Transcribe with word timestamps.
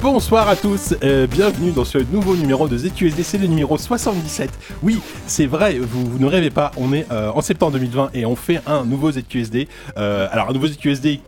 Bonsoir 0.00 0.48
à 0.48 0.56
tous, 0.56 0.94
euh, 1.02 1.26
bienvenue 1.26 1.72
dans 1.72 1.84
ce 1.84 1.98
nouveau 1.98 2.36
numéro 2.36 2.68
de 2.68 2.78
ZQSD, 2.78 3.22
c'est 3.22 3.36
le 3.36 3.48
numéro 3.48 3.76
77. 3.76 4.48
Oui, 4.82 5.00
c'est 5.26 5.44
vrai, 5.44 5.78
vous, 5.78 6.06
vous 6.06 6.18
ne 6.18 6.26
rêvez 6.26 6.48
pas, 6.48 6.70
on 6.78 6.94
est 6.94 7.06
euh, 7.12 7.30
en 7.34 7.42
septembre 7.42 7.72
2020 7.72 8.12
et 8.14 8.24
on 8.24 8.34
fait 8.34 8.62
un 8.66 8.86
nouveau 8.86 9.12
ZQSD. 9.12 9.68
Euh, 9.98 10.26
alors 10.30 10.48
un 10.48 10.52
nouveau 10.54 10.68
ZQSD 10.68 11.20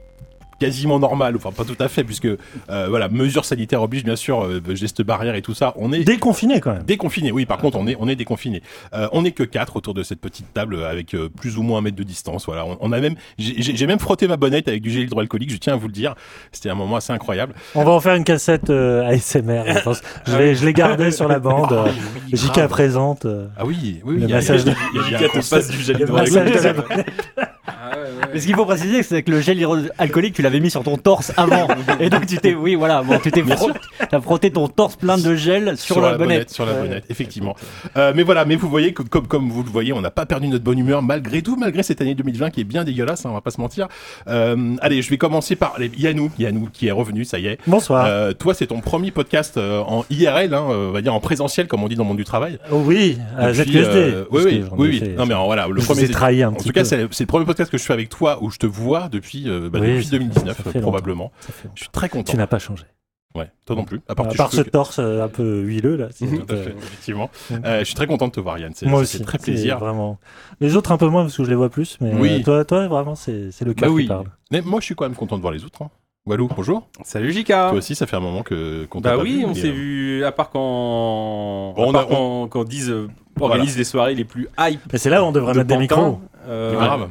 quasiment 0.58 0.98
normal, 0.98 1.36
enfin 1.36 1.52
pas 1.52 1.64
tout 1.64 1.76
à 1.78 1.88
fait, 1.88 2.04
puisque 2.04 2.26
euh, 2.26 2.36
voilà, 2.88 3.08
mesures 3.08 3.44
sanitaires 3.44 3.82
obligent 3.82 4.04
bien 4.04 4.16
sûr, 4.16 4.44
euh, 4.44 4.60
gestes 4.74 5.02
barrières 5.02 5.34
et 5.34 5.42
tout 5.42 5.54
ça, 5.54 5.72
on 5.76 5.92
est 5.92 6.04
Déconfiné 6.04 6.60
quand 6.60 6.72
même. 6.72 6.82
déconfiné. 6.82 7.30
Oui, 7.32 7.46
par 7.46 7.58
contre, 7.58 7.78
on 7.78 7.86
est 7.86 7.96
on 8.00 8.08
est 8.08 8.16
déconfiné. 8.16 8.62
Euh, 8.94 9.08
on 9.12 9.24
est 9.24 9.32
que 9.32 9.42
quatre 9.44 9.76
autour 9.76 9.94
de 9.94 10.02
cette 10.02 10.20
petite 10.20 10.52
table 10.52 10.82
avec 10.84 11.14
euh, 11.14 11.28
plus 11.28 11.58
ou 11.58 11.62
moins 11.62 11.78
un 11.78 11.82
mètre 11.82 11.96
de 11.96 12.02
distance. 12.02 12.46
Voilà, 12.46 12.64
on, 12.66 12.76
on 12.80 12.92
a 12.92 13.00
même, 13.00 13.14
j'ai 13.38 13.86
même 13.86 13.98
frotté 13.98 14.26
ma 14.28 14.36
bonnette 14.36 14.68
avec 14.68 14.82
du 14.82 14.90
gel 14.90 15.02
hydroalcoolique. 15.04 15.50
Je 15.50 15.56
tiens 15.58 15.74
à 15.74 15.76
vous 15.76 15.86
le 15.86 15.92
dire, 15.92 16.14
c'était 16.52 16.70
un 16.70 16.74
moment 16.74 16.96
assez 16.96 17.12
incroyable. 17.12 17.54
On 17.74 17.84
va 17.84 17.92
en 17.92 18.00
faire 18.00 18.14
une 18.14 18.24
cassette 18.24 18.70
euh, 18.70 19.06
ASMR, 19.06 19.62
je 19.66 19.82
pense. 19.82 20.02
Je 20.26 20.36
l'ai, 20.36 20.54
je 20.54 20.64
l'ai 20.66 20.72
gardé 20.72 21.10
sur 21.10 21.26
la 21.28 21.38
bande. 21.38 21.72
euh, 21.72 21.86
JK 22.32 22.66
présente. 22.68 23.24
euh, 23.24 23.46
Ah 23.56 23.64
oui, 23.64 24.00
oui, 24.04 24.16
Le 24.16 24.22
il 24.24 24.28
y 24.28 24.32
a- 24.32 24.36
massage 24.36 24.64
de- 24.64 24.72
il 24.94 25.00
y 25.00 25.04
a- 25.04 25.06
il 25.06 25.12
y 25.12 25.14
a 25.16 25.26
un 25.26 25.28
concept 25.30 25.70
du 25.70 25.78
gel 25.82 25.96
le 25.98 26.06
massage 26.06 26.30
de 26.32 26.38
la 26.38 26.48
hydroalcoolique. 26.70 26.88
bonnette. 26.88 27.06
Mais 28.34 28.40
ce 28.40 28.46
qu'il 28.46 28.54
faut 28.54 28.64
préciser, 28.66 29.02
c'est 29.02 29.22
que 29.22 29.30
le 29.30 29.40
gel 29.40 29.58
hydroalcoolique, 29.58 30.34
tu 30.34 30.42
l'avais 30.48 30.60
mis 30.60 30.70
sur 30.70 30.82
ton 30.82 30.96
torse 30.96 31.32
avant. 31.36 31.68
Et 32.00 32.10
donc, 32.10 32.26
tu 32.26 32.38
t'es, 32.38 32.54
oui, 32.54 32.74
voilà, 32.74 33.02
bon, 33.02 33.18
tu 33.22 33.30
t'es 33.30 33.42
frotté, 33.42 33.78
t'as 34.10 34.20
frotté 34.20 34.50
ton 34.50 34.68
torse 34.68 34.96
plein 34.96 35.18
de 35.18 35.34
gel 35.34 35.76
sur, 35.76 36.00
la, 36.00 36.16
bonnette. 36.16 36.50
sur 36.50 36.64
la 36.66 36.72
bonnette, 36.74 37.04
effectivement. 37.10 37.54
Euh, 37.96 38.12
mais 38.14 38.22
voilà, 38.22 38.44
mais 38.44 38.56
vous 38.56 38.68
voyez 38.68 38.92
que 38.92 39.02
comme 39.02 39.26
comme 39.26 39.50
vous 39.50 39.62
le 39.62 39.70
voyez, 39.70 39.92
on 39.92 40.00
n'a 40.00 40.10
pas 40.10 40.26
perdu 40.26 40.48
notre 40.48 40.64
bonne 40.64 40.78
humeur 40.78 41.02
malgré 41.02 41.42
tout, 41.42 41.56
malgré 41.56 41.82
cette 41.82 42.00
année 42.00 42.14
2020 42.14 42.50
qui 42.50 42.60
est 42.60 42.64
bien 42.64 42.84
dégueulasse, 42.84 43.26
hein, 43.26 43.30
on 43.30 43.34
va 43.34 43.40
pas 43.40 43.50
se 43.50 43.60
mentir. 43.60 43.88
Euh, 44.28 44.76
allez, 44.80 45.02
je 45.02 45.10
vais 45.10 45.18
commencer 45.18 45.56
par 45.56 45.74
allez, 45.76 45.90
Yannou, 45.98 46.30
Yannou 46.38 46.68
qui 46.72 46.86
est 46.88 46.92
revenu, 46.92 47.24
ça 47.24 47.38
y 47.38 47.46
est. 47.46 47.58
Bonsoir. 47.66 48.06
Euh, 48.06 48.32
toi, 48.32 48.54
c'est 48.54 48.66
ton 48.68 48.80
premier 48.80 49.10
podcast 49.10 49.58
en 49.58 50.04
IRL, 50.10 50.54
hein, 50.54 50.64
on 50.68 50.90
va 50.92 51.00
dire 51.02 51.14
en 51.14 51.20
présentiel, 51.20 51.66
comme 51.68 51.82
on 51.82 51.88
dit 51.88 51.96
dans 51.96 52.04
le 52.04 52.08
monde 52.08 52.16
du 52.16 52.24
travail. 52.24 52.58
Oh 52.70 52.82
oui, 52.84 53.18
à 53.36 53.52
Depuis, 53.52 53.72
ZQSD. 53.72 54.14
oui, 54.30 54.42
oui, 54.44 54.64
oui, 54.76 55.00
oui. 55.02 55.10
Non, 55.16 55.26
mais 55.26 55.34
voilà, 55.34 55.66
le 55.68 55.80
je 55.80 55.86
premier. 55.86 56.08
trahi 56.08 56.42
un 56.42 56.48
en 56.50 56.52
petit 56.52 56.68
tout 56.68 56.72
cas, 56.72 56.80
peu. 56.80 56.86
c'est 56.86 57.06
c'est 57.10 57.24
le 57.24 57.28
premier 57.28 57.44
podcast 57.44 57.70
que 57.70 57.78
je 57.78 57.82
fais 57.84 57.92
avec 57.92 58.08
toi 58.08 58.38
où 58.42 58.50
je 58.50 58.58
te 58.58 58.66
vois 58.66 59.08
depuis, 59.10 59.44
bah, 59.72 59.78
Oui, 59.80 60.06
depuis 60.10 60.28
ça- 60.34 60.37
2019, 60.44 60.56
ça 60.64 60.70
fait 60.72 60.78
euh, 60.78 60.82
probablement. 60.82 61.32
Je 61.74 61.80
suis 61.82 61.90
très 61.90 62.08
content. 62.08 62.30
Tu 62.32 62.36
n'as 62.36 62.46
pas 62.46 62.58
changé. 62.58 62.84
Ouais, 63.34 63.50
toi 63.66 63.76
non 63.76 63.84
plus. 63.84 64.00
À 64.08 64.14
part, 64.14 64.26
À 64.26 64.34
part 64.34 64.52
ce 64.52 64.62
que- 64.62 64.70
torse 64.70 64.98
euh, 64.98 65.22
un 65.22 65.28
peu 65.28 65.60
huileux 65.62 65.96
là. 65.96 66.08
Tout 66.18 66.24
à 66.48 66.56
fait, 66.56 66.70
effectivement. 66.76 67.30
Euh, 67.52 67.80
je 67.80 67.84
suis 67.84 67.94
très 67.94 68.06
content 68.06 68.26
de 68.26 68.32
te 68.32 68.40
voir, 68.40 68.58
Yann. 68.58 68.72
C'est 68.74 68.86
Moi 68.86 69.00
aussi. 69.00 69.20
très 69.22 69.38
c'est 69.38 69.44
plaisir. 69.52 69.78
Vraiment. 69.78 70.18
Les 70.60 70.76
autres 70.76 70.92
un 70.92 70.96
peu 70.96 71.06
moins 71.08 71.22
parce 71.24 71.36
que 71.36 71.44
je 71.44 71.50
les 71.50 71.54
vois 71.54 71.68
plus, 71.68 71.98
mais 72.00 72.14
Oui. 72.14 72.38
euh, 72.40 72.42
toi, 72.42 72.64
toi 72.64 72.88
vraiment, 72.88 73.14
c'est, 73.14 73.50
le 73.60 73.74
cœur 73.74 73.90
Bah 73.90 73.94
oui. 73.94 74.02
qui 74.04 74.08
parle. 74.08 74.26
Mais 74.50 74.62
moi, 74.62 74.80
je 74.80 74.86
suis 74.86 74.94
quand 74.94 75.04
même 75.04 75.14
content 75.14 75.36
de 75.36 75.42
voir 75.42 75.52
les 75.52 75.64
autres. 75.64 75.82
Hein. 75.82 75.90
Walou, 76.26 76.48
bonjour. 76.54 76.88
Salut 77.04 77.32
Jika. 77.32 77.68
Toi 77.70 77.78
aussi, 77.78 77.94
ça 77.94 78.06
fait 78.06 78.16
un 78.16 78.20
moment 78.20 78.42
que 78.42 78.84
qu'on 78.86 79.00
t'a 79.00 79.16
Bah 79.16 79.22
oui, 79.22 79.38
vu, 79.38 79.44
on 79.44 79.54
s'est 79.54 79.68
euh, 79.68 79.72
vu, 79.72 80.24
à 80.24 80.32
part 80.32 80.50
quand, 80.50 81.72
Bon, 81.74 81.90
on 81.92 81.94
a- 81.94 82.04
quand, 82.04 82.48
quand 82.48 82.64
Diz 82.64 82.90
euh, 82.90 83.08
organise 83.40 83.76
les 83.78 83.84
soirées 83.84 84.14
les 84.14 84.24
plus 84.24 84.48
hype. 84.58 84.80
Mais 84.92 84.98
c'est 84.98 85.10
là 85.10 85.22
où 85.22 85.26
on 85.26 85.32
devrait 85.32 85.52
de 85.52 85.58
mettre 85.58 85.68
des 85.68 85.76
micros. 85.78 86.18
Euh, 86.46 86.72
grave. 86.74 87.08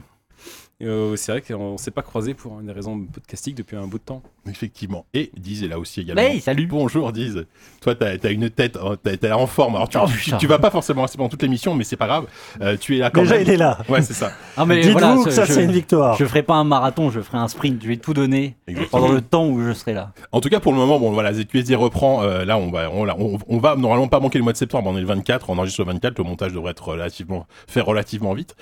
Euh, 0.83 1.16
c'est 1.16 1.31
vrai 1.31 1.42
qu'on 1.42 1.75
s'est 1.78 1.89
pas 1.92 2.03
croisés 2.03 2.36
pour 2.36 2.61
des 2.61 2.72
raisons 2.72 3.00
podcastiques 3.11 3.56
depuis 3.56 3.75
un 3.75 3.88
bout 3.88 3.97
de 3.97 4.03
temps. 4.03 4.21
Effectivement. 4.48 5.05
Et 5.15 5.32
Diz 5.36 5.64
est 5.64 5.67
là 5.67 5.80
aussi 5.80 6.02
également. 6.02 6.21
Hey, 6.21 6.39
salut 6.39 6.67
Bonjour 6.67 7.11
Diz. 7.11 7.45
Toi, 7.82 7.95
t'as 7.95 8.11
as 8.23 8.30
une 8.30 8.49
tête, 8.52 8.77
euh, 8.77 8.95
t'as 8.95 9.17
t'as 9.17 9.27
l'air 9.30 9.39
en 9.39 9.48
forme. 9.48 9.76
Alors, 9.76 9.89
tu, 9.89 9.98
Oh, 9.98 10.05
tu- 10.23 10.37
tu 10.37 10.45
vas 10.48 10.60
pas 10.60 10.70
forcément 10.70 11.02
rester 11.02 11.17
pendant 11.17 11.30
toute 11.30 11.42
l'émission, 11.42 11.73
mais 11.73 11.83
c'est 11.83 11.95
pas 11.98 12.05
grave. 12.05 12.26
Euh, 12.61 12.77
tu 12.80 12.95
es 12.95 12.99
là 12.99 13.10
quand 13.10 13.21
Déjà, 13.21 13.33
même. 13.36 13.43
il 13.43 13.49
est 13.49 13.58
là. 13.58 13.80
Ouais, 13.89 14.02
c'est 14.04 14.14
ça. 14.14 14.32
Ah 14.55 14.66
Dites-vous 14.66 14.92
voilà, 14.92 15.17
que 15.23 15.30
ça, 15.32 15.45
je, 15.45 15.54
c'est 15.54 15.64
une 15.64 15.71
victoire. 15.71 16.16
je 16.17 16.26
ferai 16.26 16.42
pas 16.43 16.55
un 16.55 16.64
marathon, 16.64 17.10
je 17.11 17.21
ferai 17.21 17.37
un 17.39 17.48
sprint, 17.48 17.82
je 17.82 17.87
vais 17.87 17.98
tout 17.98 18.14
donner 18.14 18.55
Exactement. 18.67 19.02
pendant 19.02 19.14
le 19.14 19.21
temps 19.21 19.48
où 19.48 19.61
je 19.64 19.73
serai 19.73 19.93
là. 19.93 20.14
En 20.32 20.42
tout 20.42 20.49
cas, 20.49 20.60
pour 20.60 20.71
le 20.73 20.77
moment, 20.77 20.99
bon, 20.99 21.11
voilà, 21.11 21.33
ZQSD 21.33 21.76
reprend. 21.76 22.21
euh, 22.23 22.45
là, 22.45 22.58
on 22.58 22.70
va, 22.71 22.89
on, 22.92 23.04
là, 23.04 23.16
on, 23.20 23.37
on 23.48 23.58
va 23.60 23.76
normalement 23.76 24.08
pas 24.08 24.20
manquer 24.20 24.37
le 24.37 24.43
mois 24.43 24.54
de 24.54 24.58
septembre. 24.58 24.89
On 24.89 24.95
est 24.98 25.02
le 25.02 25.08
24, 25.08 25.49
on 25.49 25.58
enregistre 25.58 25.82
le 25.82 25.87
24. 25.92 26.17
Le 26.20 26.23
montage 26.23 26.54
devrait 26.54 26.71
être 26.71 26.87
relativement 26.87 27.45
fait 27.67 27.82
relativement 27.82 28.33
vite. 28.33 28.55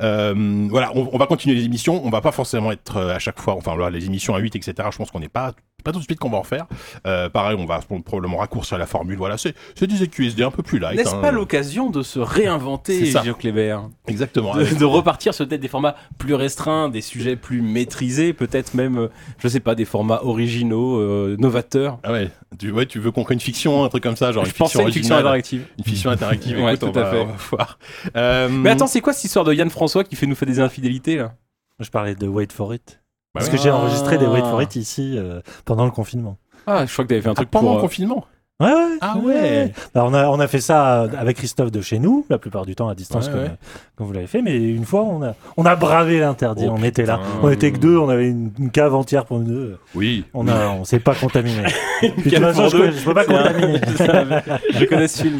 Euh, 0.00 0.66
voilà, 0.70 0.90
on, 0.94 1.08
on 1.12 1.18
va 1.18 1.26
continuer 1.26 1.61
les 1.62 1.66
émissions. 1.66 2.04
On 2.04 2.10
va 2.10 2.20
pas 2.20 2.32
forcément 2.32 2.72
être 2.72 2.96
euh, 2.96 3.14
à 3.14 3.18
chaque 3.18 3.40
fois. 3.40 3.54
Enfin, 3.54 3.76
les 3.90 4.04
émissions 4.06 4.34
à 4.34 4.38
8, 4.38 4.56
etc. 4.56 4.88
Je 4.90 4.96
pense 4.96 5.10
qu'on 5.10 5.20
n'est 5.20 5.28
pas 5.28 5.52
pas 5.82 5.92
tout 5.92 5.98
de 5.98 6.04
suite 6.04 6.18
qu'on 6.18 6.30
va 6.30 6.38
en 6.38 6.44
faire. 6.44 6.66
Euh, 7.06 7.28
pareil, 7.28 7.56
on 7.58 7.66
va 7.66 7.80
probablement 8.04 8.38
raccourcir 8.38 8.78
la 8.78 8.86
formule. 8.86 9.16
Voilà, 9.16 9.36
c'est 9.36 9.54
du 9.86 9.96
ZQSD 9.96 10.42
un 10.42 10.50
peu 10.50 10.62
plus 10.62 10.78
light. 10.78 10.96
N'est-ce 10.96 11.14
hein. 11.14 11.20
pas 11.20 11.32
l'occasion 11.32 11.90
de 11.90 12.02
se 12.02 12.18
réinventer. 12.20 13.06
Gilles 13.06 13.34
Kléber 13.34 13.78
Exactement. 14.06 14.54
de, 14.54 14.64
de 14.64 14.84
repartir 14.84 15.34
sur 15.34 15.46
peut-être 15.46 15.60
des 15.60 15.68
formats 15.68 15.96
plus 16.18 16.34
restreints, 16.34 16.88
des 16.88 17.00
sujets 17.00 17.36
plus 17.36 17.62
maîtrisés, 17.62 18.32
peut-être 18.32 18.74
même, 18.74 18.98
euh, 18.98 19.08
je 19.38 19.48
sais 19.48 19.60
pas, 19.60 19.74
des 19.74 19.84
formats 19.84 20.20
originaux, 20.22 20.98
euh, 21.00 21.36
novateurs? 21.38 21.98
Ah 22.04 22.12
ouais, 22.12 22.30
tu, 22.58 22.70
ouais, 22.70 22.86
tu 22.86 22.98
veux 23.00 23.10
qu'on 23.10 23.24
crée 23.24 23.34
une 23.34 23.40
fiction, 23.40 23.84
un 23.84 23.88
truc 23.88 24.02
comme 24.02 24.16
ça, 24.16 24.32
genre 24.32 24.44
je 24.44 24.50
une 24.50 24.54
fiction 24.54 24.86
une 24.86 24.92
fiction 24.92 25.16
interactive. 25.16 25.66
une 25.78 25.84
fiction 25.84 26.10
interactive. 26.10 26.58
Ouais, 26.62 26.74
Écoute, 26.74 26.92
tout 26.92 26.98
on 26.98 27.00
à 27.00 27.04
va- 27.04 27.10
fait. 27.10 27.20
on 27.20 27.26
va 27.26 27.36
voir. 27.50 27.78
Euh, 28.16 28.48
Mais 28.48 28.70
attends, 28.70 28.86
c'est 28.86 29.00
quoi 29.00 29.12
cette 29.12 29.24
histoire 29.24 29.44
de 29.44 29.52
Yann 29.54 29.70
François 29.70 30.04
qui 30.04 30.14
fait 30.16 30.26
nous 30.26 30.34
faire 30.36 30.46
des 30.46 30.60
infidélités 30.60 31.16
là? 31.16 31.34
Je 31.80 31.90
parlais 31.90 32.14
de 32.14 32.26
Wait 32.28 32.52
for 32.52 32.74
It. 32.74 33.02
bah 33.34 33.40
Parce 33.40 33.48
que 33.48 33.56
j'ai 33.56 33.70
enregistré 33.70 34.18
des 34.18 34.26
Wait 34.26 34.40
for 34.40 34.58
Ah. 34.60 34.62
It 34.62 34.76
ici 34.76 35.16
euh, 35.18 35.40
pendant 35.64 35.84
le 35.84 35.90
confinement. 35.90 36.38
Ah, 36.66 36.86
je 36.86 36.92
crois 36.92 37.04
que 37.04 37.08
t'avais 37.08 37.22
fait 37.22 37.28
un 37.28 37.32
Ah, 37.32 37.36
truc 37.36 37.50
pendant 37.50 37.64
pour. 37.68 37.72
le 37.74 37.78
euh, 37.78 37.82
confinement? 37.82 38.24
Ouais, 38.62 38.72
ouais. 38.72 38.98
Ah 39.00 39.16
ouais. 39.18 39.72
Bah, 39.94 40.04
on, 40.06 40.14
a, 40.14 40.28
on 40.28 40.38
a 40.40 40.46
fait 40.48 40.60
ça 40.60 41.02
euh, 41.02 41.08
avec 41.18 41.36
Christophe 41.38 41.70
de 41.70 41.80
chez 41.80 41.98
nous, 41.98 42.24
la 42.30 42.38
plupart 42.38 42.64
du 42.66 42.74
temps 42.74 42.88
à 42.88 42.94
distance, 42.94 43.26
Ouais, 43.26 43.32
comme, 43.32 43.42
ouais. 43.42 43.50
comme 43.96 44.06
vous 44.06 44.12
l'avez 44.12 44.26
fait. 44.26 44.42
Mais 44.42 44.56
une 44.56 44.84
fois, 44.84 45.02
on 45.02 45.22
a, 45.22 45.34
on 45.56 45.64
a 45.66 45.76
bravé 45.76 46.20
l'interdit. 46.20 46.66
Oh, 46.68 46.74
on 46.78 46.82
était 46.82 47.04
là. 47.06 47.20
On 47.42 47.50
était 47.50 47.72
que 47.72 47.78
deux. 47.78 47.96
On 47.98 48.08
avait 48.08 48.28
une, 48.28 48.50
une 48.58 48.70
cave 48.70 48.94
entière 48.94 49.24
pour 49.24 49.38
nous 49.40 49.46
deux. 49.46 49.78
Oui. 49.94 50.24
On 50.34 50.48
a, 50.48 50.68
on 50.70 50.84
s'est 50.84 51.00
pas 51.00 51.14
contaminé. 51.14 51.62
Puis, 52.00 52.10
de 52.30 52.36
toute 52.36 52.38
façon, 52.44 52.68
je, 52.68 52.90
je 52.92 53.04
peux 53.04 53.14
pas 53.14 53.24
C'est 53.24 53.34
un- 53.34 53.42
contaminer. 53.52 53.80
je 54.74 54.84
connais 54.84 55.08
ce 55.08 55.22
film. 55.22 55.38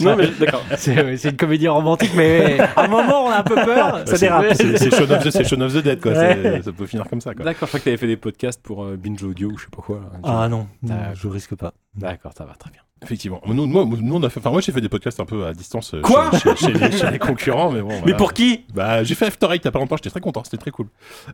non, 0.00 0.16
mais 0.16 0.28
d'accord. 0.38 0.62
C'est 0.76 1.24
une 1.30 1.36
comédie 1.36 1.68
romantique, 1.68 2.12
mais 2.16 2.58
à 2.60 2.84
un 2.84 2.88
moment 2.88 3.24
on 3.26 3.30
a 3.30 3.38
un 3.38 3.42
peu 3.42 3.54
peur. 3.56 4.02
Ça 4.06 4.16
dérape. 4.18 4.46
C'est 4.54 4.90
Shaun 4.98 5.10
of 5.10 5.24
the, 5.24 5.30
c'est 5.30 5.44
Shaun 5.44 5.60
of 5.62 5.72
the 5.74 5.78
Dead, 5.82 6.00
quoi. 6.00 6.14
Ça 6.14 6.72
peut 6.76 6.86
finir 6.86 7.06
comme 7.08 7.20
ça, 7.20 7.34
quoi. 7.34 7.44
D'accord, 7.44 7.66
je 7.66 7.68
crois 7.68 7.80
que 7.80 7.84
t'avais 7.84 7.96
fait 7.96 8.06
des 8.06 8.16
podcasts 8.16 8.62
pour 8.62 8.84
euh, 8.84 8.96
Binge 8.96 9.22
Audio 9.22 9.48
ou 9.50 9.58
je 9.58 9.64
sais 9.64 9.70
pas 9.74 9.82
quoi. 9.82 9.96
là. 9.96 10.18
Ah 10.22 10.48
non, 10.48 10.66
non, 10.82 10.94
je 11.14 11.28
risque 11.28 11.54
pas. 11.56 11.72
D'accord, 11.98 12.32
ça 12.32 12.44
va 12.44 12.54
très 12.54 12.70
bien. 12.70 12.82
Effectivement. 13.02 13.40
Nous, 13.46 13.66
moi, 13.66 13.84
nous, 14.00 14.14
on 14.16 14.22
a 14.22 14.28
fait, 14.28 14.40
enfin, 14.40 14.50
moi, 14.50 14.60
j'ai 14.60 14.72
fait 14.72 14.80
des 14.80 14.88
podcasts 14.88 15.20
un 15.20 15.24
peu 15.24 15.46
à 15.46 15.52
distance. 15.52 15.94
euh, 15.94 16.00
Quoi 16.00 16.30
chez, 16.32 16.38
chez- 16.56 16.56
chez 16.56 16.72
les, 16.72 16.92
chez 16.92 17.10
les 17.10 17.18
concurrents, 17.18 17.70
mais 17.70 17.80
bon. 17.80 17.90
Mais 18.04 18.14
pour 18.14 18.32
qui? 18.32 18.64
Bah, 18.74 19.04
j'ai 19.04 19.14
fait 19.14 19.26
After 19.26 19.46
Eight 19.52 19.62
il 19.62 19.64
y 19.64 19.68
a 19.68 19.70
pas 19.72 19.78
longtemps, 19.78 19.96
j'étais 19.96 20.10
très 20.10 20.20
content, 20.20 20.42
c'était 20.44 20.56
très 20.56 20.70
cool. 20.70 20.86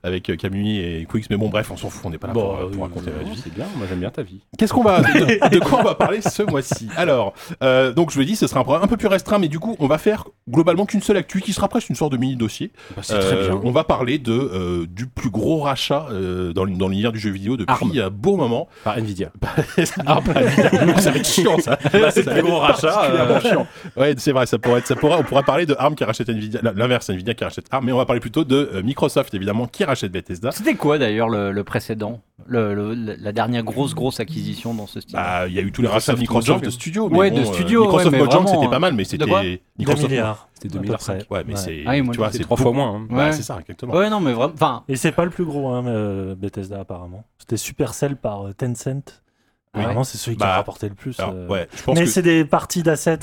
Avec 0.03 0.29
euh, 0.31 0.37
Camille 0.37 0.79
et 0.81 1.07
Quix, 1.11 1.27
mais 1.31 1.37
bon, 1.37 1.49
bref, 1.49 1.71
on 1.71 1.77
s'en 1.77 1.89
fout, 1.91 2.03
on 2.05 2.11
n'est 2.11 2.19
pas 2.19 2.27
là 2.29 2.33
pour, 2.35 2.55
euh, 2.57 2.69
pour 2.71 2.83
raconter 2.83 3.11
la 3.17 3.23
vie. 3.29 3.41
C'est 3.43 3.53
bien, 3.55 3.67
moi 3.77 3.87
j'aime 3.89 4.01
bien 4.01 4.11
ta 4.11 4.23
vie. 4.23 4.41
Qu'est-ce 4.59 4.73
qu'on 4.73 4.83
va, 4.83 5.01
de, 5.03 5.49
de 5.49 5.59
quoi 5.61 5.81
on 5.81 5.85
va 5.85 5.95
parler 5.95 6.21
ce 6.21 6.43
mois-ci? 6.43 6.89
Alors, 6.97 7.33
euh, 7.63 7.93
donc 7.93 8.11
je 8.11 8.15
vous 8.15 8.21
l'ai 8.21 8.27
dit, 8.27 8.37
ce 8.37 8.47
sera 8.47 8.61
un 8.61 8.65
programme 8.65 8.85
un 8.85 8.89
peu 8.89 8.97
plus 8.97 9.09
restreint, 9.09 9.39
mais 9.39 9.49
du 9.49 9.59
coup, 9.59 9.77
on 9.79 9.87
va 9.87 9.99
faire 9.99 10.25
globalement 10.51 10.85
qu'une 10.87 11.03
seule 11.03 11.17
actu, 11.17 11.41
qui 11.41 11.53
sera 11.53 11.69
presque 11.69 11.89
une 11.89 11.97
sorte 11.97 12.13
de 12.13 12.19
mini 12.19 12.37
dossier. 12.37 12.73
Bah, 12.97 13.03
c'est 13.03 13.15
Euh, 13.15 13.21
très 13.21 13.49
bien. 13.49 13.61
On 13.65 13.71
va 13.71 13.85
parler 13.85 14.19
de 14.19 14.87
du 14.87 15.07
plus 15.07 15.31
gros 15.31 15.61
rachat 15.61 16.07
euh, 16.11 16.53
dans, 16.53 16.67
dans 16.67 16.89
l'univers 16.89 17.13
du 17.13 17.19
jeu 17.19 17.31
vidéo 17.31 17.57
depuis 17.57 17.73
Arm. 17.73 17.93
un 17.99 18.11
beau 18.11 18.37
moment. 18.37 18.69
Par 18.85 18.99
Nvidia. 18.99 19.31
Ah, 20.07 20.21
bah, 20.25 20.43
évidemment, 20.43 20.99
ça 20.99 21.11
va 21.11 21.19
être 21.19 21.27
chiant 21.29 21.54
ça. 21.61 21.79
Bah, 21.93 22.11
c'est 22.11 22.27
le 22.27 22.43
gros 22.43 22.59
rachat, 22.59 23.05
euh. 23.11 23.41
chiant. 23.41 23.67
Ouais, 23.97 24.15
c'est 24.19 24.33
vrai, 24.33 24.47
ça 24.47 24.59
pourrait 24.59 24.79
être, 24.81 24.87
ça 24.87 24.97
pourrait, 24.97 25.17
on 25.19 25.23
pourrait 25.23 25.43
parler 25.43 25.67
de 25.67 25.75
ARM 25.79 25.95
qui 25.95 26.05
rachète 26.05 26.29
Nvidia, 26.29 26.61
l'inverse, 26.75 27.09
Nvidia 27.11 27.35
qui 27.35 27.45
rachète 27.45 27.67
ARM, 27.71 27.85
mais 27.87 27.93
on 27.93 27.97
va 27.99 28.07
parler 28.07 28.21
plutôt 28.21 28.45
de 28.45 28.71
euh, 28.75 28.83
Microsoft 28.83 29.33
évidemment 29.35 29.67
qui 29.67 29.85
rachète 29.85 30.13
Bethesda. 30.13 30.51
C'était 30.53 30.75
quoi 30.75 30.99
d'ailleurs 30.99 31.29
le, 31.29 31.53
le 31.53 31.65
précédent? 31.65 32.21
Le, 32.47 32.75
le- 32.75 33.15
la 33.19 33.33
dernière 33.33 33.63
grosse 33.63 33.95
grosse 33.95 34.19
acquisition 34.21 34.75
dans 34.75 34.87
ce 34.89 35.01
style? 35.01 35.15
Bah, 35.15 35.47
il 35.47 35.55
y 35.55 35.59
a 35.59 35.63
eu 35.63 35.71
tous 35.73 35.83
les 35.83 35.89
rachats 35.89 36.15
de 36.15 36.19
Microsoft 36.19 36.65
de 36.65 36.71
studio. 36.71 37.09
Mais 37.09 37.17
Ouais, 37.19 37.31
bon, 37.31 37.37
de 37.37 37.43
euh, 37.43 37.53
studio, 37.53 37.83
Microsoft 37.83 38.13
ouais, 38.13 38.19
Mojang, 38.25 38.47
c'était 38.49 38.69
pas 38.69 38.79
mal, 38.81 38.93
mais 38.95 39.05
quoi 39.05 39.11
c'était 39.11 39.25
2 39.27 39.59
Microsoft. 39.79 40.09
milliards. 40.11 40.49
C'était 40.55 40.77
à 40.77 40.81
peu 40.81 40.87
2005. 40.87 41.25
près. 41.27 41.37
Ouais, 41.37 41.45
mais 41.47 41.55
Ouais. 41.55 41.59
c'est, 41.61 41.83
Ah 41.87 41.95
tu 41.95 42.03
vois, 42.19 42.31
C'est 42.33 42.39
trois 42.41 42.57
fois 42.57 42.73
moins. 42.73 42.95
hein. 42.97 43.07
Ouais, 43.15 43.17
Ouais. 43.25 43.33
c'est 43.33 43.43
ça, 43.43 43.59
exactement. 43.61 43.95
Ouais, 43.95 44.11
non, 44.11 44.19
mais 44.21 44.33
vraiment. 44.33 44.53
Enfin, 44.55 44.83
Et 44.89 44.97
c'est 44.97 45.13
pas 45.13 45.25
le 45.25 45.31
plus 45.31 45.45
gros, 45.45 45.69
hein, 45.69 46.35
Bethesda 46.37 46.81
apparemment. 46.81 47.25
C'était 47.39 47.57
Supercell 47.57 48.17
par 48.17 48.47
euh, 48.49 48.53
Apparemment, 49.75 50.05
c'est 50.05 50.19
celui 50.19 50.37
qui 50.37 50.41
Bah, 50.41 50.55
a 50.55 50.57
rapporté 50.57 50.89
le 50.89 50.95
plus. 50.95 51.19
Alors, 51.19 51.33
euh. 51.35 51.49
ouais, 51.49 51.69
je 51.77 51.83
pense 51.83 51.99
Mais 51.99 52.05
que 52.05 52.11
c'est 52.11 52.23
des 52.23 52.45
parties 52.45 52.83
d'assets. 52.83 53.19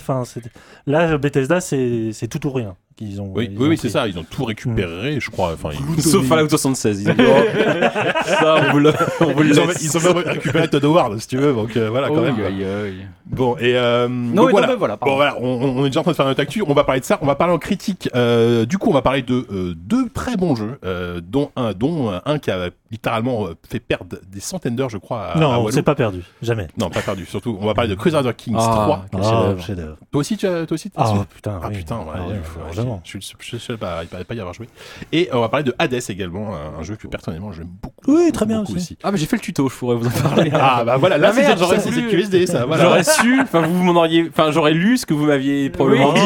Là, 0.86 1.18
Bethesda, 1.18 1.62
c'est 1.62 2.28
tout 2.30 2.46
ou 2.46 2.52
rien 2.52 2.76
qu'ils 2.96 3.22
ont. 3.22 3.32
oui, 3.36 3.50
ils 3.52 3.58
oui, 3.58 3.66
ont 3.66 3.70
oui, 3.70 3.76
pris. 3.76 3.78
c'est 3.78 3.90
ça. 3.90 4.08
Ils 4.08 4.18
ont 4.20 4.24
tout 4.30 4.46
récupéré, 4.46 5.20
je 5.20 5.30
crois. 5.30 5.54
Enfin, 5.54 5.70
ils... 5.98 6.02
Sauf 6.02 6.26
Fallout 6.26 6.50
76. 6.50 7.02
Ils 7.02 7.10
ont 7.12 7.16
ça, 8.26 8.56
on 8.68 8.72
vous 8.72 8.80
le, 8.80 8.94
on 9.22 9.34
vous 9.34 9.44
le 9.44 9.50
Ils 9.50 9.60
ont, 9.60 9.68
laisse. 9.68 9.84
ils 9.84 9.98
ont 9.98 10.02
même 10.14 10.24
récupéré 10.26 10.68
Todd 10.70 10.84
Howard, 10.86 11.18
si 11.20 11.28
tu 11.28 11.38
veux. 11.38 11.54
Donc 11.54 11.76
euh, 11.78 11.90
voilà, 11.90 12.08
quand 12.10 12.16
Oh, 12.18 12.22
même. 12.22 12.36
aïe, 12.46 12.64
aïe. 12.66 13.08
Bon, 13.26 13.56
et 13.58 13.76
euh, 13.76 14.08
Non, 14.10 14.44
donc 14.44 14.52
voilà. 14.52 14.68
non, 14.68 14.74
mais 14.74 14.78
voilà, 14.80 14.98
Bon 14.98 15.16
voilà, 15.16 15.36
on, 15.40 15.48
on 15.48 15.86
est 15.86 15.90
déjà 15.90 16.02
en 16.02 16.04
train 16.04 16.12
de 16.12 16.18
faire 16.18 16.26
notre 16.26 16.42
actu. 16.42 16.64
On 16.68 16.74
va 16.74 16.84
parler 16.84 17.00
de 17.02 17.06
ça. 17.06 17.18
On 17.22 17.26
va 17.26 17.36
parler 17.36 17.54
en 17.54 17.60
critique. 17.60 18.10
Euh, 18.16 18.66
du 18.66 18.78
coup, 18.78 18.90
on 18.90 18.94
va 18.94 19.02
parler 19.02 19.22
de 19.22 19.46
euh, 19.52 19.74
deux 19.76 20.10
très 20.10 20.36
bons 20.36 20.56
jeux, 20.56 20.78
euh, 20.84 21.22
dont 21.24 21.50
un, 21.56 21.72
dont 21.74 22.12
un 22.26 22.40
qui 22.40 22.52
a 22.52 22.70
littéralement 22.92 23.48
fait 23.70 23.80
perdre 23.80 24.18
des 24.32 24.40
centaines 24.42 24.76
d'heures, 24.76 24.90
je 24.90 24.98
crois. 24.98 25.22
À, 25.28 25.38
à 25.38 25.40
Non, 25.40 25.68
c'est 25.72 25.82
pas 25.82 25.96
perdu. 25.96 26.22
Jamais. 26.42 26.68
Non, 26.78 26.90
pas 26.90 27.02
perdu. 27.02 27.26
Surtout, 27.26 27.58
on 27.62 27.66
va 27.66 27.74
parler 27.74 27.90
de 27.90 27.96
Crusader 27.96 28.32
Kings 28.36 28.56
Ah, 28.58 28.62
3. 28.84 29.06
quel 29.12 29.22
Ah, 29.22 29.24
chef-d'œuvre. 29.24 29.62
chef-d'œuvre. 29.64 29.98
Toi 30.12 30.20
aussi, 30.20 30.36
tu 30.38 30.48
as, 30.48 30.66
toi 30.66 30.76
aussi, 30.76 30.92
Ah 30.98 31.14
putain. 31.34 31.60
Ah 31.64 31.68
oui. 31.70 31.78
putain, 31.78 31.98
ouais, 32.00 32.36
Largement. 32.84 33.02
je 33.04 33.10
suis 33.20 33.36
je 33.40 33.58
suis 33.58 33.78
pas, 33.78 34.04
pas, 34.10 34.24
pas 34.24 34.34
y 34.36 34.40
avoir 34.40 34.54
joué. 34.54 34.68
Et 35.12 35.30
euh, 35.32 35.38
on 35.38 35.42
va 35.42 35.50
parler 35.50 35.64
de 35.64 35.74
Hades 35.80 36.00
également, 36.10 36.56
un, 36.56 36.80
un 36.80 36.84
jeu 36.84 36.96
que 36.96 37.08
personnellement 37.08 37.52
j'aime 37.52 37.68
beaucoup. 37.82 37.96
Oui, 38.18 38.32
très 38.32 38.46
bien 38.46 38.62
aussi. 38.64 38.98
Ah, 39.04 39.12
mais 39.12 39.18
j'ai 39.18 39.26
fait 39.26 39.36
le 39.36 39.42
tuto, 39.42 39.70
je 39.70 39.76
pourrais 39.76 39.96
vous 39.96 40.08
en 40.08 40.30
parler. 40.30 40.52
Ah 40.64 40.84
bah 40.86 40.98
voilà, 40.98 41.18
là 41.18 41.32
Ah, 41.36 41.56
j'aurais 41.58 41.80
c'est 41.80 41.90
QSD 41.92 42.48
ça, 42.48 42.66
voilà. 42.66 42.84
J'aurais 42.84 43.04
su, 43.04 43.40
enfin 43.42 43.62
vous 43.62 43.84
m'en 43.84 44.00
auriez, 44.00 44.28
enfin 44.30 44.52
j'aurais 44.52 44.74
lu 44.74 44.98
ce 44.98 45.06
que 45.06 45.14
vous 45.14 45.26
m'aviez 45.26 45.70
probablement 45.70 46.14
dit. 46.14 46.22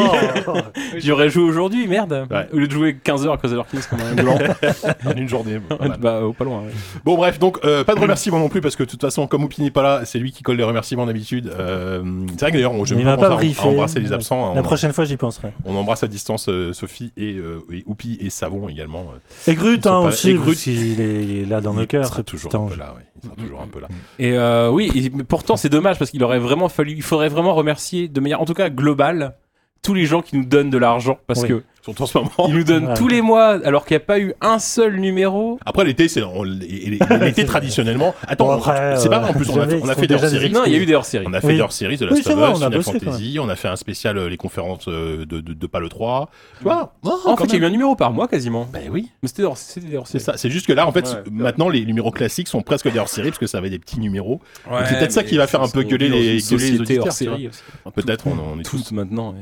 Oh. 0.46 0.52
J'y 0.98 1.10
aurais 1.12 1.28
joué 1.30 1.42
aujourd'hui, 1.44 1.86
merde. 1.86 2.26
Ouais. 2.30 2.48
Au 2.52 2.56
lieu 2.56 2.66
de 2.66 2.72
jouer 2.72 2.96
15 3.02 3.26
heures 3.26 3.32
à 3.34 3.38
Crusader 3.38 3.62
Kings 3.70 3.82
comme 3.88 4.00
un 4.00 4.14
blanc. 4.14 4.38
en 5.06 5.10
une 5.12 5.28
journée. 5.28 5.60
voilà. 5.68 5.96
bah, 5.96 6.20
oh, 6.22 6.32
pas 6.32 6.44
loin. 6.44 6.60
ouais. 6.62 6.70
Bon 7.04 7.16
bref, 7.16 7.38
donc 7.38 7.58
euh, 7.64 7.84
pas 7.84 7.94
de 7.94 8.00
remerciements 8.00 8.38
non 8.38 8.48
plus 8.48 8.60
parce 8.60 8.76
que 8.76 8.82
de 8.84 8.88
toute 8.90 9.00
façon 9.00 9.26
comme 9.26 9.44
Oupi 9.44 9.62
n'est 9.62 9.70
pas 9.70 9.82
là, 9.82 10.00
c'est 10.04 10.18
lui 10.18 10.32
qui 10.32 10.42
colle 10.42 10.56
les 10.56 10.64
remerciements 10.64 11.06
d'habitude. 11.06 11.50
Euh, 11.58 12.02
c'est 12.32 12.40
vrai 12.40 12.50
que 12.50 12.56
d'ailleurs 12.56 12.72
on 12.72 12.84
Il 12.84 13.04
pas 13.04 13.16
pas 13.16 13.28
à- 13.38 13.66
embrasser 13.66 14.00
les 14.00 14.12
absents. 14.12 14.54
La 14.54 14.60
On, 14.60 14.64
prochaine 14.64 14.92
fois, 14.92 15.04
j'y 15.04 15.16
penserai. 15.16 15.52
on 15.64 15.74
embrasse 15.76 16.02
à 16.02 16.08
distance 16.08 16.45
euh, 16.48 16.72
Sophie 16.72 17.12
et, 17.16 17.34
euh, 17.34 17.60
et 17.72 17.82
Oupi 17.86 18.16
et 18.20 18.30
Savon 18.30 18.68
également. 18.68 19.06
euh. 19.14 19.50
Et 19.50 19.54
Grut, 19.54 19.86
hein, 19.86 19.98
aussi, 20.00 20.34
Grut, 20.34 20.66
il 20.66 21.00
est 21.00 21.44
là 21.44 21.60
dans 21.60 21.74
nos 21.74 21.82
il 21.82 21.86
cœurs. 21.86 22.06
sera 22.06 22.22
toujours 22.22 22.54
un 22.54 22.68
peu 22.68 22.76
là, 22.76 22.94
ouais. 22.96 23.02
Il 23.22 23.22
sera 23.28 23.36
toujours 23.36 23.60
un 23.62 23.66
peu 23.68 23.80
là. 23.80 23.88
Et 24.18 24.32
euh, 24.36 24.70
oui, 24.70 24.90
et- 24.94 25.10
mais 25.10 25.24
pourtant 25.24 25.56
c'est 25.56 25.68
dommage 25.68 25.98
parce 25.98 26.10
qu'il 26.10 26.22
aurait 26.24 26.38
vraiment 26.38 26.68
fallu, 26.68 26.92
il 26.92 27.02
faudrait 27.02 27.28
vraiment 27.28 27.54
remercier 27.54 28.08
de 28.08 28.20
manière, 28.20 28.40
en 28.40 28.44
tout 28.44 28.54
cas 28.54 28.68
globale, 28.70 29.34
tous 29.82 29.94
les 29.94 30.06
gens 30.06 30.20
qui 30.22 30.36
nous 30.36 30.44
donnent 30.44 30.70
de 30.70 30.78
l'argent 30.78 31.18
parce 31.26 31.42
Oui. 31.42 31.48
que 31.48 31.62
Surtout 31.86 32.02
en 32.02 32.06
ce 32.06 32.18
moment. 32.18 32.30
ils 32.48 32.54
nous 32.54 32.64
donnent 32.64 32.88
Ouais. 32.88 32.94
tous 32.94 33.06
les 33.06 33.22
mois 33.22 33.60
alors 33.64 33.84
qu'il 33.86 33.96
n'y 33.96 34.02
a 34.02 34.06
pas 34.06 34.18
eu 34.18 34.34
un 34.40 34.58
seul 34.58 34.96
numéro. 34.98 35.58
Après 35.64 35.84
l'été, 35.84 36.08
c'est 36.08 36.22
on- 36.22 36.42
l'été 36.42 37.44
traditionnellement. 37.46 38.14
Attends, 38.26 38.46
Bon, 38.46 38.52
après, 38.54 38.96
c'est 38.96 39.08
pas 39.08 39.22
euh, 39.24 39.28
en 39.28 39.32
plus 39.32 39.48
on 39.50 39.60
a, 39.60 39.66
on 39.66 39.86
fait 39.86 40.00
des 40.02 40.06
déjà 40.08 40.24
hors-séries. 40.24 40.50
Non, 40.50 40.62
il 40.66 40.72
y 40.72 40.76
a 40.76 40.78
eu 40.78 40.86
des 40.86 40.94
hors-séries. 40.94 41.26
On 41.28 41.32
a 41.32 41.40
fait 41.40 41.46
Oui. 41.46 41.54
des 41.54 41.60
hors-séries 41.60 41.96
de 41.96 42.04
Oui, 42.06 42.10
Last 42.10 42.22
c'est 42.24 42.32
of 42.32 42.38
vrai, 42.38 42.50
Us, 42.50 42.50
on 42.50 42.54
a 42.54 42.64
Final 42.66 42.78
bossé, 42.78 42.92
quand 42.92 42.98
Fantasy, 43.12 43.38
on 43.40 43.48
a 43.48 43.56
fait 43.56 43.68
un 43.68 43.76
spécial 43.76 44.18
euh, 44.18 44.28
les 44.28 44.36
conférences 44.36 44.88
euh, 44.88 45.24
de, 45.26 45.40
de, 45.40 45.52
de 45.54 45.66
Palo 45.68 45.88
3. 45.88 46.28
Tu 46.58 46.64
vois 46.64 46.92
en 47.04 47.36
fait, 47.36 47.44
il 47.44 47.52
y 47.52 47.56
a 47.56 47.58
eu 47.60 47.64
un 47.66 47.70
numéro 47.70 47.94
par 47.94 48.12
mois 48.12 48.26
quasiment. 48.28 48.68
Ben 48.72 48.88
oui, 48.90 49.10
Mais 49.22 49.28
c'était 49.28 49.44
hors- 49.44 49.56
c'était 49.56 49.86
des 49.86 49.92
c'est 49.92 49.96
hors-séries. 49.98 50.24
ça. 50.24 50.32
C'est 50.36 50.50
juste 50.50 50.66
que 50.66 50.72
là, 50.72 50.86
en 50.86 50.92
fait, 50.92 51.06
Ouais. 51.06 51.22
maintenant 51.30 51.68
les 51.68 51.84
numéros 51.84 52.10
classiques 52.10 52.48
sont 52.48 52.62
presque 52.62 52.90
des 52.90 52.98
hors-séries 52.98 53.28
parce 53.30 53.38
que 53.38 53.46
ça 53.46 53.58
avait 53.58 53.70
des 53.70 53.78
petits 53.78 54.00
numéros. 54.00 54.40
Ouais, 54.68 54.78
c'est 54.88 54.98
peut-être 54.98 55.12
ça 55.12 55.22
mais 55.22 55.28
qui 55.28 55.36
va 55.36 55.46
faire 55.46 55.62
un 55.62 55.68
peu 55.68 55.84
on 55.84 55.88
gueuler 55.88 56.06
vit 56.06 56.10
dans 56.10 56.16
les- 56.16 56.20
une 56.22 56.26
gueuler 56.26 56.34
les 56.34 56.40
société 56.40 56.80
auditeurs, 56.80 57.04
hors-série 57.06 57.48
aussi. 57.48 57.62
Peut-être, 57.94 58.26
on, 58.26 58.36
on 58.56 58.58
est 58.58 58.62
tous. 58.64 58.82
tous 58.82 58.92
maintenant. 58.92 59.34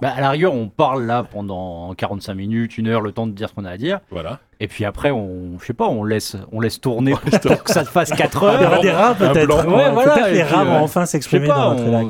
Bah, 0.00 0.12
à 0.16 0.20
la 0.20 0.30
rigueur, 0.30 0.52
on 0.52 0.68
parle 0.68 1.04
là 1.04 1.22
pendant 1.22 1.94
45 1.94 2.34
minutes, 2.34 2.78
une 2.78 2.88
heure, 2.88 3.00
le 3.00 3.12
temps 3.12 3.28
de 3.28 3.32
dire 3.32 3.48
ce 3.48 3.54
qu'on 3.54 3.64
a 3.64 3.70
à 3.70 3.76
dire. 3.76 4.00
Voilà. 4.10 4.40
Et 4.58 4.66
puis 4.66 4.84
après, 4.84 5.12
on, 5.12 5.58
je 5.60 5.64
sais 5.66 5.72
pas, 5.72 5.86
on 5.86 6.02
laisse, 6.02 6.36
on 6.50 6.60
laisse 6.60 6.80
tourner 6.80 7.12
pour, 7.12 7.62
que 7.62 7.72
ça 7.72 7.84
fasse 7.84 8.10
4 8.10 8.42
Il 8.58 8.62
y 8.62 8.66
aura 8.66 8.74
heures. 8.76 8.80
des 8.82 8.90
rats 8.90 9.14
peut-être. 9.14 9.66
Ouais, 9.68 9.90
voilà, 9.92 10.14
Peut-être 10.14 10.32
les 10.32 10.42
rats 10.42 10.64
vont 10.64 10.82
enfin 10.82 11.06
s'exprimer 11.06 11.46
dans 11.46 11.74
notre 11.74 11.90
lac. 11.90 12.06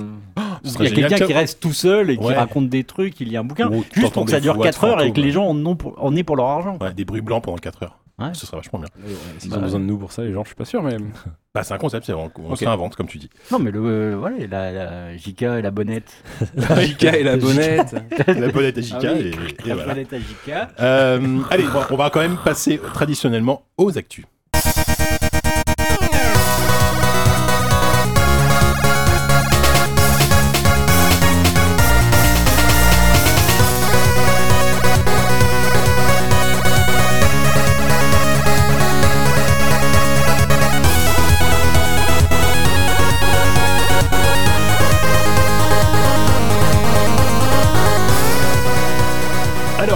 il 0.65 0.99
y 1.01 1.05
a 1.05 1.09
quelqu'un 1.09 1.27
qui 1.27 1.33
reste 1.35 1.61
tout 1.61 1.75
seul 1.75 2.11
et 2.11 2.17
qui 2.17 2.25
Ouais. 2.25 2.35
raconte 2.35 2.71
des 2.71 2.85
trucs, 2.85 3.21
il 3.21 3.29
lit 3.29 3.37
un 3.37 3.45
bouquin, 3.45 3.69
Ou 3.71 3.85
juste 3.93 4.15
pour 4.15 4.25
que 4.25 4.31
ça 4.31 4.41
dure 4.41 4.55
voix 4.55 4.65
de 4.65 4.71
4 4.71 4.85
heures 4.85 5.03
et 5.03 5.13
que 5.13 5.21
les 5.21 5.31
gens 5.31 5.47
en 5.47 5.67
ont 5.67 5.77
pour, 5.77 5.95
en 6.03 6.17
aient 6.17 6.23
pour 6.25 6.37
leur 6.37 6.47
argent. 6.47 6.79
Ouais, 6.81 6.93
des 6.95 7.05
bruits 7.05 7.21
blancs 7.21 7.45
pendant 7.45 7.59
4 7.59 7.83
heures. 7.83 7.99
Ouais. 8.19 8.29
Ce 8.33 8.47
serait 8.47 8.57
vachement 8.59 8.79
bien. 8.79 8.89
S'ils 9.39 9.51
Bah, 9.51 9.59
ont 9.59 9.61
besoin 9.63 9.81
de 9.81 9.85
nous 9.87 9.99
pour 9.99 10.13
ça, 10.13 10.23
les 10.23 10.33
gens, 10.33 10.45
je 10.45 10.49
suis 10.49 10.55
pas 10.57 10.65
sûr, 10.65 10.83
mais. 10.83 10.97
Bah, 11.55 11.63
c'est 11.63 11.73
un 11.75 11.79
concept, 11.79 12.05
c'est- 12.07 12.13
on, 12.13 12.31
on 12.37 12.51
Ok. 12.51 12.59
se 12.59 12.65
réinvente, 12.65 12.97
comme 12.97 13.07
tu 13.07 13.19
dis. 13.19 13.31
Non, 13.53 13.61
mais 13.61 13.71
le, 13.71 13.79
euh, 13.85 14.17
voilà, 14.19 14.39
la, 14.49 14.73
la 14.73 15.17
JK 15.17 15.43
et 15.43 15.63
la 15.63 15.71
bonnette. 15.71 16.21
JK 16.57 17.05
et 17.05 17.23
la 17.23 17.37
bonnette. 17.39 17.95
La 18.27 18.49
bonnette 18.49 18.79
à 18.79 18.81
JK 18.81 18.95
Ah 18.95 19.13
oui, 19.15 19.21
et, 19.21 19.65
et 19.65 19.69
la 19.69 19.75
voilà. 19.77 19.95
bonnette 19.95 20.13
à 20.13 20.19
JK. 20.19 20.53
Euh, 20.81 21.39
allez, 21.51 21.63
bon, 21.65 21.81
on 21.91 21.97
va 21.97 22.11
quand 22.11 22.19
même 22.21 22.37
passer 22.45 22.81
traditionnellement 22.95 23.63
aux 23.79 23.97
actus. 23.97 24.25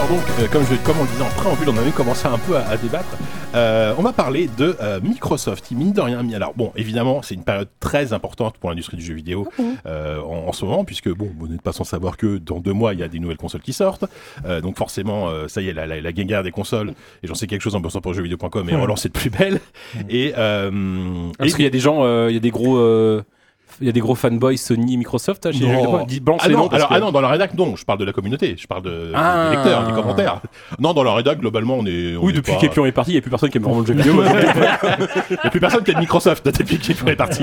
Donc, 0.09 0.21
euh, 0.39 0.47
comme, 0.51 0.63
je, 0.65 0.75
comme 0.83 0.97
on 0.99 1.03
le 1.03 1.09
disait 1.09 1.21
en 1.21 1.27
préambule, 1.29 1.69
on 1.69 1.77
avait 1.77 1.91
commencé 1.91 2.25
un 2.27 2.37
peu 2.39 2.55
à, 2.57 2.67
à 2.67 2.77
débattre. 2.77 3.15
Euh, 3.55 3.93
on 3.97 4.01
va 4.01 4.11
parler 4.11 4.49
de 4.57 4.75
euh, 4.81 4.99
Microsoft, 5.01 5.63
qui 5.65 5.75
mine 5.75 5.91
de 5.93 6.01
rien. 6.01 6.21
mis- 6.23 6.33
Alors 6.35 6.53
bon, 6.55 6.71
évidemment, 6.75 7.21
c'est 7.21 7.35
une 7.35 7.43
période 7.43 7.67
très 7.79 8.11
importante 8.13 8.57
pour 8.57 8.69
l'industrie 8.71 8.97
du 8.97 9.03
jeu 9.03 9.13
vidéo 9.13 9.47
euh, 9.85 10.19
en, 10.21 10.47
en 10.47 10.51
ce 10.53 10.65
moment, 10.65 10.83
puisque 10.83 11.09
bon, 11.13 11.29
vous 11.37 11.47
n'êtes 11.47 11.61
pas 11.61 11.73
sans 11.73 11.83
savoir 11.83 12.17
que 12.17 12.37
dans 12.37 12.59
deux 12.59 12.73
mois, 12.73 12.93
il 12.93 12.99
y 12.99 13.03
a 13.03 13.07
des 13.07 13.19
nouvelles 13.19 13.37
consoles 13.37 13.61
qui 13.61 13.73
sortent. 13.73 14.05
Euh, 14.45 14.61
donc 14.61 14.77
forcément, 14.77 15.29
euh, 15.29 15.47
ça 15.47 15.61
y 15.61 15.69
est, 15.69 15.73
la, 15.73 15.85
la, 15.85 16.01
la 16.01 16.11
guerre 16.11 16.43
des 16.43 16.51
consoles. 16.51 16.93
Et 17.23 17.27
j'en 17.27 17.35
sais 17.35 17.45
quelque 17.47 17.61
chose 17.61 17.75
en 17.75 17.79
bossant 17.79 18.01
pour 18.01 18.13
jeuxvideo.com 18.13 18.67
et 18.69 18.73
Mhm. 18.73 18.81
relancé 18.81 19.09
de 19.09 19.13
plus 19.13 19.29
belle. 19.29 19.59
Et, 20.09 20.33
euh, 20.37 20.71
Parce 21.37 21.51
et- 21.51 21.55
qu'il 21.55 21.63
y 21.63 21.67
a 21.67 21.71
des 21.71 21.79
gens, 21.79 22.03
euh, 22.03 22.27
il 22.29 22.33
y 22.33 22.37
a 22.37 22.41
des 22.41 22.51
gros. 22.51 22.77
Euh, 23.81 23.81
Il 23.81 23.87
y 23.87 23.89
a 23.89 23.93
des 23.93 23.99
gros 23.99 24.15
fanboys 24.15 24.57
Sony 24.57 24.93
et 24.93 24.97
Microsoft 24.97 25.45
hein, 25.45 25.51
chez 25.51 25.59
Non. 25.61 25.67
les 25.67 25.73
jeux 25.73 25.79
vidéo. 25.85 26.05
Dis- 26.07 26.19
balance 26.19 26.41
Ah 26.43 26.47
les 26.47 26.53
non, 26.55 26.59
noms, 26.63 26.67
alors, 26.69 26.89
que- 26.89 26.93
ah 26.93 26.99
non, 26.99 27.11
dans 27.11 27.21
la 27.21 27.27
rédac, 27.29 27.53
non, 27.55 27.75
je 27.75 27.85
parle 27.85 27.99
de 27.99 28.05
la 28.05 28.13
communauté, 28.13 28.55
je 28.57 28.67
parle 28.67 28.83
de, 28.83 29.11
Ah. 29.13 29.49
des 29.49 29.55
lecteurs, 29.57 29.87
des 29.87 29.93
commentaires. 29.93 30.41
Non, 30.79 30.93
dans 30.93 31.03
la 31.03 31.13
rédac, 31.13 31.39
globalement, 31.39 31.75
on 31.79 31.85
est. 31.85 32.15
on 32.15 32.23
Oui, 32.23 32.31
est 32.33 32.35
depuis 32.37 32.53
pas- 32.53 32.59
qu'Epion 32.59 32.85
est 32.85 32.91
parti, 32.91 33.11
il 33.11 33.13
n'y 33.15 33.19
a 33.19 33.21
plus 33.21 33.29
personne 33.29 33.49
qui 33.49 33.57
aime 33.57 33.63
vraiment 33.63 33.79
le 33.81 33.85
jeu 33.85 33.93
vidéo. 33.93 34.21
Il 34.23 35.33
n'y 35.33 35.37
a 35.43 35.49
plus 35.49 35.59
personne 35.59 35.83
qui 35.83 35.91
aime 35.91 35.99
Microsoft 35.99 36.45
depuis 36.59 36.77
qu'il 36.77 36.95
est 37.07 37.15
parti. 37.15 37.41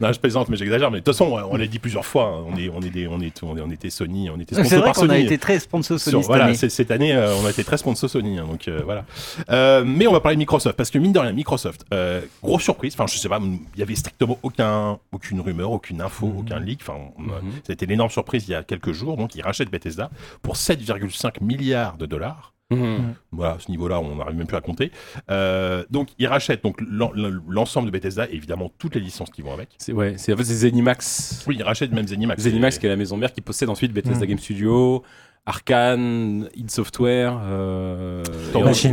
non, 0.00 0.12
je 0.12 0.18
plaisante, 0.20 0.48
mais 0.48 0.56
j'exagère. 0.56 0.90
Mais 0.90 1.00
de 1.00 1.04
toute 1.04 1.14
façon, 1.14 1.36
on 1.50 1.56
l'a 1.56 1.66
dit 1.66 1.78
plusieurs 1.78 2.04
fois. 2.04 2.34
hein, 2.40 2.44
On, 2.52 2.56
est, 2.58 2.68
on, 2.68 2.80
est 2.80 2.90
des, 2.90 3.06
on, 3.06 3.20
est, 3.20 3.42
on, 3.42 3.56
est- 3.56 3.60
on 3.60 3.70
était 3.70 3.90
Sony, 3.90 4.30
on 4.30 4.38
était 4.40 4.54
C'est 4.54 4.62
sponsor 4.64 4.78
vrai 4.80 4.86
par 4.88 4.94
qu'on 4.96 5.08
a 5.10 5.14
Sony. 5.14 5.24
été 5.24 5.38
très 5.38 5.58
sponsor 5.58 5.98
Sur- 5.98 6.10
Sony 6.12 6.22
cette 6.22 6.26
voilà, 6.28 6.44
année. 6.46 6.54
cette 6.54 6.90
année, 6.90 7.12
euh, 7.14 7.34
on 7.42 7.46
a 7.46 7.50
été 7.50 7.64
très 7.64 7.76
sponsor 7.78 8.08
Sony, 8.10 8.38
hein, 8.38 8.44
donc 8.50 8.68
euh, 8.68 8.80
voilà. 8.84 9.04
Euh, 9.50 9.84
mais 9.86 10.06
on 10.06 10.12
va 10.12 10.20
parler 10.20 10.36
de 10.36 10.40
Microsoft 10.40 10.76
parce 10.76 10.90
que 10.90 10.98
mine 10.98 11.12
de 11.12 11.18
rien, 11.18 11.32
Microsoft, 11.32 11.84
euh, 11.92 12.20
grosse 12.42 12.62
surprise. 12.62 12.94
Enfin, 12.94 13.06
je 13.06 13.18
sais 13.18 13.28
pas, 13.28 13.38
il 13.74 13.80
y 13.80 13.82
avait 13.82 13.94
strictement 13.94 14.38
aucun, 14.42 14.98
aucune 15.12 15.40
rumeur, 15.50 15.70
aucune 15.72 16.00
info, 16.00 16.32
aucun 16.38 16.58
leak. 16.60 16.80
Enfin, 16.82 16.98
Mhm. 17.18 17.50
ça 17.64 17.70
a 17.70 17.72
été 17.72 17.86
l'énorme 17.86 18.10
surprise 18.10 18.46
il 18.48 18.52
y 18.52 18.54
a 18.54 18.62
quelques 18.62 18.92
jours. 18.92 19.16
Donc, 19.16 19.34
ils 19.34 19.42
rachètent 19.42 19.70
Bethesda 19.70 20.10
pour 20.42 20.56
7,5 20.56 21.40
milliards 21.40 21.96
de 21.96 22.06
dollars. 22.06 22.54
Mhm. 22.72 23.14
Voilà, 23.32 23.54
à 23.54 23.58
ce 23.58 23.68
niveau-là, 23.68 23.98
on 23.98 24.14
n'arrive 24.14 24.36
même 24.36 24.46
plus 24.46 24.56
à 24.56 24.60
compter. 24.60 24.92
Euh, 25.28 25.84
donc, 25.90 26.10
ils 26.20 26.28
rachètent 26.28 26.62
donc 26.62 26.76
l'en- 26.80 27.10
l'ensemble 27.48 27.86
de 27.86 27.90
Bethesda 27.90 28.26
et 28.30 28.34
évidemment 28.36 28.70
toutes 28.78 28.94
les 28.94 29.00
licences 29.00 29.30
qui 29.30 29.42
vont 29.42 29.52
avec. 29.52 29.70
C'est 29.78 29.92
ouais, 29.92 30.14
c'est 30.18 30.32
en 30.32 30.36
fait 30.36 30.44
c'est 30.44 30.54
Zenimax. 30.54 31.44
Oui, 31.48 31.56
ils 31.58 31.64
rachètent 31.64 31.90
même 31.92 32.06
Zenimax. 32.06 32.40
Zenimax 32.42 32.78
qui 32.78 32.86
est 32.86 32.88
la 32.88 32.94
maison 32.94 33.16
mère 33.16 33.32
qui 33.32 33.40
possède 33.40 33.68
ensuite 33.68 33.92
Bethesda 33.92 34.20
Mhm. 34.20 34.26
Game 34.26 34.38
Studio, 34.38 35.02
Arkane, 35.46 36.48
id 36.54 36.70
Software, 36.70 37.36
euh, 37.42 38.22
Tango, 38.52 38.66
Machine 38.66 38.92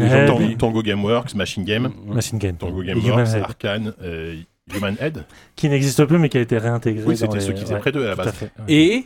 Gameworks, 0.83 1.35
Machine 1.35 1.63
Game, 1.63 1.91
Mhm. 2.07 2.13
Machine 2.15 2.39
Game. 2.39 2.57
Tango 2.57 2.81
Gameworks, 2.81 3.35
Arkane, 3.35 3.93
euh, 4.01 4.37
Human 4.75 4.95
Head. 4.99 5.23
qui 5.55 5.69
n'existe 5.69 6.03
plus 6.05 6.17
mais 6.17 6.29
qui 6.29 6.37
a 6.37 6.41
été 6.41 6.57
réintégré. 6.57 7.03
Oui, 7.05 7.13
dans 7.15 7.19
c'était 7.19 7.35
les- 7.39 7.41
ceux 7.45 7.53
qui 7.53 7.61
faisaient 7.61 7.73
ouais, 7.75 7.79
près 7.79 7.91
d'eux 7.91 8.05
à 8.05 8.09
la 8.09 8.15
tout 8.15 8.21
à 8.21 8.25
base. 8.25 8.33
fait. 8.35 8.51
Et 8.67 9.05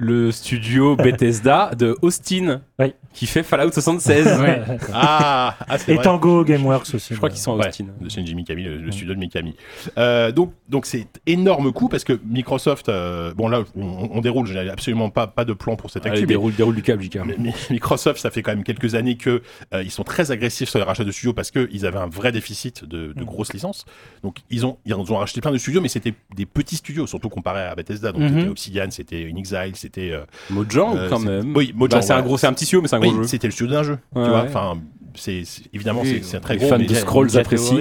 le 0.00 0.30
studio 0.30 0.94
Bethesda 0.96 1.72
de 1.76 1.96
Austin 2.02 2.60
Oui. 2.78 2.92
qui 3.12 3.26
fait 3.26 3.42
Fallout 3.42 3.72
76. 3.72 4.28
Ah, 4.92 5.56
ah 5.68 5.76
Et 5.88 5.94
vrai. 5.94 6.04
Tango 6.04 6.44
Gameworks 6.44 6.94
aussi. 6.94 7.14
Je 7.14 7.16
crois 7.16 7.30
qu'ils 7.30 7.40
sont 7.40 7.54
à 7.54 7.56
Ouais, 7.56 7.68
Austin. 7.68 7.86
de 8.00 8.08
Shinji 8.08 8.36
Mikami, 8.36 8.62
le, 8.62 8.76
le 8.78 8.92
studio 8.92 9.14
de 9.14 9.18
Mikami. 9.18 9.56
Euh, 9.98 10.30
donc, 10.30 10.52
donc 10.68 10.86
c'est 10.86 11.08
énorme 11.26 11.72
coup 11.72 11.88
parce 11.88 12.04
que 12.04 12.12
Microsoft, 12.24 12.88
euh, 12.88 13.34
bon 13.34 13.48
là, 13.48 13.64
on, 13.74 14.10
on 14.12 14.20
déroule, 14.20 14.46
j'ai 14.46 14.70
absolument 14.70 15.10
pas 15.10 15.26
pas 15.26 15.44
de 15.44 15.52
plan 15.52 15.74
pour 15.74 15.90
cette 15.90 16.04
mais- 16.04 16.22
déroule, 16.24 16.54
déroule 16.54 16.76
du 16.76 16.82
câble, 16.82 17.02
JK. 17.02 17.18
mais- 17.26 17.34
mais 17.36 17.52
Microsoft, 17.70 18.20
ça 18.20 18.30
fait 18.30 18.42
quand 18.42 18.52
même 18.54 18.62
quelques 18.62 18.94
années 18.94 19.16
que 19.16 19.42
euh, 19.74 19.82
ils 19.82 19.90
sont 19.90 20.04
très 20.04 20.30
agressifs 20.30 20.68
sur 20.68 20.78
les 20.78 20.84
rachats 20.84 21.02
de 21.04 21.10
studios 21.10 21.32
parce 21.32 21.50
que 21.50 21.68
ils 21.72 21.84
avaient 21.86 21.98
un 21.98 22.06
vrai 22.08 22.30
déficit 22.30 22.84
de, 22.84 23.12
de 23.14 23.24
grosses 23.24 23.52
licences. 23.52 23.84
Donc 24.22 24.36
ils 24.48 24.64
ont 24.64 24.78
ils 24.86 24.94
ont 24.94 25.02
racheté 25.16 25.40
plein 25.40 25.50
de 25.50 25.58
studios, 25.58 25.80
mais 25.80 25.88
c'était 25.88 26.14
des 26.36 26.46
petits 26.46 26.76
studios, 26.76 27.08
surtout 27.08 27.28
comparé 27.30 27.62
à 27.62 27.74
Bethesda. 27.74 28.12
Donc 28.12 28.22
Mhm. 28.22 28.28
c'était 28.38 28.48
Obsidian, 28.48 28.86
c'était 28.90 29.22
Inexile, 29.28 29.72
c'était 29.88 30.10
euh, 30.12 30.24
Mojang 30.50 30.96
euh, 30.96 31.08
quand 31.08 31.18
même. 31.18 31.56
Oui, 31.56 31.72
Mojang. 31.74 31.98
Bah, 31.98 32.02
c'est 32.02 32.12
un 32.12 32.20
gros, 32.22 32.36
c'est 32.36 32.46
un 32.46 32.52
petit 32.52 32.66
studio, 32.66 32.82
mais 32.82 32.88
c'est 32.88 32.96
un 32.96 33.00
gros 33.00 33.10
Oui, 33.10 33.16
jeu. 33.16 33.24
c'était 33.24 33.46
le 33.46 33.52
studio 33.52 33.72
d'un 33.72 33.82
jeu. 33.82 33.98
Ouais, 34.14 34.22
tu 34.24 34.28
vois, 34.30 34.42
ouais. 34.42 34.48
enfin, 34.48 34.78
c'est 35.14 35.42
évidemment 35.72 36.02
Oui, 36.02 36.20
c'est 36.22 36.36
un 36.36 36.40
très 36.40 36.54
les 36.54 36.60
gros. 36.60 36.68
fans 36.68 36.78
mais- 36.78 36.86
de 36.86 36.94
Scrolls 36.94 37.36
apprécient. 37.38 37.76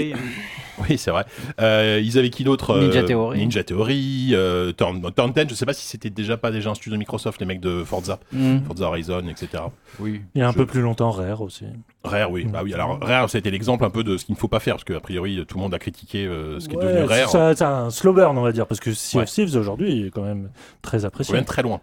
Oui, 0.89 0.97
c'est 0.97 1.11
vrai. 1.11 1.25
Euh, 1.59 1.99
ils 2.03 2.17
avaient 2.19 2.29
qui 2.29 2.43
d'autre 2.43 2.71
euh, 2.71 2.81
Ninja 2.85 3.03
Theory. 3.03 3.39
Ninja 3.39 3.63
Theory, 3.63 4.29
euh, 4.33 4.71
Turn, 4.73 5.01
Turn 5.15 5.31
10, 5.33 5.45
je 5.49 5.53
sais 5.55 5.65
pas 5.65 5.73
si 5.73 5.85
c'était 5.87 6.09
déjà 6.09 6.37
pas 6.37 6.51
déjà 6.51 6.69
un 6.69 6.75
studio 6.75 6.93
de 6.93 6.99
Microsoft, 6.99 7.39
les 7.39 7.45
mecs 7.47 7.59
de 7.59 7.83
Forza, 7.83 8.19
Mm. 8.31 8.59
Forza 8.67 8.85
Horizon, 8.87 9.23
etc. 9.27 9.63
Oui. 9.99 10.21
Il 10.35 10.39
y 10.39 10.41
a 10.43 10.47
un 10.47 10.51
Je- 10.51 10.57
peu 10.57 10.65
plus 10.65 10.81
longtemps, 10.81 11.09
Rare 11.11 11.41
aussi. 11.41 11.65
Rare, 12.03 12.29
oui. 12.31 12.45
Mm. 12.45 12.51
Bah 12.51 12.61
oui, 12.63 12.73
alors 12.73 12.99
Rare, 13.01 13.29
ça 13.29 13.37
a 13.37 13.39
été 13.39 13.49
l'exemple 13.51 13.83
un 13.85 13.89
peu 13.89 14.03
de 14.03 14.17
ce 14.17 14.25
qu'il 14.25 14.33
ne 14.35 14.39
faut 14.39 14.47
pas 14.47 14.59
faire, 14.59 14.75
parce 14.75 14.83
que 14.83 14.93
a 14.93 14.99
priori, 14.99 15.43
tout 15.47 15.57
le 15.57 15.63
monde 15.63 15.73
a 15.73 15.79
critiqué 15.79 16.25
euh, 16.25 16.59
ce 16.59 16.67
qui 16.69 16.75
est 16.75 16.77
Ouais, 16.77 16.85
devenu 16.85 17.05
Rare. 17.05 17.29
ça- 17.29 17.55
C'est 17.55 17.63
un 17.65 17.89
slow 17.89 18.13
burn, 18.13 18.37
on 18.37 18.41
va 18.43 18.51
dire, 18.51 18.67
parce 18.67 18.79
que 18.79 18.93
Sea 18.93 19.17
Ouais. 19.17 19.23
of 19.23 19.29
Thieves 19.29 19.55
aujourd'hui 19.55 20.05
est 20.07 20.09
quand 20.11 20.23
même 20.23 20.49
très 20.81 21.03
On 21.03 21.07
apprécié. 21.07 21.33
vient 21.33 21.41
de 21.41 21.47
très 21.47 21.63
loin. 21.63 21.81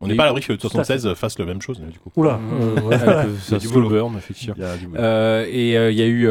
On 0.00 0.06
n'est 0.06 0.14
pas 0.14 0.24
à 0.24 0.26
l'abri 0.26 0.42
que 0.42 0.52
le 0.52 0.58
à 0.58 0.60
fait. 0.60 0.68
76 0.68 1.14
fasse 1.14 1.38
le 1.38 1.46
même 1.46 1.62
chose, 1.62 1.80
du 1.80 1.98
coup. 1.98 2.10
Oula, 2.16 2.36
Mhm. 2.36 2.60
euh, 2.60 2.80
ouais. 2.82 2.98
C'est 3.40 3.54
un 3.54 3.58
du 3.58 3.66
slow 3.68 3.80
boulot. 3.82 3.88
burn, 3.88 4.16
effectivement. 4.18 4.54
Il 4.58 4.62
y 4.62 4.66
a 4.66 4.76
du 4.76 4.86
boulot. 4.86 5.00
Euh, 5.00 5.46
et 5.50 5.76
euh, 5.78 5.90
il 5.90 5.98
y 5.98 6.02
a 6.02 6.06
eu. 6.06 6.28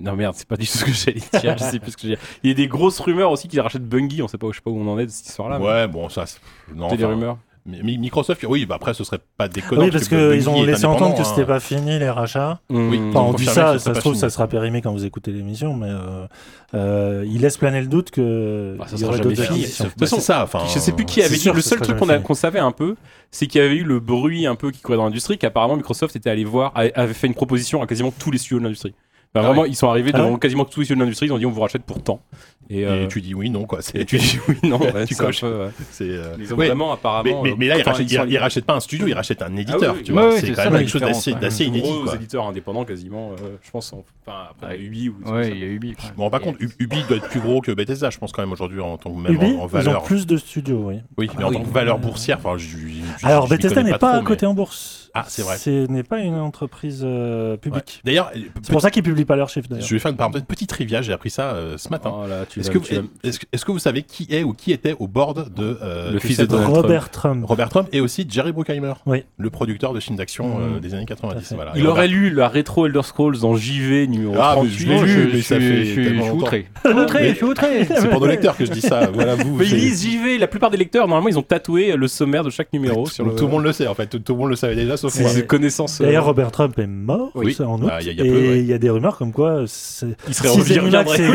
Non 0.00 0.16
merde, 0.16 0.34
c'est 0.36 0.48
pas 0.48 0.56
du 0.56 0.66
tout 0.66 0.78
ce 0.78 0.84
que 0.84 0.92
j'allais 0.92 1.20
dire. 1.20 1.56
je 1.58 1.64
sais 1.64 1.78
plus 1.78 1.92
ce 1.92 1.96
que 1.96 2.08
j'ai. 2.08 2.18
Il 2.42 2.48
y 2.48 2.52
a 2.52 2.54
des 2.54 2.66
grosses 2.66 2.98
rumeurs 3.00 3.30
aussi 3.30 3.46
qu'ils 3.48 3.60
rachètent 3.60 3.86
Bungie. 3.88 4.22
On 4.22 4.28
sait 4.28 4.38
pas, 4.38 4.48
je 4.50 4.56
sais 4.56 4.62
pas 4.62 4.70
où 4.70 4.78
on 4.80 4.88
en 4.90 4.98
est 4.98 5.06
de 5.06 5.10
cette 5.10 5.26
histoire-là. 5.28 5.58
mais 5.58 5.66
ouais, 5.66 5.86
bon, 5.88 6.08
ça. 6.08 6.26
c'est- 6.26 6.40
Non, 6.74 6.88
C'est 6.90 6.96
des 6.96 7.04
enfin, 7.04 7.12
rumeurs. 7.14 7.38
mais- 7.66 7.80
mais 7.84 7.96
Microsoft, 7.98 8.44
oui, 8.48 8.64
bah 8.66 8.76
après, 8.76 8.94
ce 8.94 9.04
serait 9.04 9.20
pas 9.36 9.48
déconnant. 9.48 9.82
Oui, 9.84 9.90
parce 9.90 10.08
Bungie 10.08 10.38
qu'ils 10.38 10.48
ont 10.48 10.56
est 10.56 10.66
laissé 10.66 10.86
entendre 10.86 11.00
que 11.00 11.04
indépendant, 11.20 11.28
c'était 11.28 11.42
hein. 11.42 11.46
pas 11.46 11.60
fini 11.60 11.98
les 11.98 12.08
rachats. 12.10 12.60
Oui. 12.70 13.00
Enfin, 13.10 13.20
on 13.20 13.34
dit 13.34 13.44
ça, 13.44 13.52
ça 13.54 13.78
se 13.78 13.90
pas 13.90 14.00
trouve, 14.00 14.12
fini. 14.14 14.20
ça 14.20 14.30
sera 14.30 14.48
périmé 14.48 14.80
quand 14.80 14.92
vous 14.92 15.04
écoutez 15.04 15.30
l'émission, 15.30 15.74
mais 15.74 15.88
euh, 15.90 16.26
euh, 16.74 17.24
il 17.28 17.42
laisse 17.42 17.58
planer 17.58 17.82
le 17.82 17.86
doute 17.88 18.10
que 18.10 18.76
Bah, 18.78 18.86
ça 18.88 18.92
il 18.92 18.96
y 18.96 19.00
sera 19.00 19.10
aurait 19.10 19.18
jamais 19.22 19.34
d'autres 19.34 19.46
fini. 19.46 19.58
acquisitions. 19.60 19.84
Bah, 19.84 19.90
toute 19.90 20.00
façon, 20.00 20.16
c'est 20.16 20.22
ça. 20.22 20.42
Enfin, 20.44 20.60
Je 20.72 20.78
sais 20.78 20.92
plus 20.92 21.04
qui 21.04 21.20
avait 21.20 21.28
dit. 21.34 21.38
sûr 21.40 21.54
Le 21.54 21.60
ce 21.60 21.68
seul 21.68 21.78
sera 21.78 21.86
truc 21.88 21.98
qu'on 21.98 22.08
a- 22.08 22.14
fini. 22.14 22.24
qu'on 22.24 22.34
savait 22.34 22.58
un 22.60 22.72
peu, 22.72 22.96
c'est 23.30 23.46
qu'il 23.46 23.60
y 23.60 23.64
avait 23.64 23.76
eu 23.76 23.84
le 23.84 24.00
bruit 24.00 24.46
un 24.46 24.54
peu 24.54 24.70
qui 24.70 24.80
courait 24.80 24.96
dans 24.96 25.04
l'industrie, 25.04 25.36
qu'apparemment 25.38 25.76
Microsoft 25.76 26.16
était 26.16 26.30
allé 26.30 26.44
voir, 26.44 26.72
a- 26.74 26.86
avait 26.94 27.14
fait 27.14 27.26
une 27.26 27.34
proposition 27.34 27.82
à 27.82 27.86
quasiment 27.86 28.10
tous 28.10 28.30
les 28.30 28.38
studios 28.38 28.58
de 28.58 28.64
l'industrie. 28.64 28.94
Enfin, 29.34 29.44
Ah 29.46 29.48
vraiment, 29.48 29.62
ouais. 29.62 29.70
ils 29.70 29.74
sont 29.76 29.88
arrivés 29.88 30.10
Ah 30.12 30.18
devant 30.18 30.32
ouais 30.32 30.38
quasiment 30.38 30.66
tous 30.66 30.80
les 30.80 30.84
studios 30.84 30.98
de 31.00 31.04
l'industrie, 31.04 31.26
ils 31.26 31.32
ont 31.32 31.38
dit 31.38 31.46
on 31.46 31.50
vous 31.50 31.60
rachète 31.62 31.84
pour 31.84 32.02
tant. 32.02 32.20
Et, 32.68 32.84
euh, 32.86 33.04
Et 33.04 33.08
tu 33.08 33.20
dis 33.22 33.34
oui, 33.34 33.48
non, 33.50 33.64
quoi. 33.64 33.80
C'est 33.82 33.98
et 33.98 34.04
tu 34.04 34.18
dis 34.18 34.38
oui, 34.46 34.56
non, 34.62 34.78
ouais, 34.78 35.04
Tu 35.06 35.14
coches. 35.16 35.40
peu, 35.40 35.64
ouais. 35.64 35.70
c'est, 35.90 36.04
euh, 36.04 36.34
Ils 36.38 36.52
ont 36.52 36.56
ouais. 36.58 36.66
vraiment 36.68 36.88
Mais, 36.88 36.92
apparemment. 36.92 37.42
mais, 37.42 37.54
mais 37.58 37.66
là, 37.66 37.78
ils 37.78 37.82
rachètent, 37.82 38.10
ils, 38.12 38.38
rachètent 38.38 38.64
pas 38.66 38.74
un 38.74 38.80
studio, 38.80 39.06
ils 39.08 39.14
rachètent 39.14 39.40
un 39.42 39.56
éditeur. 39.56 39.94
oui, 39.96 40.02
tu 40.02 40.12
oui. 40.12 40.18
vois. 40.18 40.28
Ouais, 40.28 40.38
c'est 40.40 40.52
quand 40.52 40.64
même 40.70 40.78
quelque 40.86 40.88
chose 40.90 41.00
d'assez 41.40 41.64
inédit. 41.64 41.80
gros 41.88 42.04
quoi. 42.04 42.14
éditeurs 42.14 42.46
indépendants 42.46 42.84
quasiment, 42.84 43.32
euh, 43.32 43.56
je 43.62 43.70
pense. 43.70 43.92
en- 43.94 44.04
Enfin, 44.26 44.38
après. 44.50 44.78
Ubi 44.78 45.08
ou. 45.08 45.16
Ouais, 45.32 45.50
il 45.50 45.58
y 45.58 45.64
a 45.64 45.66
Ubi. 45.66 45.94
Je 45.98 46.12
me 46.16 46.20
rends 46.22 46.30
pas 46.30 46.38
compte, 46.38 46.56
Ubi 46.60 47.02
doit 47.08 47.16
être 47.16 47.28
plus 47.28 47.40
gros 47.40 47.60
que 47.60 47.72
Bethesda, 47.72 48.10
je 48.10 48.18
pense 48.18 48.32
quand 48.32 48.42
même 48.42 48.52
aujourd'hui 48.52 48.80
en 48.80 48.96
tant 48.98 49.10
que 49.12 49.18
même 49.18 49.36
en, 49.38 49.42
en 49.42 49.46
ils 49.46 49.56
ont 49.56 49.66
valeur. 49.66 50.02
plus 50.04 50.26
de 50.26 50.36
studios, 50.36 50.84
oui. 50.88 50.96
Oui, 51.18 51.28
mais 51.36 51.42
Ah 51.44 51.48
en 51.48 51.52
tant 51.52 51.62
que 51.64 51.70
valeur 51.70 51.98
boursière, 51.98 52.38
enfin, 52.38 52.56
je, 52.58 52.76
Alors, 53.24 53.48
Bethesda 53.48 53.82
n'est 53.82 53.98
pas, 53.98 54.12
à 54.12 54.22
côté 54.22 54.46
en 54.46 54.54
bourse. 54.54 55.01
Ah, 55.14 55.24
c'est 55.28 55.42
vrai. 55.42 55.56
Ce 55.58 55.86
n'est 55.88 56.02
pas 56.02 56.20
une 56.20 56.36
entreprise 56.36 57.02
euh, 57.04 57.52
Ouais. 57.52 57.56
publique. 57.58 58.00
D'ailleurs, 58.04 58.30
C'est 58.62 58.72
pour 58.72 58.80
ça 58.80 58.90
qu'ils 58.90 59.02
publient 59.02 59.24
pas 59.26 59.36
leurs 59.36 59.50
chiffres, 59.50 59.68
d'ailleurs. 59.68 59.86
je 59.86 59.94
vais 59.94 59.98
faire 59.98 60.10
une 60.10 60.16
parenthèse, 60.16 60.42
petite 60.48 60.70
trivia, 60.70 61.02
j'ai 61.02 61.12
appris 61.12 61.28
ça 61.30 61.50
euh, 61.52 61.76
ce 61.76 61.88
matin. 61.90 62.12
Oh 62.14 62.24
Est-ce 62.58 62.70
que, 62.70 62.78
est-ce, 63.22 63.38
est-ce 63.52 63.66
vous 63.66 63.78
savez 63.78 64.02
qui 64.02 64.26
est 64.30 64.42
ou 64.42 64.52
qui 64.54 64.72
était 64.72 64.94
au 64.98 65.08
board 65.08 65.52
de 65.54 65.78
euh, 65.82 66.12
Le 66.12 66.18
fils 66.18 66.38
de 66.38 66.46
Donald 66.46 66.70
Robert 66.70 67.10
Trump. 67.10 67.44
Robert 67.46 67.68
Trump 67.68 67.88
et 67.92 68.00
aussi 68.00 68.26
Jerry 68.28 68.52
Bruckheimer, 68.52 68.94
Oui. 69.06 69.24
le 69.38 69.50
producteur 69.50 69.92
de 69.92 70.00
films 70.00 70.16
d'action 70.16 70.58
euh, 70.60 70.74
Mhm. 70.76 70.80
des 70.80 70.94
années 70.94 71.04
Tout 71.06 71.12
à 71.12 71.16
90. 71.16 71.48
fait. 71.48 71.54
Voilà. 71.56 71.72
Il 71.76 71.86
aurait 71.86 72.02
Robert- 72.06 72.16
lu 72.18 72.30
la 72.30 72.48
rétro 72.48 72.86
Elder 72.86 73.02
Scrolls 73.02 73.38
dans 73.40 73.54
JV 73.56 74.06
numéro 74.06 74.34
Ah, 74.38 74.52
mais 74.56 74.68
38. 74.68 74.78
je 74.78 74.88
l'ai 74.88 75.00
lu, 75.02 75.08
je- 75.30 75.36
mais 75.36 75.42
ça 75.42 75.56
suis- 75.56 75.68
fait 75.68 75.84
je 75.84 75.92
suis- 75.92 76.30
outré. 76.30 76.66
Je 76.84 76.90
suis 76.90 76.98
outré, 76.98 77.28
je 77.30 77.34
suis 77.34 77.44
outré. 77.44 77.84
C'est 77.84 78.08
pour 78.08 78.20
nos 78.20 78.26
lecteurs 78.26 78.56
que 78.56 78.64
je 78.64 78.70
dis 78.72 78.80
ça. 78.80 79.10
Voilà, 79.12 79.34
vous. 79.34 79.56
Mais 79.56 79.66
ils 79.66 79.76
lisent 79.76 80.02
JV, 80.04 80.38
la 80.38 80.46
plupart 80.46 80.70
des 80.70 80.76
lecteurs, 80.78 81.06
normalement, 81.06 81.28
ils 81.28 81.38
ont 81.38 81.42
tatoué 81.42 81.96
le 81.96 82.08
sommaire 82.08 82.44
de 82.44 82.50
chaque 82.50 82.72
numéro. 82.72 83.06
Tout 83.08 83.24
le 83.44 83.50
monde 83.50 83.64
le 83.64 83.72
sait 83.72 83.86
en 83.86 83.94
fait, 83.94 84.06
tout 84.06 84.32
le 84.32 84.38
monde 84.38 84.48
le 84.50 84.56
savait 84.56 84.74
déjà 84.74 84.96
sauf 85.10 85.42
connaissances. 85.46 86.00
euh, 86.00 86.04
D'ailleurs, 86.04 86.24
Robert 86.24 86.50
Trump 86.52 86.78
est 86.78 86.86
mort 86.86 87.30
Oui. 87.34 87.54
ça, 87.54 87.66
en 87.68 87.80
août. 87.80 87.86
Bah, 87.86 87.98
il 88.00 88.06
y 88.06 88.10
a- 88.10 88.12
il 88.12 88.18
y 88.18 88.20
a 88.22 88.24
et 88.24 88.30
ouais. 88.48 88.58
il 88.60 88.66
y 88.66 88.72
a 88.72 88.78
des 88.78 88.90
rumeurs 88.90 89.16
comme 89.16 89.32
quoi 89.32 89.60
Il 89.62 89.68
serait 89.68 90.48
si 90.48 90.60
Zenimax 90.62 91.18
est... 91.18 91.28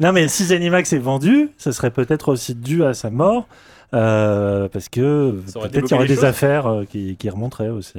non 0.00 0.12
mais 0.12 0.28
si 0.28 0.44
Zenimax 0.44 0.92
est 0.92 0.98
vendu, 0.98 1.50
ce 1.58 1.72
serait 1.72 1.90
peut-être 1.90 2.28
aussi 2.30 2.54
dû 2.54 2.84
à 2.84 2.94
sa 2.94 3.10
mort. 3.10 3.46
Euh, 3.94 4.68
parce 4.72 4.88
que 4.88 5.34
Ça 5.46 5.60
peut-être 5.60 5.84
qu'il 5.84 5.92
y 5.92 5.94
aurait 5.94 6.06
des 6.08 6.14
choses. 6.16 6.24
affaires 6.24 6.66
euh, 6.66 6.84
qui, 6.84 7.16
qui 7.16 7.30
remonteraient 7.30 7.68
aussi. 7.68 7.94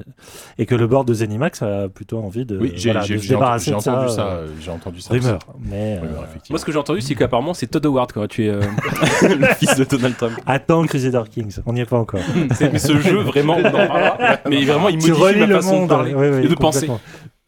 Et 0.58 0.66
que 0.66 0.76
le 0.76 0.86
board 0.88 1.08
de 1.08 1.14
Zenimax 1.14 1.62
a 1.62 1.88
plutôt 1.90 2.20
envie 2.20 2.46
de, 2.46 2.58
Oui, 2.58 2.74
j'ai 2.76 2.92
voilà, 2.92 3.08
de 3.08 3.18
se 3.18 3.28
débarrasser 3.28 3.72
j'ai 3.72 3.76
de 3.78 3.82
ça. 3.82 3.92
entendu 3.94 4.14
ça, 4.14 4.28
euh, 4.28 4.32
euh, 4.42 4.48
j'ai 4.62 4.72
entendu 4.72 5.02
ça. 5.02 5.14
rumeur. 5.14 5.40
Mais 5.62 6.00
Rumeur. 6.00 6.26
Moi, 6.50 6.60
ce 6.60 6.66
que 6.66 6.72
j'ai 6.72 6.78
entendu, 6.78 7.02
c'est 7.02 7.16
qu'apparemment, 7.16 7.54
c'est 7.54 7.68
Todd 7.68 7.86
Howard 7.86 8.12
qui 8.12 8.18
aurait 8.20 8.28
tué 8.28 8.50
euh, 8.50 8.62
le 9.22 9.46
fils 9.56 9.76
de 9.76 9.84
Donald 9.86 10.18
Trump. 10.18 10.34
attends 10.46 10.86
Crusader 10.86 11.24
Kings, 11.32 11.58
on 11.66 11.74
n'y 11.74 11.82
est 11.82 11.86
pas 11.86 11.98
encore. 11.98 12.20
Mais 12.62 12.80
ce 12.80 13.00
jeu, 13.00 13.20
vraiment, 13.22 13.56
on 13.58 13.66
en 13.66 13.72
parlera. 13.72 14.18
Mais 14.50 14.64
vraiment, 14.66 14.90
il 14.90 14.96
modifie 14.98 15.40
ma 15.40 15.46
le 15.46 15.56
façon 15.56 15.74
de 15.74 15.80
monde 15.80 15.90
parler 15.90 16.14
oui, 16.14 16.28
oui, 16.30 16.46
et 16.46 16.48
de 16.48 16.56
penser. 16.56 16.90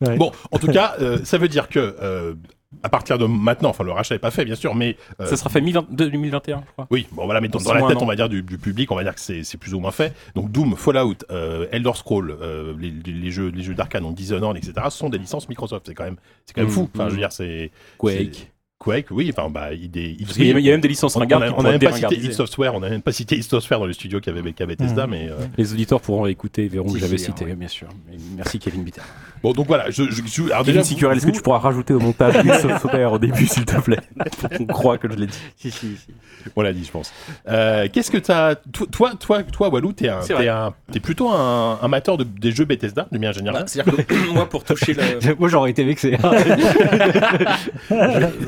Ouais. 0.01 0.15
Bon, 0.17 0.31
en 0.51 0.57
tout 0.59 0.67
cas, 0.71 0.95
euh, 1.01 1.17
ça 1.25 1.37
veut 1.37 1.49
dire 1.49 1.67
que 1.67 1.95
euh, 2.01 2.33
à 2.83 2.89
partir 2.89 3.17
de 3.17 3.25
maintenant, 3.25 3.69
enfin 3.69 3.83
le 3.83 3.91
rachat 3.91 4.13
n'est 4.15 4.19
pas 4.19 4.29
fait 4.31 4.45
bien 4.45 4.55
sûr, 4.55 4.75
mais 4.75 4.95
euh, 5.19 5.25
Ça 5.25 5.37
sera 5.37 5.49
fait 5.49 5.59
2020 5.59 5.87
2021, 5.89 6.57
je 6.65 6.71
crois. 6.73 6.87
oui, 6.91 7.07
bon 7.11 7.25
voilà, 7.25 7.41
mais 7.41 7.47
dans, 7.47 7.57
la 7.73 7.87
tête, 7.87 7.97
on 8.01 8.05
va 8.05 8.15
dire 8.15 8.29
du, 8.29 8.43
du 8.43 8.57
public, 8.59 8.91
on 8.91 8.95
va 8.95 9.03
dire 9.03 9.15
que 9.15 9.19
c'est 9.21 9.57
plus 9.57 9.73
ou 9.73 9.79
moins 9.79 9.91
fait. 9.91 10.13
Donc 10.35 10.51
Doom, 10.51 10.75
Fallout, 10.75 11.15
euh, 11.31 11.65
Elder 11.71 11.91
Scroll, 11.95 12.37
euh, 12.41 12.73
les, 12.79 13.31
jeux, 13.31 13.49
les 13.49 13.63
jeux 13.63 13.73
d'arcade, 13.73 14.03
donc 14.03 14.15
Dishonored, 14.15 14.55
etc. 14.57 14.73
sont 14.91 15.09
des 15.09 15.17
licences 15.17 15.49
Microsoft. 15.49 15.87
C'est 15.87 15.95
quand 15.95 16.03
même, 16.05 16.17
c'est 16.45 16.53
quand 16.53 16.61
même 16.61 16.69
Mm, 16.69 16.73
fou. 16.73 16.89
Enfin, 16.93 17.05
je 17.09 17.13
veux 17.13 17.19
dire, 17.19 17.31
c'est 17.31 17.71
Quake. 17.97 18.51
Quake, 18.77 19.07
oui. 19.11 19.33
Enfin, 19.35 19.49
bah, 19.49 19.73
il, 19.73 19.93
y, 19.93 19.99
a- 19.99 20.59
il 20.59 20.59
y 20.61 20.69
a 20.69 20.71
même 20.71 20.79
des 20.79 20.87
licences 20.87 21.17
ringardes 21.17 21.43
on 21.43 21.47
a 21.47 21.51
pourraient 21.53 21.71
même 21.71 21.79
pas 21.81 21.91
cité 21.91 22.15
id 22.15 22.31
Software, 22.33 22.73
on 22.75 22.81
a 22.83 22.89
même 22.89 23.01
pas 23.01 23.11
cité 23.11 23.35
id 23.35 23.43
Software 23.43 23.79
dans 23.79 23.85
le 23.87 23.91
studio 23.93 24.21
qui 24.21 24.29
avait, 24.29 24.53
qui 24.53 24.63
avait 24.63 24.75
Bethesda, 24.77 25.05
Mm. 25.05 25.09
mais 25.09 25.27
euh, 25.29 25.35
Les 25.57 25.73
auditeurs 25.73 25.99
pourront 25.99 26.27
écouter 26.27 26.67
verront 26.69 26.93
que 26.93 26.97
j'avais 26.99 27.17
cité, 27.17 27.43
ouais. 27.45 27.55
bien 27.55 27.67
sûr. 27.67 27.89
Merci 28.37 28.57
Kevin 28.59 28.83
Bitter. 28.83 29.01
Bon, 29.43 29.51
donc 29.53 29.67
voilà. 29.67 29.89
Je, 29.89 30.03
je, 30.09 30.21
je- 30.25 30.43
alors 30.45 30.59
Kevin 30.59 30.73
déjà, 30.81 30.83
Sicurel, 30.83 31.17
est-ce 31.17 31.25
que 31.25 31.31
tu 31.31 31.41
pourras 31.41 31.59
rajouter 31.59 31.93
au 31.93 31.99
montage 31.99 32.35
une 32.43 32.53
software 32.53 33.11
au 33.13 33.19
début, 33.19 33.45
s'il 33.47 33.65
te 33.65 33.79
plaît 33.79 33.99
Pour 34.39 34.49
qu'on 34.49 34.65
croit 34.65 34.97
que 34.97 35.09
je 35.11 35.15
l'ai 35.17 35.27
dit. 35.27 35.37
Si, 35.57 35.71
si, 35.71 35.95
si. 35.97 36.07
On 36.55 36.61
l'a 36.61 36.73
dit, 36.73 36.83
je 36.85 36.91
pense. 36.91 37.11
Euh, 37.47 37.87
Qu'est-ce 37.91 38.11
que 38.11 38.17
t'as, 38.17 38.55
toi, 38.55 38.87
toi, 38.91 39.11
toi, 39.19 39.43
toi, 39.43 39.69
Walou, 39.69 39.93
t'es 39.93 40.09
un, 40.09 40.19
un, 40.47 40.73
t'es 40.91 40.99
plutôt 40.99 41.29
un 41.29 41.79
amateur 41.81 42.17
de, 42.17 42.23
des 42.23 42.51
jeux 42.51 42.65
Bethesda, 42.65 43.07
de 43.11 43.17
manière 43.17 43.33
générale. 43.33 43.63
C'est-à-dire 43.67 44.05
que 44.07 44.33
moi, 44.33 44.47
pour 44.47 44.63
toucher 44.63 44.93
le. 44.93 45.35
Moi, 45.39 45.47
j'aurais 45.49 45.71
été 45.71 45.83
vexé. 45.83 46.17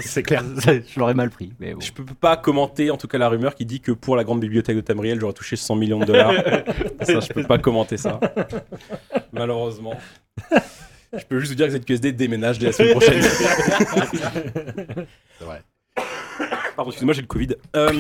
C'est 0.02 0.24
clair. 0.24 0.44
je 0.66 1.00
l'aurais 1.00 1.14
mal 1.14 1.30
pris. 1.30 1.52
Mais 1.60 1.74
bon. 1.74 1.80
Je 1.80 1.92
peux 1.92 2.04
pas 2.06 2.38
commenter 2.38 2.92
en 2.92 2.98
tout 2.98 3.08
cas 3.08 3.18
la 3.18 3.30
rumeur 3.30 3.56
qui 3.56 3.66
dit 3.66 3.80
que 3.80 3.92
pour 3.92 4.16
la 4.16 4.24
grande 4.24 4.40
bibliothèque 4.40 4.76
de 4.76 4.82
Tamriel 4.82 5.20
j'aurais 5.20 5.34
touché 5.34 5.56
100 5.56 5.76
millions 5.76 6.00
de 6.00 6.06
dollars. 6.06 6.34
ça 7.02 7.20
je 7.20 7.34
peux 7.34 7.44
pas 7.44 7.58
commenter 7.58 7.98
ça. 7.98 8.20
Malheureusement. 9.34 9.94
Je 11.14 11.26
peux 11.26 11.40
juste 11.40 11.52
vous 11.52 11.56
dire 11.58 11.68
que 11.68 11.74
ZQSD 11.78 12.14
déménage 12.14 12.58
dès 12.58 12.68
la 12.68 12.72
semaine 12.72 12.92
prochaine. 12.92 13.22
C'est 15.38 15.44
vrai. 15.46 15.62
Pardon, 16.76 16.90
excuse-moi, 16.92 17.14
j'ai 17.14 17.22
le 17.22 17.28
Covid. 17.28 17.50
Euh, 17.76 17.92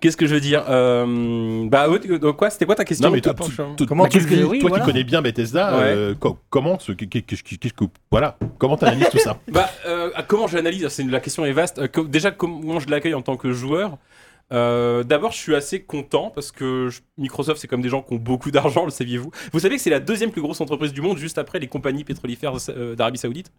Qu'est-ce 0.00 0.16
que 0.18 0.26
je 0.26 0.34
veux 0.34 0.40
dire 0.40 0.64
Euh, 0.68 1.66
Bah 1.70 1.88
donc 1.88 2.36
quoi 2.36 2.50
C'était 2.50 2.66
quoi 2.66 2.74
ta 2.74 2.84
question? 2.84 3.08
Non, 3.08 3.14
mais 3.14 3.22
toi, 3.22 3.32
tu- 3.32 3.50
je- 3.50 3.62
tu- 3.76 3.86
Comment 3.86 4.04
toi, 4.04 4.20
tu 4.20 4.26
qui- 4.26 4.84
connais 4.84 5.04
bien 5.04 5.22
Bethesda, 5.22 5.78
Ouais. 5.78 5.82
euh, 5.84 6.14
co- 6.14 6.38
comment, 6.50 6.78
ce- 6.78 6.92
que, 6.92 7.84
voilà, 8.10 8.36
comment 8.58 8.76
t'analyses 8.76 9.08
tout 9.10 9.18
ça? 9.18 9.38
Bah, 9.50 9.70
euh, 9.86 10.10
comment 10.28 10.46
je 10.46 10.56
l'analyse 10.56 10.86
C'est 10.88 11.04
la 11.04 11.20
question 11.20 11.46
est 11.46 11.52
vaste. 11.52 11.78
Euh, 11.78 12.04
déjà, 12.04 12.32
comment 12.32 12.80
je 12.80 12.88
l'accueille 12.90 13.14
en 13.14 13.22
tant 13.22 13.36
que 13.38 13.50
joueur? 13.52 13.96
Euh, 14.52 15.02
D'abord, 15.04 15.32
je 15.32 15.38
suis 15.38 15.54
assez 15.54 15.82
content 15.82 16.30
parce 16.34 16.52
que 16.52 16.88
je- 16.90 17.00
Microsoft, 17.18 17.60
c'est 17.60 17.68
comme 17.68 17.82
des 17.82 17.88
gens 17.88 18.02
qui 18.02 18.12
ont 18.14 18.18
beaucoup 18.18 18.50
d'argent, 18.50 18.84
le 18.84 18.90
saviez-vous 18.90 19.30
Vous 19.52 19.60
savez 19.60 19.76
que 19.76 19.82
c'est 19.82 19.90
la 19.90 20.00
deuxième 20.00 20.30
plus 20.30 20.42
grosse 20.42 20.60
entreprise 20.60 20.92
du 20.92 21.00
monde, 21.00 21.16
juste 21.18 21.38
après 21.38 21.58
les 21.58 21.66
compagnies 21.68 22.04
pétrolifères 22.04 22.52
euh, 22.70 22.94
d'Arabie 22.94 23.18
Saoudite. 23.18 23.50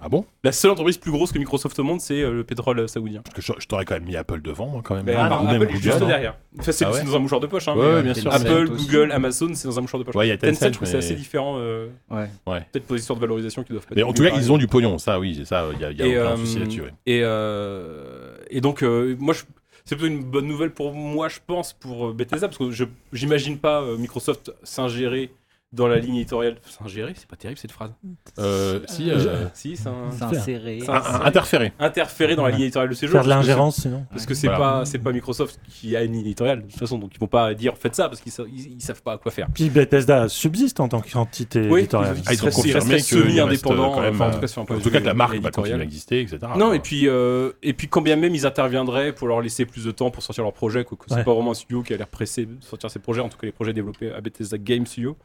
Ah 0.00 0.08
bon? 0.08 0.24
La 0.44 0.52
seule 0.52 0.70
entreprise 0.70 0.96
plus 0.96 1.10
grosse 1.10 1.32
que 1.32 1.38
Microsoft 1.38 1.76
au 1.78 1.82
monde, 1.82 2.00
c'est 2.00 2.20
euh, 2.22 2.30
le 2.30 2.44
pétrole 2.44 2.88
saoudien. 2.88 3.20
Parce 3.24 3.34
que 3.34 3.42
je, 3.42 3.52
je 3.58 3.66
t'aurais 3.66 3.84
quand 3.84 3.94
même 3.94 4.04
mis 4.04 4.14
Apple 4.14 4.40
devant, 4.42 4.68
moi, 4.68 4.80
quand 4.84 4.94
même. 4.94 5.04
Mais 5.06 5.16
Ou 5.16 5.18
alors, 5.18 5.42
même 5.42 5.56
Apple 5.62 5.64
est 5.64 5.66
Google, 5.74 5.82
juste 5.82 6.00
non? 6.00 6.06
derrière. 6.06 6.36
Enfin, 6.60 6.70
c'est 6.70 6.84
Ah 6.84 6.92
ouais? 6.92 6.98
c'est 7.00 7.04
dans 7.06 7.16
un 7.16 7.18
mouchoir 7.18 7.40
de 7.40 7.48
poche. 7.48 7.66
Hein, 7.66 7.74
Ouais, 7.74 7.84
mais, 7.88 7.94
ouais, 7.94 8.02
bien 8.04 8.14
sûr. 8.14 8.32
Apple, 8.32 8.70
aussi. 8.70 8.86
Google, 8.86 9.10
Amazon, 9.10 9.48
c'est 9.54 9.66
dans 9.66 9.76
un 9.78 9.80
mouchoir 9.80 9.98
de 9.98 10.04
poche. 10.04 10.14
Ouais, 10.14 10.26
il 10.26 10.28
y 10.28 10.32
a 10.32 10.36
Tencent, 10.36 10.50
Tencent, 10.52 10.66
je 10.66 10.72
trouve 10.74 10.78
que 10.78 10.84
mais- 10.94 11.00
c'est 11.02 11.06
assez 11.08 11.14
différent. 11.16 11.56
euh, 11.58 11.88
Ouais. 12.10 12.28
Peut-être 12.70 12.86
position 12.86 13.16
de 13.16 13.20
valorisation 13.20 13.64
qui 13.64 13.72
doivent 13.72 13.86
pas 13.86 13.94
Mais 13.96 14.04
en 14.04 14.12
tout 14.12 14.22
cas, 14.22 14.30
ils 14.36 14.52
ont 14.52 14.58
du 14.58 14.68
pognon, 14.68 14.98
ça, 14.98 15.18
oui, 15.18 15.34
c'est 15.36 15.46
ça, 15.46 15.66
il 15.74 15.80
y 15.80 15.84
a, 15.84 15.90
y 15.90 16.02
a 16.02 16.06
Et, 16.06 16.18
aucun 16.20 16.30
euh, 16.32 16.36
souci 16.36 16.58
là-dessus. 16.60 16.82
ouais. 16.82 16.92
Et, 17.06 17.20
euh, 17.24 18.36
et 18.50 18.60
donc, 18.60 18.84
euh, 18.84 19.16
moi, 19.18 19.34
je- 19.34 19.42
c'est 19.88 19.96
plutôt 19.96 20.12
une 20.12 20.22
bonne 20.22 20.46
nouvelle 20.46 20.70
pour 20.70 20.92
moi, 20.92 21.30
je 21.30 21.38
pense, 21.46 21.72
pour 21.72 22.08
euh, 22.08 22.12
Bethesda, 22.12 22.48
parce 22.48 22.58
que 22.58 22.70
je 22.70 22.84
j'imagine 23.14 23.58
pas 23.58 23.80
euh, 23.80 23.96
Microsoft 23.96 24.52
s'ingérer 24.62 25.30
dans 25.72 25.86
la 25.86 25.98
ligne 25.98 26.16
éditoriale. 26.16 26.56
S'ingérer, 26.66 27.12
c'est 27.14 27.26
pas 27.28 27.36
terrible 27.36 27.58
cette 27.58 27.72
phrase. 27.72 27.90
Euh, 28.38 28.80
si, 28.88 29.10
euh, 29.10 29.46
Si, 29.52 29.76
c'est 29.76 29.88
un-. 29.88 30.10
Ça- 30.12 30.26
un- 30.26 31.14
un- 31.20 31.24
interférer. 31.26 31.72
interférer 31.78 32.36
dans 32.36 32.44
la 32.44 32.52
ligne 32.52 32.62
éditoriale 32.62 32.88
de 32.88 32.94
ces 32.94 33.06
jeux. 33.06 33.12
Faire 33.12 33.24
de 33.24 33.28
l'ingérence, 33.28 33.76
sinon. 33.82 34.06
Parce 34.10 34.24
que 34.24 34.32
c'est 34.34 34.46
Voilà. 34.46 34.58
pas 34.78 34.84
c'est 34.86 34.98
pas 34.98 35.12
Microsoft 35.12 35.60
qui 35.68 35.94
a 35.94 36.02
une 36.02 36.12
ligne 36.12 36.22
éditoriale 36.22 36.62
de 36.62 36.70
toute 36.70 36.78
façon, 36.78 36.98
donc 36.98 37.10
ils 37.14 37.20
vont 37.20 37.26
pas 37.26 37.52
dire 37.54 37.76
faites 37.76 37.94
ça 37.94 38.08
parce 38.08 38.20
qu'ils 38.22 38.32
sa- 38.32 38.44
ils, 38.44 38.72
ils 38.76 38.80
savent 38.82 39.02
pas 39.02 39.18
quoi 39.18 39.30
faire. 39.30 39.48
Puis 39.52 39.68
Bethesda 39.68 40.28
subsiste 40.28 40.80
en 40.80 40.88
tant 40.88 41.00
qu'entité 41.02 41.68
Oui, 41.68 41.80
éditoriale. 41.80 42.14
ils- 42.16 42.22
Ah, 42.26 42.32
ils 42.32 42.42
ont 42.42 42.46
resteraient- 42.46 42.68
ils 42.68 42.72
confirmé 42.72 42.94
resteraient 42.94 43.02
qu'il 43.02 43.18
reste, 43.18 43.28
semi-indépendants, 43.36 43.90
quand 43.94 44.00
même, 44.00 44.14
enfin, 44.14 44.28
en 44.28 44.34
tout 44.34 44.40
cas 44.40 44.46
sur 44.46 44.62
un 44.62 44.64
point 44.64 44.76
En 44.76 44.78
de 44.78 44.84
tout 44.84 44.90
cas, 44.90 45.00
que 45.00 45.06
la 45.06 45.14
marque 45.14 45.36
va 45.38 45.50
continuer 45.50 45.80
à 45.80 45.84
exister, 45.84 46.20
etc. 46.22 46.38
Non, 46.56 46.66
quoi. 46.68 46.76
et 46.76 46.80
puis, 46.80 47.08
euh, 47.08 47.52
et 47.62 47.74
puis 47.74 47.88
quand 47.88 48.00
bien 48.00 48.16
même 48.16 48.34
ils 48.34 48.46
interviendraient 48.46 49.12
pour 49.12 49.28
leur 49.28 49.42
laisser 49.42 49.66
plus 49.66 49.84
de 49.84 49.90
temps 49.90 50.10
pour 50.10 50.22
sortir 50.22 50.44
leur 50.44 50.52
projet, 50.54 50.84
quoi, 50.84 50.96
c'est 51.08 51.14
Ouais. 51.16 51.24
pas 51.24 51.34
vraiment 51.34 51.50
un 51.50 51.54
studio 51.54 51.82
qui 51.82 51.92
a 51.92 51.96
l'air 51.98 52.08
pressé 52.08 52.46
de 52.46 52.56
sortir 52.62 52.90
ses 52.90 53.00
projets, 53.00 53.20
en 53.20 53.28
tout 53.28 53.36
cas 53.36 53.46
les 53.46 53.52
projets 53.52 53.74
développés 53.74 54.10
à 54.12 54.20
Bethesda 54.22 54.56
Game 54.56 54.86
Studio. 54.86 55.16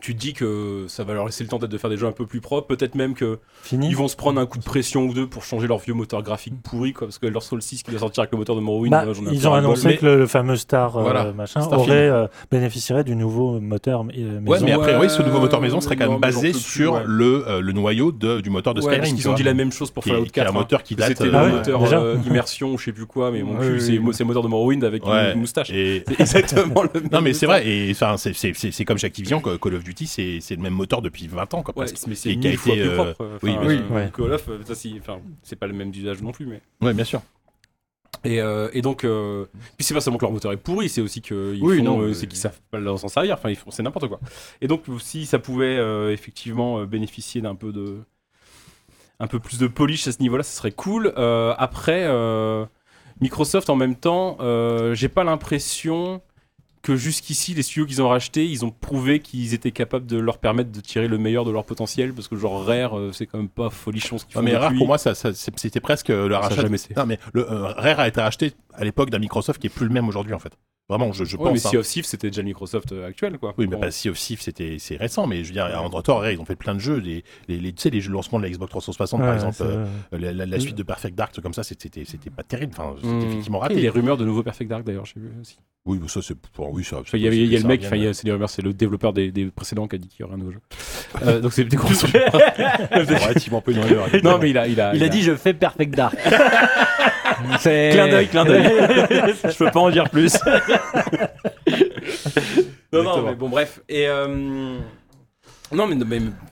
Tu 0.00 0.14
te 0.14 0.20
dis 0.20 0.32
que 0.34 0.84
ça 0.88 1.04
va 1.04 1.14
leur 1.14 1.24
laisser 1.26 1.42
le 1.42 1.48
temps 1.48 1.58
peut-être 1.58 1.70
de 1.72 1.78
faire 1.78 1.90
des 1.90 1.96
jeux 1.96 2.06
un 2.06 2.12
peu 2.12 2.26
plus 2.26 2.40
propres, 2.40 2.66
peut-être 2.68 2.94
même 2.94 3.14
que 3.14 3.38
Fini. 3.62 3.88
ils 3.88 3.96
vont 3.96 4.08
se 4.08 4.16
prendre 4.16 4.38
un 4.40 4.46
coup 4.46 4.58
de 4.58 4.62
pression 4.64 5.04
ou 5.06 5.14
deux 5.14 5.26
pour 5.26 5.42
changer 5.42 5.66
leur 5.66 5.78
vieux 5.78 5.94
moteur 5.94 6.22
graphique 6.22 6.54
pourri, 6.62 6.92
quoi, 6.92 7.06
parce 7.06 7.18
que 7.18 7.26
leur 7.26 7.42
Soul 7.42 7.62
6 7.62 7.82
qui 7.82 7.90
va 7.90 7.98
sortir 7.98 8.20
avec 8.22 8.32
le 8.32 8.38
moteur 8.38 8.56
de 8.56 8.60
Morrowind, 8.60 8.90
Bah, 8.90 9.04
j'en 9.12 9.26
ai 9.26 9.34
ils 9.34 9.48
ont 9.48 9.54
annoncé 9.54 9.88
Mais- 9.88 9.96
que 9.96 10.06
le, 10.06 10.16
le 10.18 10.26
fameux 10.26 10.56
Star 10.56 10.96
euh, 10.96 11.02
Voilà, 11.02 11.32
machin 11.32 11.60
Starfield. 11.62 11.90
aurait 11.90 12.08
euh, 12.08 12.26
bénéficierait 12.50 13.04
du 13.04 13.16
nouveau 13.16 13.58
moteur 13.60 14.00
euh, 14.02 14.04
maison. 14.40 14.50
Ouais, 14.52 14.58
mais 14.62 14.72
a 14.72 14.78
priori, 14.78 15.10
ce 15.10 15.22
nouveau 15.22 15.40
moteur 15.40 15.60
maison 15.60 15.80
serait 15.80 15.96
quand 15.96 16.10
même 16.10 16.20
basé 16.20 16.50
plus, 16.52 16.60
sur 16.60 16.92
ouais. 16.94 17.02
le, 17.06 17.48
euh, 17.48 17.60
le 17.60 17.72
noyau 17.72 18.12
de, 18.12 18.40
du 18.40 18.50
moteur 18.50 18.74
de 18.74 18.82
Ouais, 18.82 18.94
Skyrim. 18.96 19.16
qu'ils 19.16 19.28
ont 19.28 19.34
dit 19.34 19.42
la 19.42 19.54
même 19.54 19.72
chose 19.72 19.90
pour 19.90 20.02
qui 20.04 20.10
Fallout 20.10 20.24
qui 20.24 20.28
est 20.28 20.32
4. 20.44 20.48
un 20.50 20.52
moteur 20.52 20.82
qui 20.82 20.94
date. 20.94 21.08
C'était 21.08 21.24
le 21.24 21.32
moteur 21.32 21.80
déjà 21.80 21.98
euh, 22.00 22.16
immersion 22.26 22.72
ou 22.74 22.78
je 22.78 22.84
sais 22.84 22.92
plus 22.92 23.06
quoi, 23.06 23.30
mais 23.30 23.42
mon 23.42 23.56
cul, 23.58 23.80
c'est 23.80 23.92
le 23.92 24.24
moteur 24.24 24.42
de 24.42 24.48
Morrowind 24.48 24.84
avec 24.84 25.02
une 25.06 25.40
moustache. 25.40 25.70
exactement 26.18 26.82
le 26.82 26.90
même. 27.00 27.08
Non 27.12 27.20
mais 27.20 27.32
c'est 27.32 27.46
vrai 27.46 27.66
et 27.66 27.90
enfin 27.90 28.16
c'est 28.16 28.32
c'est 28.34 28.52
c'est 28.54 28.70
c'est 28.70 28.84
comme 28.84 28.98
chez 28.98 29.06
Activision 29.06 29.40
que 29.40 29.56
Call 29.56 29.74
of 29.74 29.84
Duty 29.86 30.06
c'est 30.06 30.56
le 30.56 30.62
même 30.62 30.74
moteur 30.74 31.00
depuis 31.02 31.26
20 31.28 31.54
ans 31.54 31.62
quoi 31.62 31.74
Ouais, 31.76 31.86
presque. 31.86 32.06
mais 32.06 32.14
c'est 32.14 32.34
mille 32.36 32.56
fois 32.58 32.74
été, 32.74 32.82
plus 32.82 32.90
euh, 32.90 33.12
propre. 33.14 33.38
oui, 33.42 33.50
Enfin, 33.54 33.64
bien 33.66 33.78
sûr. 33.78 33.90
Ouais. 33.94 34.10
Call 34.14 34.32
of, 34.32 34.48
ça, 34.66 34.74
c'est 34.74 34.92
enfin, 34.98 35.20
c'est 35.42 35.56
pas 35.56 35.66
le 35.66 35.72
même 35.74 35.90
usage 35.90 36.22
non 36.22 36.32
plus, 36.32 36.46
mais. 36.46 36.60
Ouais 36.80 36.92
bien 36.94 37.04
sûr. 37.04 37.22
Et, 38.24 38.40
euh, 38.40 38.68
et 38.72 38.82
donc, 38.82 39.04
euh, 39.04 39.44
puis 39.76 39.84
c'est 39.84 39.94
pas 39.94 40.00
seulement 40.00 40.18
que 40.18 40.24
leur 40.24 40.32
moteur 40.32 40.50
est 40.52 40.56
pourri, 40.56 40.88
c'est 40.88 41.00
aussi 41.00 41.20
qu'ils 41.20 41.58
Oui, 41.62 41.80
euh, 41.86 42.12
c'est 42.12 42.26
qu'ils 42.26 42.38
savent 42.38 42.58
pas 42.70 42.80
s'en 42.96 43.08
servir. 43.08 43.34
Enfin, 43.34 43.50
ils 43.50 43.56
font, 43.56 43.70
c'est 43.70 43.82
n'importe 43.82 44.08
quoi. 44.08 44.18
Et 44.60 44.66
donc, 44.68 44.84
si 44.98 45.26
ça 45.26 45.38
pouvait 45.38 45.76
euh, 45.76 46.12
effectivement 46.12 46.80
euh, 46.80 46.86
bénéficier 46.86 47.40
d'un 47.40 47.54
peu 47.54 47.72
de, 47.72 47.98
un 49.20 49.26
peu 49.28 49.38
plus 49.38 49.58
de 49.58 49.66
polish 49.68 50.08
à 50.08 50.12
ce 50.12 50.20
niveau-là, 50.20 50.42
ce 50.42 50.56
serait 50.56 50.72
cool. 50.72 51.12
Euh, 51.16 51.54
après, 51.58 52.04
euh, 52.04 52.64
Microsoft 53.20 53.70
en 53.70 53.76
même 53.76 53.94
temps, 53.96 54.38
euh, 54.40 54.94
j'ai 54.94 55.08
pas 55.08 55.22
l'impression 55.22 56.20
que 56.86 56.94
jusqu'ici, 56.94 57.52
les 57.52 57.64
studios 57.64 57.84
qu'ils 57.84 58.00
ont 58.00 58.08
rachetés, 58.08 58.46
ils 58.46 58.64
ont 58.64 58.70
prouvé 58.70 59.18
qu'ils 59.18 59.54
étaient 59.54 59.72
capables 59.72 60.06
de 60.06 60.18
leur 60.18 60.38
permettre 60.38 60.70
de 60.70 60.80
tirer 60.80 61.08
le 61.08 61.18
meilleur 61.18 61.44
de 61.44 61.50
leur 61.50 61.64
potentiel, 61.64 62.12
parce 62.12 62.28
que 62.28 62.36
genre 62.36 62.64
Rare, 62.64 62.96
euh, 62.96 63.10
c'est 63.12 63.26
quand 63.26 63.38
même 63.38 63.48
pas 63.48 63.70
folichon 63.70 64.18
ce 64.18 64.24
qu'ils 64.24 64.34
font. 64.34 64.42
mais 64.42 64.56
rare 64.56 64.68
depuis. 64.70 64.78
pour 64.78 64.86
moi 64.86 64.96
ça, 64.96 65.12
c'était 65.16 65.80
presque 65.80 66.10
le 66.10 66.30
Ça 66.30 66.36
a 66.38 66.40
rachat. 66.42 66.62
jamais 66.62 66.76
été. 66.76 66.94
Non 66.96 67.04
mais 67.04 67.18
le 67.32 67.50
euh, 67.50 67.72
Rare 67.72 67.98
a 67.98 68.06
été 68.06 68.20
racheté 68.20 68.52
à 68.72 68.84
l'époque 68.84 69.10
d'un 69.10 69.18
Microsoft 69.18 69.60
qui 69.60 69.66
est 69.66 69.70
plus 69.70 69.86
le 69.86 69.92
même 69.92 70.06
aujourd'hui 70.06 70.32
en 70.32 70.38
fait. 70.38 70.52
Vraiment 70.88 71.12
je, 71.12 71.24
je 71.24 71.36
Ouais, 71.36 71.46
mais 71.46 71.50
pense. 71.54 71.66
hein. 71.66 71.70
Sea 71.70 71.76
of 71.78 71.86
Thieves, 71.86 72.04
c'était 72.04 72.28
déjà 72.30 72.42
le 72.42 72.46
Microsoft 72.46 72.92
euh, 72.92 73.08
actuel, 73.08 73.38
quoi. 73.38 73.54
Oui, 73.58 73.66
mais 73.66 73.74
Bon. 73.74 73.80
pas 73.80 73.90
Sea 73.90 74.08
of 74.10 74.16
Thieves, 74.18 74.40
c'était 74.40 74.76
c'est 74.78 74.96
récent, 74.96 75.26
mais 75.26 75.42
je 75.42 75.48
veux 75.48 75.52
dire, 75.54 75.66
temps, 76.04 76.16
Rare, 76.18 76.30
ils 76.30 76.38
ont 76.40 76.44
fait 76.44 76.54
plein 76.54 76.74
de 76.74 76.78
jeux, 76.78 76.98
les, 76.98 77.24
les, 77.48 77.58
les- 77.58 77.72
tu 77.72 77.82
sais, 77.82 77.90
les 77.90 78.00
jeux 78.00 78.10
de 78.10 78.14
lancement 78.14 78.38
de 78.38 78.44
la 78.44 78.50
Xbox 78.50 78.70
360, 78.70 79.20
par 79.20 79.34
exemple, 79.34 79.56
euh, 79.62 79.84
la, 80.12 80.32
la- 80.32 80.46
la 80.46 80.60
suite 80.60 80.76
de 80.76 80.84
Perfect 80.84 81.16
Dark, 81.16 81.40
comme 81.40 81.54
ça, 81.54 81.64
c'était 81.64 81.90
c'était 82.04 82.30
pas 82.30 82.44
terrible, 82.44 82.72
enfin, 82.78 82.94
c'était 83.02 83.08
Mmh. 83.14 83.22
effectivement 83.28 83.58
raté. 83.58 83.74
il 83.74 83.78
y 83.78 83.80
a 83.80 83.82
les 83.84 83.88
rumeurs 83.90 84.16
de 84.16 84.24
nouveau 84.24 84.44
Perfect 84.44 84.70
Dark 84.70 84.84
d'ailleurs, 84.84 85.06
j'ai 85.06 85.18
vu 85.20 85.28
aussi. 85.40 85.58
Oui, 85.86 85.98
mais 86.00 86.08
ça 86.08 86.20
c'est 86.22 86.36
pour 86.36 86.72
oui, 86.72 86.84
ça. 86.84 86.98
Il 87.14 87.20
y, 87.20 87.26
a 87.26 87.30
le 87.60 87.66
mec, 87.66 87.82
enfin, 87.84 87.96
il 87.96 88.02
y 88.02 88.04
a- 88.04 88.08
ouais. 88.08 88.14
c'est 88.14 88.24
les 88.26 88.32
rumeurs, 88.32 88.50
c'est 88.50 88.62
le 88.62 88.72
développeur 88.72 89.12
des, 89.12 89.32
des 89.32 89.46
précédents 89.46 89.88
qui 89.88 89.96
a 89.96 89.98
dit 89.98 90.06
qu'il 90.08 90.20
y 90.20 90.22
aurait 90.24 90.34
un 90.34 90.38
nouveau 90.38 90.52
jeu. 90.52 90.60
Euh, 91.22 91.40
donc 91.40 91.52
c'est 91.52 91.64
des 91.64 91.76
grosses 91.76 92.04
relativement 92.04 93.60
peu 93.60 93.74
de 93.74 93.80
rumeurs. 93.80 94.08
Non, 94.22 94.38
mais 94.38 94.50
il 94.50 94.58
a, 94.58 94.68
il 94.68 94.80
a, 94.80 94.94
Il 94.94 95.02
a 95.02 95.08
dit 95.08 95.22
je 95.22 95.34
fais 95.34 95.52
Perfect 95.54 95.94
Dark. 95.96 96.16
C'est 97.60 97.90
Clin 97.92 98.08
d'œil, 98.08 98.28
clin 98.28 98.44
d'œil. 98.44 98.64
je 99.44 99.56
peux 99.56 99.70
pas 99.70 99.80
en 99.80 99.90
dire 99.90 100.08
plus. 100.10 100.36
Non, 102.92 103.02
non, 103.02 103.22
mais 103.22 103.34
bon, 103.34 103.48
bref. 103.48 103.80
Et 103.88 104.06
euh, 104.08 104.78
non, 105.72 105.86
mais, 105.86 105.96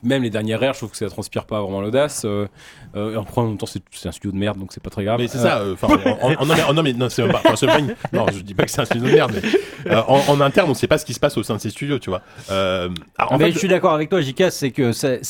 même 0.03 0.23
les 0.23 0.29
dernières 0.29 0.59
rares, 0.59 0.73
je 0.73 0.79
trouve 0.79 0.91
que 0.91 0.97
ça 0.97 1.09
transpire 1.09 1.45
pas 1.45 1.61
vraiment 1.61 1.81
l'audace. 1.81 2.23
Euh, 2.25 2.47
euh, 2.95 3.19
après, 3.19 3.41
en 3.41 3.47
même 3.47 3.57
temps, 3.57 3.65
c'est 3.65 4.07
un 4.07 4.11
studio 4.11 4.31
de 4.31 4.37
merde, 4.37 4.57
donc 4.57 4.71
c'est 4.73 4.81
pas 4.83 4.89
très 4.89 5.03
grave. 5.03 5.19
Mais 5.19 5.27
c'est 5.27 5.37
Euh, 5.37 5.41
ça, 5.41 5.59
euh, 5.59 5.73
enfin, 5.73 5.87
en, 6.21 6.31
en- 6.31 6.33
en- 6.41 6.45
non, 6.45 6.53
mais, 6.55 6.73
non, 6.73 6.83
mais 6.83 6.93
non, 6.93 7.09
c'est 7.09 7.27
pas, 7.27 7.39
enfin, 7.45 7.55
c'est 7.55 7.65
pas 7.67 7.79
une- 7.79 7.95
non, 8.13 8.25
je 8.33 8.39
dis 8.39 8.53
pas 8.53 8.63
que 8.65 8.71
c'est 8.71 8.81
un 8.81 8.85
studio 8.85 9.07
de 9.07 9.13
merde, 9.13 9.31
mais 9.85 9.91
euh, 9.91 10.01
en, 10.07 10.19
en 10.27 10.41
interne, 10.41 10.69
on 10.69 10.73
sait 10.73 10.87
pas 10.87 10.97
ce 10.97 11.05
qui 11.05 11.13
se 11.13 11.19
passe 11.19 11.37
au 11.37 11.43
sein 11.43 11.55
de 11.55 11.61
ces 11.61 11.69
studios, 11.69 11.99
tu 11.99 12.09
vois. 12.09 12.21
Euh, 12.51 12.89
alors, 13.17 13.33
en 13.33 13.37
mais 13.37 13.45
fait, 13.45 13.51
je 13.53 13.59
suis 13.59 13.67
d'accord 13.67 13.93
avec 13.93 14.09
toi, 14.09 14.21
JK, 14.21 14.45
c'est 14.51 14.71
que 14.71 14.91
c'est- 14.91 15.21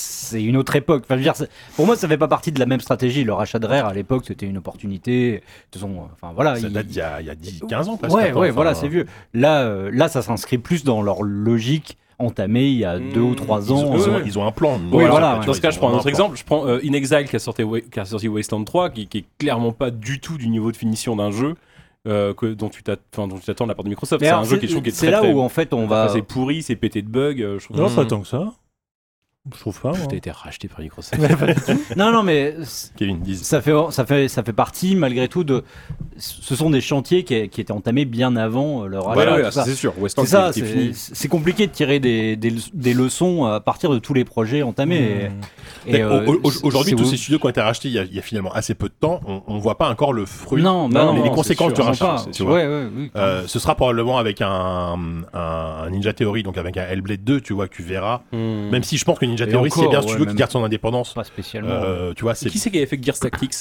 une 0.42 0.58
autre 0.58 0.76
époque. 0.76 1.04
Enfin, 1.06 1.16
je 1.16 1.20
veux 1.20 1.24
dire, 1.24 1.36
c'est- 1.36 1.50
pour 1.76 1.86
moi, 1.86 1.96
ça 1.96 2.08
fait 2.08 2.18
pas 2.18 2.28
partie 2.28 2.52
de 2.52 2.60
la 2.60 2.66
même 2.66 2.80
stratégie. 2.82 3.24
Le 3.24 3.34
rachat 3.34 3.60
de 3.60 3.68
Rare 3.68 3.86
à 3.88 3.94
l'époque, 3.94 4.24
c'était 4.28 4.46
une 4.46 4.58
opportunité. 4.58 5.32
De 5.32 5.38
toute 5.72 5.82
façon, 5.82 6.08
enfin 6.14 6.32
voilà. 6.34 6.56
ça 6.56 6.68
il- 6.68 6.74
date 6.74 6.88
d'il 6.88 6.98
y 6.98 7.02
a, 7.02 7.22
il 7.22 7.28
y 7.28 7.30
a 7.30 7.36
10, 7.36 7.62
15 7.70 7.88
ans, 7.90 7.98
presque. 7.98 8.16
Ouais, 8.16 8.32
ouais, 8.34 8.48
enfin, 8.48 8.52
voilà, 8.52 8.74
c'est 8.76 8.88
vieux. 8.88 9.06
Là, 9.34 9.62
euh, 9.64 9.90
là, 9.94 10.08
ça 10.08 10.22
s'inscrit 10.22 10.58
plus 10.58 10.84
dans 10.84 11.02
leur 11.02 11.22
logique 11.24 11.98
entamée 12.20 12.68
il 12.68 12.78
y 12.78 12.86
a 12.86 12.98
Mmh, 13.00 13.14
deux 13.14 13.22
ou 13.22 13.36
trois 13.36 13.62
Ils 13.66 13.72
ans. 13.74 13.78
ont, 13.78 13.96
ils 13.98 14.10
ont- 14.10 14.14
euh, 14.14 14.22
ils 14.26 14.40
ont 14.40 14.46
un 14.48 14.52
plan. 14.52 14.80
Oui, 14.92 15.06
voilà, 15.06 15.40
ouais. 15.40 15.46
Dans 15.46 15.54
ce 15.54 15.62
cas, 15.62 15.72
je 15.72 15.78
prends 15.78 15.90
un 15.90 15.98
autre 15.98 16.08
exemple. 16.08 16.38
Je 16.38 16.44
prends 16.44 16.66
euh, 16.68 16.80
In 16.86 16.94
Exile 16.94 17.26
qui 17.30 17.36
a, 17.36 17.40
sorti, 17.40 17.64
qui 17.92 18.00
a 18.00 18.06
sorti 18.06 18.28
Wasteland 18.28 18.64
3, 18.64 18.90
qui, 18.90 19.08
qui 19.08 19.18
est 19.20 19.26
clairement 19.38 19.72
pas 19.72 19.92
du 19.92 20.20
tout 20.20 20.38
du 20.38 20.48
niveau 20.48 20.72
de 20.72 20.78
finition 20.78 21.16
d'un 21.16 21.32
jeu 21.32 21.56
euh, 22.08 22.34
que, 22.34 22.46
dont 22.54 22.70
tu 22.70 22.84
t'attends 22.84 23.28
de 23.28 23.34
la 23.68 23.76
part 23.76 23.84
de 23.84 23.90
Microsoft. 23.90 24.24
C'est 24.24 24.30
un 24.30 24.44
jeu 24.44 24.58
qui, 24.58 24.68
je 24.68 24.72
trouve, 24.74 24.84
qui 24.84 24.90
est 24.90 24.92
c'est 24.92 25.08
très, 25.08 25.12
là 25.12 25.20
très- 25.20 25.34
où 25.34 25.40
en 25.42 25.50
fait 25.50 25.74
on 25.74 25.88
va. 25.88 26.10
C'est 26.10 26.22
pourri, 26.22 26.62
c'est 26.62 26.76
pété 26.76 27.02
de 27.02 27.10
bugs. 27.10 27.36
euh, 27.42 27.58
Je 27.60 27.66
trouve 27.66 27.78
Non, 27.78 27.88
que 27.90 27.96
pas 27.96 28.06
tant 28.06 28.22
que 28.22 28.28
ça. 28.28 28.54
Je 29.54 29.60
trouve 29.60 29.80
pas. 29.80 29.92
T'as 30.10 30.16
été 30.16 30.32
racheté 30.32 30.68
par 30.68 30.80
Microsoft. 30.80 31.22
Non, 31.96 32.12
non, 32.12 32.24
mais 32.24 32.56
Kevin, 32.98 33.24
ça 33.36 33.62
fait, 33.62 33.74
ça 33.92 34.06
fait, 34.06 34.28
ça 34.28 34.42
fait 34.44 34.54
partie 34.54 34.96
malgré 34.96 35.28
tout 35.28 35.44
de. 35.44 35.64
Ce 36.18 36.56
sont 36.56 36.70
des 36.72 36.82
chantiers 36.82 37.24
qui, 37.24 37.48
qui 37.50 37.62
étaient 37.62 37.72
entamés 37.74 38.06
bien 38.06 38.36
avant 38.38 38.86
leur 38.88 39.06
rachat. 39.06 39.14
Voilà, 39.14 39.38
tout 39.38 39.46
ouais, 39.46 39.52
ça. 39.52 39.64
c'est 39.66 39.76
sûr. 39.76 39.94
C'est 40.08 40.26
ça, 40.26 40.52
c'est 40.94 41.28
compliqué 41.28 41.68
de 41.68 41.72
tirer 41.72 42.00
des, 42.00 42.36
des, 42.36 42.54
des 42.74 42.94
leçons 42.94 43.46
à 43.46 43.60
partir 43.60 43.92
de 43.92 44.00
tous 44.00 44.14
les 44.16 44.26
projets 44.26 44.64
entamés. 44.64 45.30
Mmh. 45.30 45.90
Et, 45.90 45.96
et, 45.98 46.02
euh, 46.02 46.26
au- 46.26 46.34
au- 46.36 46.52
Aujourd'hui, 46.64 46.96
tous 46.96 47.06
ces 47.06 47.18
studios 47.18 47.38
qui 47.38 47.46
ont 47.46 47.50
été 47.50 47.62
rachetés 47.62 47.90
il 47.90 47.94
y, 47.94 48.00
a, 48.00 48.04
il 48.04 48.16
y 48.16 48.20
a 48.20 48.22
finalement 48.24 48.52
assez 48.52 48.74
peu 48.74 48.88
de 48.88 48.94
temps, 49.00 49.20
on, 49.28 49.44
on 49.46 49.60
voit 49.60 49.78
pas 49.78 49.90
encore 49.90 50.14
le 50.14 50.26
fruit. 50.26 50.64
Non, 50.64 50.90
Non, 50.90 51.06
non, 51.08 51.14
mais 51.14 51.22
les 51.22 51.30
non, 51.30 51.36
conséquences 51.36 51.74
du 51.74 51.82
rachat. 51.82 52.26
Ouais, 52.40 52.46
ouais, 52.68 52.88
oui. 52.96 53.12
Euh, 53.16 53.44
ce 53.46 53.60
sera 53.60 53.76
probablement 53.76 54.18
avec 54.18 54.42
un, 54.42 54.96
un, 55.34 55.90
Ninja 55.92 56.14
Theory, 56.14 56.42
donc 56.44 56.58
avec 56.58 56.78
un 56.78 56.88
Hellblade 56.88 57.24
2, 57.24 57.42
tu 57.42 57.54
vois, 57.54 57.68
que 57.68 57.76
tu 57.76 57.84
verras. 57.84 58.22
Hmm. 58.32 58.70
Même 58.72 58.84
si 58.84 58.98
je 58.98 59.06
pense 59.06 59.20
que 59.20 59.26
Ninja 59.36 59.48
Theory, 59.52 59.70
c'est 59.72 59.80
encore, 59.80 59.90
bien 59.90 60.00
un 60.00 60.02
ouais, 60.02 60.08
studio 60.10 60.26
même- 60.26 60.34
qui 60.36 60.40
garde 60.40 60.52
son 60.52 60.64
indépendance. 60.64 61.14
pas 61.14 61.24
spécialement. 61.24 61.70
Euh, 61.72 62.14
tu 62.16 62.24
vois, 62.24 62.36
c'est 62.36 62.50
qui 62.50 62.60
c'est 62.60 62.72
qui 62.72 62.78
avait 62.78 62.86
fait 62.86 63.02
Gears 63.04 63.20
Tactics? 63.20 63.54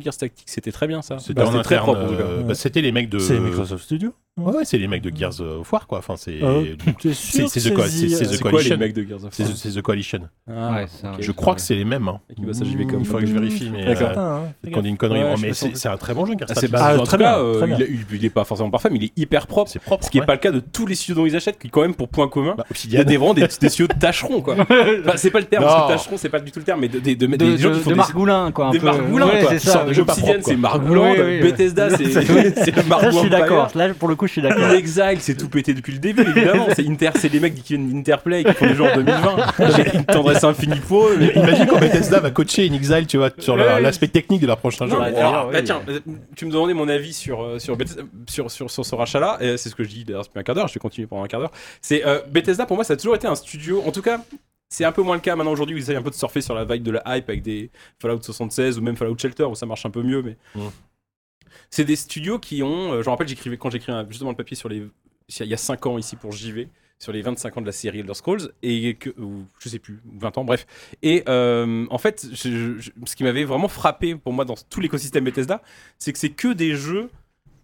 Gears 0.00 0.16
Tactics, 0.16 0.48
c'était 0.48 0.72
très 0.72 0.86
bien 0.86 1.02
ça. 1.02 1.18
c'était 1.18 1.34
Bah, 1.34 1.46
en 1.48 1.52
c'était 1.52 1.62
très 1.62 1.76
propre 1.78 2.00
en 2.02 2.08
tout 2.08 2.16
cas. 2.16 2.22
euh, 2.22 2.42
bah, 2.42 2.54
c'était 2.54 2.80
les 2.80 2.92
mecs 2.92 3.08
de. 3.08 3.18
C'est 3.18 3.38
Microsoft 3.38 3.84
Studio. 3.84 4.12
Ouais, 4.38 4.52
ouais, 4.54 4.64
c'est 4.66 4.76
les 4.76 4.86
mecs 4.86 5.00
de 5.00 5.10
Gears 5.16 5.40
of 5.40 5.72
War, 5.72 5.86
quoi. 5.86 5.96
Enfin, 5.98 6.14
c'est. 6.18 6.42
Euh, 6.42 6.74
c'est- 7.14 7.44
The 7.44 7.72
Co- 7.74 7.82
c'est- 7.86 8.36
The- 8.36 8.42
Coalition. 8.42 8.76
mecs 8.76 8.92
de 8.92 9.02
Gears 9.02 9.24
of 9.24 9.30
C'est 9.32 9.44
War 9.44 9.52
c'est 9.56 9.70
The 9.70 9.80
Coalition. 9.80 10.18
Ah, 10.46 10.72
Ouais, 10.74 10.86
Je 11.20 11.32
crois 11.32 11.54
que 11.54 11.62
c'est 11.62 11.74
les 11.74 11.86
mêmes. 11.86 12.06
Hein. 12.08 12.20
Et 12.28 12.34
qui 12.34 12.44
va 12.44 12.52
comme 12.52 13.00
Il 13.00 13.06
faudrait 13.06 13.22
que 13.22 13.28
je 13.28 13.32
vérifie, 13.34 13.70
mais. 13.72 13.86
D'accord. 13.86 14.10
euh, 14.18 14.40
hein, 14.66 14.70
Qu'on 14.74 14.82
dit 14.82 14.90
une 14.90 14.98
connerie. 14.98 15.20
Ouais, 15.22 15.30
Oh, 15.32 15.36
je 15.38 15.46
mais 15.46 15.52
c'est 15.54 15.88
un 15.88 15.96
très 15.96 16.12
bon 16.12 16.26
jeu, 16.26 16.34
Gears 16.38 16.48
Ah, 16.50 16.54
c'est 16.54 16.68
Tactics. 16.68 16.70
pas- 16.72 16.84
Ah, 16.84 16.98
en 17.00 17.04
très 17.04 17.16
bien, 17.16 17.38
euh, 17.38 17.54
très 17.60 17.66
il, 17.66 17.76
bien. 17.76 17.86
est- 17.86 17.90
il 18.12 18.24
est 18.26 18.30
pas 18.30 18.44
forcément 18.44 18.68
parfait, 18.70 18.90
mais 18.90 18.98
il 18.98 19.04
est 19.04 19.12
hyper 19.16 19.46
propre. 19.46 19.70
C'est 19.70 19.78
propre. 19.78 20.04
Ce 20.04 20.10
qui 20.10 20.20
n'est 20.20 20.26
pas 20.26 20.34
le 20.34 20.38
cas 20.40 20.52
de 20.52 20.60
tous 20.60 20.84
les 20.86 20.94
studios 20.96 21.14
dont 21.14 21.26
ils 21.26 21.34
achètent, 21.34 21.58
qui 21.58 21.70
quand 21.70 21.80
même 21.80 21.94
pour 21.94 22.08
point 22.08 22.28
commun, 22.28 22.56
Bah, 22.58 22.64
il 22.84 22.92
y 22.92 22.96
a 22.98 23.00
Obsidian. 23.00 23.04
des 23.04 23.16
vraiment 23.16 23.32
des, 23.32 23.46
des 23.58 23.68
studios 23.70 23.86
tâcherons 23.98 24.42
quoi. 24.42 24.56
C'est 25.16 25.30
pas 25.30 25.40
le 25.40 25.46
terme, 25.46 25.64
parce 25.64 25.82
que 25.88 25.92
tâcheron 25.94 26.16
c'est 26.18 26.28
pas 26.28 26.40
du 26.40 26.52
tout 26.52 26.58
le 26.58 26.64
terme, 26.66 26.80
mais 26.80 26.88
de, 26.88 26.98
des- 26.98 27.16
de, 27.16 27.26
de, 27.26 27.36
des 27.36 27.56
gens 27.56 27.70
de- 27.70 27.74
qui 27.76 27.80
font 27.80 27.88
de 27.90 27.94
des, 27.94 27.98
margoulin, 27.98 28.52
quoi. 28.52 28.70
Des 28.70 28.80
margoulins 28.80 29.28
quoi. 29.40 29.52
Obsidian, 30.02 30.34
c'est 30.42 30.56
margoulant, 30.56 31.12
oui. 31.12 31.40
Bethesda 31.40 31.88
c'est 31.96 32.10
Ça, 32.10 32.20
je 32.20 32.88
margoulant 32.88 33.20
suis 33.20 33.30
d'accord. 33.30 33.68
Là, 33.74 33.94
pour 33.94 34.08
le 34.08 34.14
coup, 34.14 34.25
je 34.26 34.32
suis 34.32 34.42
d'accord. 34.42 34.70
Exile, 34.72 35.18
c'est 35.20 35.36
tout 35.36 35.48
pété 35.48 35.74
depuis 35.74 35.92
le 35.92 35.98
début, 35.98 36.22
évidemment. 36.22 36.66
C'est 36.74 36.86
Inter, 36.86 37.10
c'est 37.16 37.28
les 37.32 37.40
mecs 37.40 37.54
qui 37.54 37.74
viennent 37.74 37.90
d'Interplay 37.92 38.44
qui 38.44 38.52
font 38.52 38.66
des 38.66 38.74
jeux 38.74 38.84
en 38.84 38.94
2020. 38.94 39.36
J'ai 39.76 39.96
une 39.96 40.04
tendresse 40.04 40.44
infinie 40.44 40.80
pour 40.80 41.06
eux. 41.08 41.16
mais- 41.18 41.32
Imagine 41.34 41.66
quand 41.66 41.78
Bethesda 41.78 42.20
va 42.20 42.30
coacher 42.30 42.68
In 42.68 42.74
Exile, 42.74 43.06
tu 43.06 43.16
vois, 43.16 43.30
sur 43.38 43.54
Ouais. 43.54 43.80
l'aspect 43.80 44.08
technique 44.08 44.40
de 44.42 44.46
leur 44.46 44.58
prochain 44.58 44.86
jeu. 44.86 44.92
Non, 44.94 45.00
mais 45.02 45.12
d'ailleurs, 45.12 45.28
alors, 45.30 45.46
oui. 45.48 45.52
bah 45.54 45.62
tiens, 45.62 45.80
tu 46.36 46.46
me 46.46 46.50
demandais 46.52 46.74
mon 46.74 46.88
avis 46.88 47.12
sur, 47.12 47.42
euh, 47.42 47.58
sur, 47.58 47.76
Bethesda- 47.76 48.04
sur, 48.28 48.50
sur, 48.50 48.70
sur 48.70 48.84
ce 48.84 48.94
rachat-là, 48.94 49.38
et 49.40 49.56
c'est 49.56 49.68
ce 49.68 49.74
que 49.74 49.84
je 49.84 49.88
dis 49.88 50.04
d'ailleurs 50.04 50.22
depuis 50.24 50.38
un 50.38 50.42
quart 50.42 50.54
d'heure, 50.54 50.68
je 50.68 50.74
vais 50.74 50.80
continuer 50.80 51.06
pendant 51.06 51.24
un 51.24 51.28
quart 51.28 51.40
d'heure. 51.40 51.52
C'est 51.80 52.06
euh, 52.06 52.20
Bethesda, 52.30 52.66
pour 52.66 52.76
moi, 52.76 52.84
ça 52.84 52.94
a 52.94 52.96
toujours 52.96 53.14
été 53.16 53.26
un 53.26 53.34
studio, 53.34 53.82
en 53.86 53.92
tout 53.92 54.02
cas, 54.02 54.20
c'est 54.68 54.84
un 54.84 54.90
peu 54.92 55.00
moins 55.02 55.14
le 55.14 55.20
cas 55.20 55.36
maintenant 55.36 55.52
aujourd'hui 55.52 55.76
où 55.76 55.78
ils 55.78 55.82
essayent 55.82 55.96
un 55.96 56.02
peu 56.02 56.10
de 56.10 56.16
surfer 56.16 56.40
sur 56.40 56.52
la 56.54 56.64
vague 56.64 56.82
de 56.82 56.90
la 56.90 57.02
hype 57.06 57.28
avec 57.28 57.42
des 57.42 57.70
Fallout 58.02 58.20
76 58.20 58.78
ou 58.78 58.82
même 58.82 58.96
Fallout 58.96 59.16
Shelter 59.16 59.44
où 59.44 59.54
ça 59.54 59.64
marche 59.64 59.86
un 59.86 59.90
peu 59.90 60.02
mieux, 60.02 60.22
mais. 60.22 60.36
Mm. 60.56 60.66
C'est 61.70 61.84
des 61.84 61.96
studios 61.96 62.38
qui 62.38 62.62
ont. 62.62 62.92
euh, 62.92 63.02
je 63.02 63.06
me 63.06 63.10
rappelle, 63.10 63.28
j'écrivais 63.28 63.56
quand 63.56 63.70
j'écrivais 63.70 64.04
justement 64.08 64.30
le 64.30 64.36
papier 64.36 64.56
sur 64.56 64.68
les. 64.68 64.86
Il 65.40 65.46
y 65.46 65.54
a 65.54 65.56
5 65.56 65.86
ans 65.86 65.98
ici 65.98 66.14
pour 66.14 66.32
JV, 66.32 66.68
sur 66.98 67.12
les 67.12 67.20
25 67.20 67.56
ans 67.56 67.60
de 67.60 67.66
la 67.66 67.72
série 67.72 68.00
Elder 68.00 68.14
Scrolls, 68.14 68.52
et 68.62 68.94
que. 68.94 69.10
Ou, 69.20 69.46
je 69.58 69.68
sais 69.68 69.78
plus, 69.78 70.00
20 70.14 70.38
ans, 70.38 70.44
bref. 70.44 70.66
Et 71.02 71.24
euh, 71.28 71.86
en 71.90 71.98
fait, 71.98 72.20
ce 72.20 73.14
qui 73.16 73.24
m'avait 73.24 73.44
vraiment 73.44 73.68
frappé 73.68 74.14
pour 74.14 74.32
moi 74.32 74.44
dans 74.44 74.54
tout 74.54 74.80
l'écosystème 74.80 75.24
Bethesda, 75.24 75.62
c'est 75.98 76.12
que 76.12 76.18
c'est 76.18 76.30
que 76.30 76.52
des 76.52 76.74
jeux. 76.76 77.10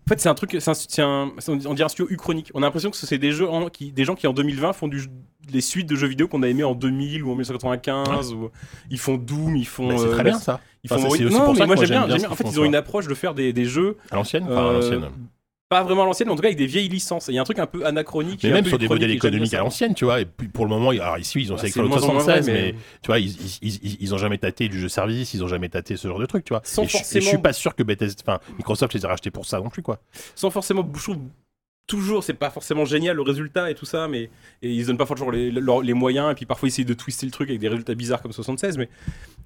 En 0.07 0.09
fait, 0.09 0.21
c'est 0.21 0.29
un 0.29 0.35
truc, 0.35 0.57
c'est 0.61 1.03
un, 1.03 1.31
on 1.49 1.75
dirait 1.75 1.85
un 1.85 1.89
studio 1.89 2.11
uchronique. 2.13 2.51
On 2.55 2.63
a 2.63 2.67
l'impression 2.67 2.91
que 2.91 2.97
c'est 2.97 3.19
des 3.19 3.31
jeux, 3.33 3.49
en- 3.49 3.69
qui, 3.69 3.93
des 3.93 4.05
gens 4.05 4.15
qui 4.17 4.27
en 4.27 4.33
2020 4.33 4.73
font 4.73 4.89
du, 4.89 5.03
des 5.51 5.61
suites 5.61 5.89
de 5.89 5.95
jeux 5.95 6.09
vidéo 6.09 6.27
qu'on 6.29 6.43
a 6.43 6.49
aimé 6.49 6.65
en 6.65 6.75
2000 6.75 7.23
ou 7.23 7.29
en 7.29 7.35
1995. 7.35 8.33
Ou, 8.35 8.51
ils 8.91 8.99
font 8.99 9.17
Doom, 9.17 9.57
ils 9.57 9.67
font. 9.67 9.89
Bah, 9.89 9.95
c'est 9.99 10.07
euh, 10.07 10.13
très 10.13 10.25
bien 10.25 10.39
ça. 10.39 10.61
Ils 10.85 10.93
Enfin, 10.93 11.09
font 11.09 11.17
non, 11.31 11.45
pour 11.45 11.55
mais 11.57 11.67
moi 11.67 11.77
j'aime 11.77 11.89
bien. 11.89 12.09
j'aime 12.09 12.19
bien. 12.19 12.31
En 12.31 12.35
fait, 12.35 12.45
ils 12.49 12.59
ont 12.61 12.65
une 12.65 12.75
approche 12.75 13.07
de 13.07 13.15
faire 13.15 13.35
des, 13.35 13.53
des 13.53 13.65
jeux 13.65 13.97
À 14.11 14.17
l'ancienne 14.17 14.45
Enfin, 14.45 14.71
à 14.71 14.73
l'ancienne. 14.73 15.09
Pas 15.73 15.83
vraiment 15.83 16.03
à 16.03 16.07
l'ancienne, 16.07 16.29
mais 16.29 16.33
en 16.33 16.37
tout 16.37 16.43
cas 16.43 16.49
avec 16.49 16.59
des 16.59 16.67
vieilles 16.67 16.89
licences. 16.89 17.29
Et 17.29 17.33
Il 17.33 17.35
y 17.37 17.39
a 17.39 17.41
un 17.41 17.45
truc 17.45 17.59
un 17.59 17.67
peu 17.67 17.87
anachronique. 17.87 18.41
Mais 18.45 18.51
même 18.51 18.65
sur 18.67 18.79
des 18.79 18.89
modèles 18.89 19.11
économiques 19.11 19.55
à 19.55 19.59
l'ancienne, 19.59 19.95
tu 19.95 20.05
vois. 20.05 20.21
Et 20.21 20.27
puis 20.27 20.49
pour 20.49 20.65
le 20.67 20.69
moment, 20.71 20.91
alors 20.91 21.19
ici, 21.19 21.41
ils 21.41 21.53
ont 21.53 21.57
moins 21.57 21.97
vrai, 21.97 22.01
76, 22.01 22.47
mais 22.47 22.53
mais- 22.53 22.73
tu 23.01 23.07
vois, 23.07 23.19
ils, 23.19 23.31
ils, 23.63 23.75
ils, 23.83 23.97
ils 24.01 24.15
ont 24.15 24.19
jamais 24.19 24.39
tâté 24.39 24.69
du 24.69 24.79
jeu 24.79 24.89
service, 24.89 25.33
ils 25.35 25.43
ont 25.43 25.49
jamais 25.49 25.69
tâté 25.71 25.97
ce 25.97 26.07
genre 26.09 26.19
de 26.19 26.27
truc, 26.27 26.45
tu 26.45 26.53
vois. 26.53 26.61
Sans 26.65 26.83
et, 26.83 26.89
je, 26.89 26.97
et 26.97 26.99
je 26.99 27.03
forcément- 27.05 27.29
suis 27.29 27.39
pas 27.39 27.53
sûr 27.53 27.75
que 27.75 27.83
Bethesda, 27.83 28.23
enfin, 28.27 28.41
Microsoft 28.59 28.93
les 28.95 29.05
a 29.05 29.09
rachetés 29.09 29.31
pour 29.31 29.47
ça 29.47 29.59
non 29.61 29.71
plus, 29.71 29.83
quoi. 29.83 29.99
sans 30.35 30.51
forcément 30.51 30.87
je 30.95 31.03
trouve, 31.03 31.19
toujours, 31.87 32.25
c'est 32.25 32.35
pas 32.35 32.51
forcément 32.51 32.85
génial 32.85 33.17
le 33.17 33.23
résultat 33.23 33.71
et 33.71 33.75
tout 33.75 33.85
ça, 33.85 34.09
mais 34.09 34.31
et 34.63 34.71
ils 34.73 34.87
donnent 34.87 34.97
pas 34.97 35.07
toujours 35.07 35.33
les, 35.33 35.95
moyens, 35.95 36.31
et 36.33 36.35
puis 36.35 36.47
parfois 36.47 36.69
ils 36.69 36.73
essayent 36.73 36.85
de 36.85 36.95
twister 36.95 37.27
le 37.27 37.33
truc 37.33 37.49
avec 37.51 37.61
des 37.61 37.69
résultats 37.69 37.95
bizarres 37.95 38.23
comme 38.23 38.33
76, 38.33 38.79
mais 38.79 38.89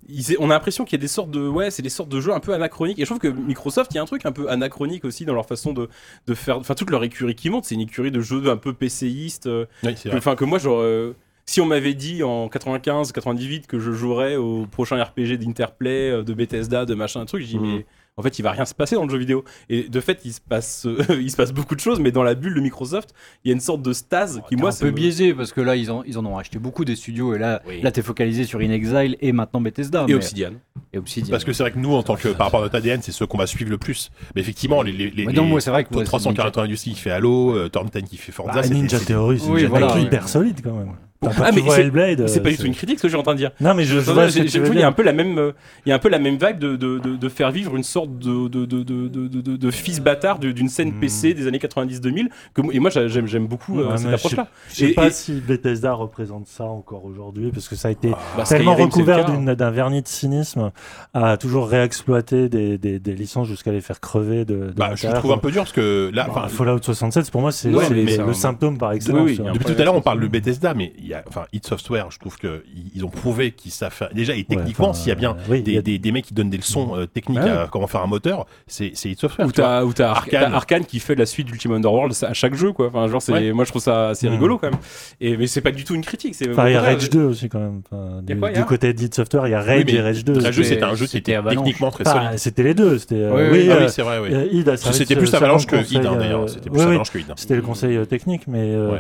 ils- 0.09 0.37
on 0.39 0.51
a 0.51 0.55
l'impression 0.55 0.85
qu'il 0.85 0.99
y 0.99 1.01
a 1.01 1.03
des 1.03 1.09
sortes 1.09 1.31
de, 1.31 1.49
ouais, 1.49 1.71
c'est 1.71 1.83
des 1.83 1.89
sortes 1.89 2.09
de 2.11 2.21
jeux 2.21 2.33
un 2.33 2.41
peu 2.41 2.55
anachroniques, 2.55 2.99
et 2.99 3.03
je 3.03 3.07
trouve 3.07 3.19
que 3.19 3.29
Microsoft, 3.29 3.91
il 3.93 3.97
y 3.97 3.99
a 3.99 4.03
un 4.03 4.07
truc 4.07 4.25
un 4.27 4.33
peu 4.33 4.49
anachronique 4.51 5.05
aussi 5.05 5.25
dans 5.25 5.35
leur 5.35 5.47
façon 5.47 5.73
de, 5.73 5.89
de 6.27 6.35
faire, 6.35 6.59
enfin 6.59 6.75
toute 6.75 6.91
leur 6.91 7.03
écurie 7.05 7.35
qui 7.35 7.51
monte, 7.51 7.65
c'est 7.65 7.75
une 7.75 7.81
écurie 7.81 8.11
de 8.11 8.21
jeux 8.21 8.49
un 8.49 8.57
peu 8.57 8.73
PCiste, 8.73 9.47
euh, 9.47 9.67
Oui, 9.83 9.95
que-. 9.95 10.17
Enfin, 10.17 10.37
que 10.37 10.45
moi, 10.45 10.59
genre, 10.59 10.81
euh, 10.81 11.17
si 11.47 11.61
on 11.61 11.67
m'avait 11.67 11.95
dit 11.95 12.23
en 12.23 12.49
95, 12.49 13.13
98 13.13 13.67
que 13.67 13.79
je 13.79 13.93
jouerais 13.93 14.37
au 14.37 14.67
prochain 14.67 15.03
RPG 15.03 15.39
d'Interplay, 15.39 16.11
euh, 16.11 16.23
de 16.23 16.35
Bethesda, 16.35 16.85
de 16.85 16.95
machin, 16.95 17.21
un 17.21 17.27
truc, 17.27 17.43
je 17.43 17.47
dis, 17.49 17.59
Mhm. 17.59 17.77
mais 17.77 17.87
en 18.19 18.23
fait, 18.23 18.39
il 18.39 18.43
va 18.43 18.53
rien 18.53 18.65
se 18.65 18.75
passer 18.75 18.95
dans 18.95 19.05
le 19.05 19.11
jeu 19.11 19.19
vidéo. 19.19 19.45
Et 19.69 19.89
de 19.91 20.01
fait, 20.01 20.21
il 20.25 20.33
se 20.33 20.41
passe, 20.41 20.87
euh, 20.87 20.97
il 21.21 21.31
se 21.31 21.37
passe 21.37 21.53
beaucoup 21.53 21.75
de 21.75 21.81
choses, 21.81 22.01
mais 22.01 22.13
dans 22.13 22.23
la 22.23 22.35
bulle 22.35 22.55
de 22.55 22.61
Microsoft, 22.61 23.11
il 23.45 23.49
y 23.49 23.51
a 23.51 23.55
une 23.55 23.61
sorte 23.61 23.83
de 23.83 23.93
stase 23.93 24.41
qui, 24.49 24.57
T'es 24.57 24.61
moi, 24.61 24.71
un 24.71 24.73
ça 24.73 24.81
peu 24.81 24.91
me- 24.91 24.97
biaisé 24.97 25.35
parce 25.35 25.53
que 25.53 25.61
là 25.61 25.77
ils 25.77 25.91
en, 25.91 26.03
ils 26.05 26.17
en 26.19 26.25
ont 26.25 26.39
acheté 26.39 26.59
beaucoup 26.59 26.87
des 26.87 26.97
studios 26.97 27.35
et 27.35 27.39
là 27.39 27.61
Oui. 27.67 27.83
là 27.83 27.91
t'es 27.93 28.01
focalisé 28.01 28.45
sur 28.45 28.61
In 28.61 28.71
Exile 28.71 29.17
et 29.21 29.33
maintenant 29.33 29.61
Bethesda 29.61 30.05
Et 30.05 30.07
mais- 30.07 30.15
Obsidian. 30.15 30.53
et 30.95 30.99
Obsidian. 30.99 31.31
Parce 31.31 31.45
que 31.45 31.53
c'est 31.53 31.63
vrai 31.63 31.73
que 31.73 31.79
nous, 31.79 31.93
en 31.95 32.03
tant 32.03 32.17
que 32.17 32.29
par 32.29 32.47
rapport 32.47 32.61
à 32.61 32.63
notre 32.65 32.77
ADN, 32.77 33.03
c'est 33.03 33.13
ceux 33.13 33.27
qu'on 33.27 33.37
va 33.39 33.47
suivre 33.47 33.71
le 33.71 33.79
plus. 33.79 34.11
Mais 34.35 34.41
effectivement, 34.41 34.81
les, 34.81 34.93
les, 34.93 35.11
les, 35.11 35.27
non, 35.27 35.33
les- 35.45 35.49
moi 35.51 35.61
c'est 35.61 35.71
vrai 35.71 35.85
que 35.85 35.93
moi, 35.93 36.03
c'est 36.03 36.07
340 36.07 36.57
Industries 36.59 36.93
qui 36.95 37.01
fait 37.01 37.11
Halo, 37.11 37.55
euh, 37.55 37.69
qui 38.09 38.17
fait 38.17 38.33
Forza, 38.33 38.63
Bah, 38.63 38.67
Ninja 38.69 38.99
Theory, 38.99 39.39
c'est 39.41 39.51
Oui, 39.51 39.63
une 39.63 39.69
voilà, 39.69 39.99
hyper 39.99 40.27
solide 40.29 40.61
quand 40.65 40.73
même. 40.73 40.93
Ah, 41.25 41.51
mais 41.55 41.63
c'est- 41.69 41.81
Hellblade, 41.81 42.29
C'est 42.29 42.41
pas 42.41 42.49
euh, 42.49 42.53
du 42.53 42.59
tout 42.59 42.67
une 42.67 42.75
critique 42.75 42.99
ce 42.99 43.07
que 43.07 43.17
en 43.17 43.23
train 43.23 43.33
de 43.33 43.39
dire. 43.39 43.51
Non, 43.61 43.75
mais 43.75 43.85
je, 43.85 43.99
je 44.01 44.73
il 44.73 44.79
y 44.79 44.83
a 44.83 44.87
un 44.89 44.93
peu 44.93 45.03
la 45.03 45.13
même, 45.13 45.39
euh, 45.39 45.53
il 45.85 45.89
y 45.89 45.93
a 45.93 45.95
un 45.95 45.99
peu 45.99 46.09
la 46.09 46.19
même 46.19 46.35
vibe 46.37 46.59
de, 46.59 46.77
de, 46.77 46.99
de, 46.99 47.17
de 47.17 47.29
faire 47.29 47.51
vivre 47.51 47.75
une 47.77 47.83
sorte 47.83 48.19
de, 48.19 48.49
de, 48.49 48.65
de, 48.67 48.83
de, 48.83 49.09
de, 49.09 49.29
de, 49.41 49.57
de 49.57 49.71
fils 49.71 50.01
bâtard 50.01 50.39
d'une 50.39 50.69
scène 50.69 50.91
Hmm. 50.93 51.01
PC 51.01 51.35
des 51.35 51.47
années 51.47 51.59
90-2000. 51.59 52.29
que 52.55 52.61
moi- 52.63 52.75
Et 52.75 52.79
moi, 52.79 52.91
j'a- 52.91 53.09
j'aime 53.09 53.27
j'aime 53.27 53.47
beaucoup 53.47 53.81
euh, 53.81 53.89
Ouais, 53.91 53.97
cette 53.97 54.07
mais 54.09 54.15
approche-là. 54.15 54.49
Je 54.71 54.75
sais 54.75 54.91
Et- 54.91 54.95
pas 54.95 55.07
et- 55.09 55.11
si 55.11 55.33
Bethesda 55.41 55.93
représente 55.95 56.47
ça 56.47 56.65
encore 56.65 57.05
aujourd'hui, 57.05 57.51
parce 57.53 57.69
que 57.69 57.77
ça 57.77 57.89
a 57.89 57.91
été 57.91 58.11
Bah, 58.37 58.45
tellement 58.49 58.75
recouvert 58.75 59.29
hein. 59.29 59.35
d'une- 59.35 59.55
d'un 59.55 59.71
vernis 59.71 60.03
de 60.03 60.09
cynisme 60.09 60.71
à 61.15 61.37
toujours 61.37 61.69
réexploiter 61.69 62.49
des, 62.49 62.79
des, 62.79 62.99
des 62.99 63.15
licences 63.15 63.49
jusqu'à 63.49 63.73
les 63.73 63.81
faire 63.81 64.01
crever 64.01 64.45
de, 64.45 64.73
Bah, 64.77 64.91
je 64.95 65.07
trouve 65.09 65.33
un 65.33 65.39
peu 65.39 65.51
dur 65.51 65.63
parce 65.63 65.73
que 65.73 66.11
là, 66.13 66.29
Bah, 66.33 66.47
Fallout 66.49 66.83
76, 66.83 67.31
pour 67.31 67.41
moi, 67.41 67.53
c'est 67.53 67.71
le, 67.71 68.33
symptôme 68.35 68.79
par 68.79 68.93
excellence. 68.93 69.31
Depuis 69.31 69.65
tout 69.65 69.81
à 69.81 69.85
l'heure, 69.85 69.95
on 69.95 70.03
parle 70.03 70.21
de 70.21 70.27
Bethesda, 70.29 70.75
mais 70.75 70.93
y 71.09 71.15
a, 71.15 71.23
enfin, 71.29 71.45
id 71.53 71.65
Software, 71.67 72.11
je 72.11 72.19
trouve 72.19 72.37
que 72.39 72.65
ils 72.75 72.91
ils 72.97 73.05
ont 73.05 73.09
prouvé 73.11 73.53
qu'ils 73.53 73.71
savent 73.73 73.93
faire. 73.93 74.11
Déjà, 74.15 74.35
et 74.35 74.45
techniquement, 74.45 74.93
s'il 74.93 75.09
y 75.09 75.13
a 75.13 75.15
bien 75.15 75.33
euh, 75.33 75.51
oui, 75.51 75.63
des, 75.63 75.73
y 75.73 75.79
a- 75.79 75.83
des, 75.83 75.99
des 75.99 76.13
mecs 76.13 76.25
qui 76.27 76.35
donnent 76.35 76.51
des 76.51 76.57
leçons 76.57 76.97
euh, 76.97 77.07
techniques 77.07 77.39
Ouais. 77.43 77.51
à 77.51 77.69
comment 77.71 77.87
faire 77.87 78.03
un 78.03 78.07
moteur, 78.07 78.47
c'est 78.67 78.93
id 79.05 79.19
Software. 79.19 79.47
Ou 79.47 79.93
t'as. 79.93 80.15
Arcane 80.53 80.85
qui 80.85 81.01
fait 81.01 81.15
la 81.15 81.27
suite 81.27 81.47
d'Ultima 81.47 81.77
Underworld 81.77 82.15
à 82.23 82.33
chaque 82.35 82.55
jeu 82.55 82.73
quoi. 82.73 82.87
Enfin 82.89 83.09
genre 83.09 83.21
c'est 83.23 83.33
Ouais. 83.33 83.53
moi 83.53 83.65
je 83.65 83.71
trouve 83.71 83.83
ça 83.83 84.09
assez 84.11 84.29
Mm. 84.29 84.33
rigolo 84.33 84.59
quand 84.59 84.71
même. 84.71 84.81
Et 85.21 85.37
mais 85.37 85.47
c'est 85.47 85.61
pas 85.61 85.71
du 85.73 85.85
tout 85.85 85.95
une 85.95 86.03
critique, 86.05 86.35
c'est 86.35 86.51
Enfin, 86.51 86.69
il 86.69 86.73
y 86.73 86.77
a 86.77 86.81
Rage 86.81 87.11
2 87.11 87.25
aussi 87.25 87.49
quand 87.49 87.59
même. 87.61 87.83
Enfin, 87.91 88.23
du, 88.23 88.37
quoi, 88.39 88.51
du 88.53 88.65
côté 88.65 88.93
d'id 88.93 89.15
Software, 89.15 89.47
il 89.47 89.51
y 89.51 89.55
a 89.55 89.61
Rage 89.61 89.85
Oui, 89.87 89.95
et 89.97 90.01
Rage 90.01 90.25
2. 90.25 90.33
Rage 90.41 90.57
2, 90.57 90.63
C'était- 90.63 90.83
un 90.83 90.95
jeu 90.95 91.05
qui 91.07 91.13
c'était 91.13 91.33
était 91.33 91.49
techniquement 91.51 91.91
très 91.91 92.07
Enfin, 92.07 92.25
solide. 92.27 92.39
c'était 92.39 92.63
les 92.63 92.75
deux. 92.75 92.99
C'était 92.99 93.15
euh, 93.17 93.51
Oui. 93.53 93.69
Ah 93.71 93.75
euh, 93.75 93.89
c'est 93.89 94.03
vrai, 94.03 94.19
euh, 94.19 94.77
C'était 94.93 95.17
plus 95.17 95.35
Avalanche 95.35 95.67
que 95.67 95.77
conseil, 95.77 95.99
id, 95.99 96.07
hein, 96.07 96.13
euh, 96.15 96.19
d'ailleurs. 96.19 96.49
C'était 96.49 96.71
plus 96.71 96.81
Avalanche 96.81 97.11
que 97.11 97.19
id. 97.19 97.27
C'était 97.37 97.57
le 97.57 97.63
conseil 97.63 97.97
euh, 97.97 98.05
technique, 98.05 98.43
mais 98.47 98.73
euh, 98.75 98.99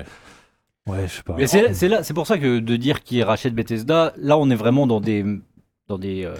Ouais. 0.86 1.06
je 1.08 1.14
sais 1.14 1.22
pas. 1.22 1.34
Mais 1.36 1.46
c'est 1.46 1.88
là, 1.88 2.02
c'est 2.02 2.14
pour 2.14 2.26
ça 2.26 2.38
que 2.38 2.58
de 2.60 2.76
dire 2.76 3.02
qu'ils 3.02 3.22
rachètent 3.24 3.54
Bethesda, 3.54 4.12
là 4.16 4.38
on 4.38 4.48
est 4.50 4.54
vraiment 4.54 4.86
dans 4.86 5.00
des 5.00 5.24
dans 5.88 5.98
des 5.98 6.24
euh, 6.24 6.34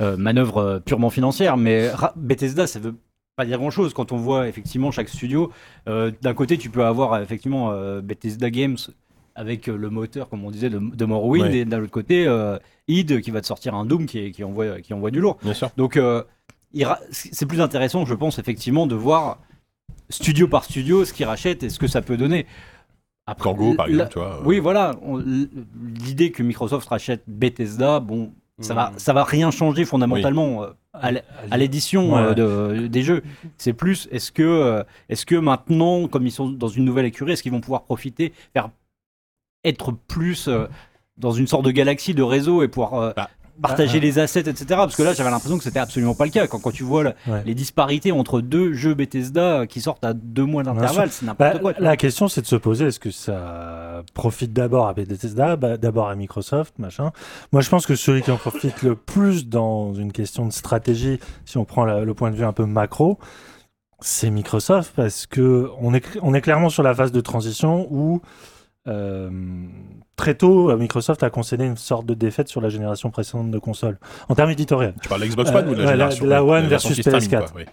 euh, 0.00 0.16
manœuvres 0.16 0.58
euh, 0.58 0.78
purement 0.80 1.10
financières. 1.10 1.56
Mais 1.56 1.90
Bethesda, 2.16 2.66
ça 2.66 2.78
veut 2.78 2.94
pas 3.36 3.44
dire 3.44 3.58
grand 3.58 3.70
chose 3.70 3.92
quand 3.94 4.12
on 4.12 4.16
voit 4.16 4.48
effectivement 4.48 4.90
chaque 4.90 5.08
studio. 5.08 5.50
Euh, 5.88 6.10
D'un 6.22 6.34
côté, 6.34 6.56
tu 6.56 6.70
peux 6.70 6.84
avoir 6.84 7.20
effectivement 7.20 7.72
Bethesda 8.00 8.48
Games 8.50 8.76
avec 9.34 9.66
le 9.66 9.90
moteur, 9.90 10.28
comme 10.30 10.44
on 10.44 10.50
disait, 10.50 10.70
de, 10.70 10.78
de 10.78 11.04
Morrowind, 11.04 11.42
Ouais. 11.50 11.58
et 11.58 11.64
d'un 11.66 11.82
autre 11.82 11.90
côté, 11.90 12.26
id 12.88 13.20
qui 13.20 13.30
va 13.30 13.40
te 13.42 13.46
sortir 13.46 13.74
un 13.74 13.84
Doom 13.84 14.06
qui, 14.06 14.42
envoie 14.42 14.80
qui 14.80 14.94
envoie 14.94 15.10
du 15.10 15.20
lourd. 15.20 15.36
Bien 15.42 15.52
sûr. 15.52 15.68
Donc, 15.76 15.98
c'est 17.10 17.46
plus 17.46 17.60
intéressant, 17.60 18.06
je 18.06 18.14
pense, 18.14 18.38
effectivement, 18.38 18.86
de 18.86 18.94
voir 18.94 19.38
studio 20.08 20.46
par 20.48 20.64
studio 20.64 21.04
ce 21.04 21.12
qu'ils 21.12 21.26
rachètent 21.26 21.62
et 21.62 21.68
ce 21.70 21.78
que 21.78 21.86
ça 21.88 22.00
peut 22.00 22.16
donner. 22.16 22.46
Après, 23.26 23.42
Kango, 23.50 23.74
par 23.74 23.88
exemple, 23.88 24.10
tu 24.12 24.18
vois. 24.20 24.34
euh, 24.36 24.42
Oui, 24.44 24.58
voilà. 24.60 24.94
L'idée 26.04 26.30
que 26.30 26.42
Microsoft 26.42 26.88
rachète 26.88 27.24
Bethesda, 27.26 27.98
bon, 28.00 28.32
ça 28.60 28.72
va, 28.72 28.90
Mm. 28.90 28.98
ça 28.98 29.12
va 29.12 29.24
rien 29.24 29.50
changer 29.50 29.84
fondamentalement 29.84 30.62
euh, 30.62 30.68
à 31.50 31.56
l'édition 31.58 32.14
Ouais. 32.14 32.20
euh, 32.20 32.34
de- 32.82 32.86
des 32.86 33.02
jeux. 33.02 33.22
C'est 33.58 33.72
plus, 33.72 34.08
est-ce 34.12 34.30
que, 34.32 34.84
est-ce 35.08 35.26
que 35.26 35.34
maintenant, 35.34 36.06
comme 36.08 36.26
ils 36.26 36.30
sont 36.32 36.48
dans 36.48 36.68
une 36.68 36.84
nouvelle 36.84 37.06
écurie, 37.06 37.32
est-ce 37.32 37.42
qu'ils 37.42 37.52
vont 37.52 37.60
pouvoir 37.60 37.82
profiter, 37.84 38.32
faire 38.52 38.70
être 39.64 39.92
plus 39.92 40.48
dans 41.18 41.32
une 41.32 41.46
sorte 41.48 41.64
de 41.64 41.70
galaxie 41.72 42.14
de 42.14 42.22
réseau 42.22 42.62
et 42.62 42.68
pouvoir 42.68 43.12
Bah, 43.16 43.28
partager 43.60 44.00
les 44.00 44.18
assets, 44.18 44.40
etc. 44.40 44.64
Parce 44.68 44.96
que 44.96 45.02
là, 45.02 45.12
j'avais 45.14 45.30
l'impression 45.30 45.58
que 45.58 45.64
c'était 45.64 45.78
absolument 45.78 46.14
pas 46.14 46.24
le 46.24 46.30
cas. 46.30 46.46
Quand, 46.46 46.58
quand 46.58 46.70
tu 46.70 46.82
vois 46.84 47.04
Ouais. 47.26 47.42
les 47.44 47.54
disparités 47.54 48.12
entre 48.12 48.40
deux 48.40 48.72
jeux 48.72 48.94
Bethesda 48.94 49.66
qui 49.66 49.80
sortent 49.80 50.04
à 50.04 50.12
deux 50.14 50.44
mois 50.44 50.62
d'intervalle, 50.62 51.10
c'est 51.10 51.26
n'importe 51.26 51.54
Bah, 51.54 51.58
quoi. 51.60 51.72
la 51.78 51.96
question, 51.96 52.28
c'est 52.28 52.40
de 52.42 52.46
se 52.46 52.56
poser 52.56 52.86
est-ce 52.86 53.00
que 53.00 53.10
ça 53.10 54.02
profite 54.14 54.52
d'abord 54.52 54.88
à 54.88 54.94
Bethesda, 54.94 55.56
bah, 55.56 55.76
d'abord 55.76 56.08
à 56.08 56.14
Microsoft, 56.14 56.78
machin? 56.78 57.12
Moi, 57.52 57.62
je 57.62 57.68
pense 57.70 57.86
que 57.86 57.94
celui 57.94 58.22
qui 58.22 58.30
en 58.30 58.36
profite 58.36 58.82
le 58.82 58.94
plus 58.96 59.48
dans 59.48 59.94
une 59.94 60.12
question 60.12 60.46
de 60.46 60.52
stratégie, 60.52 61.18
si 61.44 61.58
on 61.58 61.64
prend 61.64 61.84
la- 61.84 62.04
le 62.04 62.14
point 62.14 62.30
de 62.30 62.36
vue 62.36 62.44
un 62.44 62.52
peu 62.52 62.66
macro, 62.66 63.18
c'est 64.00 64.30
Microsoft 64.30 64.92
parce 64.94 65.26
que 65.26 65.70
on 65.80 65.94
est, 65.94 66.04
on 66.22 66.34
est 66.34 66.42
clairement 66.42 66.68
sur 66.68 66.82
la 66.82 66.94
phase 66.94 67.12
de 67.12 67.20
transition 67.22 67.86
où 67.90 68.20
euh, 68.88 69.30
très 70.16 70.34
tôt, 70.34 70.70
euh, 70.70 70.76
Microsoft 70.76 71.22
a 71.22 71.30
concédé 71.30 71.64
une 71.64 71.76
sorte 71.76 72.06
de 72.06 72.14
défaite 72.14 72.48
sur 72.48 72.60
la 72.60 72.68
génération 72.68 73.10
précédente 73.10 73.50
de 73.50 73.58
consoles 73.58 73.98
en 74.28 74.34
termes 74.34 74.50
éditoriels. 74.50 74.94
Tu 75.02 75.08
parles 75.08 75.22
de 75.22 75.26
Xbox 75.26 75.50
One 75.50 75.56
Euh, 75.66 75.70
ou 75.70 75.74
de 75.74 75.82
la 75.82 75.90
ouais, 75.90 75.96
la- 75.96 76.10
génération 76.10 76.26
la 76.26 76.44
ouais, 76.44 76.58
One 76.58 76.66
versus 76.66 76.94
système, 76.94 77.14
PS4. 77.14 77.38
quoi, 77.38 77.46
oui. 77.56 77.64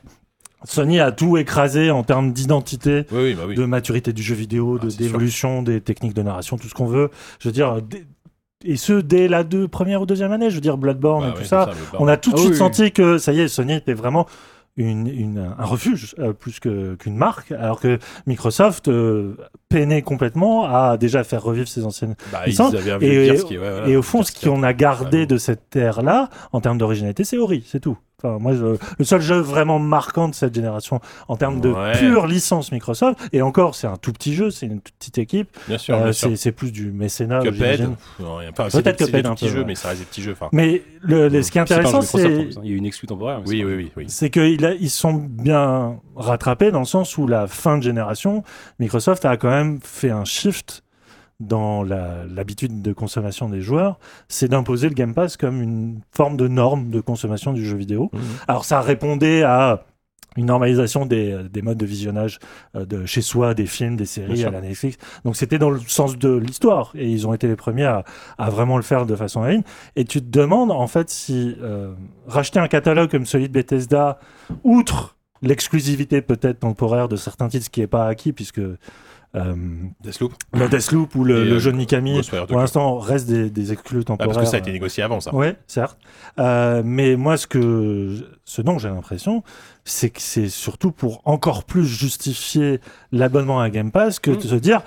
Sony 0.66 1.00
a 1.02 1.12
tout 1.12 1.36
écrasé 1.38 1.92
en 1.92 2.04
termes 2.04 2.32
d'identité 2.32 3.06
Oui, 3.12 3.18
oui, 3.24 3.34
bah 3.34 3.44
oui. 3.48 3.56
de 3.56 3.66
maturité 3.66 4.14
du 4.14 4.24
jeu 4.24 4.34
vidéo, 4.36 4.80
Ah, 4.82 4.86
de 4.86 4.92
d'évolution 4.92 5.62
des 5.62 5.82
techniques 5.82 6.14
de 6.14 6.22
narration, 6.22 6.58
tout 6.58 6.70
ce 6.70 6.74
qu'on 6.74 6.86
veut. 6.86 7.10
Je 7.40 7.50
veux 7.50 7.54
dire, 7.54 7.80
et 8.64 8.78
ce 8.78 8.94
dès 8.94 9.28
la 9.28 9.44
deux, 9.44 9.68
première 9.68 10.02
ou 10.02 10.06
deuxième 10.06 10.32
année. 10.32 10.50
Je 10.50 10.56
veux 10.56 10.62
dire, 10.62 10.78
Bloodborne 10.78 11.26
Bah 11.26 11.34
et 11.36 11.42
tout 11.42 11.44
ça. 11.46 11.70
On 12.00 12.08
a 12.08 12.16
tout 12.16 12.30
de 12.32 12.36
Ah 12.38 12.40
suite 12.40 12.52
oui, 12.52 12.58
senti 12.58 12.92
que 12.94 13.18
ça 13.18 13.34
y 13.34 13.42
est, 13.42 13.50
Sony 13.50 13.74
était 13.74 13.94
vraiment 13.94 14.26
une, 14.76 15.08
une- 15.08 15.54
un 15.58 15.66
refuge 15.66 16.16
euh, 16.20 16.34
plus 16.34 16.60
que- 16.60 16.96
qu'une 16.96 17.16
marque, 17.16 17.52
alors 17.52 17.80
que 17.80 18.00
Microsoft 18.26 18.88
euh, 18.88 19.38
peinait 19.70 20.02
complètement 20.02 20.66
à 20.66 20.98
déjà 20.98 21.24
faire 21.24 21.44
revivre 21.44 21.68
ses 21.68 21.86
anciennes. 21.86 22.16
Bah, 22.32 22.42
Et, 22.48 22.52
Gears 23.28 23.46
qui- 23.46 23.58
ouais, 23.58 23.70
voilà. 23.70 23.88
et 23.88 23.96
au 23.96 24.02
fond, 24.02 24.24
ce 24.24 24.32
qu'on 24.32 24.64
a 24.64 24.74
gardé 24.74 25.20
Ouais. 25.20 25.26
de 25.28 25.38
cette 25.38 25.76
ère-là, 25.76 26.30
en 26.52 26.60
termes 26.62 26.78
d'originalité, 26.80 27.24
c'est 27.24 27.38
Ori, 27.38 27.64
c'est 27.68 27.80
tout. 27.80 27.98
Enfin, 28.24 28.40
moi, 28.40 28.54
je- 28.54 28.78
le 28.98 29.06
seul 29.06 29.20
jeu 29.22 29.38
vraiment 29.40 29.80
marquant 29.80 30.30
de 30.30 30.34
cette 30.36 30.56
génération 30.56 31.02
en 31.28 31.36
termes 31.36 31.60
de 31.60 31.70
Ouais. 31.72 31.92
pure 31.98 32.26
licence 32.26 32.72
Microsoft, 32.72 33.20
et 33.34 33.42
encore, 33.42 33.76
c'est 33.76 33.88
un 33.88 33.98
tout 33.98 34.14
petit 34.14 34.34
jeu, 34.34 34.50
c'est 34.50 34.66
une 34.66 34.80
toute 34.80 34.96
petite 34.96 35.18
équipe, 35.18 35.50
Bien 35.68 35.78
sûr, 35.78 35.96
euh, 35.96 36.12
sûr. 36.14 36.30
c'est 36.30 36.36
c'est 36.38 36.52
plus 36.54 36.72
du 36.72 36.92
mécénat, 36.92 37.42
Cuphead. 37.42 37.90
Enfin, 38.22 38.70
Peut-être 38.70 38.98
Cuphead 38.98 39.26
un 39.26 39.36
peu, 39.36 39.48
jeux, 39.48 39.60
ouais. 39.60 39.66
mais 39.66 39.76
ça 39.76 39.90
reste 39.90 40.00
des 40.02 40.06
petits 40.06 40.22
jeux. 40.22 40.32
Enfin, 40.34 40.48
Mais 40.54 40.84
le, 41.02 41.28
le- 41.28 41.42
ce 41.44 41.52
qui 41.52 41.58
est 41.58 41.62
jeu 41.62 41.64
intéressant, 41.64 42.00
Microsoft, 42.00 42.16
en 42.16 42.18
c'est 42.30 42.58
hein. 42.58 42.62
Il 42.64 42.70
y 42.70 42.72
a 42.72 42.76
eu 42.76 42.78
une 42.78 42.86
exclu 42.86 43.08
temporaire. 43.08 43.42
oui, 43.46 43.58
c'est 43.60 43.66
oui, 43.66 43.74
oui, 43.76 43.92
oui. 43.98 44.06
c'est 44.08 44.30
qu'ils 44.30 44.78
ils 44.80 44.90
sont 44.90 45.14
bien 45.14 45.98
rattrapés 46.16 46.72
dans 46.72 46.80
le 46.80 46.86
sens 46.86 47.18
où 47.18 47.28
la 47.28 47.48
fin 47.48 47.78
de 47.78 47.84
génération, 47.84 48.44
Microsoft 48.80 49.26
a 49.26 49.36
quand 49.38 49.50
même 49.50 49.80
fait 49.84 50.12
un 50.12 50.26
shift 50.26 50.83
dans 51.48 51.84
l'habitude 51.84 52.82
de 52.82 52.94
consommation 52.94 53.50
des 53.50 53.62
joueurs, 53.62 54.00
c'est 54.28 54.48
d'imposer 54.48 54.90
le 54.90 54.96
Game 54.96 55.14
Pass 55.14 55.38
comme 55.38 55.62
une 55.62 56.02
forme 56.12 56.38
de 56.38 56.48
norme 56.48 56.90
de 56.90 57.02
consommation 57.02 57.54
du 57.54 57.66
jeu 57.66 57.78
vidéo. 57.78 58.10
Mhm. 58.14 58.22
Alors 58.48 58.66
ça 58.66 58.82
répondait 58.82 59.44
à 59.44 59.86
une 60.38 60.48
normalisation 60.48 61.06
des, 61.06 61.38
des 61.52 61.62
modes 61.62 61.78
de 61.78 61.86
visionnage 61.86 62.40
euh, 62.76 62.86
de 62.86 63.06
chez 63.06 63.22
soi, 63.22 63.54
des 63.54 63.66
films, 63.66 63.96
des 63.96 64.06
séries 64.06 64.44
à 64.44 64.50
la 64.50 64.62
Netflix. 64.62 64.98
Donc 65.26 65.36
c'était 65.36 65.60
dans 65.60 65.70
le 65.70 65.80
sens 65.80 66.18
de 66.18 66.36
l'histoire 66.36 66.92
et 66.96 67.10
ils 67.10 67.28
ont 67.28 67.34
été 67.34 67.48
les 67.48 67.56
premiers 67.56 67.86
à, 67.86 68.04
à 68.38 68.50
vraiment 68.50 68.78
le 68.78 68.84
faire 68.84 69.06
de 69.06 69.16
façon 69.16 69.44
anonyme. 69.44 69.64
Et 69.96 70.06
tu 70.06 70.22
te 70.22 70.30
demandes 70.30 70.72
en 70.72 70.88
fait 70.88 71.10
si 71.10 71.56
euh, 71.62 71.94
racheter 72.28 72.60
un 72.60 72.68
catalogue 72.68 73.12
comme 73.12 73.26
celui 73.26 73.48
de 73.48 73.54
Bethesda, 73.54 74.20
outre 74.64 75.16
l'exclusivité 75.42 76.22
peut-être 76.22 76.62
temporaire 76.62 77.10
de 77.10 77.16
certains 77.16 77.50
titres, 77.50 77.66
ce 77.66 77.70
qui 77.70 77.82
n'est 77.82 77.88
pas 77.88 78.08
acquis 78.08 78.32
puisque 78.32 78.62
euh, 79.36 79.56
Deathloop. 80.02 80.34
le 80.54 80.70
Deathloop 80.70 81.16
ou 81.16 81.24
le, 81.24 81.44
le 81.44 81.54
euh, 81.56 81.60
jeu 81.60 81.72
de 81.72 81.78
Mikami 81.78 82.22
pour 82.48 82.58
l'instant 82.60 82.98
reste 83.00 83.28
des, 83.28 83.50
des 83.50 83.72
exclus 83.74 84.00
Ah, 84.02 84.06
temporaires. 84.06 84.34
parce 84.36 84.46
que 84.46 84.50
ça 84.52 84.58
a 84.58 84.60
été 84.60 84.72
négocié 84.72 85.02
avant, 85.04 85.20
ça. 85.20 85.34
oui, 85.34 85.48
certes. 85.68 85.98
Euh, 86.40 86.82
mais 86.86 87.16
moi, 87.16 87.38
ce 87.38 87.48
que, 87.48 88.16
ce 88.46 88.62
dont 88.62 88.78
j'ai 88.78 88.90
l'impression, 88.90 89.44
c'est 89.86 90.10
que 90.12 90.22
c'est 90.22 90.50
surtout 90.50 90.92
pour 90.92 91.22
encore 91.26 91.64
plus 91.64 91.86
justifier 91.86 92.80
l'abonnement 93.12 93.60
à 93.60 93.70
Game 93.70 93.92
Pass 93.92 94.20
que 94.20 94.32
Mm. 94.32 94.38
de 94.38 94.42
se 94.42 94.56
dire, 94.56 94.82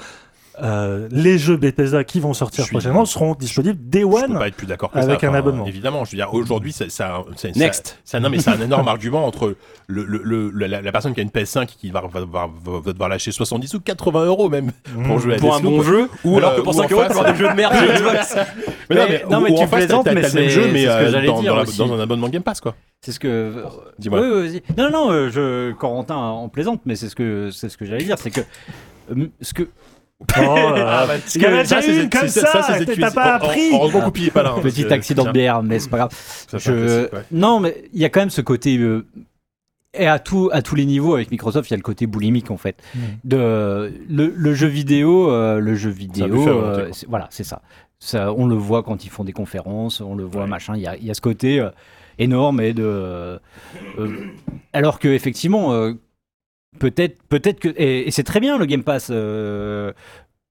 euh, 0.63 1.09
les 1.11 1.39
jeux 1.39 1.57
Bethesda 1.57 2.03
qui 2.05 2.19
vont 2.21 2.33
sortir 2.35 2.65
Je 2.65 2.69
suis- 2.69 2.75
prochainement 2.77 3.05
seront 3.05 3.35
disponibles 3.35 3.79
Day 3.89 4.01
Je 4.01 4.07
peux 4.07 4.15
One. 4.33 4.39
pas 4.39 4.49
être 4.49 4.55
plus 4.57 4.67
d'accord 4.67 4.91
avec 4.95 5.21
ça. 5.21 5.27
un 5.27 5.31
Enfin, 5.31 5.39
abonnement. 5.39 5.67
Évidemment, 5.67 6.05
je 6.05 6.13
veux 6.13 6.17
dire, 6.17 6.33
aujourd'hui, 6.33 6.73
c'est 6.73 6.91
ça. 6.91 7.23
c'est- 7.37 7.53
c'est- 7.53 7.59
Next. 7.59 7.99
C'est 8.05 8.17
un, 8.17 8.21
non, 8.21 8.31
mais 8.31 8.39
c'est 8.39 8.51
un 8.51 8.61
énorme 8.61 8.89
argument 8.89 9.27
entre 9.27 9.55
le, 9.87 10.05
le, 10.05 10.23
le- 10.25 10.67
la, 10.67 10.81
la 10.81 10.93
personne 10.93 11.13
qui 11.15 11.21
a 11.21 11.23
une 11.23 11.31
PS5 11.31 11.67
qui 11.67 11.91
va, 11.91 12.01
va, 12.03 12.21
va, 12.21 12.25
va- 12.65 12.81
va 12.81 12.93
devoir 12.93 13.09
lâcher 13.09 13.33
70 13.33 13.75
ou 13.75 13.81
80 13.81 14.25
euros 14.25 14.49
même 14.49 14.73
pour 15.05 15.17
Mmh. 15.17 15.19
jouer 15.21 15.35
à 15.35 15.39
Pour 15.39 15.55
un 15.57 15.61
bon 15.61 15.83
jeu, 15.83 16.09
Ou, 16.25 16.39
alors 16.39 16.53
euh, 16.53 16.57
que 16.57 16.61
pour 16.63 16.75
ou 16.75 16.79
5 16.79 16.91
en 16.91 16.95
euros, 16.95 17.03
avoir 17.03 17.33
des 17.33 17.39
jeux 17.39 17.49
de 17.49 17.55
merde. 17.55 17.75
Mais 18.89 18.97
non, 18.97 19.03
Mais- 19.09 19.25
non, 19.31 19.41
mais 19.41 19.51
ou 19.51 19.57
tu 19.57 19.63
en 19.65 19.67
plaisantes, 19.69 20.05
t'as- 20.05 20.15
mais 20.15 20.23
t'as 20.23 20.29
le 20.29 20.35
même 20.35 20.45
c'est- 20.45 20.49
jeu, 20.51 20.63
c'est 20.67 20.73
mais 20.73 20.85
ce 20.87 20.99
que 21.05 21.11
j'allais 21.11 21.27
dans, 21.27 21.41
dire 21.41 21.51
dans 21.53 21.57
la- 21.57 21.63
aussi. 21.65 21.79
dans 21.79 21.93
un 21.93 22.01
abonnement 22.01 22.29
Game 22.29 22.43
Pass, 22.43 22.61
quoi. 22.61 22.75
C'est 23.03 23.13
ce 23.13 23.19
que. 23.21 23.65
Dis-moi. 23.99 24.21
Oui, 24.21 24.27
oui, 24.33 24.49
vas-y. 24.49 24.63
Non, 24.81 24.91
non, 24.91 25.11
euh, 25.11 25.29
je, 25.31 25.73
Corentin 25.73 26.17
en 26.17 26.49
plaisante, 26.49 26.81
mais 26.87 26.97
c'est 26.97 27.09
ce 27.09 27.15
que, 27.17 27.51
c'est 27.53 27.69
ce 27.69 27.77
que 27.77 27.85
j'allais 27.85 28.05
dire, 28.05 28.17
c'est 28.19 28.31
que. 28.31 28.41
ce 29.41 29.55
que. 29.55 29.69
Il 30.37 30.43
y 30.43 31.47
en 31.47 31.53
a 31.55 31.63
déjà 31.63 31.83
c'est- 31.83 32.03
une 32.05 32.09
comme 32.11 32.29
c'est- 32.29 32.41
ça, 32.41 32.63
t'as 32.99 33.11
pas 33.11 33.39
Heureusement 33.39 33.47
appris. 33.49 33.71
Heureusement 33.73 34.01
qu'Oupi 34.03 34.27
est 34.27 34.31
pas 34.31 34.43
là. 34.43 34.55
hein, 34.57 34.61
petit 34.63 34.87
accident 34.87 35.25
de 35.25 35.31
bière, 35.33 35.63
mais 35.63 35.79
c'est 35.79 35.91
pas 35.91 35.99
grave. 35.99 36.13
Non, 37.31 37.61
mais 37.61 37.85
il 37.93 38.01
y 38.01 38.05
a 38.05 38.09
quand 38.09 38.21
même 38.21 38.31
ce 38.31 38.41
côté. 38.41 38.79
euh, 38.79 39.05
Et 39.99 40.07
à, 40.07 40.19
tout, 40.19 40.51
à 40.53 40.61
tous 40.61 40.75
les 40.75 40.85
niveaux, 40.85 41.15
avec 41.15 41.31
Microsoft, 41.31 41.71
il 41.71 41.73
y 41.73 41.75
a 41.75 41.79
le 41.79 41.83
côté 41.83 42.07
boulimique 42.07 42.51
en 42.51 42.59
fait. 42.59 42.77
Mm. 42.95 42.99
De, 43.25 43.93
le, 44.11 44.27
le 44.37 44.55
jeu 44.55 44.67
vidéo, 44.67 45.31
euh, 45.31 45.59
le 45.59 45.75
jeu 45.75 45.89
vidéo, 45.89 46.47
euh, 46.49 46.91
voilà, 47.09 47.29
c'est 47.31 47.45
ça. 47.45 47.63
ça. 47.99 48.31
On 48.35 48.47
le 48.47 48.57
voit 48.57 48.83
quand 48.83 49.07
ils 49.07 49.09
font 49.11 49.25
des 49.25 49.33
conférences, 49.33 50.03
on 50.03 50.15
le 50.15 50.25
voit 50.25 50.43
Ouais. 50.43 50.49
machin. 50.49 50.75
Il 50.77 50.83
y 50.83 50.87
a, 50.87 50.99
y 50.99 51.11
a 51.11 51.15
ce 51.15 51.23
côté 51.23 51.61
euh, 51.61 51.71
énorme 52.19 52.61
et 52.61 52.75
de. 52.75 52.83
euh, 52.85 53.39
alors 54.75 54.99
que 54.99 55.09
effectivement, 55.09 55.73
euh, 55.73 55.95
peut-être, 56.79 57.23
peut-être 57.29 57.61
que 57.61 57.69
et, 57.77 58.09
et 58.09 58.11
c'est 58.11 58.23
très 58.25 58.41
bien 58.41 58.59
le 58.59 58.67
Game 58.67 58.83
Pass. 58.85 59.09
euh, 59.11 59.93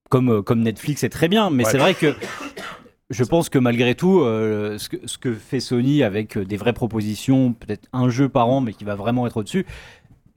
comme, 0.09 0.29
euh, 0.31 0.41
comme 0.43 0.61
Netflix, 0.61 1.01
c'est 1.01 1.09
très 1.09 1.27
bien, 1.27 1.49
mais 1.49 1.65
Ouais. 1.65 1.71
c'est 1.71 1.79
vrai 1.79 1.95
que 1.95 2.13
je 3.09 3.23
pense 3.23 3.49
que 3.49 3.57
malgré 3.57 3.95
tout, 3.95 4.21
euh, 4.21 4.77
ce, 4.77 4.87
que, 4.89 4.97
ce 5.05 5.17
que 5.17 5.33
fait 5.33 5.59
Sony 5.59 6.03
avec 6.03 6.37
des 6.37 6.57
vraies 6.57 6.73
propositions, 6.73 7.53
peut-être 7.53 7.87
un 7.91 8.09
jeu 8.09 8.29
par 8.29 8.47
an, 8.49 8.61
mais 8.61 8.73
qui 8.73 8.83
va 8.83 8.93
vraiment 8.95 9.25
être 9.25 9.37
au-dessus, 9.37 9.65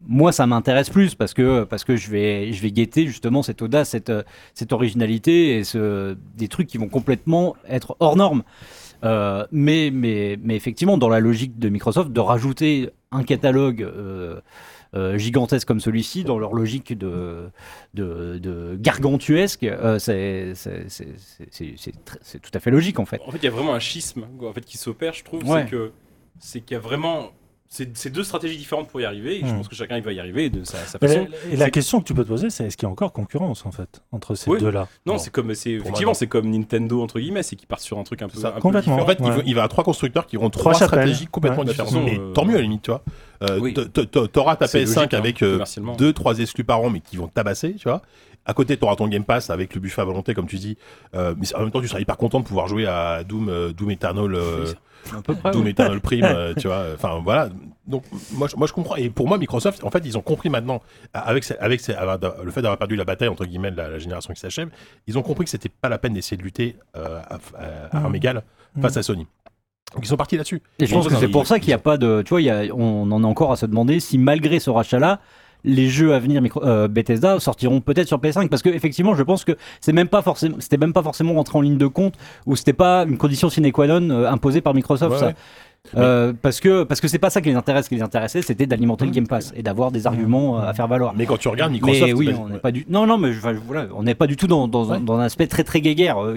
moi 0.06 0.32
ça 0.32 0.46
m'intéresse 0.46 0.88
plus 0.90 1.14
parce 1.14 1.34
que, 1.34 1.64
parce 1.64 1.84
que 1.84 1.96
je, 1.96 2.10
vais, 2.10 2.52
je 2.52 2.62
vais 2.62 2.70
guetter 2.70 3.06
justement 3.06 3.42
cette 3.42 3.60
audace, 3.60 3.90
cette, 3.90 4.12
cette 4.54 4.72
originalité 4.72 5.58
et 5.58 5.64
ce, 5.64 6.16
des 6.36 6.48
trucs 6.48 6.66
qui 6.66 6.78
vont 6.78 6.88
complètement 6.88 7.54
être 7.68 7.94
hors 8.00 8.16
normes. 8.16 8.42
Euh, 9.04 9.46
mais, 9.52 9.90
mais, 9.92 10.38
mais 10.42 10.56
effectivement, 10.56 10.96
dans 10.98 11.08
la 11.10 11.20
logique 11.20 11.58
de 11.58 11.68
Microsoft, 11.68 12.10
de 12.10 12.20
rajouter 12.20 12.90
un 13.12 13.22
catalogue 13.22 13.82
euh, 13.82 14.40
euh, 14.94 15.18
gigantesque 15.18 15.66
comme 15.68 15.80
celui-ci, 15.80 16.24
dans 16.24 16.38
leur 16.38 16.52
logique 16.54 16.96
de, 16.96 17.50
de, 17.94 18.38
de 18.38 18.76
gargantuesque, 18.80 19.64
euh, 19.64 19.98
c'est 19.98 20.54
tout 22.42 22.50
à 22.54 22.60
fait 22.60 22.70
logique 22.70 22.98
en 22.98 23.04
fait. 23.06 23.20
En 23.26 23.30
fait, 23.30 23.38
il 23.38 23.44
y 23.44 23.48
a 23.48 23.50
vraiment 23.50 23.74
un 23.74 23.80
schisme 23.80 24.24
en 24.42 24.52
fait, 24.52 24.64
qui 24.64 24.78
s'opère, 24.78 25.12
je 25.14 25.24
trouve. 25.24 25.44
Ouais. 25.44 25.64
C'est 25.64 25.70
que 25.70 25.92
c'est 26.40 26.60
qu'il 26.60 26.74
y 26.74 26.78
a 26.78 26.80
vraiment. 26.80 27.30
C'est 27.70 28.08
deux 28.10 28.24
stratégies 28.24 28.56
différentes 28.56 28.88
pour 28.88 28.98
y 28.98 29.04
arriver. 29.04 29.36
Et 29.36 29.40
je 29.40 29.52
Hmm. 29.52 29.56
pense 29.58 29.68
que 29.68 29.74
chacun 29.74 29.98
il 29.98 30.02
va 30.02 30.12
y 30.14 30.20
arriver 30.20 30.48
de 30.48 30.64
sa, 30.64 30.78
façon. 30.78 30.98
la- 31.30 31.52
et 31.52 31.56
la 31.56 31.68
question 31.68 32.00
que 32.00 32.04
tu 32.06 32.14
peux 32.14 32.22
te 32.24 32.28
poser, 32.28 32.48
c'est 32.48 32.64
est-ce 32.64 32.78
qu'il 32.78 32.86
y 32.86 32.88
a 32.88 32.90
encore 32.90 33.12
concurrence 33.12 33.66
en 33.66 33.72
fait 33.72 34.00
entre 34.10 34.34
ces 34.36 34.48
Oui. 34.48 34.58
deux-là? 34.58 34.88
Non, 35.04 35.14
Bon. 35.14 35.18
c'est 35.18 35.28
comme 35.30 35.54
c'est 35.54 35.72
effectivement 35.72 36.12
non. 36.12 36.14
c'est 36.14 36.28
comme 36.28 36.48
Nintendo 36.48 37.02
entre 37.02 37.20
guillemets, 37.20 37.42
c'est 37.42 37.56
qu'ils 37.56 37.68
partent 37.68 37.82
sur 37.82 37.98
un 37.98 38.04
truc 38.04 38.22
un 38.22 38.28
peu, 38.30 38.38
Ça, 38.40 38.48
un 38.48 38.52
peu 38.52 38.60
complètement. 38.60 38.94
différent. 38.96 39.04
En 39.04 39.14
fait, 39.14 39.18
il 39.22 39.30
va- 39.42 39.42
il 39.44 39.54
va 39.54 39.64
à 39.64 39.68
trois 39.68 39.84
constructeurs 39.84 40.26
qui 40.26 40.38
auront 40.38 40.48
Trois 40.48 40.72
stratégies 40.72 41.26
complètement 41.26 41.58
Ouais. 41.64 41.66
différentes. 41.66 42.08
Et 42.08 42.18
euh, 42.18 42.32
tant 42.32 42.46
mieux 42.46 42.54
à 42.54 42.56
la 42.56 42.62
limite, 42.62 42.80
tu 42.80 42.90
vois. 42.90 43.02
Euh, 43.42 43.58
Oui. 43.60 43.74
T'auras 44.32 44.56
ta 44.56 44.66
C'est 44.66 44.82
PS5 44.84 44.94
logique, 44.96 45.14
hein, 45.14 45.18
avec 45.18 45.42
euh, 45.42 45.52
commercialement. 45.52 45.96
deux, 45.96 46.12
trois 46.12 46.38
exclus 46.38 46.64
par 46.64 46.80
an, 46.80 46.90
mais 46.90 47.00
qui 47.00 47.16
vont 47.16 47.28
tabasser, 47.28 47.74
tu 47.74 47.88
vois. 47.88 48.02
À 48.46 48.54
côté, 48.54 48.76
t'auras 48.76 48.96
ton 48.96 49.08
Game 49.08 49.24
Pass 49.24 49.50
avec 49.50 49.74
le 49.74 49.80
buffet 49.80 50.00
à 50.00 50.04
volonté, 50.04 50.32
comme 50.34 50.46
tu 50.46 50.56
dis. 50.56 50.76
Euh, 51.14 51.34
mais 51.36 51.54
en 51.54 51.60
même 51.60 51.70
temps, 51.70 51.80
tu 51.82 51.88
seras 51.88 52.00
hyper 52.00 52.16
content 52.16 52.40
de 52.40 52.44
pouvoir 52.46 52.66
jouer 52.66 52.86
à 52.86 53.22
Doom, 53.22 53.48
euh, 53.48 53.72
Doom 53.72 53.90
Eternal, 53.90 54.34
euh. 54.34 54.66
Doom. 55.52 55.66
Eternal 55.68 56.00
Prime, 56.00 56.24
euh, 56.24 56.54
tu 56.56 56.66
vois. 56.66 56.84
Enfin, 56.94 57.20
voilà. 57.22 57.50
Donc, 57.86 58.04
moi, 58.32 58.48
je- 58.48 58.56
moi, 58.56 58.66
je 58.66 58.72
comprends. 58.72 58.96
Et 58.96 59.10
pour 59.10 59.28
moi, 59.28 59.38
Microsoft, 59.38 59.84
en 59.84 59.90
fait, 59.90 60.02
ils 60.04 60.16
ont 60.18 60.22
compris 60.22 60.48
maintenant, 60.50 60.80
avec, 61.12 61.44
avec 61.60 61.86
le 61.86 62.50
fait 62.50 62.62
d'avoir 62.62 62.78
perdu 62.78 62.96
la 62.96 63.04
bataille, 63.04 63.28
entre 63.28 63.44
guillemets, 63.44 63.70
de 63.70 63.76
la, 63.76 63.88
la 63.88 63.98
génération 63.98 64.32
qui 64.34 64.40
s'achève, 64.40 64.70
ils 65.06 65.16
ont 65.18 65.22
compris 65.22 65.44
que 65.44 65.50
c'était 65.50 65.68
pas 65.68 65.88
la 65.90 65.98
peine 65.98 66.14
d'essayer 66.14 66.36
de 66.36 66.42
lutter 66.42 66.76
euh, 66.96 67.20
à, 67.28 67.34
à- 67.34 67.38
à 67.92 67.96
armes 67.98 68.08
Mhm. 68.10 68.14
égales 68.16 68.42
face 68.80 68.96
à 68.96 69.02
Sony. 69.02 69.26
Ils 70.00 70.06
sont 70.06 70.16
partis 70.16 70.36
là-dessus. 70.36 70.60
Et 70.78 70.86
je 70.86 70.94
pense 70.94 71.08
que 71.08 71.16
c'est 71.16 71.28
pour 71.28 71.46
ça 71.46 71.58
qu'il 71.58 71.68
n'y 71.68 71.74
a 71.74 71.78
pas 71.78 71.96
de. 71.96 72.22
Tu 72.22 72.30
vois, 72.30 72.40
il 72.42 72.44
y 72.44 72.50
a, 72.50 72.62
on 72.74 73.10
en 73.10 73.22
est 73.22 73.26
encore 73.26 73.52
à 73.52 73.56
se 73.56 73.66
demander 73.66 74.00
si 74.00 74.18
malgré 74.18 74.58
ce 74.60 74.70
rachat-là, 74.70 75.20
les 75.64 75.88
jeux 75.88 76.14
à 76.14 76.18
venir 76.20 76.40
micro, 76.40 76.62
euh, 76.62 76.86
Bethesda 76.86 77.40
sortiront 77.40 77.80
peut-être 77.80 78.06
sur 78.06 78.18
PS5 78.18 78.48
parce 78.48 78.62
que 78.62 78.68
effectivement 78.68 79.16
je 79.16 79.24
pense 79.24 79.44
que 79.44 79.56
c'est 79.80 79.92
même 79.92 80.06
pas 80.06 80.22
forcément 80.22 80.56
c'était 80.60 80.76
même 80.76 80.92
pas 80.92 81.02
forcément 81.02 81.34
rentré 81.34 81.58
en 81.58 81.62
ligne 81.62 81.76
de 81.78 81.88
compte 81.88 82.14
ou 82.46 82.54
c'était 82.54 82.72
pas 82.72 83.04
une 83.08 83.18
condition 83.18 83.50
sine 83.50 83.72
qua 83.72 83.88
non 83.88 84.08
euh, 84.10 84.30
imposée 84.30 84.60
par 84.60 84.72
Microsoft 84.72 85.14
Ouais, 85.14 85.18
ça. 85.18 85.26
ouais. 85.26 85.34
Euh, 85.96 86.34
parce 86.42 86.60
que 86.60 86.82
parce 86.82 87.00
que 87.00 87.08
c'est 87.08 87.18
pas 87.18 87.30
ça 87.30 87.40
qui 87.40 87.48
les 87.48 87.54
intéresse 87.54 87.86
ce 87.86 87.88
qui 87.88 87.94
les 87.94 88.02
intéressait 88.02 88.42
c'était 88.42 88.66
d'alimenter 88.66 89.06
le 89.06 89.10
Game 89.10 89.26
Pass 89.26 89.54
et 89.56 89.62
d'avoir 89.62 89.90
des 89.90 90.06
arguments 90.06 90.58
euh, 90.60 90.68
à 90.68 90.74
faire 90.74 90.86
valoir 90.86 91.14
Mais 91.16 91.24
quand 91.24 91.38
tu 91.38 91.48
regardes 91.48 91.72
Microsoft, 91.72 92.02
mais 92.04 92.12
oui, 92.12 92.30
on 92.38 92.46
n'est 92.50 92.58
pas 92.58 92.72
du. 92.72 92.84
Non, 92.90 93.06
non, 93.06 93.16
mais 93.16 93.32
je- 93.32 93.38
enfin, 93.38 93.54
voilà, 93.66 93.86
on 93.94 94.02
n'est 94.02 94.14
pas 94.14 94.26
du 94.26 94.36
tout 94.36 94.46
dans, 94.46 94.68
dans, 94.68 94.84
Ouais. 94.90 95.00
dans 95.00 95.14
un 95.18 95.22
aspect 95.22 95.46
très 95.46 95.64
très 95.64 95.80
guéguerre, 95.80 96.22
euh, 96.22 96.36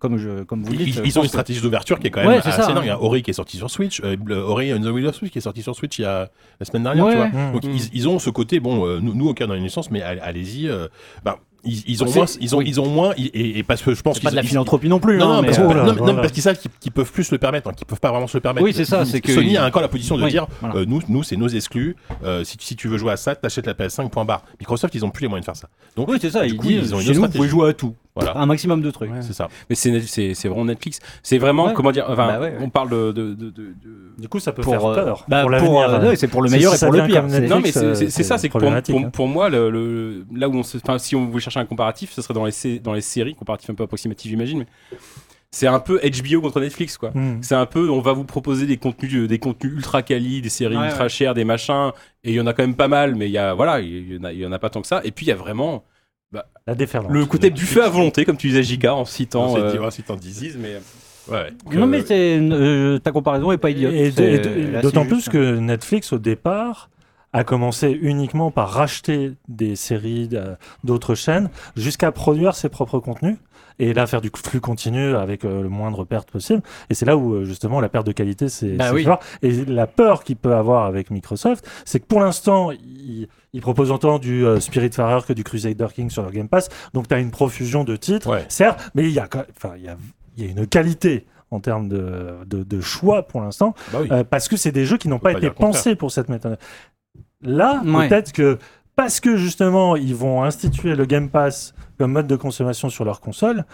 comme 0.00 0.16
je 0.18 0.42
comme 0.42 0.64
vous 0.64 0.72
le 0.72 0.80
Ils, 0.80 0.84
dites. 0.86 1.00
ils 1.04 1.12
je 1.12 1.18
ont 1.20 1.22
une 1.22 1.28
stratégie 1.28 1.60
d'ouverture 1.60 2.00
qui 2.00 2.08
est 2.08 2.10
quand 2.10 2.22
même 2.22 2.28
Ouais, 2.30 2.38
assez 2.38 2.50
ça, 2.50 2.66
dingue. 2.66 2.78
hein. 2.78 2.80
Il 2.82 2.88
y 2.88 2.90
a 2.90 3.00
Ori 3.00 3.22
qui 3.22 3.30
est 3.30 3.34
sorti 3.34 3.56
sur 3.56 3.70
Switch, 3.70 4.00
euh, 4.02 4.16
Ori 4.42 4.72
and 4.74 4.80
the 4.80 4.86
Will 4.86 5.06
of 5.06 5.14
Switch 5.14 5.30
qui 5.30 5.38
est 5.38 5.42
sorti 5.42 5.62
sur 5.62 5.76
Switch 5.76 5.96
il 6.00 6.02
y 6.02 6.04
a 6.04 6.28
la 6.58 6.66
semaine 6.66 6.82
dernière, 6.82 7.04
Ouais, 7.04 7.12
tu 7.12 7.16
vois. 7.18 7.28
Mmh. 7.28 7.52
Donc 7.52 7.64
ils, 7.64 7.90
ils 7.94 8.08
ont 8.08 8.18
ce 8.18 8.30
côté, 8.30 8.58
bon, 8.58 8.84
euh, 8.84 8.98
nous, 9.00 9.14
nous, 9.14 9.28
ok, 9.28 9.44
on 9.46 9.50
a 9.50 9.56
une 9.56 9.62
licence, 9.62 9.92
mais 9.92 10.02
all- 10.02 10.20
allez-y. 10.24 10.68
euh, 10.68 10.88
ben, 11.24 11.36
ils, 11.64 11.82
ils 11.86 12.04
ont 12.04 12.10
moins, 12.12 12.26
ils 12.40 12.54
ont, 12.54 12.58
oui. 12.58 12.64
ils 12.68 12.80
ont 12.80 12.86
moins, 12.88 13.12
et, 13.16 13.58
et 13.58 13.62
parce 13.62 13.82
que 13.82 13.94
je 13.94 14.00
pense 14.02 14.20
pas 14.20 14.30
de 14.30 14.36
la 14.36 14.42
philanthropie 14.42 14.88
non 14.88 15.00
plus. 15.00 15.18
Non, 15.18 15.26
hein, 15.30 15.34
non, 15.36 15.40
mais, 15.42 15.46
parce, 15.48 15.58
euh, 15.58 15.66
Oh 15.68 15.74
là, 15.74 15.82
non, 15.84 15.92
non, 15.94 16.04
voilà. 16.04 16.20
parce 16.20 16.32
qu'ils 16.32 16.42
savent 16.42 16.58
qu'ils 16.80 16.92
peuvent 16.92 17.10
plus 17.10 17.24
se 17.24 17.34
le 17.34 17.38
permettre, 17.38 17.68
hein, 17.68 17.72
qu'ils 17.76 17.86
peuvent 17.86 18.00
pas 18.00 18.10
vraiment 18.10 18.26
se 18.26 18.36
le 18.36 18.40
permettre. 18.40 18.64
Oui, 18.64 18.72
c'est 18.74 18.84
ça, 18.84 19.04
c'est 19.04 19.20
que- 19.20 19.32
Sony 19.34 19.56
a 19.56 19.66
encore 19.66 19.82
la 19.82 19.88
position 19.88 20.16
de 20.16 20.22
Oui, 20.24 20.30
dire, 20.30 20.46
voilà. 20.60 20.76
euh, 20.76 20.84
nous, 20.86 21.00
nous 21.08 21.22
c'est 21.22 21.36
nos 21.36 21.48
exclus. 21.48 21.96
euh, 22.24 22.44
si, 22.44 22.56
si 22.60 22.76
tu 22.76 22.88
veux 22.88 22.96
jouer 22.98 23.12
à 23.12 23.16
ça, 23.16 23.34
t'achètes 23.34 23.66
la 23.66 23.74
PS5. 23.74 24.08
Point 24.10 24.24
barre. 24.24 24.44
Microsoft, 24.60 24.94
ils 24.94 25.04
ont 25.04 25.10
plus 25.10 25.22
les 25.22 25.28
moyens 25.28 25.44
de 25.46 25.52
faire 25.52 25.56
ça. 25.56 25.68
Donc, 25.96 26.08
Oui, 26.08 26.18
c'est 26.20 26.30
ça. 26.30 26.46
Ils 26.46 26.56
coup, 26.56 26.66
disent, 26.66 26.80
ils 26.90 26.94
ont 26.94 27.00
une 27.00 27.08
nous, 27.12 27.22
vous 27.22 27.28
pouvez 27.28 27.48
jouer 27.48 27.70
à 27.70 27.72
tout. 27.72 27.94
Voilà. 28.20 28.36
Un 28.38 28.46
maximum 28.46 28.82
de 28.82 28.90
trucs. 28.90 29.10
Ouais. 29.10 29.22
c'est 29.22 29.32
ça. 29.32 29.48
Mais 29.70 29.76
c'est 29.76 30.00
c'est 30.00 30.34
c'est 30.34 30.48
vraiment 30.48 30.64
Netflix. 30.64 30.98
C'est 31.22 31.38
vraiment 31.38 31.66
Ouais. 31.66 31.72
comment 31.74 31.92
dire. 31.92 32.06
Enfin, 32.08 32.26
Bah 32.26 32.40
ouais, 32.40 32.48
ouais. 32.50 32.58
on 32.60 32.68
parle 32.70 32.90
de, 32.90 33.12
de, 33.12 33.34
de- 33.34 33.50
de- 33.50 33.50
de- 33.50 33.74
Du 34.18 34.28
coup, 34.28 34.40
ça 34.40 34.52
peut 34.52 34.62
Pour, 34.62 34.72
faire 34.72 34.84
euh, 34.84 34.94
peur 34.94 35.24
bah, 35.28 35.42
pour 35.42 35.50
pour, 35.58 35.82
euh, 35.82 36.14
c'est 36.16 36.28
pour 36.28 36.42
le 36.42 36.48
Si 36.48 36.54
meilleur 36.56 36.74
et 36.74 36.78
pour 36.78 36.92
le 36.92 37.06
pire. 37.06 37.22
Netflix, 37.24 37.50
Non, 37.50 37.60
mais 37.60 37.70
c'est- 37.72 37.84
euh, 37.84 37.94
c'est 37.94 38.10
c'est 38.10 38.22
ça, 38.24 38.38
c'est 38.38 38.48
que 38.48 38.58
pour, 38.58 38.70
hein. 38.72 39.10
pour 39.10 39.28
moi, 39.28 39.48
le, 39.48 39.70
le- 39.70 40.24
là 40.34 40.48
où 40.48 40.54
on 40.54 40.62
se, 40.62 40.78
enfin, 40.78 40.98
si 40.98 41.14
on 41.16 41.26
voulait 41.26 41.40
chercher 41.40 41.60
un 41.60 41.64
comparatif, 41.66 42.10
ce 42.12 42.20
serait 42.22 42.34
dans 42.34 42.44
les, 42.44 42.78
dans 42.80 42.92
les 42.92 43.00
séries, 43.00 43.34
comparatif 43.34 43.70
un 43.70 43.74
peu 43.74 43.84
approximatif, 43.84 44.28
j'imagine, 44.30 44.58
mais 44.58 44.66
c'est 45.50 45.66
un 45.66 45.80
peu 45.80 45.98
HBO 46.00 46.40
contre 46.42 46.60
Netflix, 46.60 46.98
quoi. 46.98 47.10
Mmh. 47.14 47.38
C'est 47.40 47.54
un 47.54 47.64
peu, 47.66 47.88
on 47.88 48.00
va 48.00 48.12
vous 48.12 48.24
proposer 48.24 48.66
des 48.66 48.76
contenus, 48.76 49.14
euh, 49.14 49.26
des 49.28 49.38
contenus 49.38 49.72
ultra 49.74 50.02
quali, 50.02 50.42
des 50.42 50.48
séries 50.50 50.76
Ouais, 50.76 50.86
ultra 50.86 51.04
ouais. 51.04 51.08
chères, 51.08 51.32
des 51.34 51.44
machins, 51.44 51.92
et 52.24 52.30
il 52.32 52.34
y 52.34 52.40
en 52.40 52.46
a 52.46 52.52
quand 52.52 52.62
même 52.64 52.74
pas 52.76 52.88
mal, 52.88 53.14
mais 53.14 53.26
il 53.28 53.32
y 53.32 53.38
a, 53.38 53.54
voilà, 53.54 53.80
y 53.80 53.86
il 53.88 54.32
y 54.38 54.44
en 54.46 54.52
a 54.52 54.58
pas 54.58 54.68
tant 54.68 54.82
que 54.82 54.86
ça. 54.86 55.00
Et 55.04 55.10
puis 55.10 55.24
il 55.26 55.28
y 55.30 55.32
a 55.32 55.36
vraiment 55.36 55.84
La 56.66 56.74
déferlante. 56.74 57.10
le 57.12 57.24
côté 57.24 57.50
buffet 57.50 57.80
à 57.80 57.88
volonté, 57.88 58.24
comme 58.24 58.36
tu 58.36 58.48
disais, 58.48 58.62
Giga, 58.62 58.94
en 58.94 59.04
citant. 59.06 59.54
C'est 59.54 59.60
euh, 59.62 59.72
dire, 59.72 59.92
si 59.92 60.02
t'en 60.02 60.16
dis. 60.16 60.52
mais 60.58 60.80
Ouais. 61.30 61.52
Non, 61.72 61.86
mais 61.86 62.02
euh, 62.10 62.98
ta 62.98 63.12
comparaison 63.12 63.52
est 63.52 63.58
pas 63.58 63.70
idiote. 63.70 63.92
Et, 63.92 64.08
et- 64.08 64.80
d'autant 64.82 65.04
plus 65.06 65.28
que 65.28 65.58
Netflix, 65.58 66.12
au 66.12 66.18
départ, 66.18 66.88
a 67.34 67.44
commencé 67.44 67.90
uniquement 68.00 68.50
par 68.50 68.70
racheter 68.70 69.32
des 69.48 69.76
séries 69.76 70.30
euh, 70.32 70.54
d'autres 70.84 71.14
chaînes 71.14 71.50
jusqu'à 71.76 72.12
produire 72.12 72.54
ses 72.54 72.70
propres 72.70 72.98
contenus 72.98 73.36
et 73.78 73.92
là 73.94 74.06
faire 74.06 74.20
du 74.20 74.30
flux 74.34 74.60
continu 74.60 75.14
avec 75.14 75.44
euh, 75.44 75.62
le 75.62 75.68
moindre 75.68 76.04
perte 76.04 76.30
possible. 76.30 76.62
Et 76.90 76.94
c'est 76.94 77.06
là 77.06 77.16
où 77.16 77.34
euh, 77.34 77.44
justement 77.44 77.80
la 77.80 77.88
perte 77.88 78.06
de 78.06 78.12
qualité 78.12 78.48
c'est 78.48 78.72
Bah 78.76 78.88
c'est 78.88 78.94
oui. 78.94 79.04
fort. 79.04 79.20
Et 79.42 79.52
la 79.64 79.86
peur 79.86 80.24
qu'il 80.24 80.36
peut 80.36 80.54
avoir 80.54 80.84
avec 80.86 81.10
Microsoft, 81.10 81.68
c'est 81.84 82.00
que 82.00 82.06
pour 82.06 82.20
l'instant, 82.20 82.70
ils 82.72 83.28
il 83.54 83.60
proposent 83.62 83.90
autant 83.90 84.18
du 84.18 84.44
euh, 84.44 84.60
Spiritfarer 84.60 85.20
que 85.26 85.32
du 85.32 85.42
Crusader 85.44 85.86
King 85.94 86.10
sur 86.10 86.22
leur 86.22 86.32
Game 86.32 86.48
Pass. 86.48 86.68
Donc 86.92 87.08
tu 87.08 87.14
as 87.14 87.18
une 87.18 87.30
profusion 87.30 87.82
de 87.84 87.96
titres, 87.96 88.28
Ouais. 88.30 88.44
certes, 88.48 88.90
mais 88.94 89.04
il 89.04 89.10
y 89.12 89.18
a, 89.18 89.26
quand- 89.26 89.44
enfin, 89.56 89.74
il 89.76 89.84
y 89.84 89.88
a, 89.88 89.96
il 90.36 90.44
y 90.44 90.48
a 90.48 90.50
une 90.50 90.66
qualité 90.66 91.24
en 91.50 91.60
termes 91.60 91.88
de, 91.88 92.34
de, 92.46 92.62
de 92.62 92.80
choix 92.82 93.22
pour 93.22 93.40
l'instant. 93.40 93.74
Bah 93.92 94.00
oui. 94.02 94.08
Euh, 94.12 94.22
parce 94.22 94.48
que 94.48 94.56
c'est 94.58 94.70
des 94.72 94.84
jeux 94.84 94.98
qui 94.98 95.08
n'ont 95.08 95.18
pas 95.18 95.32
pas 95.32 95.38
été 95.38 95.48
pensés 95.50 95.94
pour 95.96 96.10
cette 96.12 96.28
méthode. 96.28 96.58
Là, 97.40 97.80
Ouais. 97.84 98.08
peut-être 98.08 98.32
que 98.32 98.58
parce 98.96 99.20
que 99.20 99.36
justement 99.36 99.96
ils 99.96 100.14
vont 100.14 100.42
instituer 100.42 100.94
le 100.96 101.06
Game 101.06 101.28
Pass 101.30 101.72
comme 101.98 102.12
mode 102.12 102.26
de 102.26 102.36
consommation 102.36 102.88
sur 102.88 103.04
leur 103.04 103.20
console, 103.20 103.64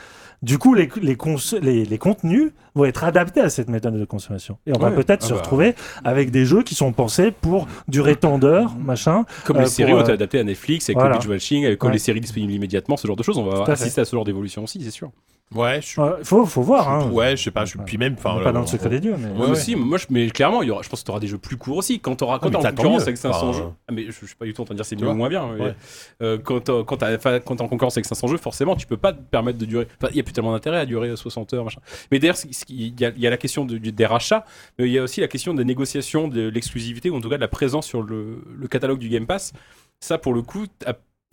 du 0.42 0.58
coup 0.58 0.74
les, 0.74 0.88
les, 1.02 1.16
cons- 1.16 1.37
les, 1.60 1.84
les 1.84 1.98
contenus 1.98 2.52
vont 2.74 2.84
être 2.87 3.04
adaptés 3.04 3.40
à 3.40 3.50
cette 3.50 3.68
méthode 3.68 3.98
de 3.98 4.04
consommation. 4.04 4.58
Et 4.66 4.72
on 4.74 4.78
va 4.78 4.90
peut-être 4.90 5.22
Ah 5.24 5.28
se 5.28 5.32
bah. 5.34 5.38
retrouver 5.40 5.74
avec 6.04 6.30
des 6.30 6.44
jeux 6.44 6.62
qui 6.62 6.74
sont 6.74 6.92
pensés 6.92 7.30
pour 7.30 7.68
durer 7.88 8.16
tant 8.16 8.38
d'heures, 8.38 8.74
machin. 8.76 9.24
Comme 9.44 9.58
Euh, 9.58 9.60
les 9.60 9.66
séries 9.66 9.90
pour, 9.92 10.00
ont 10.00 10.02
été 10.02 10.10
euh, 10.12 10.14
adaptées 10.14 10.38
à 10.40 10.44
Netflix, 10.44 10.88
avec 10.88 10.96
voilà. 10.98 11.14
le 11.14 11.18
binge 11.20 11.28
watching, 11.28 11.64
avec 11.66 11.78
comme 11.78 11.88
Ouais. 11.88 11.92
les 11.94 11.98
séries 12.00 12.20
disponibles 12.20 12.52
immédiatement, 12.52 12.96
ce 12.96 13.06
genre 13.06 13.16
de 13.16 13.22
choses, 13.22 13.38
on 13.38 13.44
va 13.44 13.64
à 13.64 13.70
assister 13.72 14.00
à 14.00 14.04
ce 14.04 14.16
genre 14.16 14.24
d'évolution 14.24 14.64
aussi, 14.64 14.82
c'est 14.82 14.90
sûr. 14.90 15.10
Ouais, 15.54 15.80
je 15.80 15.87
suis. 15.87 16.00
Faut, 16.24 16.46
faut 16.46 16.62
voir. 16.62 16.88
Hein. 16.90 17.11
Ouais, 17.12 17.37
je 17.37 17.44
sais 17.44 17.50
pas. 17.52 17.64
Je 17.64 17.78
puis 17.78 17.96
même. 17.96 18.14
Enfin, 18.14 18.38
là, 18.38 18.44
pas 18.44 18.52
dans 18.52 18.62
le 18.62 18.66
secret 18.66 18.88
des 18.88 18.98
dieux, 18.98 19.14
mais. 19.16 19.28
Moi 19.28 19.46
ouais. 19.46 19.52
aussi, 19.52 19.76
moi, 19.76 19.98
je, 19.98 20.07
mais 20.11 20.28
clairement, 20.30 20.62
il 20.62 20.68
y 20.68 20.70
aura, 20.72 20.83
je 20.83 20.88
pense 20.88 21.00
que 21.02 21.04
tu 21.04 21.11
auras 21.12 21.20
des 21.20 21.28
jeux 21.28 21.38
plus 21.38 21.57
courts 21.57 21.76
aussi. 21.76 22.00
Quand 22.00 22.16
tu 22.16 22.24
auras, 22.24 22.40
quand 22.40 22.50
t'es 22.50 22.57
en 22.57 22.62
concurrence 22.62 23.02
avec 23.02 23.18
500 23.18 23.50
Enfin, 23.50 23.59
jeux. 23.59 23.64
Ah, 23.87 23.92
mais 23.92 24.07
je, 24.07 24.11
je 24.12 24.26
suis 24.26 24.35
pas 24.35 24.46
du 24.46 24.52
tout 24.54 24.62
en 24.62 24.64
train 24.64 24.74
de 24.74 24.78
dire 24.78 24.87
c'est 24.87 24.96
mieux 25.00 25.07
ou 25.09 25.14
moins 25.14 25.28
bien. 25.28 25.46
mais, 25.54 25.61
Ouais. 25.66 25.74
euh, 26.22 26.38
quand 26.38 26.70
quand 26.85 27.02
enfin, 27.04 27.38
t'es 27.38 27.61
en 27.62 27.68
concurrence 27.68 27.96
avec 27.96 28.07
500 28.07 28.26
jeux, 28.26 28.37
forcément, 28.38 28.74
tu 28.74 28.87
peux 28.88 28.96
pas 28.96 29.12
te 29.12 29.20
permettre 29.20 29.59
de 29.59 29.64
durer. 29.66 29.87
Enfin, 30.02 30.11
il 30.11 30.16
y 30.16 30.20
a 30.20 30.24
plus 30.24 30.33
tellement 30.33 30.50
d'intérêt 30.52 30.78
à 30.78 30.87
durer 30.87 31.14
60 31.14 31.54
heures, 31.54 31.64
machin. 31.64 31.80
Mais 32.11 32.18
d'ailleurs, 32.18 32.37
il 32.68 33.00
y, 33.00 33.04
a- 33.04 33.11
il 33.14 33.20
y 33.20 33.26
a 33.26 33.30
la 33.30 33.37
question 33.37 33.64
de- 33.64 33.78
des 33.78 34.07
rachats, 34.07 34.44
mais 34.78 34.87
il 34.87 34.92
y 34.92 34.98
a 34.98 35.02
aussi 35.04 35.20
la 35.20 35.28
question 35.28 35.54
des 35.54 35.64
négociations 35.64 36.26
de 36.26 36.48
l'exclusivité, 36.48 37.11
ou 37.11 37.16
en 37.16 37.20
tout 37.20 37.28
cas 37.28 37.37
de 37.37 37.40
la 37.42 37.48
présence 37.48 37.87
sur 37.87 38.02
le, 38.02 38.42
le 38.59 38.66
catalogue 38.66 38.98
du 38.98 39.09
Game 39.09 39.26
Pass. 39.26 39.52
Ça, 40.00 40.18
pour 40.18 40.35
le 40.35 40.42
coup, 40.42 40.66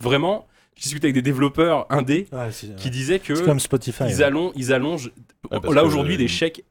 vraiment. 0.00 0.46
J'ai 0.74 0.84
discuté 0.84 1.06
avec 1.08 1.14
des 1.14 1.22
développeurs 1.22 1.86
indés 1.90 2.26
Ouais, 2.32 2.48
qui 2.78 2.90
disaient 2.90 3.18
que 3.18 3.34
c'est 3.34 3.44
comme 3.44 3.60
Spotify. 3.60 4.04
ils 4.08 4.16
ouais. 4.16 4.22
allongent, 4.24 4.52
ils 4.56 4.72
allongent 4.72 5.12
là 5.70 5.84
aujourd'hui 5.84 6.14
euh, 6.14 6.18
des 6.18 6.28
chèques, 6.28 6.64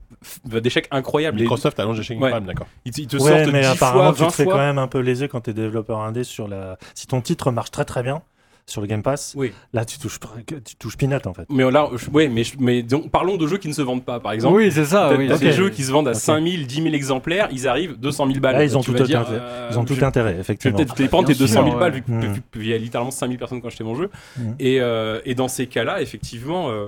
des 0.45 0.69
chèques 0.69 0.87
incroyables. 0.91 1.37
Les- 1.37 1.43
Microsoft 1.43 1.79
a 1.79 1.85
lancé 1.85 2.01
chez 2.03 2.15
Ouais. 2.17 2.31
Prime, 2.31 2.45
d'accord. 2.45 2.67
Ils, 2.85 2.91
te- 2.91 3.01
ils 3.01 3.07
te 3.07 3.17
Ouais, 3.17 3.29
sortent 3.43 3.53
mais 3.53 3.61
10 3.61 3.67
apparemment, 3.67 4.03
fois, 4.05 4.13
tu 4.13 4.21
20 4.23 4.27
te 4.29 4.33
fais 4.33 4.43
fois. 4.43 4.53
quand 4.53 4.59
même 4.59 4.77
un 4.79 4.87
peu 4.87 4.99
lésé 4.99 5.27
quand 5.27 5.41
t'es 5.41 5.53
développeur 5.53 5.99
indé 5.99 6.23
sur 6.23 6.47
la. 6.47 6.77
Si 6.95 7.05
ton 7.07 7.21
titre 7.21 7.51
marche 7.51 7.71
très 7.71 7.85
très 7.85 8.01
bien 8.03 8.21
sur 8.65 8.81
le 8.81 8.87
Game 8.87 9.01
Pass, 9.03 9.33
Oui. 9.35 9.51
là 9.73 9.83
tu 9.85 9.97
touches, 9.99 10.19
tu 10.65 10.75
touches 10.75 10.97
peanut 10.97 11.25
en 11.27 11.33
fait. 11.33 11.45
Mais 11.49 11.69
là, 11.69 11.89
je- 11.95 12.09
ouais, 12.09 12.27
mais, 12.29 12.43
je- 12.43 12.53
mais 12.59 12.83
donc, 12.83 13.09
parlons 13.11 13.37
de 13.37 13.47
jeux 13.47 13.57
qui 13.57 13.67
ne 13.67 13.73
se 13.73 13.81
vendent 13.81 14.05
pas, 14.05 14.19
par 14.19 14.31
exemple. 14.31 14.55
Oui, 14.55 14.71
c'est 14.71 14.85
ça. 14.85 15.13
Oui, 15.17 15.27
des 15.39 15.51
jeux 15.51 15.69
qui 15.69 15.83
se 15.83 15.91
vendent 15.91 16.07
à 16.07 16.11
Ok. 16.11 16.17
5000, 16.17 16.67
10 16.67 16.81
000 16.83 16.93
exemplaires, 16.95 17.49
ils 17.51 17.67
arrivent 17.67 17.97
200 17.99 18.27
000 18.27 18.39
balles. 18.39 18.55
Là, 18.55 18.63
ils 18.63 18.77
ont 18.77 18.81
tout 18.81 18.93
dire, 18.93 19.19
intérêt. 19.21 19.39
euh, 19.41 19.67
Ils 19.71 19.79
ont 19.79 19.85
tout 19.85 19.95
je- 19.95 20.03
intérêt, 20.05 20.37
effectivement. 20.39 20.77
peut-être 20.77 20.97
les 20.99 21.07
prendre 21.07 21.27
tes 21.27 21.33
Bien 21.33 21.39
200 21.45 21.53
000 21.63 21.69
sûr, 21.71 21.79
balles, 21.79 21.91
ouais. 21.93 21.97
vu 21.97 22.03
que- 22.03 22.11
Mm. 22.11 22.33
vu 22.33 22.41
qu'il 22.53 22.67
y 22.67 22.73
a 22.73 22.77
littéralement 22.77 23.11
5000 23.11 23.37
personnes 23.37 23.59
qui 23.59 23.65
ont 23.65 23.69
acheté 23.69 23.83
mon 23.83 23.95
jeu. 23.95 24.09
Mm. 24.37 24.41
Et, 24.59 24.79
euh, 24.81 25.19
et 25.25 25.35
dans 25.35 25.47
ces 25.47 25.67
cas-là, 25.67 26.01
effectivement, 26.01 26.69
euh, 26.69 26.87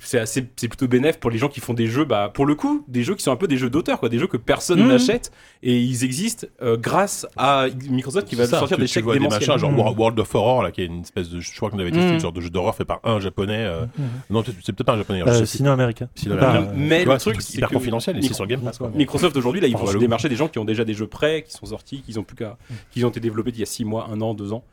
c'est 0.00 0.18
assez, 0.18 0.46
c'est 0.56 0.68
plutôt 0.68 0.88
bénéf 0.88 1.18
pour 1.20 1.30
les 1.30 1.36
gens 1.36 1.48
qui 1.48 1.60
font 1.60 1.74
des 1.74 1.86
jeux, 1.86 2.04
bah, 2.06 2.30
pour 2.32 2.46
le 2.46 2.54
coup, 2.54 2.84
des 2.88 3.02
jeux 3.02 3.14
qui 3.14 3.22
sont 3.22 3.32
un 3.32 3.36
peu 3.36 3.46
des 3.46 3.58
jeux 3.58 3.68
d'auteur, 3.68 4.00
quoi, 4.00 4.08
des 4.08 4.18
jeux 4.18 4.26
que 4.26 4.38
personne 4.38 4.80
Mhm. 4.80 4.88
n'achète 4.88 5.30
et 5.62 5.78
ils 5.78 6.04
existent 6.04 6.46
euh, 6.62 6.76
grâce 6.78 7.26
à 7.36 7.66
Microsoft 7.90 8.26
qui 8.26 8.34
va 8.34 8.46
ça, 8.46 8.58
sortir 8.60 8.78
tu- 8.78 8.82
des 8.82 8.86
tu 8.88 8.94
chèques 8.94 9.04
des 9.06 9.18
machins 9.20 9.58
genre. 9.58 9.70
Wor- 9.72 9.94
World 9.98 10.18
of 10.18 10.34
Horror 10.34 10.62
là 10.62 10.70
qui 10.72 10.80
est 10.80 10.86
une 10.86 11.02
espèce 11.02 11.28
de 11.28 11.38
je 11.40 11.54
crois 11.54 11.68
qu'on 11.70 11.78
avait 11.78 11.90
testé 11.90 12.12
Mm. 12.14 12.18
ce 12.18 12.22
genre 12.22 12.32
de 12.32 12.40
jeu 12.40 12.48
d'horreur 12.50 12.74
fait 12.74 12.84
par 12.86 13.00
un 13.04 13.20
japonais 13.20 13.58
euh, 13.64 13.82
Mhm. 13.98 14.04
non 14.30 14.42
c'est 14.44 14.72
peut-être 14.72 14.84
pas 14.86 14.94
un 14.94 14.98
japonais 14.98 15.20
je 15.24 15.28
Euh, 15.28 15.32
sais 15.34 15.40
plus. 15.40 15.46
Sino 15.48 15.70
Américain. 15.70 16.08
Sino 16.14 16.36
Bah, 16.36 16.50
Américain. 16.50 16.70
euh, 16.70 16.74
Mais 16.76 17.04
vois, 17.04 17.14
le 17.14 17.20
truc, 17.20 17.42
c'est 17.42 17.54
hyper 17.58 17.68
que 17.68 17.74
confidentiel 17.74 18.18
c'est 18.22 18.32
sur 18.34 18.46
Game 18.46 18.60
Pass 18.62 18.78
quoi. 18.78 18.90
Microsoft 18.94 19.36
aujourd'hui, 19.36 19.60
là, 19.60 19.68
ils 19.68 19.76
vont 19.76 19.92
démarcher 19.98 20.28
des 20.30 20.36
gens 20.36 20.48
qui 20.48 20.58
ont 20.58 20.64
déjà 20.64 20.84
des 20.84 20.94
jeux 20.94 21.06
prêts, 21.08 21.42
qui 21.46 21.52
sont 21.52 21.66
sortis, 21.66 22.00
qui 22.02 22.18
ont 22.18 22.24
plus 22.24 22.36
qu'à, 22.36 22.56
qui 22.90 23.04
ont 23.04 23.10
été 23.10 23.20
développés 23.20 23.50
il 23.50 23.60
y 23.60 23.62
a 23.62 23.66
6 23.66 23.84
mois, 23.84 24.08
1 24.10 24.20
an, 24.22 24.32
2 24.34 24.52
ans. 24.54 24.64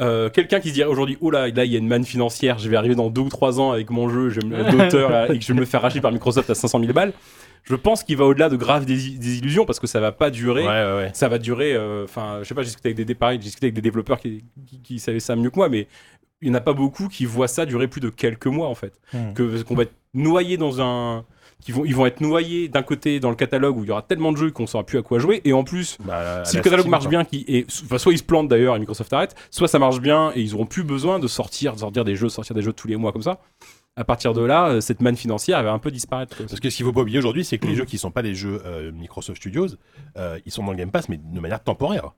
Euh, 0.00 0.30
Quelqu'un 0.30 0.60
qui 0.60 0.68
se 0.68 0.74
dirait 0.74 0.88
aujourd'hui, 0.88 1.18
oh 1.20 1.30
là, 1.30 1.48
là, 1.48 1.64
il 1.64 1.72
y 1.72 1.74
a 1.74 1.78
une 1.78 1.88
manne 1.88 2.04
financière, 2.04 2.58
je 2.58 2.68
vais 2.68 2.76
arriver 2.76 2.94
dans 2.94 3.10
2 3.10 3.20
ou 3.20 3.28
3 3.28 3.60
ans 3.60 3.72
avec 3.72 3.90
mon 3.90 4.08
jeu 4.08 4.30
d'auteur 4.70 5.30
et 5.32 5.38
que 5.38 5.44
je 5.44 5.52
vais 5.52 5.58
me 5.60 5.64
faire 5.64 5.82
racheter 5.82 6.00
par 6.00 6.12
Microsoft 6.12 6.48
à 6.50 6.54
500 6.54 6.80
000 6.80 6.92
balles. 6.92 7.12
Je 7.64 7.74
pense 7.74 8.02
qu'il 8.04 8.16
va 8.16 8.24
au-delà 8.24 8.48
de 8.48 8.56
graves 8.56 8.84
dés- 8.86 9.18
désillusions 9.18 9.66
parce 9.66 9.80
que 9.80 9.86
ça 9.86 10.00
va 10.00 10.12
pas 10.12 10.30
durer. 10.30 10.62
Ouais 10.62 10.68
ouais 10.68 10.96
ouais. 10.96 11.10
Ça 11.14 11.28
va 11.28 11.38
durer, 11.38 11.74
euh, 11.74 12.04
enfin, 12.04 12.38
je 12.42 12.48
sais 12.48 12.54
pas, 12.54 12.62
j'ai 12.62 12.66
discuté 12.68 12.88
avec 12.88 12.96
des 12.96 13.04
dé- 13.04 13.14
pareil, 13.14 13.38
j'ai 13.38 13.44
discuté 13.46 13.66
avec 13.66 13.74
des 13.74 13.80
développeurs 13.82 14.20
qui, 14.20 14.44
qui, 14.66 14.80
qui 14.80 14.98
savaient 15.00 15.20
ça 15.20 15.34
mieux 15.36 15.50
que 15.50 15.56
moi, 15.56 15.68
mais 15.68 15.88
il 16.40 16.48
n'y 16.50 16.54
en 16.54 16.58
a 16.58 16.62
pas 16.62 16.72
beaucoup 16.72 17.08
qui 17.08 17.24
voient 17.26 17.48
ça 17.48 17.66
durer 17.66 17.88
plus 17.88 18.00
de 18.00 18.08
quelques 18.10 18.46
mois 18.46 18.68
en 18.68 18.76
fait 18.76 18.92
que 19.34 19.60
qu'on 19.64 19.74
va 19.74 19.82
être 19.82 19.94
noyé 20.14 20.56
dans 20.56 20.80
un 20.80 21.24
qui 21.68 21.72
vont 21.72 21.84
ils 21.84 21.94
vont 21.94 22.06
être 22.06 22.22
noyés 22.22 22.68
d'un 22.68 22.82
côté 22.82 23.20
dans 23.20 23.28
le 23.28 23.36
catalogue 23.36 23.76
où 23.76 23.84
il 23.84 23.88
y 23.88 23.90
aura 23.90 24.00
tellement 24.00 24.32
de 24.32 24.38
jeux 24.38 24.50
qu'on 24.50 24.66
saura 24.66 24.84
plus 24.84 24.96
à 24.96 25.02
quoi 25.02 25.18
jouer 25.18 25.42
et 25.44 25.52
en 25.52 25.64
plus 25.64 25.98
Bah, 26.02 26.42
si 26.46 26.56
le 26.56 26.62
catalogue 26.62 26.84
Steam, 26.86 26.90
marche 26.90 27.08
bien 27.08 27.24
qui 27.26 27.66
enfin, 27.84 27.98
soit 27.98 28.14
ils 28.14 28.18
se 28.18 28.22
plantent 28.22 28.48
d'ailleurs 28.48 28.74
et 28.74 28.78
Microsoft 28.78 29.12
arrête 29.12 29.34
soit 29.50 29.68
ça 29.68 29.78
marche 29.78 30.00
bien 30.00 30.32
et 30.34 30.40
ils 30.40 30.54
auront 30.54 30.64
plus 30.64 30.82
besoin 30.82 31.18
de 31.18 31.28
sortir 31.28 31.74
de 31.74 31.80
sortir 31.80 32.06
des 32.06 32.16
jeux 32.16 32.30
sortir 32.30 32.56
des 32.56 32.62
jeux 32.62 32.72
tous 32.72 32.88
les 32.88 32.96
mois 32.96 33.12
comme 33.12 33.20
ça 33.20 33.40
à 33.96 34.04
partir 34.04 34.32
de 34.32 34.40
là 34.40 34.68
euh, 34.68 34.80
cette 34.80 35.02
manne 35.02 35.16
financière 35.16 35.62
va 35.62 35.72
un 35.72 35.78
peu 35.78 35.90
disparaître. 35.90 36.38
Parce 36.38 36.60
que 36.60 36.70
ce 36.70 36.76
qu'il 36.76 36.86
faut 36.86 36.92
pas 36.92 37.00
oublier 37.00 37.18
aujourd'hui, 37.18 37.44
c'est 37.44 37.58
que 37.58 37.66
les 37.66 37.74
jeux 37.74 37.84
qui 37.84 37.98
sont 37.98 38.12
pas 38.12 38.22
les 38.22 38.34
jeux 38.34 38.62
euh, 38.64 38.92
Microsoft 38.92 39.38
Studios, 39.38 39.66
euh, 40.16 40.38
ils 40.46 40.52
sont 40.52 40.64
dans 40.64 40.70
le 40.70 40.78
Game 40.78 40.92
Pass, 40.92 41.08
mais 41.08 41.18
de 41.18 41.40
manière 41.40 41.62
temporaire. 41.62 42.12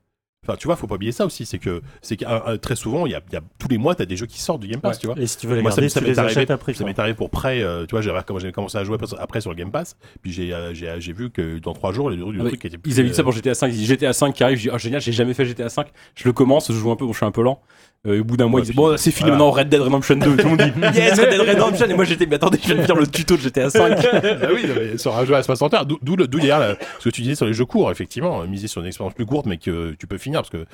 Enfin, 0.46 0.56
tu 0.56 0.68
vois, 0.68 0.76
faut 0.76 0.86
pas 0.86 0.94
oublier 0.94 1.12
ça 1.12 1.26
aussi. 1.26 1.44
C'est 1.44 1.58
que, 1.58 1.82
c'est 2.00 2.16
que 2.16 2.24
euh, 2.24 2.56
très 2.56 2.74
souvent, 2.74 3.04
il 3.04 3.12
y 3.12 3.14
a, 3.14 3.20
il 3.28 3.34
y 3.34 3.36
a- 3.36 3.42
tous 3.58 3.68
les 3.68 3.76
mois, 3.76 3.94
t'as 3.94 4.06
des 4.06 4.16
jeux 4.16 4.24
qui 4.24 4.40
sortent 4.40 4.60
du 4.62 4.68
Game 4.68 4.80
Pass, 4.80 4.96
Ouais. 4.96 5.00
tu 5.00 5.06
vois. 5.08 5.18
Et 5.18 5.26
si 5.26 5.36
tu 5.36 5.46
veux 5.46 5.54
les 5.54 5.60
Moi, 5.60 5.70
ça 5.70 5.76
garder, 5.76 5.88
ça 5.90 6.00
tu 6.00 6.04
m'est 6.06 6.12
les 6.12 6.18
arrivé- 6.18 6.50
après. 6.50 6.72
Ça 6.72 6.84
m'est 6.84 6.98
arrivé 6.98 7.14
pour 7.14 7.28
prêt, 7.28 7.62
euh, 7.62 7.84
tu 7.84 7.90
vois, 7.94 8.00
j'avais 8.00 8.20
quand 8.26 8.38
j'ai 8.38 8.50
commencé 8.50 8.78
à 8.78 8.84
jouer 8.84 8.96
après, 9.18 9.42
sur 9.42 9.50
le 9.50 9.56
Game 9.56 9.70
Pass, 9.70 9.96
puis 10.22 10.32
j'ai 10.32 10.54
euh, 10.54 10.72
j'ai 10.72 10.94
j'ai 10.98 11.12
vu 11.12 11.30
que 11.30 11.58
dans 11.58 11.74
trois 11.74 11.92
jours, 11.92 12.08
le, 12.08 12.16
le 12.16 12.40
Ah 12.40 12.48
truc 12.48 12.64
était 12.64 12.78
plus, 12.78 12.90
Ils 12.90 13.00
avaient 13.00 13.10
dit 13.10 13.14
ça 13.14 13.20
euh, 13.20 13.24
pour 13.24 13.32
GTA 13.32 13.54
5. 13.54 13.68
Ils 13.68 13.72
disent 13.76 13.88
GTA 13.88 14.12
5 14.14 14.32
qui 14.34 14.42
arrive. 14.42 14.56
Je 14.56 14.62
dis, 14.62 14.70
oh 14.74 14.78
génial, 14.78 15.02
j'ai 15.02 15.12
jamais 15.12 15.34
fait 15.34 15.44
GTA 15.44 15.68
5. 15.68 15.88
Je 16.14 16.24
le 16.24 16.32
commence, 16.32 16.68
je 16.72 16.76
joue 16.78 16.90
un 16.90 16.96
peu, 16.96 17.04
bon, 17.04 17.12
je 17.12 17.18
suis 17.18 17.26
un 17.26 17.30
peu 17.32 17.42
lent. 17.42 17.60
Euh, 18.06 18.20
au 18.20 18.24
bout 18.24 18.38
d'un 18.38 18.46
mois, 18.46 18.60
Ouais, 18.60 18.66
ils 18.66 18.74
bon, 18.74 18.96
c'est 18.96 19.10
fini 19.10 19.28
voilà. 19.28 19.44
maintenant, 19.44 19.50
Red 19.50 19.68
Dead 19.68 19.80
Redemption 19.82 20.16
2. 20.16 20.36
Tout 20.36 20.36
le 20.36 20.44
monde 20.44 20.58
dit, 20.58 20.80
yes, 20.98 21.20
Red 21.20 21.28
Dead 21.28 21.40
Redemption. 21.40 21.86
Et 21.86 21.92
moi, 21.92 22.04
j'étais, 22.06 22.24
mais 22.24 22.36
attendez, 22.36 22.58
je 22.62 22.68
viens 22.72 22.76
de 22.76 22.86
faire 22.86 22.96
le 22.96 23.06
tuto 23.06 23.36
de 23.36 23.42
GTA 23.42 23.68
5. 23.68 23.90
bah 24.00 24.48
oui, 24.54 24.98
sur 24.98 25.14
un 25.18 25.26
jeu 25.26 25.34
à 25.34 25.42
60 25.42 25.74
heures, 25.74 25.84
d'où 25.84 26.16
le- 26.16 26.24
ce 26.24 27.04
que 27.04 27.10
tu 27.10 27.20
disais 27.20 27.34
sur 27.34 27.44
les 27.44 27.52
jeux 27.52 27.66
courts, 27.66 27.90
effectivement, 27.90 28.42
miser 28.46 28.68
sur 28.68 28.80
une 28.80 28.86
expérience 28.86 29.12
plus 29.12 29.26
courte, 29.26 29.44
mais 29.44 29.58
que 29.58 29.94
tu 29.98 30.06
peux 30.06 30.16
finir, 30.16 30.40
parce 30.40 30.48
que 30.48 30.64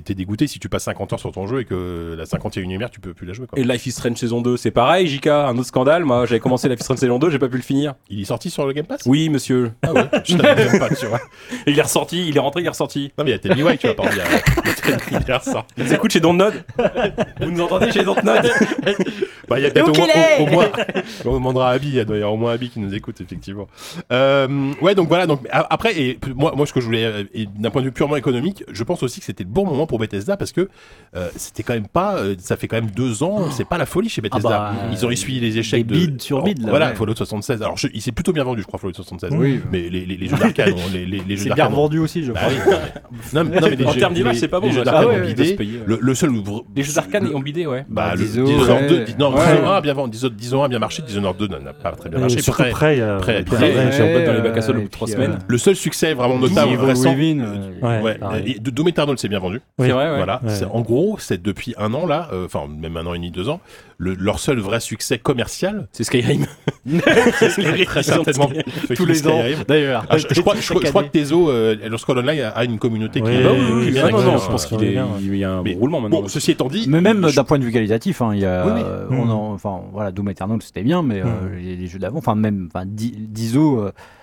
t'es 0.00 0.14
dégoûté 0.14 0.48
si 0.48 0.58
tu 0.58 0.68
passes 0.68 0.82
50 0.84 1.12
heures 1.12 1.20
sur 1.20 1.30
ton 1.30 1.46
jeu 1.46 1.60
et 1.60 1.64
que 1.64 2.16
la 2.18 2.26
51 2.26 2.64
e 2.68 2.82
heure, 2.82 2.90
tu 2.90 2.98
peux 2.98 3.14
plus 3.14 3.28
la 3.28 3.32
jouer. 3.32 3.46
Quoi. 3.46 3.60
Et 3.60 3.64
Life 3.64 3.86
is 3.86 3.92
Strange 3.92 4.16
saison 4.16 4.40
2, 4.40 4.56
c'est 4.56 4.72
pareil, 4.72 5.06
JK, 5.06 5.28
un 5.28 5.56
autre 5.56 5.68
scandale. 5.68 6.04
Moi, 6.04 6.26
j'avais 6.26 6.40
commencé 6.40 6.68
Life 6.68 6.80
is 6.80 6.84
Strange 6.84 6.98
saison 6.98 7.20
2, 7.20 7.30
j'ai 7.30 7.38
pas 7.38 7.48
pu 7.48 7.58
le 7.58 7.62
finir. 7.62 7.94
Il 8.10 8.20
est 8.20 8.24
sorti 8.24 8.50
sur 8.50 8.66
le 8.66 8.72
Game 8.72 8.86
Pass? 8.86 9.02
Oui, 9.06 9.28
monsieur. 9.28 9.70
Ah 9.82 9.92
ouais, 9.92 10.02
je 10.24 10.78
pas, 10.78 10.88
tu 10.92 11.06
vois. 11.06 11.20
Et 11.66 11.70
il 11.70 11.78
est 11.78 11.82
ressorti, 11.82 12.26
il 12.28 12.36
est 12.36 12.40
rentré, 12.40 12.62
il 12.62 12.66
est 12.66 12.70
ressorti. 12.70 13.12
Non, 13.16 13.22
mais 13.24 13.30
il 13.30 13.34
y 13.34 13.36
a 13.36 13.38
Tell 13.38 13.54
tu 13.54 13.62
vois, 13.62 13.94
par 13.94 14.06
exemple, 14.06 14.42
il. 15.78 15.84
Ils 15.84 15.92
écoutent 15.92 16.10
chez 16.12 16.20
Dontnod. 16.20 16.64
Vous 17.40 17.50
nous 17.50 17.60
entendez 17.60 17.90
chez 17.92 18.02
Dontnod 18.04 18.42
Bah, 19.48 19.58
il 19.58 19.64
y 19.64 19.66
a 19.66 19.70
peut-être 19.70 19.88
au 19.88 19.94
moins, 19.94 20.06
au, 20.38 20.42
au 20.42 20.46
moins, 20.46 20.68
on 21.26 21.34
demandera 21.34 21.70
à 21.70 21.72
Abby, 21.74 21.88
il 21.88 21.94
y 21.94 22.00
a 22.00 22.04
doit 22.04 22.16
y 22.16 22.20
avoir 22.20 22.32
au 22.32 22.36
moins 22.36 22.52
Abby 22.52 22.70
qui 22.70 22.80
nous 22.80 22.94
écoute, 22.94 23.20
effectivement. 23.20 23.66
Euh, 24.12 24.72
ouais, 24.80 24.94
donc 24.94 25.08
voilà, 25.08 25.26
donc, 25.26 25.40
après, 25.50 26.00
et 26.00 26.18
moi, 26.34 26.52
moi, 26.56 26.64
ce 26.66 26.72
que 26.72 26.80
je 26.80 26.86
voulais, 26.86 27.04
euh, 27.04 27.24
d'un 27.58 27.70
point 27.70 27.82
de 27.82 27.86
vue 27.86 27.92
purement 27.92 28.16
économique, 28.16 28.64
je 28.72 28.84
pense 28.84 29.02
aussi 29.02 29.20
que 29.20 29.26
c'était 29.26 29.44
le 29.44 29.50
bon 29.50 29.66
moment 29.66 29.86
pour 29.86 29.98
Bethesda 29.98 30.36
parce 30.36 30.52
que 30.52 30.68
euh, 31.16 31.28
c'était 31.36 31.62
quand 31.64 31.74
même 31.74 31.88
pas, 31.88 32.16
euh, 32.16 32.34
ça 32.38 32.56
fait 32.56 32.68
quand 32.68 32.76
même 32.76 32.90
deux 32.92 33.22
ans, 33.22 33.50
c'est 33.50 33.66
pas 33.68 33.78
la 33.78 33.86
folie 33.86 34.08
chez 34.08 34.22
Bethesda. 34.22 34.48
bah, 34.48 34.72
Ils 34.92 35.04
ont 35.04 35.10
essuyé 35.10 35.40
les 35.40 35.58
échecs 35.58 35.86
des 35.86 35.94
de. 36.00 36.06
bids 36.06 36.20
sur 36.22 36.42
bids, 36.42 36.54
là, 36.62 36.70
Voilà, 36.70 36.88
ouais. 36.90 36.94
Fallout 36.94 37.14
76. 37.16 37.60
Alors, 37.62 37.76
je- 37.76 37.88
il 37.92 38.00
s'est 38.00 38.12
plutôt 38.12 38.32
bien 38.32 38.44
vendu, 38.44 38.62
je 38.62 38.66
crois, 38.66 38.78
Fallout 38.78 38.94
76. 38.94 39.32
Oui. 39.34 39.60
Mais 39.70 39.88
les, 39.90 40.06
les, 40.06 40.16
les 40.16 40.28
jeux 40.28 40.36
d'arcade, 40.36 40.74
les, 40.92 41.04
les, 41.04 41.18
les 41.26 41.36
jeux 41.36 41.48
C'est 41.48 41.54
bien 41.54 41.66
revendu 41.66 41.98
aussi, 41.98 42.24
je 42.24 42.32
Bah 42.32 42.40
crois. 42.40 42.52
oui, 42.52 43.18
non, 43.34 43.44
mais- 43.44 43.60
non, 43.60 43.66
mais 43.68 43.76
les 43.76 43.84
En 43.86 43.92
termes 43.94 44.14
d'image, 44.14 44.36
c'est 44.38 44.48
pas 44.48 44.60
bon. 44.60 44.68
Les 44.68 44.72
jeux 44.72 44.84
d'arcade 44.84 45.08
Ah 45.12 45.96
le 46.00 46.14
seul 46.14 46.30
Les 46.74 46.82
jeux 46.82 46.92
d'arcade 46.94 47.24
le- 47.24 47.34
ont 47.36 47.40
bidé, 47.40 47.66
ouais. 47.66 47.84
bah, 47.88 48.12
le 48.14 48.18
Dishonored, 48.24 48.52
Dishonored 48.58 48.86
2, 48.88 48.94
ouais. 48.98 49.04
dis- 49.04 49.14
non, 49.18 49.32
Ouais. 49.32 49.40
Dishonored 49.40 49.64
1 49.64 49.72
a 49.76 49.80
bien 49.80 49.94
vendu, 49.94 50.10
Dishonored- 50.18 50.36
Dishonored 50.36 50.64
a 50.66 50.68
bien 50.68 50.78
marché, 50.78 51.02
Dishonored 51.02 51.36
2 51.36 51.48
n'a 51.48 51.72
pas 51.72 51.92
très 51.92 52.08
bien 52.08 52.18
Et 52.18 52.20
marché. 52.22 52.40
surtout 52.42 52.62
Prêt- 52.62 52.70
vrai- 52.70 53.00
Ouais, 53.00 53.44
j'ai 53.92 54.26
dans 54.26 54.32
les 54.32 54.40
bacs 54.40 54.56
à 54.56 54.62
sable 54.62 54.78
au 54.78 54.80
et 54.80 54.84
bout 54.84 54.88
de 54.88 54.92
trois 54.92 55.06
puis, 55.06 55.14
semaines. 55.14 55.32
euh, 55.32 55.44
Le 55.46 55.58
seul 55.58 55.76
succès 55.76 56.14
vraiment 56.14 56.38
notable 56.38 56.74
récent, 56.76 57.14
euh, 57.14 57.70
Ouais, 57.82 58.00
ouais, 58.02 58.14
pareil. 58.14 58.52
et 58.56 58.58
de 58.58 58.70
Doom 58.70 58.88
Eternal 58.88 59.18
s'est 59.18 59.28
bien 59.28 59.38
vendu. 59.40 59.60
Oui. 59.78 59.86
C'est 59.86 59.92
vrai, 59.92 60.10
ouais. 60.10 60.16
Voilà, 60.16 60.40
Ouais. 60.44 60.50
c'est 60.50 60.64
en 60.64 60.80
gros, 60.80 61.16
c'est 61.18 61.42
depuis 61.42 61.74
un 61.78 61.92
an 61.94 62.06
là, 62.06 62.28
euh, 62.32 62.46
enfin 62.46 62.62
même 62.68 62.96
un 62.96 63.06
an 63.06 63.14
et 63.14 63.18
demi, 63.18 63.30
deux 63.30 63.48
ans, 63.48 63.60
le- 64.02 64.14
leur 64.14 64.40
seul 64.40 64.58
vrai 64.58 64.80
succès 64.80 65.18
commercial, 65.18 65.86
C'est 65.92 66.02
Skyrim. 66.04 66.44
très 67.86 68.02
certainement, 68.02 68.50
tous 68.96 69.06
les 69.06 69.26
ans, 69.28 69.38
Skyrim. 69.40 69.58
d'ailleurs. 69.68 70.04
Ah, 70.10 70.18
je, 70.18 70.26
je 70.30 70.40
crois, 70.40 70.56
je, 70.56 70.60
je 70.62 70.88
crois 70.90 71.04
que 71.04 71.08
Tezo, 71.10 71.50
euh, 71.50 71.76
Online 72.08 72.40
a, 72.40 72.48
a 72.50 72.64
une 72.64 72.78
communauté 72.78 73.20
qui 73.20 73.26
Ouais, 73.28 73.36
est, 73.36 73.42
bah 73.44 73.50
qui 73.54 73.60
est 73.60 73.72
oui, 73.74 73.90
bien 73.92 74.02
non, 74.10 74.16
active, 74.18 74.26
non, 74.32 74.38
je 74.38 74.46
pense 74.48 74.66
qu'il 74.66 74.82
est- 74.82 74.98
il 75.20 75.36
y 75.36 75.44
a 75.44 75.50
un 75.52 75.62
Mais 75.62 75.74
roulement 75.74 76.00
maintenant. 76.00 76.22
Bon, 76.22 76.28
ceci 76.28 76.50
étant 76.50 76.66
dit, 76.68 76.86
Mais 76.88 77.00
même 77.00 77.28
je- 77.28 77.36
d'un 77.36 77.44
point 77.44 77.58
de 77.58 77.64
vue 77.64 77.72
qualitatif, 77.72 78.20
hein, 78.22 78.32
il 78.34 78.40
y 78.40 78.44
a, 78.46 78.66
Oui, 78.66 78.82
euh, 78.84 79.06
Mm. 79.08 79.18
on 79.20 79.30
en- 79.30 79.52
enfin 79.52 79.80
voilà, 79.92 80.10
Doom 80.10 80.28
Eternal 80.30 80.58
c'était 80.62 80.82
bien, 80.82 81.02
mais 81.02 81.20
euh, 81.20 81.24
Mm. 81.24 81.58
les, 81.62 81.76
les 81.76 81.86
jeux 81.86 81.98
d'avant, 82.00 82.18
enfin 82.18 82.34
même, 82.34 82.68
enfin 82.74 82.84
Di- 82.86 83.14
Dizo, 83.16 83.80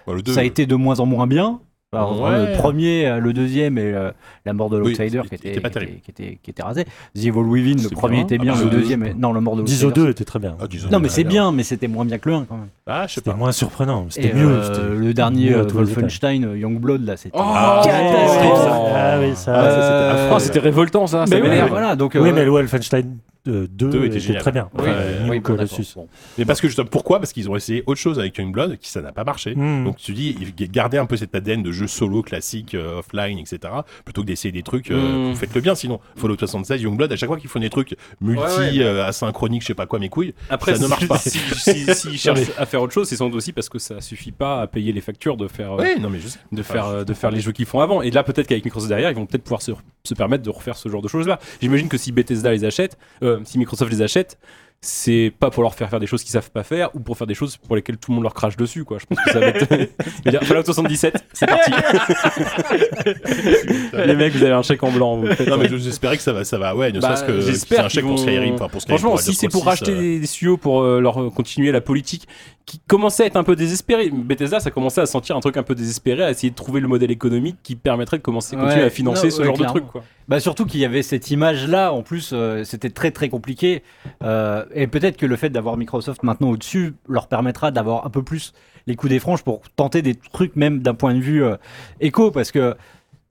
euh, 0.08 0.22
deux, 0.22 0.34
ça 0.34 0.42
a 0.42 0.44
été 0.44 0.65
de 0.65 0.76
moins 0.76 1.00
en 1.00 1.06
moins 1.06 1.26
bien. 1.28 1.60
Alors, 1.91 2.21
Ouais. 2.21 2.52
Le 2.52 2.58
premier, 2.58 3.08
euh, 3.08 3.19
le 3.19 3.34
deuxième 3.34 3.80
et 3.80 3.82
euh, 3.95 4.12
la 4.45 4.54
mort 4.54 4.69
de 4.69 4.80
Oui, 4.80 4.89
l'Outsider 4.95 5.21
c'était- 5.23 5.38
qui, 5.38 5.47
était, 5.47 5.60
qui, 5.60 5.67
était, 5.67 5.86
qui, 6.04 6.12
était, 6.12 6.39
qui 6.43 6.49
était 6.52 6.62
rasé. 6.62 6.86
The 7.15 7.17
Evil 7.25 7.32
Within, 7.39 7.82
le 7.82 7.89
premier 7.89 8.17
bien. 8.17 8.23
était 8.25 8.38
bien, 8.38 8.54
Ah, 8.56 8.60
le 8.60 8.65
bah, 8.69 8.75
deuxième, 8.75 9.04
deux, 9.08 9.13
non, 9.17 9.34
la 9.34 9.41
mort 9.41 9.56
de 9.56 9.62
l'Outsider. 9.62 9.91
2 9.91 10.10
était 10.12 10.23
très 10.23 10.38
bien. 10.38 10.56
Ah, 10.62 10.65
Non, 10.91 10.99
mais 10.99 11.10
c'est 11.10 11.23
bien, 11.23 11.52
mais 11.52 11.63
c'était 11.63 11.88
moins 11.88 12.06
bien 12.06 12.19
que 12.19 12.30
le 12.30 12.36
1 12.36 12.45
quand 12.47 12.58
même. 12.58 12.67
Ah, 12.86 13.08
je 13.08 13.13
sais 13.13 13.15
C'était 13.21 13.32
pas. 13.32 13.38
moins 13.38 13.52
surprenant. 13.52 14.06
C'était 14.10 14.34
mieux. 14.36 14.47
euh, 14.52 14.99
le 14.99 15.13
dernier. 15.15 15.52
Wolfenstein, 15.56 16.43
euh, 16.45 16.58
Youngblood, 16.60 17.04
là, 17.08 17.17
c'était. 17.17 17.36
Oh, 17.36 17.41
Ah, 17.43 17.82
catastrophe, 17.84 18.60
ça. 18.60 18.84
Ah 18.95 19.19
oui, 19.19 19.32
ça. 19.36 19.54
Ah, 19.56 20.30
ça, 20.30 20.39
c'était 20.39 20.60
révoltant 20.60 21.08
ça. 21.08 21.25
ça 21.25 21.36
mais 21.36 21.41
oui, 21.41 21.58
voilà, 21.69 21.95
donc. 21.95 22.15
Oui, 22.19 22.32
mais 22.32 22.45
le 22.45 22.52
Wolfenstein 22.52 23.17
2 23.45 23.67
Deux 23.67 24.06
était 24.06 24.38
très 24.38 24.52
bien. 24.52 24.69
oui, 24.73 24.82
Enfin, 24.89 25.30
oui, 25.30 25.39
bon, 25.39 25.56
bon. 25.95 26.08
Mais 26.38 26.45
parce 26.45 26.62
que 26.62 26.67
justement, 26.67 26.88
pourquoi? 26.91 27.19
Parce 27.19 27.34
qu'ils 27.34 27.49
ont 27.49 27.56
essayé 27.56 27.84
autre 27.88 27.99
chose 27.99 28.19
avec 28.19 28.38
Youngblood, 28.38 28.78
qui 28.78 28.89
ça 28.89 29.02
n'a 29.02 29.12
pas 29.12 29.23
marché. 29.23 29.56
Mm. 29.56 29.86
Donc 29.86 29.97
tu 29.97 30.13
dis, 30.13 30.36
gardez 30.71 30.97
un 30.97 31.06
peu 31.06 31.17
cet 31.17 31.34
ADN 31.34 31.63
de 31.63 31.71
jeu 31.71 31.88
solo 31.88 32.21
classique, 32.21 32.75
euh, 32.75 32.99
offline, 32.99 33.39
etc. 33.39 33.60
Plutôt 34.06 34.21
que 34.21 34.28
d'essayer 34.28 34.52
des 34.52 34.62
trucs, 34.63 34.91
euh, 34.91 34.97
Mm. 34.99 35.32
vous 35.32 35.36
faites-le 35.36 35.62
bien. 35.62 35.73
Sinon, 35.75 35.99
Fallout 36.15 36.38
76, 36.38 36.82
Youngblood, 36.82 37.12
à 37.12 37.15
chaque 37.15 37.28
fois 37.30 37.38
qu'ils 37.38 37.49
font 37.49 37.60
des 37.60 37.69
trucs 37.69 37.95
multi, 38.21 38.41
Ouais, 38.43 38.58
ouais. 38.58 38.80
euh, 38.84 39.06
asynchroniques, 39.06 39.62
je 39.63 39.67
sais 39.67 39.73
pas 39.73 39.86
quoi, 39.86 39.99
mes 39.99 40.10
couilles. 40.10 40.34
Après, 40.49 40.73
Ça 40.75 40.80
ne 40.80 40.84
si- 40.84 40.89
marche 40.89 41.08
pas. 41.08 41.17
Si, 41.17 41.39
si, 41.39 41.95
s'ils 41.95 42.17
cherchent 42.19 42.52
à 42.58 42.65
faire 42.65 42.82
autre 42.82 42.93
chose, 42.93 43.08
c'est 43.08 43.15
sans 43.15 43.28
doute 43.28 43.36
aussi 43.38 43.54
parce 43.54 43.69
que 43.69 43.80
ça 43.80 44.02
suffit 44.02 44.32
pas 44.32 44.62
à 44.62 44.67
payer 44.67 44.91
les 44.91 45.02
factures 45.02 45.38
de 45.38 45.47
faire, 45.47 45.73
euh, 45.73 45.84
Oui, 45.84 45.99
non 46.02 46.10
mais 46.10 46.19
je 46.19 46.28
sais. 46.28 46.39
de 46.52 46.62
Enfin, 46.62 46.73
faire, 46.73 46.89
je 46.89 46.95
euh, 46.97 47.04
de 47.06 47.13
faire 47.13 47.32
les 47.32 47.39
jeux 47.41 47.52
qu'ils 47.52 47.65
font 47.65 47.80
avant. 47.80 48.02
Et 48.02 48.12
là, 48.12 48.23
peut-être 48.23 48.47
qu'avec 48.47 48.65
Microsoft 48.65 48.89
derrière, 48.89 49.10
ils 49.10 49.15
vont 49.15 49.25
peut-être 49.25 49.43
pouvoir 49.43 49.62
se, 49.62 49.71
se 50.04 50.13
permettre 50.13 50.43
de 50.43 50.49
refaire 50.49 50.75
ce 50.78 50.89
genre 50.89 51.02
de 51.02 51.08
choses-là. 51.08 51.39
J'imagine 51.62 51.88
que 51.88 51.97
si 51.97 52.12
Bethesda 52.12 52.52
les 52.52 52.65
achète, 52.65 52.97
euh, 53.30 53.39
si 53.46 53.58
Microsoft 53.58 53.92
les 53.92 54.02
achète, 54.02 54.38
c'est 54.82 55.34
pas 55.38 55.50
pour 55.50 55.62
leur 55.62 55.76
faire 55.76 55.89
faire 55.89 56.00
des 56.00 56.08
choses 56.08 56.24
qu'ils 56.24 56.32
savent 56.32 56.52
pas 56.52 56.63
faire 56.63 56.89
ou 56.96 57.02
pour 57.02 57.18
faire 57.18 57.28
des 57.28 57.34
choses 57.34 57.58
pour 57.58 57.76
lesquelles 57.76 57.98
tout 57.98 58.12
le 58.12 58.15
monde 58.15 58.24
leur 58.24 58.34
crache 58.34 58.56
dessus 58.56 58.86
quoi. 58.86 58.98
Je 58.98 59.06
pense 59.06 59.18
que 59.26 59.32
ça 59.32 59.39
va 59.39 59.48
être 59.48 59.68
dire, 60.30 60.42
Fallout 60.44 60.63
77, 60.63 61.22
c'est 61.34 61.48
parti. 61.48 61.72
Les 63.93 64.16
mecs, 64.16 64.34
vous 64.34 64.43
avez 64.43 64.53
un 64.53 64.62
chèque 64.62 64.82
en 64.84 64.91
blanc. 64.91 65.18
vous 65.18 65.28
Non, 65.47 65.58
mais 65.58 65.68
j'espérais 65.68 66.16
que 66.16 66.24
ça 66.24 66.32
va, 66.32 66.45
ça 66.45 66.58
va, 66.58 66.76
ouais, 66.76 66.93
ne 66.93 67.01
Bah, 67.01 67.16
serait-ce 67.16 67.24
que 67.26 67.41
j'espère 67.41 67.80
c'est 67.80 67.86
un 67.86 67.89
chèque 67.89 68.06
pour 68.06 68.16
vont- 68.16 68.24
Skyrim, 68.24 68.53
enfin 68.56 68.70
pour 68.70 68.82
Skyrim. 68.82 68.97
Franchement, 68.99 69.16
pour 69.18 69.22
si 69.22 69.34
c'est 69.34 69.49
pour 69.49 69.66
racheter 69.66 69.91
6, 69.91 69.93
euh, 69.97 70.20
des, 70.22 70.28
studios 70.28 70.58
pour 70.58 70.82
euh, 70.82 71.01
leur 71.01 71.16
continuer 71.34 71.74
la 71.74 71.82
politique 71.82 72.28
qui 72.70 72.80
commençait 72.86 73.24
à 73.24 73.26
être 73.26 73.36
un 73.36 73.43
peu 73.43 73.55
désespérée, 73.55 74.11
Bethesda, 74.11 74.59
ça 74.59 74.70
commençait 74.70 75.01
à 75.01 75.07
sentir 75.07 75.36
un 75.36 75.39
truc 75.39 75.57
un 75.57 75.63
peu 75.63 75.74
désespéré, 75.74 76.22
à 76.24 76.30
essayer 76.30 76.51
de 76.51 76.55
trouver 76.55 76.80
le 76.80 76.88
modèle 76.88 77.09
économique 77.09 77.57
qui 77.63 77.76
permettrait 77.76 78.20
de 78.20 78.22
commencer 78.22 78.55
à 78.55 78.59
continuer 78.59 78.84
à 78.84 78.91
financer 78.91 79.30
Non, 79.30 79.32
ce 79.32 79.39
ouais, 79.39 79.45
genre 79.47 79.55
clairement. 79.55 79.74
de 79.74 79.80
truc 79.80 79.91
quoi. 79.91 80.03
Bah 80.28 80.39
surtout 80.39 80.67
qu'il 80.67 80.80
y 80.80 80.86
avait 80.86 81.01
cette 81.01 81.32
image-là, 81.32 81.91
en 81.91 82.03
plus, 82.03 82.30
euh, 82.32 82.63
c'était 82.63 82.91
très 82.91 83.09
très 83.09 83.28
compliqué. 83.28 83.82
Euh, 84.22 84.65
et 84.76 84.86
peut-être 84.86 85.17
que 85.17 85.26
le 85.26 85.36
fait 85.36 85.49
d'avoir 85.49 85.78
Microsoft 85.78 86.22
maintenant 86.22 86.51
au-dessus 86.51 86.93
leur 87.07 87.26
permettra 87.28 87.72
d'avoir 87.72 88.05
un 88.05 88.11
peu 88.11 88.22
plus 88.22 88.53
les 88.86 88.95
coups 88.95 89.09
des 89.09 89.20
franges 89.20 89.43
pour 89.43 89.61
tenter 89.76 90.03
des 90.03 90.13
trucs, 90.13 90.55
même 90.55 90.78
d'un 90.84 90.93
point 90.93 91.15
de 91.15 91.20
vue 91.22 91.43
euh, 91.43 91.55
éco, 92.01 92.30
parce 92.30 92.51
que 92.51 92.76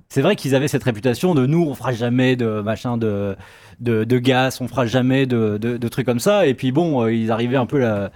c'est 0.09 0.20
vrai 0.20 0.34
qu'ils 0.34 0.57
avaient 0.57 0.66
cette 0.66 0.82
réputation 0.82 1.36
de 1.36 1.47
nous, 1.47 1.62
on 1.62 1.74
fera 1.76 1.93
jamais 1.93 2.34
de 2.34 2.61
machin 2.61 2.97
de, 2.97 3.36
de, 3.78 4.03
de 4.03 4.18
gaz, 4.18 4.59
on 4.61 4.66
fera 4.66 4.84
jamais 4.84 5.26
de, 5.26 5.59
de, 5.61 5.76
de 5.76 5.89
trucs 5.89 6.07
comme 6.07 6.18
ça. 6.18 6.49
Et 6.49 6.55
puis 6.55 6.72
bon, 6.72 7.07
ils 7.07 7.30
arrivaient 7.30 7.57
un 7.57 7.66
peu 7.66 7.78
la, 7.78 8.11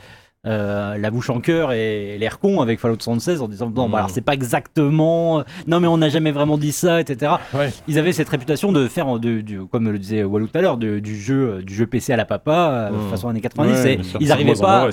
euh, 0.46 0.98
la 0.98 1.10
bouche 1.10 1.30
en 1.30 1.40
cœur 1.40 1.72
et 1.72 2.18
l'air 2.18 2.38
con 2.40 2.60
avec 2.60 2.80
Fallout 2.80 2.96
76 2.98 3.42
en 3.42 3.48
disant 3.48 3.70
non, 3.70 3.88
bah, 3.88 3.98
alors 3.98 4.10
c'est 4.10 4.22
pas 4.22 4.34
exactement, 4.34 5.44
non 5.66 5.78
mais 5.80 5.86
on 5.86 5.98
n'a 5.98 6.08
jamais 6.08 6.32
vraiment 6.32 6.58
dit 6.58 6.72
ça, 6.72 7.00
etc. 7.00 7.32
Ouais. 7.54 7.70
Ils 7.86 7.98
avaient 7.98 8.12
cette 8.12 8.28
réputation 8.28 8.72
de 8.72 8.88
faire, 8.88 9.18
de, 9.18 9.62
comme 9.70 9.90
le 9.90 9.98
disait 9.98 10.24
Walou 10.24 10.48
tout 10.48 10.58
à 10.58 10.60
l'heure, 10.62 10.76
du 10.78 11.20
jeu, 11.20 11.54
euh, 11.58 11.62
du 11.62 11.74
jeu 11.74 11.86
PC 11.86 12.12
à 12.12 12.16
la 12.16 12.24
papa, 12.24 12.90
euh, 12.90 12.90
Mm. 12.90 13.10
façon 13.10 13.28
années 13.28 13.40
90. 13.40 13.72
Ouais, 13.72 13.92
et 13.92 13.96
bien 13.96 14.04
sûr. 14.04 14.20
ils 14.20 14.32
en 14.32 14.60
pas, 14.60 14.88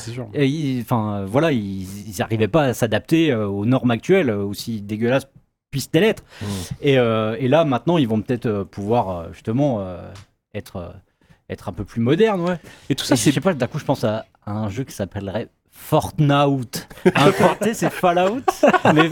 enfin 0.81 1.25
voilà, 1.25 1.51
ils 1.51 1.87
ils 2.07 2.21
arrivaient 2.21 2.47
pas 2.47 2.65
à 2.65 2.73
s'adapter 2.73 3.33
aux 3.33 3.65
normes 3.65 3.91
actuelles, 3.91 4.29
aussi 4.31 4.81
dégueulasses 4.81 5.27
puissent-elles 5.71 6.03
être. 6.03 6.23
Mm. 6.41 6.45
Et, 6.81 6.97
euh, 6.97 7.35
et 7.39 7.47
là, 7.47 7.65
maintenant, 7.65 7.97
ils 7.97 8.07
vont 8.07 8.21
peut-être 8.21 8.63
pouvoir 8.63 9.33
justement 9.33 9.79
euh, 9.81 9.97
être, 10.53 10.93
être 11.49 11.69
un 11.69 11.73
peu 11.73 11.83
plus 11.83 12.01
modernes, 12.01 12.41
ouais. 12.41 12.57
Et 12.89 12.95
tout 12.95 13.05
Ça, 13.05 13.15
je 13.15 13.21
sais 13.31 13.41
pas, 13.41 13.53
d'un 13.53 13.67
coup, 13.67 13.79
je 13.79 13.85
pense 13.85 14.03
à, 14.03 14.25
à 14.45 14.51
un 14.51 14.69
jeu 14.69 14.83
qui 14.83 14.93
s'appellerait 14.93 15.47
Fortnite. 15.71 16.87
Un 17.15 17.31
porté, 17.31 17.73
c'est 17.73 17.89
Fallout, 17.89 18.41
mais, 18.93 19.09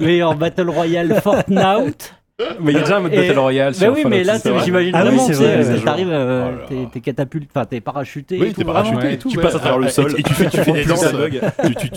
mais 0.00 0.22
en 0.22 0.34
Battle 0.34 0.68
Royale 0.70 1.20
Fortnite. 1.22 2.14
Mais 2.58 2.72
il 2.72 2.74
y 2.74 2.78
a 2.78 2.80
déjà 2.84 2.96
un 2.96 3.00
mode 3.00 3.12
Et- 3.12 3.16
Battle 3.28 3.38
Royale 3.38 3.72
Bah 3.72 3.78
sur 3.78 3.88
oui, 3.92 4.02
Fallout, 4.02 4.08
mais 4.16 4.24
là, 4.24 4.38
j'imagine 4.64 4.92
Ah 4.94 5.02
oui, 5.02 5.08
vraiment, 5.08 5.26
c'est 5.26 5.32
tu 5.32 5.38
sais, 5.38 5.44
vrai, 5.44 5.56
euh, 5.66 5.76
c'est 5.76 5.84
t'arrives, 5.84 6.08
euh, 6.10 6.52
t'es- 6.90 7.00
catapulte, 7.00 7.50
enfin, 7.54 7.66
t'es 7.66 7.80
parachuté. 7.82 8.38
Oui, 8.40 8.46
et 8.48 8.52
t'es 8.54 8.64
parachuté 8.64 8.96
vraiment. 8.96 9.10
et 9.12 9.18
tout. 9.18 9.28
Tu 9.28 9.36
ouais. 9.36 9.42
passes 9.42 9.56
à 9.56 9.58
travers 9.58 9.78
le 9.78 9.86
Ah, 9.88 9.90
sol. 9.90 10.14
Et, 10.16 10.22
tu 10.22 10.32
fais, 10.32 10.46
des 10.72 10.84
Dans 10.86 10.94
danses. 10.94 11.12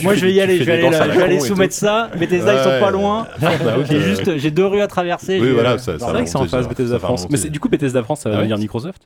Moi, 0.04 0.16
je 0.16 0.26
vais 0.26 0.34
y 0.34 0.42
aller, 0.42 0.58
fais 0.58 0.64
je 0.66 0.72
vais 0.72 1.24
aller, 1.24 1.40
soumettre 1.40 1.74
ça. 1.74 2.10
Bethesda, 2.20 2.56
ils 2.56 2.64
sont 2.64 2.80
pas 2.86 2.92
loin. 2.92 3.26
Fortnite, 3.40 3.86
J'ai 3.90 3.96
euh, 3.96 4.02
juste, 4.02 4.38
j'ai 4.38 4.52
deux 4.52 4.66
rues 4.66 4.82
à 4.82 4.88
traverser. 4.88 5.40
Oui, 5.40 5.52
voilà, 5.52 5.78
ça, 5.78 5.98
C'est 5.98 6.06
vrai 6.06 6.24
que 6.26 6.30
c'est 6.30 6.36
en 6.38 6.46
face. 6.46 6.68
Bethesda 6.68 7.00
France. 7.00 7.28
Mais 7.30 7.38
c'est- 7.38 7.50
du 7.50 7.62
coup, 7.62 7.70
Bethesda 7.70 8.04
France, 8.04 8.22
ça 8.22 8.30
va 8.30 8.36
Ah 8.36 8.40
devenir 8.40 8.58
Microsoft? 8.58 9.04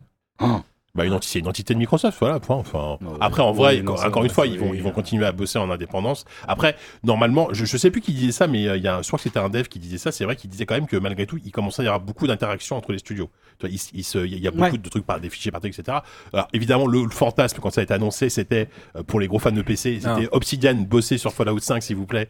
Bah, 0.97 1.05
une 1.05 1.13
enti- 1.13 1.27
c'est 1.27 1.39
une 1.39 1.47
entité 1.47 1.73
de 1.75 1.79
Microsoft, 1.79 2.17
voilà. 2.19 2.39
Point. 2.39 2.55
Enfin, 2.57 2.97
Ouais, 3.01 3.17
après, 3.21 3.41
en 3.43 3.51
vrai, 3.53 3.81
encore- 3.87 4.23
une 4.23 4.29
fois, 4.31 4.47
ils 4.47 4.59
vont, 4.59 4.73
ils 4.73 4.81
vont 4.81 4.91
continuer 4.91 5.25
à 5.25 5.31
bosser 5.31 5.59
en 5.59 5.69
indépendance. 5.69 6.25
Après, 6.47 6.75
normalement, 7.03 7.49
je, 7.51 7.65
je 7.65 7.77
sais 7.77 7.91
plus 7.91 8.01
qui 8.01 8.13
disait 8.13 8.31
ça, 8.31 8.47
mais 8.47 8.67
euh, 8.67 8.77
il 8.77 8.83
y 8.83 8.87
a, 8.87 9.01
je 9.01 9.07
crois 9.07 9.17
que 9.17 9.23
c'était 9.23 9.39
un 9.39 9.49
dev 9.49 9.67
qui 9.67 9.77
disait 9.79 9.99
ça. 9.99 10.11
C'est 10.11 10.25
vrai 10.25 10.35
qu'il 10.35 10.49
disait 10.49 10.65
quand 10.65 10.73
même 10.75 10.87
que 10.87 10.97
malgré 10.97 11.25
tout, 11.27 11.39
il 11.45 11.51
commençait 11.51 11.83
à 11.83 11.85
y 11.85 11.87
avoir 11.87 12.01
beaucoup 12.01 12.25
d'interactions 12.27 12.75
entre 12.75 12.91
les 12.91 12.97
studios. 12.97 13.29
Il, 13.63 13.75
s- 13.75 13.91
il 13.93 14.03
se- 14.03 14.17
il 14.25 14.39
y 14.39 14.47
a 14.47 14.51
beaucoup 14.51 14.63
Ouais. 14.63 14.77
de 14.77 14.89
trucs 14.89 15.05
par 15.05 15.19
des 15.19 15.29
fichiers 15.29 15.51
par 15.51 15.61
trucs, 15.61 15.77
etc. 15.77 15.99
Alors, 16.33 16.47
évidemment, 16.53 16.87
le, 16.87 17.03
le 17.03 17.09
fantasme 17.11 17.59
quand 17.61 17.69
ça 17.69 17.81
a 17.81 17.83
été 17.83 17.93
annoncé, 17.93 18.29
c'était 18.29 18.67
euh, 18.95 19.03
pour 19.03 19.19
les 19.19 19.27
gros 19.27 19.39
fans 19.39 19.51
de 19.51 19.61
PC, 19.61 19.99
c'était 20.01 20.27
Ah. 20.31 20.35
Obsidian 20.35 20.73
bosser 20.75 21.17
sur 21.19 21.31
Fallout 21.31 21.59
5, 21.59 21.83
s'il 21.83 21.95
vous 21.95 22.07
plaît. 22.07 22.27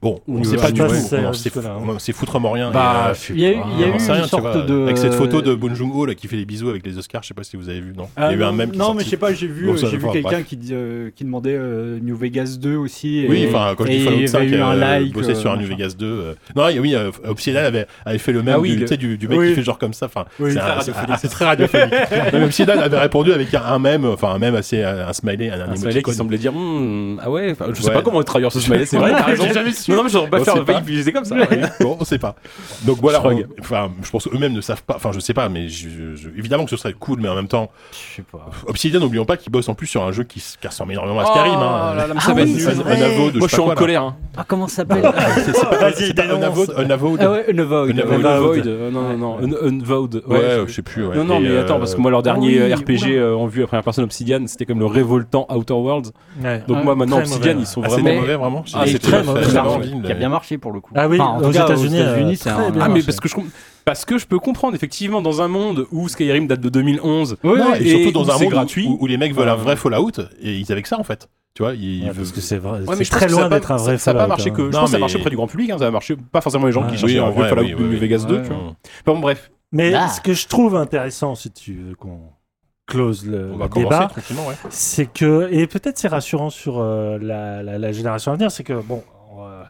Bon, 0.00 0.20
on 0.28 0.44
sait 0.44 0.50
ouais, 0.52 0.56
pas 0.62 0.70
du 0.70 0.80
tout. 0.80 0.88
C'est- 0.90 1.98
sait 1.98 2.12
foutrement 2.12 2.52
rien. 2.52 2.70
Bah, 2.70 3.08
euh, 3.10 3.14
Il 3.30 3.40
y 3.40 3.46
a 3.46 3.50
eu, 3.52 3.56
il 3.74 3.80
y 3.80 3.84
a 3.84 3.88
eu 3.88 3.92
une 3.92 3.98
sorte 4.26 4.66
de. 4.66 4.82
Avec 4.84 4.98
cette 4.98 5.14
photo 5.14 5.42
de 5.42 5.54
Bon 5.54 5.74
Joon-ho 5.74 6.06
là, 6.06 6.14
qui 6.14 6.28
fait 6.28 6.36
des 6.36 6.44
bisous 6.44 6.68
avec 6.68 6.86
les 6.86 6.98
Oscars, 6.98 7.22
je 7.22 7.28
sais 7.28 7.34
pas 7.34 7.42
si 7.42 7.56
vous 7.56 7.68
avez 7.68 7.80
vu, 7.80 7.92
non 7.96 8.08
Il 8.16 8.22
y 8.22 8.26
a 8.26 8.32
eu 8.32 8.42
un 8.44 8.52
même 8.52 8.72
Non, 8.74 8.94
mais 8.94 9.02
je 9.04 9.08
sais 9.10 9.16
pas, 9.16 9.32
j'ai 9.32 9.46
vu, 9.48 9.66
Bon, 9.66 9.72
euh, 9.72 9.76
j'ai 9.76 9.96
vu 9.96 10.06
quelqu'un 10.12 10.42
qui, 10.42 10.58
euh, 10.70 11.10
qui 11.14 11.24
demandait 11.24 11.56
euh, 11.56 11.98
New 12.00 12.16
Vegas 12.16 12.56
2 12.60 12.76
aussi. 12.76 13.26
Oui, 13.28 13.46
enfin, 13.48 13.74
quand 13.76 13.84
je 13.86 13.90
dis 13.90 14.00
Fallout 14.00 14.16
il 14.18 14.24
y 14.24 14.28
5, 14.28 14.38
avait 14.38 14.48
eu 14.56 14.60
un 14.60 14.72
euh, 14.72 14.76
like. 15.00 15.12
bosser 15.12 15.34
sur 15.34 15.50
euh, 15.50 15.54
un 15.54 15.56
New. 15.56 15.66
Vegas 15.66 15.94
2. 15.98 16.06
euh, 16.06 16.34
Non, 16.54 16.66
oui, 16.80 16.94
euh, 16.94 17.10
Obsidian 17.26 17.62
avait, 17.62 17.86
avait 18.04 18.18
fait 18.18 18.32
le 18.32 18.42
même 18.42 18.54
Ah 18.56 18.60
oui, 18.60 18.76
du, 18.76 18.96
du, 18.96 19.18
du 19.18 19.28
mec 19.28 19.38
Oui. 19.38 19.48
qui 19.48 19.54
fait 19.54 19.62
genre 19.62 19.78
comme 19.78 19.92
ça. 19.94 20.06
Enfin, 20.06 20.24
c'est 21.18 21.28
très 21.28 21.44
radiophonique. 21.44 21.92
Obsidian 22.44 22.78
avait 22.78 22.98
répondu 22.98 23.32
avec 23.32 23.52
un, 23.54 23.62
un 23.62 23.78
mème, 23.78 24.04
enfin 24.04 24.30
un 24.30 24.38
mème 24.38 24.54
assez, 24.54 24.82
un 24.82 25.12
smiley, 25.12 25.50
un, 25.50 25.74
smiley 25.76 26.02
qui 26.02 26.12
semblait 26.12 26.38
dire 26.38 26.52
Hmm, 26.52 27.18
Ah 27.22 27.30
ouais, 27.30 27.54
je 27.74 27.82
sais 27.82 27.90
pas 27.92 28.02
comment 28.02 28.22
traduire 28.22 28.52
ce 28.52 28.60
smiley, 28.60 28.86
c'est 28.86 28.96
vrai, 28.98 29.12
Non, 29.88 29.96
non, 29.96 30.02
mais 30.04 30.08
j'aurais 30.10 30.28
pas 30.30 30.40
On 30.40 30.44
faire 30.44 30.64
pas. 30.64 30.82
comme 31.12 31.24
ça. 31.24 31.36
Bon, 31.80 31.96
on 32.00 32.04
sait 32.04 32.18
pas. 32.18 32.34
Donc 32.84 32.98
voilà, 33.00 33.18
Shrug. 33.20 33.46
on- 33.48 33.60
enfin, 33.60 33.90
je 34.02 34.10
pense 34.10 34.24
qu'eux-mêmes 34.28 34.52
ne 34.52 34.60
savent 34.60 34.82
pas, 34.82 34.94
enfin, 34.96 35.10
je 35.12 35.20
sais 35.20 35.34
pas, 35.34 35.48
mais 35.48 35.68
je- 35.68 36.14
je- 36.14 36.28
évidemment 36.36 36.64
que 36.64 36.70
ce 36.70 36.76
serait 36.76 36.92
cool, 36.92 37.20
mais 37.20 37.28
en 37.28 37.34
même 37.34 37.48
temps, 37.48 37.70
Je 37.92 38.16
sais 38.16 38.22
pas. 38.30 38.50
Obsidian, 38.66 39.00
n'oublions 39.00 39.24
pas 39.24 39.36
qu'ils 39.36 39.52
bossent 39.52 39.68
en 39.68 39.74
plus 39.74 39.86
sur 39.86 40.02
un 40.02 40.12
jeu 40.12 40.24
qui, 40.24 40.42
ressemble 40.64 40.92
énormément 40.92 41.20
à 41.20 41.24
Skyrim. 41.26 41.52
Oh 41.54 41.62
hein. 41.62 41.94
là 41.94 42.06
là, 42.06 42.14
Ah 42.16 42.20
ça 42.20 42.34
va 42.34 42.42
oui, 42.42 42.50
être 42.52 42.58
c'est 42.60 42.70
nul. 42.74 42.80
un, 42.80 42.82
vrai. 42.82 43.02
un 43.02 43.06
avo 43.06 43.30
de 43.30 43.38
Moi, 43.38 43.48
je 43.48 43.52
suis 43.54 43.62
en 43.62 43.74
colère. 43.74 44.02
hein. 44.02 44.16
Ah, 44.36 44.44
comment 44.46 44.68
ça 44.68 44.76
s'appelle 44.76 45.10
C'est 45.44 45.54
c'est 45.56 45.68
pas, 45.68 45.76
Vas-y, 45.78 45.94
c'est 46.08 46.20
un 46.20 46.26
dénonce. 46.26 46.44
avode, 46.44 46.74
un 46.76 46.90
avode. 46.90 47.18
Ah 47.22 47.30
ouais, 47.30 47.44
Unavowed. 47.48 47.90
Unavowed. 47.90 48.20
Unavoid. 48.20 48.66
euh, 48.66 48.90
Non, 48.90 49.02
non, 49.02 49.16
non. 49.16 49.38
Un- 49.40 49.68
Unvowed. 49.68 50.22
Ouais, 50.26 50.40
je 50.66 50.72
sais 50.72 50.82
plus. 50.82 51.02
Non, 51.04 51.24
non, 51.24 51.40
mais 51.40 51.48
euh, 51.48 51.62
attends, 51.62 51.78
parce 51.78 51.94
que 51.94 52.00
moi, 52.00 52.10
leur 52.10 52.22
dernier 52.22 52.62
oui, 52.62 52.74
RPG 52.74 53.16
euh, 53.16 53.34
en 53.34 53.46
vue 53.46 53.62
à 53.62 53.66
première 53.66 53.82
personne 53.84 54.04
Obsidian, 54.04 54.40
c'était 54.46 54.66
comme 54.66 54.78
le 54.78 54.86
révoltant 54.86 55.46
Outer 55.50 55.74
Worlds. 55.74 56.10
Ouais. 56.42 56.62
Donc, 56.68 56.84
moi, 56.84 56.94
maintenant, 56.94 57.18
Obsidian, 57.18 57.54
mauvais. 57.54 57.62
ils 57.62 57.66
sont 57.66 57.82
Ah, 57.84 57.88
vraiment. 57.88 58.20
vraiment? 58.20 58.64
Ah, 58.74 58.86
j'ai 58.86 58.98
très 58.98 59.22
mauvais, 59.22 59.42
fait 59.42 59.50
qui 59.80 59.88
a- 59.88 59.92
envie, 59.92 60.00
qui 60.02 60.08
mais- 60.08 60.10
a 60.12 60.18
bien 60.18 60.28
marché 60.28 60.58
pour 60.58 60.72
le 60.72 60.80
coup. 60.80 60.92
Ah 60.94 61.08
oui, 61.08 61.20
Enfin, 61.20 61.30
en 61.32 61.48
aux 61.48 61.50
États-Unis, 61.52 61.98
États-Unis, 62.00 62.32
euh, 62.32 62.36
c'est 62.36 62.50
très 62.50 62.66
un- 62.66 62.70
bien. 62.70 62.82
Ah, 62.82 62.88
mais 62.88 62.94
marché. 62.94 63.06
parce 63.06 63.20
que 63.20 63.28
je 63.28 63.34
parce 63.84 64.04
que 64.04 64.18
je 64.18 64.26
peux 64.26 64.38
comprendre 64.38 64.74
effectivement 64.74 65.22
dans 65.22 65.40
un 65.40 65.48
monde 65.48 65.86
où 65.92 66.08
Skyrim 66.08 66.46
date 66.46 66.60
de 66.60 66.68
2011 66.68 67.36
Oui, 67.42 67.58
Non, 67.58 67.66
oui. 67.72 67.86
et 67.88 68.02
surtout 68.04 68.24
dans 68.24 68.30
un 68.30 68.38
monde 68.38 68.50
gratuit. 68.50 68.86
où, 68.86 68.98
où 69.00 69.06
les 69.06 69.16
mecs 69.16 69.34
veulent 69.34 69.48
un 69.48 69.52
Euh, 69.52 69.56
vrai 69.56 69.76
Fallout 69.76 70.10
et 70.42 70.56
ils 70.58 70.70
avaient 70.72 70.82
que 70.82 70.88
ça 70.88 70.98
en 70.98 71.04
fait. 71.04 71.28
Tu 71.54 71.62
vois, 71.62 71.72
ils 71.74 72.04
Ouais, 72.04 72.12
parce 72.14 72.30
que 72.30 72.40
c'est 72.40 72.58
vrai. 72.58 72.80
Ouais, 72.80 72.84
c'est 72.90 72.96
mais 72.98 73.04
je 73.04 73.10
très 73.10 73.28
loin 73.28 73.48
d'être 73.48 73.72
un 73.72 73.76
vrai 73.76 73.92
ça, 73.96 74.04
ça 74.04 74.10
a 74.10 74.14
pas 74.14 74.18
Fallout, 74.20 74.28
marché 74.28 74.50
hein. 74.50 74.54
que 74.54 74.62
je 74.62 74.66
Non, 74.66 74.70
pense 74.72 74.80
que 74.82 74.86
ça 74.90 74.94
a 74.94 74.98
mais- 74.98 75.00
marché 75.00 75.16
auprès 75.18 75.30
du 75.30 75.36
grand 75.36 75.46
public 75.46 75.70
hein, 75.70 75.78
ça 75.78 75.86
a 75.86 75.90
marché 75.90 76.16
pas 76.30 76.40
forcément 76.40 76.66
les 76.66 76.72
gens 76.72 76.82
Ah, 76.84 76.86
qui 76.88 76.92
oui, 76.92 76.98
cherchaient 76.98 77.20
en 77.20 77.28
un 77.28 77.30
vrai, 77.30 77.48
Fallout 77.48 77.62
oui, 77.62 77.74
oui, 77.78 77.86
oui. 77.90 77.96
Vegas 77.96 78.24
2 78.28 78.36
Ouais. 78.36 78.42
tu 78.42 78.48
vois. 78.50 78.74
Bon 79.06 79.18
bref 79.18 79.50
Mais 79.72 79.92
Ah. 79.94 80.08
ce 80.08 80.20
que 80.20 80.34
je 80.34 80.46
trouve 80.46 80.76
intéressant, 80.76 81.34
si 81.34 81.50
tu 81.50 81.72
veux 81.74 81.94
qu'on 81.94 82.20
close 82.86 83.26
le, 83.26 83.50
débat, 83.74 84.08
c'est 84.70 85.06
que, 85.12 85.48
et 85.52 85.66
peut-être 85.66 85.98
c'est 85.98 86.08
rassurant 86.08 86.48
sur 86.50 86.78
euh, 86.80 87.18
la, 87.20 87.62
la- 87.62 87.78
la 87.78 87.92
génération 87.92 88.32
à 88.32 88.34
venir, 88.36 88.50
c'est 88.50 88.64
que, 88.64 88.74
bon, 88.80 89.02
euh, 89.44 89.62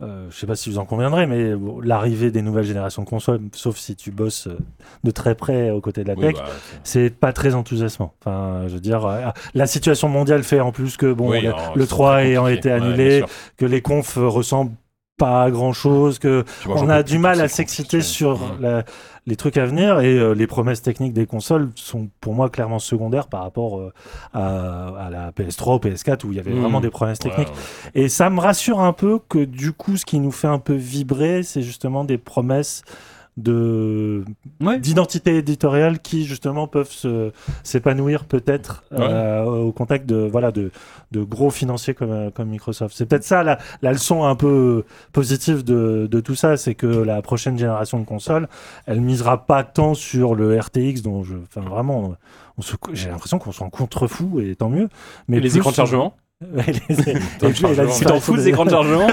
euh, 0.00 0.26
je 0.30 0.36
sais 0.36 0.46
pas 0.46 0.54
si 0.56 0.70
vous 0.70 0.78
en 0.78 0.84
conviendrez, 0.84 1.26
mais 1.26 1.54
bon, 1.54 1.80
l'arrivée 1.80 2.30
des 2.30 2.42
nouvelles 2.42 2.64
générations 2.64 3.02
de 3.02 3.08
consoles, 3.08 3.40
sauf 3.52 3.76
si 3.76 3.96
tu 3.96 4.10
bosses 4.12 4.46
euh, 4.46 4.58
de 5.04 5.10
très 5.10 5.34
près 5.34 5.70
aux 5.70 5.80
côtés 5.80 6.02
de 6.04 6.08
la 6.08 6.14
Oui, 6.14 6.20
tech, 6.20 6.34
bah, 6.36 6.44
c'est 6.84 7.10
pas 7.10 7.32
très 7.32 7.54
enthousiasmant. 7.54 8.12
Enfin, 8.20 8.64
je 8.68 8.74
veux 8.74 8.80
dire, 8.80 9.04
euh, 9.04 9.28
la 9.54 9.66
situation 9.66 10.08
mondiale 10.08 10.44
fait 10.44 10.60
en 10.60 10.70
plus 10.72 10.96
que, 10.96 11.12
bon, 11.12 11.30
oui, 11.30 11.40
le, 11.40 11.48
alors, 11.48 11.76
le 11.76 11.82
c'est 11.82 11.88
3 11.88 12.12
très 12.18 12.30
ayant 12.30 12.46
été 12.46 12.70
annulé, 12.70 13.24
que 13.56 13.66
les 13.66 13.82
confs 13.82 14.16
ressemblent 14.18 14.72
pas 15.18 15.44
à 15.44 15.50
grand 15.50 15.72
chose, 15.72 16.18
que 16.18 16.44
vois, 16.64 16.80
on 16.80 16.88
a 16.88 17.02
du 17.02 17.18
mal 17.18 17.40
à 17.40 17.48
s'exciter 17.48 18.00
sur 18.00 18.38
Mhm. 18.38 18.60
la- 18.60 18.84
les 19.26 19.36
trucs 19.36 19.56
à 19.56 19.64
venir 19.66 20.00
et 20.00 20.18
euh, 20.18 20.34
les 20.34 20.46
promesses 20.48 20.82
techniques 20.82 21.12
des 21.12 21.26
consoles 21.26 21.70
sont 21.76 22.08
pour 22.20 22.34
moi 22.34 22.50
clairement 22.50 22.80
secondaires 22.80 23.28
par 23.28 23.42
rapport 23.42 23.78
euh, 23.78 23.92
à, 24.32 24.88
à 25.06 25.10
la 25.10 25.30
PS3 25.30 25.76
ou 25.76 25.78
PS4 25.78 26.26
où 26.26 26.32
il 26.32 26.36
y 26.36 26.40
avait 26.40 26.50
vraiment 26.52 26.80
des 26.80 26.90
promesses 26.90 27.18
Ouais, 27.24 27.30
techniques. 27.30 27.48
ouais. 27.94 28.02
Et 28.02 28.08
ça 28.08 28.30
me 28.30 28.40
rassure 28.40 28.80
un 28.80 28.92
peu 28.92 29.20
que 29.28 29.44
du 29.44 29.72
coup, 29.72 29.96
ce 29.96 30.04
qui 30.04 30.18
nous 30.18 30.32
fait 30.32 30.48
un 30.48 30.58
peu 30.58 30.74
vibrer, 30.74 31.42
c'est 31.44 31.62
justement 31.62 32.04
des 32.04 32.18
promesses 32.18 32.82
de 33.36 34.24
Ouais. 34.60 34.78
d'identité 34.78 35.36
éditoriale 35.38 36.00
qui 36.00 36.24
justement 36.26 36.66
peuvent 36.66 36.90
se 36.90 37.32
s'épanouir 37.62 38.24
peut-être 38.26 38.84
euh, 38.92 39.42
au 39.44 39.72
contact 39.72 40.06
de 40.06 40.16
voilà 40.30 40.52
de, 40.52 40.70
de 41.12 41.22
gros 41.22 41.50
financiers 41.50 41.94
comme 41.94 42.10
euh, 42.12 42.30
comme 42.30 42.48
Microsoft. 42.50 42.94
C'est 42.96 43.06
peut-être 43.06 43.24
ça 43.24 43.42
la, 43.42 43.58
la 43.80 43.92
leçon 43.92 44.24
un 44.24 44.36
peu 44.36 44.84
positive 45.12 45.64
de, 45.64 46.06
de 46.10 46.20
tout 46.20 46.34
ça, 46.34 46.56
c'est 46.56 46.74
que 46.74 46.86
la 46.86 47.22
prochaine 47.22 47.58
génération 47.58 47.98
de 47.98 48.04
consoles, 48.04 48.48
elle 48.86 49.00
misera 49.00 49.46
pas 49.46 49.64
tant 49.64 49.94
sur 49.94 50.34
le 50.34 50.58
RTX 50.58 51.02
dont 51.02 51.22
je 51.22 51.34
enfin 51.36 51.62
vraiment 51.68 52.14
j'ai 52.92 53.08
l'impression 53.08 53.38
qu'on 53.38 53.50
s'en 53.52 53.70
contrefou 53.70 54.38
et 54.40 54.54
tant 54.56 54.68
mieux. 54.68 54.88
Mais 55.26 55.38
Et 55.38 55.40
les 55.40 55.56
écrans 55.56 55.70
de 55.70 55.74
chargement 55.76 56.14
Ouais, 56.54 56.64
de. 56.66 57.94
Tu 57.98 58.04
t'en 58.04 58.20
fous 58.20 58.36
des 58.36 58.48
écrans 58.48 58.64
de 58.64 58.70
chargement 58.70 59.06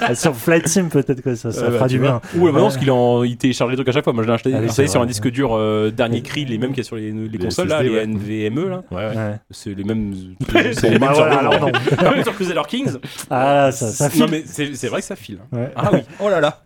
Ah, 0.00 0.14
Sur 0.14 0.34
Flight 0.34 0.66
Sim, 0.68 0.88
peut-être 0.88 1.20
que 1.22 1.34
ça, 1.34 1.50
ça 1.52 1.62
Ouais, 1.62 1.68
bah, 1.70 1.74
fera 1.76 1.88
du 1.88 1.98
bien. 1.98 2.20
Ou 2.36 2.44
maintenant, 2.46 2.62
parce 2.62 2.76
qu'il 2.76 2.90
en- 2.90 3.22
il 3.24 3.36
télécharge 3.36 3.70
les 3.70 3.76
trucs 3.76 3.88
à 3.88 3.92
chaque 3.92 4.04
fois. 4.04 4.12
Moi, 4.12 4.22
je 4.22 4.28
l'ai 4.28 4.34
acheté 4.34 4.52
Ah 4.54 4.60
oui, 4.60 4.88
sur 4.88 5.00
un 5.00 5.06
disque 5.06 5.28
dur 5.30 5.54
euh, 5.54 5.90
dernier 5.90 6.22
cri, 6.22 6.44
les 6.44 6.58
mêmes 6.58 6.70
qu'il 6.70 6.78
y 6.78 6.80
a 6.80 6.84
sur 6.84 6.96
les, 6.96 7.10
les 7.12 7.28
Les 7.28 7.38
consoles, 7.38 7.68
là, 7.68 7.82
les 7.82 7.90
ouais. 7.90 8.06
NVMe, 8.06 8.68
là. 8.68 8.82
Ouais, 8.90 8.96
ouais. 9.08 9.16
Ouais. 9.16 9.34
C'est 9.50 9.74
les 9.74 9.84
mêmes. 9.84 10.14
C'est 10.74 10.90
les 10.90 10.98
Bah 10.98 11.08
mêmes 11.08 11.16
chargements. 11.16 11.68
non. 11.68 12.22
Sur 12.24 12.34
Crusader 12.34 12.62
Kings, 12.68 12.92
Ah, 13.30 13.70
ça, 13.72 13.88
ça 13.88 14.04
non, 14.04 14.10
file. 14.10 14.26
mais 14.30 14.42
c'est 14.46 14.74
c'est 14.74 14.88
vrai 14.88 15.00
que 15.00 15.06
ça 15.06 15.16
file. 15.16 15.38
hein. 15.52 15.56
Ouais. 15.58 15.70
Ah 15.76 15.90
oui, 15.92 16.00
oh 16.20 16.28
là 16.28 16.40
là. 16.40 16.60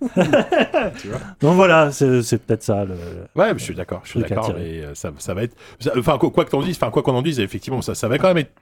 Donc 1.41 1.55
voilà, 1.55 1.91
c'est 1.93 2.23
c'est 2.23 2.39
peut-être 2.39 2.63
ça. 2.63 2.85
Le... 2.85 2.95
Ouais, 3.37 3.53
mais 3.53 3.59
je 3.59 3.65
suis 3.65 3.75
d'accord, 3.75 4.01
je 4.05 4.11
suis 4.11 4.21
d'accord. 4.21 4.53
euh, 4.57 4.91
ça, 4.95 5.11
ça 5.19 5.35
va 5.35 5.43
être, 5.45 5.57
enfin 5.97 6.19
quoi, 6.19 6.31
quoi 6.31 6.45
que 6.45 6.51
t'en 6.51 6.63
dises, 6.63 6.77
enfin 6.81 6.91
quoi 6.91 7.03
qu'on 7.03 7.15
en 7.15 7.23
dise, 7.23 7.41
effectivement, 7.41 7.83
ça, 7.83 7.95
ça 7.95 8.09
va 8.09 8.19
quand 8.19 8.29
même 8.29 8.39
être 8.39 8.53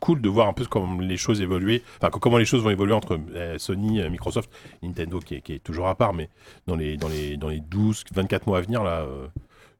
cool 0.00 0.20
de 0.20 0.28
voir 0.28 0.48
un 0.48 0.52
peu 0.52 0.64
comment 0.80 1.00
les 1.00 1.16
choses 1.16 1.40
évoluer, 1.40 1.82
enfin 1.98 2.10
co- 2.10 2.18
comment 2.20 2.38
les 2.38 2.44
choses 2.44 2.62
vont 2.62 2.70
évoluer 2.70 2.92
entre 2.94 3.18
euh, 3.34 3.58
Sony, 3.58 4.00
euh, 4.00 4.10
Microsoft, 4.10 4.50
Nintendo 4.82 5.18
qui 5.20 5.34
est, 5.36 5.40
qui 5.40 5.52
est 5.54 5.58
toujours 5.58 5.88
à 5.88 5.94
part, 5.94 6.12
mais 6.14 6.28
dans 6.66 6.76
les 6.76 6.96
dans 6.96 7.08
les 7.08 7.36
dans 7.36 7.48
les 7.48 7.60
12, 7.60 8.04
24 8.14 8.46
mois 8.46 8.58
à 8.58 8.60
venir 8.62 8.82
là, 8.82 9.00
euh, 9.00 9.26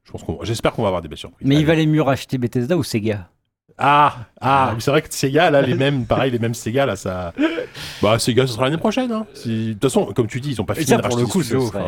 je 0.03 0.11
pense 0.11 0.23
qu'on, 0.23 0.39
j'espère 0.43 0.71
qu'on 0.73 0.81
va 0.83 0.87
avoir 0.89 1.01
des 1.01 1.07
belles 1.09 1.17
surprises. 1.17 1.47
Mais 1.47 1.55
il 1.57 1.65
valait 1.65 1.85
mieux 1.85 2.01
racheter 2.01 2.37
Bethesda 2.37 2.77
ou 2.77 2.83
Sega? 2.83 3.29
Ah, 3.77 4.25
ah, 4.41 4.73
c'est 4.79 4.89
vrai 4.89 5.01
que 5.03 5.13
Sega, 5.13 5.51
là, 5.51 5.61
les 5.61 5.75
mêmes, 5.75 6.05
pareil, 6.07 6.31
les 6.31 6.39
mêmes 6.39 6.55
Sega, 6.55 6.85
là, 6.87 6.95
ça. 6.95 7.33
Bah, 8.01 8.17
Sega, 8.17 8.47
ce 8.47 8.53
sera 8.53 8.65
l'année 8.65 8.77
prochaine, 8.77 9.11
hein. 9.11 9.27
De 9.45 9.73
toute 9.73 9.81
façon, 9.83 10.05
comme 10.15 10.25
tu 10.27 10.39
dis, 10.41 10.51
ils 10.51 10.61
ont 10.61 10.65
pas 10.65 10.73
fini 10.73 10.87
ça, 10.87 10.97
de 10.97 11.01
pour 11.07 11.17
le 11.17 11.25
coup, 11.27 11.43
ce 11.43 11.59
serait, 11.59 11.83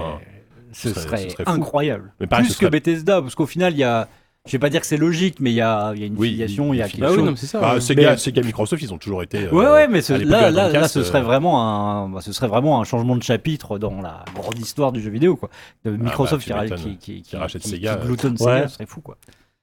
ce 0.72 0.93
serait- 0.93 1.30
ce 1.30 1.49
incroyable. 1.49 2.14
Mais 2.20 2.28
pareil, 2.28 2.45
Plus 2.45 2.57
que 2.57 2.68
Bethesda, 2.68 3.22
parce 3.22 3.34
qu'au 3.34 3.47
final, 3.47 3.74
il 3.74 3.80
y 3.80 3.84
a. 3.84 4.07
Je 4.48 4.54
vais 4.54 4.60
pas 4.60 4.70
dire 4.70 4.80
que 4.80 4.88
c'est 4.88 4.98
logique, 4.98 5.40
mais 5.42 5.52
il 5.52 5.56
y 5.56 5.62
a, 5.62 5.92
il 5.94 6.00
y 6.00 6.04
a 6.04 6.08
une 6.08 6.16
Oui, 6.18 6.30
filiation, 6.30 6.74
il 6.74 6.78
y 6.78 6.82
a 6.82 6.88
quelque 6.88 7.02
Bah 7.02 7.08
oui, 7.10 7.16
chose. 7.18 7.26
non, 7.26 7.32
mais 7.32 7.38
c'est 7.38 7.46
ça. 7.46 7.60
Bah, 7.60 7.74
ouais. 7.76 7.82
Sega, 7.82 8.12
Mais- 8.12 8.18
Sega, 8.18 8.42
Microsoft, 8.42 8.82
ils 8.82 8.94
ont 8.94 8.98
toujours 8.98 9.22
été. 9.22 9.46
euh, 9.46 9.52
Ouais, 9.52 9.66
ouais, 9.68 9.88
mais 9.90 10.02
ce- 10.02 10.14
de 10.14 10.20
là, 10.24 10.50
là, 10.50 10.70
là, 10.70 10.88
ce 10.88 11.04
serait 11.04 11.20
euh, 11.20 11.24
vraiment 11.24 11.62
un, 11.62 12.10
bah, 12.10 12.22
ce 12.22 12.32
serait 12.32 12.48
vraiment 12.48 12.80
un 12.80 12.84
changement 12.86 13.18
de 13.18 13.22
chapitre 13.22 13.78
dans 13.78 14.02
la 14.02 14.24
grande 14.34 14.58
histoire 14.58 14.92
du 14.94 15.02
jeu 15.02 15.12
vidéo, 15.12 15.36
quoi. 15.36 15.50
De 15.84 15.92
Microsoft 15.92 16.48
bah, 16.50 16.66
qui, 16.68 16.76
qui, 16.76 16.98
qui, 16.98 17.22
qui, 17.22 17.36
rachète 17.36 17.62
qui- 17.62 17.70
Sega, 17.70 17.96
qui 17.96 18.02
euh. 18.02 18.06
gloutonne 18.06 18.32
Ouais. 18.32 18.38
Sega, 18.38 18.68
ce 18.70 18.74
serait 18.76 18.86
fou, 18.86 19.02
quoi. 19.02 19.18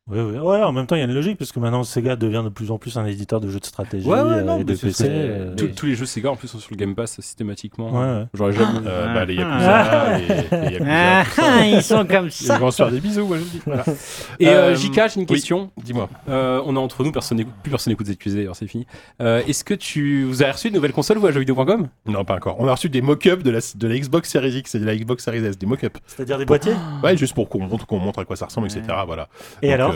Oui, 0.09 0.21
oui. 0.21 0.39
Ouais, 0.39 0.63
en 0.63 0.71
même 0.71 0.87
temps, 0.87 0.95
il 0.95 1.01
y 1.01 1.03
a 1.03 1.05
une 1.07 1.13
logique, 1.13 1.37
parce 1.37 1.51
que 1.51 1.59
maintenant, 1.59 1.83
Sega 1.83 2.15
devient 2.15 2.43
de 2.45 2.49
plus 2.49 2.71
en 2.71 2.79
plus 2.79 2.97
un 2.97 3.05
éditeur 3.07 3.41
de 3.41 3.49
jeux 3.49 3.59
de 3.59 3.65
stratégie 3.65 4.07
Ouais, 4.07 4.21
ouais, 4.21 4.35
euh, 4.35 4.43
non, 4.43 4.61
et 4.61 4.63
de 4.63 4.75
PC. 4.75 5.05
euh, 5.09 5.55
Tous- 5.57 5.85
les 5.85 5.97
jeux 5.97 6.07
Sega 6.07 6.31
en 6.31 6.37
plus 6.37 6.47
sont 6.47 6.61
sur 6.61 6.71
le 6.71 6.77
Game 6.77 6.95
Pass 6.95 7.21
systématiquement. 7.21 7.91
Ouais, 7.91 8.21
ouais. 8.21 8.27
J'aurais 8.33 8.53
jamais. 8.53 8.79
euh, 8.87 9.13
bah, 9.13 9.25
les 9.25 9.35
Yakuza, 9.35 9.81
Ah. 9.83 10.19
les, 10.19 10.29
les 10.29 10.73
Yakuza, 10.75 11.25
tout 11.25 11.31
ça. 11.35 11.67
ils 11.67 11.83
sont 11.83 12.07
comme 12.07 12.29
Ils 12.41 12.53
vont 12.53 12.71
se 12.71 12.77
faire 12.77 12.91
des 12.93 13.01
bisous, 13.01 13.27
moi, 13.27 13.39
je 13.39 13.43
vous 13.43 13.49
dis. 13.51 13.61
Voilà. 13.67 13.85
Et 14.39 14.47
euh, 14.49 14.53
Euh, 14.71 14.77
JK, 14.77 14.95
j'ai 14.95 15.01
une 15.17 15.21
oui. 15.23 15.27
question. 15.27 15.73
Dis-moi. 15.83 16.09
Euh, 16.29 16.63
on 16.65 16.77
est 16.77 16.79
entre 16.79 17.03
nous, 17.03 17.11
personne 17.11 17.39
plus 17.63 17.71
personne 17.71 17.93
n'écoute 17.93 18.07
ZQSD, 18.07 18.37
d'ailleurs 18.37 18.55
c'est 18.55 18.69
fini. 18.69 18.87
Euh, 19.21 19.43
Est-ce 19.49 19.65
que 19.65 19.75
tu 19.75 20.23
vous 20.23 20.41
avez 20.43 20.53
reçu 20.53 20.69
une 20.69 20.75
nouvelle 20.75 20.93
console 20.93 21.19
vous 21.19 21.27
à 21.27 21.33
jeuxvideo.com 21.33 21.89
Non, 22.07 22.25
pas 22.25 22.37
encore. 22.37 22.55
On 22.61 22.69
a 22.69 22.73
reçu 22.73 22.89
des 22.89 23.03
mock-ups 23.03 23.43
de 23.43 23.51
la, 23.51 23.59
de 23.75 23.89
la 23.89 23.99
Xbox 23.99 24.31
Series 24.31 24.59
X 24.59 24.77
et 24.77 24.79
de 24.79 24.85
la 24.85 24.95
Xbox 24.95 25.25
Series 25.25 25.45
S, 25.45 25.59
des 25.59 25.67
mock-ups. 25.67 25.99
C'est-à-dire 26.07 26.39
des 26.39 26.45
boîtiers? 26.45 26.75
Ouais, 27.03 27.17
juste 27.17 27.35
pour 27.35 27.49
qu'on 27.49 27.67
montre, 27.67 27.87
qu'on 27.89 27.99
montre 27.99 28.21
à 28.21 28.25
quoi 28.25 28.37
ça 28.37 28.47
ressemble, 28.47 28.69
etc. 28.69 28.83
Voilà. 29.05 29.29
Et 29.63 29.67
Donc, 29.67 29.75
alors? 29.75 29.96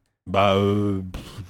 Bah, 0.27 0.53
euh, 0.55 1.01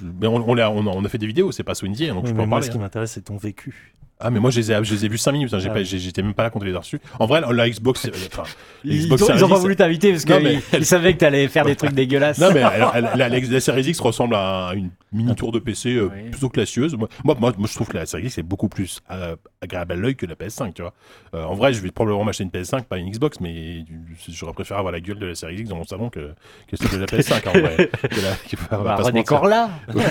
mais 0.02 0.28
on, 0.28 0.36
on, 0.50 0.58
a, 0.58 0.70
on 0.70 1.06
a 1.06 1.10
fait 1.10 1.18
des 1.18 1.28
vidéos, 1.28 1.52
c'est 1.52 1.64
pas 1.64 1.76
Swindy, 1.76 2.08
donc 2.08 2.24
Oui, 2.24 2.30
je 2.30 2.32
peux 2.32 2.38
mais 2.38 2.44
en 2.44 2.48
moi, 2.48 2.58
parler. 2.60 2.66
ce 2.68 2.72
qui 2.72 2.78
hein. 2.78 2.82
m'intéresse, 2.82 3.12
c'est 3.12 3.22
ton 3.26 3.38
vécu. 3.38 3.94
Ah, 4.24 4.30
mais 4.30 4.40
moi, 4.40 4.52
je 4.52 4.60
les 4.60 4.72
ai, 4.72 4.84
je 4.84 4.94
les 4.94 5.06
ai 5.06 5.10
vus 5.10 5.18
5 5.18 5.32
minutes, 5.32 5.52
hein, 5.52 5.58
Ah 5.68 5.82
j'étais 5.82 6.22
même 6.22 6.36
pas 6.36 6.44
là 6.44 6.52
quand 6.52 6.60
on 6.62 6.64
les 6.64 6.76
a 6.76 6.80
reçus. 6.80 7.00
En 7.18 7.26
vrai, 7.26 7.42
la, 7.42 7.68
Xbox, 7.68 8.06
euh, 8.06 8.12
enfin, 8.32 8.44
Xbox 8.86 8.86
ils 8.86 9.12
ont, 9.12 9.16
ils 9.16 9.22
ont 9.34 9.40
Series 9.40 9.50
pas 9.50 9.58
voulu 9.58 9.76
t'inviter 9.76 10.12
parce 10.12 10.26
qu'ils 10.26 10.36
mais- 10.44 10.60
ils 10.74 10.86
savaient 10.86 11.14
que 11.14 11.18
t'allais 11.18 11.48
faire 11.48 11.66
des 11.66 11.76
trucs 11.76 11.92
dégueulasses. 11.96 12.38
Non, 12.38 12.52
mais 12.54 12.62
la, 12.62 13.02
la, 13.16 13.30
la 13.30 13.60
Series 13.60 13.82
X 13.82 14.00
ressemble 14.00 14.36
à 14.36 14.74
une 14.76 14.92
mini 15.12 15.34
tour 15.34 15.52
de 15.52 15.58
PC 15.58 15.96
euh, 15.96 16.12
Oui. 16.14 16.30
plutôt 16.30 16.50
classieuse. 16.50 16.94
Moi, 16.96 17.08
moi, 17.24 17.36
moi, 17.40 17.52
je 17.68 17.74
trouve 17.74 17.88
que 17.88 17.98
la 17.98 18.06
Series 18.06 18.26
X 18.28 18.38
est 18.38 18.44
beaucoup 18.44 18.70
plus 18.70 19.00
euh, 19.10 19.36
agréable 19.60 19.94
à 19.94 19.96
l'œil 19.96 20.16
que 20.16 20.28
la 20.28 20.36
PS5, 20.36 20.74
tu 20.74 20.84
vois. 20.84 20.94
Euh, 21.34 21.44
en 21.44 21.56
vrai, 21.56 21.74
je 21.74 21.82
vais 21.82 21.90
probablement 21.90 22.24
m'acheter 22.24 22.44
une 22.44 22.52
PS5, 22.52 22.84
pas 22.84 23.00
une 23.00 23.10
Xbox, 23.10 23.40
mais 23.40 23.86
j'aurais 24.30 24.54
préféré 24.54 24.78
avoir 24.78 24.92
la 24.94 25.00
gueule 25.00 25.18
de 25.18 25.26
la 25.26 25.34
Series 25.34 25.62
X 25.62 25.70
dans 25.70 25.78
mon 25.78 25.84
salon 25.84 26.12
que, 26.12 26.32
que 26.68 26.76
celle 26.78 26.92
de 26.92 26.98
la 27.00 27.06
PS5, 27.08 27.50
en 27.50 27.52
vrai. 27.60 27.90
Que 28.04 28.22
la- 28.22 28.36
que- 28.36 28.56
on 28.72 28.78
va 28.78 28.84
bah, 28.84 28.84
pas 28.98 28.98
mentir. 28.98 29.06
redécore 29.06 29.48
là. 29.48 29.70
Oui, 29.94 30.02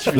tu 0.00 0.10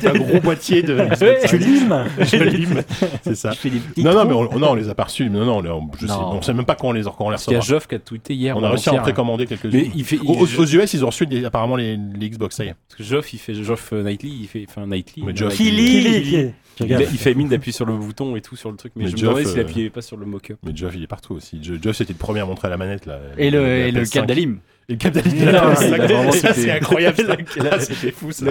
tu 0.00 0.08
un 0.08 0.12
gros 0.14 0.40
boîtier 0.40 0.82
de 0.82 0.94
Tu 1.48 1.58
limes 1.58 2.04
Je 2.20 2.36
lime, 2.36 2.82
c'est 3.22 3.34
ça. 3.34 3.52
Non, 3.98 4.14
non, 4.14 4.24
mais 4.24 4.32
on, 4.34 4.58
non, 4.58 4.70
on 4.70 4.74
les 4.74 4.88
a 4.88 4.94
pas 4.94 5.04
reçus. 5.04 5.28
Non, 5.30 5.44
non, 5.44 5.58
on, 5.70 5.90
je 5.98 6.06
sais, 6.06 6.12
Non. 6.12 6.32
on 6.34 6.42
sait 6.42 6.54
même 6.54 6.64
pas 6.66 6.74
quand 6.74 6.88
on 6.88 6.92
les, 6.92 7.02
quand 7.02 7.14
on 7.20 7.30
les 7.30 7.36
qu'il 7.36 7.52
y 7.52 7.56
a. 7.56 7.60
Geoff 7.60 7.86
qui 7.86 7.94
a 7.94 7.98
tweeté 7.98 8.34
hier. 8.34 8.56
On 8.56 8.62
a 8.62 8.68
réussi 8.70 8.88
à 8.88 8.94
en 8.94 8.98
précommander 9.02 9.46
il 9.64 9.90
il- 9.96 10.20
Aux, 10.26 10.42
aux 10.42 10.66
US, 10.66 10.94
ils 10.94 11.04
ont 11.04 11.08
reçu 11.08 11.26
des- 11.26 11.44
apparemment 11.44 11.76
les, 11.76 11.96
les 11.96 12.30
Xbox, 12.30 12.56
ça 12.56 12.64
y 12.64 12.68
est. 12.68 12.74
Parce 12.88 12.98
que 12.98 13.04
Geoff, 13.04 13.32
il 13.32 13.38
fait 13.38 13.54
Geoff 13.54 13.92
euh, 13.92 14.02
Nightly, 14.02 14.38
il 14.42 14.46
fait. 14.48 14.64
Enfin, 14.68 14.86
Nightly. 14.86 15.22
Mais 15.24 15.32
euh, 15.32 15.36
Geoff, 15.36 15.58
il-. 15.60 16.52
Il, 16.80 16.92
a- 16.92 17.02
il 17.02 17.18
fait 17.18 17.34
mine 17.34 17.48
d'appuyer 17.48 17.72
sur 17.72 17.86
le 17.86 17.96
bouton 17.96 18.34
et 18.36 18.40
tout 18.40 18.56
sur 18.56 18.70
le 18.70 18.76
truc, 18.76 18.92
mais, 18.96 19.04
Mais 19.04 19.10
je 19.10 19.16
me 19.16 19.20
demandais 19.22 19.44
s'il 19.44 19.58
euh, 19.58 19.62
appuyait 19.62 19.90
pas 19.90 20.02
sur 20.02 20.16
le 20.16 20.26
mock-up. 20.26 20.58
Mais 20.64 20.74
Geoff, 20.74 20.92
il 20.96 21.02
est 21.04 21.06
partout 21.08 21.34
aussi. 21.34 21.60
Geoff, 21.62 21.94
c'était 21.96 22.12
le 22.12 22.18
premier 22.18 22.40
à 22.40 22.46
montrer 22.46 22.68
la 22.68 22.76
manette. 22.76 23.06
Là, 23.06 23.20
Et 23.38 23.50
le, 23.50 23.64
et 23.64 23.90
le 23.92 24.02
PS5. 24.02 24.10
cap 24.12 24.26
d'Alim. 24.26 24.58
Et 24.88 24.92
le 24.92 24.98
cap 24.98 25.14
d'Alim. 25.14 25.32
Non, 25.46 25.50
il 25.80 25.94
a 25.94 26.06
vraiment 26.06 26.32
Ça, 26.32 26.50
été- 26.50 26.60
C'est 26.60 26.70
incroyable. 26.72 27.16
C'était 27.80 28.10
fou, 28.10 28.32
ça. 28.32 28.46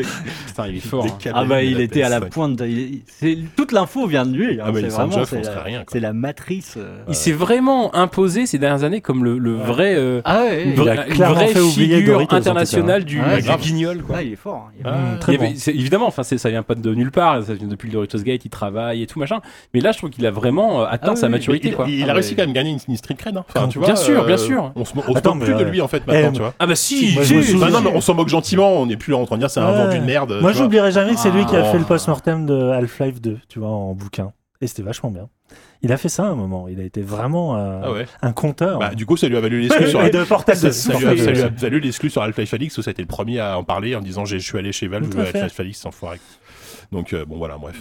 Putain, 0.47 0.67
il 0.67 0.77
est 0.77 0.79
fort. 0.79 1.05
Hein. 1.05 1.31
Ah 1.33 1.45
bah 1.45 1.61
de 1.61 1.65
il 1.67 1.79
était 1.79 2.01
à 2.01 2.09
la 2.09 2.19
PS5. 2.21 2.29
pointe. 2.29 2.55
de- 2.57 3.37
toute 3.55 3.71
l'info 3.71 4.07
vient 4.07 4.25
de 4.25 4.35
lui. 4.35 4.59
hein. 4.59 4.63
Ah 4.67 4.71
bah, 4.71 4.79
c'est 4.81 4.87
vraiment 4.87 5.25
c'est 5.25 5.41
la, 5.43 6.07
la 6.07 6.13
matrice. 6.13 6.75
euh. 6.77 7.03
Il 7.07 7.13
s'est 7.15 7.31
vraiment 7.31 7.93
imposé 7.95 8.45
ces 8.47 8.57
dernières 8.57 8.83
années 8.83 9.01
comme 9.01 9.23
le, 9.23 9.37
le 9.37 9.53
vrai. 9.53 9.93
euh, 9.95 10.21
Ah 10.25 10.41
ouais, 10.43 10.63
une 10.63 10.71
Il 10.73 10.79
a 10.89 10.95
vraie, 10.95 11.07
une 11.07 11.13
clairement 11.13 11.35
vraie 11.35 11.47
fait 11.49 11.59
oublier 11.59 11.97
figure 11.97 12.21
internationale 12.29 13.03
du, 13.05 13.19
grave. 13.19 13.61
guignol. 13.61 14.03
Ah, 14.13 14.23
il 14.23 14.33
est 14.33 14.35
fort. 14.35 14.71
hein. 14.85 15.19
Évidemment, 15.67 16.09
ça 16.11 16.49
vient 16.49 16.63
pas 16.63 16.75
de 16.75 16.95
nulle 16.95 17.11
part, 17.11 17.43
ça 17.43 17.53
vient 17.53 17.67
depuis 17.67 17.87
le 17.87 17.93
Doritos 17.93 18.19
Gate, 18.23 18.43
il 18.45 18.49
travaille 18.49 19.03
et 19.03 19.07
tout 19.07 19.19
machin. 19.19 19.39
Mais 19.73 19.81
là, 19.81 19.91
je 19.91 19.99
trouve 19.99 20.09
qu'il 20.09 20.25
a 20.25 20.31
vraiment 20.31 20.81
euh, 20.81 20.85
atteint 20.89 21.15
sa 21.15 21.29
maturité. 21.29 21.75
Il, 21.87 22.09
a 22.09 22.13
réussi 22.13 22.35
quand 22.35 22.41
même 22.43 22.49
à 22.51 22.53
gagner 22.53 22.75
une, 22.87 22.97
street 22.97 23.15
cred. 23.15 23.37
Hein. 23.37 23.45
Bien 23.79 23.95
sûr, 23.95 24.25
bien 24.25 24.37
sûr. 24.37 24.71
On 24.75 24.83
se, 24.85 24.95
moque 24.95 25.05
plus 25.39 25.53
de 25.53 25.63
lui 25.63 25.81
en 25.81 25.87
fait 25.87 26.03
maintenant, 26.23 26.33
tu 26.37 26.41
vois. 26.41 26.53
Ah 26.59 26.67
bah 26.67 26.75
si, 26.75 27.13
Moi, 27.13 27.23
je 27.23 27.35
me 27.35 27.41
si, 27.41 27.51
souviens- 27.51 27.67
Bah 27.67 27.71
non, 27.71 27.81
mais 27.81 27.95
on 27.95 28.01
s'en 28.01 28.13
moque 28.13 28.29
gentiment. 28.29 28.73
On 28.73 28.85
n'est 28.85 28.97
plus 28.97 29.11
là 29.11 29.17
en 29.17 29.25
train 29.25 29.35
de 29.35 29.41
dire 29.41 29.49
c'est 29.49 29.59
un 29.59 29.71
Ouais. 29.71 29.77
vendu 29.85 29.99
de 29.99 30.03
merde. 30.03 30.29
Moi, 30.41 30.51
tu 30.51 30.57
vois. 30.57 30.63
j'oublierai 30.65 30.91
jamais 30.91 31.13
que 31.13 31.19
c'est 31.19 31.31
lui 31.31 31.45
qui 31.45 31.55
a 31.55 31.61
Ah. 31.67 31.71
fait 31.71 31.77
le 31.79 31.85
post-mortem 31.85 32.45
de 32.45 32.69
Half-Life 32.69 33.21
2, 33.21 33.37
tu 33.49 33.59
vois, 33.59 33.69
en 33.69 33.93
bouquin. 33.93 34.31
Et 34.61 34.67
c'était 34.67 34.83
vachement 34.83 35.11
bien. 35.11 35.27
Il 35.81 35.91
a 35.91 35.97
fait 35.97 36.07
ça 36.07 36.23
à 36.23 36.27
un 36.27 36.35
moment. 36.35 36.67
Il 36.69 36.79
a 36.79 36.83
été 36.83 37.01
vraiment 37.01 37.57
euh, 37.57 37.81
Ah 37.83 37.91
ouais. 37.91 38.05
un 38.21 38.31
conteur. 38.31 38.79
Bah, 38.79 38.95
du 38.95 39.05
coup, 39.05 39.17
ça 39.17 39.27
lui 39.27 39.35
a 39.35 39.41
valu 39.41 39.59
l'exclus 39.59 39.89
sur 39.89 40.01
et 40.01 40.09
de 40.09 40.23
Portal 40.23 40.55
2. 40.57 40.71
Ça, 40.71 40.93
ça 40.93 40.97
lui 40.97 41.05
a, 41.05 41.23
ça 41.23 41.31
lui 41.31 41.41
a 41.41 41.49
valu 41.49 41.79
l'exclus 41.81 42.09
sur 42.09 42.21
Half-Life 42.21 42.53
Alix 42.53 42.77
où 42.77 42.81
ça 42.81 42.89
a 42.89 42.93
été 42.93 43.01
le 43.01 43.07
premier 43.09 43.39
à 43.39 43.57
en 43.57 43.63
parler 43.65 43.93
en 43.95 43.99
disant 43.99 44.23
j'ai- 44.23 44.39
je 44.39 44.45
suis 44.45 44.57
allé 44.57 44.71
chez 44.71 44.87
Valve 44.87 45.07
Tout 45.09 45.17
jouer 45.17 45.21
à 45.23 45.25
fait. 45.25 45.39
Half-Life 45.41 45.59
Alix 45.59 45.79
sans 45.79 45.91
foirer. 45.91 46.19
Donc 46.93 47.11
euh, 47.11 47.25
bon 47.25 47.37
voilà 47.37 47.57
bref. 47.57 47.75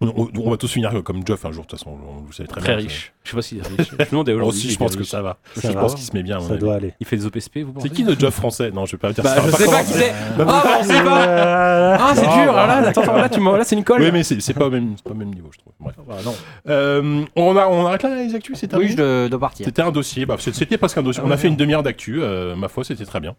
On, 0.00 0.06
on- 0.16 0.28
on 0.44 0.50
va 0.50 0.56
tous 0.56 0.68
finir 0.70 0.92
comme 1.04 1.26
Geoff 1.26 1.44
un 1.44 1.50
jour 1.52 1.64
de 1.64 1.68
toute 1.70 1.78
façon. 1.78 1.90
on- 1.90 2.22
Vous 2.26 2.32
savez 2.32 2.48
très, 2.48 2.60
Très 2.60 2.76
bien. 2.76 2.84
riche. 2.84 3.12
Je 3.24 3.30
sais 3.30 3.36
pas 3.36 3.42
s'il 3.42 3.58
est 3.58 3.62
riche. 3.62 3.90
Je 3.90 4.16
me 4.16 4.52
il 4.54 4.70
je 4.70 4.78
pense 4.78 4.96
que 4.96 5.04
ça 5.04 5.22
va. 5.22 5.38
Ça 5.54 5.68
je 5.68 5.74
va. 5.74 5.80
pense 5.80 5.94
qu'il 5.94 6.04
se 6.04 6.12
met 6.14 6.22
bien. 6.22 6.40
Ça 6.40 6.56
doit 6.56 6.76
aller. 6.76 6.94
Il 7.00 7.06
fait 7.06 7.16
des 7.16 7.26
OPSP, 7.26 7.58
vous 7.58 7.68
C'est 7.68 7.74
pensez 7.74 7.90
qui 7.90 8.04
notre 8.04 8.20
Geoff 8.20 8.34
français? 8.34 8.70
Non 8.70 8.86
je 8.86 8.92
vais 8.92 8.98
pas 8.98 9.12
dire 9.12 9.24
Bah, 9.24 9.34
ça. 9.36 9.42
je 9.44 9.50
sais 9.50 9.66
pas 9.66 9.82
qui 9.82 9.92
c'est. 9.92 10.12
Ah, 10.40 10.78
on 10.80 10.84
sait 10.84 11.02
pas. 11.02 11.96
Ah, 12.00 12.12
c'est 12.14 12.20
dur. 12.22 12.52
bah, 12.52 12.66
Ah, 12.68 12.80
là, 12.80 12.88
attends, 12.88 13.02
attends, 13.02 13.16
là, 13.16 13.28
tu 13.28 13.40
là, 13.40 13.64
c'est 13.64 13.76
une 13.76 13.84
colle. 13.84 14.02
Oui 14.02 14.10
mais 14.12 14.22
c'est 14.22 14.40
c'est 14.40 14.54
pas 14.54 14.66
au 14.66 14.70
même 14.70 14.94
c'est 14.96 15.04
pas 15.04 15.10
au 15.10 15.14
même 15.14 15.34
niveau 15.34 15.50
je 15.52 15.58
trouve. 15.58 15.72
Bref. 15.80 15.94
Bah, 16.06 16.16
non. 16.24 16.34
Euh, 16.68 17.24
on 17.36 17.56
a 17.56 17.66
on 17.66 17.86
arrête 17.86 18.02
là 18.02 18.14
les 18.14 18.34
actus 18.34 18.56
c'est 18.58 18.72
Oui, 18.74 18.88
je 18.88 19.28
dois, 19.28 19.38
partir. 19.38 19.66
C'était 19.66 19.82
un 19.82 19.90
dossier, 19.90 20.26
bah, 20.26 20.36
c'est- 20.38 20.54
c'était 20.54 20.78
presque 20.78 20.98
un 20.98 21.02
dossier. 21.02 21.22
On 21.26 21.30
a 21.30 21.36
fait 21.36 21.48
une 21.48 21.56
demi-heure 21.56 21.82
d'actu, 21.82 22.22
euh, 22.22 22.54
ma 22.56 22.68
foi, 22.68 22.84
c'était 22.84 23.04
très 23.04 23.20
bien. 23.20 23.34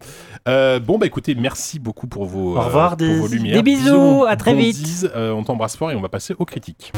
Euh, 0.48 0.80
bon, 0.80 0.98
bah 0.98 1.06
écoutez, 1.06 1.36
merci 1.36 1.80
beaucoup 1.80 2.08
pour 2.08 2.26
vos, 2.26 2.58
Au 2.58 2.62
revoir. 2.62 2.98
Des 2.98 3.64
bisous, 3.64 4.26
à 4.28 4.36
très 4.36 4.54
vite. 4.54 5.10
On 5.16 5.44
t'embrasse 5.44 5.78
fort 5.78 5.92
et 5.92 5.96
on 5.96 6.02
va 6.02 6.10
passer 6.10 6.36
aux 6.38 6.46
critiques. 6.50 6.92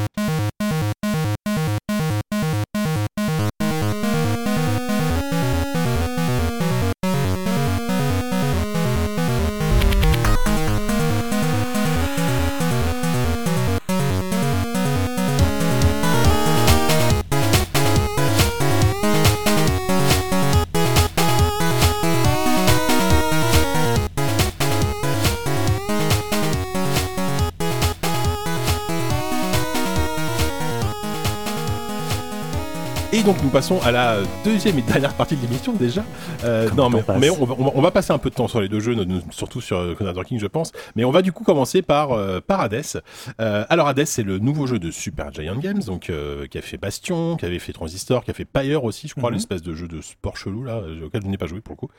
Passons 33.51 33.79
à 33.81 33.91
la 33.91 34.17
deuxième 34.45 34.77
et 34.79 34.81
dernière 34.81 35.13
partie 35.13 35.35
de 35.35 35.41
l'émission 35.41 35.73
déjà. 35.73 36.03
Euh, 36.45 36.69
non 36.75 36.89
mais, 36.89 37.03
mais 37.19 37.29
on, 37.29 37.45
va, 37.45 37.55
on 37.57 37.63
va- 37.65 37.71
on 37.75 37.81
va 37.81 37.91
passer 37.91 38.13
un 38.13 38.17
peu 38.17 38.29
de 38.29 38.35
temps 38.35 38.47
sur 38.47 38.61
les 38.61 38.69
deux 38.69 38.79
jeux, 38.79 38.95
surtout 39.31 39.59
sur 39.61 39.77
euh, 39.77 39.93
Commander 39.95 40.21
King 40.25 40.39
je 40.39 40.47
pense. 40.47 40.71
Mais 40.95 41.03
on 41.03 41.11
va 41.11 41.21
du 41.21 41.31
coup 41.31 41.43
commencer 41.43 41.81
par, 41.81 42.13
euh, 42.13 42.39
par 42.39 42.61
Hades. 42.61 42.81
Euh, 43.39 43.65
alors 43.69 43.87
Hades 43.87 44.05
c'est 44.05 44.23
le 44.23 44.39
nouveau 44.39 44.67
jeu 44.67 44.79
de 44.79 44.89
Super 44.91 45.31
Giant 45.33 45.57
Games, 45.57 45.81
donc 45.85 46.09
euh, 46.09 46.47
qui 46.47 46.57
a 46.57 46.61
fait 46.61 46.77
Bastion, 46.77 47.35
qui 47.35 47.45
avait 47.45 47.59
fait 47.59 47.73
Transistor, 47.73 48.23
qui 48.23 48.31
a 48.31 48.33
fait 48.33 48.45
Pyre 48.45 48.83
aussi, 48.83 49.07
je 49.07 49.15
crois, 49.15 49.29
Mhm. 49.29 49.35
l'espèce 49.35 49.61
de 49.61 49.73
jeu 49.75 49.87
de 49.87 50.01
sport 50.01 50.37
chelou 50.37 50.63
là, 50.63 50.75
euh, 50.77 51.05
auquel 51.07 51.21
je 51.23 51.27
n'ai 51.27 51.37
pas 51.37 51.47
joué 51.47 51.59
pour 51.61 51.73
le 51.73 51.77
coup. 51.77 51.89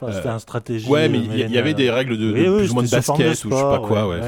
Enfin, 0.00 0.12
C'était 0.12 0.28
un 0.28 0.38
stratégie. 0.38 0.88
Ouais, 0.88 1.08
mais 1.08 1.18
euh, 1.18 1.46
il 1.48 1.50
y, 1.50 1.58
avait 1.58 1.74
des 1.74 1.90
règles 1.90 2.16
de, 2.16 2.32
de 2.32 2.32
Oui, 2.50 2.58
plus 2.58 2.70
ou 2.70 2.74
moins 2.74 2.82
de 2.84 2.88
basket 2.88 3.44
ou 3.44 3.50
je 3.50 3.54
sais 3.54 3.62
pas 3.62 3.80
quoi. 3.80 4.08
Ouais, 4.08 4.20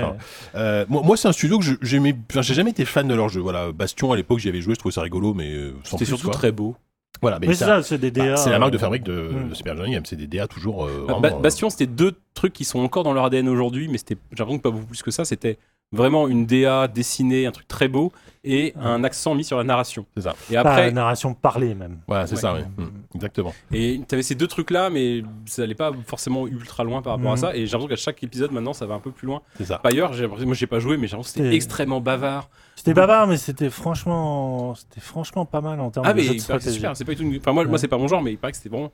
euh, 0.54 0.84
moi, 0.88 1.02
moi, 1.04 1.16
c'est 1.16 1.28
un 1.28 1.32
studio 1.32 1.58
que 1.58 1.64
j'aimais. 1.82 2.16
Enfin, 2.30 2.42
j'ai 2.42 2.54
jamais 2.54 2.70
été 2.70 2.84
fan 2.84 3.06
de 3.06 3.14
leur 3.14 3.28
jeu. 3.28 3.40
Voilà, 3.40 3.70
Bastion 3.72 4.12
à 4.12 4.16
l'époque, 4.16 4.38
j'y 4.40 4.48
avais 4.48 4.60
joué, 4.60 4.74
je 4.74 4.78
trouvais 4.80 4.92
ça 4.94 5.02
rigolo, 5.02 5.32
mais 5.34 5.50
euh, 5.52 5.74
C'était 5.84 6.04
surtout 6.04 6.26
quoi. 6.28 6.34
très 6.34 6.52
beau. 6.52 6.76
Voilà, 7.22 7.38
mais 7.38 7.48
Mais 7.48 7.54
c'est 7.54 7.64
ça- 7.66 7.82
ça, 7.82 7.82
c'est 7.82 7.98
des 7.98 8.10
bah, 8.10 8.24
DA. 8.24 8.36
c'est 8.36 8.50
la 8.50 8.58
marque 8.58 8.72
de 8.72 8.76
euh, 8.76 8.80
fabrique 8.80 9.02
de, 9.02 9.30
mm. 9.32 9.48
de 9.50 9.54
Super 9.54 9.74
Games. 9.76 10.02
C'est 10.04 10.16
des 10.16 10.26
DA 10.26 10.46
toujours. 10.46 10.86
euh, 10.86 11.04
Ba- 11.06 11.14
vraiment, 11.18 11.36
euh, 11.38 11.40
Bastion, 11.40 11.68
c'était 11.70 11.86
deux 11.86 12.14
trucs 12.34 12.52
qui 12.52 12.64
sont 12.64 12.80
encore 12.80 13.02
dans 13.04 13.12
leur 13.12 13.24
ADN 13.24 13.48
aujourd'hui, 13.48 13.88
mais 13.88 13.98
c'était, 13.98 14.16
j'ai 14.32 14.38
l'impression 14.38 14.58
que 14.58 14.62
pas 14.62 14.70
beaucoup 14.70 14.86
plus 14.86 15.02
que 15.02 15.10
ça. 15.10 15.24
C'était 15.24 15.58
vraiment 15.92 16.28
une 16.28 16.46
DA 16.46 16.86
dessinée, 16.88 17.46
un 17.46 17.50
truc 17.52 17.66
très 17.66 17.88
beau, 17.88 18.12
et 18.44 18.72
un 18.80 19.02
accent 19.04 19.34
mis 19.34 19.44
sur 19.44 19.58
la 19.58 19.64
narration. 19.64 20.06
C'est 20.16 20.22
ça. 20.22 20.34
Et 20.50 20.56
après, 20.56 20.86
la 20.86 20.92
narration 20.92 21.34
parlée 21.34 21.74
même. 21.74 21.98
Voilà, 22.06 22.26
c'est 22.26 22.36
Ouais. 22.36 22.40
ça, 22.40 22.54
ouais. 22.54 22.64
Mm, 22.76 22.86
exactement. 23.16 23.52
et 23.72 24.00
t'avais 24.06 24.22
ces 24.22 24.34
deux 24.34 24.46
trucs-là, 24.46 24.88
mais 24.88 25.22
ça 25.46 25.62
allait 25.62 25.74
pas 25.74 25.90
forcément 26.06 26.46
ultra 26.46 26.84
loin 26.84 27.02
par 27.02 27.14
rapport 27.16 27.32
à 27.32 27.34
Mhm. 27.34 27.40
ça. 27.40 27.54
Et 27.56 27.66
j'ai 27.66 27.72
l'impression 27.72 27.88
qu'à 27.88 27.96
chaque 27.96 28.22
épisode, 28.22 28.52
maintenant, 28.52 28.72
ça 28.72 28.86
va 28.86 28.94
un 28.94 29.00
peu 29.00 29.10
plus 29.10 29.26
loin. 29.26 29.42
C'est 29.58 29.64
ça. 29.66 29.78
Par 29.78 29.92
ailleurs, 29.92 30.12
j'ai 30.12 30.22
l'impression- 30.22 30.46
moi, 30.46 30.54
j'ai 30.54 30.66
pas 30.66 30.78
joué, 30.78 30.96
mais 30.96 31.06
j'ai 31.08 31.16
l'impression 31.16 31.40
que 31.40 31.44
c'était 31.44 31.54
extrêmement 31.56 32.00
bavard. 32.00 32.48
C'était 32.76 32.94
bavard, 32.94 33.26
mais 33.26 33.36
c'était 33.36 33.68
franchement, 33.68 34.74
c'était 34.74 35.00
franchement 35.00 35.44
pas 35.44 35.60
mal 35.60 35.80
en 35.80 35.90
termes 35.90 36.06
Ah, 36.08 36.12
de 36.12 36.18
mais 36.18 36.22
jeu 36.22 36.28
de 36.34 36.38
c'est 36.38 36.44
stratégie. 36.44 36.76
super. 36.76 36.96
C'est 36.96 37.04
pas 37.04 37.12
du 37.12 37.18
tout. 37.18 37.24
une- 37.24 37.36
Enfin, 37.36 37.52
moi, 37.52 37.64
moi, 37.64 37.72
Ouais. 37.72 37.78
c'est 37.78 37.88
pas 37.88 37.98
mon 37.98 38.08
genre, 38.08 38.22
mais 38.22 38.32
il 38.32 38.38
paraît 38.38 38.52
que 38.52 38.56
c'était 38.56 38.70
vraiment. 38.70 38.90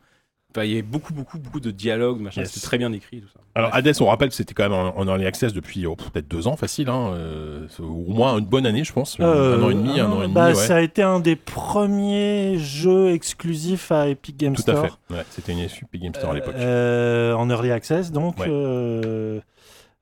Enfin, 0.56 0.64
il 0.64 0.70
y 0.70 0.72
avait 0.72 0.82
beaucoup, 0.82 1.12
beaucoup, 1.12 1.38
beaucoup 1.38 1.60
de 1.60 1.70
dialogues, 1.70 2.18
machin. 2.18 2.40
Yes. 2.40 2.52
C'était 2.52 2.66
très 2.66 2.78
bien 2.78 2.90
écrit, 2.94 3.20
tout 3.20 3.28
ça. 3.28 3.40
Alors 3.54 3.74
Hades, 3.74 3.92
on 4.00 4.06
rappelle 4.06 4.30
que 4.30 4.34
c'était 4.34 4.54
quand 4.54 4.62
même 4.62 4.72
en, 4.72 5.06
early 5.06 5.26
access 5.26 5.52
depuis 5.52 5.84
oh, 5.84 5.96
peut-être 5.96 6.28
deux 6.28 6.46
ans, 6.46 6.56
facile, 6.56 6.88
hein, 6.88 7.12
euh, 7.14 7.66
au 7.78 8.10
moins 8.10 8.38
une 8.38 8.46
bonne 8.46 8.64
année, 8.64 8.82
je 8.82 8.92
pense, 8.92 9.18
Euh, 9.20 9.58
un 9.58 9.62
an 9.62 9.70
et 9.70 9.74
demi, 9.74 10.00
un 10.00 10.10
an 10.10 10.20
et 10.20 10.22
demi, 10.22 10.34
bah, 10.34 10.48
ouais. 10.48 10.54
Ça 10.54 10.76
a 10.76 10.80
été 10.80 11.02
un 11.02 11.20
des 11.20 11.36
premiers 11.36 12.56
jeux 12.58 13.10
exclusifs 13.10 13.92
à 13.92 14.08
Epic 14.08 14.38
Games 14.38 14.54
Tout 14.54 14.62
à 14.70 14.76
Store. 14.76 14.98
fait. 15.08 15.14
Ouais, 15.14 15.24
c'était 15.28 15.52
une 15.52 15.60
Epic 15.60 16.02
Game 16.02 16.14
Store 16.14 16.30
à 16.30 16.34
l'époque. 16.34 16.54
Euh, 16.56 17.34
en 17.34 17.50
early 17.50 17.70
access, 17.70 18.10
donc. 18.10 18.38
Ouais. 18.38 19.42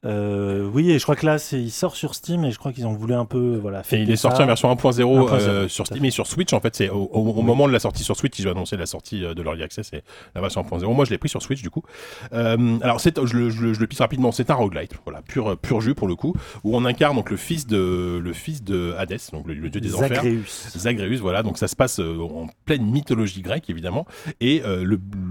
Euh, 0.05 0.69
oui, 0.73 0.91
et 0.91 0.99
je 0.99 1.03
crois 1.05 1.17
que 1.17 1.27
là, 1.27 1.37
il 1.53 1.71
sort 1.71 1.97
sur 1.97 2.15
Steam 2.15 2.45
et 2.45 2.51
je 2.51 2.59
crois 2.59 2.73
qu'ils 2.73 2.87
ont 2.87 2.93
voulu 2.93 3.15
un 3.15 3.25
peu, 3.25 3.57
voilà. 3.61 3.83
Et 3.93 3.97
il 4.03 4.11
est 4.11 4.17
sorti 4.17 4.43
en 4.43 4.47
version 4.47 4.73
1.0 4.73 5.29
euh, 5.33 5.65
1.0, 5.65 5.69
sur 5.69 5.87
Steam 5.87 6.05
et 6.05 6.11
sur 6.11 6.27
Switch. 6.27 6.53
En 6.53 6.61
fait, 6.61 6.75
c'est 6.77 6.89
au, 6.91 7.09
au- 7.13 7.31
au 7.39 7.43
moment 7.43 7.67
de 7.69 7.73
la 7.73 7.79
sortie 7.79 8.03
sur 8.05 8.17
Switch, 8.17 8.39
ils 8.39 8.47
ont 8.49 8.53
annoncé 8.53 8.77
la 8.77 8.87
sortie 8.87 9.25
euh, 9.25 9.35
de 9.35 9.43
l'Early 9.43 9.63
Access 9.63 9.93
et 9.93 10.03
la 10.35 10.41
version 10.41 10.63
1.0. 10.63 10.95
Moi, 10.95 11.05
je 11.05 11.11
l'ai 11.11 11.19
pris 11.19 11.29
sur 11.29 11.43
Switch 11.43 11.63
du 11.63 11.71
coup. 11.71 11.83
Euh, 12.33 12.79
alors, 12.83 12.99
je, 12.99 13.11
le, 13.37 13.51
je, 13.51 13.63
le- 13.63 13.73
je 13.75 13.81
le 13.81 13.87
pisse 13.87 14.01
rapidement. 14.01 14.33
C'est 14.33 14.51
un 14.51 14.55
roguelite, 14.55 14.93
voilà, 15.05 15.23
pur, 15.23 15.57
pur 15.59 15.81
jus 15.81 15.95
pour 15.95 16.09
le 16.09 16.17
coup, 16.17 16.35
où 16.65 16.77
on 16.77 16.85
incarne 16.85 17.17
donc 17.17 17.31
le 17.31 17.37
fils 17.37 17.67
de, 17.67 18.21
le 18.23 18.33
fils 18.33 18.63
de 18.63 18.95
Hadès, 18.99 19.19
donc 19.33 19.47
le, 19.47 19.55
le 19.55 19.71
dieu 19.71 19.81
des 19.81 19.95
enfers. 19.95 20.23
Zagreus. 20.23 20.69
Zagreus, 20.77 21.19
voilà, 21.21 21.43
donc 21.43 21.59
ça 21.59 21.69
se 21.69 21.77
passe 21.77 21.99
en 21.99 22.47
pleine 22.65 22.85
mythologie 22.85 23.41
grecque 23.43 23.71
évidemment, 23.71 24.07
et 24.41 24.63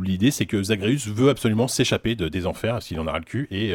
l'idée 0.04 0.32
c'est 0.32 0.46
que 0.46 0.62
Zagreus 0.64 1.08
veut 1.08 1.30
absolument 1.30 1.68
s'échapper 1.68 2.16
de, 2.16 2.28
des 2.30 2.46
enfers 2.46 2.82
s'il 2.82 3.00
en 3.00 3.08
a 3.08 3.12
ras 3.12 3.20
le 3.20 3.26
cul, 3.26 3.48
et, 3.52 3.74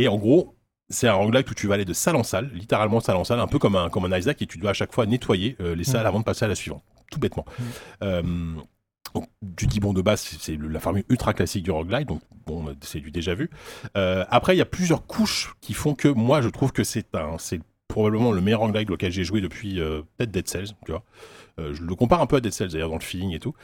et 0.00 0.08
en 0.08 0.16
gros 0.16 0.56
c'est 0.90 1.06
un 1.06 1.14
roguelike 1.14 1.48
où 1.50 1.54
tu 1.54 1.68
vas 1.68 1.74
aller 1.74 1.84
de 1.84 1.92
salle 1.92 2.16
en 2.16 2.24
salle, 2.24 2.50
littéralement 2.52 2.98
de 2.98 3.04
salle 3.04 3.16
en 3.16 3.24
salle, 3.24 3.38
un 3.38 3.46
peu 3.46 3.58
comme 3.60 3.76
un, 3.76 3.88
comme 3.88 4.04
un 4.12 4.18
Isaac, 4.18 4.42
et 4.42 4.46
tu 4.46 4.58
dois 4.58 4.70
à 4.70 4.74
chaque 4.74 4.92
fois 4.92 5.06
nettoyer 5.06 5.56
euh, 5.60 5.74
les 5.76 5.84
salles 5.84 6.02
Mm. 6.02 6.06
avant 6.06 6.18
de 6.18 6.24
passer 6.24 6.44
à 6.44 6.48
la 6.48 6.56
suivante, 6.56 6.82
tout 7.10 7.20
bêtement. 7.20 7.46
Mm. 7.46 7.62
Euh, 8.02 8.22
donc, 9.14 9.28
tu 9.56 9.66
dis 9.66 9.80
bon 9.80 9.92
de 9.92 10.02
base 10.02 10.20
c'est 10.38 10.56
la 10.56 10.78
formule 10.78 11.04
ultra 11.08 11.34
classique 11.34 11.64
du 11.64 11.72
roguelike 11.72 12.06
donc 12.06 12.20
bon 12.46 12.64
c'est 12.80 13.00
du 13.00 13.10
déjà 13.10 13.34
vu 13.34 13.50
Euh, 13.96 14.24
après 14.30 14.54
il 14.54 14.58
y 14.58 14.62
a 14.62 14.66
plusieurs 14.66 15.04
couches 15.04 15.52
qui 15.60 15.74
font 15.74 15.96
que 15.96 16.06
moi 16.06 16.42
je 16.42 16.48
trouve 16.48 16.70
que 16.70 16.84
c'est 16.84 17.12
un 17.16 17.36
c'est 17.36 17.60
probablement 17.88 18.30
le 18.30 18.40
meilleur 18.40 18.60
roguelike 18.60 18.88
auquel 18.88 19.10
j'ai 19.10 19.24
joué 19.24 19.40
depuis 19.40 19.80
euh, 19.80 20.02
peut-être 20.16 20.30
Dead 20.30 20.46
Cells 20.46 20.74
tu 20.86 20.92
vois 20.92 21.02
je 21.58 21.82
le 21.82 21.94
compare 21.96 22.22
un 22.22 22.26
peu 22.26 22.36
à 22.36 22.40
Dead 22.40 22.52
Cells 22.52 22.68
d'ailleurs 22.70 22.88
dans 22.88 22.94
le 22.94 23.02
feeling 23.02 23.34
et 23.34 23.40
tout 23.40 23.54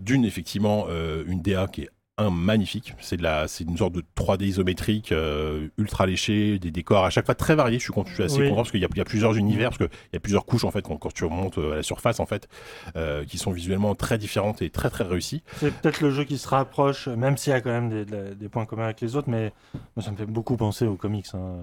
d'une 0.00 0.24
effectivement 0.24 0.86
une 1.26 1.42
DA 1.42 1.66
qui 1.66 1.82
est 1.82 1.90
magnifique 2.30 2.94
c'est 3.00 3.16
de 3.16 3.22
la 3.22 3.46
c'est 3.48 3.64
une 3.64 3.76
sorte 3.76 3.92
de 3.94 4.02
3D 4.16 4.42
isométrique 4.44 5.12
euh, 5.12 5.68
ultra 5.78 6.06
léché 6.06 6.58
des 6.58 6.70
décors 6.70 7.04
à 7.04 7.10
chaque 7.10 7.26
fois 7.26 7.34
très 7.34 7.54
variés 7.54 7.78
je 7.78 7.84
suis, 7.84 7.92
content- 7.92 8.08
je 8.10 8.14
suis 8.14 8.22
assez 8.24 8.38
Oui. 8.40 8.44
content 8.48 8.56
parce 8.62 8.70
qu'il 8.72 8.80
y, 8.80 8.84
a- 8.84 8.88
il 8.92 8.98
y 8.98 9.00
a 9.00 9.04
plusieurs 9.04 9.36
univers 9.36 9.70
parce 9.70 9.78
qu'il 9.78 9.88
y 10.12 10.16
a 10.16 10.20
plusieurs 10.20 10.44
couches 10.44 10.64
en 10.64 10.70
fait 10.70 10.82
quand, 10.82 10.96
quand 10.96 11.12
tu 11.12 11.24
remontes 11.24 11.58
euh, 11.58 11.72
à 11.72 11.76
la 11.76 11.82
surface 11.82 12.18
en 12.20 12.26
fait 12.26 12.48
euh, 12.96 13.24
qui 13.24 13.38
sont 13.38 13.50
visuellement 13.52 13.94
très 13.94 14.18
différentes 14.18 14.62
et 14.62 14.70
très 14.70 14.90
très 14.90 15.04
réussies 15.04 15.42
C'est 15.58 15.72
peut-être 15.72 16.00
le 16.00 16.10
jeu 16.10 16.24
qui 16.24 16.38
se 16.38 16.48
rapproche, 16.48 17.06
même 17.08 17.36
s'il 17.36 17.52
y 17.52 17.56
a 17.56 17.60
quand 17.60 17.70
même 17.70 18.04
des, 18.34 18.48
points 18.48 18.64
communs 18.66 18.84
avec 18.86 19.00
les 19.00 19.14
autres, 19.14 19.28
mais 19.30 19.52
moi, 19.96 20.02
ça 20.04 20.10
me 20.10 20.16
fait 20.16 20.24
beaucoup 20.26 20.56
penser 20.56 20.86
aux 20.86 20.96
comics. 20.96 21.26
hein. 21.34 21.56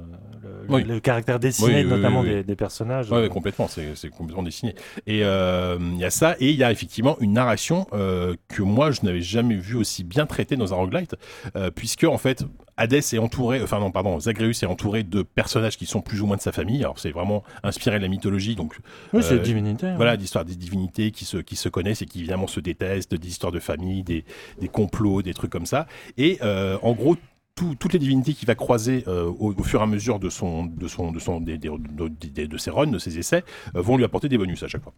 Le, 0.44 0.74
Oui. 0.74 0.84
le 0.84 1.00
caractère 1.00 1.40
dessiné, 1.40 1.84
Oui, 1.84 1.90
notamment. 1.90 2.24
Des, 2.24 2.44
des 2.44 2.56
personnages. 2.56 3.08
Euh, 3.12 3.28
complètement, 3.28 3.68
c'est 3.68 4.10
complètement 4.10 4.44
dessiné. 4.44 4.76
Et 5.08 5.24
euh, 5.24 5.78
il 5.94 5.98
y 6.00 6.06
a 6.06 6.10
ça, 6.12 6.36
et 6.40 6.52
il 6.52 6.56
y 6.56 6.64
a 6.64 6.72
effectivement 6.72 7.18
une 7.20 7.34
narration 7.34 7.88
euh, 7.94 8.36
que 8.48 8.62
moi 8.62 8.92
je 8.92 9.02
n'avais 9.04 9.22
jamais 9.22 9.56
vu 9.56 9.76
aussi 9.76 10.04
bien 10.04 10.26
traitée 10.28 10.45
dans 10.56 10.74
un 10.74 10.78
roguelite, 10.78 11.16
euh, 11.56 11.72
puisque 11.72 12.04
en 12.04 12.18
fait 12.20 12.46
Hades 12.78 12.94
est 12.94 13.18
entouré, 13.18 13.62
enfin 13.64 13.80
non, 13.80 13.90
pardon, 13.90 14.20
Zagreus 14.20 14.52
est 14.62 14.66
entouré 14.66 15.02
de 15.04 15.24
personnages 15.24 15.78
qui 15.78 15.86
sont 15.88 16.02
plus 16.02 16.22
ou 16.22 16.28
moins 16.28 16.38
de 16.38 16.42
sa 16.42 16.52
famille. 16.52 16.82
Alors 16.84 17.00
c'est 17.00 17.12
vraiment 17.12 17.44
inspiré 17.64 17.98
de 17.98 18.04
la 18.04 18.10
mythologie, 18.10 18.56
donc 18.56 18.78
Oui, 19.14 19.24
c'est 19.24 19.34
Euh, 19.36 19.40
divinité. 19.40 19.88
hein. 19.88 19.96
voilà, 19.96 20.16
d'histoires 20.18 20.46
des 20.46 20.56
divinités 20.56 21.10
qui 21.12 21.26
se, 21.26 21.38
qui 21.38 21.56
se 21.56 21.70
connaissent 21.70 22.04
et 22.04 22.06
qui 22.06 22.20
évidemment 22.20 22.48
se 22.48 22.60
détestent, 22.60 23.16
des 23.16 23.28
histoires 23.28 23.52
de 23.52 23.60
famille, 23.60 24.04
des, 24.04 24.24
des 24.62 24.68
complots, 24.68 25.22
des 25.24 25.34
trucs 25.34 25.52
comme 25.52 25.66
ça. 25.66 25.88
Et 26.18 26.38
euh, 26.44 26.78
en 26.84 26.94
gros, 26.94 27.16
tout- 27.56 27.76
toutes 27.80 27.94
les 27.94 28.00
divinités 28.00 28.34
qu'il 28.34 28.48
va 28.48 28.56
croiser 28.56 29.06
euh, 29.08 29.24
au, 29.40 29.54
au 29.58 29.64
fur 29.64 29.80
et 29.80 29.84
à 29.84 29.88
mesure 29.88 30.20
de 30.20 30.30
son, 30.30 30.66
de 30.66 30.88
son, 30.90 31.12
de 31.14 31.20
son, 31.20 31.40
des- 31.40 31.58
des- 31.58 32.48
de, 32.48 32.58
ses 32.58 32.70
runs, 32.72 32.88
de 32.88 33.00
ses 33.00 33.18
essais, 33.18 33.44
euh, 33.78 33.82
vont 33.82 33.96
lui 33.96 34.04
apporter 34.04 34.28
des 34.28 34.38
bonus 34.38 34.62
à 34.64 34.68
chaque 34.68 34.84
fois. 34.84 34.94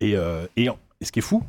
Et, 0.00 0.16
euh, 0.16 0.46
et 0.56 0.68
ce 1.02 1.12
qui 1.12 1.18
est 1.18 1.22
fou, 1.22 1.42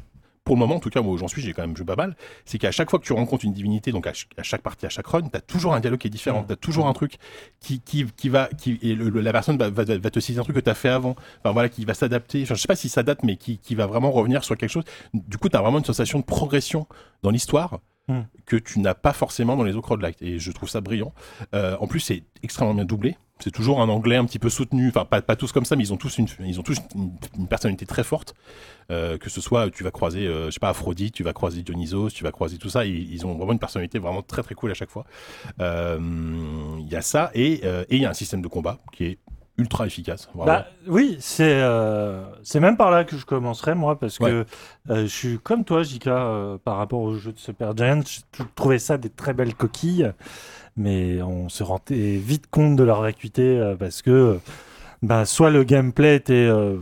pour 0.45 0.55
le 0.55 0.59
moment, 0.59 0.75
en 0.75 0.79
tout 0.79 0.89
cas, 0.89 1.01
moi 1.01 1.13
où 1.13 1.17
j'en 1.17 1.27
suis, 1.27 1.41
j'ai 1.41 1.51
quand 1.53 1.63
même 1.63 1.75
joué 1.75 1.85
pas 1.85 1.97
mal, 1.97 2.15
c'est 2.45 2.57
qu'à 2.57 2.71
chaque 2.71 2.89
fois 2.89 2.99
que 2.99 3.03
tu 3.03 3.11
rencontres 3.11 3.43
une 3.43 3.51
divinité, 3.51 3.91
donc 3.91 4.07
à, 4.07 4.13
ch- 4.13 4.29
à 4.37 4.43
chaque 4.43 4.61
partie, 4.61 4.85
à 4.85 4.89
chaque 4.89 5.07
run, 5.07 5.23
tu 5.23 5.35
as 5.35 5.41
toujours 5.41 5.73
un 5.73 5.79
dialogue 5.81 5.99
qui 5.99 6.07
est 6.07 6.11
différent, 6.11 6.41
Mhm. 6.41 6.47
tu 6.47 6.53
as 6.53 6.55
toujours 6.55 6.87
un 6.87 6.93
truc 6.93 7.15
qui, 7.59 7.81
qui, 7.81 8.05
qui 8.15 8.29
va, 8.29 8.47
qui, 8.57 8.79
et 8.81 8.95
le- 8.95 9.09
le- 9.09 9.19
la 9.21 9.31
personne 9.33 9.57
va, 9.57 9.69
va, 9.69 9.83
va 9.83 10.09
te 10.09 10.19
citer 10.21 10.39
un 10.39 10.43
truc 10.43 10.55
que 10.55 10.61
tu 10.61 10.69
as 10.69 10.75
fait 10.75 10.89
avant, 10.89 11.15
enfin 11.39 11.51
voilà, 11.51 11.67
qui 11.67 11.83
va 11.83 11.93
s'adapter, 11.93 12.43
enfin 12.43 12.55
je 12.55 12.61
sais 12.61 12.67
pas 12.67 12.75
si 12.77 12.87
ça 12.87 13.03
date, 13.03 13.23
mais 13.23 13.35
qui, 13.35 13.57
qui 13.57 13.75
va 13.75 13.87
vraiment 13.87 14.11
revenir 14.11 14.43
sur 14.45 14.55
quelque 14.55 14.69
chose. 14.69 14.85
Du 15.13 15.37
coup, 15.37 15.49
tu 15.49 15.57
as 15.57 15.61
vraiment 15.61 15.79
une 15.79 15.83
sensation 15.85 16.19
de 16.19 16.23
progression 16.25 16.87
dans 17.23 17.31
l'histoire 17.31 17.79
Hmm. 18.07 18.21
que 18.45 18.55
tu 18.55 18.79
n'as 18.81 18.93
pas 18.93 19.13
forcément 19.13 19.57
dans 19.57 19.63
les 19.63 19.75
autres 19.75 19.89
roguelites, 19.89 20.21
et 20.21 20.37
je 20.37 20.51
trouve 20.51 20.69
ça 20.69 20.79
brillant. 20.79 21.11
Euh, 21.55 21.75
en 21.79 21.87
plus, 21.87 21.99
c'est 21.99 22.21
extrêmement 22.43 22.75
bien 22.75 22.85
doublé. 22.85 23.17
C'est 23.39 23.51
toujours 23.51 23.81
un 23.81 23.89
anglais 23.89 24.15
un 24.15 24.23
petit 24.25 24.39
peu 24.39 24.49
soutenu, 24.49 24.87
enfin 24.87 25.03
pas, 25.03 25.21
pas 25.21 25.35
tous 25.35 25.51
comme 25.51 25.65
ça, 25.65 25.75
mais 25.75 25.83
ils 25.83 25.91
ont 25.93 25.97
tous 25.97 26.17
une, 26.19 26.27
ils 26.39 26.57
ont 26.59 26.63
tous 26.63 26.77
une, 26.95 27.11
une 27.37 27.47
personnalité 27.47 27.85
très 27.85 28.03
forte. 28.05 28.33
Euh, 28.91 29.17
que 29.17 29.29
ce 29.29 29.41
soit, 29.41 29.69
tu 29.71 29.83
vas 29.83 29.91
croiser, 29.91 30.25
euh, 30.25 30.45
je 30.45 30.51
sais 30.51 30.59
pas, 30.59 30.69
Aphrodite, 30.69 31.13
tu 31.13 31.23
vas 31.23 31.33
croiser 31.33 31.61
Dionysos, 31.61 32.11
tu 32.11 32.23
vas 32.23 32.31
croiser 32.31 32.57
tout 32.57 32.69
ça, 32.69 32.85
ils 32.85 33.25
ont 33.25 33.35
vraiment 33.35 33.51
une 33.51 33.59
personnalité 33.59 33.99
vraiment 33.99 34.21
très 34.21 34.41
très 34.41 34.55
cool 34.55 34.71
à 34.71 34.73
chaque 34.73 34.89
fois. 34.89 35.05
Euh, 35.59 35.99
Il 36.79 36.87
y 36.87 36.95
a 36.95 37.01
ça, 37.01 37.29
et 37.33 37.61
il 37.89 38.01
y 38.01 38.05
a 38.05 38.09
un 38.09 38.13
système 38.13 38.41
de 38.41 38.47
combat 38.47 38.77
qui 38.93 39.03
est 39.05 39.17
ultra 39.57 39.85
efficace. 39.87 40.29
Bah, 40.35 40.67
oui, 40.87 41.17
c'est 41.19 41.61
c'est 42.43 42.59
même 42.59 42.77
par 42.77 42.89
là 42.91 43.03
que 43.03 43.17
je 43.17 43.25
commencerai, 43.25 43.73
moi, 43.75 43.99
parce 43.99 44.17
Ouais. 44.19 44.29
que 44.31 44.45
je 44.87 45.05
suis 45.07 45.39
comme 45.39 45.65
toi, 45.65 45.83
Jika, 45.83 46.57
par 46.63 46.77
rapport 46.77 46.99
au 47.01 47.15
jeu 47.15 47.31
de 47.33 47.39
Super 47.39 47.75
Giant. 47.75 48.01
Je 48.05 48.43
trouvais 48.55 48.79
ça 48.79 48.97
des 48.97 49.09
très 49.09 49.33
belles 49.33 49.55
coquilles, 49.55 50.11
mais 50.77 51.21
on 51.21 51.49
se 51.49 51.63
rendait 51.63 52.17
vite 52.17 52.47
compte 52.49 52.75
de 52.75 52.83
leur 52.83 53.01
vacuité 53.01 53.57
euh, 53.57 53.75
parce 53.75 54.01
que 54.01 54.39
bah, 55.01 55.25
soit 55.25 55.49
le 55.49 55.63
gameplay 55.63 56.15
était 56.15 56.33
euh, 56.33 56.77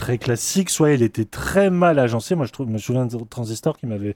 très 0.00 0.16
classique, 0.16 0.70
soit 0.70 0.92
il 0.92 1.02
était 1.02 1.26
très 1.26 1.68
mal 1.68 1.98
agencé. 1.98 2.34
Moi, 2.34 2.46
je, 2.46 2.52
trouve, 2.52 2.66
je 2.68 2.72
me 2.72 2.78
souviens 2.78 3.04
de 3.04 3.16
Transistor 3.28 3.76
qui 3.76 3.86
m'avait 3.86 4.14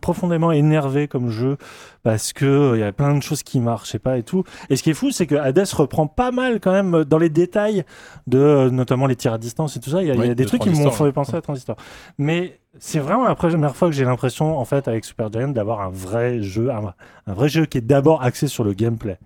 profondément 0.00 0.52
énervé 0.52 1.08
comme 1.08 1.28
jeu 1.30 1.56
parce 2.04 2.32
que 2.32 2.44
euh, 2.44 2.76
il 2.76 2.80
y 2.80 2.82
avait 2.84 2.92
plein 2.92 3.14
de 3.16 3.22
choses 3.22 3.42
qui 3.42 3.58
marchaient 3.58 3.98
pas 3.98 4.16
et 4.16 4.22
tout. 4.22 4.44
Et 4.70 4.76
ce 4.76 4.82
qui 4.84 4.90
est 4.90 4.94
fou, 4.94 5.10
c'est 5.10 5.26
que 5.26 5.34
Hades 5.34 5.66
reprend 5.72 6.06
pas 6.06 6.30
mal 6.30 6.60
quand 6.60 6.70
même 6.72 6.94
euh, 6.94 7.04
dans 7.04 7.18
les 7.18 7.30
détails 7.30 7.84
de 8.28 8.38
euh, 8.38 8.70
notamment 8.70 9.06
les 9.06 9.16
tirs 9.16 9.32
à 9.32 9.38
distance 9.38 9.76
et 9.76 9.80
tout 9.80 9.90
ça. 9.90 10.02
Il 10.02 10.08
y 10.08 10.10
a, 10.12 10.14
il 10.14 10.18
y 10.18 10.20
a 10.20 10.28
Oui, 10.28 10.34
des 10.36 10.44
de 10.44 10.48
trucs 10.48 10.62
qui 10.62 10.70
m'ont 10.70 10.90
fait 10.92 11.12
penser 11.12 11.34
à 11.34 11.40
Transistor. 11.42 11.76
Mais 12.16 12.60
c'est 12.78 13.00
vraiment 13.00 13.24
la 13.24 13.34
première 13.34 13.74
fois 13.74 13.88
que 13.88 13.94
j'ai 13.94 14.04
l'impression, 14.04 14.56
en 14.58 14.64
fait, 14.64 14.86
avec 14.88 15.04
Super 15.04 15.32
Giant, 15.32 15.48
d'avoir 15.48 15.80
un 15.80 15.90
vrai 15.90 16.42
jeu, 16.42 16.70
un, 16.70 16.94
un 17.26 17.32
vrai 17.34 17.48
jeu 17.48 17.66
qui 17.66 17.78
est 17.78 17.80
d'abord 17.80 18.22
axé 18.22 18.46
sur 18.48 18.62
le 18.64 18.72
gameplay 18.72 19.18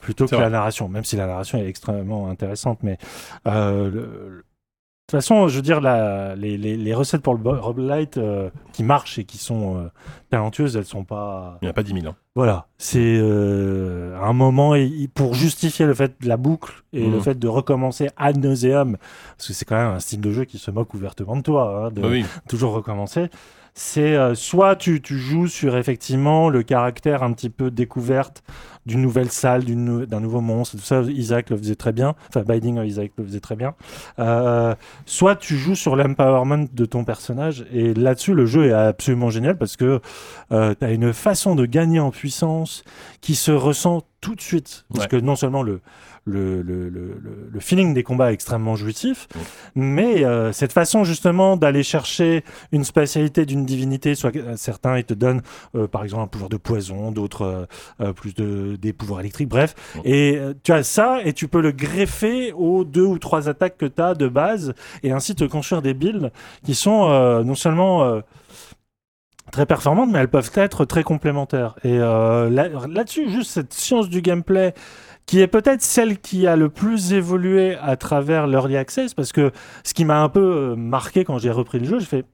plutôt 0.00 0.26
que 0.26 0.34
la 0.36 0.50
narration. 0.50 0.88
Même 0.88 1.04
si 1.04 1.16
la 1.16 1.26
narration 1.26 1.58
est 1.58 1.66
extrêmement 1.68 2.28
intéressante, 2.28 2.78
mais 2.82 2.96
euh, 3.46 3.90
le- 3.90 4.44
toute 5.10 5.18
façon, 5.20 5.48
je 5.48 5.56
veux 5.56 5.62
dire, 5.62 5.80
la- 5.80 6.34
les, 6.36 6.56
les- 6.56 6.76
les 6.76 6.94
recettes 6.94 7.22
pour 7.22 7.34
le 7.34 7.40
bo- 7.40 7.60
roguelite 7.60 8.16
euh, 8.18 8.50
qui 8.72 8.82
marchent 8.82 9.18
et 9.18 9.24
qui 9.24 9.38
sont 9.38 9.76
euh, 9.76 9.88
talentueuses, 10.30 10.76
elles 10.76 10.84
sont 10.84 11.04
pas. 11.04 11.58
Il 11.62 11.64
n'y 11.64 11.68
en 11.68 11.70
a 11.70 11.74
pas 11.74 11.82
10 11.82 11.92
000. 12.00 12.06
hein. 12.06 12.14
voilà, 12.34 12.66
c'est 12.78 13.18
euh, 13.18 14.16
un 14.22 14.32
moment 14.32 14.74
et- 14.74 15.08
pour 15.14 15.34
justifier 15.34 15.86
le 15.86 15.94
fait 15.94 16.14
de 16.22 16.28
la 16.28 16.36
boucle 16.36 16.72
et 16.92 17.06
le 17.08 17.20
fait 17.20 17.38
de 17.38 17.48
recommencer 17.48 18.08
ad 18.16 18.38
nauseam, 18.38 18.96
parce 19.36 19.48
que 19.48 19.52
c'est 19.54 19.64
quand 19.64 19.76
même 19.76 19.92
un 19.94 20.00
style 20.00 20.20
de 20.20 20.30
jeu 20.32 20.44
qui 20.44 20.58
se 20.58 20.70
moque 20.70 20.94
ouvertement 20.94 21.36
de 21.36 21.42
toi, 21.42 21.86
hein, 21.86 21.90
de 21.90 22.00
Bah 22.02 22.08
oui. 22.10 22.24
toujours 22.48 22.72
recommencer. 22.72 23.28
C'est 23.74 24.16
soit 24.34 24.74
tu, 24.76 25.00
tu 25.00 25.16
joues 25.18 25.46
sur 25.46 25.76
effectivement 25.76 26.48
le 26.50 26.62
caractère 26.64 27.22
un 27.22 27.32
petit 27.32 27.50
peu 27.50 27.70
découverte 27.70 28.42
d'une 28.86 29.02
nouvelle 29.02 29.30
salle, 29.30 29.64
d'un 29.64 30.20
nouveau 30.20 30.40
monstre, 30.40 30.76
tout 30.76 30.82
ça, 30.82 31.02
Isaac 31.02 31.50
le 31.50 31.56
faisait 31.56 31.74
très 31.74 31.92
bien, 31.92 32.14
enfin 32.28 32.42
Binding 32.42 32.78
of 32.78 32.86
Isaac 32.86 33.12
le 33.18 33.24
faisait 33.24 33.40
très 33.40 33.56
bien. 33.56 33.74
Euh, 34.18 34.74
soit 35.06 35.36
tu 35.36 35.56
joues 35.56 35.74
sur 35.76 35.96
l'empowerment 35.96 36.66
de 36.72 36.84
ton 36.86 37.04
personnage, 37.04 37.66
et 37.72 37.94
là-dessus 37.94 38.34
le 38.34 38.46
jeu 38.46 38.66
est 38.66 38.72
absolument 38.72 39.30
génial 39.30 39.56
parce 39.58 39.76
que 39.76 40.00
tu 40.50 40.56
as 40.56 40.90
une 40.92 41.12
façon 41.12 41.54
de 41.54 41.66
gagner 41.66 42.00
en 42.00 42.10
puissance 42.10 42.82
qui 43.20 43.34
se 43.34 43.50
ressent 43.52 44.02
tout 44.20 44.34
de 44.34 44.40
suite. 44.40 44.84
Parce 44.92 45.04
Ouais. 45.04 45.08
que 45.08 45.16
non 45.16 45.34
seulement 45.34 45.62
le, 45.62 45.80
le, 46.26 46.60
le, 46.60 46.90
le, 46.90 47.18
le- 47.18 47.48
le 47.50 47.60
feeling 47.60 47.94
des 47.94 48.02
combats 48.02 48.30
est 48.30 48.34
extrêmement 48.34 48.76
jouissif, 48.76 49.26
Ouais. 49.34 49.40
mais 49.74 50.24
euh, 50.24 50.52
cette 50.52 50.72
façon 50.74 51.04
justement 51.04 51.56
d'aller 51.56 51.82
chercher 51.82 52.44
une 52.72 52.84
spatialité 52.84 53.46
d'une 53.46 53.64
divinité, 53.64 54.14
soit 54.14 54.36
euh, 54.36 54.56
certains 54.56 54.98
ils 54.98 55.04
te 55.04 55.14
donnent 55.14 55.40
euh, 55.74 55.86
par 55.86 56.04
exemple 56.04 56.22
un 56.24 56.26
pouvoir 56.26 56.50
de 56.50 56.58
poison, 56.58 57.12
d'autres 57.12 57.42
euh, 57.42 57.64
euh, 58.02 58.12
plus 58.12 58.34
de 58.34 58.69
des 58.76 58.92
pouvoirs 58.92 59.20
électriques, 59.20 59.48
bref. 59.48 59.74
Et 60.04 60.36
euh, 60.36 60.54
tu 60.62 60.72
as 60.72 60.82
ça 60.82 61.20
et 61.24 61.32
tu 61.32 61.48
peux 61.48 61.60
le 61.60 61.72
greffer 61.72 62.52
aux 62.52 62.84
deux 62.84 63.04
ou 63.04 63.18
trois 63.18 63.48
attaques 63.48 63.76
que 63.76 63.86
tu 63.86 64.00
as 64.02 64.14
de 64.14 64.28
base 64.28 64.74
et 65.02 65.12
ainsi 65.12 65.34
te 65.34 65.44
construire 65.44 65.82
des 65.82 65.94
builds 65.94 66.30
qui 66.64 66.74
sont 66.74 67.10
euh, 67.10 67.42
non 67.42 67.54
seulement 67.54 68.04
euh, 68.04 68.20
très 69.52 69.66
performantes, 69.66 70.10
mais 70.12 70.18
elles 70.18 70.28
peuvent 70.28 70.52
être 70.54 70.84
très 70.84 71.02
complémentaires. 71.02 71.74
Et 71.82 71.98
là- 71.98 72.48
là-dessus, 72.48 73.30
juste 73.30 73.50
cette 73.50 73.72
science 73.72 74.08
du 74.08 74.22
gameplay 74.22 74.74
qui 75.26 75.40
est 75.40 75.46
peut-être 75.48 75.82
celle 75.82 76.18
qui 76.18 76.46
a 76.46 76.56
le 76.56 76.68
plus 76.68 77.12
évolué 77.12 77.76
à 77.80 77.96
travers 77.96 78.46
l'early 78.46 78.76
access, 78.76 79.14
parce 79.14 79.32
que 79.32 79.52
ce 79.84 79.94
qui 79.94 80.04
m'a 80.04 80.22
un 80.22 80.28
peu 80.28 80.74
marqué 80.76 81.24
quand 81.24 81.38
j'ai 81.38 81.50
repris 81.50 81.78
le 81.78 81.84
jeu, 81.84 81.98
je 82.00 82.04
fais 82.04 82.24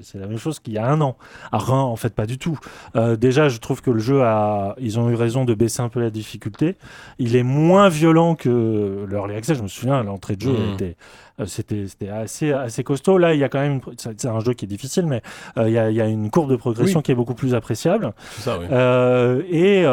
c'est 0.00 0.18
la 0.18 0.26
même 0.26 0.38
chose 0.38 0.58
qu'il 0.58 0.72
y 0.72 0.78
a 0.78 0.86
un 0.86 1.00
an. 1.02 1.16
Alors, 1.52 1.68
non, 1.68 1.76
en 1.76 1.96
fait, 1.96 2.14
pas 2.14 2.24
du 2.26 2.38
tout. 2.38 2.58
Euh, 2.96 3.16
déjà, 3.16 3.48
je 3.50 3.58
trouve 3.58 3.82
que 3.82 3.90
le 3.90 3.98
jeu 3.98 4.22
a. 4.22 4.74
Ils 4.78 4.98
ont 4.98 5.10
eu 5.10 5.14
raison 5.14 5.44
de 5.44 5.52
baisser 5.54 5.82
un 5.82 5.90
peu 5.90 6.00
la 6.00 6.08
difficulté. 6.10 6.76
Il 7.18 7.36
est 7.36 7.42
moins 7.42 7.88
violent 7.90 8.34
que 8.36 9.06
l'early 9.08 9.34
access. 9.36 9.58
Je 9.58 9.62
me 9.62 9.68
souviens, 9.68 10.02
l'entrée 10.02 10.36
de 10.36 10.42
jeu 10.42 10.52
Mhm. 10.52 10.74
était. 10.74 10.96
euh, 11.40 11.44
C'était 11.46 12.08
assez, 12.08 12.52
assez 12.52 12.84
costaud. 12.84 13.18
Là, 13.18 13.34
il 13.34 13.40
y 13.40 13.44
a 13.44 13.50
quand 13.50 13.60
même. 13.60 13.80
C'est 13.98 14.24
un 14.26 14.40
jeu 14.40 14.54
qui 14.54 14.64
est 14.64 14.68
difficile, 14.68 15.06
mais 15.06 15.20
euh, 15.58 15.68
il 15.68 15.74
y, 15.74 15.78
a, 15.78 15.90
il 15.90 15.96
y 15.96 16.00
a 16.00 16.06
une 16.06 16.30
courbe 16.30 16.50
de 16.50 16.56
progression 16.56 17.00
Oui. 17.00 17.02
qui 17.02 17.12
est 17.12 17.16
beaucoup 17.16 17.34
plus 17.34 17.54
appréciable. 17.54 18.14
Ça, 18.38 18.58
oui. 18.58 18.66
Euh, 18.70 19.42
et 19.50 19.84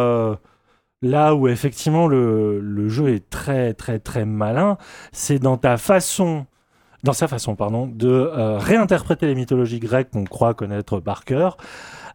là 1.01 1.35
où 1.35 1.49
effectivement 1.49 2.07
le, 2.07 2.61
le 2.61 2.87
jeu 2.87 3.09
est 3.09 3.29
très 3.29 3.73
très 3.73 3.99
très 3.99 4.23
malin, 4.23 4.77
c'est 5.11 5.39
dans 5.39 5.57
ta 5.57 5.75
façon, 5.77 6.45
dans 7.03 7.13
sa 7.13 7.27
façon 7.27 7.55
pardon, 7.55 7.85
de 7.87 8.07
euh, 8.09 8.57
réinterpréter 8.57 9.27
les 9.27 9.35
mythologies 9.35 9.79
grecques 9.79 10.09
qu'on 10.11 10.23
croit 10.23 10.53
connaître 10.53 10.99
par 10.99 11.25
cœur. 11.25 11.57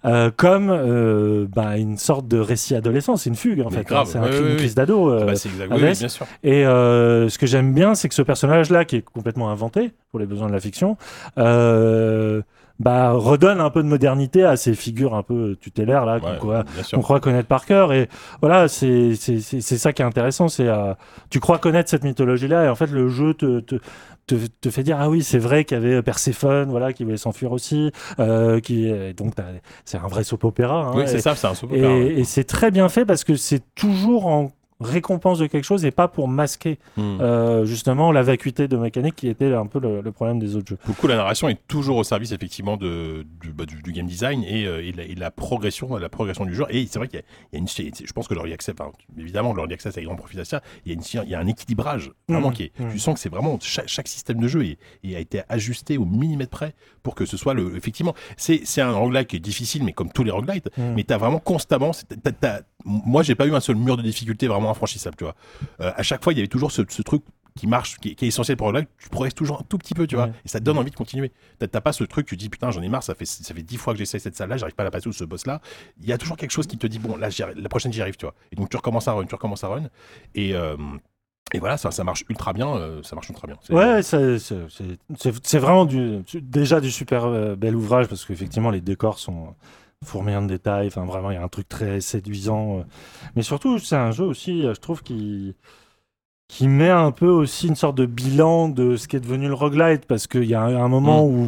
euh, 0.05 0.31
comme 0.37 0.71
euh, 0.71 1.47
bah, 1.53 1.77
une 1.77 1.99
sorte 1.99 2.29
de 2.29 2.39
récit 2.39 2.75
adolescent, 2.77 3.17
c'est 3.17 3.31
une 3.31 3.37
fugue 3.37 3.61
en 3.61 3.69
Mais 3.71 3.83
fait, 3.83 3.93
hein. 3.95 4.05
c'est 4.07 4.19
un 4.19 4.29
cri- 4.29 4.43
ouais, 4.43 4.51
une 4.53 4.57
crise 4.57 4.75
d'ado. 4.77 5.11
euh, 5.11 5.25
Bah, 5.27 5.35
c'est 5.35 5.49
exact. 5.49 5.71
Oui, 5.73 5.79
oui, 5.83 5.89
Hades. 5.89 5.99
bien 5.99 6.09
sûr. 6.09 6.27
et 6.45 6.63
ce 6.63 7.37
que 7.39 7.47
j'aime 7.47 7.75
bien, 7.75 7.95
c'est 7.95 8.09
que 8.09 8.15
ce 8.15 8.23
personnage-là, 8.23 8.85
qui 8.85 8.97
est 8.97 9.03
complètement 9.03 9.51
inventé 9.51 9.93
pour 10.11 10.21
les 10.21 10.27
besoins 10.27 10.47
de 10.47 10.53
la 10.53 10.61
fiction, 10.61 10.97
bah, 12.81 13.11
redonne 13.11 13.61
un 13.61 13.71
peu 13.71 13.83
de 13.83 13.89
modernité 13.89 14.45
à 14.45 14.57
ces 14.57 14.73
figures 14.75 15.15
un 15.17 15.25
peu 15.25 15.57
tutélaires 15.61 16.05
là, 16.07 16.21
qu'on 16.21 16.31
Ouais, 16.31 16.37
croit- 16.39 16.65
qu'on 17.19 17.19
connaître 17.21 17.49
par 17.49 17.67
cœur. 17.67 17.93
Et 17.93 18.09
voilà, 18.41 18.69
c'est 18.69 19.15
ça 19.17 19.93
qui 19.93 20.03
est 20.03 20.05
intéressant. 20.05 20.47
C'est 20.49 20.69
tu 21.29 21.41
crois 21.41 21.59
connaître 21.59 21.91
cette 21.91 22.05
mythologie-là, 22.05 22.67
et 22.67 22.69
en 22.69 22.77
fait, 22.77 22.91
le 22.91 23.09
jeu 23.09 23.35
te, 23.35 23.59
te, 23.61 23.75
te, 24.29 24.47
te 24.61 24.71
fait 24.71 24.83
dire 24.85 24.97
ah 25.01 25.09
oui, 25.11 25.23
c'est 25.25 25.39
vrai 25.39 25.65
qu'il 25.65 25.77
y 25.77 25.81
avait 25.81 26.03
Perséphone, 26.03 26.71
voilà, 26.71 26.93
qui 26.93 27.03
voulait 27.05 27.17
s'enfuir 27.17 27.51
aussi. 27.53 27.91
Euh, 28.21 28.61
qui 28.61 28.87
et 28.89 29.15
donc 29.15 29.35
c'est 29.85 29.99
un 29.99 30.07
vrai 30.07 30.23
soap 30.23 30.45
opéra. 30.45 30.89
hein, 30.89 30.93
Oui, 30.95 31.03
et- 31.03 31.07
c'est 31.09 31.21
ça, 31.21 31.35
c'est 31.35 31.47
un 31.49 31.55
soap 31.55 31.73
et, 31.73 31.81
opera, 31.81 31.95
ouais. 31.95 32.07
et 32.21 32.25
c'est 32.25 32.45
très 32.45 32.71
bien 32.71 32.89
fait 32.89 33.05
parce 33.05 33.25
que 33.25 33.35
c'est 33.35 33.63
toujours 33.75 34.27
en 34.27 34.51
récompense 34.81 35.39
de 35.41 35.47
quelque 35.47 35.65
chose 35.65 35.85
et 35.85 35.91
pas 35.91 36.07
pour 36.09 36.29
masquer 36.29 36.79
Hmm. 36.97 37.19
euh, 37.21 37.65
justement 37.65 38.13
la 38.13 38.23
vacuité 38.23 38.69
de 38.69 38.77
mécanique 38.77 39.17
qui 39.17 39.29
était 39.29 39.53
un 39.53 39.67
peu 39.67 39.81
le, 39.81 40.01
le 40.01 40.13
problème 40.13 40.39
des 40.39 40.55
autres 40.57 40.69
jeux. 40.69 40.77
Pour 40.77 40.91
le 40.91 41.01
coup, 41.01 41.07
la 41.09 41.17
narration 41.17 41.49
est 41.49 41.59
toujours 41.69 41.97
au 41.97 42.05
service 42.05 42.33
effectivement 42.33 42.77
de, 42.77 43.27
du, 43.41 43.51
bah, 43.51 43.67
du, 43.67 43.83
du 43.83 43.93
game 43.93 44.07
design 44.07 44.45
et, 44.45 44.67
euh, 44.67 44.83
et, 44.85 44.93
la, 44.93 45.03
et 45.05 45.15
la 45.15 45.31
progression, 45.31 45.97
la 45.97 46.09
progression 46.09 46.45
du 46.45 46.55
jeu. 46.55 46.65
Et 46.71 46.87
c'est 46.87 46.99
vrai 46.99 47.09
qu'il 47.09 47.19
y, 47.19 47.23
a- 47.23 47.25
il 47.53 47.57
y 47.57 47.59
a 47.59 47.61
une, 47.61 47.69
je 48.07 48.13
pense 48.13 48.29
que 48.29 48.35
l'early 48.35 48.53
access, 48.53 48.75
enfin, 48.79 48.91
évidemment, 49.19 49.53
l'early 49.55 49.75
access 49.75 49.97
a 49.99 50.03
grand 50.03 50.17
profit 50.17 50.39
à 50.41 50.45
ça. 50.45 50.63
Il 50.87 50.93
y 50.93 50.95
a, 50.95 50.99
une, 50.99 51.23
il 51.25 51.31
y 51.31 51.35
a 51.35 51.41
un 51.41 51.47
équilibrage 51.47 52.11
vraiment 52.29 52.49
Mhm. 52.49 52.55
qui 52.55 52.63
est. 52.65 52.79
Mhm. 52.81 52.91
Tu 52.93 52.99
sens 52.99 53.15
que 53.15 53.21
c'est 53.21 53.29
vraiment 53.29 53.59
chaque, 53.61 53.89
chaque 53.89 54.09
système 54.09 54.39
de 54.41 54.49
jeu 54.49 54.65
est, 54.65 54.79
est- 55.05 55.17
a 55.17 55.21
été 55.21 55.43
ajusté 55.49 55.99
au 55.99 56.05
millimètre 56.05 56.51
près 56.51 56.75
pour 57.03 57.15
que 57.15 57.27
ce 57.27 57.37
soit 57.37 57.55
le. 57.55 57.77
Effectivement, 57.77 58.15
c'est 58.37 58.63
un 58.81 58.93
roguelike 58.93 59.29
qui 59.29 59.37
est 59.37 59.41
difficile, 59.41 59.83
mais 59.85 59.93
comme 59.93 60.11
tous 60.13 60.25
les 60.25 60.31
roguelites, 60.31 60.69
Mm. 60.77 60.95
mais 60.95 61.05
t'as 61.05 61.19
vraiment 61.19 61.39
constamment. 61.41 61.91
Moi, 62.89 63.23
j'ai 63.23 63.35
pas 63.35 63.47
eu 63.47 63.55
un 63.55 63.61
seul 63.61 63.77
mur 63.77 63.97
de 63.97 64.03
difficulté 64.03 64.49
vraiment 64.49 64.71
infranchissable, 64.71 65.17
tu 65.17 65.25
vois. 65.25 65.35
Euh, 65.81 65.93
à 65.95 66.03
chaque 66.03 66.25
fois, 66.25 66.33
il 66.33 66.37
y 66.37 66.39
avait 66.41 66.49
toujours 66.49 66.73
ce, 66.73 66.83
ce 66.89 67.03
truc 67.03 67.23
qui 67.57 67.67
marche, 67.67 67.97
qui, 67.99 68.15
qui 68.15 68.25
est 68.25 68.29
essentiel 68.29 68.57
pour 68.57 68.69
le 68.69 68.73
roguelike, 68.79 68.89
tu 68.99 69.09
progresses 69.09 69.35
toujours 69.35 69.59
un 69.61 69.65
tout 69.69 69.79
petit 69.79 69.93
peu, 69.95 70.07
tu 70.07 70.15
vois, 70.15 70.27
Ouais. 70.27 70.33
et 70.45 70.49
ça 70.49 70.61
te 70.61 70.65
donne 70.65 70.79
envie 70.79 70.91
de 70.93 70.97
continuer. 70.97 71.33
T'as 71.59 71.81
pas 71.81 71.93
ce 71.93 72.05
truc, 72.05 72.25
tu 72.27 72.37
dis 72.37 72.49
putain, 72.49 72.71
j'en 72.71 72.81
ai 72.83 72.89
marre, 72.89 73.03
ça 73.03 73.15
fait 73.17 73.25
ça 73.25 73.53
fait 73.53 73.63
dix 73.63 73.77
fois 73.77 73.93
que 73.95 73.99
j'essaie 73.99 74.19
cette 74.21 74.37
salle-là, 74.37 74.57
j'arrive 74.59 74.75
pas 74.77 74.85
à 74.85 74.85
la 74.85 74.91
passer 74.93 75.09
ou 75.09 75.13
ce 75.13 75.25
boss-là. 75.25 75.61
Il 76.01 76.07
y 76.09 76.13
a 76.13 76.19
toujours 76.19 76.37
quelque 76.37 76.53
chose 76.53 76.67
qui 76.69 76.79
te 76.79 76.87
dit 76.87 76.99
bon, 77.01 77.17
là, 77.17 77.29
la 77.57 77.69
prochaine 77.69 77.93
j'y 77.93 78.01
arrive, 78.01 78.17
tu 78.17 78.27
vois. 78.27 78.35
Et 78.53 78.57
donc 78.57 78.71
tu 78.71 78.77
recommences 78.77 79.09
à 79.09 79.13
run, 79.13 79.25
tu 79.27 79.35
recommences 79.35 79.65
à 79.65 79.69
run, 79.69 79.85
et 80.37 80.55
euh, 80.55 80.77
et 81.53 81.59
voilà, 81.59 81.79
ça, 81.79 81.91
ça 81.91 82.05
marche 82.05 82.25
ultra 82.29 82.53
bien, 82.53 82.69
euh, 82.77 83.03
ça 83.03 83.17
marche 83.17 83.29
ultra 83.31 83.47
bien. 83.49 83.57
Ouais, 83.71 84.03
c'est- 84.05 85.59
vraiment 85.59 85.85
du, 85.85 86.23
déjà 86.41 86.81
du 86.81 86.91
super 86.93 87.57
bel 87.57 87.75
ouvrage 87.75 88.07
parce 88.07 88.25
qu'effectivement 88.25 88.71
les 88.71 88.81
décors 88.81 89.19
sont 89.19 89.55
fourmillants 90.05 90.43
de 90.43 90.49
détails. 90.49 90.87
Enfin, 90.89 91.05
vraiment, 91.05 91.31
il 91.31 91.35
y 91.35 91.39
a 91.39 91.43
un 91.43 91.49
truc 91.49 91.69
très 91.69 92.01
séduisant. 92.01 92.79
euh. 92.79 92.83
Mais 93.37 93.43
surtout, 93.43 93.79
c'est 93.79 93.97
un 93.97 94.11
jeu 94.11 94.25
aussi, 94.25 94.67
euh, 94.67 94.75
je 94.75 94.81
trouve, 94.81 95.03
qui 95.03 95.55
qui 96.49 96.67
met 96.67 96.89
un 96.89 97.11
peu 97.11 97.29
aussi 97.29 97.69
une 97.69 97.75
sorte 97.77 97.99
de 97.99 98.07
bilan 98.07 98.71
de 98.71 98.97
ce 98.97 99.07
qui 99.07 99.17
est 99.17 99.21
devenu 99.21 99.49
le 99.49 99.55
roguelite 99.55 100.07
parce 100.07 100.27
qu'il 100.27 100.45
y 100.45 100.55
a 100.55 100.63
un, 100.63 100.89
moment 100.89 101.27
où 101.27 101.47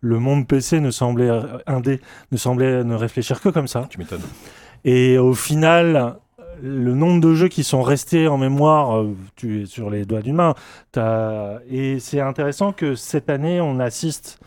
le 0.00 0.18
monde 0.18 0.48
PC 0.48 0.80
ne 0.80 0.90
semblait 0.90 1.30
indé 1.68 2.00
ne 2.32 2.36
semblait 2.36 2.82
ne 2.82 2.96
réfléchir 2.96 3.40
que 3.40 3.50
comme 3.50 3.68
ça. 3.68 3.86
Tu 3.88 3.98
m'étonnes. 3.98 4.22
Et 4.84 5.16
au 5.16 5.32
final, 5.32 6.16
le 6.60 6.92
nombre 6.94 7.20
de 7.20 7.34
jeux 7.34 7.46
qui 7.46 7.62
sont 7.62 7.82
restés 7.82 8.26
en 8.26 8.36
mémoire, 8.36 8.98
euh, 8.98 9.14
tu 9.36 9.62
es 9.62 9.66
sur 9.66 9.90
les 9.90 10.04
doigts 10.04 10.22
d'une 10.22 10.34
main. 10.34 10.54
T'as- 10.90 11.60
Et 11.70 12.00
c'est 12.00 12.20
intéressant 12.20 12.72
que 12.72 12.96
cette 12.96 13.30
année, 13.30 13.60
on 13.60 13.78
assiste 13.78 14.40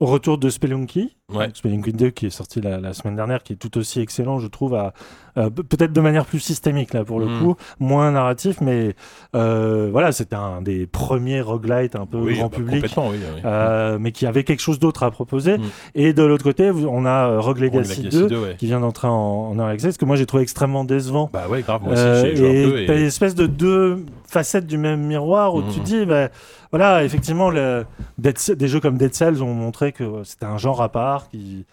au 0.00 0.06
retour 0.06 0.38
de 0.38 0.48
Spelunky. 0.48 1.18
Ouais. 1.34 1.46
Donc, 1.46 1.56
Spelunky 1.56 1.92
2 1.92 2.10
qui 2.10 2.26
est 2.26 2.30
sorti 2.30 2.60
la, 2.60 2.78
la 2.80 2.92
semaine 2.92 3.16
dernière, 3.16 3.42
qui 3.42 3.52
est 3.52 3.56
tout 3.56 3.76
aussi 3.78 4.00
excellent, 4.00 4.38
je 4.38 4.46
trouve, 4.48 4.74
à, 4.74 4.92
euh, 5.36 5.48
peut-être 5.50 5.92
de 5.92 6.00
manière 6.00 6.24
plus 6.26 6.40
systémique 6.40 6.92
là 6.92 7.04
pour 7.04 7.20
le 7.20 7.26
Mm. 7.26 7.38
coup, 7.40 7.56
moins 7.78 8.10
narratif, 8.10 8.60
mais 8.60 8.94
euh, 9.34 9.88
voilà, 9.92 10.10
c'était 10.12 10.34
un 10.36 10.60
des 10.62 10.86
premiers 10.86 11.40
roguelites 11.40 11.94
un 11.96 12.06
peu 12.06 12.18
Oui, 12.18 12.34
grand 12.36 12.48
bah, 12.48 12.56
public. 12.56 12.74
Complètement, 12.82 13.08
oui. 13.10 13.16
oui. 13.36 13.40
euh, 13.44 13.98
mais 14.00 14.12
qui 14.12 14.26
avait 14.26 14.44
quelque 14.44 14.60
chose 14.60 14.78
d'autre 14.78 15.02
à 15.02 15.10
proposer. 15.10 15.58
Mm. 15.58 15.62
Et 15.94 16.12
de 16.12 16.22
l'autre 16.22 16.44
côté, 16.44 16.70
on 16.70 17.04
a 17.06 17.28
euh, 17.30 17.40
Rogue 17.40 17.58
Legacy, 17.60 18.02
Legacy 18.02 18.18
2, 18.20 18.26
2, 18.28 18.38
ouais. 18.40 18.54
qui 18.58 18.66
vient 18.66 18.80
d'entrer 18.80 19.08
en, 19.08 19.12
en 19.12 19.56
early 19.58 19.72
access, 19.74 19.96
que 19.96 20.04
moi 20.04 20.16
j'ai 20.16 20.26
trouvé 20.26 20.42
extrêmement 20.42 20.84
décevant. 20.84 21.30
Bah 21.32 21.46
ouais, 21.48 21.62
grave, 21.62 21.82
moi 21.82 21.92
aussi, 21.92 22.02
j'ai 22.02 22.36
joué 22.36 22.64
un 22.66 22.70
peu 22.70 22.82
et 22.82 22.86
t'as 22.86 22.96
une 22.98 23.06
espèce 23.06 23.34
de 23.34 23.46
deux 23.46 24.04
facettes 24.26 24.66
du 24.66 24.78
même 24.78 25.00
miroir 25.06 25.54
où 25.54 25.62
tu 25.62 25.80
dis, 25.80 26.04
bah, 26.06 26.28
voilà, 26.70 27.02
effectivement, 27.04 27.50
le, 27.50 27.84
des 28.18 28.68
jeux 28.68 28.78
comme 28.80 28.96
Dead 28.96 29.12
Cells 29.14 29.42
ont 29.42 29.54
montré 29.54 29.90
que 29.92 30.22
c'était 30.24 30.46
un 30.46 30.56
genre 30.56 30.80
à 30.82 30.88
part, 30.88 31.19
qui 31.28 31.66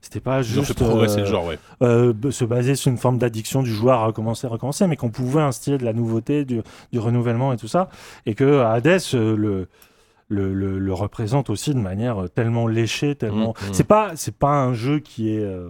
c'était 0.00 0.20
pas 0.20 0.42
juste 0.42 0.74
progresser 0.74 1.18
euh, 1.18 1.20
le 1.20 1.26
genre, 1.26 1.46
ouais. 1.46 1.58
euh, 1.82 2.12
se 2.30 2.44
baser 2.44 2.74
sur 2.74 2.90
une 2.90 2.98
forme 2.98 3.16
d'addiction 3.18 3.62
du 3.62 3.72
joueur 3.72 4.00
à 4.00 4.06
recommencer, 4.06 4.46
recommencer, 4.46 4.86
mais 4.86 4.96
qu'on 4.96 5.08
pouvait 5.10 5.40
instiller 5.40 5.78
de 5.78 5.84
la 5.84 5.94
nouveauté, 5.94 6.44
du, 6.44 6.60
du 6.92 6.98
renouvellement 6.98 7.52
et 7.54 7.56
tout 7.56 7.68
ça, 7.68 7.88
et 8.26 8.34
que 8.34 8.60
Hades 8.60 8.86
euh, 9.14 9.34
le 9.36 9.68
le, 10.28 10.52
le, 10.54 10.78
le 10.78 10.92
représente 10.94 11.48
aussi 11.50 11.72
de 11.74 11.78
manière 11.78 12.24
tellement 12.34 12.66
léchée, 12.66 13.14
tellement. 13.14 13.54
Mhm. 13.62 13.72
C'est 13.72 13.84
pas 13.86 14.12
c'est 14.16 14.36
pas 14.36 14.50
un 14.62 14.72
jeu 14.74 14.98
qui 15.00 15.30
est 15.34 15.40
euh, 15.44 15.68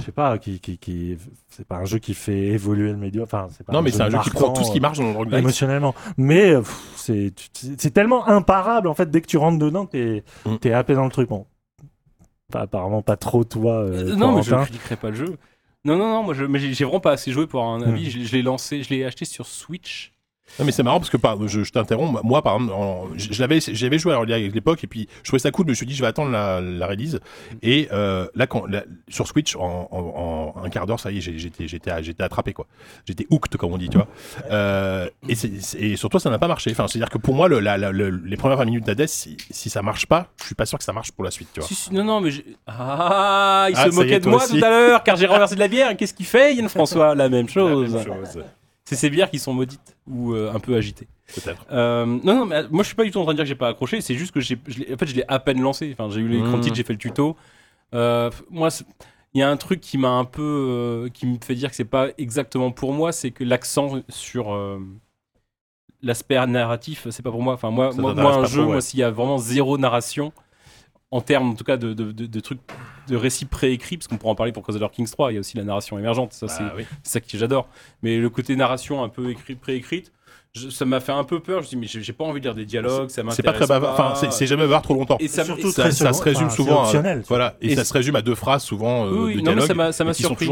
je 0.00 0.06
sais 0.06 0.12
pas 0.12 0.36
qui 0.38 0.58
qui, 0.60 0.78
qui 0.78 1.16
c'est 1.48 1.66
pas 1.66 1.76
un 1.76 1.84
jeu 1.84 1.98
qui 1.98 2.14
fait 2.14 2.46
évoluer 2.48 2.90
le 2.90 2.96
média 2.96 3.22
enfin 3.22 3.46
c'est 3.50 3.64
pas 3.64 3.72
Non, 3.72 3.82
mais 3.82 3.90
c'est 3.92 4.02
un 4.02 4.10
jeu 4.10 4.18
qui 4.22 4.30
prend 4.30 4.50
tout 4.52 4.64
ce 4.64 4.72
qui 4.72 4.80
marche 4.80 4.98
dans 4.98 5.04
le 5.10 5.16
roguelike. 5.16 5.38
émotionnellement 5.38 5.94
mais 6.16 6.54
c'est 6.96 7.32
tellement 7.94 8.26
imparable 8.28 8.88
en 8.88 8.94
fait 8.94 9.10
dès 9.10 9.20
que 9.20 9.26
tu 9.28 9.36
rentres 9.36 9.58
dedans 9.58 9.86
t'es 9.86 10.24
Mm. 10.44 10.56
t'es 10.56 10.72
happé 10.72 10.94
dans 10.94 11.04
le 11.04 11.10
truc 11.10 11.28
bon 11.28 11.46
pas, 12.52 12.60
apparemment 12.60 13.02
pas 13.02 13.16
trop 13.16 13.42
toi 13.44 13.74
euh, 13.82 14.12
Euh, 14.12 14.16
non, 14.16 14.36
mais 14.36 14.42
je 14.42 14.50
Corentin. 14.50 14.64
critiquerai 14.70 14.96
pas 14.96 15.10
le 15.10 15.16
jeu. 15.16 15.36
Non, 15.84 15.96
non, 15.96 16.08
non, 16.08 16.22
moi 16.22 16.34
j'ai 16.34 16.84
vraiment 16.84 17.00
pas 17.00 17.10
assez 17.12 17.32
joué 17.32 17.48
pour 17.48 17.60
avoir 17.60 17.74
un 17.76 17.80
Hmm. 17.80 17.88
avis. 17.88 18.10
Je, 18.10 18.20
je 18.20 18.32
l'ai 18.36 18.42
lancé, 18.42 18.82
je 18.84 18.90
l'ai 18.90 19.04
acheté 19.04 19.24
sur 19.24 19.46
Switch. 19.46 20.11
Non, 20.58 20.66
mais 20.66 20.72
c'est 20.72 20.82
marrant 20.82 20.98
parce 20.98 21.08
que 21.08 21.16
par, 21.16 21.48
je, 21.48 21.64
je 21.64 21.72
t'interromps. 21.72 22.20
Moi, 22.24 22.42
par 22.42 22.56
exemple, 22.56 22.74
en- 22.74 23.06
je, 23.16 23.32
je 23.32 23.40
l'avais, 23.40 23.58
j'avais 23.60 23.98
joué 23.98 24.12
à 24.12 24.16
Early 24.16 24.34
à 24.34 24.38
l'époque 24.38 24.84
et 24.84 24.86
puis 24.86 25.08
je 25.22 25.28
trouvais 25.30 25.38
ça 25.38 25.50
cool. 25.50 25.64
Je 25.66 25.70
me 25.70 25.74
suis 25.74 25.86
dit, 25.86 25.94
je 25.94 26.02
vais 26.02 26.08
attendre 26.08 26.30
la, 26.30 26.60
la 26.60 26.86
release. 26.86 27.20
Et 27.62 27.88
euh, 27.90 28.26
là, 28.34 28.46
quand, 28.46 28.66
là, 28.66 28.84
sur 29.08 29.26
Switch, 29.26 29.56
en, 29.56 29.88
en- 29.90 30.54
en 30.60 30.62
un 30.64 30.68
quart 30.68 30.84
d'heure, 30.86 31.00
ça 31.00 31.10
y 31.10 31.18
est, 31.18 31.20
j'étais, 31.22 31.66
j'étais, 31.68 32.02
j'étais 32.02 32.22
attrapé 32.22 32.52
quoi. 32.52 32.66
J'étais 33.06 33.26
hooked 33.30 33.56
comme 33.56 33.72
on 33.72 33.78
dit, 33.78 33.88
tu 33.88 33.96
vois. 33.96 34.08
Euh, 34.50 35.08
et, 35.26 35.34
c'est, 35.34 35.58
c'est- 35.62 35.78
et 35.78 35.96
sur 35.96 36.10
toi, 36.10 36.20
ça 36.20 36.28
n'a 36.28 36.38
pas 36.38 36.48
marché. 36.48 36.70
Enfin, 36.72 36.86
c'est-à-dire 36.86 37.08
que 37.08 37.18
pour 37.18 37.34
moi, 37.34 37.48
le, 37.48 37.58
la, 37.60 37.78
la- 37.78 37.90
le- 37.92 38.10
les 38.10 38.36
premières 38.36 38.58
20 38.58 38.66
minutes 38.66 38.84
d'Hades, 38.84 39.08
si, 39.08 39.38
si 39.50 39.70
ça 39.70 39.80
marche 39.80 40.04
pas, 40.06 40.28
je 40.40 40.46
suis 40.46 40.54
pas 40.54 40.66
sûr 40.66 40.76
que 40.76 40.84
ça 40.84 40.92
marche 40.92 41.12
pour 41.12 41.24
la 41.24 41.30
suite, 41.30 41.48
tu 41.54 41.60
vois. 41.60 41.68
Si, 41.68 41.74
si, 41.74 41.94
non, 41.94 42.04
non, 42.04 42.20
mais 42.20 42.30
Ah, 42.66 43.68
il 43.70 43.74
Ah, 43.76 43.90
se 43.90 43.94
moquait 43.94 44.20
de 44.20 44.28
moi 44.28 44.44
aussi. 44.44 44.58
tout 44.58 44.64
à 44.64 44.68
l'heure 44.70 45.02
car 45.02 45.16
j'ai 45.16 45.26
renversé 45.26 45.54
de 45.54 45.60
la 45.60 45.68
bière. 45.68 45.96
Qu'est-ce 45.96 46.12
qu'il 46.14 46.26
fait, 46.26 46.54
Yann 46.54 46.68
François 46.68 47.14
La 47.14 47.28
même 47.30 47.48
chose. 47.48 47.94
La 47.94 47.98
même 48.04 48.24
chose, 48.34 48.44
C'est 48.84 48.96
ces 48.96 49.10
bières 49.10 49.30
qui 49.30 49.38
sont 49.38 49.54
maudites 49.54 49.96
ou 50.08 50.32
euh, 50.34 50.52
un 50.52 50.58
peu 50.60 50.74
agitées. 50.76 51.06
peut-être. 51.34 51.64
Euh, 51.70 52.04
non, 52.04 52.34
non, 52.36 52.46
mais 52.46 52.56
euh, 52.56 52.68
moi 52.70 52.82
je 52.82 52.88
suis 52.88 52.96
pas 52.96 53.04
du 53.04 53.10
tout 53.10 53.18
en 53.18 53.24
train 53.24 53.32
de 53.32 53.36
dire 53.38 53.44
que 53.44 53.48
j'ai 53.48 53.54
pas 53.54 53.68
accroché. 53.68 54.00
C'est 54.00 54.14
juste 54.14 54.32
que 54.32 54.40
j'ai, 54.40 54.58
je 54.66 54.80
l'ai- 54.80 54.94
en 54.94 54.98
fait, 54.98 55.06
je 55.06 55.14
l'ai 55.14 55.24
à 55.28 55.38
peine 55.38 55.60
lancé. 55.60 55.90
Enfin, 55.92 56.10
j'ai 56.12 56.20
eu 56.20 56.28
l'écran 56.28 56.58
Mmh. 56.58 56.60
titre, 56.60 56.76
j'ai 56.76 56.82
fait 56.84 56.92
le 56.92 56.98
tuto. 56.98 57.36
Euh, 57.94 58.30
moi, 58.50 58.68
il 59.34 59.40
y 59.40 59.42
a 59.42 59.50
un 59.50 59.56
truc 59.56 59.80
qui 59.80 59.98
m'a 59.98 60.10
un 60.10 60.24
peu, 60.24 60.42
euh, 60.42 61.08
qui 61.10 61.26
me 61.26 61.38
fait 61.42 61.54
dire 61.54 61.70
que 61.70 61.76
c'est 61.76 61.84
pas 61.84 62.08
exactement 62.18 62.70
pour 62.72 62.92
moi, 62.92 63.12
c'est 63.12 63.30
que 63.30 63.44
l'accent 63.44 64.02
sur 64.10 64.52
euh, 64.54 64.78
l'aspect 66.02 66.44
narratif, 66.46 67.06
c'est 67.10 67.22
pas 67.22 67.30
pour 67.30 67.42
moi. 67.42 67.54
Enfin, 67.54 67.70
moi, 67.70 67.92
moi, 67.94 68.14
moi, 68.14 68.32
un 68.34 68.44
jeu, 68.44 68.64
moi, 68.64 68.80
s'il 68.80 69.00
y 69.00 69.02
a 69.02 69.10
vraiment 69.10 69.38
zéro 69.38 69.78
narration, 69.78 70.32
en 71.12 71.20
termes 71.20 71.50
en 71.50 71.54
tout 71.54 71.62
cas 71.64 71.76
de, 71.76 71.92
de, 71.92 72.10
de- 72.10 72.26
de 72.26 72.40
trucs, 72.40 72.58
de 73.08 73.16
récits 73.16 73.44
préécrits, 73.44 73.96
parce 73.98 74.08
qu'on 74.08 74.16
pourra 74.16 74.32
en 74.32 74.34
parler 74.34 74.50
pour 74.52 74.62
Crusader 74.64 74.88
Kings 74.92 75.08
3, 75.10 75.30
il 75.30 75.34
y 75.34 75.36
a 75.36 75.40
aussi 75.40 75.56
la 75.56 75.62
narration 75.64 75.98
émergente, 75.98 76.32
ça 76.32 76.48
c'est 76.48 76.62
Bah 76.64 76.72
oui. 76.76 76.84
c'est 77.04 77.12
ça 77.12 77.20
que 77.20 77.26
j'adore. 77.38 77.68
Mais 78.02 78.16
le 78.18 78.28
côté 78.30 78.56
narration 78.56 79.04
un 79.04 79.08
peu 79.08 79.30
écrit, 79.30 79.54
préécrite, 79.54 80.10
je- 80.54 80.68
ça 80.70 80.84
m'a 80.84 81.00
fait 81.00 81.12
un 81.12 81.24
peu 81.24 81.40
peur. 81.40 81.56
Je 81.58 81.62
me 81.62 81.66
suis 81.68 81.76
dit, 81.90 81.98
mais 81.98 82.02
j'ai 82.04 82.12
pas 82.12 82.24
envie 82.24 82.40
de 82.40 82.44
lire 82.46 82.54
des 82.54 82.64
dialogues, 82.66 83.08
ça 83.10 83.22
m'intéresse 83.22 83.36
C'est 83.36 83.42
pas 83.42 83.52
très 83.52 83.66
bavard. 83.66 83.92
Enfin, 84.12 84.30
c'est, 84.30 84.46
jamais 84.46 84.62
bavard 84.64 84.82
trop 84.82 84.94
longtemps. 84.94 85.16
Et 85.20 85.28
ça, 85.28 85.44
Surtout 85.44 85.68
et 85.68 85.70
ça, 85.72 85.90
se 86.12 86.22
résume 86.22 86.46
enfin, 86.46 86.54
souvent. 86.56 86.84
à- 86.84 87.16
voilà. 87.28 87.56
Et, 87.60 87.72
Et 87.72 87.76
ça 87.76 87.84
se 87.84 87.92
résume 87.92 88.16
à 88.16 88.22
deux 88.22 88.34
phrases 88.34 88.62
souvent 88.62 89.06
euh, 89.06 89.10
Oui, 89.10 89.34
de 89.36 89.40
non, 89.40 89.52
mais 89.54 89.62
dialogue. 89.62 89.66
ça 89.66 89.74
m'a- 89.74 89.92
ça 89.92 90.04
m'a 90.04 90.10
et 90.10 90.14
qui 90.14 90.22
sont 90.22 90.28
surpris. 90.36 90.50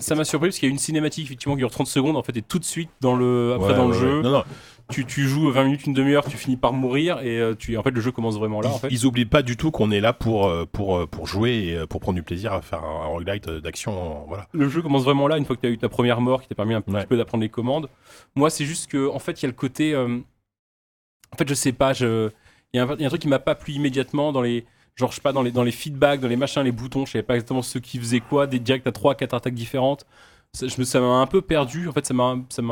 ça, 0.00 0.14
m'a 0.14 0.24
surpris 0.24 0.48
parce 0.48 0.58
qu'il 0.58 0.68
y 0.68 0.70
a 0.70 0.72
une 0.72 0.78
cinématique 0.78 1.24
effectivement 1.26 1.54
qui 1.54 1.58
dure 1.58 1.70
30 1.70 1.86
secondes 1.88 2.16
en 2.16 2.22
fait 2.22 2.36
et 2.36 2.42
tout 2.42 2.58
de 2.58 2.64
suite 2.64 2.90
dans 3.00 3.14
le 3.16 3.54
après 3.54 3.68
Ouais, 3.70 3.74
dans 3.76 3.86
ouais, 3.88 3.94
le 3.94 4.00
jeu. 4.00 4.22
Non, 4.22 4.30
non. 4.30 4.44
Tu, 4.90 5.04
tu 5.04 5.28
joues 5.28 5.50
20 5.50 5.64
minutes 5.64 5.86
une 5.86 5.92
demi-heure 5.92 6.24
tu 6.26 6.36
finis 6.36 6.56
par 6.56 6.72
mourir 6.72 7.18
et 7.20 7.38
euh, 7.38 7.54
tu 7.54 7.76
en 7.76 7.82
fait 7.82 7.90
le 7.90 8.00
jeu 8.00 8.10
commence 8.10 8.36
vraiment 8.38 8.60
là 8.60 8.68
ils, 8.70 8.74
en 8.74 8.78
fait 8.78 8.88
ils 8.90 9.04
oublient 9.06 9.26
pas 9.26 9.42
du 9.42 9.56
tout 9.56 9.70
qu'on 9.70 9.90
est 9.90 10.00
là 10.00 10.12
pour, 10.12 10.46
euh, 10.46 10.64
pour, 10.64 10.96
euh, 10.96 11.06
pour 11.06 11.26
jouer 11.26 11.50
et 11.78 11.86
pour 11.86 12.00
prendre 12.00 12.16
du 12.16 12.22
plaisir 12.22 12.52
à 12.54 12.62
faire 12.62 12.82
un, 12.82 13.02
un 13.02 13.06
roguelite 13.06 13.48
d'action. 13.48 14.24
Voilà. 14.28 14.48
le 14.52 14.68
jeu 14.68 14.80
commence 14.82 15.04
vraiment 15.04 15.28
là 15.28 15.36
une 15.36 15.44
fois 15.44 15.56
que 15.56 15.60
tu 15.60 15.66
as 15.66 15.70
eu 15.70 15.78
ta 15.78 15.88
première 15.88 16.20
mort 16.20 16.40
qui 16.42 16.48
t'a 16.48 16.54
permis 16.54 16.74
un 16.74 16.80
petit 16.80 16.94
Ouais. 16.94 17.06
peu 17.06 17.16
d'apprendre 17.16 17.42
les 17.42 17.48
commandes 17.50 17.88
moi 18.34 18.48
c'est 18.50 18.64
juste 18.64 18.90
que 18.90 19.08
en 19.08 19.18
fait 19.18 19.40
il 19.40 19.44
y 19.44 19.46
a 19.46 19.48
le 19.48 19.54
côté 19.54 19.92
euh, 19.94 20.18
en 21.32 21.36
fait 21.36 21.48
je 21.48 21.54
sais 21.54 21.72
pas 21.72 21.92
il 21.92 22.30
y, 22.74 22.78
a 22.78 22.84
un 22.84 22.94
il 22.94 23.00
y 23.00 23.04
a 23.04 23.06
un 23.06 23.10
truc 23.10 23.22
qui 23.22 23.28
m'a 23.28 23.38
pas 23.38 23.54
plu 23.54 23.74
immédiatement 23.74 24.32
dans 24.32 24.42
les 24.42 24.64
genre 24.96 25.10
je 25.10 25.16
sais 25.16 25.20
pas 25.22 25.32
dans 25.32 25.42
les 25.42 25.50
dans 25.52 25.64
les 25.64 25.70
feedbacks 25.70 26.20
dans 26.20 26.28
les 26.28 26.36
machins 26.36 26.62
les 26.62 26.72
boutons 26.72 27.04
je 27.06 27.12
savais 27.12 27.22
pas 27.22 27.34
exactement 27.34 27.62
ce 27.62 27.78
qui 27.78 27.98
faisait 27.98 28.20
quoi 28.20 28.46
des 28.46 28.58
directs 28.58 28.86
à 28.86 28.92
3 28.92 29.14
4 29.16 29.34
attaques 29.34 29.54
différentes 29.54 30.06
ça 30.54 31.00
m'a 31.00 31.06
un 31.06 31.26
peu 31.26 31.42
perdu 31.42 31.88
en 31.88 31.92
fait 31.92 32.06
ça 32.06 32.14
m'a 32.14 32.24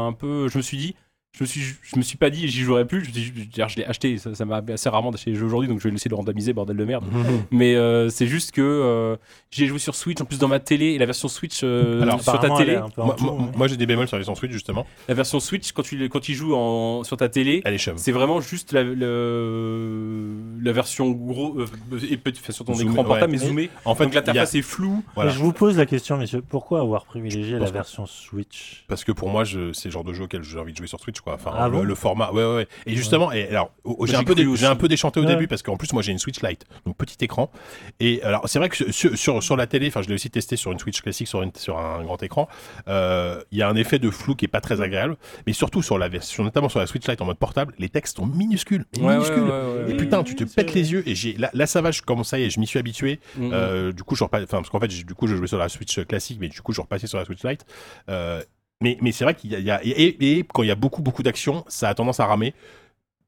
un 0.03 0.13
peu 0.13 0.49
je 0.49 0.57
me 0.57 0.63
suis 0.63 0.77
dit 0.79 0.97
je 1.37 1.45
me 1.45 1.47
suis 1.47 1.61
je 1.61 1.97
me 1.97 2.03
suis 2.03 2.17
pas 2.17 2.31
dit 2.31 2.49
j'y 2.49 2.61
jouerai 2.63 2.85
plus 2.87 3.05
je, 3.05 3.11
je, 3.13 3.69
je 3.69 3.77
l'ai 3.77 3.85
acheté 3.85 4.17
ça 4.19 4.45
m'a 4.45 4.63
assez 4.73 4.89
rarement 4.89 5.11
d'acheter 5.11 5.31
les 5.31 5.37
jeux 5.37 5.45
aujourd'hui 5.47 5.69
donc 5.69 5.79
je 5.81 5.85
vais 5.85 5.91
laisser 5.93 6.09
le 6.09 6.15
randomiser 6.17 6.53
bordel 6.53 6.77
de 6.77 6.85
merde 6.85 7.05
mais 7.51 7.75
euh, 7.77 8.09
c'est 8.09 8.27
juste 8.27 8.53
que 8.53 8.63
euh, 8.63 9.17
j'ai 9.51 9.67
joué 9.67 9.79
sur 9.79 9.95
Switch 9.95 10.21
en 10.21 10.25
plus 10.25 10.39
dans 10.39 10.49
ma 10.49 10.61
télé 10.61 10.87
et 10.87 10.99
la 10.99 11.07
version 11.07 11.29
Switch 11.29 11.61
euh, 11.63 12.03
Alors, 12.03 12.21
sur 12.23 12.39
ta 12.41 12.51
télé 12.57 12.79
Moi, 12.97 13.17
moi- 13.21 13.33
ouais. 13.33 13.45
moi, 13.57 13.69
j'ai 13.69 13.77
des 13.77 13.87
bémols 13.87 14.09
sur 14.09 14.19
les 14.19 14.25
Switch 14.25 14.51
justement. 14.53 14.87
la 15.09 15.15
version 15.15 15.39
Switch 15.41 15.73
quand 15.73 15.83
tu 15.83 16.09
quand 16.09 16.21
tu 16.21 16.35
joues 16.35 16.55
en, 16.55 17.05
sur 17.05 17.17
ta 17.17 17.29
télé 17.29 17.63
Elle 17.65 17.75
est 17.75 17.79
chum. 17.79 17.97
c'est 17.99 18.13
vraiment 18.13 18.41
juste 18.41 18.73
la, 18.73 18.83
le- 18.83 20.37
la 20.63 20.73
version 20.73 21.11
gros 21.11 21.59
euh, 21.61 21.67
et 22.11 22.17
petit 22.17 22.41
enfin, 22.43 22.53
sur 22.53 22.65
ton 22.65 22.75
Zoomé, 22.75 22.91
écran 22.93 23.05
portable 23.05 23.33
ouais. 23.33 23.39
mais 23.39 23.47
zoomé 23.47 23.71
En 23.85 23.95
fait, 23.95 24.05
donc 24.05 24.15
y 24.15 24.17
a- 24.17 24.21
l'interface 24.21 24.55
est 24.55 24.63
floue 24.63 25.03
voilà. 25.15 25.31
Je 25.31 25.39
vous 25.39 25.53
pose 25.53 25.77
la 25.77 25.87
question, 25.87 26.17
messieurs, 26.17 26.43
pourquoi 26.47 26.81
avoir 26.81 27.05
privilégié 27.07 27.59
la 27.59 27.71
version 27.71 28.07
Switch? 28.07 28.85
Parce 28.89 29.05
que 29.05 29.13
pour 29.13 29.29
moi, 29.31 29.45
je, 29.45 29.73
c'est 29.73 29.89
le 29.89 29.93
genre 29.93 30.05
de 30.05 30.13
jeu 30.13 30.25
auquel 30.25 30.43
j'ai 30.43 30.59
envie 30.59 30.73
de 30.73 30.77
jouer 30.79 30.87
sur 30.87 31.01
Switch, 31.01 31.21
quoi. 31.27 31.35
Enfin, 31.35 31.53
Ah 31.57 31.67
le, 31.69 31.73
bon 31.79 31.83
le 31.83 31.95
format, 31.95 32.31
ouais, 32.33 32.45
ouais, 32.45 32.55
ouais. 32.57 32.69
Et 32.87 32.95
justement, 32.95 33.33
et 33.33 33.49
alors, 33.49 33.73
j'ai 34.05 34.15
un 34.17 34.25
peu, 34.25 34.35
j'ai 34.57 34.67
un 34.67 34.75
déchanté 34.77 35.21
au 35.21 35.25
Ouais. 35.25 35.29
début 35.29 35.49
parce 35.49 35.63
qu'en 35.63 35.77
plus, 35.77 35.93
moi, 35.93 36.03
j'ai 36.03 36.13
une 36.13 36.19
Switch 36.19 36.41
Lite, 36.43 36.65
donc 36.87 36.97
petit 36.97 37.17
écran. 37.25 37.51
Et 38.01 38.23
alors, 38.23 38.49
c'est 38.49 38.59
vrai 38.61 38.69
que 38.69 38.93
sur, 38.93 39.17
sur, 39.19 39.43
sur 39.43 39.57
la 39.57 39.67
télé, 39.67 39.89
enfin, 39.89 40.03
je 40.03 40.09
l'ai 40.09 40.15
aussi 40.15 40.31
testé 40.31 40.57
sur 40.57 40.71
une 40.73 40.79
Switch 40.79 41.01
classique, 41.03 41.27
sur, 41.29 41.43
une, 41.43 41.51
sur 41.57 41.79
un 41.79 42.03
grand 42.05 42.23
écran. 42.23 42.49
euh, 42.89 43.43
Il 43.51 43.59
y 43.59 43.63
a 43.63 43.69
un 43.69 43.77
effet 43.77 43.99
de 43.99 44.11
flou 44.11 44.35
qui 44.37 44.45
est 44.45 44.49
pas 44.49 44.61
très 44.61 44.81
agréable, 44.81 45.17
mais 45.47 45.53
surtout 45.53 45.83
sur 45.83 45.99
la 45.99 46.09
version, 46.09 46.45
notamment 46.45 46.69
sur 46.69 46.79
la 46.79 46.87
Switch 46.87 47.07
Lite 47.09 47.21
en 47.21 47.25
mode 47.27 47.39
portable, 47.39 47.75
les 47.79 47.89
textes 47.89 48.17
sont 48.17 48.27
minuscules, 48.27 48.85
minuscules. 48.99 49.43
ouais, 49.43 49.49
ouais, 49.49 49.83
Et 49.89 49.93
ouais. 49.93 49.97
putain, 49.97 50.23
tu 50.23 50.35
te 50.37 50.45
pètes 50.45 50.73
les 50.75 50.93
yeux. 50.93 51.03
Et 51.09 51.15
j'ai 51.15 51.33
là, 51.35 51.51
là, 51.53 51.67
ça 51.67 51.81
va, 51.81 51.91
je 51.91 52.03
commence 52.03 52.29
ça 52.29 52.39
y 52.39 52.45
est, 52.45 52.51
je 52.51 52.61
m'y 52.61 52.67
suis 52.67 52.79
habitué. 52.79 53.19
Mhm. 53.37 53.51
Euh, 53.53 53.93
du 53.93 54.03
coup, 54.05 54.15
je 54.15 54.23
repasse, 54.25 54.45
enfin, 54.45 54.59
parce 54.59 54.71
qu'en 54.71 54.81
fait, 54.81 54.89
du 54.89 55.15
coup, 55.15 55.27
je 55.27 55.35
jouais 55.37 55.47
sur 55.49 55.59
la 55.59 55.69
Switch 55.69 56.01
classique, 56.07 56.39
mais 56.41 56.49
du 56.49 56.61
coup, 56.63 56.73
je 56.73 56.81
repassais 56.81 57.07
sur 57.07 57.19
la 57.19 57.25
Switch 57.25 57.43
Lite. 57.45 57.65
Euh, 58.09 58.43
mais, 58.83 58.99
mais 59.01 59.13
c'est 59.13 59.25
vrai 59.25 59.35
qu'il 59.35 59.51
y 59.53 59.57
a, 59.57 59.59
il 59.59 59.65
y 59.65 59.71
a- 59.71 59.85
et, 59.85 59.89
et- 59.91 60.39
et 60.39 60.45
quand 60.53 60.63
il 60.63 60.69
y 60.69 60.71
a 60.73 60.75
beaucoup, 60.75 61.03
beaucoup 61.03 61.23
d'action, 61.23 61.65
ça 61.69 61.89
a 61.89 61.95
tendance 61.95 62.21
à 62.21 62.27
ramer. 62.27 62.55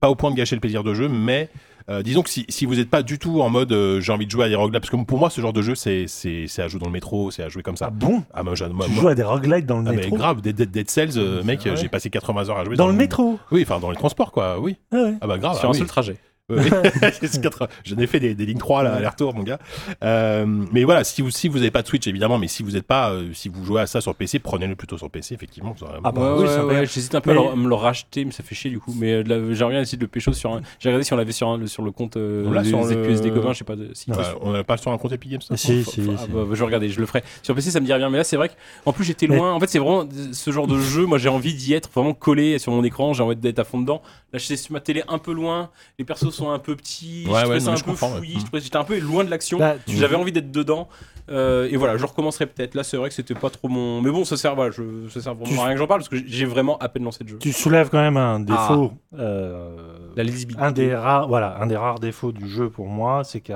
Pas 0.00 0.10
au 0.10 0.14
point 0.14 0.30
de 0.30 0.36
gâcher 0.36 0.54
le 0.54 0.60
plaisir 0.60 0.84
de 0.84 0.94
jeu, 0.94 1.08
mais 1.08 1.48
euh, 1.90 2.02
disons 2.02 2.22
que 2.22 2.30
si, 2.30 2.44
si 2.48 2.66
vous 2.66 2.76
n'êtes 2.76 2.90
pas 2.90 3.02
du 3.02 3.18
tout 3.18 3.40
en 3.40 3.48
mode 3.50 3.72
euh, 3.72 4.00
j'ai 4.00 4.12
envie 4.12 4.26
de 4.26 4.30
jouer 4.30 4.44
à 4.44 4.48
des 4.48 4.54
roguelites, 4.54 4.80
parce 4.82 4.90
que 4.90 5.04
pour 5.04 5.18
moi, 5.18 5.28
ce 5.28 5.40
genre 5.40 5.52
de 5.52 5.62
jeu, 5.62 5.74
c'est, 5.74 6.06
c'est, 6.06 6.44
c'est 6.46 6.62
à 6.62 6.68
jouer 6.68 6.78
dans 6.78 6.86
le 6.86 6.92
métro, 6.92 7.30
c'est 7.32 7.42
à 7.42 7.48
jouer 7.48 7.62
comme 7.64 7.76
ça. 7.76 7.86
Ah 7.86 7.90
bon? 7.90 8.22
Ah, 8.32 8.42
moi, 8.44 8.54
Tu 8.54 8.62
moi- 8.72 8.86
joues 8.88 9.08
à 9.08 9.14
des 9.16 9.24
roguelites 9.24 9.66
dans 9.66 9.78
le 9.80 9.88
ah, 9.88 9.90
mais 9.92 10.02
métro? 10.02 10.16
grave, 10.16 10.40
Dead, 10.40 10.54
Dead, 10.54 10.70
Dead 10.70 10.88
Cells, 10.88 11.16
euh, 11.16 11.42
mec, 11.42 11.68
j'ai 11.74 11.88
passé 11.88 12.10
80 12.10 12.48
heures 12.48 12.58
à 12.58 12.64
jouer 12.64 12.76
Dans 12.76 12.86
le 12.86 12.92
métro? 12.92 13.40
Oui, 13.50 13.62
enfin, 13.62 13.80
dans 13.80 13.90
les 13.90 13.96
transports, 13.96 14.30
quoi, 14.30 14.60
oui. 14.60 14.76
Ah 14.92 15.02
ouais. 15.02 15.14
Ah 15.20 15.26
bah 15.26 15.38
grave. 15.38 15.56
sur 15.56 15.64
ah 15.64 15.68
un 15.68 15.72
oui. 15.72 15.78
seul 15.78 15.88
trajet 15.88 16.16
J'en 17.84 17.98
ai 17.98 18.06
fait 18.06 18.20
des, 18.20 18.34
des 18.34 18.46
lignes 18.46 18.58
3 18.58 18.82
là, 18.82 18.94
aller-retour, 18.94 19.34
mon 19.34 19.42
gars. 19.42 19.58
Euh, 20.02 20.46
mais 20.72 20.84
voilà, 20.84 21.04
si 21.04 21.20
vous 21.22 21.30
si 21.30 21.48
vous 21.48 21.58
n'avez 21.58 21.70
pas 21.70 21.82
de 21.82 21.86
Switch, 21.88 22.06
évidemment, 22.06 22.38
mais 22.38 22.48
si 22.48 22.62
vous 22.62 22.70
n'êtes 22.72 22.86
pas, 22.86 23.10
euh, 23.10 23.28
si 23.34 23.48
vous 23.48 23.64
jouez 23.64 23.82
à 23.82 23.86
ça 23.86 24.00
sur 24.00 24.14
PC, 24.14 24.38
prenez-le 24.38 24.74
plutôt 24.74 24.96
sur 24.96 25.10
PC, 25.10 25.34
effectivement. 25.34 25.74
vous 25.78 25.84
aurez- 25.84 25.98
Ah 26.04 26.10
bah 26.12 26.36
ouais, 26.36 26.42
oui, 26.42 26.48
ouais, 26.48 26.60
ouais, 26.80 26.86
j'hésite 26.86 27.14
un 27.14 27.20
peu 27.20 27.32
Mais- 27.34 27.38
à, 27.46 27.50
le- 27.50 27.56
me 27.56 27.68
le 27.68 27.74
racheter 27.74 28.24
mais 28.24 28.32
ça 28.32 28.42
fait 28.42 28.54
chier 28.54 28.70
du 28.70 28.78
coup 28.80 28.94
mais 28.98 29.12
euh, 29.12 29.54
j'aimerais 29.54 29.74
bien 29.74 29.80
essayer 29.82 29.98
de 29.98 30.02
le 30.02 30.08
pécho 30.08 30.32
sur 30.32 30.52
un 30.52 30.60
j'ai 30.80 30.88
regardé 30.88 31.04
si 31.04 31.12
on 31.12 31.16
l'avait 31.16 31.32
sur, 31.32 31.48
un- 31.48 31.66
sur 31.66 31.82
le 31.82 31.90
compte 31.90 32.16
euh, 32.16 32.44
On 32.46 32.62
des 32.62 32.68
sur 32.68 32.82
le- 32.84 32.92
EQS 33.10 33.20
des 33.20 33.30
copains 33.30 33.52
je 33.52 33.58
sais 33.58 33.64
pas 33.64 33.76
de, 33.76 33.90
si 33.92 34.10
Ouais, 34.10 34.16
on 34.40 34.52
n'a 34.52 34.64
pas 34.64 34.76
sur 34.76 34.90
un 34.90 34.98
compte 34.98 35.12
Epic 35.12 35.30
Games 35.32 35.40
ça 35.42 35.56
Si, 35.56 35.82
Faut- 35.82 35.90
si, 35.90 36.02
faut- 36.02 36.16
si. 36.16 36.24
ah 36.24 36.26
bah, 36.32 36.40
je 36.50 36.58
vais 36.58 36.64
regarder, 36.64 36.88
je 36.88 37.00
le 37.00 37.06
ferai. 37.06 37.22
Sur 37.42 37.54
PC, 37.54 37.70
ça 37.70 37.80
me 37.80 37.84
dirait 37.86 37.98
bien, 37.98 38.08
mais 38.10 38.18
là, 38.18 38.24
c'est 38.24 38.36
vrai 38.36 38.50
qu'en 38.84 38.92
plus, 38.92 39.04
j'étais 39.04 39.26
loin. 39.26 39.52
En 39.52 39.60
fait, 39.60 39.66
c'est 39.66 39.78
vraiment 39.78 40.06
ce 40.32 40.50
genre 40.50 40.66
de 40.66 40.78
jeu. 40.78 41.04
Moi, 41.06 41.18
j'ai 41.18 41.28
envie 41.28 41.54
d'y 41.54 41.74
être 41.74 41.90
vraiment 41.94 42.14
collé 42.14 42.58
sur 42.58 42.72
mon 42.72 42.82
écran. 42.84 43.12
J'ai 43.12 43.22
envie 43.22 43.36
d'être 43.36 43.58
à 43.58 43.64
fond 43.64 43.80
dedans. 43.80 44.02
Là, 44.32 44.38
j'étais 44.38 44.56
sur 44.56 44.72
ma 44.72 44.80
télé 44.80 45.02
un 45.08 45.18
peu 45.18 45.32
loin. 45.32 45.70
Les 45.98 46.04
persos 46.04 46.30
sont 46.38 46.50
un 46.50 46.58
peu 46.58 46.74
petits. 46.76 47.24
Ouais, 47.26 47.34
je 47.34 47.40
trouvais 47.40 47.54
ouais, 47.54 47.60
ça 47.60 47.66
non, 47.66 47.72
un 47.72 47.76
je 47.76 47.84
peu 47.84 47.90
ouais. 47.90 47.96
fouillis. 47.96 48.38
Je 48.40 48.44
trouvais- 48.46 48.60
J'étais 48.60 48.76
un 48.76 48.84
peu 48.84 48.98
loin 48.98 49.24
de 49.24 49.30
l'action. 49.30 49.58
Bah, 49.58 49.74
tu- 49.86 49.96
J'avais 49.96 50.16
envie 50.16 50.32
d'être 50.32 50.50
dedans. 50.50 50.88
Euh, 51.30 51.68
et 51.70 51.76
voilà, 51.76 51.98
je 51.98 52.06
recommencerai 52.06 52.46
peut-être. 52.46 52.74
Là, 52.74 52.82
c'est 52.82 52.96
vrai 52.96 53.10
que 53.10 53.14
c'était 53.14 53.34
pas 53.34 53.50
trop 53.50 53.68
mon. 53.68 54.00
Mais 54.00 54.10
bon, 54.10 54.24
ça 54.24 54.38
sert, 54.38 54.54
voilà, 54.54 54.70
je, 54.70 54.82
ça 55.10 55.20
sert 55.20 55.34
vraiment 55.34 55.52
Tu- 55.52 55.58
à 55.60 55.64
rien 55.64 55.72
que 55.74 55.78
j'en 55.78 55.86
parle 55.86 56.00
parce 56.00 56.08
que 56.08 56.16
j'ai 56.26 56.46
vraiment 56.46 56.78
à 56.78 56.88
peine 56.88 57.04
lancé 57.04 57.22
le 57.22 57.28
jeu. 57.30 57.38
Tu 57.38 57.52
soulèves 57.52 57.90
quand 57.90 58.00
même 58.00 58.16
un 58.16 58.40
défaut. 58.40 58.92
euh, 59.18 59.76
La 60.16 60.22
lisibilité. 60.22 60.62
un 60.64 60.70
des 60.72 60.94
rares, 60.94 61.28
voilà, 61.28 61.58
un 61.60 61.66
des 61.66 61.76
rares 61.76 61.98
défauts 62.00 62.32
du 62.32 62.48
jeu 62.48 62.70
pour 62.70 62.86
moi, 62.86 63.24
c'est 63.24 63.40
qu'il 63.42 63.54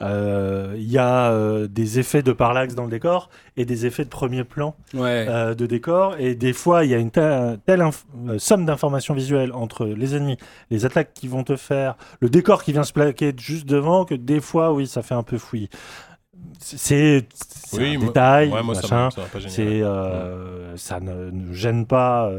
a, 0.00 0.06
euh, 0.06 0.74
il 0.76 0.90
y 0.90 0.98
a, 0.98 1.30
euh, 1.30 1.68
des 1.68 1.98
effets 1.98 2.22
de 2.22 2.32
parallaxe 2.32 2.74
dans 2.74 2.84
le 2.84 2.90
décor 2.90 3.28
et 3.56 3.64
des 3.64 3.86
effets 3.86 4.04
de 4.04 4.08
premier 4.08 4.44
plan 4.44 4.74
Ouais. 4.94 5.26
euh, 5.28 5.54
de 5.54 5.66
décor. 5.66 6.16
Et 6.18 6.34
des 6.34 6.52
fois, 6.52 6.84
il 6.84 6.90
y 6.90 6.94
a 6.94 6.98
une 6.98 7.10
telle, 7.10 7.58
somme 8.38 8.64
d'informations 8.64 9.14
visuelles 9.14 9.52
entre 9.52 9.86
les 9.86 10.16
ennemis, 10.16 10.36
les 10.70 10.86
attaques 10.86 11.12
qui 11.14 11.28
vont 11.28 11.44
te 11.44 11.56
faire, 11.56 11.96
le 12.20 12.28
décor 12.30 12.62
qui 12.64 12.72
vient 12.72 12.82
se 12.84 12.92
plaquer 12.92 13.32
juste 13.38 13.66
devant, 13.66 14.04
que 14.04 14.14
des 14.14 14.40
fois, 14.40 14.72
oui, 14.72 14.86
ça 14.86 15.02
fait 15.02 15.14
un 15.14 15.22
peu 15.22 15.38
fouillis. 15.38 15.68
C'est 16.58 17.26
Oui, 17.74 17.94
un 17.94 17.98
moi- 17.98 18.06
détail, 18.08 18.48
Ouais, 18.50 18.62
moi, 18.62 18.74
ça 18.74 18.82
machin. 18.82 19.04
m'a 19.04 19.10
ça 19.10 19.20
m'a 19.20 19.26
pas 19.28 19.38
gêné. 19.38 19.52
C'est, 19.54 19.82
ouais. 19.84 20.76
ça 20.76 21.00
ne, 21.00 21.30
ne 21.30 21.52
gêne 21.52 21.86
pas 21.86 22.30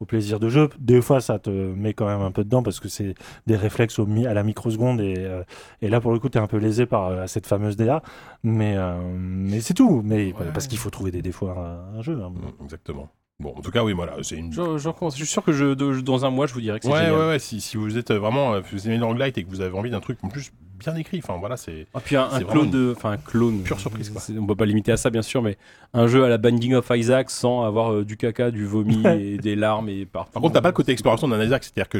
au 0.00 0.04
plaisir 0.04 0.38
de 0.40 0.48
jeu. 0.48 0.68
Des 0.78 1.00
fois, 1.02 1.20
ça 1.20 1.38
te 1.38 1.50
met 1.50 1.92
quand 1.94 2.06
même 2.06 2.20
un 2.20 2.30
peu 2.30 2.44
dedans 2.44 2.62
parce 2.62 2.80
que 2.80 2.88
c'est 2.88 3.14
des 3.46 3.56
réflexes 3.56 3.98
au 3.98 4.06
mi- 4.06 4.26
à 4.26 4.34
la 4.34 4.42
microseconde 4.42 5.00
et, 5.00 5.14
euh, 5.18 5.42
et 5.82 5.88
là, 5.88 6.00
pour 6.00 6.12
le 6.12 6.18
coup, 6.18 6.28
tu 6.28 6.38
es 6.38 6.40
un 6.40 6.46
peu 6.46 6.58
lésé 6.58 6.86
par 6.86 7.06
euh, 7.06 7.26
cette 7.26 7.46
fameuse 7.46 7.76
DA. 7.76 8.02
Mais, 8.42 8.74
euh, 8.76 9.00
mais 9.16 9.60
c'est 9.60 9.74
tout. 9.74 10.02
Mais 10.04 10.32
Ouais. 10.32 10.46
parce 10.52 10.66
qu'il 10.68 10.78
faut 10.78 10.90
trouver 10.90 11.10
des 11.10 11.22
défauts 11.22 11.48
à 11.48 11.84
un, 11.96 12.02
jeu. 12.02 12.20
hein. 12.22 12.30
Mm, 12.30 12.64
Exactement. 12.64 13.08
Bon, 13.40 13.54
en 13.56 13.60
tout 13.60 13.70
cas, 13.70 13.84
oui, 13.84 13.92
voilà, 13.92 14.14
c'est 14.22 14.36
une. 14.36 14.52
Je, 14.52 14.78
je 14.78 14.88
recommence. 14.88 15.14
Je 15.16 15.24
suis 15.24 15.32
sûr 15.32 15.44
que 15.44 15.52
je, 15.52 15.74
de- 15.74 16.00
dans 16.00 16.24
un 16.24 16.30
mois, 16.30 16.46
je 16.46 16.54
vous 16.54 16.60
dirai 16.60 16.78
que 16.80 16.86
c'est 16.86 16.92
Ouais, 16.92 16.98
génial. 17.04 17.14
ouais, 17.18 17.26
ouais. 17.28 17.38
Si, 17.38 17.60
si 17.60 17.76
vous 17.76 17.96
êtes 17.96 18.10
vraiment, 18.12 18.54
euh, 18.54 18.60
vous 18.72 18.86
aimez 18.88 18.98
le 18.98 19.04
roguelite 19.04 19.38
et 19.38 19.44
que 19.44 19.48
vous 19.48 19.60
avez 19.60 19.76
envie 19.78 19.90
d'un 19.90 20.00
truc 20.00 20.18
en 20.24 20.28
plus 20.28 20.50
bien 20.78 20.94
écrit. 20.96 21.20
Enfin 21.22 21.36
voilà, 21.38 21.56
c'est 21.56 21.86
Ah, 21.94 22.00
puis 22.00 22.16
un, 22.16 22.28
clone 22.48 22.70
de. 22.70 22.94
Enfin, 22.96 23.12
un 23.12 23.16
clone. 23.16 23.62
Pure 23.62 23.80
surprise, 23.80 24.10
quoi. 24.10 24.22
On 24.38 24.46
peut 24.46 24.54
pas 24.56 24.66
limiter 24.66 24.92
à 24.92 24.96
ça, 24.96 25.10
bien 25.10 25.22
sûr, 25.22 25.42
mais 25.42 25.56
un 25.94 26.06
jeu 26.06 26.24
à 26.24 26.28
la 26.28 26.38
Binding 26.38 26.74
of 26.74 26.90
Isaac 26.94 27.30
sans 27.30 27.64
avoir 27.64 27.92
euh, 27.92 28.04
du 28.04 28.16
caca, 28.16 28.50
du 28.50 28.64
vomi 28.66 29.02
et 29.06 29.38
des 29.38 29.56
larmes 29.56 29.88
et 29.88 30.06
par. 30.06 30.26
Par 30.26 30.42
contre, 30.42 30.54
t'as 30.54 30.60
pas 30.60 30.68
le 30.68 30.74
côté 30.74 30.92
exploration 30.92 31.28
d'un 31.28 31.42
Isaac, 31.42 31.64
c'est-à-dire 31.64 31.88
que 31.88 31.98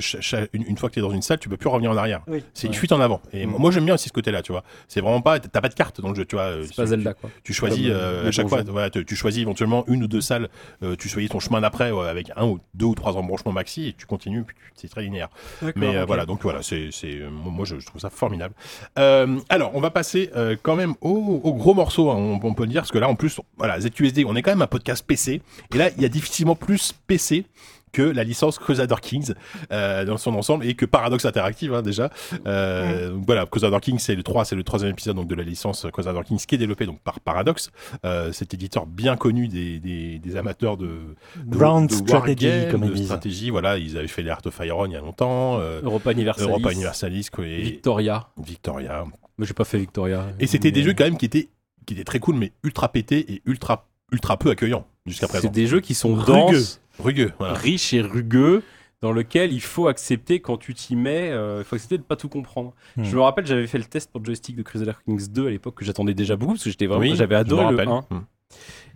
une, 0.57 0.63
une 0.65 0.77
fois 0.77 0.89
que 0.89 0.95
t'es 0.95 1.01
dans 1.01 1.11
une 1.11 1.23
salle, 1.23 1.39
tu 1.39 1.49
peux 1.49 1.57
plus 1.57 1.69
revenir 1.69 1.91
en 1.91 1.97
arrière. 1.97 2.23
Oui. 2.27 2.43
C'est 2.55 2.69
Ouais. 2.69 2.75
fuite 2.75 2.93
en 2.93 3.01
avant. 3.01 3.21
Et 3.33 3.47
moi, 3.47 3.71
j'aime 3.71 3.85
bien 3.85 3.95
aussi 3.95 4.09
ce 4.09 4.13
côté-là, 4.13 4.43
tu 4.43 4.53
vois. 4.53 4.63
C'est 4.89 5.01
vraiment 5.01 5.21
pas, 5.23 5.41
t'as 5.41 5.61
pas 5.61 5.69
de 5.69 5.75
carte 5.75 6.01
dans 6.01 6.11
le 6.11 6.15
jeu, 6.15 6.25
tu 6.25 6.37
vois. 6.37 6.45
euh, 6.45 6.65
C'est 6.67 6.77
pas 6.77 6.87
Zelda, 6.87 7.15
quoi. 7.15 7.31
Tu 7.45 7.53
choisis 7.53 7.87
euh, 7.91 8.29
à 8.29 8.31
chaque 8.31 8.49
fois, 8.49 8.63
voilà, 8.63 8.91
tu, 8.91 9.05
tu 9.05 9.17
choisis 9.17 9.41
éventuellement 9.43 9.85
une 9.89 10.03
ou 10.03 10.07
deux 10.07 10.21
salles, 10.21 10.49
euh, 10.83 10.97
tu 10.97 11.09
choisis 11.09 11.31
ton 11.31 11.41
chemin 11.41 11.61
d'après 11.61 11.91
ouais, 11.91 12.07
avec 12.09 12.31
un 12.37 12.47
ou 12.47 12.59
deux 12.75 12.87
ou 12.87 12.95
trois 12.95 13.17
embranchements 13.17 13.53
maxi 13.53 13.89
et 13.89 13.93
tu 13.95 14.07
continues, 14.07 14.45
puis 14.45 14.57
c'est 14.75 14.89
très 14.89 15.03
linéaire. 15.03 15.29
Mais 15.77 15.97
euh, 15.97 16.05
voilà, 16.05 16.27
donc 16.27 16.43
voilà, 16.43 16.63
c'est, 16.63 16.91
c'est, 16.93 17.21
moi 17.31 17.65
je, 17.65 17.79
je 17.81 17.87
trouve 17.87 18.01
ça 18.01 18.11
formidable. 18.11 18.55
Euh, 18.99 19.39
alors, 19.49 19.73
on 19.75 19.81
va 19.81 19.91
passer 19.91 20.31
euh, 20.37 20.57
quand 20.63 20.77
même 20.77 20.95
au, 21.01 21.55
gros 21.55 21.75
morceau, 21.75 22.11
hein, 22.11 22.17
on, 22.17 22.41
on 22.43 22.55
peut 22.55 22.65
le 22.65 22.71
dire, 22.71 22.83
parce 22.83 22.93
que 22.93 22.99
là 22.99 23.09
en 23.09 23.15
plus, 23.15 23.41
voilà, 23.57 23.81
ZQSD, 23.81 24.25
on 24.25 24.37
est 24.37 24.43
quand 24.43 24.51
même 24.51 24.63
un 24.63 24.67
podcast 24.67 25.05
PC, 25.07 25.41
et 25.75 25.79
là 25.79 25.91
il 25.97 26.03
y 26.03 26.07
a 26.07 26.09
difficilement 26.09 26.55
plus 26.55 26.95
PC 27.07 27.45
que 27.93 28.03
la 28.03 28.25
licence 28.25 28.59
Crusader 28.59 28.97
Kings 29.03 29.35
euh, 29.73 30.05
dans 30.05 30.17
son 30.17 30.35
ensemble 30.35 30.65
et 30.67 30.75
que 30.75 30.85
Paradox 30.87 31.25
Interactive 31.25 31.75
hein, 31.75 31.83
déjà. 31.83 32.11
Euh, 32.47 33.11
donc 33.11 33.25
Voilà, 33.27 33.47
Crusader 33.47 33.79
Kings 33.81 33.99
c'est 33.99 34.15
le 34.15 34.23
3, 34.23 34.45
c'est 34.45 34.57
le 34.57 34.63
troisième 34.65 34.91
épisode 34.93 35.17
donc 35.17 35.29
de 35.29 35.35
la 35.35 35.43
licence 35.45 35.87
Crusader 35.93 36.21
Kings 36.27 36.45
qui 36.47 36.55
est 36.55 36.59
développé 36.59 36.87
donc 36.87 37.01
par 37.01 37.21
Paradox, 37.21 37.71
euh, 38.05 38.33
cet 38.33 38.55
éditeur 38.55 38.87
bien 38.87 39.17
connu 39.17 39.49
des, 39.49 39.79
des, 39.81 40.19
des 40.19 40.37
amateurs 40.37 40.77
de, 40.77 40.99
de 41.45 41.59
Strategy, 41.93 42.51
comme 42.71 42.85
ils 42.85 42.91
de 42.91 42.95
disent. 42.95 43.05
stratégie. 43.07 43.51
Voilà, 43.51 43.79
ils 43.79 43.97
avaient 43.99 44.09
fait 44.09 44.23
les 44.23 44.31
Art 44.31 44.41
of 44.45 44.59
Iron 44.65 44.87
il 44.87 44.93
y 44.93 44.97
a 44.97 45.01
longtemps, 45.01 45.59
euh, 45.61 45.81
Europa 45.83 46.13
Universalis. 46.13 46.49
Europa 46.49 46.73
Universalis 46.73 47.29
quoi, 47.33 47.47
et 47.47 47.61
Victoria. 47.63 48.29
Victoria. 48.39 49.05
Moi, 49.39 49.47
j'ai 49.47 49.55
pas 49.55 49.65
fait 49.65 49.79
Victoria. 49.79 50.27
Et 50.41 50.47
c'était 50.47 50.71
des 50.71 50.81
Mais- 50.81 50.87
jeux 50.87 50.95
quand 50.95 51.05
même 51.05 51.17
qui 51.17 51.27
étaient 51.27 51.49
qui 51.87 51.95
étaient 51.95 52.05
très 52.05 52.19
cool 52.19 52.35
mais 52.35 52.53
ultra 52.65 52.89
pétés 52.93 53.25
et 53.33 53.43
ultra 53.47 53.87
ultra 54.13 54.37
peu 54.37 54.51
accueillants 54.51 54.87
jusqu'à 55.07 55.27
présent. 55.29 55.43
C'est 55.49 55.53
des 55.55 55.67
jeux 55.67 55.81
qui 55.81 55.95
sont 55.95 56.15
Rugueux. 56.15 56.33
denses, 56.57 56.81
Rugueux, 56.99 57.33
voilà. 57.39 57.55
riches 57.55 57.95
et 57.95 58.01
rugueux, 58.01 58.63
dans 59.01 59.13
lequel 59.13 59.53
il 59.53 59.61
faut 59.61 59.87
accepter 59.89 60.41
quand 60.41 60.57
tu 60.57 60.75
t'y 60.75 60.97
mets, 60.97 61.31
euh, 61.31 61.59
il 61.61 61.65
faut 61.65 61.77
accepter 61.77 61.99
de 61.99 62.03
pas 62.03 62.17
tout 62.17 62.29
comprendre. 62.29 62.75
Hmm. 62.97 63.05
Je 63.05 63.17
me 63.17 63.21
rappelle, 63.21 63.47
j'avais 63.47 63.67
fait 63.67 63.79
le 63.79 63.85
test 63.85 64.11
pour 64.11 64.21
le 64.21 64.27
joystick 64.27 64.57
de 64.57 64.63
Crusader 64.63 64.93
Kings 65.05 65.29
2 65.31 65.47
à 65.47 65.51
l'époque 65.51 65.77
que 65.77 65.85
j'attendais 65.85 66.15
déjà 66.15 66.37
beaucoup 66.37 66.55
parce 66.55 66.65
que 66.65 66.71
j'étais 66.71 66.87
vraiment, 66.87 67.03
Oui, 67.03 67.15
j'avais 67.15 67.37
adoré 67.37 67.63
le 67.63 67.77
rappelle. 67.77 67.89
1. 67.89 68.05
Hmm. 68.11 68.25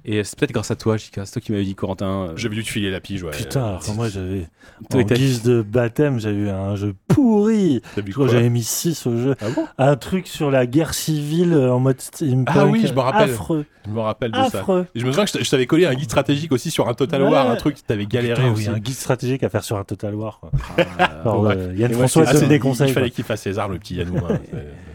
Et 0.04 0.24
c'est 0.24 0.36
peut-être 0.38 0.50
grâce 0.52 0.70
à 0.72 0.76
toi, 0.76 0.96
Jika, 0.96 1.24
c'est 1.24 1.32
toi 1.34 1.40
qui 1.42 1.52
m'avais 1.52 1.64
dit 1.64 1.74
Corentin. 1.76 2.06
euh, 2.30 2.32
J'avais 2.36 2.56
dû 2.56 2.64
te 2.64 2.68
filer 2.68 2.90
la 2.90 3.00
pige, 3.00 3.22
ouais. 3.22 3.30
Putain, 3.30 3.78
moi 3.94 4.08
j'avais. 4.08 4.48
En 4.92 5.00
guise 5.02 5.42
de 5.42 5.62
baptême, 5.62 6.18
j'avais 6.18 6.36
eu 6.36 6.48
un 6.48 6.74
jeu 6.74 6.94
pourri. 7.06 7.80
Je 7.96 8.12
crois 8.12 8.26
j'avais 8.28 8.50
mis 8.50 8.64
6 8.64 9.06
au 9.06 9.16
jeu. 9.16 9.34
Ah 9.40 9.46
bon? 9.54 9.64
Un 9.78 9.94
truc 9.96 10.26
sur 10.26 10.50
la 10.50 10.66
guerre 10.66 10.92
civile 10.94 11.52
euh, 11.52 11.72
en 11.72 11.78
mode 11.78 12.00
steampunk. 12.00 12.48
Ah 12.58 12.66
oui, 12.66 12.84
je 12.86 12.92
me 12.92 12.98
rappelle. 13.00 13.30
Affreux. 13.30 13.64
Je 13.86 13.90
me 13.90 14.00
rappelle 14.00 14.30
de 14.30 14.36
ça. 14.36 14.58
Affreux. 14.58 14.86
Et 14.94 15.00
je 15.00 15.06
me 15.06 15.10
souviens 15.12 15.24
que 15.24 15.44
je 15.44 15.50
t'avais 15.50 15.66
collé 15.66 15.86
un 15.86 15.94
guide 15.94 16.04
stratégique 16.10 16.52
aussi 16.52 16.70
sur 16.70 16.88
un 16.88 16.94
Total 16.94 17.22
Ouais. 17.22 17.30
War, 17.30 17.50
un 17.50 17.56
truc 17.56 17.74
qui 17.76 17.82
t'avait 17.82 18.06
galéré 18.06 18.34
Putain, 18.40 18.52
aussi. 18.52 18.68
oui, 18.68 18.74
un 18.74 18.78
guide 18.78 18.94
stratégique 18.94 19.42
à 19.44 19.48
faire 19.48 19.62
sur 19.64 19.76
un 19.76 19.84
Total 19.84 20.14
War. 20.14 20.38
Quoi. 20.40 20.50
Alors, 20.98 21.36
bon, 21.36 21.42
bref. 21.44 21.58
euh, 21.60 21.74
Yann 21.76 21.92
François 21.92 22.26
c'est- 22.26 22.36
Ah, 22.36 22.40
te 22.40 22.44
des 22.46 22.54
il- 22.56 22.60
conseils. 22.60 22.88
Il 22.88 22.94
fallait 22.94 23.10
qu'il 23.10 23.24
fasse 23.24 23.42
César, 23.42 23.68
le 23.68 23.78
petit 23.78 23.94
Yannou. 23.96 24.18
hein. 24.18 24.38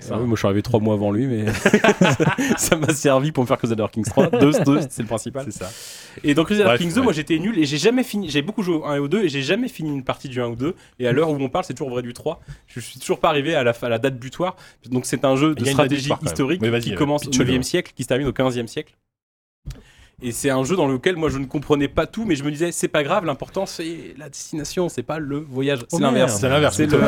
Ah 0.09 0.15
moi 0.19 0.27
je 0.31 0.35
suis 0.37 0.45
arrivé 0.45 0.61
trois 0.61 0.79
mois 0.79 0.93
avant 0.93 1.11
lui, 1.11 1.27
mais 1.27 1.45
ça 2.57 2.77
m'a 2.77 2.93
servi 2.93 3.31
pour 3.33 3.43
me 3.43 3.47
faire 3.47 3.57
Crusader 3.57 3.85
Kings 3.91 4.05
3. 4.05 4.27
2, 4.29 4.51
2 4.65 4.79
c'est 4.97 5.03
le 5.03 5.07
principal. 5.07 5.45
C'est 5.45 5.63
ça. 5.63 5.71
Et 6.23 6.33
dans 6.33 6.43
Crusader 6.43 6.75
Kings 6.77 6.93
2, 6.93 6.99
ouais. 6.99 7.03
moi 7.03 7.13
j'étais 7.13 7.37
nul 7.37 7.57
et 7.57 7.65
j'ai 7.65 7.77
jamais 7.77 8.03
fini. 8.03 8.29
J'ai 8.29 8.41
beaucoup 8.41 8.63
joué 8.63 8.75
au 8.75 8.85
1 8.85 8.95
et 8.95 8.99
au 8.99 9.07
2 9.07 9.23
et 9.23 9.29
j'ai 9.29 9.43
jamais 9.43 9.67
fini 9.67 9.89
une 9.89 10.03
partie 10.03 10.27
du 10.27 10.41
1 10.41 10.47
ou 10.47 10.55
2. 10.55 10.75
Et 10.99 11.07
à 11.07 11.11
l'heure 11.11 11.29
où 11.29 11.35
on 11.35 11.49
parle, 11.49 11.63
c'est 11.65 11.73
toujours 11.73 11.91
vrai 11.91 12.01
du 12.01 12.13
3. 12.13 12.41
Je 12.67 12.79
suis 12.79 12.99
toujours 12.99 13.19
pas 13.19 13.29
arrivé 13.29 13.55
à 13.55 13.63
la, 13.63 13.73
à 13.79 13.89
la 13.89 13.99
date 13.99 14.17
butoir. 14.17 14.55
Donc 14.89 15.05
c'est 15.05 15.23
un 15.23 15.35
jeu 15.35 15.53
de 15.55 15.65
stratégie 15.65 16.11
historique 16.23 16.61
qui 16.81 16.93
euh, 16.93 16.95
commence 16.95 17.27
au 17.27 17.29
pitch-le. 17.29 17.45
9e 17.45 17.61
siècle, 17.61 17.93
qui 17.95 18.03
se 18.03 18.07
termine 18.07 18.27
au 18.27 18.31
15e 18.31 18.67
siècle. 18.67 18.95
Et 20.23 20.31
c'est 20.31 20.49
un 20.49 20.63
jeu 20.63 20.75
dans 20.75 20.87
lequel 20.87 21.15
moi 21.15 21.29
je 21.29 21.37
ne 21.37 21.45
comprenais 21.45 21.87
pas 21.87 22.07
tout, 22.07 22.25
mais 22.25 22.35
je 22.35 22.43
me 22.43 22.49
disais 22.49 22.71
c'est 22.71 22.87
pas 22.87 23.03
grave, 23.03 23.23
l'important 23.23 23.67
c'est 23.67 24.15
la 24.17 24.29
destination, 24.29 24.89
c'est 24.89 25.03
pas 25.03 25.19
le 25.19 25.37
voyage. 25.37 25.81
C'est 25.89 25.97
Oh, 25.97 25.99
l'inverse. 25.99 26.39
C'est 26.39 26.49
l'inverse. 26.49 26.75
C'est 26.75 26.87
le, 26.87 26.99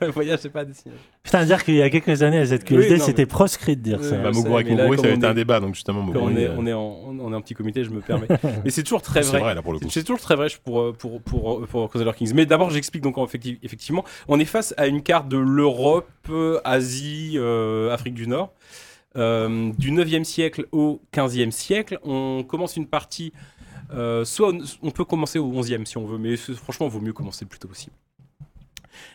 c'est 0.00 0.06
le 0.06 0.10
voyage, 0.10 0.40
c'est 0.42 0.48
pas 0.48 0.60
la 0.60 0.64
destination. 0.64 1.00
Putain, 1.22 1.44
dire 1.44 1.62
qu'il 1.64 1.76
y 1.76 1.82
a 1.82 1.88
quelques 1.90 2.24
années 2.24 2.38
à 2.38 2.44
ZQSD, 2.46 2.74
Oui, 2.94 2.98
non, 2.98 3.04
c'était 3.04 3.22
mais- 3.22 3.26
proscrit 3.26 3.76
de 3.76 3.82
dire 3.82 3.98
Oui, 4.02 4.08
ça. 4.08 4.16
Bah, 4.16 4.24
là, 4.24 4.30
Moguri, 4.32 4.76
ça 4.76 5.04
avait 5.06 5.14
été 5.14 5.26
un 5.26 5.34
débat, 5.34 5.60
donc 5.60 5.76
justement, 5.76 6.04
on 6.12 6.36
est, 6.36 6.46
euh, 6.48 6.54
on, 6.58 6.66
est 6.66 6.72
en, 6.72 6.80
on 7.20 7.32
est 7.32 7.36
en 7.36 7.40
petit 7.40 7.54
comité, 7.54 7.84
je 7.84 7.90
me 7.90 8.00
permets. 8.00 8.26
mais 8.64 8.70
c'est 8.70 8.82
toujours 8.82 9.02
très 9.02 9.22
C'est 9.22 9.30
vrai. 9.30 9.40
vrai, 9.40 9.54
là, 9.54 9.62
pour 9.62 9.72
le 9.72 9.78
coup. 9.78 9.86
C'est 9.88 10.02
toujours 10.02 10.20
très 10.20 10.34
vrai 10.34 10.48
pour, 10.64 10.80
euh, 10.80 10.92
pour, 10.92 11.22
pour, 11.22 11.64
pour 11.68 11.88
Crusader 11.88 12.10
Kings. 12.16 12.32
Mais 12.34 12.46
d'abord, 12.46 12.70
j'explique 12.70 13.04
donc 13.04 13.16
en 13.16 13.26
effecti- 13.26 13.60
effectivement, 13.62 14.04
on 14.26 14.40
est 14.40 14.44
face 14.44 14.74
à 14.76 14.88
une 14.88 15.02
carte 15.04 15.28
de 15.28 15.38
l'Europe, 15.38 16.08
euh, 16.30 16.58
Asie, 16.64 17.34
euh, 17.36 17.92
Afrique 17.94 18.14
du 18.14 18.26
Nord. 18.26 18.52
Euh, 19.16 19.72
du 19.76 19.90
9e 19.90 20.24
siècle 20.24 20.66
au 20.70 21.02
15e 21.12 21.50
siècle, 21.50 21.98
on 22.02 22.44
commence 22.44 22.76
une 22.76 22.86
partie. 22.86 23.32
euh, 23.92 24.24
soit 24.24 24.52
on, 24.82 24.90
peut 24.92 25.04
commencer 25.04 25.38
au 25.38 25.52
11e 25.52 25.84
si 25.84 25.98
on 25.98 26.06
veut, 26.06 26.18
mais 26.18 26.36
franchement, 26.36 26.86
il 26.86 26.92
vaut 26.92 27.00
mieux 27.00 27.12
commencer 27.12 27.44
le 27.44 27.48
plus 27.48 27.58
tôt 27.58 27.68
possible. 27.68 27.96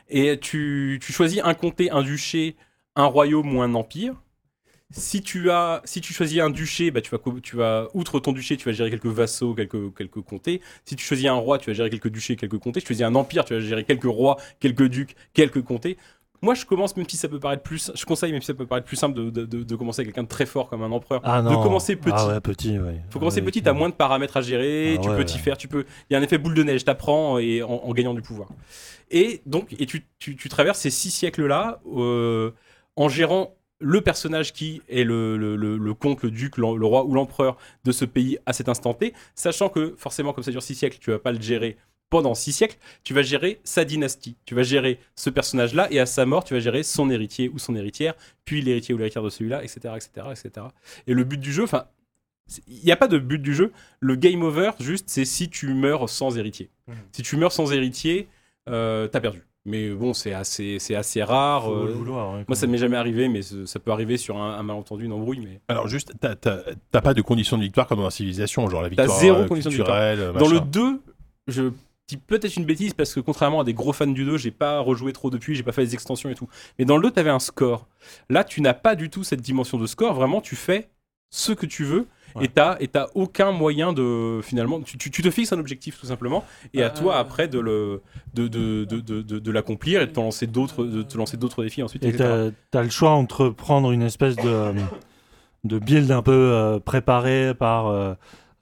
Et 0.10 0.38
tu, 0.40 1.00
tu 1.02 1.14
choisis 1.14 1.42
un 1.44 1.54
comté, 1.54 1.92
un 1.92 2.04
duché, 2.04 2.56
un 2.96 3.06
royaume 3.06 3.56
ou 3.56 3.62
un 3.62 3.74
empire. 3.74 4.22
Si 4.92 5.22
tu, 5.22 5.50
as, 5.50 5.82
si 5.84 6.00
tu 6.00 6.14
choisis 6.14 6.40
un 6.40 6.50
duché, 6.50 6.92
bah, 6.92 7.02
tu, 7.02 7.10
vas, 7.10 7.20
tu 7.42 7.56
vas, 7.56 7.88
outre 7.94 8.20
ton 8.20 8.32
duché, 8.34 8.56
tu 8.56 8.66
vas 8.66 8.72
gérer 8.72 8.92
quelques 8.92 9.08
vassaux, 9.08 9.56
quelques, 9.56 9.96
quelques 9.96 10.22
comtés. 10.22 10.62
Si 10.86 10.96
tu 10.96 11.04
choisis 11.04 11.26
un 11.26 11.34
roi, 11.34 11.58
tu 11.58 11.70
vas 11.70 11.74
gérer 11.74 11.90
quelques 11.90 12.10
duchés, 12.10 12.36
quelques 12.36 12.60
comtés. 12.60 12.80
Si 12.82 12.86
tu 12.86 12.90
choisis 12.90 13.06
un 13.06 13.16
empire, 13.16 13.46
tu 13.46 13.54
vas 13.56 13.60
gérer 13.60 13.84
quelques 13.84 14.04
rois, 14.04 14.38
quelques 14.60 14.88
ducs, 14.88 15.16
quelques 15.34 15.64
comtés. 15.64 15.98
Moi, 16.46 16.54
je 16.54 16.64
commence, 16.66 16.96
même 16.96 17.10
si 17.10 17.18
ça 17.18 17.28
peut 17.28 17.40
paraître 17.40 17.64
plus, 17.64 17.92
je 17.96 18.06
conseille, 18.06 18.32
même 18.32 18.42
si 18.42 18.48
ça 18.48 18.54
peut 18.54 18.66
paraître 18.68 18.86
plus 18.88 18.96
simple, 18.98 19.16
de, 19.16 19.30
de- 19.32 19.46
de- 19.46 19.64
de 19.64 19.76
commencer 19.76 20.02
avec 20.02 20.10
quelqu'un 20.14 20.24
de 20.24 20.30
très 20.30 20.46
fort 20.46 20.70
comme 20.70 20.84
un 20.84 20.92
empereur. 20.92 21.22
Ah 21.24 21.42
de 21.42 21.50
commencer 21.56 21.96
petit. 21.96 22.14
Ah 22.16 22.28
ouais, 22.28 22.40
petit, 22.40 22.78
ouais. 22.80 23.02
faut 23.10 23.20
commencer 23.20 23.40
Ouais, 23.42 23.46
petit, 23.48 23.64
t'as 23.64 23.74
moins 23.74 23.90
de 23.90 23.96
paramètres 23.96 24.38
à 24.38 24.42
gérer, 24.42 24.96
Ah 24.98 25.02
tu 25.02 25.10
ouais, 25.10 25.18
peux 25.18 25.26
t'y 25.26 25.40
faire, 25.40 25.58
tu 25.58 25.68
peux. 25.68 25.86
Il 26.10 26.14
y 26.14 26.16
a 26.16 26.20
un 26.20 26.22
effet 26.22 26.38
boule 26.38 26.54
de 26.54 26.64
neige, 26.64 26.86
t'apprends 26.86 27.40
et 27.40 27.64
en, 27.64 27.70
en 27.72 27.92
gagnant 27.94 28.14
du 28.14 28.22
pouvoir. 28.22 28.48
Et 29.12 29.42
donc, 29.46 29.76
et 29.80 29.86
tu, 29.86 30.06
tu, 30.20 30.36
tu 30.36 30.48
traverses 30.50 30.80
ces 30.80 30.90
six 30.92 31.12
siècles-là 31.12 31.82
euh, 31.96 32.52
en 32.96 33.10
gérant 33.10 33.56
le 33.80 34.02
personnage 34.02 34.54
qui 34.54 34.82
est 34.88 35.04
le, 35.04 35.38
le, 35.38 35.56
le- 35.56 35.78
le 35.78 35.94
comte, 35.94 36.24
le 36.24 36.32
duc, 36.32 36.58
le 36.58 36.86
roi 36.86 37.04
ou 37.06 37.14
l'empereur 37.14 37.58
de 37.84 37.92
ce 37.92 38.06
pays 38.06 38.38
à 38.46 38.54
cet 38.54 38.70
instant 38.70 38.94
T, 38.94 39.14
sachant 39.36 39.70
que 39.70 39.94
forcément, 39.98 40.32
comme 40.32 40.44
ça 40.44 40.52
dure 40.52 40.64
six 40.64 40.76
siècles, 40.76 40.98
tu 41.02 41.12
vas 41.12 41.20
pas 41.20 41.32
le 41.34 41.42
gérer 41.42 41.76
pendant 42.16 42.34
six 42.34 42.54
siècles, 42.54 42.78
tu 43.04 43.14
vas 43.14 43.22
gérer 43.24 43.60
sa 43.64 43.84
dynastie, 43.86 44.36
tu 44.46 44.56
vas 44.56 44.64
gérer 44.64 45.00
ce 45.16 45.30
personnage-là, 45.30 45.88
et 45.92 46.00
à 46.00 46.06
sa 46.06 46.26
mort, 46.26 46.44
tu 46.46 46.54
vas 46.54 46.60
gérer 46.62 46.84
son 46.84 47.10
héritier 47.10 47.50
ou 47.50 47.60
son 47.60 47.76
héritière, 47.76 48.14
puis 48.46 48.62
l'héritier 48.62 48.94
ou 48.94 48.98
l'héritière 48.98 49.24
de 49.24 49.30
celui-là, 49.30 49.64
etc., 49.64 49.80
etc., 49.96 50.28
etc. 50.32 50.68
Et 51.08 51.14
le 51.14 51.24
but 51.26 51.40
du 51.40 51.52
jeu, 51.52 51.64
enfin, 51.64 51.86
il 52.68 52.84
n'y 52.86 52.92
a 52.92 52.96
pas 52.96 53.08
de 53.08 53.18
but 53.18 53.42
du 53.42 53.54
jeu. 53.54 53.72
Le 54.00 54.16
game 54.16 54.44
over, 54.44 54.72
juste, 54.80 55.06
c'est 55.10 55.26
si 55.26 55.50
tu 55.50 55.74
meurs 55.74 56.10
sans 56.10 56.38
héritier. 56.38 56.70
Si 57.12 57.22
tu 57.24 57.36
meurs 57.38 57.52
sans 57.52 57.74
héritier, 57.74 58.28
euh, 58.70 59.08
t'as 59.08 59.20
perdu. 59.20 59.44
Mais 59.68 59.90
bon, 59.90 60.14
c'est 60.14 60.32
assez, 60.32 60.78
c'est 60.78 60.94
assez 60.94 61.24
rare. 61.24 61.74
Euh, 61.74 61.92
vouloir, 61.92 62.36
ouais, 62.36 62.46
moi, 62.48 62.56
ça 62.56 62.68
m'est 62.68 62.78
jamais 62.78 62.98
arrivé, 62.98 63.28
mais 63.30 63.42
ça 63.42 63.80
peut 63.80 63.90
arriver 63.90 64.16
sur 64.18 64.38
un, 64.38 64.60
un 64.60 64.62
malentendu, 64.62 65.06
une 65.06 65.12
embrouille. 65.12 65.40
Mais 65.40 65.60
Alors, 65.68 65.88
juste, 65.88 66.14
t'as- 66.20 67.02
pas 67.02 67.14
de 67.16 67.22
condition 67.24 67.58
de 67.58 67.64
victoire 67.64 67.88
comme 67.88 67.98
dans 67.98 68.04
la 68.04 68.12
civilisation, 68.12 68.70
genre 68.70 68.84
la 68.84 68.90
victoire 68.90 69.20
zéro 69.20 69.40
euh, 69.42 69.48
condition 69.48 69.72
de 69.72 69.76
culturelle, 69.76 70.20
dans 70.38 70.48
le 70.48 70.60
machin. 70.60 70.68
2, 70.72 71.02
je 71.48 71.64
dis 72.08 72.18
peut-être 72.18 72.56
une 72.56 72.66
bêtise 72.66 72.94
parce 72.94 73.14
que 73.14 73.20
contrairement 73.20 73.62
à 73.62 73.64
des 73.64 73.74
gros 73.74 73.94
fans 73.94 74.06
du 74.08 74.26
2, 74.26 74.38
j'ai 74.38 74.52
pas 74.52 74.80
rejoué 74.80 75.12
trop 75.14 75.30
depuis, 75.30 75.56
j'ai 75.56 75.64
pas 75.64 75.72
fait 75.72 75.82
les 75.82 75.94
extensions 75.94 76.30
et 76.30 76.36
tout. 76.36 76.48
Mais 76.78 76.86
dans 76.86 76.98
le 76.98 77.04
2, 77.04 77.12
t'avais 77.12 77.30
un 77.32 77.40
score. 77.40 77.88
Là, 78.30 78.44
tu 78.44 78.62
n'as 78.62 78.74
pas 78.76 78.96
du 78.96 79.10
tout 79.10 79.24
cette 79.24 79.42
dimension 79.42 79.78
de 79.80 79.88
score. 79.88 80.14
Vraiment, 80.14 80.40
tu 80.42 80.56
fais 80.56 80.90
ce 81.32 81.52
que 81.52 81.66
tu 81.66 81.84
veux. 81.84 82.08
Ouais. 82.36 82.46
Et 82.46 82.48
t'as 82.50 82.76
et 82.82 82.90
t'as 82.90 83.08
aucun 83.16 83.52
moyen 83.54 83.94
de 83.94 84.42
finalement 84.44 84.82
tu, 84.82 84.98
tu- 84.98 85.10
tu 85.10 85.22
te 85.22 85.32
fixes 85.32 85.54
un 85.54 85.60
objectif 85.60 85.98
tout 85.98 86.06
simplement 86.06 86.44
et 86.74 86.84
à 86.84 86.88
Euh. 86.88 86.90
toi 86.90 87.16
après 87.18 87.48
de 87.48 87.60
le 87.60 88.02
de, 88.34 88.50
de, 88.50 88.84
de, 88.84 89.00
de, 89.00 89.22
de- 89.22 89.40
de 89.40 89.52
l'accomplir 89.52 90.02
et 90.02 90.06
de 90.08 90.12
te 90.12 90.20
lancer 90.20 90.46
d'autres 90.46 90.84
de 90.84 91.02
te 91.02 91.18
lancer 91.18 91.38
d'autres 91.38 91.64
défis 91.64 91.82
ensuite 91.82 92.04
Et 92.04 92.12
t'as 92.14 92.50
as 92.74 92.84
le 92.84 92.90
choix 92.90 93.12
entre 93.12 93.48
prendre 93.48 93.90
une 93.94 94.02
espèce 94.02 94.36
de, 94.36 94.50
euh, 94.50 94.74
de 95.64 95.80
build 95.80 96.12
un 96.12 96.22
peu 96.22 96.34
euh, 96.34 96.78
préparé 96.80 97.54
par 97.58 97.88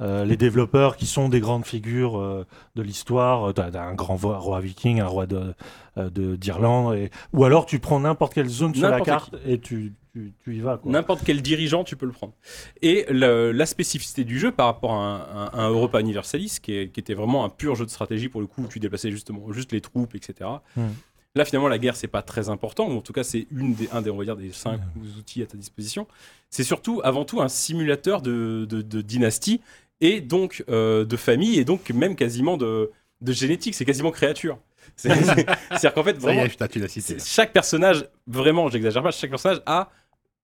euh, 0.01 0.21
euh, 0.21 0.25
les 0.25 0.37
développeurs 0.37 0.97
qui 0.97 1.05
sont 1.05 1.29
des 1.29 1.39
grandes 1.39 1.65
figures 1.65 2.19
euh, 2.19 2.45
de 2.75 2.81
l'histoire. 2.81 3.53
T'as 3.53 3.69
as 3.73 3.81
un 3.83 3.93
grand 3.93 4.15
roi 4.17 4.59
viking, 4.61 4.99
un 4.99 5.07
roi 5.07 5.25
de 5.27 5.53
euh, 5.97 6.09
de- 6.09 6.35
d'Irlande, 6.35 6.95
et... 6.95 7.11
ou 7.33 7.43
alors 7.45 7.65
tu 7.67 7.79
prends 7.79 7.99
n'importe 7.99 8.33
quelle 8.33 8.49
zone 8.49 8.73
sur 8.73 8.89
la 8.89 8.99
carte 9.01 9.35
et 9.45 9.59
tu, 9.59 9.93
tu, 10.11 10.33
tu 10.43 10.55
y 10.55 10.59
vas. 10.59 10.79
N'importe 10.85 11.21
quel 11.23 11.41
dirigeant, 11.43 11.83
tu 11.83 11.95
peux 11.95 12.07
le 12.07 12.11
prendre. 12.11 12.33
Et 12.81 13.05
le- 13.09 13.51
la 13.51 13.65
spécificité 13.67 14.23
du 14.23 14.39
jeu 14.39 14.51
par 14.51 14.65
rapport 14.65 14.93
à 14.93 15.51
un, 15.53 15.69
Europa 15.69 15.99
Universalis, 15.99 16.57
qui, 16.61 16.73
est- 16.73 16.89
qui 16.91 16.99
était 16.99 17.13
vraiment 17.13 17.45
un 17.45 17.49
pur 17.49 17.75
jeu 17.75 17.85
de 17.85 17.91
stratégie 17.91 18.27
pour 18.29 18.41
le 18.41 18.47
coup, 18.47 18.63
où 18.63 18.67
tu 18.67 18.79
déplaçais 18.79 19.11
justement 19.11 19.51
juste 19.53 19.71
les 19.71 19.81
troupes, 19.81 20.15
etc. 20.15 20.49
Hmm. 20.75 20.87
Là, 21.35 21.45
finalement, 21.45 21.67
la 21.67 21.79
guerre, 21.79 21.95
c'est 21.95 22.07
pas 22.07 22.21
très 22.21 22.49
important, 22.49 22.87
ou 22.87 22.97
en 22.97 23.01
tout 23.01 23.13
cas, 23.13 23.23
c'est 23.23 23.47
une 23.51 23.73
des, 23.73 23.89
un 23.91 24.03
des, 24.03 24.11
on 24.11 24.17
va 24.17 24.23
dire, 24.23 24.35
des 24.35 24.51
cinq 24.51 24.79
outils 25.17 25.41
à 25.41 25.47
ta 25.47 25.57
disposition. 25.57 26.07
C'est 26.51 26.63
surtout, 26.63 27.01
avant 27.03 27.25
tout, 27.25 27.41
un 27.41 27.47
simulateur 27.49 28.21
de, 28.21 28.65
de- 28.69 28.83
de 28.83 29.01
dynastie 29.01 29.59
et 30.03 30.21
donc 30.21 30.63
euh, 30.69 31.05
de 31.05 31.17
famille, 31.17 31.57
et 31.59 31.65
donc 31.65 31.89
même 31.89 32.15
quasiment 32.15 32.57
de, 32.57 32.91
de 33.21 33.31
génétique. 33.31 33.73
C'est 33.73 33.85
quasiment 33.85 34.11
créature. 34.11 34.59
C'est- 34.95 35.09
c'est- 35.15 35.45
C'est-à-dire 35.69 35.93
qu'en 35.93 36.03
fait, 36.03 36.19
Ça 36.21 36.31
y 36.31 36.35
vraiment, 36.35 36.43
est, 36.45 36.87
cité. 36.87 37.15
chaque 37.25 37.51
personnage, 37.53 38.05
vraiment, 38.27 38.69
j'exagère 38.69 39.01
pas, 39.01 39.09
chaque 39.11 39.29
personnage 39.31 39.61
a 39.65 39.89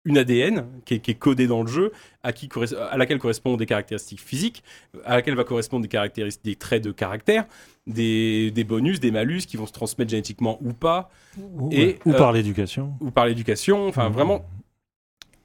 une 0.05 0.17
ADN 0.17 0.65
qui 0.85 0.93
est, 0.95 0.99
qui 0.99 1.11
est 1.11 1.15
codée 1.15 1.45
dans 1.45 1.61
le 1.61 1.67
jeu, 1.67 1.91
à, 2.23 2.31
qui 2.31 2.49
à 2.89 2.97
laquelle 2.97 3.19
correspondent 3.19 3.59
des 3.59 3.65
caractéristiques 3.65 4.21
physiques, 4.21 4.63
à 5.05 5.17
laquelle 5.17 5.35
va 5.35 5.43
correspondre 5.43 5.83
des, 5.83 5.89
caractéristiques, 5.89 6.45
des 6.45 6.55
traits 6.55 6.83
de 6.83 6.91
caractère, 6.91 7.45
des, 7.85 8.49
des 8.49 8.63
bonus, 8.63 8.99
des 9.01 9.11
malus 9.11 9.41
qui 9.45 9.57
vont 9.57 9.67
se 9.67 9.73
transmettre 9.73 10.09
génétiquement 10.09 10.57
ou 10.61 10.71
pas, 10.73 11.11
Ou, 11.37 11.69
Et, 11.73 11.99
ou 12.05 12.11
euh, 12.13 12.17
par 12.17 12.31
l'éducation. 12.31 12.93
ou 13.01 13.11
par 13.11 13.25
l'éducation, 13.27 13.87
enfin 13.89 14.07
Mhm. 14.07 14.13
vraiment. 14.13 14.45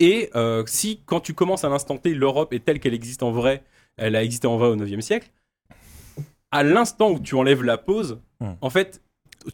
Et 0.01 0.31
euh, 0.35 0.63
si, 0.67 1.01
quand 1.05 1.21
tu 1.21 1.35
commences 1.35 1.65
à 1.65 1.69
l'instant 1.69 1.99
T, 1.99 2.15
l'Europe 2.15 2.53
est 2.53 2.65
telle 2.65 2.79
qu'elle 2.81 2.95
existe 2.95 3.23
en 3.25 3.33
vrai, 3.33 3.63
elle 3.97 4.17
a 4.17 4.23
existé 4.23 4.47
en 4.47 4.57
vrai 4.57 4.69
au 4.69 4.77
9e 4.77 5.01
siècle, 5.01 5.31
à 6.51 6.63
l'instant 6.63 7.11
où 7.11 7.19
tu 7.21 7.35
enlèves 7.35 7.63
la 7.63 7.79
pause, 7.79 8.21
Mhm. 8.41 8.57
en 8.61 8.71
fait, 8.71 9.01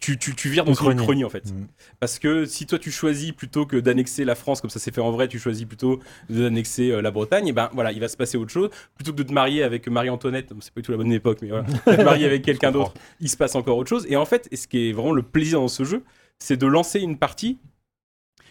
tu, 0.01 0.19
tu, 0.19 0.37
tu 0.37 0.49
vires 0.49 0.65
dans 0.65 0.75
une 0.75 0.97
chronie 0.97 1.25
en 1.25 1.29
fait. 1.31 1.47
Mm. 1.53 1.67
Parce 1.99 2.21
que 2.21 2.45
si 2.45 2.65
toi 2.65 2.79
tu 2.79 2.93
choisis 2.93 3.33
plutôt 3.33 3.67
que 3.67 3.77
d'annexer 3.77 4.25
la 4.25 4.37
France 4.37 4.61
comme 4.61 4.71
ça 4.71 4.79
s'est 4.79 4.93
fait 4.93 5.01
en 5.01 5.11
vrai, 5.11 5.27
tu 5.27 5.41
choisis 5.41 5.65
plutôt 5.65 5.99
d'annexer 6.29 6.93
euh, 6.93 7.03
la 7.03 7.11
Bretagne, 7.11 7.49
et 7.49 7.53
ben 7.53 7.71
voilà, 7.73 7.91
il 7.91 7.99
va 7.99 8.07
se 8.07 8.17
passer 8.17 8.39
autre 8.39 8.53
chose. 8.53 8.71
Plutôt 8.95 9.11
que 9.13 9.17
de 9.17 9.23
te 9.25 9.33
marier 9.33 9.65
avec 9.65 9.89
Marie-Antoinette, 9.89 10.53
c'est 10.61 10.73
pas 10.73 10.81
du 10.81 10.85
tout 10.85 10.93
la 10.93 10.97
bonne 10.99 11.13
époque, 11.13 11.39
mais 11.43 11.49
voilà, 11.49 11.65
de 11.87 11.97
te 11.97 12.03
marier 12.03 12.25
avec 12.27 12.43
quelqu'un 12.45 12.71
d'autre, 12.71 12.95
il 13.19 13.29
se 13.29 13.37
passe 13.37 13.57
encore 13.57 13.77
autre 13.79 13.89
chose. 13.89 14.07
Et 14.09 14.17
en 14.17 14.27
fait, 14.27 14.49
ce 14.55 14.69
qui 14.69 14.91
est 14.91 14.93
vraiment 14.93 15.13
le 15.13 15.23
plaisir 15.23 15.59
dans 15.61 15.67
ce 15.69 15.83
jeu, 15.83 16.05
c'est 16.39 16.57
de 16.57 16.67
lancer 16.69 17.01
une 17.01 17.19
partie 17.19 17.59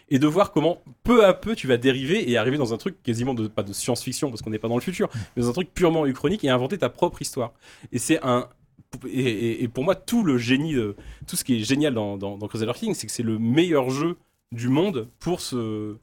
et 0.10 0.20
de 0.20 0.28
voir 0.28 0.51
comment 0.51 0.82
peu 1.03 1.26
à 1.26 1.34
peu 1.34 1.55
tu 1.55 1.68
vas 1.68 1.78
dériver 1.78 2.30
et 2.30 2.38
arriver 2.38 2.57
dans 2.57 2.74
un 2.74 2.78
truc 2.78 3.01
quasiment 3.03 3.36
pas 3.36 3.64
de 3.64 3.74
science-fiction 3.74 4.30
parce 4.30 4.41
qu'on 4.41 4.49
n'est 4.49 4.60
pas 4.60 4.68
dans 4.68 4.76
le 4.76 4.82
futur, 4.82 5.10
mais 5.36 5.43
dans 5.43 5.49
un 5.49 5.53
truc 5.53 5.74
purement 5.74 6.05
uchronique 6.05 6.43
et 6.43 6.49
inventer 6.49 6.78
ta 6.78 6.89
propre 6.89 7.22
histoire. 7.22 7.53
Et 7.91 7.99
c'est 7.99 8.20
un 8.24 8.47
et, 9.07 9.68
pour 9.68 9.84
moi 9.84 9.93
tout 9.93 10.24
le 10.24 10.38
génie 10.38 10.76
tout 11.28 11.36
ce 11.36 11.43
qui 11.43 11.57
est 11.57 11.64
génial 11.64 11.93
dans, 11.93 12.18
dans, 12.18 12.38
dans 12.38 12.47
Crusader 12.47 12.74
King, 12.74 12.93
c'est 12.95 13.05
que 13.05 13.14
c'est 13.14 13.24
le 13.24 13.38
meilleur 13.38 13.89
jeu 13.89 14.18
du 14.51 14.68
monde 14.68 15.10
pour 15.20 15.41
se 15.41 15.95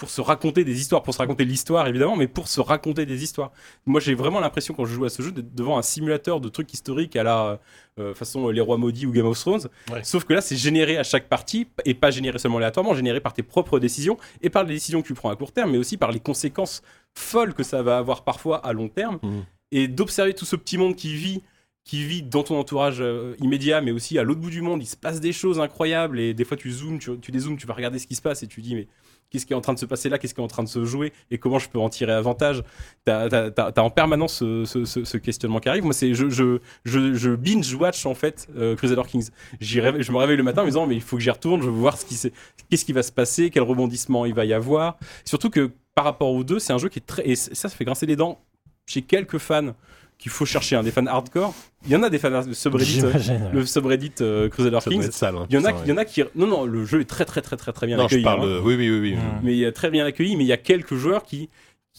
pour 0.00 0.08
se 0.10 0.20
raconter 0.22 0.64
des 0.64 0.80
histoires, 0.80 1.02
pour 1.02 1.12
se 1.14 1.18
raconter 1.18 1.44
l'histoire 1.44 1.86
évidemment, 1.86 2.16
mais 2.16 2.26
pour 2.26 2.48
se 2.48 2.60
raconter 2.60 3.04
des 3.06 3.22
histoires. 3.22 3.52
Moi 3.86 4.00
j'ai 4.00 4.14
vraiment 4.14 4.40
l'impression 4.40 4.72
quand 4.74 4.86
je 4.86 4.94
joue 4.94 5.04
à 5.04 5.10
ce 5.10 5.20
jeu 5.22 5.30
d'être 5.30 5.54
devant 5.54 5.76
un 5.78 5.82
simulateur 5.82 6.40
de 6.40 6.48
trucs 6.48 6.72
historiques 6.72 7.14
à 7.16 7.22
la 7.22 7.60
euh, 7.98 8.14
façon 8.14 8.48
euh, 8.48 8.50
Les 8.52 8.62
Rois 8.62 8.78
Maudits 8.78 9.04
ou 9.06 9.12
Game 9.12 9.26
of 9.26 9.38
Thrones, 9.38 9.68
Ouais. 9.92 10.02
sauf 10.02 10.24
que 10.24 10.32
là 10.32 10.40
c'est 10.40 10.56
généré 10.56 10.96
à 10.96 11.02
chaque 11.04 11.28
partie 11.28 11.68
et 11.84 11.92
pas 11.94 12.10
généré 12.10 12.38
seulement 12.38 12.56
aléatoirement, 12.56 12.94
généré 12.94 13.20
par 13.20 13.34
tes 13.34 13.42
propres 13.42 13.78
décisions 13.78 14.16
et 14.40 14.48
par 14.48 14.64
les 14.64 14.74
décisions 14.74 15.02
que 15.02 15.06
tu 15.06 15.14
prends 15.14 15.28
à 15.30 15.36
court 15.36 15.52
terme, 15.52 15.70
mais 15.72 15.78
aussi 15.78 15.98
par 15.98 16.10
les 16.12 16.20
conséquences 16.20 16.80
folles 17.14 17.52
que 17.52 17.62
ça 17.62 17.82
va 17.82 17.98
avoir 17.98 18.24
parfois 18.24 18.56
à 18.66 18.72
long 18.72 18.88
terme 18.88 19.18
Mhm. 19.22 19.44
et 19.72 19.86
d'observer 19.86 20.32
tout 20.32 20.46
ce 20.46 20.56
petit 20.56 20.78
monde 20.78 20.96
qui 20.96 21.14
vit 21.14 21.42
qui 21.84 22.04
vit 22.04 22.22
dans 22.22 22.42
ton 22.42 22.58
entourage 22.58 22.98
euh, 23.00 23.34
immédiat, 23.40 23.80
mais 23.80 23.90
aussi 23.90 24.18
à 24.18 24.22
l'autre 24.22 24.40
bout 24.40 24.50
du 24.50 24.60
monde, 24.62 24.82
il 24.82 24.86
se 24.86 24.96
passe 24.96 25.18
des 25.18 25.32
choses 25.32 25.58
incroyables 25.60 26.20
et 26.20 26.34
des 26.34 26.44
fois 26.44 26.56
tu 26.56 26.70
zoomes, 26.70 26.98
tu, 26.98 27.18
tu 27.18 27.32
dézoomes, 27.32 27.56
tu 27.56 27.66
vas 27.66 27.74
regarder 27.74 27.98
ce 27.98 28.06
qui 28.06 28.14
se 28.14 28.22
passe 28.22 28.42
et 28.42 28.46
tu 28.46 28.60
dis 28.62 28.74
mais 28.74 28.86
qu'est-ce 29.30 29.46
qui 29.46 29.52
est 29.52 29.56
en 29.56 29.60
train 29.60 29.74
de 29.74 29.78
se 29.78 29.86
passer 29.86 30.08
là, 30.08 30.18
qu'est-ce 30.18 30.34
qui 30.34 30.40
est 30.40 30.44
en 30.44 30.48
train 30.48 30.62
de 30.62 30.68
se 30.68 30.84
jouer? 30.84 31.12
Et 31.30 31.38
comment 31.38 31.58
je 31.58 31.68
peux 31.68 31.78
en 31.78 31.88
tirer 31.88 32.12
avantage? 32.12 32.62
T'as 33.04 33.28
as, 33.28 33.80
en 33.80 33.90
permanence 33.90 34.38
ce, 34.38 35.16
questionnement 35.16 35.60
qui 35.60 35.68
arrive. 35.68 35.84
Moi, 35.84 35.92
c'est 35.92 36.14
je, 36.14 36.28
je, 36.28 36.58
je, 36.84 37.14
je 37.14 37.30
binge 37.30 37.72
watch 37.74 38.06
en 38.06 38.14
fait 38.14 38.48
euh, 38.56 38.76
Crusader 38.76 39.02
Kings. 39.06 39.30
Je 39.60 39.80
me 40.12 40.16
réveille 40.16 40.36
le 40.36 40.42
matin 40.42 40.62
en 40.62 40.64
me 40.64 40.70
disant 40.70 40.86
mais 40.86 40.96
il 40.96 41.02
faut 41.02 41.16
que 41.16 41.22
j'y 41.22 41.30
retourne, 41.30 41.60
je 41.62 41.66
veux 41.66 41.72
voir 41.72 41.96
ce 41.96 42.04
qui 42.04 42.32
qu'est-ce 42.68 42.84
qui 42.84 42.92
va 42.92 43.02
se 43.02 43.12
passer, 43.12 43.50
quel 43.50 43.62
rebondissement 43.62 44.26
il 44.26 44.34
va 44.34 44.44
y 44.44 44.52
avoir. 44.52 44.96
Surtout 45.24 45.50
que 45.50 45.70
par 45.94 46.04
rapport 46.04 46.30
aux 46.30 46.44
deux, 46.44 46.58
c'est 46.58 46.72
un 46.72 46.78
jeu 46.78 46.88
qui 46.88 46.98
est 46.98 47.06
très 47.06 47.28
et 47.28 47.36
ça, 47.36 47.54
ça 47.54 47.68
fait 47.68 47.84
grincer 47.84 48.06
les 48.06 48.16
dents 48.16 48.40
chez 48.86 49.02
quelques 49.02 49.38
fans 49.38 49.74
qu'il 50.20 50.30
faut 50.30 50.44
chercher, 50.44 50.76
hein, 50.76 50.82
des 50.82 50.90
fans 50.90 51.06
hardcore. 51.06 51.54
Il 51.86 51.90
y 51.92 51.96
en 51.96 52.02
a 52.02 52.10
des 52.10 52.18
fans 52.18 52.42
de 52.44 52.52
subreddit, 52.52 53.00
euh, 53.02 53.12
le 53.54 53.64
subreddit 53.64 54.12
euh, 54.20 54.50
Crusader 54.50 54.78
Kings. 54.86 55.10
sale. 55.10 55.34
hein, 55.36 55.46
Il 55.48 55.54
y 55.54 55.58
en 55.58 55.64
a, 55.64 55.72
il 55.84 55.88
y 55.88 55.92
en 55.92 55.96
a 55.96 56.04
qui, 56.04 56.22
non 56.36 56.46
non, 56.46 56.64
le 56.66 56.84
jeu 56.84 57.00
est 57.00 57.06
très 57.06 57.24
très 57.24 57.40
très 57.40 57.56
très 57.56 57.72
très 57.72 57.86
bien 57.86 57.96
Non, 57.96 58.02
je 58.02 58.06
accueilli. 58.08 58.24
parle 58.24 58.42
hein. 58.42 58.46
de. 58.46 58.60
Oui, 58.60 58.76
oui, 58.76 58.90
oui. 58.90 59.00
oui. 59.00 59.14
Mm. 59.14 59.40
mais 59.42 59.56
il 59.56 59.64
est 59.64 59.72
très 59.72 59.90
bien 59.90 60.04
accueilli, 60.04 60.36
mais 60.36 60.44
il 60.44 60.48
y 60.48 60.52
a 60.52 60.58
quelques 60.58 60.94
joueurs 60.94 61.22
qui, 61.24 61.48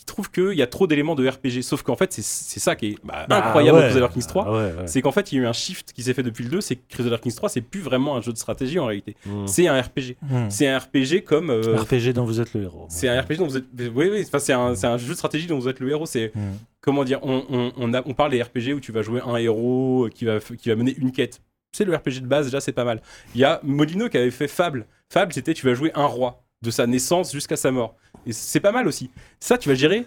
qui 0.01 0.05
trouvent 0.05 0.31
qu'il 0.31 0.53
y 0.53 0.63
a 0.63 0.67
trop 0.67 0.87
d'éléments 0.87 1.13
de 1.13 1.27
RPG. 1.29 1.61
Sauf 1.61 1.83
qu'en 1.83 1.95
fait, 1.95 2.11
c'est 2.11 2.23
c'est 2.23 2.59
ça 2.59 2.75
qui 2.75 2.87
est 2.87 2.95
Bah, 3.03 3.27
incroyable 3.29 3.77
Ah 3.77 3.81
dans 3.81 3.85
ouais. 3.87 3.91
Crusader 3.93 4.11
Kings 4.11 4.25
3. 4.27 4.43
Ah 4.47 4.51
ouais, 4.51 4.57
ouais. 4.57 4.87
C'est 4.87 5.03
qu'en 5.03 5.11
fait, 5.11 5.31
il 5.31 5.35
y 5.35 5.37
a 5.39 5.43
eu 5.43 5.47
un 5.47 5.53
shift 5.53 5.93
qui 5.93 6.01
s'est 6.01 6.15
fait 6.15 6.23
depuis 6.23 6.43
le 6.43 6.49
2, 6.49 6.59
c'est 6.61 6.75
que 6.77 6.81
Crusader 6.89 7.17
Kings 7.21 7.35
3, 7.35 7.49
c'est 7.49 7.61
plus 7.61 7.81
vraiment 7.81 8.15
un 8.17 8.21
jeu 8.21 8.33
de 8.33 8.37
stratégie 8.37 8.79
en 8.79 8.87
réalité. 8.87 9.15
mm. 9.27 9.45
C'est 9.45 9.67
un 9.67 9.79
RPG. 9.79 10.17
Mm. 10.23 10.49
C'est 10.49 10.67
un 10.67 10.79
RPG 10.79 11.23
comme. 11.23 11.51
euh, 11.51 11.77
RPG 11.77 12.13
dont 12.13 12.25
vous 12.25 12.41
êtes 12.41 12.53
le 12.55 12.63
héros. 12.63 12.87
c'est 12.89 13.07
un 13.09 13.21
RPG 13.21 13.37
dont 13.37 13.45
vous 13.45 13.57
êtes. 13.57 13.65
Oui, 13.93 14.09
oui, 14.11 14.23
enfin, 14.27 14.39
c'est 14.39 14.53
un, 14.53 14.73
c'est 14.73 14.87
un 14.87 14.97
jeu 14.97 15.09
de 15.09 15.13
stratégie 15.13 15.45
dont 15.45 15.59
vous 15.59 15.67
êtes 15.69 15.79
le 15.79 15.89
héros. 15.91 16.07
C'est. 16.07 16.31
Mm. 16.33 16.39
Comment 16.81 17.03
dire 17.03 17.19
on, 17.21 17.43
on, 17.51 17.71
on, 17.77 17.93
a- 17.93 18.01
on 18.07 18.15
parle 18.15 18.31
des 18.31 18.41
RPG 18.41 18.73
où 18.75 18.79
tu 18.79 18.91
vas 18.91 19.03
jouer 19.03 19.21
un 19.23 19.35
héros 19.35 20.09
qui 20.11 20.25
va, 20.25 20.39
qui 20.39 20.69
va 20.69 20.75
mener 20.75 20.95
une 20.97 21.11
quête. 21.11 21.39
C'est 21.73 21.85
le 21.85 21.95
RPG 21.95 22.21
de 22.21 22.27
base, 22.27 22.45
déjà, 22.47 22.59
c'est 22.59 22.71
pas 22.71 22.83
mal. 22.85 23.01
Il 23.35 23.39
y 23.41 23.43
a 23.45 23.59
Molino 23.63 24.09
qui 24.09 24.17
avait 24.17 24.31
fait 24.31 24.47
Fable. 24.47 24.87
Fable, 25.09 25.31
c'était 25.31 25.53
tu 25.53 25.65
vas 25.67 25.75
jouer 25.75 25.91
un 25.93 26.05
roi 26.07 26.41
de 26.63 26.69
sa 26.71 26.85
naissance 26.87 27.31
jusqu'à 27.31 27.55
sa 27.55 27.71
mort. 27.71 27.95
Et 28.25 28.33
c'est 28.33 28.59
pas 28.59 28.71
mal 28.71 28.87
aussi. 28.87 29.09
Ça, 29.39 29.57
tu 29.57 29.69
vas 29.69 29.75
gérer 29.75 30.05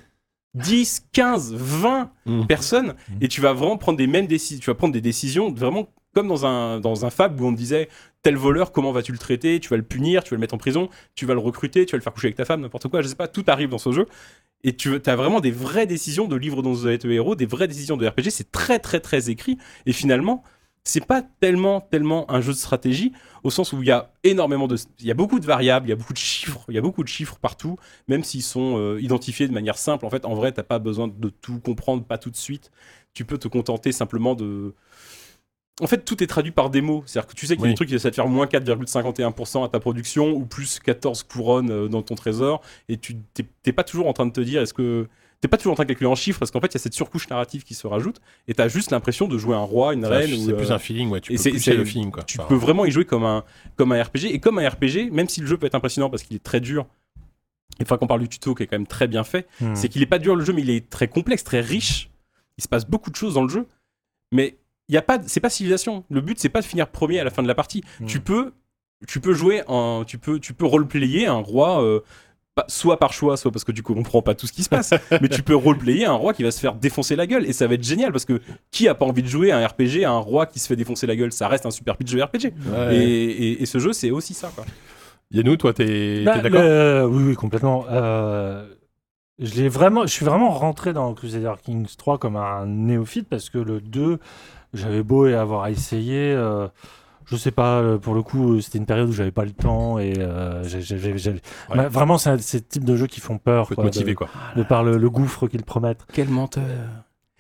10, 0.55 1.07
15, 1.13 1.55
20 1.55 2.11
Mm. 2.27 2.47
personnes 2.47 2.95
et 3.21 3.29
tu 3.29 3.41
vas 3.41 3.53
vraiment 3.53 3.77
prendre 3.77 3.99
des 3.99 4.07
mêmes 4.07 4.27
décisions. 4.27 4.61
Tu 4.61 4.71
vas 4.71 4.75
prendre 4.75 4.93
des 4.93 5.01
décisions 5.01 5.53
vraiment 5.53 5.89
comme 6.15 6.29
dans 6.29 6.47
un, 6.47 6.79
dans 6.79 7.05
un 7.05 7.11
Fable 7.11 7.43
où 7.43 7.47
on 7.47 7.53
te 7.53 7.59
disait 7.59 7.89
tel 8.23 8.37
voleur, 8.37 8.71
comment 8.71 8.93
vas-tu 8.93 9.11
le 9.13 9.19
traiter? 9.19 9.59
Tu 9.59 9.69
vas 9.69 9.77
le 9.77 9.83
punir, 9.83 10.23
tu 10.23 10.31
vas 10.31 10.37
le 10.37 10.41
mettre 10.41 10.55
en 10.55 10.59
prison, 10.59 10.89
tu 11.17 11.27
vas 11.27 11.35
le 11.35 11.41
recruter, 11.41 11.85
tu 11.87 11.93
vas 11.93 11.99
le 11.99 12.03
faire 12.03 12.13
coucher 12.13 12.29
avec 12.29 12.37
ta 12.37 12.45
femme, 12.45 12.61
n'importe 12.61 12.87
quoi. 12.89 13.03
Je 13.03 13.09
sais 13.09 13.17
pas, 13.17 13.27
tout 13.29 13.43
arrive 13.49 13.69
dans 13.69 13.79
ce 13.79 13.91
jeu. 13.93 14.07
Et 14.63 14.75
tu 14.77 14.95
as 15.05 15.17
vraiment 15.17 15.41
des 15.41 15.51
vraies 15.51 15.87
décisions 15.87 16.27
de 16.29 16.37
livres 16.37 16.63
dont 16.63 16.73
vous 16.73 16.87
êtes 16.89 17.05
le 17.05 17.13
héros, 17.13 17.35
des 17.35 17.45
vraies 17.47 17.69
décisions 17.69 17.97
de 17.97 18.07
RPG. 18.07 18.31
C'est 18.31 18.51
très, 18.53 18.79
très, 18.79 19.01
très 19.01 19.29
écrit. 19.29 19.59
Et 19.87 19.93
finalement, 19.93 20.43
c'est 20.87 21.07
pas 21.07 21.23
tellement, 21.41 21.81
tellement 21.81 22.31
un 22.31 22.43
jeu 22.43 22.53
de 22.53 22.59
stratégie, 22.59 23.13
au 23.43 23.51
sens 23.51 23.73
où 23.73 23.83
il 23.83 23.89
y 23.89 23.91
a 23.91 24.13
énormément 24.23 24.69
de. 24.69 24.77
Il 25.01 25.07
y 25.07 25.11
a 25.11 25.15
beaucoup 25.15 25.41
de 25.41 25.47
variables, 25.47 25.87
il 25.87 25.91
y 25.91 25.93
a 25.93 25.97
beaucoup 25.97 26.13
de 26.13 26.19
chiffres, 26.19 26.65
il 26.69 26.75
y 26.75 26.79
a 26.79 26.83
beaucoup 26.83 27.03
de 27.03 27.09
chiffres 27.09 27.37
partout, 27.41 27.77
même 28.07 28.23
s'ils 28.23 28.43
sont 28.43 28.77
euh, 28.79 29.01
identifiés 29.01 29.49
de 29.49 29.53
manière 29.55 29.79
simple. 29.79 30.05
En 30.05 30.11
fait, 30.11 30.27
en 30.27 30.35
vrai, 30.35 30.53
t'as 30.53 30.63
pas 30.63 30.79
besoin 30.79 31.09
de 31.09 31.29
tout 31.31 31.59
comprendre, 31.59 32.05
pas 32.05 32.19
tout 32.19 32.31
de 32.31 32.37
suite. 32.37 32.71
Tu 33.15 33.25
peux 33.25 33.39
te 33.39 33.49
contenter 33.49 33.93
simplement 33.93 34.35
de. 34.35 34.75
En 35.81 35.87
fait, 35.87 36.05
tout 36.05 36.23
est 36.23 36.27
traduit 36.27 36.53
par 36.53 36.69
des 36.71 36.83
mots. 36.83 37.03
C'est-à-dire 37.07 37.29
que 37.29 37.35
tu 37.35 37.47
sais 37.47 37.55
qu'il 37.57 37.63
y 37.63 37.65
a 37.65 37.69
Oui. 37.69 37.73
des 37.73 37.77
trucs 37.77 37.89
qui 37.89 37.95
essaient 37.95 38.11
de 38.11 38.15
faire 38.15 38.29
moins 38.29 38.47
4,51% 38.47 39.65
à 39.65 39.69
ta 39.69 39.81
production 39.81 40.31
ou 40.33 40.45
plus 40.45 40.79
14 40.81 41.23
couronnes 41.25 41.71
euh, 41.71 41.89
dans 41.89 42.03
ton 42.03 42.15
trésor. 42.15 42.61
Et 42.89 42.99
tu 42.99 43.17
t'es 43.63 43.73
pas 43.73 43.85
toujours 43.85 44.07
en 44.07 44.13
train 44.13 44.27
de 44.27 44.33
te 44.33 44.41
dire 44.41 44.61
est-ce 44.61 44.75
que. 44.75 45.09
T'es 45.45 45.49
pas 45.49 45.59
toujours 45.59 45.73
en 45.73 45.75
train 45.75 45.85
de 45.85 45.89
calculer 45.89 46.09
en 46.09 46.15
chiffres 46.15 46.39
parce 46.39 46.51
qu'en 46.51 46.61
fait, 46.63 46.69
il 46.69 46.75
y 46.75 46.77
a 46.77 46.81
cette 46.81 46.95
surcouche 46.95 47.29
narrative 47.29 47.65
qui 47.65 47.75
se 47.75 47.87
rajoute 47.87 48.19
et 48.49 48.55
t'as 48.55 48.69
juste 48.69 48.91
l'impression 48.93 49.29
de 49.29 49.37
jouer 49.37 49.55
un 49.55 49.59
roi, 49.61 49.93
une 49.93 50.07
Enfin, 50.07 50.15
reine. 50.17 50.31
C'est 50.39 50.57
plus 50.57 50.71
euh, 50.71 50.75
un 50.75 50.79
feeling, 50.79 51.11
ouais. 51.11 51.21
Tu 51.21 51.33
et 51.33 51.37
peux 51.37 51.43
c'est- 51.43 51.51
pousser 51.51 51.75
le 51.77 51.85
feeling, 51.85 52.11
quoi. 52.11 52.23
tu 52.23 52.39
Enfin, 52.39 52.49
peux 52.49 52.55
vraiment 52.55 52.87
y 52.87 52.91
jouer 52.91 53.05
comme 53.05 53.25
un, 53.25 53.45
comme 53.77 53.93
un 53.93 54.03
RPG. 54.03 54.25
Et 54.33 54.39
comme 54.41 54.59
un 54.59 54.67
RPG, 54.67 55.11
même 55.13 55.29
si 55.29 55.43
le 55.43 55.47
jeu 55.47 55.59
peut 55.59 55.67
être 55.67 55.75
impressionnant 55.75 56.09
parce 56.09 56.23
qu'il 56.23 56.35
est 56.35 56.43
très 56.43 56.61
dur, 56.61 56.87
et 57.79 57.85
fois 57.85 57.99
qu'on 57.99 58.07
parle 58.07 58.21
du 58.21 58.29
tuto 58.31 58.55
qui 58.55 58.63
est 58.63 58.67
quand 58.67 58.79
même 58.79 58.87
très 58.87 59.07
bien 59.07 59.23
fait, 59.23 59.47
Mm. 59.61 59.75
c'est 59.75 59.91
qu'il 59.91 60.01
est 60.01 60.07
pas 60.07 60.19
dur 60.19 60.35
le 60.35 60.43
jeu, 60.47 60.55
mais 60.55 60.63
il 60.63 60.71
est 60.71 60.89
très 60.89 61.09
complexe, 61.09 61.45
très 61.45 61.61
riche. 61.61 62.09
Il 62.57 62.65
se 62.65 62.69
passe 62.69 62.87
beaucoup 62.89 63.11
de 63.11 63.17
choses 63.17 63.35
dans 63.35 63.43
le 63.43 63.51
jeu, 63.51 63.67
mais 64.33 64.57
il 64.89 64.95
y 64.95 64.99
a 64.99 65.03
pas, 65.03 65.19
c'est 65.27 65.41
pas 65.41 65.51
civilisation. 65.51 66.05
Le 66.09 66.23
but 66.23 66.39
c'est 66.39 66.49
pas 66.49 66.63
de 66.63 66.67
finir 66.67 66.89
premier 66.89 67.21
à 67.21 67.25
la 67.25 67.31
fin 67.31 67.43
de 67.43 67.49
la 67.49 67.55
partie. 67.55 67.85
Mm. 68.01 68.07
Tu 68.07 68.21
peux, 68.21 68.53
tu 69.07 69.21
peux 69.21 69.35
jouer 69.35 69.63
en, 69.67 70.05
tu 70.07 70.17
peux, 70.17 70.41
tu 70.41 70.55
peux 70.55 70.65
roleplayer 70.65 71.27
un 71.27 71.35
roi. 71.35 71.83
euh, 71.83 72.01
soit 72.69 72.99
par 72.99 73.13
choix, 73.13 73.37
soit 73.37 73.51
parce 73.51 73.65
que 73.65 73.73
tu 73.73 73.83
comprends 73.83 74.23
pas 74.23 74.35
tout 74.35 74.47
ce 74.47 74.53
qui 74.53 74.63
se 74.63 74.69
passe, 74.69 74.95
mais 75.21 75.29
tu 75.29 75.43
peux 75.43 75.57
roleplayer 75.57 76.07
un 76.07 76.13
roi 76.13 76.33
qui 76.35 76.43
va 76.45 76.51
se 76.51 76.61
faire 76.61 76.75
défoncer 76.75 77.17
la 77.17 77.27
gueule 77.27 77.45
et 77.47 77.53
ça 77.53 77.67
va 77.67 77.75
être 77.75 77.83
génial 77.83 78.13
parce 78.13 78.25
que 78.25 78.41
qui 78.71 78.87
a 78.89 78.95
pas 78.95 79.05
envie 79.07 79.23
de 79.23 79.29
jouer 79.29 79.51
à 79.51 79.59
un 79.59 79.67
RPG 79.67 80.05
à 80.05 80.11
un 80.11 80.19
roi 80.19 80.47
qui 80.47 80.59
se 80.61 80.69
fait 80.69 80.77
défoncer 80.77 81.07
la 81.07 81.17
gueule? 81.17 81.33
Ça 81.33 81.49
reste 81.49 81.67
un 81.67 81.71
super 81.73 81.97
pitch 81.97 82.13
de 82.15 82.23
RPG. 82.23 82.53
ouais. 82.67 82.97
Et, 82.97 83.31
et- 83.53 83.63
et 83.63 83.67
ce 83.67 83.79
jeu, 83.79 83.93
c'est 83.93 84.11
aussi 84.13 84.35
ça. 84.35 84.53
Quoi. 84.55 84.65
Yannou, 85.33 85.57
toi, 85.57 85.73
t'es 85.73 86.23
Bah, 86.25 86.39
d'accord? 86.39 86.63
le- 86.63 87.07
Oui, 87.11 87.25
oui, 87.25 87.35
complètement. 87.35 87.87
Euh, 87.91 88.69
je, 89.41 89.55
l'ai 89.55 89.69
vraiment, 89.69 90.03
je 90.03 90.13
suis 90.13 90.25
vraiment 90.25 90.51
rentré 90.51 90.93
dans 90.93 91.13
Crusader 91.13 91.55
Kings 91.61 91.89
3 91.99 92.19
comme 92.19 92.37
un 92.37 92.67
néophyte 92.67 93.29
parce 93.29 93.51
que 93.51 93.59
le 93.59 93.81
2, 93.81 94.19
j'avais 94.75 95.03
beau 95.03 95.27
et 95.27 95.35
avoir 95.35 95.67
essayé. 95.67 96.33
euh, 96.33 96.69
je 97.27 97.37
sais 97.37 97.51
pas, 97.51 97.79
euh, 97.81 97.99
pour 97.99 98.15
le 98.15 98.23
coup, 98.23 98.61
c'était 98.61 98.79
une 98.79 98.87
période 98.87 99.09
où 99.09 99.13
j'avais 99.13 99.31
pas 99.33 99.45
le 99.45 99.53
temps 99.53 99.99
et 99.99 100.15
euh, 100.19 100.63
j'ai- 100.65 100.81
j'ai- 100.83 100.99
j'ai- 100.99 101.19
j'ai- 101.19 101.31
Ouais. 101.31 101.41
Bah, 101.77 101.89
vraiment, 101.89 102.19
c'est 102.19 102.31
un- 102.31 102.39
c'est 102.39 102.59
le 102.59 102.65
type 102.65 102.85
de 102.85 102.97
jeux 102.97 103.07
qui 103.07 103.21
font 103.21 103.39
peur. 103.39 103.67
Faut 103.69 103.71
te 103.71 103.77
quoi, 103.77 103.85
motiver, 103.85 104.13
de, 104.13 104.17
quoi. 104.17 104.29
de 104.57 104.63
par 104.63 104.83
le, 104.85 104.97
le 104.97 105.11
gouffre 105.11 105.47
qu'ils 105.49 105.63
promettent. 105.65 106.07
Quel 106.13 106.29
menteur. 106.29 106.65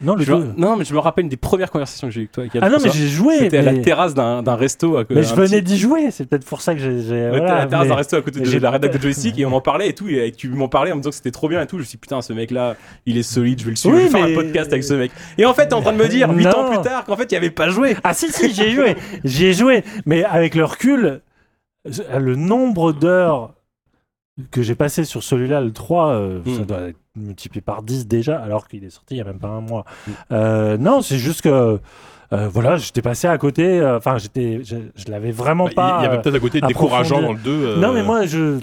Non, 0.02 0.16
le 0.16 0.24
Je 0.24 0.32
2. 0.32 0.38
me- 0.38 0.52
non, 0.56 0.76
mais 0.76 0.84
je 0.84 0.92
me 0.92 0.98
rappelle 0.98 1.22
une 1.22 1.28
des 1.28 1.36
premières 1.36 1.70
conversations 1.70 2.08
que 2.08 2.12
j'ai 2.12 2.22
eues 2.22 2.30
avec 2.36 2.50
toi. 2.52 2.60
Ah 2.62 2.68
non, 2.68 2.78
mais 2.82 2.90
j'ai 2.90 3.06
joué. 3.06 3.38
C'était 3.38 3.58
à 3.58 3.62
la 3.62 3.72
mais- 3.72 3.80
terrasse 3.82 4.12
d'un 4.12 4.42
resto. 4.56 4.96
À, 4.96 5.04
Mais 5.08 5.22
je 5.22 5.34
venais 5.36 5.62
d'y 5.62 5.78
jouer, 5.78 6.10
c'est 6.10 6.26
peut-être 6.28 6.44
pour 6.44 6.60
ça 6.62 6.74
que 6.74 6.80
j'ai. 6.80 7.28
voilà, 7.28 7.54
à 7.54 7.58
la 7.60 7.66
terrasse 7.66 7.84
mais- 7.84 7.88
d'un 7.90 7.94
resto 7.94 8.16
à 8.16 8.22
côté 8.22 8.40
de 8.40 8.44
j'ai- 8.44 8.58
la 8.58 8.72
rédac 8.72 8.92
de 8.92 8.98
joystick 9.02 9.38
et 9.38 9.46
on 9.46 9.52
en 9.52 9.60
parlait 9.60 9.88
et 9.90 9.94
tout 9.94 10.08
et 10.08 10.32
tu 10.36 10.48
m'en 10.48 10.68
parlais 10.68 10.90
en 10.90 10.96
me 10.96 11.00
disant 11.00 11.10
que 11.10 11.16
c'était 11.16 11.30
trop 11.30 11.48
bien 11.48 11.62
et 11.62 11.66
tout 11.68 11.76
je 11.76 11.82
me 11.82 11.86
suis 11.86 11.96
dit, 11.96 12.00
putain 12.00 12.20
ce 12.22 12.32
mec 12.32 12.50
là 12.50 12.74
il 13.06 13.16
est 13.16 13.22
solide 13.22 13.60
je 13.60 13.64
vais 13.66 13.70
le 13.70 13.76
suivre 13.76 13.94
Oui, 13.94 14.02
je 14.02 14.06
vais 14.08 14.18
faire 14.18 14.26
mais- 14.26 14.32
un 14.32 14.36
podcast 14.36 14.72
avec 14.72 14.82
ce 14.84 14.94
mec 14.94 15.12
et 15.38 15.44
en 15.46 15.54
fait 15.54 15.68
t'es 15.68 15.74
en 15.74 15.80
train 15.80 15.92
de 15.92 15.98
me 15.98 16.08
dire 16.08 16.28
8 16.28 16.46
ans 16.48 16.64
Non. 16.64 16.70
plus 16.70 16.82
tard 16.82 17.04
qu'en 17.04 17.16
fait 17.16 17.30
il 17.30 17.36
avait 17.36 17.50
pas 17.50 17.68
joué 17.68 17.96
Ah 18.02 18.14
si, 18.14 18.30
si, 18.32 18.52
j'ai 18.52 18.72
joué. 18.72 18.96
J'ai 19.22 19.52
joué. 19.52 19.84
Mais 20.06 20.24
avec 20.24 20.56
le 20.56 20.64
recul, 20.64 21.20
le 21.84 22.34
nombre 22.34 22.92
d'heures 22.92 23.54
que 24.50 24.60
j'ai 24.62 24.74
passé 24.74 25.04
sur 25.04 25.22
celui-là, 25.22 25.60
le 25.60 25.72
3, 25.72 26.08
euh, 26.14 26.40
ça 26.44 26.62
Mm. 26.62 26.64
doit 26.66 26.80
être 26.88 26.98
multiplié 27.16 27.60
par 27.60 27.82
10 27.82 28.06
déjà, 28.06 28.38
alors 28.40 28.68
qu'il 28.68 28.84
est 28.84 28.90
sorti 28.90 29.14
il 29.14 29.18
y 29.18 29.20
a 29.20 29.24
même 29.24 29.38
pas 29.38 29.48
un 29.48 29.60
mois. 29.60 29.84
Mm. 30.06 30.10
Euh, 30.32 30.76
non, 30.78 31.02
c'est 31.02 31.18
juste 31.18 31.42
que 31.42 31.80
euh, 32.34 32.48
voilà, 32.48 32.76
j'étais 32.76 33.00
passé 33.02 33.26
à 33.28 33.38
côté. 33.38 33.80
euh, 33.80 33.96
Enfin, 33.96 34.18
j'étais, 34.18 34.60
je, 34.64 34.76
je 34.96 35.10
l'avais 35.10 35.30
vraiment 35.30 35.66
Bah, 35.66 35.72
pas. 35.74 35.96
il 36.00 36.02
y 36.04 36.06
avait 36.06 36.16
euh, 36.16 36.20
peut-être 36.20 36.34
un 36.36 36.40
côté 36.40 36.60
décourageant 36.60 37.22
dans 37.22 37.32
le 37.32 37.38
2. 37.38 37.76
non, 37.76 37.92
mais 37.92 38.02
moi, 38.02 38.26
je, 38.26 38.58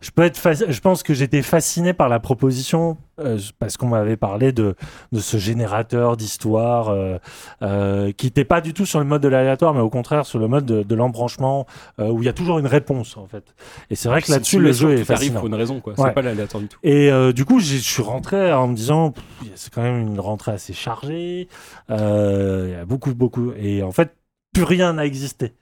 je 0.00 0.10
peux 0.10 0.22
être, 0.22 0.40
je 0.70 0.80
pense 0.80 1.02
que 1.02 1.14
j'étais 1.14 1.42
fasciné 1.42 1.92
par 1.92 2.08
la 2.08 2.20
proposition 2.20 2.96
euh, 3.20 3.36
parce 3.58 3.76
qu'on 3.76 3.88
m'avait 3.88 4.16
parlé 4.16 4.52
de 4.52 4.76
de 5.10 5.18
ce 5.20 5.36
générateur 5.38 6.16
d'histoire 6.16 6.88
euh, 6.90 7.18
euh, 7.62 8.12
qui 8.16 8.26
n'était 8.26 8.44
pas 8.44 8.60
du 8.60 8.72
tout 8.74 8.86
sur 8.86 9.00
le 9.00 9.04
mode 9.06 9.22
de 9.22 9.28
l'aléatoire, 9.28 9.74
mais 9.74 9.80
au 9.80 9.90
contraire 9.90 10.24
sur 10.24 10.38
le 10.38 10.46
mode 10.46 10.64
de, 10.66 10.82
de 10.84 10.94
l'embranchement 10.94 11.66
euh, 11.98 12.08
où 12.10 12.22
il 12.22 12.26
y 12.26 12.28
a 12.28 12.32
toujours 12.32 12.58
une 12.60 12.66
réponse 12.68 13.16
en 13.16 13.26
fait. 13.26 13.42
Et 13.90 13.96
c'est 13.96 14.08
vrai 14.08 14.22
que 14.22 14.30
là-dessus, 14.30 14.60
le 14.60 14.70
jeu 14.72 14.92
est 14.92 15.04
fascinant. 15.04 15.40
pour 15.40 15.48
une 15.48 15.54
raison, 15.56 15.80
quoi. 15.80 15.94
Ouais. 15.94 16.08
C'est 16.08 16.14
pas 16.14 16.22
l'aléatoire 16.22 16.60
du 16.62 16.68
tout. 16.68 16.78
Et 16.84 17.10
euh, 17.10 17.32
du 17.32 17.44
coup, 17.44 17.58
je 17.58 17.76
suis 17.76 18.02
rentré 18.02 18.52
en 18.52 18.68
me 18.68 18.76
disant, 18.76 19.12
c'est 19.56 19.72
quand 19.72 19.82
même 19.82 19.98
une 20.00 20.20
rentrée 20.20 20.52
assez 20.52 20.72
chargée. 20.72 21.48
euh, 21.90 22.66
Il 22.68 22.72
y 22.72 22.80
a 22.80 22.84
beaucoup, 22.84 23.07
beaucoup. 23.14 23.52
Et 23.56 23.82
en 23.82 23.92
fait, 23.92 24.14
plus 24.52 24.64
rien 24.64 24.94
n'a 24.94 25.06
existé. 25.06 25.54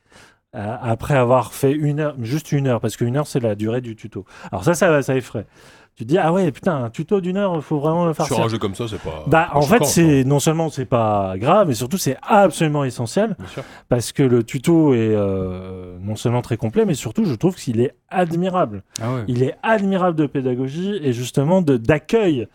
Euh, 0.54 0.76
après 0.80 1.14
avoir 1.14 1.52
fait 1.52 1.72
une 1.72 2.00
heure, 2.00 2.14
juste 2.22 2.50
une 2.52 2.66
heure, 2.66 2.80
parce 2.80 2.96
qu'une 2.96 3.16
heure, 3.16 3.26
c'est 3.26 3.40
la 3.40 3.54
durée 3.54 3.82
du 3.82 3.94
tuto. 3.94 4.24
Alors 4.50 4.64
ça, 4.64 4.74
ça, 4.74 5.02
ça 5.02 5.14
effraie. 5.14 5.46
Tu 5.96 6.04
te 6.04 6.08
dis, 6.10 6.18
ah 6.18 6.30
ouais, 6.30 6.52
putain, 6.52 6.84
un 6.84 6.90
tuto 6.90 7.22
d'une 7.22 7.38
heure, 7.38 7.62
faut 7.64 7.78
vraiment 7.78 8.04
le 8.04 8.12
faire. 8.12 8.26
Sur 8.26 8.42
un 8.42 8.48
jeu 8.48 8.58
comme 8.58 8.74
ça, 8.74 8.86
c'est 8.86 9.00
pas. 9.00 9.24
Bah, 9.26 9.48
en 9.54 9.62
fait, 9.62 9.82
c'est 9.84 10.24
non 10.24 10.40
seulement 10.40 10.68
c'est 10.68 10.84
pas 10.84 11.34
grave, 11.38 11.68
mais 11.68 11.74
surtout 11.74 11.96
c'est 11.96 12.18
absolument 12.22 12.84
essentiel 12.84 13.34
parce 13.88 14.12
que 14.12 14.22
le 14.22 14.44
tuto 14.44 14.92
est 14.92 15.14
euh, 15.14 15.96
non 16.00 16.14
seulement 16.14 16.42
très 16.42 16.58
complet, 16.58 16.84
mais 16.84 16.92
surtout, 16.92 17.24
je 17.24 17.34
trouve 17.34 17.56
qu'il 17.56 17.80
est 17.80 17.94
admirable. 18.10 18.82
Ah 19.00 19.14
ouais. 19.14 19.24
Il 19.26 19.42
est 19.42 19.56
admirable 19.62 20.18
de 20.18 20.26
pédagogie 20.26 21.00
et 21.02 21.14
justement 21.14 21.62
de 21.62 21.78
d'accueil 21.78 22.46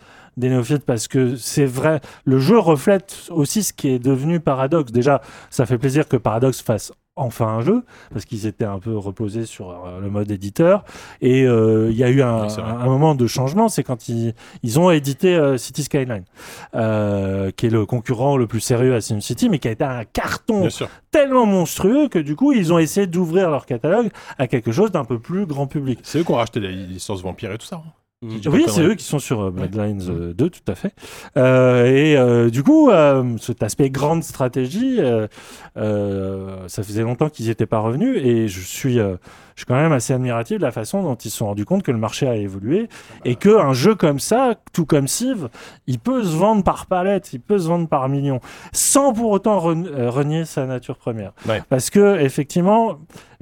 des 0.42 0.50
néophytes 0.50 0.84
parce 0.86 1.08
que 1.08 1.38
c'est 1.38 1.66
vrai, 1.66 2.02
le 2.26 2.40
jeu 2.40 2.60
reflète 2.60 3.28
aussi 3.30 3.64
ce 3.64 3.72
qui 3.72 3.88
est 3.88 4.00
devenu 4.00 4.42
Paradox. 4.42 4.92
Déjà, 4.92 5.22
ça 5.50 5.66
fait 5.66 5.78
plaisir 5.78 6.08
que 6.10 6.18
Paradox 6.18 6.62
fasse 6.62 6.92
enfin 7.18 7.48
un 7.48 7.62
jeu 7.62 7.84
parce 8.14 8.24
qu'ils 8.24 8.48
étaient 8.48 8.64
un 8.66 8.80
peu 8.80 8.98
reposés 8.98 9.46
sur 9.46 9.70
euh, 9.72 10.00
le 10.00 10.10
mode 10.10 10.32
éditeur 10.32 10.86
et 11.22 11.44
euh, 11.44 11.90
il 11.92 11.98
y 11.98 12.06
a 12.06 12.10
eu 12.10 12.22
un, 12.22 12.48
Oui, 12.48 12.86
moment 12.86 13.16
de 13.16 13.28
changement, 13.28 13.68
c'est 13.68 13.84
quand 13.84 14.08
ils, 14.08 14.34
ils 14.64 14.80
ont 14.80 14.90
édité 14.92 15.36
euh, 15.36 15.58
City 15.58 15.84
Skyline, 15.84 16.24
qui 16.74 17.66
est 17.66 17.70
le 17.70 17.86
concurrent 17.86 18.38
le 18.38 18.48
plus 18.48 18.62
sérieux 18.62 18.96
à 18.96 19.02
SimCity, 19.02 19.50
mais 19.50 19.60
qui 19.60 19.68
a 19.68 19.72
été 19.72 19.84
un 19.84 20.06
carton 20.06 20.70
tellement 21.12 21.46
monstrueux 21.46 22.08
que 22.08 22.18
du 22.20 22.36
coup 22.38 22.54
ils 22.54 22.72
ont 22.72 22.80
essayé 22.80 23.08
d'ouvrir 23.08 23.50
leur 23.52 23.66
catalogue 23.66 24.10
à 24.38 24.48
quelque 24.48 24.72
chose 24.72 24.92
d'un 24.92 25.06
peu 25.06 25.20
plus 25.20 25.46
grand 25.46 25.68
public. 25.68 26.00
C'est 26.04 26.20
eux 26.20 26.24
qui 26.24 26.32
ont 26.32 26.36
racheté 26.36 26.60
les 26.62 26.72
licences 26.72 27.22
vampires 27.22 27.52
et 27.52 27.58
tout 27.58 27.68
ça. 27.68 27.76
hein. 27.86 27.92
Pas 28.22 28.50
Oui, 28.52 28.66
c'est 28.68 28.84
eux 28.84 28.94
qui 28.94 29.04
sont 29.04 29.18
sur 29.18 29.42
euh, 29.42 29.50
Bloodlines 29.50 30.02
euh, 30.10 30.34
2, 30.34 30.50
tout 30.52 30.60
à 30.68 30.76
fait. 30.76 30.94
Euh, 31.38 31.86
et 31.88 32.16
euh, 32.16 32.52
du 32.52 32.62
coup, 32.62 32.92
euh, 32.92 33.36
cet 33.40 33.64
aspect 33.64 33.90
grande 33.90 34.24
stratégie, 34.24 34.98
euh, 35.00 35.28
euh, 35.78 36.68
ça 36.68 36.84
faisait 36.84 37.02
longtemps 37.02 37.30
qu'ils 37.30 37.46
n'y 37.46 37.52
étaient 37.52 37.66
pas 37.66 37.80
revenus 37.80 38.22
et 38.24 38.48
je 38.48 38.60
suis, 38.62 39.00
euh, 39.00 39.16
je 39.56 39.62
suis 39.62 39.66
quand 39.66 39.76
même 39.76 39.92
assez 39.92 40.14
admiratif 40.14 40.58
de 40.58 40.62
la 40.64 40.72
façon 40.72 41.02
dont 41.02 41.16
ils 41.16 41.32
se 41.32 41.38
sont 41.38 41.48
rendus 41.48 41.66
compte 41.66 41.82
que 41.82 41.92
le 41.92 41.98
marché 41.98 42.28
a 42.28 42.36
évolué 42.36 42.90
et 43.26 43.36
qu'un 43.36 43.74
jeu 43.74 43.96
comme 43.96 44.20
ça, 44.20 44.54
tout 44.74 44.86
comme 44.86 45.08
Civ, 45.08 45.50
il 45.88 45.98
peut 45.98 46.24
se 46.24 46.36
vendre 46.36 46.64
par 46.64 46.86
palette, 46.86 47.34
il 47.34 47.40
peut 47.40 47.58
se 47.58 47.68
vendre 47.68 47.88
par 47.88 48.08
million, 48.08 48.40
sans 48.72 49.14
pour 49.14 49.32
autant 49.32 49.60
ren- 49.60 49.86
euh, 49.88 50.10
renier 50.12 50.46
sa 50.46 50.68
nature 50.68 50.98
première. 50.98 51.32
Ouais. 51.48 51.64
Parce 51.70 51.90
que 51.90 52.20
effectivement, 52.20 53.00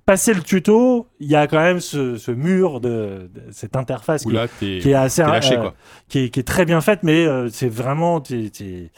passer 0.10 0.34
le 0.34 0.42
tuto, 0.42 1.08
il 1.20 1.28
y 1.28 1.36
a 1.36 1.46
quand 1.46 1.62
même 1.62 1.80
ce, 1.80 2.18
ce 2.18 2.32
mur 2.32 2.82
de, 2.82 3.30
de 3.32 3.52
cette 3.52 3.76
interface 3.76 4.24
qui, 4.58 4.90
est 4.90 4.94
assez 4.96 5.22
lâché, 5.22 5.56
euh, 5.56 5.62
quoi. 5.62 5.76
qui 6.08 6.18
est, 6.22 6.30
qui 6.32 6.40
est 6.40 6.48
très 6.48 6.66
bien 6.66 6.82
faite, 6.82 7.02
mais 7.04 7.28
euh, 7.28 7.48
c'est 7.50 7.70
vraiment 7.70 8.20
c'est 8.26 8.90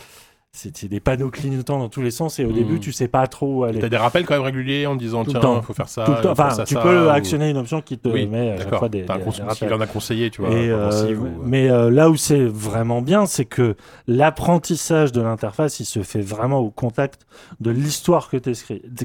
c'est 0.54 0.90
des 0.90 1.00
panneaux 1.00 1.30
clignotants 1.30 1.80
dans 1.80 1.88
tous 1.88 2.02
les 2.02 2.12
sens 2.12 2.38
et 2.38 2.44
au 2.46 2.50
Mm. 2.50 2.54
début 2.54 2.80
tu 2.82 2.92
sais 2.92 3.08
pas 3.08 3.26
trop 3.28 3.60
où 3.60 3.64
aller. 3.64 3.80
T'as 3.80 3.88
des 3.88 3.96
rappels 3.98 4.26
quand 4.26 4.34
même 4.34 4.44
réguliers 4.44 4.86
en 4.86 4.96
disant 4.96 5.24
tiens, 5.24 5.40
temps. 5.40 5.62
faut 5.62 5.74
faire 5.74 5.88
ça. 5.88 6.04
Tout 6.04 6.12
le 6.12 6.18
temps. 6.18 6.36
faut 6.36 6.42
Enfin, 6.42 6.50
ça, 6.50 6.64
tu 6.66 6.74
ça, 6.74 6.82
peux 6.82 7.10
actionner 7.10 7.50
une 7.50 7.58
option 7.58 7.82
qui 7.82 7.98
te 7.98 8.10
Oui, 8.10 8.28
met 8.28 8.52
à 8.52 8.58
chaque 8.58 8.76
fois 8.76 8.90
des, 8.90 9.04
des- 9.04 9.08
des 9.08 9.74
en 9.74 9.80
a 9.82 9.88
conseillé, 9.88 10.30
tu 10.30 10.42
vois. 10.42 10.52
Et, 10.52 10.70
euh, 10.70 11.16
ou- 11.16 11.42
mais 11.46 11.70
euh, 11.70 11.90
là 11.90 12.10
où 12.10 12.18
c'est 12.18 12.44
vraiment 12.46 13.02
bien, 13.02 13.26
c'est 13.28 13.46
que 13.46 13.76
l'apprentissage 14.08 15.14
de 15.14 15.22
l'interface, 15.22 15.80
il 15.80 15.86
se 15.86 16.04
fait 16.04 16.20
vraiment 16.22 16.60
au 16.60 16.70
contact 16.70 17.26
de 17.62 17.72
l'histoire 17.72 18.30
que 18.30 18.36
tu 18.38 18.52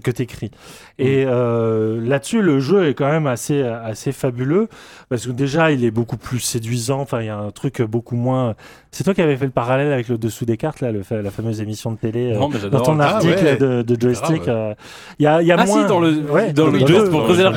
que 0.00 0.22
écris. 0.22 0.50
Et 0.98 1.24
Mm. 1.24 1.28
euh, 1.30 2.00
là-dessus, 2.00 2.42
le 2.42 2.58
jeu 2.58 2.88
est 2.88 2.94
quand 2.94 3.08
même 3.10 3.28
assez, 3.28 3.62
assez 3.62 4.10
fabuleux 4.10 4.68
parce 5.08 5.26
que 5.26 5.30
déjà, 5.32 5.70
il 5.70 5.84
est 5.84 5.90
beaucoup 5.92 6.16
plus 6.16 6.40
séduisant. 6.40 7.00
Enfin, 7.00 7.20
il 7.20 7.26
y 7.26 7.30
a 7.30 7.38
un 7.38 7.50
truc 7.52 7.82
beaucoup 7.82 8.16
moins. 8.16 8.54
C'est 8.90 9.04
toi 9.04 9.14
qui 9.14 9.22
avais 9.22 9.36
fait 9.36 9.44
le 9.44 9.50
parallèle 9.52 9.92
avec 9.92 10.08
le 10.08 10.18
dessous 10.18 10.44
des 10.44 10.56
cartes, 10.56 10.80
là, 10.80 10.90
le, 10.90 11.02
fa- 11.02 11.22
la 11.22 11.30
fameuse 11.36 11.60
émission 11.60 11.92
de 11.92 11.96
télé. 11.98 12.32
euh, 12.32 12.38
Non, 12.38 12.48
mais 12.48 12.68
dans 12.70 12.80
ton 12.80 12.98
Ah, 13.00 13.04
article 13.14 13.44
ouais. 13.44 13.56
de, 13.56 13.82
de 13.82 14.00
joystick, 14.00 14.48
euh, 14.48 14.74
il 15.18 15.24
y 15.24 15.26
a, 15.26 15.42
y 15.42 15.52
a 15.52 15.56
Ah, 15.58 15.66
si, 15.66 15.72
moins. 15.74 15.86
dans 15.86 16.00
le- 16.00 16.16
Ouais, 16.30 16.52
dans 16.52 16.66
le 16.66 17.10
pour 17.10 17.24
creuser 17.24 17.44
ouais. 17.46 17.50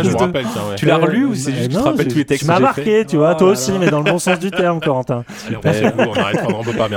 Tu 0.76 0.85
l'as 0.85 0.95
Euh, 0.95 1.01
relu 1.01 1.26
ou 1.26 1.35
c'est 1.35 1.51
juste 1.53 1.69
que 1.69 1.73
tu 1.73 1.77
te 1.77 1.84
rappelles 1.84 2.07
tous 2.07 2.18
les 2.18 2.26
textes 2.26 2.43
Tu 2.45 2.47
m'as 2.51 2.60
marqué, 2.60 3.06
tu 3.06 3.18
vois, 3.18 3.31
Oh 3.35 3.38
toi 3.39 3.47
là 3.47 3.53
aussi, 3.53 3.72
là. 3.72 3.77
mais 3.80 3.89
dans 3.89 3.99
le 4.01 4.11
bon 4.11 4.19
sens 4.19 4.39
du 4.39 4.51
terme, 4.51 4.80
Corentin. 4.80 5.23
Bientôt. 5.49 5.69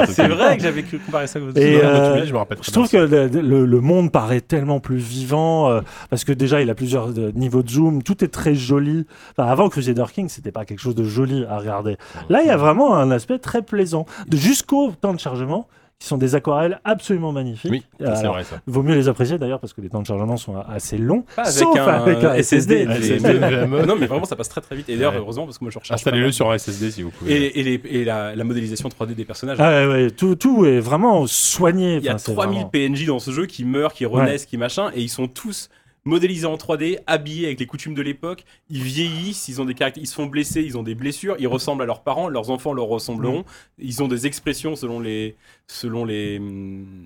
C'est 0.09 0.28
vrai 0.28 0.56
que 0.56 0.62
j'avais 0.62 0.82
cru 0.82 0.98
comparer 0.98 1.26
ça 1.26 1.38
aux 1.40 1.50
Et, 1.56 1.76
euh, 1.82 2.24
je 2.26 2.32
me 2.32 2.38
rappelle 2.38 2.59
très 2.59 2.66
Je 2.66 2.72
trouve 2.72 2.88
que 2.88 2.96
le, 2.96 3.80
monde 3.80 4.12
paraît 4.12 4.40
tellement 4.40 4.80
plus 4.80 4.96
vivant 4.98 5.70
euh, 5.70 5.80
parce 6.10 6.24
que 6.24 6.32
déjà 6.32 6.60
il 6.62 6.70
a 6.70 6.74
plusieurs 6.74 7.09
euh, 7.18 7.32
niveaux 7.34 7.62
de 7.62 7.70
zoom, 7.70 8.02
tout 8.02 8.22
est 8.24 8.28
très 8.28 8.54
joli. 8.54 9.06
Enfin, 9.36 9.48
avant 9.50 9.68
Crusader 9.68 10.04
King, 10.12 10.28
c'était 10.28 10.52
pas 10.52 10.64
quelque 10.64 10.80
chose 10.80 10.94
de 10.94 11.04
joli 11.04 11.44
à 11.48 11.59
regarder. 11.59 11.96
Là, 12.28 12.40
il 12.42 12.46
y 12.46 12.50
a 12.50 12.56
vraiment 12.56 12.94
un 12.96 13.10
aspect 13.10 13.38
très 13.38 13.62
plaisant, 13.62 14.06
jusqu'au 14.32 14.92
temps 14.92 15.14
de 15.14 15.20
chargement 15.20 15.66
qui 16.02 16.08
sont 16.08 16.18
des 16.18 16.34
aquarelles 16.34 16.80
absolument 16.82 17.30
magnifiques. 17.30 17.70
Oui, 17.70 17.84
c'est 18.00 18.26
vrai 18.26 18.42
ça. 18.42 18.56
Vaut 18.66 18.82
mieux 18.82 18.96
les 18.96 19.08
apprécier 19.08 19.38
d'ailleurs 19.38 19.60
parce 19.60 19.72
que 19.72 19.80
les 19.80 19.88
temps 19.88 20.00
de 20.02 20.06
chargement 20.06 20.36
sont 20.36 20.56
assez 20.56 20.98
longs. 20.98 21.24
Pas 21.36 21.42
avec 21.42 21.52
sauf 21.54 21.78
un, 21.78 21.86
avec 21.86 22.24
un 22.24 22.34
SSD. 22.34 22.86
mais- 22.86 23.00
SSD, 23.00 23.38
mais- 23.38 23.86
Non, 23.86 23.94
mais 23.96 24.06
vraiment, 24.06 24.24
ça 24.24 24.34
passe 24.34 24.48
très 24.48 24.60
très 24.60 24.74
vite. 24.74 24.88
Et 24.88 24.96
d'ailleurs, 24.96 25.12
Ouais. 25.12 25.18
heureusement, 25.20 25.44
parce 25.44 25.58
que 25.58 25.64
moi 25.64 25.70
je 25.70 25.78
recherche. 25.78 25.94
Installez-le 26.00 26.32
sur 26.32 26.50
un 26.50 26.54
SSD 26.58 26.90
si 26.90 27.02
vous 27.02 27.10
pouvez. 27.10 27.32
Et, 27.32 27.60
et, 27.60 27.62
les- 27.62 27.82
et 28.00 28.04
la, 28.04 28.34
la 28.34 28.42
modélisation 28.44 28.88
3D 28.88 29.14
des 29.14 29.24
personnages. 29.24 29.58
Ah 29.60 29.70
ouais, 29.70 29.86
ouais, 29.86 30.10
tout, 30.10 30.34
tout 30.34 30.66
est 30.66 30.80
vraiment 30.80 31.24
soigné. 31.28 31.98
Il 31.98 32.02
y 32.04 32.08
a 32.08 32.12
Enfin, 32.14 32.18
c'est 32.18 32.32
3000 32.34 32.56
vraiment- 32.58 32.68
PNJ 32.70 33.06
dans 33.06 33.20
ce 33.20 33.30
jeu 33.30 33.46
qui 33.46 33.64
meurent, 33.64 33.92
qui 33.92 34.04
renaissent, 34.04 34.44
qui 34.46 34.56
machin, 34.56 34.90
et 34.96 35.02
ils 35.02 35.08
sont 35.08 35.28
tous 35.28 35.68
modélisés 36.04 36.46
en 36.46 36.56
3D, 36.56 36.98
habillés 37.06 37.46
avec 37.46 37.60
les 37.60 37.66
coutumes 37.66 37.94
de 37.94 38.02
l'époque. 38.02 38.44
Ils 38.68 38.82
vieillissent, 38.82 39.48
ils 39.48 39.60
ont 39.60 39.64
des 39.64 39.74
caractères, 39.74 40.02
ils 40.02 40.06
se 40.06 40.14
font 40.14 40.26
blesser, 40.26 40.62
ils 40.62 40.76
ont 40.76 40.82
des 40.82 40.94
blessures, 40.94 41.36
ils 41.38 41.46
ressemblent 41.46 41.82
à 41.82 41.86
leurs 41.86 42.02
parents, 42.02 42.28
leurs 42.28 42.50
enfants 42.50 42.72
leur 42.72 42.86
ressembleront. 42.86 43.44
Ils 43.78 44.02
ont 44.02 44.08
des 44.08 44.26
expressions 44.26 44.74
selon 44.76 44.98
les, 45.00 45.36
selon 45.68 46.04
les, 46.04 46.40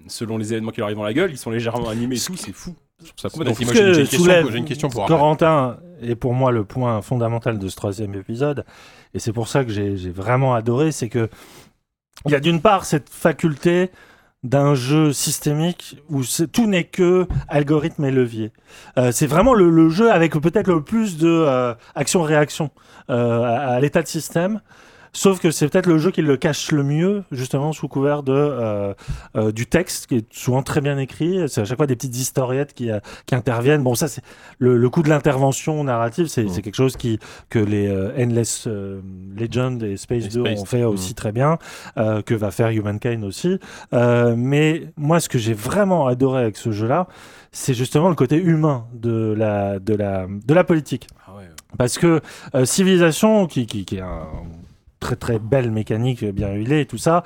selon 0.09 0.39
les 0.39 0.53
événements 0.53 0.71
qui 0.71 0.79
leur 0.81 0.87
arrivent 0.87 0.97
dans 0.99 1.05
la 1.05 1.13
gueule. 1.15 1.31
Ils 1.31 1.39
sont 1.39 1.51
légèrement 1.51 1.89
animés 1.89 2.17
et 2.17 2.21
tout. 2.21 2.37
C'est 2.37 2.53
fou. 2.53 2.75
Ça 3.17 3.29
moi, 3.37 3.45
Ce 3.55 3.59
j'ai 3.59 3.65
une- 3.65 3.69
que 3.69 3.75
j'ai 3.93 4.01
une 4.01 4.07
question 4.07 4.57
une 4.57 4.65
question 4.65 4.89
pour 4.89 5.03
après. 5.03 5.15
Corentin 5.15 5.79
est 6.01 6.15
pour 6.15 6.33
moi 6.33 6.51
le 6.51 6.65
point 6.65 7.03
fondamental 7.03 7.59
de 7.59 7.69
ce 7.69 7.77
troisième 7.77 8.15
épisode, 8.15 8.65
et 9.13 9.19
c'est 9.19 9.35
pour 9.35 9.49
ça 9.49 9.67
que 9.67 9.71
j'ai 9.71 9.99
j'ai 9.99 10.09
vraiment 10.11 10.55
adoré, 10.55 10.93
c'est 10.93 11.11
que 11.11 11.29
il 12.25 12.33
y 12.33 12.35
a 12.35 12.41
d'une 12.41 12.63
part 12.63 12.87
cette 12.87 13.11
faculté 13.11 13.91
d'un 14.47 14.75
jeu 14.75 15.13
systémique 15.13 15.97
où 16.09 16.23
tout 16.53 16.67
n'est 16.67 16.85
que 16.85 17.27
algorithme 17.49 18.05
et 18.05 18.11
levier. 18.11 18.53
Euh, 18.97 19.11
c'est 19.13 19.27
vraiment 19.27 19.55
le, 19.55 19.89
jeu 19.89 20.11
avec 20.11 20.33
peut-être 20.35 20.69
le 20.69 20.83
plus 20.83 21.19
de 21.19 21.29
euh, 21.29 21.75
action-réaction 21.95 22.71
euh, 23.11 23.43
à 23.77 23.81
l'état 23.81 24.03
de 24.03 24.09
système. 24.09 24.61
Sauf 25.13 25.41
que 25.41 25.51
c'est 25.51 25.69
peut-être 25.69 25.87
le 25.87 25.99
jeu 25.99 26.11
qui 26.11 26.23
le 26.23 26.37
cache 26.37 26.73
le 26.73 26.83
mieux, 26.83 27.25
justement, 27.31 27.73
sous 27.73 27.89
couvert 27.89 28.23
de, 28.23 28.33
euh, 28.33 28.95
euh, 29.37 29.53
du 29.53 29.67
texte, 29.67 30.07
qui 30.07 30.17
est 30.17 30.33
souvent 30.33 30.63
très 30.63 30.81
bien 30.81 30.99
écrit. 30.99 31.49
C'est 31.49 31.61
à 31.61 31.65
chaque 31.65 31.77
fois 31.77 31.87
des 31.87 31.97
petites 31.97 32.17
historiettes 32.17 32.75
qui, 32.75 32.91
euh, 32.91 33.01
qui 33.27 33.35
interviennent. 33.35 33.83
Bon, 33.83 33.95
ça, 33.95 34.09
c'est 34.09 34.23
le, 34.59 34.77
le 34.77 34.91
coup 34.91 35.03
de 35.03 35.09
l'intervention 35.09 35.83
narrative, 35.85 36.27
c'est 36.27 36.47
Mm. 36.47 36.49
c'est 36.49 36.63
quelque 36.63 36.75
chose 36.75 36.97
qui, 36.97 37.19
que 37.51 37.59
les 37.59 37.91
Endless 38.19 38.69
Legend 39.37 39.83
et 39.83 39.97
Space 39.97 40.25
Et 40.25 40.29
2 40.29 40.45
Space, 40.45 40.61
ont 40.61 40.65
fait 40.65 40.85
aussi 40.85 41.13
mm. 41.13 41.15
très 41.15 41.33
bien, 41.33 41.59
que 41.97 42.35
va 42.35 42.51
faire 42.51 42.71
Humankind 42.71 43.25
aussi. 43.25 43.59
Mais 43.93 44.89
moi, 44.97 45.21
ce 45.21 45.29
que 45.29 45.39
j'ai 45.39 45.55
vraiment 45.55 46.07
adoré 46.07 46.43
avec 46.43 46.57
ce 46.57 46.73
jeu-là, 46.73 47.07
c'est 47.53 47.75
justement 47.75 48.09
le 48.09 48.15
côté 48.15 48.37
humain 48.37 48.87
de 48.93 49.35
la, 49.37 49.79
de 49.79 49.95
la, 49.95 50.27
de 50.29 50.55
la 50.55 50.65
politique. 50.65 51.07
Ah 51.27 51.35
ouais. 51.37 51.49
Parce 51.79 51.99
que 51.99 52.21
Civilisation, 52.65 53.47
qui, 53.47 53.67
qui, 53.67 53.85
qui 53.85 53.97
est 53.97 54.01
un 54.01 54.27
très 55.01 55.17
très 55.17 55.39
belle 55.39 55.71
mécanique, 55.71 56.25
bien 56.25 56.53
huilée 56.53 56.81
et 56.81 56.87
tout 56.87 56.99
ça, 56.99 57.23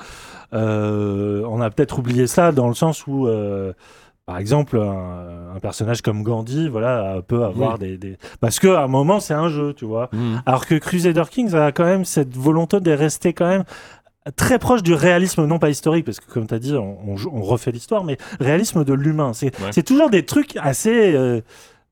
euh, 0.52 1.44
on 1.48 1.60
a 1.60 1.70
peut-être 1.70 1.98
oublié 1.98 2.26
ça 2.26 2.52
dans 2.52 2.68
le 2.68 2.74
sens 2.74 3.06
où, 3.06 3.26
euh, 3.26 3.72
par 4.26 4.38
exemple, 4.38 4.78
un, 4.78 5.54
un 5.56 5.60
personnage 5.60 6.02
comme 6.02 6.22
Gandhi, 6.22 6.68
voilà, 6.68 7.20
peut 7.26 7.44
avoir 7.44 7.78
des, 7.78 7.96
des... 7.96 8.16
Parce 8.40 8.58
que 8.58 8.68
à 8.68 8.82
un 8.82 8.88
moment, 8.88 9.20
c'est 9.20 9.34
un 9.34 9.48
jeu, 9.48 9.74
tu 9.74 9.84
vois. 9.84 10.08
Mhm. 10.12 10.42
Alors 10.46 10.66
que 10.66 10.74
Crusader 10.76 11.24
Kings 11.30 11.54
a 11.54 11.72
quand 11.72 11.84
même 11.84 12.04
cette 12.04 12.36
volonté 12.36 12.80
de 12.80 12.92
rester 12.92 13.32
quand 13.32 13.48
même 13.48 13.64
très 14.36 14.58
proche 14.58 14.82
du 14.82 14.94
réalisme, 14.94 15.46
non 15.46 15.58
pas 15.58 15.70
historique, 15.70 16.04
parce 16.04 16.20
que 16.20 16.30
comme 16.30 16.46
tu 16.46 16.54
as 16.54 16.58
dit, 16.58 16.74
on, 16.76 16.98
on 17.08 17.16
joue- 17.16 17.30
on 17.32 17.40
refait 17.42 17.72
l'histoire, 17.72 18.04
mais 18.04 18.18
réalisme 18.38 18.84
de 18.84 18.92
l'humain. 18.92 19.32
C'est 19.32 19.52
Ouais. 19.60 19.82
toujours 19.82 20.10
des 20.10 20.24
trucs 20.24 20.56
assez... 20.58 21.14
euh, 21.14 21.40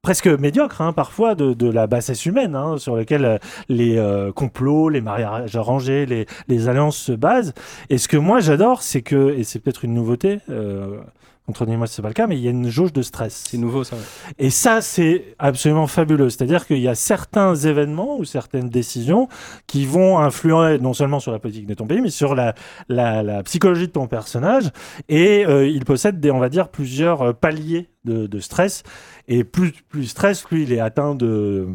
presque 0.08 0.26
médiocres 0.26 0.80
hein, 0.80 0.94
parfois 0.94 1.34
de, 1.34 1.52
de 1.52 1.70
la 1.70 1.86
bassesse 1.86 2.24
humaine 2.24 2.56
hein, 2.56 2.78
sur 2.78 2.96
lesquels 2.96 3.26
euh, 3.26 3.36
les 3.68 3.98
euh, 3.98 4.32
complots, 4.32 4.88
les 4.88 5.02
mariages 5.02 5.54
arrangés, 5.54 6.06
les, 6.06 6.24
les 6.48 6.66
alliances 6.66 6.96
se 6.96 7.12
basent. 7.12 7.52
Et 7.90 7.98
ce 7.98 8.08
que 8.08 8.16
moi 8.16 8.40
j'adore, 8.40 8.80
c'est 8.80 9.02
que, 9.02 9.34
et 9.36 9.44
c'est 9.44 9.58
peut-être 9.58 9.84
une 9.84 9.92
nouveauté, 9.92 10.38
euh, 10.48 10.96
contredis-moi 11.44 11.86
si 11.86 11.96
c'est 11.96 12.00
pas 12.00 12.08
le 12.08 12.14
cas, 12.14 12.26
mais 12.26 12.38
il 12.38 12.42
y 12.42 12.48
a 12.48 12.52
une 12.52 12.70
jauge 12.70 12.94
de 12.94 13.02
stress. 13.02 13.44
C'est 13.50 13.58
nouveau 13.58 13.84
ça. 13.84 13.96
ouais. 13.96 14.02
Et 14.38 14.48
ça, 14.48 14.80
c'est 14.80 15.34
absolument 15.38 15.86
fabuleux. 15.86 16.30
C'est-à-dire 16.30 16.66
qu'il 16.66 16.78
y 16.78 16.88
a 16.88 16.94
certains 16.94 17.54
événements 17.54 18.16
ou 18.18 18.24
certaines 18.24 18.70
décisions 18.70 19.28
qui 19.66 19.84
vont 19.84 20.18
influer 20.18 20.78
non 20.78 20.94
seulement 20.94 21.20
sur 21.20 21.32
la 21.32 21.38
politique 21.38 21.66
de 21.66 21.74
ton 21.74 21.86
pays, 21.86 22.00
mais 22.00 22.08
sur 22.08 22.34
la, 22.34 22.54
la, 22.88 23.22
la 23.22 23.42
psychologie 23.42 23.88
de 23.88 23.92
ton 23.92 24.06
personnage. 24.06 24.70
Et 25.10 25.44
euh, 25.44 25.68
il 25.68 25.84
possède, 25.84 26.18
des, 26.18 26.30
on 26.30 26.38
va 26.38 26.48
dire, 26.48 26.68
plusieurs 26.68 27.34
paliers 27.34 27.90
de, 28.08 28.26
de 28.26 28.38
stress. 28.40 28.82
Et 29.30 29.44
plus, 29.44 29.72
plus 29.90 30.06
stress, 30.06 30.42
plus 30.42 30.62
il 30.62 30.72
est 30.72 30.80
atteint 30.80 31.14
de, 31.14 31.68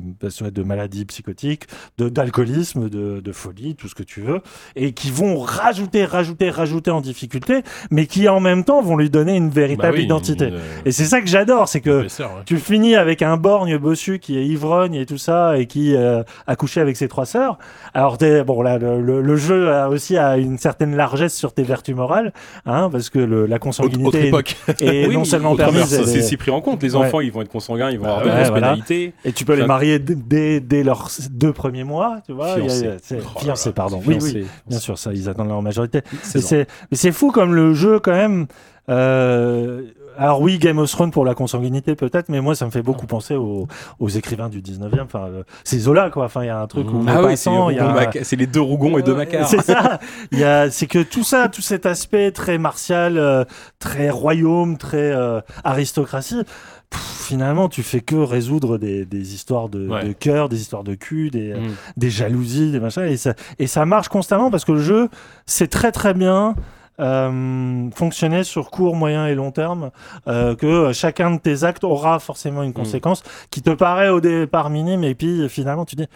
de 0.52 0.64
maladies 0.64 1.06
psychotiques, 1.06 1.66
d'alcoolisme, 2.10 2.90
de, 2.90 3.20
de 3.20 3.32
folie, 3.32 3.76
tout 3.76 3.88
ce 3.88 3.96
que 3.96 4.04
tu 4.04 4.22
veux, 4.22 4.40
et 4.76 4.94
qui 4.94 5.12
vont 5.12 5.38
rajouter, 5.40 6.06
rajouter, 6.06 6.50
rajouter 6.50 6.90
en 6.92 7.02
difficulté, 7.02 7.62
mais 7.92 8.08
qui 8.08 8.28
en 8.28 8.40
même 8.40 8.64
temps 8.64 8.82
vont 8.82 8.98
lui 8.98 9.10
donner 9.10 9.36
une 9.36 9.50
Bah 9.50 9.56
véritable 9.62 9.98
oui, 9.98 10.04
identité. 10.06 10.48
une, 10.48 10.56
euh, 10.56 10.60
Et 10.86 10.92
c'est 10.92 11.06
ça 11.06 11.22
que 11.22 11.28
j'adore, 11.28 11.68
c'est 11.70 11.82
que 11.82 12.04
ouais. 12.04 12.08
tu 12.46 12.58
finis 12.58 12.96
avec 12.96 13.22
un 13.22 13.38
borgne 13.38 13.78
bossu 13.78 14.20
qui 14.20 14.38
est 14.38 14.46
ivrogne 14.46 14.96
et 14.96 15.06
tout 15.06 15.18
ça 15.18 15.58
et 15.58 15.66
qui 15.68 15.96
euh, 15.96 16.24
a 16.48 16.56
couché 16.56 16.82
avec 16.82 16.98
ses 16.98 17.08
trois 17.08 17.26
sœurs. 17.26 17.58
Alors 17.94 18.18
bon 18.46 18.62
là 18.62 18.78
le, 18.78 19.02
le- 19.02 19.22
le 19.22 19.36
jeu 19.36 19.72
a 19.72 19.90
aussi 19.90 20.18
a 20.18 20.38
une 20.38 20.58
certaine 20.58 20.96
largesse 20.96 21.36
sur 21.36 21.54
tes 21.54 21.64
vertus 21.64 21.96
morales, 21.96 22.34
hein, 22.66 22.90
parce 22.92 23.10
que 23.10 23.20
le- 23.20 23.46
la 23.46 23.54
Autre, 23.54 23.54
autre 23.54 23.60
consanguinité 23.60 24.28
époque. 24.30 24.56
est 24.80 25.06
Oui, 25.08 25.14
non 25.16 25.24
seulement 25.26 25.56
permise, 25.56 25.94
elle 25.94 26.23
c'est 26.24 26.38
pris 26.38 26.52
en 26.52 26.62
compte. 26.62 26.82
Les 26.84 26.96
enfants, 26.96 27.20
ils 27.20 27.32
vont 27.32 27.42
être 27.42 27.50
consanguins, 27.52 27.90
ils 27.90 28.00
vont 28.00 28.06
avoir 28.06 28.20
Bah 28.20 28.26
de 28.26 28.30
ouais, 28.36 28.44
grosses 28.44 28.54
pénalités. 28.56 29.14
et 29.26 29.32
tu 29.32 29.46
peux 29.46 29.54
les 29.54 29.66
marier 29.66 30.00
dès, 30.00 30.60
dès 30.60 30.84
leurs 30.84 31.10
deux 31.32 31.54
premiers 31.54 31.84
mois, 31.84 32.20
tu 32.26 32.34
vois. 32.34 32.56
Fiancés. 32.56 32.90
Oh 33.68 33.72
pardon. 33.76 34.02
Oui, 34.06 34.46
bien 34.68 34.80
sûr, 34.80 34.98
ça, 34.98 35.12
ils 35.14 35.30
attendent 35.30 35.50
leur 35.50 35.62
majorité. 35.62 36.02
C'est 36.22 36.36
Mais 36.40 36.42
c'est 36.42 36.68
mais 36.92 36.98
c'est 36.98 37.12
fou 37.12 37.32
comme 37.32 37.54
le 37.54 37.74
jeu 37.74 38.00
quand 38.00 38.12
même. 38.14 38.48
euh, 38.90 39.84
alors 40.18 40.42
oui, 40.42 40.58
Game 40.60 40.80
of 40.80 40.90
Thrones 40.92 41.12
pour 41.12 41.26
la 41.26 41.34
consanguinité 41.36 41.96
peut-être, 41.96 42.30
mais 42.30 42.42
moi 42.42 42.56
ça 42.56 42.66
me 42.66 42.72
fait 42.72 42.82
beaucoup 42.82 43.06
penser 43.08 43.36
aux, 43.36 43.68
aux 44.00 44.10
écrivains 44.10 44.50
du 44.50 44.62
19e. 44.62 45.02
Enfin, 45.04 45.26
euh, 45.28 45.44
c'est 45.64 45.80
Zola 45.80 46.10
quoi. 46.10 46.26
Enfin, 46.26 46.44
il 46.44 46.48
y 46.48 46.50
a 46.50 46.60
un 46.60 46.68
truc 46.68 46.88
où 46.92 47.04
Ah 47.08 47.24
oui, 47.24 47.36
c'est 47.38 48.36
les 48.36 48.48
deux 48.48 48.62
Rougons 48.62 48.98
et 48.98 49.04
deux 49.04 49.16
Macars. 49.16 49.48
C'est 49.54 49.62
ça. 49.62 50.00
Il 50.32 50.40
y 50.40 50.44
a, 50.44 50.70
c'est 50.72 50.88
que 50.88 51.00
tout 51.04 51.24
ça, 51.24 51.48
tout 51.50 51.62
cet 51.62 51.86
aspect 51.86 52.32
très 52.32 52.58
martial, 52.58 53.18
euh, 53.18 53.44
très 53.80 54.10
royaume, 54.10 54.78
très 54.78 55.12
euh, 55.12 55.42
aristocratie. 55.64 56.44
pff, 56.90 57.02
Finalement, 57.24 57.70
tu 57.70 57.84
fais 57.84 58.02
que 58.02 58.16
résoudre 58.16 58.78
des, 58.78 59.06
des 59.06 59.34
histoires 59.34 59.70
de, 59.70 59.88
Ouais. 59.88 60.04
de 60.06 60.12
cœur, 60.14 60.50
des 60.50 60.60
histoires 60.62 60.84
de 60.84 60.94
cul, 60.96 61.30
des, 61.30 61.54
Mm. 61.54 61.72
des 61.98 62.10
jalousies, 62.10 62.72
des 62.72 62.80
machins, 62.80 63.04
et 63.04 63.18
ça, 63.18 63.34
et 63.60 63.68
ça 63.68 63.86
marche 63.86 64.10
constamment 64.10 64.52
parce 64.52 64.66
que 64.66 64.74
le 64.74 64.80
jeu, 64.80 65.10
c'est 65.46 65.68
très 65.70 65.92
très 65.92 66.14
bien 66.14 66.54
euh, 67.00 67.90
fonctionner 67.96 68.44
sur 68.44 68.70
court, 68.72 68.96
moyen 68.96 69.28
et 69.28 69.36
long 69.36 69.52
terme, 69.52 69.92
euh, 70.28 70.56
que 70.56 70.92
chacun 70.94 71.32
de 71.32 71.40
tes 71.40 71.64
actes 71.64 71.84
aura 71.84 72.20
forcément 72.20 72.64
une 72.64 72.74
conséquence 72.74 73.24
qui 73.50 73.62
te 73.62 73.72
paraît 73.72 74.10
au 74.10 74.22
départ 74.22 74.70
minime, 74.70 75.04
et 75.04 75.16
puis 75.16 75.48
finalement 75.50 75.86
tu 75.86 75.96
dis 75.96 76.08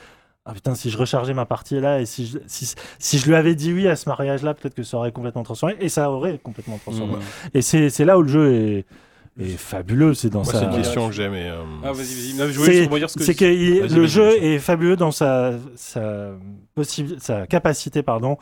ah 0.46 0.54
putain 0.54 0.76
si 0.76 0.90
je 0.90 0.98
rechargeais 0.98 1.34
ma 1.34 1.46
partie 1.46 1.80
là 1.80 2.00
et 2.00 2.06
si 2.06 2.26
je, 2.26 2.38
si, 2.48 2.74
si 3.00 3.18
je 3.18 3.26
lui 3.28 3.36
avais 3.36 3.54
dit 3.56 3.74
oui 3.74 3.88
à 3.88 3.96
ce 3.96 4.08
mariage 4.08 4.44
là, 4.44 4.54
peut-être 4.54 4.76
que 4.76 4.84
ça 4.84 4.98
aurait 4.98 5.12
complètement 5.12 5.44
transformé, 5.44 5.76
et 5.80 5.90
ça 5.90 6.10
aurait 6.12 6.38
complètement 6.38 6.78
transformé. 6.78 7.16
Mm. 7.16 7.20
Et 7.56 7.62
c'est 7.62 7.90
c'est 7.90 8.06
là 8.06 8.18
où 8.18 8.22
le 8.22 8.28
jeu 8.30 8.54
est, 8.54 8.86
est 9.40 9.58
fabuleux, 9.58 10.14
c'est 10.14 10.30
dans 10.30 10.44
Moi, 10.44 10.54
sa... 10.54 10.60
c'est 10.60 10.66
une 10.66 10.72
question 10.76 11.08
que 11.10 11.14
j'aime. 11.14 11.34
et, 11.34 11.50
euh, 11.50 11.58
Ah, 11.84 11.92
vas-y, 11.92 12.06
vas-y. 12.06 12.34
Non, 12.38 12.46
Je 12.52 12.60
voulais 12.60 12.84
rebondir 12.86 13.10
ce 13.10 13.18
que 13.18 13.24
C'est 13.24 13.36
que 13.36 13.46
il- 13.46 13.82
Vas-y, 13.82 13.90
le 13.90 14.02
vas-y, 14.02 14.08
jeu 14.08 14.26
vas-y. 14.30 14.46
est 14.46 14.60
fabuleux 14.60 14.96
dans 14.96 15.12
sa, 15.12 15.52
sa, 15.76 16.30
possibi- 16.76 17.20
sa 17.20 17.46
capacité 17.46 18.02
pardon, 18.02 18.38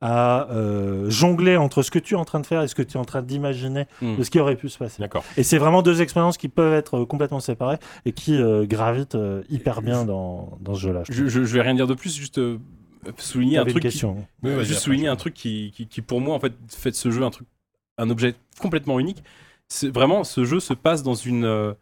à 0.00 0.48
euh, 0.52 1.10
jongler 1.10 1.56
entre 1.56 1.82
ce 1.82 1.90
que 1.90 1.98
tu 1.98 2.14
es 2.14 2.16
en 2.16 2.24
train 2.24 2.38
de 2.40 2.46
faire 2.46 2.62
et 2.62 2.68
ce 2.68 2.74
que 2.74 2.82
tu 2.82 2.96
es 2.96 3.00
en 3.00 3.04
train 3.04 3.20
d'imaginer 3.22 3.86
Mm. 4.00 4.16
de 4.16 4.22
ce 4.22 4.30
qui 4.30 4.38
aurait 4.38 4.54
pu 4.56 4.68
se 4.68 4.78
passer. 4.78 5.02
D'accord. 5.02 5.24
Et 5.36 5.42
c'est 5.42 5.58
vraiment 5.58 5.82
deux 5.82 6.00
expériences 6.02 6.38
qui 6.38 6.48
peuvent 6.48 6.72
être 6.74 6.98
euh, 6.98 7.04
complètement 7.06 7.40
séparées 7.40 7.78
et 8.04 8.12
qui 8.12 8.36
euh, 8.40 8.64
gravitent 8.66 9.16
euh, 9.16 9.42
hyper 9.50 9.82
bien 9.82 10.04
dans, 10.04 10.56
dans 10.60 10.74
ce 10.74 10.80
jeu-là. 10.80 11.02
Je, 11.08 11.26
je, 11.26 11.44
je 11.44 11.54
vais 11.54 11.62
rien 11.62 11.74
dire 11.74 11.86
de 11.88 11.94
plus, 11.94 12.14
juste 12.16 12.40
souligner 13.16 13.58
un 13.58 13.64
truc. 13.64 13.74
qui- 13.76 13.80
question. 13.80 14.16
Oui, 14.42 14.50
vas-y, 14.54 14.58
juste 14.60 14.70
après, 14.72 14.80
souligner 14.84 15.06
je- 15.06 15.10
un 15.10 15.16
truc 15.16 15.34
qui, 15.34 15.72
qui, 15.74 15.86
qui, 15.86 16.00
pour 16.02 16.20
moi 16.20 16.34
en 16.36 16.40
fait 16.40 16.52
fait 16.68 16.90
de 16.90 16.96
ce 16.96 17.10
jeu 17.10 17.22
un 17.24 17.30
truc 17.30 17.46
un 17.96 18.10
objet 18.10 18.34
complètement 18.60 19.00
unique 19.00 19.22
c'est 19.68 19.88
vraiment 19.92 20.24
ce 20.24 20.44
jeu 20.44 20.60
se 20.60 20.72
passe 20.74 21.02
dans 21.02 21.14
une 21.14 21.44
euh, 21.44 21.72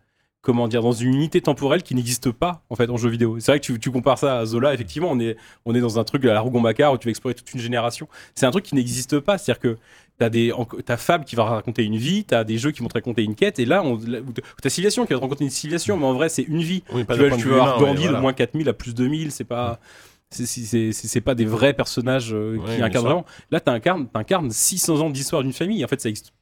comment 0.47 0.68
dire 0.68 0.81
dans 0.82 0.93
une 0.93 1.12
unité 1.14 1.40
temporelle 1.40 1.82
qui 1.82 1.94
n'existe 1.97 2.31
pas 2.31 2.62
en 2.70 2.77
fait 2.77 2.89
en 2.89 2.97
jeu 2.97 3.09
vidéo 3.10 3.36
c'est 3.40 3.51
vrai 3.52 3.59
que 3.60 3.64
tu, 3.66 3.78
tu 3.81 3.90
compares 3.90 4.16
ça 4.18 4.39
à 4.39 4.47
Zola 4.47 4.73
effectivement 4.73 5.09
on 5.10 5.18
est 5.18 5.36
on 5.64 5.74
est 5.74 5.81
dans 5.81 5.98
un 5.98 6.05
truc 6.05 6.24
à 6.24 6.32
la 6.32 6.40
Rougon 6.40 6.60
Macquart 6.60 6.93
où 6.93 6.98
tu 6.98 7.06
vas 7.09 7.10
explorer 7.10 7.35
toute 7.35 7.52
une 7.52 7.60
génération 7.60 8.06
c'est 8.36 8.47
un 8.47 8.51
truc 8.52 8.64
qui 8.64 8.74
n'existe 8.77 9.18
pas 9.20 9.36
c'est 9.39 9.51
à 9.51 9.55
dire 9.55 9.60
que 9.60 9.77
T'as 10.18 10.31
des, 10.31 10.51
t'as 10.86 10.97
Fab 10.97 11.24
qui 11.27 11.36
va 11.36 11.44
raconter 11.44 11.85
une 11.85 11.98
vie, 11.98 12.24
t'as 12.24 12.43
des 12.43 12.56
jeux 12.56 12.70
qui 12.70 12.81
vont 12.81 12.89
te 12.89 12.94
raconter 12.94 13.23
une 13.23 13.35
quête, 13.35 13.59
et 13.59 13.66
là, 13.66 13.82
on, 13.85 13.98
t'as- 13.98 14.70
Civilization 14.70 15.05
qui 15.05 15.12
va 15.12 15.18
te 15.18 15.23
raconter 15.24 15.44
une 15.44 15.51
civilisation, 15.51 15.98
mais 15.98 16.06
en 16.06 16.14
vrai, 16.14 16.31
c'est 16.31 16.40
une 16.44 16.62
vie 16.62 16.82
Oui, 16.94 17.05
tu 17.06 17.18
de 17.18 17.36
tu 17.36 17.48
vas 17.48 17.56
avoir 17.56 17.78
Gandhi 17.81 18.05
voilà. 18.05 18.16
de 18.16 18.23
moins 18.23 18.32
4000 18.32 18.66
à 18.70 18.73
plus 18.73 18.94
2000, 18.94 19.31
c'est 19.31 19.44
pas. 19.44 19.78
C'est 20.31 20.47
c'est- 20.47 21.20
pas 21.20 21.35
des 21.35 21.44
vrais 21.44 21.74
personnages 21.74 22.32
euh, 22.32 22.56
Ouais, 22.56 22.77
qui 22.77 22.82
incarnent 22.82 23.05
vraiment. 23.05 23.27
Là, 23.51 23.60
tu 23.60 23.68
incarnes, 23.68 24.09
incarnes 24.14 24.51
600 24.51 25.01
ans 25.02 25.10
d'histoire 25.10 25.43
d'une 25.43 25.52
famille. 25.52 25.85
En 25.85 25.89
fait, 25.89 26.01
ça 26.01 26.09
existe. 26.09 26.32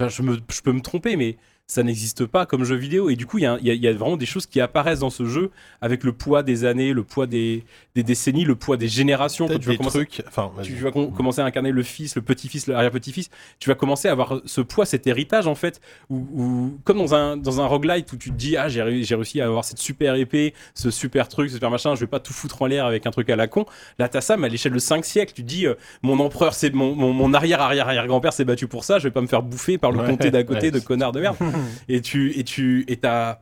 Enfin, 0.00 0.08
je, 0.08 0.22
me, 0.22 0.38
je 0.50 0.60
peux 0.62 0.72
me 0.72 0.80
tromper, 0.80 1.16
mais 1.16 1.36
ça 1.68 1.82
n'existe 1.82 2.26
pas 2.26 2.44
comme 2.44 2.64
jeu 2.64 2.76
vidéo. 2.76 3.08
Et 3.08 3.16
du 3.16 3.24
coup, 3.24 3.38
il 3.38 3.42
y, 3.44 3.46
a 3.46 3.58
y 3.60 3.68
y 3.70 3.92
vraiment 3.92 4.16
des 4.18 4.26
choses 4.26 4.44
qui 4.46 4.60
apparaissent 4.60 4.98
dans 4.98 5.08
ce 5.10 5.24
jeu 5.24 5.50
avec 5.80 6.04
le 6.04 6.12
poids 6.12 6.42
des 6.42 6.64
années, 6.66 6.92
le 6.92 7.02
poids 7.02 7.26
des, 7.26 7.64
des 7.94 8.02
décennies, 8.02 8.44
le 8.44 8.56
poids 8.56 8.76
des 8.76 8.88
générations. 8.88 9.48
Quand 9.48 9.58
tu 9.58 9.66
vas 9.66 9.72
des 9.72 9.78
commencer- 9.78 9.98
trucs. 10.06 10.22
Enfin, 10.28 10.52
vas-y. 10.54 10.66
tu 10.66 10.74
vas 10.74 10.90
com- 10.90 11.10
commencer 11.12 11.40
à 11.40 11.44
incarner 11.46 11.70
le 11.70 11.82
fils, 11.82 12.14
le 12.14 12.20
petit-fils, 12.22 12.66
l'arrière-petit-fils, 12.66 13.30
tu 13.58 13.70
vas 13.70 13.74
commencer 13.74 14.08
à 14.08 14.12
avoir 14.12 14.40
ce 14.44 14.60
poids, 14.60 14.84
cet 14.84 15.06
héritage 15.06 15.46
en 15.46 15.54
fait, 15.54 15.80
où, 16.10 16.16
où- 16.34 16.78
comme 16.84 16.98
dans 16.98 17.14
un, 17.14 17.36
dans 17.38 17.60
un 17.62 17.66
roguelite 17.66 18.12
où 18.12 18.16
tu 18.16 18.30
te 18.30 18.36
dis, 18.36 18.56
ah 18.58 18.68
j'ai 18.68 18.82
ré- 18.82 19.02
j'ai 19.02 19.14
réussi 19.14 19.40
à 19.40 19.46
avoir 19.46 19.64
cette 19.64 19.78
super 19.78 20.14
épée, 20.16 20.52
ce 20.74 20.90
super 20.90 21.28
truc, 21.28 21.48
ce 21.48 21.54
super 21.54 21.70
machin, 21.70 21.94
je 21.94 22.00
vais 22.00 22.06
pas 22.06 22.20
tout 22.20 22.34
foutre 22.34 22.60
en 22.60 22.66
l'air 22.66 22.84
avec 22.84 23.06
un 23.06 23.10
truc 23.12 23.30
à 23.30 23.36
la 23.36 23.46
con. 23.46 23.64
Là 23.98 24.08
t'as 24.08 24.20
ça, 24.20 24.36
mais 24.36 24.48
à 24.48 24.50
l'échelle 24.50 24.72
de 24.72 24.78
5 24.78 25.04
siècles, 25.06 25.32
tu 25.32 25.42
te 25.42 25.48
dis, 25.48 25.66
euh, 25.66 25.74
mon 26.02 26.18
empereur, 26.20 26.52
c'est 26.52 26.74
mon, 26.74 26.94
mon, 26.94 27.12
mon 27.14 27.32
arrière-arrière-arrière-grand-père 27.32 28.32
s'est 28.34 28.44
battu 28.44 28.66
pour 28.66 28.84
ça, 28.84 28.98
je 28.98 29.04
vais 29.04 29.10
pas 29.10 29.22
me 29.22 29.26
faire 29.26 29.42
bouffer 29.42 29.78
par 29.78 29.90
le 29.92 30.00
Ouais, 30.00 30.06
comté 30.06 30.30
d'à 30.30 30.42
côté 30.44 30.66
ouais. 30.66 30.70
de 30.70 30.78
connard 30.80 31.12
de 31.12 31.20
merde. 31.20 31.36
et 31.88 32.00
tu, 32.00 32.38
et 32.38 32.44
tu, 32.44 32.84
et 32.88 32.96
t'as, 32.96 33.40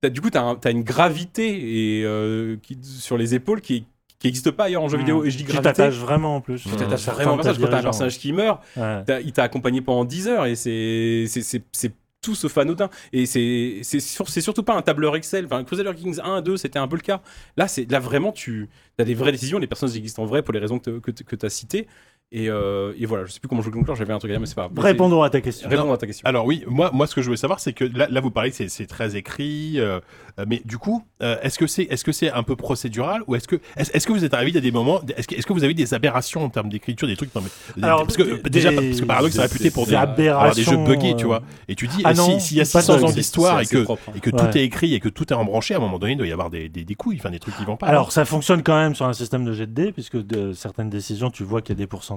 t'as- 0.00 0.10
du 0.10 0.20
coup 0.20 0.30
t'as, 0.30 0.42
un- 0.42 0.54
t'as 0.56 0.70
une 0.70 0.82
gravité 0.84 1.98
et, 2.00 2.04
euh, 2.04 2.56
qui, 2.62 2.78
sur 2.82 3.16
les 3.18 3.34
épaules 3.34 3.60
qui 3.60 3.84
qui 4.18 4.28
n'existe 4.28 4.50
pas 4.50 4.64
ailleurs 4.64 4.82
en 4.82 4.88
jeu 4.88 4.96
Mm. 4.96 5.00
vidéo. 5.00 5.24
Et 5.24 5.30
je 5.30 5.36
dis 5.36 5.44
Tu 5.44 5.50
gravité. 5.52 5.74
t'attaches 5.74 5.98
vraiment 5.98 6.36
en 6.36 6.40
plus. 6.40 6.62
Tu 6.62 6.70
t'attaches 6.70 7.00
Certains 7.02 7.24
vraiment 7.24 7.34
un 7.34 7.36
personnage. 7.36 7.58
Quand 7.60 7.68
t'as 7.68 7.78
un 7.80 7.82
personnage 7.82 8.18
qui 8.18 8.32
meurt, 8.32 8.62
Ouais. 8.74 9.04
il 9.22 9.32
t'a 9.32 9.42
accompagné 9.42 9.82
pendant 9.82 10.06
10 10.06 10.26
heures 10.28 10.46
et 10.46 10.54
c'est 10.56 11.26
c'est- 11.28 11.42
c'est 11.42 11.62
c'est 11.72 11.92
tout 12.22 12.34
sauf 12.34 12.56
anodin 12.58 12.88
et 13.12 13.26
c'est 13.26 13.80
c'est 13.82 14.00
sur- 14.00 14.28
surtout 14.28 14.62
pas 14.64 14.74
un 14.74 14.80
tableur 14.82 15.14
Excel 15.16 15.44
enfin 15.44 15.62
Crusader 15.64 15.92
Kings 15.94 16.18
1 16.24 16.40
2 16.40 16.56
c'était 16.56 16.78
un 16.78 16.88
peu 16.88 16.96
le 16.96 17.02
cas 17.02 17.20
là 17.58 17.68
c'est 17.68 17.88
là 17.88 18.00
vraiment 18.00 18.32
tu 18.32 18.68
as 18.98 19.04
des 19.04 19.14
vraies 19.14 19.30
décisions 19.32 19.58
les 19.58 19.66
personnages 19.68 19.96
existent 19.96 20.22
en 20.22 20.26
vrai 20.26 20.42
pour 20.42 20.52
les 20.54 20.58
raisons 20.58 20.78
que, 20.80 20.98
que, 20.98 21.10
que 21.12 21.36
tu 21.36 21.46
as 21.46 21.50
citées 21.50 21.86
et, 22.32 22.48
euh, 22.50 22.92
et 22.98 23.06
voilà 23.06 23.24
je 23.24 23.32
sais 23.32 23.38
plus 23.40 23.48
comment 23.48 23.62
je 23.62 23.70
conclure 23.70 23.94
j'avais 23.94 24.12
un 24.12 24.18
truc 24.18 24.30
à 24.30 24.34
dire 24.34 24.40
mais 24.40 24.46
c'est 24.46 24.56
pas 24.56 24.68
grave. 24.68 24.84
Répondons 24.84 25.22
à 25.22 25.30
ta 25.30 25.40
question. 25.40 25.68
Répondons 25.68 25.92
à 25.92 25.96
ta 25.96 26.06
question 26.06 26.26
Alors 26.26 26.44
oui, 26.44 26.64
moi, 26.66 26.90
moi, 26.92 27.06
ce 27.06 27.14
que 27.14 27.20
je 27.22 27.26
voulais 27.26 27.36
savoir, 27.36 27.60
c'est 27.60 27.72
que 27.72 27.84
là, 27.84 28.08
là, 28.10 28.20
vous 28.20 28.30
parlez 28.32 28.50
que 28.50 28.56
c'est- 28.56 28.68
c'est 28.68 28.86
très 28.86 29.14
écrit, 29.16 29.74
euh, 29.78 30.00
mais 30.46 30.60
du 30.64 30.76
coup, 30.76 31.04
euh, 31.22 31.36
est-ce 31.42 31.58
que 31.58 31.66
c'est, 31.68 31.84
est-ce 31.84 32.04
que 32.04 32.10
c'est 32.12 32.30
un 32.32 32.42
peu 32.42 32.56
procédural 32.56 33.22
ou 33.28 33.36
est-ce 33.36 33.46
que, 33.46 33.56
est-ce, 33.76 33.90
est-ce 33.92 34.06
que 34.06 34.12
vous 34.12 34.24
êtes 34.24 34.34
arrivé 34.34 34.58
à 34.58 34.60
des 34.60 34.72
moments, 34.72 35.00
est-ce 35.16 35.28
que, 35.28 35.34
est-ce 35.36 35.46
que 35.46 35.52
vous 35.52 35.62
avez 35.64 35.72
des 35.74 35.94
aberrations 35.94 36.44
en 36.44 36.48
termes 36.50 36.68
d'écriture, 36.68 37.06
des 37.06 37.16
trucs, 37.16 37.32
non 37.34 37.42
mais, 37.76 37.82
Alors, 37.84 38.02
parce 38.02 38.16
que 38.16 38.22
des- 38.42 38.50
déjà, 38.50 38.72
parce 38.72 39.00
que 39.00 39.04
Paradox 39.06 39.36
est 39.36 39.40
réputé 39.42 39.70
pour 39.70 39.86
des 39.86 39.94
avoir 39.94 40.14
des 40.16 40.24
jeux 40.24 40.30
aberrations, 40.32 40.84
buggés, 40.84 41.14
tu 41.16 41.24
vois, 41.26 41.42
et 41.68 41.74
tu 41.76 41.86
dis, 41.86 42.02
Ah 42.04 42.10
eh, 42.12 42.14
si- 42.16 42.40
s'il 42.40 42.56
y 42.56 42.60
a 42.60 42.64
pas 42.64 42.80
600 42.80 42.96
de 42.98 43.04
ans 43.04 43.10
d'histoire 43.12 43.60
et 43.60 43.66
que, 43.66 43.78
propre, 43.78 44.02
hein. 44.08 44.12
et 44.16 44.20
que 44.20 44.30
Ouais. 44.30 44.50
tout 44.50 44.58
est 44.58 44.64
écrit 44.64 44.94
et 44.94 45.00
que 45.00 45.08
tout 45.08 45.32
est 45.32 45.36
embranché, 45.36 45.74
à 45.74 45.76
un 45.76 45.80
moment 45.80 45.98
donné, 46.00 46.12
il 46.12 46.18
doit 46.18 46.26
y 46.26 46.32
avoir 46.32 46.50
des, 46.50 46.68
des, 46.68 46.84
des 46.84 46.94
couilles, 46.96 47.16
enfin 47.20 47.30
des 47.30 47.38
trucs 47.38 47.56
qui 47.56 47.64
vont 47.64 47.76
pas. 47.76 47.86
Alors, 47.86 48.10
ça 48.12 48.24
fonctionne 48.24 48.62
quand 48.64 48.76
même 48.76 48.94
sur 48.96 49.06
un 49.06 49.12
système 49.12 49.44
de 49.44 49.52
jet 49.52 49.66
de 49.66 49.72
dés, 49.72 49.92
puisque 49.92 50.16
de 50.16 50.52
certaines 50.52 50.90
décisions, 50.90 51.30
tu 51.30 51.44
vois 51.44 51.62
qu'il 51.62 51.74
y 51.74 51.78
a 51.78 51.80
des 51.80 51.86
pourcentages, 51.86 52.15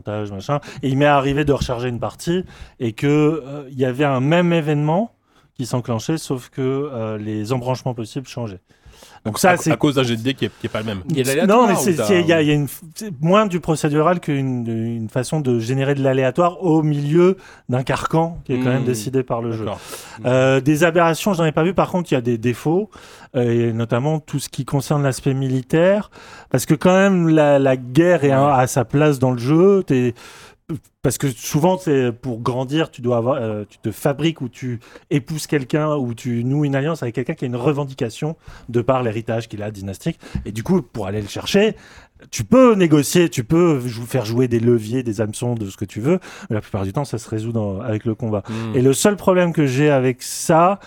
Et 0.81 0.89
il 0.89 0.97
m'est 0.97 1.05
arrivé 1.05 1.45
de 1.45 1.53
recharger 1.53 1.89
une 1.89 1.99
partie 1.99 2.43
et 2.79 2.93
que 2.93 3.43
euh, 3.45 3.69
y 3.71 3.85
avait 3.85 4.05
un 4.05 4.19
même 4.19 4.53
événement 4.53 5.15
qui 5.55 5.65
s'enclenchait, 5.65 6.17
sauf 6.17 6.49
que 6.49 6.61
euh, 6.61 7.17
les 7.17 7.51
embranchements 7.51 7.93
possibles 7.93 8.27
changeaient. 8.27 8.61
Donc 9.25 9.37
ça, 9.39 9.51
à, 9.51 9.57
c'est 9.57 9.71
à 9.71 9.75
cause 9.77 9.95
d'un 9.95 10.03
GD 10.03 10.33
qui 10.33 10.45
est, 10.45 10.51
qui 10.59 10.67
est 10.67 10.69
pas 10.69 10.79
le 10.79 10.85
même. 10.85 11.01
Il 11.09 11.17
y 11.17 11.21
a 11.21 11.23
de 11.23 11.27
l'aléatoire 11.29 11.61
non, 11.61 11.67
mais 11.67 11.75
c'est- 11.75 12.21
il 12.21 12.27
y 12.27 12.33
a, 12.33 12.41
il 12.41 12.47
y 12.47 12.51
a 12.51 12.53
une, 12.53 12.67
c'est 12.95 13.11
moins 13.21 13.45
du 13.45 13.59
procédural 13.59 14.19
qu'une 14.19 14.65
une 14.67 15.09
façon 15.09 15.39
de 15.41 15.59
générer 15.59 15.93
de 15.95 16.01
l'aléatoire 16.03 16.63
au 16.63 16.83
milieu 16.83 17.37
d'un 17.67 17.83
carcan 17.83 18.39
qui 18.45 18.53
est 18.53 18.59
quand 18.59 18.69
même 18.69 18.83
Mmh. 18.83 18.85
décidé 18.85 19.23
par 19.23 19.41
le 19.41 19.51
jeu. 19.51 19.65
Euh, 20.25 20.61
des 20.61 20.83
aberrations, 20.83 21.33
j'en 21.33 21.45
ai 21.45 21.51
pas 21.51 21.63
vu. 21.63 21.73
Par 21.73 21.89
contre, 21.89 22.11
il 22.11 22.15
y 22.15 22.17
a 22.17 22.21
des 22.21 22.37
défauts, 22.37 22.89
euh, 23.35 23.69
et 23.69 23.73
notamment 23.73 24.19
tout 24.19 24.39
ce 24.39 24.47
qui 24.49 24.63
concerne 24.65 25.03
l'aspect 25.03 25.33
militaire, 25.33 26.09
parce 26.49 26.65
que 26.65 26.73
quand 26.73 26.95
même 26.95 27.27
la, 27.27 27.59
la 27.59 27.75
guerre 27.77 28.23
est 28.23 28.31
un- 28.31 28.47
à 28.47 28.67
sa 28.67 28.85
place 28.85 29.19
dans 29.19 29.31
le 29.31 29.37
jeu. 29.39 29.83
T'es 29.85 30.13
parce 31.01 31.17
que 31.17 31.29
souvent, 31.31 31.77
c'est 31.77 32.11
pour 32.11 32.39
grandir, 32.41 32.91
tu 32.91 33.01
dois 33.01 33.17
avoir, 33.17 33.37
euh, 33.41 33.63
tu 33.69 33.77
te 33.79 33.91
fabriques 33.91 34.41
ou 34.41 34.49
tu 34.49 34.79
épouses 35.09 35.47
quelqu'un 35.47 35.95
ou 35.95 36.13
tu 36.13 36.43
noues 36.43 36.65
une 36.65 36.75
alliance 36.75 37.01
avec 37.03 37.15
quelqu'un 37.15 37.33
qui 37.33 37.45
a 37.45 37.47
une 37.47 37.55
revendication 37.55 38.35
de 38.67 38.81
par 38.81 39.01
l'héritage 39.03 39.47
qu'il 39.47 39.63
a 39.63 39.71
dynastique. 39.71 40.19
Et 40.45 40.51
du 40.51 40.61
coup, 40.63 40.81
pour 40.81 41.07
aller 41.07 41.21
le 41.21 41.27
chercher, 41.27 41.75
tu 42.31 42.43
peux 42.43 42.75
négocier, 42.75 43.29
tu 43.29 43.43
peux 43.43 43.79
jou- 43.87 44.05
faire 44.05 44.25
jouer 44.25 44.47
des 44.47 44.59
leviers, 44.59 45.03
des 45.03 45.21
hameçons, 45.21 45.55
de 45.55 45.69
ce 45.69 45.77
que 45.77 45.85
tu 45.85 46.01
veux. 46.01 46.19
Mais 46.49 46.55
la 46.55 46.61
plupart 46.61 46.83
du 46.83 46.93
temps, 46.93 47.05
ça 47.05 47.17
se 47.17 47.29
résout 47.29 47.51
dans- 47.53 47.79
avec 47.79 48.05
le 48.05 48.13
combat. 48.13 48.43
Hmm. 48.49 48.75
Et 48.75 48.81
le 48.81 48.93
seul 48.93 49.15
problème 49.15 49.53
que 49.53 49.65
j'ai 49.65 49.89
avec 49.89 50.21
ça, 50.21 50.79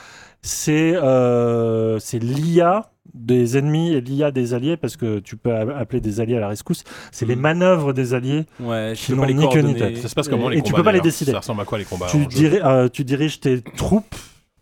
c'est 0.42 0.94
euh, 0.96 1.98
c'est 1.98 2.18
l'IA 2.18 2.91
des 3.15 3.59
ennemis 3.59 3.93
et 3.93 4.01
l'IA 4.01 4.31
des 4.31 4.55
alliés, 4.55 4.77
parce 4.77 4.97
que 4.97 5.19
tu 5.19 5.37
peux 5.37 5.53
appeler 5.55 6.01
des 6.01 6.20
alliés 6.20 6.37
à 6.37 6.41
la 6.41 6.49
rescousse. 6.49 6.85
C'est 7.11 7.27
les 7.27 7.37
Mm. 7.37 7.41
manœuvres 7.41 7.93
des 7.93 8.15
alliés. 8.15 8.45
Ouais, 8.61 8.93
qui 8.97 9.12
n'ont 9.12 9.24
les 9.24 9.35
ni 9.35 9.49
queue 9.49 9.61
ni 9.61 9.74
tête. 9.74 9.97
Ça 9.99 10.09
se 10.09 10.15
passe 10.15 10.29
comment 10.29 10.51
Et 10.51 10.55
les 10.57 10.62
tu 10.62 10.70
combats 10.73 10.77
peux 10.79 10.85
pas 10.85 10.93
les 10.93 11.01
décider. 11.01 11.33
Ça 11.33 11.39
ressemble 11.39 11.61
à 11.62 11.65
quoi 11.65 11.79
les 11.79 11.85
combats 11.85 12.07
tu, 12.07 12.27
diri- 12.27 12.61
euh, 12.65 12.89
tu 12.89 13.05
diriges 13.05 13.41
tes 13.41 13.61
troupes 13.61 14.15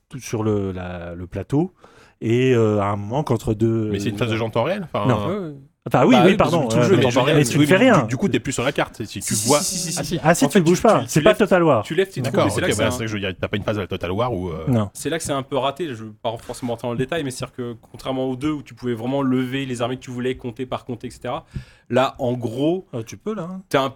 tout 0.09 0.19
sur 0.19 0.43
le, 0.43 0.73
la- 0.73 1.15
le 1.15 1.27
plateau. 1.27 1.73
Et 2.23 2.53
euh, 2.55 2.81
à 2.81 2.87
un 2.87 2.97
moment, 2.97 3.23
qu'entre 3.23 3.55
deux. 3.55 3.89
Mais 3.91 3.99
c'est 4.01 4.09
une 4.11 4.19
phase 4.19 4.31
de 4.31 4.37
jeu 4.37 4.43
en 4.45 4.51
temps 4.51 4.65
réel 4.65 4.83
enfin, 4.93 5.07
Non. 5.07 5.27
Ouais. 5.29 5.53
Enfin, 5.87 6.05
oui, 6.05 6.15
Bah 6.15 6.23
oui, 6.25 6.31
oui, 6.33 6.37
pardon. 6.37 6.69
tout 6.69 6.77
le 6.77 6.83
jeu 6.83 6.97
mais, 6.99 7.43
tu 7.43 7.57
Oui, 7.57 7.63
ne 7.63 7.67
fais 7.67 7.77
rien. 7.79 8.01
Du, 8.03 8.09
du 8.09 8.17
coup, 8.19 8.29
t'es 8.29 8.39
plus 8.39 8.53
sur 8.53 8.63
la 8.63 8.71
carte. 8.71 9.03
Si 9.07 9.21
tu 9.21 9.35
Si, 9.35 9.49
vois. 9.49 9.61
si, 9.61 9.77
si, 9.79 9.93
si, 9.93 9.99
Ah, 9.99 10.05
si. 10.05 10.21
Ah 10.23 10.35
si, 10.35 10.45
En 10.45 10.49
tu 10.49 10.53
fait, 10.53 10.61
bouges 10.61 10.83
pas. 10.83 11.05
C'est 11.07 11.23
pas 11.23 11.35
Total 11.35 11.63
War. 11.63 11.83
Tu 11.85 11.95
lèves 11.95 12.11
tes 12.11 12.21
D'accord, 12.21 12.47
et 12.49 12.51
c'est 12.51 12.61
là 12.61 12.67
ok, 12.67 12.73
que 12.75 12.79
bah, 12.79 12.87
un- 12.87 12.91
vrai 12.91 12.99
que 12.99 13.07
je 13.07 13.15
veux 13.15 13.21
dire, 13.21 13.33
t'as 13.41 13.49
pas 13.49 13.57
une 13.57 13.63
phase 13.63 13.79
à 13.79 13.81
la 13.81 13.87
Total 13.87 14.11
War 14.13 14.31
où. 14.31 14.51
euh, 14.51 14.67
Non. 14.69 14.91
c'est 14.93 15.09
là 15.09 15.17
que 15.17 15.25
c'est 15.25 15.33
un 15.33 15.43
peu 15.43 15.57
raté. 15.57 15.89
Je 15.89 15.95
veux 16.05 16.13
pas 16.13 16.37
forcément 16.37 16.75
rentrer 16.75 16.87
dans 16.89 16.93
le 16.93 16.99
détail, 16.99 17.25
mais 17.25 17.31
c'est-à-dire 17.31 17.55
que 17.57 17.77
contrairement 17.91 18.27
aux 18.27 18.37
deux 18.37 18.51
où 18.53 18.63
tu 18.63 18.75
pouvais 18.75 18.93
vraiment 18.93 19.23
lever 19.23 19.65
les 19.65 19.81
armées 19.81 19.97
que 19.97 20.03
tu 20.03 20.11
voulais, 20.11 20.37
compter 20.37 20.67
par 20.67 20.85
compter, 20.85 21.07
etc. 21.07 21.33
Là, 21.89 22.15
en 22.19 22.35
gros, 22.35 22.87
Euh, 22.93 23.03
tu 23.03 23.17
peux 23.17 23.35
là. 23.35 23.49
hein. 23.51 23.63
un- 23.79 23.95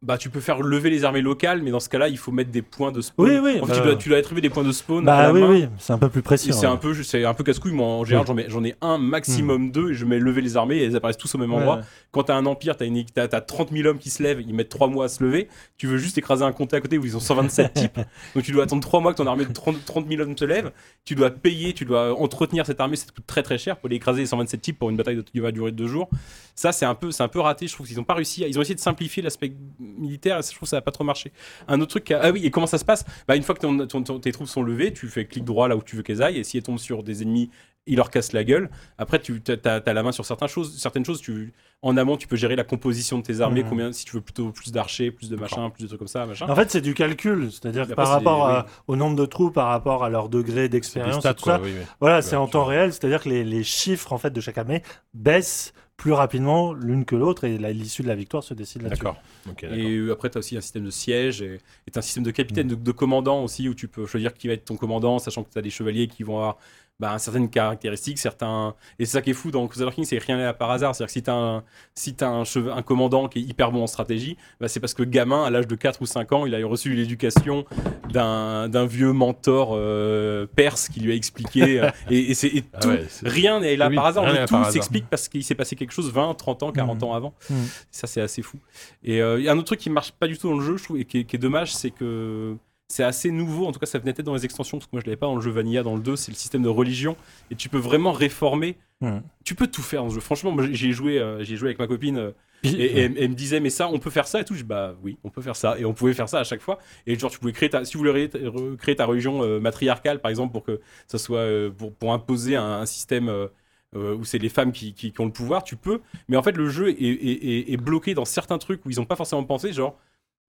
Bah, 0.00 0.16
tu 0.16 0.30
peux 0.30 0.38
faire 0.38 0.60
lever 0.62 0.90
les 0.90 1.04
armées 1.04 1.22
locales, 1.22 1.60
mais 1.60 1.72
dans 1.72 1.80
ce 1.80 1.88
cas-là, 1.88 2.06
il 2.08 2.18
faut 2.18 2.30
mettre 2.30 2.52
des 2.52 2.62
points 2.62 2.92
de 2.92 3.00
spawn. 3.00 3.28
Oui, 3.28 3.36
oui, 3.42 3.60
En 3.60 3.66
fait, 3.66 3.72
bah- 3.72 3.78
tu, 3.78 3.82
dois, 3.82 3.96
tu 3.96 4.08
dois 4.10 4.18
attribuer 4.18 4.40
des 4.40 4.48
points 4.48 4.62
de 4.62 4.70
spawn 4.70 5.02
à 5.08 5.10
Bah 5.16 5.22
la 5.24 5.32
oui, 5.32 5.40
main. 5.40 5.50
oui, 5.50 5.66
c'est 5.80 5.92
un 5.92 5.98
peu 5.98 6.08
plus 6.08 6.22
précis. 6.22 6.52
C'est 6.52 6.66
ouais. 6.68 6.72
un 6.72 6.76
peu, 6.76 6.94
c'est 7.02 7.24
un 7.24 7.34
peu 7.34 7.42
casse-couille. 7.42 7.72
Moi, 7.72 7.84
en 7.84 8.04
général, 8.04 8.24
j'en 8.46 8.62
ai 8.62 8.76
un, 8.80 8.96
maximum 8.98 9.72
deux, 9.72 9.90
et 9.90 9.94
je 9.94 10.04
mets 10.04 10.20
lever 10.20 10.40
les 10.40 10.56
armées, 10.56 10.76
et 10.76 10.84
elles 10.84 10.94
apparaissent 10.94 11.16
tous 11.16 11.34
au 11.34 11.38
même 11.38 11.52
endroit. 11.52 11.78
Ouais. 11.78 11.82
Quand 12.12 12.22
t'as 12.22 12.36
un 12.36 12.46
empire, 12.46 12.76
t'as, 12.76 12.84
une, 12.86 13.04
t'as, 13.06 13.26
t'as 13.26 13.40
30 13.40 13.72
000 13.72 13.88
hommes 13.88 13.98
qui 13.98 14.10
se 14.10 14.22
lèvent, 14.22 14.40
ils 14.40 14.54
mettent 14.54 14.68
3 14.68 14.86
mois 14.86 15.06
à 15.06 15.08
se 15.08 15.20
lever. 15.24 15.48
Tu 15.76 15.88
veux 15.88 15.98
juste 15.98 16.16
écraser 16.16 16.44
un 16.44 16.52
comté 16.52 16.76
à 16.76 16.80
côté 16.80 16.96
où 16.96 17.04
ils 17.04 17.16
ont 17.16 17.20
127 17.20 17.72
types. 17.74 17.98
Donc 18.36 18.44
tu 18.44 18.52
dois 18.52 18.62
attendre 18.62 18.82
3 18.82 19.00
mois 19.00 19.10
que 19.12 19.18
ton 19.18 19.26
armée 19.26 19.46
de 19.46 19.52
30, 19.52 19.84
30 19.84 20.06
000 20.08 20.22
hommes 20.22 20.38
se 20.38 20.44
lève. 20.44 20.70
Tu 21.06 21.16
dois 21.16 21.30
payer, 21.30 21.72
tu 21.74 21.84
dois 21.84 22.14
entretenir 22.18 22.64
cette 22.66 22.78
armée, 22.80 22.94
ça 22.94 23.06
te 23.06 23.12
coûte 23.12 23.26
très 23.26 23.42
très 23.42 23.58
cher 23.58 23.76
pour 23.76 23.88
aller 23.88 23.96
écraser 23.96 24.20
les 24.20 24.26
127 24.26 24.60
types 24.62 24.78
pour 24.78 24.90
une 24.90 24.96
bataille 24.96 25.20
qui 25.24 25.40
va 25.40 25.50
durer 25.50 25.72
2 25.72 25.88
jours. 25.88 26.08
Ça, 26.54 26.70
c'est 26.70 26.86
un 26.86 26.94
peu, 26.94 27.10
c'est 27.10 27.22
un 27.24 27.28
peu 27.28 27.40
raté. 27.40 27.66
Je 27.66 27.72
trouve 27.74 27.86
qu'ils 27.88 27.98
ont 27.98 28.04
pas 28.04 28.14
réussi. 28.14 28.44
à- 28.44 28.48
Ils 28.48 28.58
ont 28.58 28.62
essayé 28.62 28.74
de 28.76 28.80
simplifier 28.80 29.22
l'aspect 29.22 29.52
militaire 29.96 30.40
je 30.42 30.48
trouve 30.48 30.60
que 30.60 30.66
ça 30.68 30.76
a 30.78 30.80
pas 30.80 30.90
trop 30.92 31.04
marché. 31.04 31.32
Un 31.68 31.80
autre 31.80 31.90
truc, 31.90 32.10
a- 32.10 32.20
ah 32.22 32.30
oui, 32.30 32.44
et 32.44 32.50
comment 32.50 32.66
ça 32.66 32.78
se 32.78 32.84
passe? 32.84 33.04
Bah, 33.26 33.36
Une 33.36 33.42
fois 33.42 33.54
que 33.54 33.60
ton- 33.60 33.86
ton- 33.86 34.02
ton- 34.02 34.18
tes 34.20 34.32
troupes 34.32 34.48
sont 34.48 34.62
levées, 34.62 34.92
tu 34.92 35.06
fais 35.08 35.24
clic 35.26 35.44
droit 35.44 35.68
là 35.68 35.76
où 35.76 35.82
tu 35.82 35.96
veux 35.96 36.02
qu'elles 36.02 36.22
aillent 36.22 36.38
et 36.38 36.44
si 36.44 36.56
elles 36.56 36.62
tombent 36.62 36.78
sur 36.78 37.02
des 37.02 37.22
ennemis, 37.22 37.50
ils 37.90 37.96
leur 37.96 38.10
cassent 38.10 38.34
la 38.34 38.44
gueule. 38.44 38.68
Après, 38.98 39.18
tu 39.18 39.40
as, 39.64 39.92
la 39.94 40.02
main 40.02 40.12
sur 40.12 40.26
certaines 40.26 40.48
choses. 40.48 40.76
Certaines 40.78 41.06
choses 41.06 41.22
tu, 41.22 41.54
en 41.80 41.96
amont, 41.96 42.18
tu 42.18 42.26
peux 42.28 42.36
gérer 42.36 42.54
la 42.54 42.64
composition 42.64 43.16
de 43.18 43.22
tes 43.22 43.40
armées, 43.40 43.62
Mhm. 43.62 43.68
combien, 43.70 43.92
si 43.92 44.04
tu 44.04 44.12
veux 44.16 44.20
plutôt 44.20 44.50
plus 44.50 44.72
d'archers, 44.72 45.10
plus 45.10 45.30
de 45.30 45.36
machin, 45.36 45.70
plus 45.70 45.84
de 45.84 45.86
trucs 45.88 45.98
comme 46.00 46.06
ça, 46.08 46.26
machin. 46.26 46.46
En 46.50 46.54
fait, 46.54 46.70
c'est 46.70 46.82
du 46.82 46.92
calcul, 46.92 47.50
c'est-à-dire 47.50 47.82
Après, 47.84 47.94
par 47.94 48.08
rapport 48.08 48.46
à- 48.46 48.66
oui. 48.66 48.72
au 48.88 48.96
nombre 48.96 49.16
de 49.16 49.24
troupes, 49.24 49.54
par 49.54 49.68
rapport 49.68 50.04
à 50.04 50.10
leur 50.10 50.28
degré 50.28 50.68
d'expérience, 50.68 51.24
oui, 51.24 51.54
oui. 51.62 51.70
voilà, 52.00 52.20
c'est 52.20 52.36
en 52.36 52.46
temps 52.46 52.64
réel, 52.66 52.92
c'est-à-dire 52.92 53.22
que 53.22 53.30
les, 53.30 53.42
les 53.42 53.64
chiffres 53.64 54.12
en 54.12 54.18
fait 54.18 54.30
de 54.34 54.40
chaque 54.42 54.58
armée 54.58 54.82
baissent 55.14 55.72
plus 55.98 56.12
rapidement 56.12 56.72
l'une 56.72 57.04
que 57.04 57.16
l'autre 57.16 57.44
et 57.44 57.58
l'issue 57.74 58.02
de 58.02 58.08
la 58.08 58.14
victoire 58.14 58.44
se 58.44 58.54
décide 58.54 58.82
là-dessus. 58.82 59.02
D'accord. 59.02 59.20
Et 59.62 59.96
euh, 59.96 60.12
après, 60.12 60.30
tu 60.30 60.38
as 60.38 60.40
aussi 60.40 60.56
un 60.56 60.60
système 60.60 60.84
de 60.84 60.90
siège 60.90 61.42
et 61.42 61.58
et 61.86 61.98
un 61.98 62.00
système 62.00 62.22
de 62.22 62.30
capitaine, 62.30 62.68
de, 62.68 62.76
de 62.76 62.92
commandant 62.92 63.42
aussi, 63.42 63.68
où 63.68 63.74
tu 63.74 63.88
peux 63.88 64.06
choisir 64.06 64.32
qui 64.32 64.46
va 64.46 64.54
être 64.54 64.64
ton 64.64 64.76
commandant, 64.76 65.18
sachant 65.18 65.42
que 65.42 65.52
tu 65.52 65.58
as 65.58 65.62
des 65.62 65.70
chevaliers 65.70 66.06
qui 66.06 66.22
vont 66.22 66.36
avoir 66.36 66.58
bah, 67.00 67.16
certaines 67.18 67.48
caractéristiques, 67.48 68.18
certains. 68.18 68.74
Et 68.98 69.04
c'est 69.04 69.12
ça 69.12 69.22
qui 69.22 69.30
est 69.30 69.34
fou 69.34 69.50
dans 69.52 69.66
Crusader 69.68 69.92
King, 69.92 70.04
c'est 70.04 70.16
que 70.18 70.24
rien 70.26 70.36
n'est 70.36 70.42
là 70.44 70.52
par 70.54 70.70
hasard. 70.72 70.94
C'est-à-dire 70.96 71.06
que 71.08 71.12
si 71.12 71.22
tu 71.22 71.30
as, 71.30 71.34
un, 71.34 71.64
si 71.94 72.14
t'as 72.14 72.28
un, 72.28 72.42
cheva- 72.42 72.72
un 72.72 72.82
commandant 72.82 73.28
qui 73.28 73.38
est 73.38 73.42
hyper 73.42 73.70
bon 73.70 73.84
en 73.84 73.86
stratégie, 73.86 74.36
bah, 74.60 74.66
c'est 74.68 74.80
parce 74.80 74.94
que 74.94 75.02
le 75.02 75.08
gamin, 75.10 75.44
à 75.44 75.50
l'âge 75.50 75.68
de 75.68 75.76
4 75.76 76.02
ou 76.02 76.06
5 76.06 76.32
ans, 76.32 76.44
il 76.46 76.54
a 76.54 76.66
reçu 76.66 76.92
l'éducation 76.94 77.64
d'un 78.10 78.68
d'un 78.68 78.86
vieux 78.86 79.12
mentor 79.12 79.72
euh, 79.74 80.46
perse 80.56 80.88
qui 80.88 81.00
lui 81.00 81.12
a 81.12 81.14
expliqué. 81.14 81.80
euh, 81.80 81.90
et 82.10 82.30
et, 82.30 82.34
c'est, 82.34 82.48
et 82.48 82.64
Ah 82.74 82.78
tout, 82.80 82.88
ouais, 82.88 83.06
rien 83.22 83.60
n'est 83.60 83.76
là 83.76 83.88
Oui, 83.88 83.94
par 83.96 84.06
hasard. 84.06 84.24
mais 84.32 84.44
tout 84.46 84.64
s'explique 84.70 85.06
parce 85.08 85.28
qu'il 85.28 85.44
s'est 85.44 85.54
passé 85.54 85.76
quelque 85.76 85.92
chose 85.92 86.12
20, 86.12 86.34
30 86.34 86.62
ans, 86.64 86.72
40 86.72 86.98
Mhm. 86.98 87.04
ans 87.08 87.14
avant. 87.14 87.34
Mhm. 87.50 87.56
Ça, 87.92 88.06
c'est 88.08 88.20
assez 88.20 88.42
fou. 88.42 88.58
Et 89.04 89.22
euh, 89.22 89.38
il 89.38 89.44
y 89.44 89.48
a 89.48 89.52
un 89.52 89.56
autre 89.58 89.66
truc 89.66 89.78
qui 89.80 89.90
marche 89.90 90.10
pas 90.12 90.26
du 90.26 90.36
tout 90.36 90.48
dans 90.50 90.56
le 90.56 90.64
jeu, 90.64 90.76
je 90.76 90.84
trouve, 90.84 90.98
et 90.98 91.04
qui 91.04 91.18
est, 91.20 91.24
qui 91.24 91.36
est 91.36 91.38
dommage, 91.38 91.72
c'est 91.74 91.90
que 91.90 92.56
c'est 92.88 93.04
assez 93.04 93.30
nouveau. 93.30 93.66
En 93.66 93.72
tout 93.72 93.78
cas, 93.78 93.86
ça 93.86 93.98
venait 93.98 94.12
peut-être 94.12 94.26
dans 94.26 94.34
les 94.34 94.44
extensions, 94.44 94.78
parce 94.78 94.86
que 94.86 94.96
moi, 94.96 95.00
je 95.02 95.06
l'avais 95.06 95.16
pas 95.16 95.26
dans 95.26 95.36
le 95.36 95.42
jeu 95.42 95.50
Vanilla, 95.50 95.82
dans 95.82 95.94
le 95.94 96.00
2, 96.02 96.16
c'est 96.16 96.32
le 96.32 96.36
système 96.36 96.62
de 96.62 96.68
religion. 96.68 97.16
Et 97.50 97.54
tu 97.54 97.68
peux 97.68 97.78
vraiment 97.78 98.12
réformer. 98.12 98.76
Mhm. 99.00 99.22
Tu 99.44 99.54
peux 99.54 99.66
tout 99.66 99.82
faire 99.82 100.02
dans 100.02 100.08
ce 100.10 100.14
jeu. 100.16 100.20
Franchement, 100.20 100.56
j'ai 100.72 100.92
joué, 100.92 101.18
euh, 101.18 101.44
j'ai 101.44 101.56
joué 101.56 101.68
avec 101.68 101.78
ma 101.78 101.86
copine. 101.86 102.16
euh, 102.18 102.30
et, 102.64 102.86
et 102.86 103.00
elle, 103.02 103.28
me 103.28 103.34
disait, 103.34 103.60
mais 103.60 103.70
ça, 103.70 103.88
on 103.88 103.98
peut 103.98 104.10
faire 104.10 104.26
ça 104.26 104.40
et 104.40 104.44
tout. 104.44 104.54
Je 104.54 104.60
dis, 104.62 104.64
bah 104.66 104.96
oui, 105.04 105.16
on 105.22 105.28
peut 105.30 105.42
faire 105.42 105.54
ça. 105.54 105.78
Et 105.78 105.84
on 105.84 105.92
pouvait 105.94 106.14
faire 106.14 106.28
ça 106.28 106.40
à 106.40 106.44
chaque 106.44 106.60
fois. 106.62 106.78
Et 107.06 107.16
genre, 107.18 107.30
tu 107.30 107.38
pouvais 107.38 107.52
créer 107.52 107.70
ta, 107.70 107.84
si 107.84 107.96
ré- 107.98 108.26
re- 108.26 108.76
créer 108.76 108.96
ta 108.96 109.04
religion 109.06 109.42
euh, 109.44 109.60
matriarcale, 109.60 110.20
par 110.20 110.30
exemple, 110.30 110.52
pour 110.52 110.64
que 110.64 110.80
ça 111.06 111.18
soit, 111.18 111.38
euh, 111.40 111.70
pour, 111.70 111.92
pour 111.94 112.12
imposer 112.12 112.56
un, 112.56 112.80
un 112.80 112.86
système 112.86 113.28
euh, 113.28 113.48
où 113.94 114.24
c'est 114.24 114.38
les 114.38 114.48
femmes 114.48 114.72
qui, 114.72 114.92
qui- 114.92 115.12
qui 115.12 115.20
ont 115.20 115.26
le 115.26 115.30
pouvoir, 115.32 115.62
tu 115.62 115.76
peux. 115.76 116.00
Mais 116.28 116.36
en 116.36 116.42
fait, 116.42 116.56
le 116.56 116.68
jeu 116.68 116.88
est, 116.88 116.94
est- 116.94 117.48
est- 117.48 117.72
est 117.72 117.76
bloqué 117.76 118.14
dans 118.14 118.24
certains 118.24 118.58
trucs 118.58 118.84
où 118.86 118.90
ils 118.90 118.96
n'ont 118.98 119.04
pas 119.06 119.16
forcément 119.16 119.44
pensé, 119.44 119.72
genre. 119.72 119.96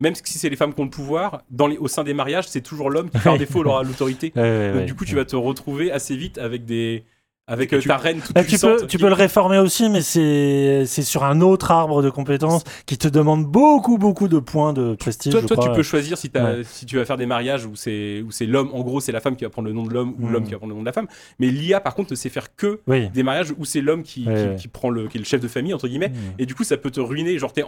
Même 0.01 0.13
si 0.15 0.37
c'est 0.37 0.49
les 0.49 0.55
femmes 0.55 0.73
qui 0.73 0.79
ont 0.79 0.85
le 0.85 0.89
pouvoir, 0.89 1.41
dans 1.51 1.67
les, 1.67 1.77
au 1.77 1.87
sein 1.89 2.03
des 2.05 2.13
mariages, 2.13 2.47
c'est 2.47 2.61
toujours 2.61 2.89
l'homme 2.89 3.09
qui, 3.09 3.17
par 3.19 3.37
défaut, 3.37 3.65
aura 3.65 3.83
l'autorité. 3.83 4.31
Ouais, 4.35 4.41
ouais, 4.41 4.67
Donc, 4.71 4.79
ouais. 4.81 4.85
du 4.85 4.95
coup, 4.95 5.03
tu 5.05 5.15
vas 5.15 5.25
te 5.25 5.35
retrouver 5.35 5.91
assez 5.91 6.15
vite 6.15 6.37
avec 6.37 6.63
des, 6.63 7.03
avec 7.47 7.73
euh, 7.73 7.79
tu- 7.79 7.89
ta 7.89 7.97
reine 7.97 8.21
toute 8.21 8.33
Bah, 8.33 8.45
tu, 8.45 8.57
peux, 8.57 8.77
tu 8.81 8.87
qui- 8.87 8.97
peux 8.97 9.07
le 9.09 9.13
réformer 9.13 9.57
aussi, 9.57 9.89
mais 9.89 10.01
c'est 10.01 10.83
c'est 10.85 11.01
sur 11.01 11.25
un 11.25 11.41
autre 11.41 11.71
arbre 11.71 12.01
de 12.01 12.09
compétences 12.09 12.63
qui 12.85 12.97
te 12.97 13.09
demande 13.09 13.45
beaucoup, 13.45 13.97
beaucoup 13.97 14.29
de 14.29 14.39
points 14.39 14.71
de 14.71 14.95
prestige. 14.95 15.33
Toi, 15.33 15.41
je 15.41 15.47
toi 15.47 15.57
tu 15.57 15.69
peux 15.71 15.83
choisir 15.83 16.17
si, 16.17 16.29
t'as- 16.29 16.57
Ouais. 16.57 16.61
si 16.63 16.85
tu 16.85 16.95
vas 16.95 17.03
faire 17.03 17.17
des 17.17 17.25
mariages 17.25 17.65
où 17.65 17.75
c'est 17.75 18.21
où 18.25 18.31
c'est 18.31 18.45
l'homme, 18.45 18.69
en 18.71 18.81
gros, 18.83 19.01
c'est 19.01 19.11
la 19.11 19.19
femme 19.19 19.35
qui 19.35 19.43
va 19.43 19.49
prendre 19.49 19.67
le 19.67 19.73
nom 19.73 19.83
de 19.83 19.93
l'homme 19.93 20.13
ou 20.19 20.27
Mm. 20.27 20.31
l'homme 20.31 20.43
qui 20.45 20.51
va 20.51 20.59
prendre 20.59 20.71
le 20.71 20.75
nom 20.75 20.81
de 20.83 20.85
la 20.87 20.93
femme. 20.93 21.07
Mais 21.39 21.47
l'IA, 21.47 21.81
par 21.81 21.93
contre, 21.95 22.11
ne 22.11 22.15
sait 22.15 22.29
faire 22.29 22.55
que 22.55 22.79
Oui. 22.87 23.09
des 23.09 23.23
mariages 23.23 23.51
où 23.57 23.65
c'est 23.65 23.81
l'homme 23.81 24.03
qui, 24.03 24.25
Ouais, 24.25 24.33
qui, 24.35 24.41
ouais. 24.49 24.55
qui 24.55 24.67
prend 24.69 24.91
le, 24.91 25.07
qui 25.09 25.17
est 25.17 25.19
le 25.19 25.25
chef 25.25 25.41
de 25.41 25.47
famille 25.49 25.73
entre 25.73 25.89
guillemets. 25.89 26.09
Mm. 26.09 26.13
Et 26.39 26.45
du 26.45 26.55
coup, 26.55 26.63
ça 26.63 26.77
peut 26.77 26.91
te 26.91 27.01
ruiner. 27.01 27.37
Genre, 27.37 27.51
t'es, 27.51 27.63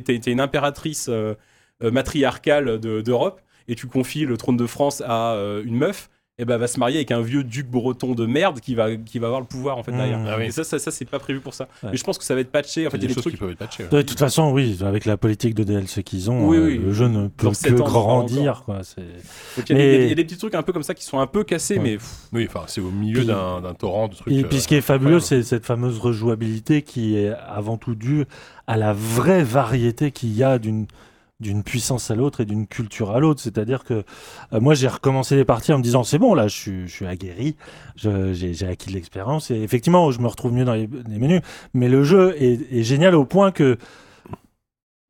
t'es- 0.00 0.18
t'es 0.18 0.32
une 0.32 0.40
impératrice 0.40 1.06
euh, 1.08 1.34
euh, 1.82 1.90
matriarcale 1.90 2.78
de- 2.80 3.00
d'Europe 3.00 3.40
et 3.68 3.74
tu 3.74 3.86
confies 3.86 4.24
le 4.24 4.36
trône 4.36 4.56
de 4.56 4.66
France 4.66 5.02
à 5.06 5.32
euh, 5.34 5.62
une 5.64 5.76
meuf. 5.76 6.08
Et 6.38 6.44
ben, 6.44 6.56
elle 6.56 6.60
va 6.60 6.66
se 6.66 6.78
marier 6.78 6.96
avec 6.96 7.12
un 7.12 7.22
vieux 7.22 7.42
duc 7.44 7.66
breton 7.66 8.14
de 8.14 8.26
merde 8.26 8.60
qui 8.60 8.74
va, 8.74 8.94
qui 8.94 9.18
va 9.18 9.28
avoir 9.28 9.40
le 9.40 9.46
pouvoir 9.46 9.78
en 9.78 9.82
fait 9.82 9.92
Mm. 9.92 9.96
derrière. 9.96 10.20
Ah 10.26 10.34
oui. 10.38 10.44
Et 10.44 10.50
ça, 10.50 10.64
ça, 10.64 10.78
ça, 10.78 10.90
c'est 10.90 11.06
pas 11.06 11.18
prévu 11.18 11.40
pour 11.40 11.54
ça. 11.54 11.64
Ouais. 11.82 11.88
Mais 11.92 11.96
je 11.96 12.04
pense 12.04 12.18
que 12.18 12.24
ça 12.24 12.34
va 12.34 12.42
être 12.42 12.50
patché. 12.52 12.86
En 12.86 12.90
fait, 12.90 12.98
il 12.98 13.04
y 13.04 13.06
a 13.06 13.08
des 13.08 13.08
des 13.08 13.14
choses 13.14 13.22
trucs. 13.22 13.34
qui 13.36 13.40
peuvent 13.40 13.50
être 13.52 13.56
patchées. 13.58 13.84
ouais. 13.84 13.88
De 13.88 14.02
toute 14.02 14.18
façon, 14.18 14.50
oui, 14.52 14.78
avec 14.84 15.06
la 15.06 15.16
politique 15.16 15.54
de 15.54 15.64
DLC 15.64 16.02
qu'ils 16.02 16.30
ont, 16.30 16.46
Oui, 16.46 16.58
euh, 16.58 16.64
oui. 16.66 16.76
le 16.78 16.92
jeu 16.92 17.08
ne 17.08 17.28
peut 17.28 17.48
que 17.48 17.70
grandir. 17.72 18.64
Quoi. 18.66 18.80
c'est- 18.82 19.00
Donc, 19.00 19.70
il 19.70 19.76
y, 19.78 19.80
a 19.80 19.82
des- 19.82 19.82
il 19.82 19.86
y 19.86 19.88
a 19.88 19.92
des- 19.92 19.98
Mais- 19.98 20.04
il 20.04 20.08
y 20.10 20.12
a 20.12 20.14
des 20.14 20.24
petits 20.24 20.36
trucs 20.36 20.54
un 20.54 20.62
peu 20.62 20.74
comme 20.74 20.82
ça 20.82 20.92
qui 20.92 21.04
sont 21.06 21.20
un 21.20 21.26
peu 21.26 21.42
cassés, 21.42 21.78
Ouais. 21.78 21.82
mais 21.82 21.98
Oui, 22.34 22.46
enfin, 22.50 22.64
c'est 22.66 22.82
au 22.82 22.90
milieu 22.90 23.20
Puis- 23.20 23.28
d'un 23.28 23.62
d'un 23.62 23.72
torrent 23.72 24.08
de 24.08 24.14
trucs. 24.16 24.30
Et 24.34 24.42
puis 24.44 24.60
ce 24.60 24.68
qui 24.68 24.74
est 24.74 24.82
fabuleux, 24.82 25.20
c'est 25.20 25.42
cette 25.42 25.64
fameuse 25.64 25.98
rejouabilité 25.98 26.82
qui 26.82 27.16
est 27.16 27.32
avant 27.48 27.78
tout 27.78 27.94
due 27.94 28.26
à 28.66 28.76
la 28.76 28.92
vraie 28.92 29.42
variété 29.42 30.10
qu'il 30.10 30.36
y 30.36 30.42
a 30.44 30.58
d'une 30.58 30.86
d'une 31.40 31.62
puissance 31.62 32.10
à 32.10 32.14
l'autre 32.14 32.40
et 32.40 32.44
d'une 32.44 32.66
culture 32.66 33.10
à 33.10 33.20
l'autre. 33.20 33.40
C'est-à-dire 33.40 33.84
que 33.84 34.04
euh, 34.52 34.60
moi, 34.60 34.74
j'ai 34.74 34.88
recommencé 34.88 35.36
les 35.36 35.44
parties 35.44 35.72
en 35.72 35.78
me 35.78 35.82
disant 35.82 36.02
c'est 36.02 36.18
bon, 36.18 36.34
là, 36.34 36.48
je 36.48 36.56
suis, 36.56 36.88
je 36.88 36.92
suis 36.92 37.06
aguerri, 37.06 37.56
j'ai 37.96 38.66
acquis 38.66 38.88
de 38.88 38.94
l'expérience 38.94 39.50
et 39.50 39.56
effectivement, 39.56 40.10
je 40.10 40.20
me 40.20 40.28
retrouve 40.28 40.52
mieux 40.52 40.64
dans 40.64 40.74
les, 40.74 40.86
menus. 40.86 41.42
Mais 41.74 41.88
le 41.88 42.04
jeu 42.04 42.34
est, 42.38 42.82
génial 42.82 43.14
au 43.14 43.24
point 43.24 43.50
que 43.50 43.76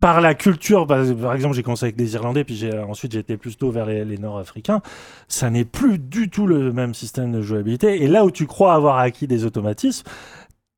par 0.01 0.21
la 0.21 0.35
culture, 0.35 0.87
par, 0.87 1.05
par 1.21 1.35
exemple, 1.35 1.55
j'ai 1.55 1.63
commencé 1.63 1.87
avec 1.87 1.97
des 1.97 2.15
Irlandais, 2.15 2.45
puis 2.45 2.69
ensuite 2.89 3.13
j'ai 3.13 3.19
été 3.21 3.37
plutôt 3.37 3.71
vers 3.71 3.87
les 3.87 4.19
Nord-Africains. 4.19 4.83
Ça 5.29 5.49
n'est 5.49 5.65
plus 5.65 5.99
du 5.99 6.29
tout 6.29 6.47
le 6.47 6.73
même 6.73 6.95
système 6.95 7.33
de 7.33 7.41
jouabilité. 7.41 8.03
Et 8.03 8.09
là 8.09 8.25
où 8.25 8.31
tu 8.31 8.47
crois 8.47 8.75
avoir 8.75 8.99
acquis 8.99 9.27
des 9.27 9.45
automatismes, 9.45 10.07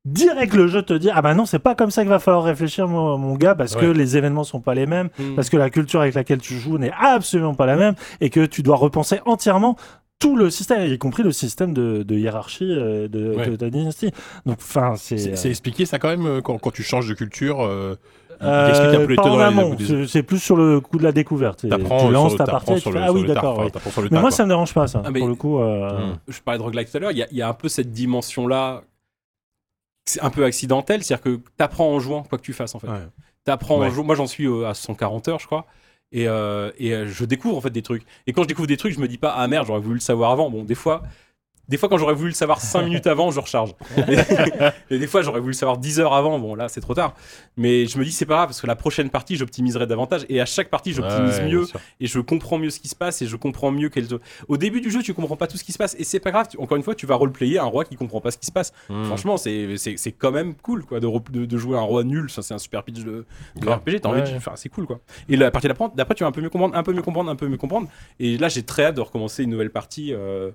direct 0.05 0.53
le 0.53 0.67
jeu 0.67 0.81
te 0.81 0.93
dit 0.93 1.09
ah 1.13 1.21
bah 1.21 1.33
non 1.35 1.45
c'est 1.45 1.59
pas 1.59 1.75
comme 1.75 1.91
ça 1.91 2.01
qu'il 2.03 2.09
va 2.09 2.19
falloir 2.19 2.43
réfléchir 2.43 2.87
mon, 2.87 3.17
mon 3.17 3.35
gars 3.35 3.53
parce 3.55 3.75
que 3.75 3.85
les 3.85 4.15
événements 4.17 4.43
sont 4.45 4.61
pas 4.61 4.73
les 4.73 4.85
mêmes 4.85 5.09
hmm. 5.19 5.35
parce 5.35 5.49
que 5.49 5.57
la 5.57 5.69
culture 5.69 5.99
avec 6.01 6.15
laquelle 6.15 6.39
tu 6.39 6.55
joues 6.57 6.77
n'est 6.77 6.93
absolument 6.97 7.53
pas 7.53 7.65
la 7.65 7.75
même 7.75 7.95
et 8.21 8.29
que 8.29 8.45
tu 8.45 8.63
dois 8.63 8.77
repenser 8.77 9.19
entièrement 9.25 9.75
tout 10.19 10.35
le 10.35 10.49
système, 10.49 10.85
y 10.85 10.97
compris 10.97 11.23
le 11.23 11.31
système 11.31 11.73
de, 11.73 12.03
de 12.03 12.15
hiérarchie 12.17 12.65
euh, 12.69 13.07
de, 13.07 13.35
Ouais. 13.37 13.49
de 13.49 13.55
ta 13.55 13.69
dynastie. 13.69 14.11
Donc, 14.45 14.57
enfin, 14.59 14.95
c'est. 14.97 15.17
C'est 15.17 15.37
c'est 15.37 15.49
expliqué 15.49 15.85
ça 15.85 15.97
quand 15.97 16.09
même 16.09 16.25
euh, 16.25 16.41
quand, 16.41 16.57
quand 16.57 16.71
tu 16.71 16.83
changes 16.83 17.07
de 17.07 17.13
culture. 17.13 17.61
euh, 17.61 17.95
euh, 18.41 19.15
pas 19.15 19.21
en 19.29 19.39
amont, 19.39 19.77
c'est 20.09 20.23
plus 20.23 20.39
sur 20.39 20.57
le 20.57 20.81
coup 20.81 20.97
de 20.97 21.03
la 21.03 21.13
découverte. 21.13 21.69
T'apprends 21.69 22.05
Tu 22.07 22.11
lances 22.11 22.31
sur- 22.31 22.37
ta 22.37 22.43
t'apprends 22.47 22.59
partie 22.65 22.73
tu 22.75 22.79
sur 22.81 22.91
fais, 22.91 22.99
le- 22.99 23.05
ah 23.05 23.13
oui, 23.13 23.23
d'accord. 23.25 23.59
oui. 23.59 23.71
Mais 24.11 24.19
moi, 24.19 24.21
quoi. 24.23 24.31
ça 24.31 24.43
me 24.43 24.49
dérange 24.49 24.73
pas, 24.73 24.87
ça. 24.87 25.01
Ah, 25.05 25.09
Pour 25.17 25.27
le 25.27 25.35
coup. 25.35 25.59
euh, 25.61 26.11
je 26.27 26.41
parlais 26.41 26.57
de 26.57 26.63
roguelike 26.63 26.91
tout 26.91 26.97
à 26.97 26.99
l'heure, 26.99 27.11
il 27.11 27.17
y, 27.19 27.23
a- 27.23 27.27
il 27.31 27.37
y 27.37 27.41
a 27.41 27.47
un 27.47 27.53
peu 27.53 27.69
cette 27.69 27.93
dimension-là, 27.93 28.81
c'est 30.09 30.21
un 30.21 30.29
peu 30.29 30.43
accidentel, 30.43 31.03
c'est-à-dire 31.03 31.23
que 31.23 31.39
t'apprends 31.57 31.89
en 31.93 31.99
jouant 31.99 32.23
quoi 32.23 32.37
que 32.37 32.43
tu 32.43 32.53
fasses 32.53 32.75
en 32.75 32.79
fait. 32.79 32.87
Ouais. 32.87 33.07
T'apprends 33.45 33.79
en 33.79 33.89
jouant, 33.89 34.03
moi 34.03 34.15
j'en 34.15 34.27
suis 34.27 34.45
euh, 34.47 34.67
à 34.67 34.73
140 34.73 35.27
heures 35.27 35.39
je 35.39 35.45
crois, 35.45 35.65
Et, 36.11 36.27
euh, 36.27 36.71
et 36.77 36.93
euh, 36.93 37.07
je 37.07 37.25
découvre 37.25 37.57
en 37.57 37.61
fait 37.61 37.69
des 37.69 37.81
trucs. 37.83 38.03
Et 38.27 38.33
quand 38.33 38.43
je 38.43 38.47
découvre 38.47 38.67
des 38.67 38.77
trucs, 38.77 38.93
je 38.93 38.99
me 38.99 39.07
dis 39.07 39.17
pas 39.17 39.33
ah 39.35 39.47
merde, 39.47 39.67
j'aurais 39.67 39.79
voulu 39.79 39.95
le 39.95 40.01
savoir 40.01 40.31
avant. 40.31 40.49
Bon, 40.49 40.63
des 40.63 40.75
fois, 40.75 41.03
des 41.69 41.77
fois 41.77 41.87
quand 41.87 41.97
j'aurais 41.97 42.13
voulu 42.15 42.29
le 42.29 42.35
savoir 42.35 42.59
5 42.59 42.81
minutes 42.85 43.07
avant, 43.07 43.31
je 43.31 43.39
recharge. 43.39 43.73
Et, 44.89 44.99
des 44.99 45.07
fois, 45.07 45.21
j'aurais 45.21 45.39
voulu 45.39 45.51
le 45.51 45.57
savoir 45.57 45.77
10 45.77 45.99
heures 45.99 46.13
avant. 46.13 46.39
Bon, 46.39 46.55
là, 46.55 46.67
c'est 46.67 46.81
trop 46.81 46.93
tard. 46.95 47.13
Mais 47.57 47.85
je 47.85 47.97
me 47.97 48.03
dis 48.03 48.11
c'est 48.11 48.25
pas 48.25 48.35
grave 48.35 48.47
parce 48.49 48.61
que 48.61 48.67
la 48.67 48.75
prochaine 48.75 49.09
partie, 49.09 49.35
j'optimiserai 49.35 49.87
davantage. 49.87 50.25
Et 50.29 50.41
à 50.41 50.45
chaque 50.45 50.69
partie, 50.69 50.93
j'optimise 50.93 51.39
Ouais, 51.39 51.47
mieux 51.49 51.67
et 51.99 52.07
je 52.07 52.19
comprends 52.19 52.57
mieux 52.57 52.69
ce 52.69 52.79
qui 52.79 52.87
se 52.87 52.95
passe 52.95 53.21
et 53.21 53.27
je 53.27 53.35
comprends 53.35 53.71
mieux 53.71 53.89
quel. 53.89 54.07
Au 54.47 54.57
début 54.57 54.81
du 54.81 54.89
jeu, 54.91 55.01
tu 55.03 55.13
comprends 55.13 55.35
pas 55.37 55.47
tout 55.47 55.57
ce 55.57 55.63
qui 55.63 55.71
se 55.71 55.77
passe 55.77 55.95
et 55.99 56.03
c'est 56.03 56.19
pas 56.19 56.31
grave. 56.31 56.47
Tu- 56.49 56.57
Encore 56.59 56.75
une 56.77 56.83
fois, 56.83 56.95
tu 56.95 57.05
vas 57.05 57.15
roleplayer 57.15 57.59
un 57.59 57.65
roi 57.65 57.85
qui 57.85 57.95
comprend 57.95 58.19
pas 58.21 58.31
ce 58.31 58.37
qui 58.37 58.45
se 58.47 58.51
passe. 58.51 58.73
Hmm. 58.89 59.03
Franchement, 59.05 59.37
c'est 59.37 59.67
quand 60.17 60.31
même 60.31 60.55
cool 60.55 60.83
quoi 60.85 60.99
de, 60.99 61.07
de, 61.31 61.45
de 61.45 61.57
jouer 61.57 61.77
un 61.77 61.81
roi 61.81 62.03
nul. 62.03 62.29
Ça, 62.29 62.41
c'est 62.41 62.53
un 62.53 62.57
super 62.57 62.83
pitch 62.83 63.03
de. 63.03 63.25
RPG. 63.61 63.99
T'as 64.01 64.09
envie 64.09 64.21
de, 64.23 64.35
enfin, 64.37 64.53
c'est 64.55 64.69
cool 64.69 64.85
quoi. 64.87 64.99
Et 65.27 65.35
la 65.35 65.51
partie 65.51 65.67
d'après, 65.67 66.15
tu 66.15 66.23
vas 66.23 66.27
un 66.29 66.31
peu 66.31 66.41
mieux 66.41 66.49
comprendre, 66.49 66.75
un 66.75 66.83
peu 66.83 66.93
mieux 66.93 67.01
comprendre, 67.03 67.29
un 67.29 67.35
peu 67.35 67.47
mieux 67.47 67.57
comprendre. 67.57 67.87
Et 68.19 68.37
là, 68.37 68.49
j'ai 68.49 68.63
très 68.63 68.85
hâte 68.85 68.95
de 68.95 69.01
recommencer 69.01 69.43
une 69.43 69.49
nouvelle 69.51 69.69
partie. 69.71 70.13
euh, 70.13 70.51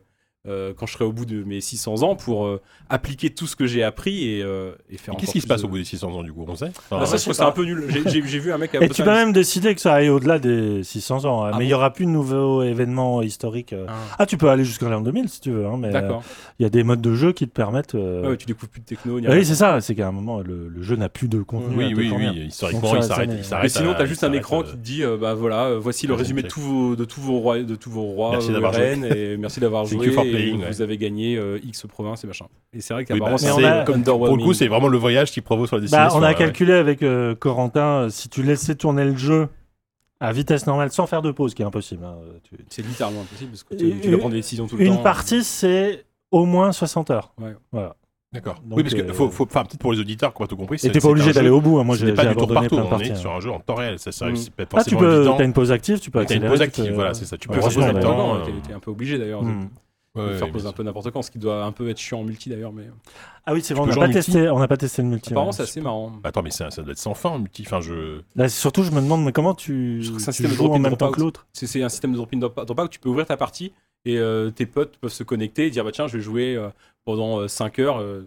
euh, 0.47 0.73
quand 0.77 0.87
je 0.87 0.93
serai 0.93 1.05
au 1.05 1.13
bout 1.13 1.25
de 1.25 1.43
mes 1.45 1.61
600 1.61 2.03
ans 2.03 2.17
pour 2.17 2.45
euh, 2.47 2.61
appliquer 2.91 3.31
tout 3.31 3.47
ce 3.47 3.57
que 3.57 3.67
j'ai 3.67 3.83
appris 3.83 4.29
et, 4.29 4.43
euh, 4.43 4.73
et 4.91 4.99
faire 4.99 5.15
Et 5.15 5.17
Qu'est-ce 5.17 5.33
qui 5.33 5.41
se 5.41 5.47
passe 5.47 5.63
de- 5.63 5.67
au 5.67 5.71
bout 5.71 5.79
des 5.79 5.85
600 5.85 6.13
ans 6.13 6.23
du 6.23 6.33
coup? 6.33 6.45
On 6.47 6.55
sait? 6.55 6.71
Ah, 6.91 7.07
ça, 7.07 7.17
je 7.17 7.23
trouve 7.23 7.35
c'est 7.35 7.43
un 7.43 7.51
peu 7.53 7.65
nul. 7.65 7.85
J'ai- 7.89 8.03
J'ai 8.09 8.23
j'ai 8.27 8.39
vu 8.39 8.53
un 8.53 8.59
mec 8.59 8.75
à 8.75 8.83
Et 8.83 8.89
tu 8.91 9.03
peux 9.03 9.11
même 9.11 9.33
décider 9.33 9.75
que 9.75 9.81
ça 9.81 9.95
aille 9.95 10.11
au-delà 10.11 10.39
des 10.39 10.83
600 10.83 11.25
ans. 11.25 11.45
hein. 11.45 11.51
Ah 11.55 11.57
mais 11.59 11.65
il 11.65 11.69
bon 11.69 11.73
y 11.73 11.75
aura 11.75 11.93
plus 11.93 12.05
de 12.07 12.11
nouveaux 12.11 12.63
événements 12.63 13.23
historiques. 13.23 13.73
euh. 13.73 13.87
Ah, 14.19 14.27
tu 14.27 14.37
peux 14.37 14.49
aller 14.51 14.65
jusqu'à 14.65 14.89
l'an 14.89 15.01
2000 15.01 15.29
si 15.29 15.41
tu 15.41 15.51
veux. 15.51 15.67
hein, 15.67 15.77
mais 15.79 15.91
euh, 15.95 16.13
il 16.59 16.63
y 16.63 16.67
a 16.67 16.71
des 16.71 16.83
modes 16.85 17.01
de 17.01 17.15
jeu 17.15 17.33
qui 17.33 17.47
te 17.49 17.53
permettent. 17.53 17.95
euh, 17.95 18.23
Ah 18.27 18.29
ouais, 18.31 18.37
tu 18.37 18.47
découvres 18.47 18.69
plus 18.71 18.81
de 18.81 18.87
techno. 18.87 19.19
Oui, 19.19 19.45
c'est 19.47 19.55
ça. 19.55 19.81
C'est 19.81 19.95
qu'à 19.95 20.09
un 20.09 20.13
moment, 20.13 20.41
le, 20.41 20.69
le 20.69 20.83
jeu 20.83 20.97
n'a 20.97 21.09
plus 21.09 21.29
de 21.29 21.41
contenu. 21.43 21.75
Oui, 21.77 21.95
oui, 21.97 22.13
oui. 22.15 22.47
Historiquement, 22.49 22.97
il 22.97 23.03
ça 23.03 23.09
s'arrête. 23.09 23.31
Mais 23.63 23.69
sinon, 23.69 23.93
à- 23.93 23.95
t'as 23.95 24.05
juste 24.07 24.25
un 24.25 24.33
écran 24.33 24.63
qui 24.63 24.73
te 24.73 24.77
dit 24.77 25.03
bah 25.21 25.33
voilà, 25.35 25.75
voici 25.79 26.07
le 26.07 26.15
résumé 26.15 26.43
de 26.43 26.49
tous 26.49 26.61
vos, 26.61 27.39
rois, 27.39 27.59
de 27.63 27.75
tous 27.77 27.91
vos 27.91 28.03
rois, 28.03 28.33
Merci 28.33 28.53
d'avoir 28.53 28.73
reines, 28.75 29.05
et 29.05 29.37
merci 29.37 29.61
d'avoir 29.61 29.85
joué. 29.87 30.07
Playing, 30.37 30.57
vous 30.59 30.63
ouais. 30.65 30.83
avez 30.83 30.99
gagné 30.99 31.37
euh, 31.37 31.59
X 31.65 31.87
provinces 31.87 32.25
et 32.25 32.27
machin. 32.27 32.47
Et 32.73 32.81
c'est 32.81 32.95
vrai 32.95 33.03
Oui, 33.03 33.07
qu'apparemment, 33.07 33.37
bah, 33.37 33.39
c'est 33.39 33.85
comme 33.93 34.03
Pour 34.05 34.37
le 34.37 34.43
coup, 34.43 34.53
c'est 34.55 34.69
vraiment 34.69 34.89
le 34.89 34.99
voyage 34.99 35.31
qui 35.31 35.41
provoque 35.41 35.69
sur 35.69 35.77
la 35.77 35.81
Bah, 35.81 35.85
destination. 35.87 36.19
on 36.19 36.23
a 36.23 36.27
ouais, 36.27 36.33
ouais. 36.33 36.39
calculé 36.39 36.73
avec 36.75 37.03
euh, 37.03 37.35
Corentin, 37.35 38.03
euh, 38.05 38.09
si 38.11 38.29
tu 38.29 38.43
laissais 38.43 38.75
tourner 38.75 39.05
le 39.05 39.17
jeu 39.17 39.49
à 40.21 40.33
vitesse 40.33 40.67
normale 40.67 40.91
sans 40.91 41.07
faire 41.07 41.23
de 41.23 41.31
pause, 41.33 41.51
ce 41.51 41.57
qui 41.57 41.63
est 41.63 41.67
impossible. 41.67 42.05
hein, 42.05 42.17
tu- 42.43 42.57
C'est 42.71 42.87
littéralement 42.87 43.21
impossible 43.23 43.51
parce 43.51 43.63
que 43.65 43.75
tu, 43.75 44.01
tu 44.01 44.09
dois 44.11 44.19
prendre 44.19 44.33
des 44.35 44.39
décisions 44.41 44.67
tout 44.67 44.77
le 44.77 44.85
Une 44.85 44.97
temps. 44.97 45.03
partie, 45.03 45.43
c'est 45.45 46.05
au 46.31 46.45
moins 46.47 46.73
60 46.73 47.11
heures. 47.11 47.33
Ouais. 47.41 47.55
Voilà. 47.73 47.97
D'accord. 48.33 48.57
Donc, 48.65 48.79
Oui, 48.79 48.83
parce 48.83 48.95
que 48.97 49.03
euh, 49.03 49.13
faut, 49.13 49.31
faut, 49.31 49.45
enfin, 49.45 49.63
peut-être 49.65 49.79
pour 49.79 49.93
les 49.93 50.01
auditeurs 50.01 50.35
qui 50.35 50.43
ont 50.43 50.45
pas 50.45 50.49
tout 50.49 50.57
compris. 50.57 50.77
Et 50.83 50.91
t'es 50.91 50.99
pas 50.99 51.07
obligé 51.09 51.33
d'aller 51.33 51.49
jeu- 51.49 51.55
au 51.55 51.61
bout. 51.61 51.79
hein. 51.79 51.85
Moi, 51.85 51.95
j'ai 51.95 52.13
pas 52.15 52.25
du 52.27 52.35
tour 52.35 52.43
abandonné 52.51 52.69
par 52.69 52.79
tour, 52.79 52.89
plein 52.89 52.99
de 52.99 53.03
on 53.05 53.07
est 53.07 53.15
sur 53.15 53.31
hein. 53.33 53.37
un 53.37 53.41
jeu 53.41 53.51
en 53.53 53.61
temps 53.61 53.77
réel. 53.77 53.97
Ça, 54.01 54.11
ça, 54.11 54.27
Mm. 54.27 54.35
c'est 54.37 54.51
pas 54.53 54.65
Ah, 54.75 54.83
tu 54.83 54.97
peux. 54.97 55.25
T'as 55.39 55.45
une 55.45 55.53
pause 55.53 55.71
active, 55.71 56.01
tu 56.01 56.11
peux 56.11 56.19
T'as 56.25 56.35
une 56.35 56.43
accélérer. 56.45 56.49
pause 56.51 56.59
tu 56.59 56.65
active, 56.65 56.85
peux- 56.87 56.95
voilà, 56.95 57.15
c'est 57.15 57.27
ça. 57.27 57.37
Tu 57.37 57.47
peux. 57.47 57.55
Non, 57.61 58.35
euh, 58.37 58.45
t'es- 58.45 58.53
t'es 58.69 58.75
un 58.75 58.81
peu 58.81 58.91
obligé 58.91 59.19
d'ailleurs. 59.19 59.43
Ouais, 60.17 60.39
faire 60.39 60.51
poser 60.53 60.67
un 60.69 60.73
peu 60.73 60.83
n'importe 60.85 61.11
quand, 61.11 61.23
ce 61.23 61.31
qui 61.31 61.39
doit 61.39 61.65
un 61.65 61.73
peu 61.73 61.89
être 61.91 61.99
chiant 61.99 62.21
en 62.21 62.25
multi 62.25 62.49
d'ailleurs. 62.49 62.73
Mais 62.73 62.85
Ah 63.47 63.53
oui, 63.53 63.63
c'est 63.63 63.75
vrai, 63.75 63.83
on 63.83 63.87
n'a 63.87 63.97
pas, 64.07 64.09
testé, 64.13 64.49
on 64.49 64.59
n'a 64.61 64.69
pas 64.69 64.77
testé 64.77 65.03
le 65.03 65.09
multi. 65.09 65.31
apparemment, 65.31 65.51
c'est 65.53 65.65
assez 65.65 65.81
marrant. 65.81 66.13
Attends, 66.23 66.43
mais 66.43 66.51
ça, 66.53 66.71
ça 66.71 66.83
doit 66.83 66.93
être 66.93 66.99
sans 66.99 67.15
fin 67.15 67.31
en 67.31 67.39
multi. 67.41 67.65
Enfin, 67.67 67.81
je. 67.81 68.21
Là, 68.37 68.49
surtout, 68.49 68.85
je 68.85 68.93
me 68.93 69.01
demande 69.01 69.25
mais 69.25 69.33
comment 69.33 69.55
tu, 69.55 70.03
Je 70.03 70.07
trouve 70.09 70.19
que 70.19 70.23
c'est 70.23 70.31
un 70.31 70.33
tu 70.33 70.37
système 70.45 70.51
de 70.53 70.57
joues 70.57 70.73
en 70.73 70.79
même 70.79 70.93
temps 70.93 71.07
drop-out. 71.07 71.15
que 71.17 71.21
l'autre. 71.21 71.47
C'est 71.53 71.83
un 71.83 71.89
système 71.89 72.13
de 72.13 72.17
drop-in 72.17 72.39
drop 72.39 72.65
drop 72.65 72.81
out. 72.81 72.91
Tu 72.91 73.01
peux 73.01 73.09
ouvrir 73.09 73.27
ta 73.27 73.37
partie 73.37 73.73
et 74.05 74.19
euh, 74.19 74.51
tes 74.51 74.67
potes 74.67 74.99
peuvent 74.99 75.11
se 75.13 75.25
connecter 75.25 75.67
et 75.67 75.71
dire 75.71 75.83
bah 75.85 75.91
tiens, 75.93 76.07
je 76.07 76.17
vais 76.17 76.23
jouer 76.23 76.55
euh, 76.55 76.69
pendant 77.05 77.49
5 77.49 77.79
heures. 77.81 77.99
euh, 78.01 78.23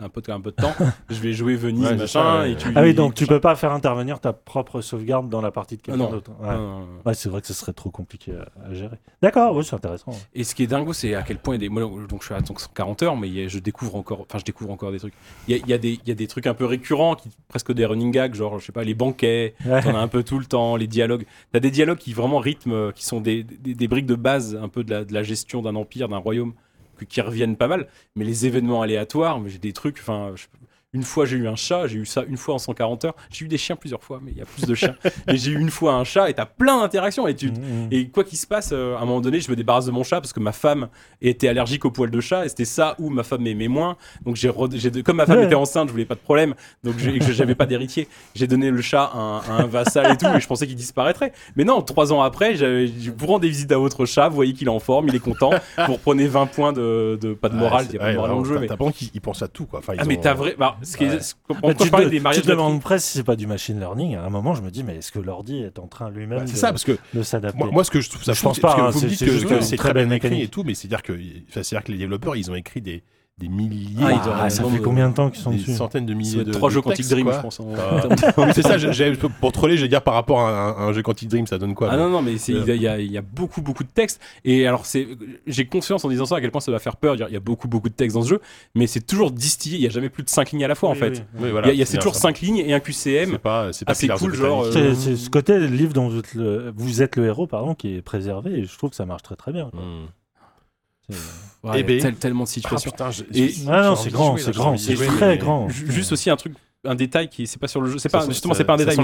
un 0.00 0.08
peu 0.08 0.20
de 0.22 0.30
un 0.32 0.40
peu 0.40 0.50
de 0.50 0.56
temps. 0.56 0.72
je 1.10 1.20
vais 1.20 1.32
jouer 1.32 1.56
Venise 1.56 1.84
Ouais, 1.84 1.96
machin 1.96 2.06
ça, 2.06 2.40
ouais. 2.40 2.52
et 2.52 2.56
tu. 2.56 2.68
Ah 2.74 2.82
oui, 2.82 2.94
donc 2.94 3.14
tu 3.14 3.26
peux 3.26 3.40
pas 3.40 3.54
faire 3.56 3.72
intervenir 3.72 4.18
ta 4.20 4.32
propre 4.32 4.80
sauvegarde 4.80 5.28
dans 5.28 5.40
la 5.40 5.50
partie 5.50 5.76
de 5.76 5.82
Ah 5.84 5.86
quelqu'un 5.92 6.02
non. 6.04 6.10
d'autre. 6.10 6.30
Ouais. 6.40 6.48
Non, 6.54 6.56
non, 6.58 6.78
non. 6.80 6.86
Ouais, 7.04 7.14
c'est 7.14 7.28
vrai 7.28 7.40
que 7.40 7.46
ce 7.46 7.54
serait 7.54 7.72
trop 7.72 7.90
compliqué 7.90 8.32
à, 8.32 8.68
à 8.68 8.74
gérer. 8.74 8.96
D'accord, 9.22 9.54
oui, 9.56 9.64
c'est 9.64 9.76
intéressant. 9.76 10.12
ouais. 10.12 10.18
Et 10.34 10.44
ce 10.44 10.54
qui 10.54 10.62
est 10.62 10.66
dingo, 10.66 10.92
c'est 10.92 11.14
à 11.14 11.22
quel 11.22 11.38
point 11.38 11.54
il 11.54 11.62
y 11.62 11.64
a 11.64 11.68
des. 11.68 11.68
Moi, 11.68 11.82
donc 12.08 12.20
je 12.22 12.26
suis 12.26 12.34
à 12.34 12.40
donc 12.40 12.60
140 12.60 13.02
heures, 13.02 13.16
mais 13.16 13.28
a- 13.44 13.48
je 13.48 13.58
découvre 13.58 13.96
encore. 13.96 14.20
Enfin, 14.22 14.38
je 14.38 14.44
découvre 14.44 14.70
encore 14.70 14.92
des 14.92 14.98
trucs. 14.98 15.14
Il 15.48 15.56
y 15.56 15.58
a, 15.58 15.62
il 15.64 15.68
y 15.68 15.72
a 15.72 15.78
des, 15.78 15.92
il 16.02 16.08
y 16.08 16.12
a 16.12 16.14
des 16.14 16.26
trucs 16.26 16.46
un 16.46 16.54
peu 16.54 16.64
récurrents, 16.64 17.14
qui, 17.16 17.28
presque 17.48 17.72
des 17.72 17.84
running 17.86 18.10
gags, 18.10 18.34
genre, 18.34 18.58
je 18.58 18.64
sais 18.66 18.72
pas, 18.72 18.84
les 18.84 18.94
banquets. 18.94 19.54
Ouais. 19.66 19.82
T'en 19.82 19.94
as 19.94 19.98
un 20.00 20.08
peu 20.08 20.22
tout 20.22 20.38
le 20.38 20.44
temps, 20.46 20.76
les 20.76 20.86
dialogues. 20.86 21.26
T'as 21.52 21.60
des 21.60 21.70
dialogues 21.70 21.98
qui 21.98 22.12
vraiment 22.12 22.38
rythment, 22.38 22.72
euh, 22.74 22.92
qui 22.92 23.04
sont 23.04 23.20
des, 23.20 23.42
des, 23.44 23.74
des 23.74 23.88
briques 23.88 24.06
de 24.06 24.14
base 24.14 24.56
un 24.60 24.68
peu 24.68 24.84
de 24.84 24.90
la, 24.90 25.04
de 25.04 25.12
la 25.12 25.22
gestion 25.22 25.62
d'un 25.62 25.74
empire, 25.76 26.08
d'un 26.08 26.16
royaume, 26.18 26.52
qui 27.06 27.20
reviennent 27.20 27.56
pas 27.56 27.68
mal. 27.68 27.88
Mais 28.16 28.24
les 28.24 28.46
événements 28.46 28.82
aléatoires, 28.82 29.40
j'ai 29.46 29.58
des 29.58 29.72
trucs. 29.72 29.98
Enfin, 30.00 30.34
une 30.92 31.04
fois 31.04 31.24
j'ai 31.24 31.36
eu 31.36 31.46
un 31.46 31.54
chat, 31.54 31.86
j'ai 31.86 31.98
eu 31.98 32.06
ça 32.06 32.24
une 32.28 32.36
fois 32.36 32.54
en 32.54 32.58
140 32.58 33.04
heures. 33.04 33.14
J'ai 33.30 33.44
eu 33.44 33.48
des 33.48 33.58
chiens 33.58 33.76
plusieurs 33.76 34.02
fois, 34.02 34.18
mais 34.22 34.32
il 34.32 34.38
y 34.38 34.42
a 34.42 34.44
plus 34.44 34.64
de 34.66 34.74
chiens. 34.74 34.96
mais 35.28 35.36
j'ai 35.36 35.52
eu 35.52 35.58
une 35.60 35.70
fois 35.70 35.94
un 35.94 36.02
chat 36.04 36.28
et 36.28 36.34
t'as 36.34 36.46
plein 36.46 36.80
d'interactions 36.80 37.28
et 37.28 37.34
tu. 37.36 37.50
Mhm. 37.52 37.88
Et 37.92 38.08
quoi 38.08 38.24
qu'il 38.24 38.38
se 38.38 38.46
passe, 38.46 38.70
euh, 38.72 38.96
à 38.96 39.02
un 39.02 39.04
moment 39.04 39.20
donné, 39.20 39.40
je 39.40 39.48
me 39.50 39.56
débarrasse 39.56 39.86
de 39.86 39.92
mon 39.92 40.02
chat 40.02 40.20
parce 40.20 40.32
que 40.32 40.40
ma 40.40 40.50
femme 40.52 40.88
était 41.22 41.46
allergique 41.46 41.84
aux 41.84 41.92
poils 41.92 42.10
de 42.10 42.20
chat 42.20 42.44
et 42.44 42.48
c'était 42.48 42.64
ça 42.64 42.96
où 42.98 43.08
ma 43.08 43.22
femme 43.22 43.42
m'aimait 43.42 43.68
moins. 43.68 43.96
Donc 44.24 44.34
j'ai, 44.34 44.48
re- 44.48 45.02
comme 45.02 45.16
ma 45.18 45.26
femme 45.26 45.38
Ouais. 45.38 45.44
était 45.46 45.54
enceinte, 45.54 45.86
je 45.88 45.92
voulais 45.92 46.04
pas 46.04 46.16
de 46.16 46.20
problème, 46.20 46.54
donc 46.82 46.96
et 47.04 47.18
que 47.20 47.32
j'avais 47.32 47.54
pas 47.54 47.66
d'héritier. 47.66 48.08
J'ai 48.34 48.48
donné 48.48 48.70
le 48.70 48.82
chat 48.82 49.04
à 49.04 49.16
un, 49.16 49.38
à 49.38 49.52
un 49.62 49.66
vassal 49.66 50.12
et 50.12 50.16
tout, 50.16 50.26
et 50.26 50.40
je 50.40 50.46
pensais 50.48 50.66
qu'il 50.66 50.74
disparaîtrait. 50.76 51.32
Mais 51.54 51.62
non, 51.64 51.82
trois 51.82 52.12
ans 52.12 52.20
après, 52.22 52.56
je- 52.56 53.10
vous 53.16 53.26
rendez 53.26 53.48
visite 53.48 53.70
à 53.70 53.78
votre 53.78 54.06
chat, 54.06 54.28
vous 54.28 54.34
voyez 54.34 54.54
qu'il 54.54 54.66
est 54.66 54.70
en 54.72 54.80
forme, 54.80 55.06
il 55.08 55.14
est 55.14 55.18
content. 55.20 55.50
Vous 55.86 55.92
reprenez 55.94 56.26
20 56.26 56.46
points 56.46 56.72
de, 56.72 57.16
de- 57.20 57.32
pas 57.34 57.48
de 57.48 57.54
morale, 57.54 57.86
il 57.88 57.94
y 57.94 57.96
a 57.96 58.00
pas 58.00 58.10
de 58.10 58.16
morale 58.16 58.30
dans 58.32 58.38
le 58.40 58.44
jeu, 58.44 58.58
mais 58.58 58.66
T'as 58.66 58.76
pas 58.76 58.90
qu'ils 58.90 59.20
pensent 59.20 59.42
à 59.42 59.48
tout, 59.48 59.66
quoi. 59.66 59.78
Enfin, 59.78 59.94
ils 59.94 60.00
ah 60.00 60.04
mais 60.04 60.18
ont- 60.18 60.20
t'as 60.20 60.34
vrai, 60.34 60.56
bah, 60.58 60.76
ce 60.82 60.96
qui 60.96 61.04
Ouais. 61.04 61.20
ce- 61.20 61.34
tu 61.78 61.84
je 61.84 61.90
parlais 61.90 62.06
te, 62.06 62.10
des 62.10 62.16
tu 62.18 62.22
mariages 62.22 62.42
te 62.42 62.46
de 62.46 62.52
demandes 62.52 62.80
presque 62.80 63.06
si 63.06 63.18
c'est 63.18 63.24
pas 63.24 63.36
du 63.36 63.46
machine 63.46 63.78
learning. 63.78 64.16
À 64.16 64.22
un 64.24 64.30
moment, 64.30 64.54
je 64.54 64.62
me 64.62 64.70
dis, 64.70 64.82
mais 64.84 64.96
est-ce 64.96 65.12
que 65.12 65.18
l'ordi 65.18 65.62
est 65.62 65.78
en 65.78 65.86
train 65.86 66.10
lui-même 66.10 66.38
Bah, 66.40 66.44
de, 66.44 66.48
ça, 66.50 66.68
parce 66.70 66.84
que 66.84 66.98
de 67.14 67.22
s'adapter 67.22 67.58
moi, 67.58 67.68
moi, 67.70 67.84
ce 67.84 67.90
que 67.90 68.00
je 68.00 68.08
trouve 68.10 68.22
ça 68.22 68.32
Je 68.32 68.42
pense 68.42 68.56
c'est 68.56 68.60
pas, 68.62 68.74
que 68.76 68.80
hein, 68.80 68.90
vous 68.90 69.00
me 69.02 69.08
dites 69.08 69.18
que, 69.24 69.60
c'est 69.62 69.76
très 69.76 69.92
bien 69.92 70.02
écrit 70.04 70.10
mécanique. 70.30 70.44
et 70.44 70.48
tout, 70.48 70.62
mais 70.64 70.74
c'est-à-dire 70.74 71.02
que, 71.02 71.18
c'est-à-dire 71.50 71.84
que 71.84 71.92
les 71.92 71.98
développeurs, 71.98 72.36
ils 72.36 72.50
ont 72.50 72.54
écrit 72.54 72.80
des, 72.80 73.02
des 73.40 73.48
milliers, 73.48 73.96
Ah, 74.00 74.12
de- 74.12 74.30
Ah, 74.42 74.50
ça 74.50 74.62
fait 74.64 74.78
de- 74.78 74.82
combien 74.84 75.08
de 75.08 75.14
temps 75.14 75.30
qu'ils 75.30 75.42
sont 75.42 75.50
des 75.50 75.56
dessus 75.56 75.74
centaines 75.74 76.06
de 76.06 76.12
Ça 76.12 76.18
milliers 76.18 76.44
de 76.44 76.52
trois 76.52 76.68
de 76.68 76.74
jeux 76.74 76.82
Quantic 76.82 77.08
Dream, 77.08 77.24
quoi. 77.24 77.36
je 77.36 77.40
pense. 77.40 77.60
Ah. 77.76 78.52
c'est 78.54 78.62
ça, 78.62 78.78
j'ai- 78.78 78.92
j'ai- 78.92 79.12
pour 79.12 79.50
troller, 79.52 79.76
je 79.76 79.82
vais 79.82 79.88
dire 79.88 80.02
par 80.02 80.14
rapport 80.14 80.40
à 80.40 80.50
un, 80.50 80.88
un 80.88 80.92
jeu 80.92 81.02
Quantic 81.02 81.28
Dream, 81.28 81.46
ça 81.46 81.58
donne 81.58 81.74
quoi 81.74 81.88
Ah 81.90 81.96
mais- 81.96 82.02
non, 82.02 82.10
non, 82.10 82.22
mais 82.22 82.38
c'est- 82.38 82.52
il 82.52 82.64
y, 82.64 82.70
a- 82.70 82.74
il 82.74 82.82
y 82.82 82.88
a- 82.88 82.98
il 83.00 83.10
y 83.10 83.18
a 83.18 83.22
beaucoup, 83.22 83.62
beaucoup 83.62 83.82
de 83.84 83.88
textes. 83.88 84.20
Et 84.44 84.66
alors, 84.66 84.86
c'est, 84.86 85.08
j'ai 85.46 85.66
conscience 85.66 86.04
en 86.04 86.08
disant 86.08 86.26
ça 86.26 86.36
à 86.36 86.40
quel 86.40 86.50
point 86.50 86.60
ça 86.60 86.70
va 86.70 86.78
faire 86.78 86.96
peur. 86.96 87.16
Il 87.16 87.32
y 87.32 87.36
a 87.36 87.40
beaucoup, 87.40 87.66
beaucoup 87.68 87.88
de 87.88 87.94
textes 87.94 88.14
dans 88.16 88.22
ce 88.22 88.28
jeu, 88.28 88.40
mais 88.74 88.86
c'est 88.86 89.00
toujours 89.06 89.30
distillé. 89.30 89.76
Il 89.78 89.80
n'y 89.80 89.86
a 89.86 89.90
jamais 89.90 90.10
plus 90.10 90.22
de 90.22 90.28
5 90.28 90.50
lignes 90.52 90.64
à 90.64 90.68
la 90.68 90.74
fois, 90.74 90.90
en 90.90 90.94
fait. 90.94 91.10
oui. 91.10 91.20
Oui, 91.40 91.42
Il 91.46 91.50
voilà, 91.52 91.68
y 91.68 91.70
a, 91.70 91.72
il 91.74 91.78
y 91.78 91.82
a- 91.82 91.86
c'est 91.86 91.98
toujours 91.98 92.14
ça. 92.14 92.20
5 92.22 92.40
lignes 92.40 92.58
et 92.58 92.74
un 92.74 92.80
QCM. 92.80 93.30
C'est 93.32 93.38
pas, 93.38 93.72
c'est 93.72 93.84
pas 93.84 93.92
assez 93.92 94.08
cool, 94.08 94.32
the 94.32 94.36
genre, 94.36 94.64
euh, 94.64 94.94
C'est 94.94 95.16
ce 95.16 95.30
côté 95.30 95.58
le 95.58 95.66
livre 95.66 95.92
dont 95.92 96.08
vous 96.08 96.18
êtes 96.18 96.34
le, 96.34 96.72
vous 96.76 97.00
êtes 97.02 97.16
le 97.16 97.26
héros, 97.26 97.46
pardon, 97.46 97.74
qui 97.74 97.94
est 97.96 98.02
préservé. 98.02 98.58
Et 98.58 98.64
je 98.64 98.76
trouve 98.76 98.90
que 98.90 98.96
ça 98.96 99.06
marche 99.06 99.22
très 99.22 99.36
très 99.36 99.52
bien. 99.52 99.70
quoi. 99.70 99.80
Ouais, 101.62 101.80
Eh 101.80 101.82
ben. 101.82 102.00
tel- 102.00 102.14
tellement 102.16 102.44
de 102.44 102.48
Ah 102.48 102.52
situations. 102.52 102.90
putain, 102.90 103.10
Et- 103.34 103.52
Ah 103.68 103.82
non, 103.82 103.96
c'est 103.96 104.10
grand, 104.10 104.36
c'est 104.38 104.52
grand, 104.52 104.76
c'est 104.78 104.94
très 104.94 105.36
grand. 105.38 105.68
Ju- 105.68 105.90
Juste 105.92 106.12
aussi 106.12 106.30
un 106.30 106.36
truc, 106.36 106.54
un 106.84 106.94
détail 106.94 107.28
qui 107.28 107.46
c'est 107.46 107.58
pas 107.58 107.68
sur 107.68 107.82
le 107.82 107.90
jeu. 107.90 107.98
C'est 107.98 108.08
pas 108.08 108.22
sent- 108.22 108.30
justement, 108.32 108.54
c'est 108.54 108.64
pas 108.64 108.72
un 108.74 108.76
détail. 108.78 108.96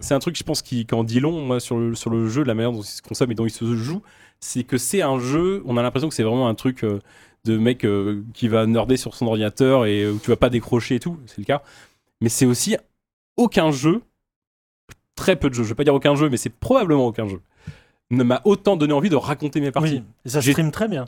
C'est 0.00 0.12
un 0.14 0.18
truc, 0.18 0.36
je 0.36 0.42
pense, 0.44 0.60
qui, 0.60 0.84
qui 0.84 0.94
en 0.94 1.02
dit 1.04 1.20
long, 1.20 1.40
moi, 1.40 1.60
sur 1.60 1.78
le, 1.78 1.94
sur 1.94 2.10
le 2.10 2.28
jeu, 2.28 2.42
de 2.42 2.48
la 2.48 2.54
manière 2.54 2.72
dont 2.72 2.82
il 2.82 2.86
se 2.86 3.00
consomme 3.00 3.32
et 3.32 3.34
dont 3.34 3.46
il 3.46 3.50
se 3.50 3.74
joue. 3.74 4.02
C'est 4.40 4.64
que 4.64 4.76
c'est 4.76 5.00
un 5.00 5.18
jeu, 5.18 5.62
on 5.64 5.78
a 5.78 5.82
l'impression 5.82 6.08
que 6.10 6.14
c'est 6.14 6.22
vraiment 6.24 6.46
un 6.48 6.54
truc 6.54 6.84
euh, 6.84 6.98
de 7.46 7.56
mec 7.56 7.84
euh, 7.86 8.22
qui 8.34 8.48
va 8.48 8.66
nerder 8.66 8.98
sur 8.98 9.14
son 9.14 9.26
ordinateur 9.26 9.86
et 9.86 10.02
euh, 10.02 10.12
où 10.12 10.18
tu 10.18 10.28
vas 10.28 10.36
pas 10.36 10.50
décrocher 10.50 10.96
et 10.96 11.00
tout, 11.00 11.18
c'est 11.24 11.38
le 11.38 11.44
cas. 11.44 11.62
Mais 12.20 12.28
c'est 12.28 12.44
aussi 12.44 12.76
aucun 13.38 13.70
jeu, 13.70 14.02
très 15.14 15.36
peu 15.36 15.48
de 15.48 15.54
jeux, 15.54 15.62
je 15.62 15.68
vais 15.70 15.74
pas 15.74 15.84
dire 15.84 15.94
aucun 15.94 16.14
jeu, 16.16 16.28
mais 16.28 16.36
c'est 16.36 16.50
probablement 16.52 17.06
aucun 17.06 17.26
jeu, 17.28 17.40
ne 18.10 18.22
m'a 18.24 18.42
autant 18.44 18.76
donné 18.76 18.92
envie 18.92 19.08
de 19.08 19.16
raconter 19.16 19.60
mes 19.60 19.70
parties. 19.70 19.94
Oui, 19.94 20.02
et 20.24 20.28
ça 20.28 20.42
stream 20.42 20.70
très 20.70 20.88
bien. 20.88 21.06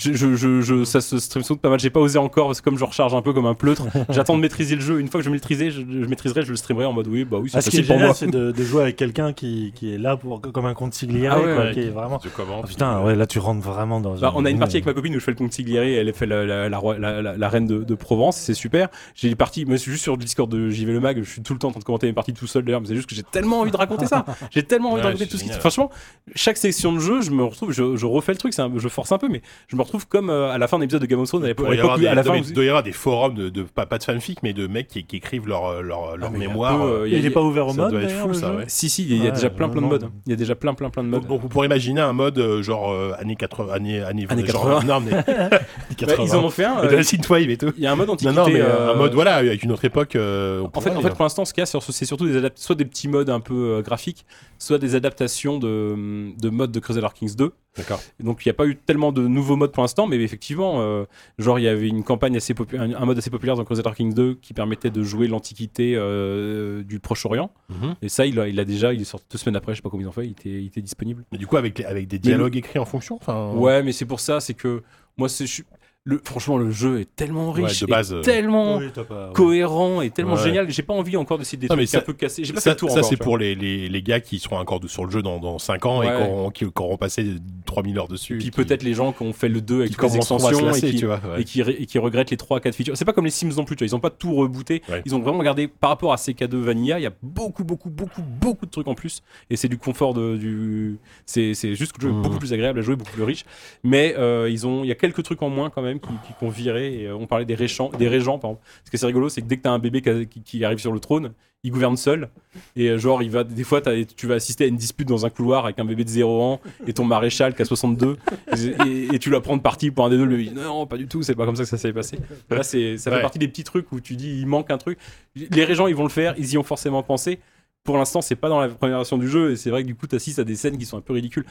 Je, 0.00 0.12
je, 0.12 0.60
je, 0.60 0.84
ça 0.84 1.00
se 1.00 1.18
stream 1.18 1.42
sans 1.42 1.54
doute 1.54 1.60
pas 1.60 1.70
mal. 1.70 1.80
J'ai 1.80 1.90
pas 1.90 1.98
osé 1.98 2.20
encore 2.20 2.46
parce 2.46 2.60
que 2.60 2.64
comme 2.70 2.78
je 2.78 2.84
recharge 2.84 3.14
un 3.16 3.20
peu 3.20 3.32
comme 3.32 3.46
un 3.46 3.54
pleutre, 3.54 3.82
j'attends 4.10 4.36
de 4.36 4.40
maîtriser 4.42 4.76
le 4.76 4.80
jeu. 4.80 5.00
Une 5.00 5.08
fois 5.08 5.18
que 5.18 5.24
je 5.24 5.30
maîtriserai, 5.30 5.72
je, 5.72 5.80
je 5.80 6.06
maîtriserai, 6.06 6.42
je 6.42 6.50
le 6.50 6.56
streamerai 6.56 6.84
en 6.84 6.92
mode 6.92 7.08
oui, 7.08 7.24
bah 7.24 7.38
oui, 7.42 7.50
c'est 7.50 7.58
Ah, 7.58 7.60
ce 7.62 7.70
qui 7.70 7.78
est 7.78 7.82
facile 7.82 7.96
pour 7.96 8.04
moi. 8.04 8.14
c'est 8.14 8.28
de, 8.28 8.52
de 8.52 8.62
jouer 8.62 8.82
avec 8.82 8.94
quelqu'un 8.94 9.32
qui, 9.32 9.72
qui 9.74 9.92
est 9.92 9.98
là 9.98 10.16
pour, 10.16 10.40
comme 10.40 10.66
un 10.66 10.74
consigliere, 10.74 11.32
Ah 11.34 11.40
ouais, 11.40 11.52
quoi, 11.52 11.64
ouais, 11.64 11.72
qui 11.72 11.80
est 11.80 11.90
vraiment. 11.90 12.20
Je 12.22 12.28
commente, 12.28 12.60
Ah, 12.62 12.68
putain, 12.68 13.02
ouais, 13.02 13.16
là 13.16 13.26
tu 13.26 13.40
rentres 13.40 13.60
vraiment 13.66 14.00
dans. 14.00 14.14
Bah, 14.14 14.32
on 14.36 14.44
a 14.44 14.50
une 14.50 14.54
Ouais. 14.58 14.60
partie 14.60 14.76
avec 14.76 14.86
ma 14.86 14.92
copine 14.94 15.16
où 15.16 15.18
je 15.18 15.24
fais 15.24 15.32
le 15.32 15.36
consigliere 15.36 15.82
elle 15.82 16.12
fait 16.14 16.26
la, 16.26 16.44
la, 16.46 16.68
la, 16.68 16.80
la- 16.96 17.20
la- 17.22 17.36
la 17.36 17.48
reine 17.48 17.66
de, 17.66 17.82
de 17.82 17.94
Provence, 17.96 18.36
c'est 18.36 18.54
super. 18.54 18.86
J'ai 19.16 19.28
des 19.30 19.34
parties, 19.34 19.64
moi 19.64 19.74
je 19.74 19.80
suis 19.82 19.90
juste 19.90 20.04
sur 20.04 20.12
le 20.16 20.22
Discord 20.22 20.48
de 20.48 20.70
JV 20.70 20.92
Le 20.92 21.00
Mag, 21.00 21.18
je 21.20 21.28
suis 21.28 21.42
tout 21.42 21.54
le 21.54 21.58
temps 21.58 21.68
en 21.68 21.72
train 21.72 21.80
de 21.80 21.84
commenter 21.84 22.06
mes 22.06 22.12
parties 22.12 22.34
tout 22.34 22.46
seul 22.46 22.62
d'ailleurs, 22.64 22.80
mais 22.82 22.86
c'est 22.86 22.94
juste 22.94 23.08
que 23.08 23.16
j'ai 23.16 23.24
tellement 23.24 23.58
envie 23.62 23.72
de 23.72 23.76
raconter 23.76 24.06
ça. 24.06 24.24
J'ai 24.52 24.62
tellement 24.62 24.90
envie 24.92 25.00
de 25.00 25.06
Ouais, 25.06 25.12
raconter 25.12 25.24
c'est 25.24 25.30
tout 25.32 25.38
ce 25.38 25.42
qui. 25.44 25.50
Franchement, 25.58 25.90
chaque 26.36 26.56
section 26.56 26.92
de 26.92 27.00
jeu, 27.00 27.20
je 27.20 27.32
me 27.32 27.42
retrouve, 27.42 27.72
je, 27.72 27.96
je 27.96 28.06
refais 28.06 28.30
le 28.30 28.38
truc, 28.38 28.54
c'est 28.54 28.62
un- 28.62 28.70
je 28.76 28.86
force 28.88 29.10
un 29.10 29.18
peu, 29.18 29.28
mais 29.28 29.42
je 29.66 29.74
me 29.74 29.82
retrouve 29.88 30.06
comme 30.08 30.30
euh, 30.30 30.50
à 30.50 30.58
la 30.58 30.68
fin 30.68 30.78
d'un 30.78 30.84
épisode 30.84 31.02
de 31.02 31.06
Game 31.06 31.18
of 31.20 31.28
Thrones 31.28 31.44
à 31.44 31.48
Il 31.48 31.54
y 31.76 31.80
avoir 31.80 31.98
des- 31.98 32.06
à 32.06 32.14
la 32.14 32.22
non, 32.22 32.28
fin, 32.28 32.32
mais 32.34 32.40
vous- 32.42 32.48
il 32.48 32.54
doit 32.54 32.64
y 32.64 32.68
avoir 32.68 32.82
des 32.82 32.92
forums 32.92 33.34
de, 33.34 33.48
de- 33.48 33.62
pas, 33.64 33.86
pas 33.86 33.98
de 33.98 34.04
fanfic, 34.04 34.42
mais 34.42 34.52
de 34.52 34.66
mecs 34.66 34.88
qui, 34.88 35.04
qui 35.04 35.16
écrivent 35.16 35.46
leur, 35.48 35.82
leur, 35.82 36.16
leur 36.16 36.30
Ah, 36.34 36.36
mémoire. 36.38 36.78
peu, 36.78 36.84
euh, 36.84 37.06
il 37.08 37.12
y 37.12 37.16
a- 37.16 37.18
Il 37.18 37.26
est 37.26 37.30
pas 37.30 37.42
ouvert 37.42 37.66
au 37.66 37.70
ça 37.72 37.82
mode 37.82 37.90
doit 37.92 38.00
être 38.02 38.08
d'ailleurs, 38.08 38.22
fou, 38.22 38.28
le 38.28 38.34
ça, 38.34 38.52
jeu 38.52 38.58
ouais. 38.58 38.64
Si, 38.68 38.88
si, 38.88 39.02
il 39.04 39.16
y 39.16 39.20
a 39.20 39.24
Ouais, 39.24 39.32
déjà 39.32 39.50
plein 39.50 39.68
plein 39.68 39.82
de 39.82 39.86
modes. 39.86 40.08
Il 40.26 40.30
y 40.30 40.32
a 40.32 40.36
déjà 40.36 40.54
plein 40.54 40.74
plein 40.74 40.90
plein 40.90 41.02
de 41.02 41.08
modes. 41.08 41.26
Donc, 41.26 41.44
on 41.44 41.48
pourrait 41.48 41.66
imaginer 41.66 42.00
un 42.00 42.12
mode 42.12 42.38
euh, 42.38 42.62
genre 42.62 42.90
euh, 42.92 43.12
années 43.18 43.36
80, 43.36 43.72
années, 43.72 44.00
années, 44.02 44.26
Années 44.28 44.46
genre, 44.46 44.64
80. 44.80 44.84
Non, 44.86 45.00
mais 45.00 45.10
Bah, 46.06 46.14
ils 46.22 46.34
en 46.36 46.44
ont 46.44 46.50
fait 46.50 46.64
un. 46.64 46.82
De 46.86 46.88
la 46.94 47.02
synthwave 47.02 47.50
et 47.50 47.56
tout. 47.56 47.72
Il 47.76 47.82
y 47.82 47.86
a 47.86 47.92
un 47.92 47.96
mode 47.96 48.10
antiquité. 48.10 48.36
non, 48.38 48.46
mais 48.46 48.60
euh, 48.60 48.92
un 48.92 48.96
mode 48.96 49.14
voilà 49.14 49.34
avec 49.36 49.62
une 49.62 49.72
autre 49.72 49.84
époque. 49.84 50.16
En 50.16 50.80
fait, 50.80 50.90
en 50.90 51.00
fait, 51.00 51.10
pour 51.10 51.22
l'instant, 51.22 51.44
ce 51.44 51.52
qu'il 51.52 51.60
y 51.60 51.64
a, 51.64 51.66
c'est 51.66 52.04
surtout 52.04 52.26
des 52.28 52.48
soit 52.54 52.74
des 52.76 52.84
petits 52.84 53.08
modes 53.08 53.30
un 53.30 53.40
peu 53.40 53.82
graphiques, 53.84 54.24
soit 54.58 54.78
des 54.78 54.94
adaptations 54.94 55.58
de, 55.58 56.30
de 56.38 56.48
modes 56.50 56.72
de 56.72 56.80
Crusader 56.80 57.08
Kings 57.14 57.34
2. 57.36 57.52
D'accord. 57.76 58.00
Donc, 58.18 58.44
il 58.44 58.48
n'y 58.48 58.50
a 58.50 58.54
pas 58.54 58.66
eu 58.66 58.74
tellement 58.76 59.12
de 59.12 59.20
nouveaux 59.26 59.54
modes 59.56 59.70
pour 59.78 59.84
l'instant, 59.84 60.08
mais 60.08 60.16
effectivement, 60.16 60.80
euh, 60.80 61.04
genre, 61.38 61.60
il 61.60 61.62
y 61.62 61.68
avait 61.68 61.86
une 61.86 62.02
campagne 62.02 62.36
assez 62.36 62.52
populaire, 62.52 62.82
un, 63.00 63.04
mode 63.06 63.16
assez 63.16 63.30
populaire 63.30 63.54
dans 63.54 63.64
Crusader 63.64 63.92
Kings 63.94 64.12
2 64.12 64.34
qui 64.42 64.52
permettait 64.52 64.90
de 64.90 65.04
jouer 65.04 65.28
l'Antiquité 65.28 65.94
euh, 65.94 66.82
du 66.82 66.98
Proche-Orient. 66.98 67.52
Mhm. 67.68 67.94
Et 68.02 68.08
ça, 68.08 68.26
il 68.26 68.40
a, 68.40 68.48
il 68.48 68.58
a 68.58 68.64
déjà, 68.64 68.92
il 68.92 69.00
est 69.00 69.04
sorti 69.04 69.26
deux 69.30 69.38
semaines 69.38 69.54
après, 69.54 69.74
je 69.74 69.76
sais 69.76 69.82
pas 69.82 69.88
comment 69.88 70.02
ils 70.02 70.08
ont 70.08 70.10
fait, 70.10 70.24
il 70.26 70.32
était, 70.32 70.48
il 70.48 70.66
était 70.66 70.82
disponible. 70.82 71.24
Mais 71.30 71.38
du 71.38 71.46
coup, 71.46 71.56
avec, 71.56 71.78
les- 71.78 71.84
avec 71.84 72.08
des 72.08 72.18
dialogues 72.18 72.56
écrits 72.56 72.80
en 72.80 72.86
fonction. 72.86 73.14
Enfin. 73.22 73.52
Ouais, 73.52 73.84
mais 73.84 73.92
c'est 73.92 74.04
pour 74.04 74.18
ça, 74.18 74.40
c'est 74.40 74.54
que 74.54 74.82
moi, 75.16 75.28
c'est, 75.28 75.46
je 75.46 75.52
suis- 75.52 75.64
le, 76.04 76.18
franchement, 76.24 76.56
le 76.56 76.70
jeu 76.70 77.00
est 77.00 77.14
tellement 77.16 77.52
Ouais, 77.52 77.64
riche, 77.66 77.80
de 77.80 77.86
base, 77.86 78.14
euh, 78.14 78.22
tellement 78.22 78.78
Oui, 78.78 78.86
t'as 78.94 79.04
pas- 79.04 79.26
ouais. 79.26 79.32
cohérent 79.34 80.00
et 80.00 80.08
tellement 80.08 80.36
Ouais. 80.36 80.42
génial. 80.42 80.70
J'ai 80.70 80.82
pas 80.82 80.94
envie 80.94 81.18
encore 81.18 81.36
d'essayer 81.36 81.58
des 81.58 81.66
Non, 81.66 81.76
mais 81.76 81.82
trucs 81.82 81.90
ça- 81.90 81.98
un 81.98 82.00
peu 82.00 82.12
cassés. 82.14 82.44
J'ai 82.44 82.54
pas 82.54 82.60
Ça, 82.60 82.70
fait 82.70 82.76
le 82.76 82.76
tour 82.76 82.88
ça, 82.90 82.98
encore, 83.00 83.10
c'est 83.10 83.16
pour 83.18 83.36
les, 83.36 83.54
les, 83.54 83.90
les 83.90 84.02
gars 84.02 84.20
qui 84.20 84.38
seront 84.38 84.56
encore 84.56 84.80
sur 84.86 85.04
le 85.04 85.10
jeu 85.10 85.20
dans, 85.20 85.38
dans 85.38 85.58
5 85.58 85.84
ans 85.84 86.02
et 86.02 86.06
qui 86.06 86.12
auront, 86.12 86.50
qui, 86.50 86.64
qui 86.64 86.72
auront 86.82 86.96
passé 86.96 87.26
3000 87.66 87.98
heures 87.98 88.08
dessus. 88.08 88.36
Et 88.36 88.38
puis 88.38 88.44
qui- 88.46 88.50
peut-être 88.52 88.82
les 88.84 88.94
gens 88.94 89.12
qui 89.12 89.22
ont 89.22 89.34
fait 89.34 89.50
le 89.50 89.60
2 89.60 89.80
avec 89.80 89.90
qui 89.90 89.96
toutes 89.96 90.08
les 90.10 90.16
extensions 90.16 90.72
et 90.72 90.80
qui, 90.80 90.96
tu 90.96 91.04
vois. 91.06 91.20
ouais. 91.36 91.42
et 91.42 91.82
et 91.82 91.86
qui 91.86 91.98
regrettent 91.98 92.30
les 92.30 92.36
3 92.38 92.60
4 92.60 92.74
features. 92.74 92.96
C'est 92.96 93.04
pas 93.04 93.12
comme 93.12 93.26
les 93.26 93.30
Sims 93.30 93.50
non 93.56 93.64
plus, 93.66 93.76
tu 93.76 93.84
vois, 93.84 93.88
ils 93.90 93.94
ont 93.96 94.00
pas 94.00 94.08
tout 94.10 94.34
rebooté. 94.34 94.80
Ouais. 94.88 95.02
Ils 95.04 95.14
ont 95.14 95.20
vraiment 95.20 95.42
gardé 95.42 95.68
par 95.68 95.90
rapport 95.90 96.14
à 96.14 96.16
CK2 96.16 96.56
Vanilla, 96.56 96.98
il 96.98 97.02
y 97.02 97.06
a 97.06 97.12
beaucoup 97.22 97.64
beaucoup 97.64 97.90
beaucoup 97.90 98.22
beaucoup 98.22 98.64
de 98.64 98.70
trucs 98.70 98.88
en 98.88 98.94
plus 98.94 99.22
et 99.50 99.56
c'est 99.56 99.68
du 99.68 99.76
confort 99.76 100.14
de 100.14 100.36
du 100.38 100.98
c'est 101.26 101.52
c'est 101.52 101.74
juste 101.74 101.92
que 101.92 101.98
le 102.00 102.08
jeu 102.08 102.14
est 102.14 102.16
Mhm. 102.16 102.22
beaucoup 102.22 102.38
plus 102.38 102.52
agréable 102.54 102.78
à 102.78 102.82
jouer, 102.82 102.96
beaucoup 102.96 103.12
plus 103.12 103.24
riche. 103.24 103.44
Mais 103.84 104.14
euh, 104.16 104.48
ils 104.48 104.66
ont 104.66 104.84
il 104.84 104.88
y 104.88 104.92
a 104.92 104.94
quelques 104.94 105.22
trucs 105.22 105.42
en 105.42 105.50
moins 105.50 105.68
quand 105.68 105.82
même 105.82 105.97
qui 105.98 106.12
qui 106.26 106.32
qu'on 106.38 106.48
viré 106.48 107.02
et 107.02 107.06
euh, 107.06 107.16
on 107.16 107.26
parlait 107.26 107.44
des 107.44 107.54
régents 107.54 107.90
des 107.98 108.08
régents 108.08 108.38
par 108.38 108.50
exemple. 108.52 108.66
Ce 108.84 108.90
que 108.90 108.96
c'est 108.96 109.06
rigolo, 109.06 109.28
c'est 109.28 109.42
que 109.42 109.46
dès 109.46 109.56
que 109.56 109.62
t'as 109.62 109.70
un 109.72 109.78
bébé 109.78 110.02
qui, 110.02 110.26
qui- 110.26 110.42
qui 110.42 110.64
arrive 110.64 110.78
sur 110.78 110.92
le 110.92 111.00
trône, 111.00 111.32
il 111.64 111.72
gouverne 111.72 111.96
seul. 111.96 112.28
Et 112.76 112.88
euh, 112.88 112.98
genre 112.98 113.22
il 113.22 113.30
va 113.30 113.44
des 113.44 113.64
fois 113.64 113.80
tu 114.16 114.26
vas 114.26 114.34
assister 114.36 114.64
à 114.64 114.66
une 114.68 114.76
dispute 114.76 115.08
dans 115.08 115.26
un 115.26 115.30
couloir 115.30 115.64
avec 115.64 115.78
un 115.78 115.84
bébé 115.84 116.04
de 116.04 116.08
0 116.08 116.42
ans 116.42 116.60
et 116.86 116.92
ton 116.92 117.04
maréchal 117.04 117.54
qui 117.54 117.62
a 117.62 117.64
62 117.64 118.16
et, 118.56 118.88
et- 118.88 119.14
et 119.14 119.18
tu 119.18 119.30
vas 119.30 119.40
prendre 119.40 119.62
parti 119.62 119.90
pour 119.90 120.04
un 120.06 120.10
des 120.10 120.16
deux. 120.16 120.24
Le 120.24 120.36
bébé 120.36 120.50
dit, 120.50 120.54
non 120.54 120.86
pas 120.86 120.96
du 120.96 121.06
tout 121.08 121.22
c'est 121.22 121.34
pas 121.34 121.44
comme 121.46 121.56
ça 121.56 121.64
que 121.64 121.68
ça 121.68 121.78
s'est 121.78 121.92
passé. 121.92 122.18
Là 122.50 122.62
c'est 122.62 122.96
ça 122.96 123.10
fait 123.10 123.16
Ouais. 123.16 123.22
partie 123.22 123.38
des 123.38 123.48
petits 123.48 123.64
trucs 123.64 123.90
où 123.92 124.00
tu 124.00 124.14
dis 124.16 124.38
il 124.40 124.46
manque 124.46 124.70
un 124.70 124.78
truc. 124.78 124.98
Les 125.34 125.64
régents 125.64 125.86
ils 125.88 125.96
vont 125.96 126.04
le 126.04 126.08
faire 126.08 126.34
ils 126.38 126.52
y 126.52 126.58
ont 126.58 126.62
forcément 126.62 127.02
pensé. 127.02 127.40
Pour 127.84 127.96
l'instant 127.96 128.20
c'est 128.20 128.36
pas 128.36 128.48
dans 128.48 128.60
la 128.60 128.68
première 128.68 128.98
version 128.98 129.18
du 129.18 129.28
jeu 129.28 129.52
et 129.52 129.56
c'est 129.56 129.70
vrai 129.70 129.82
que 129.82 129.86
du 129.88 129.94
coup 129.94 130.06
t'assistes 130.06 130.38
à 130.38 130.44
des 130.44 130.56
scènes 130.56 130.76
qui 130.78 130.84
sont 130.86 130.98
un 130.98 131.00
peu 131.00 131.12
ridicules 131.14 131.44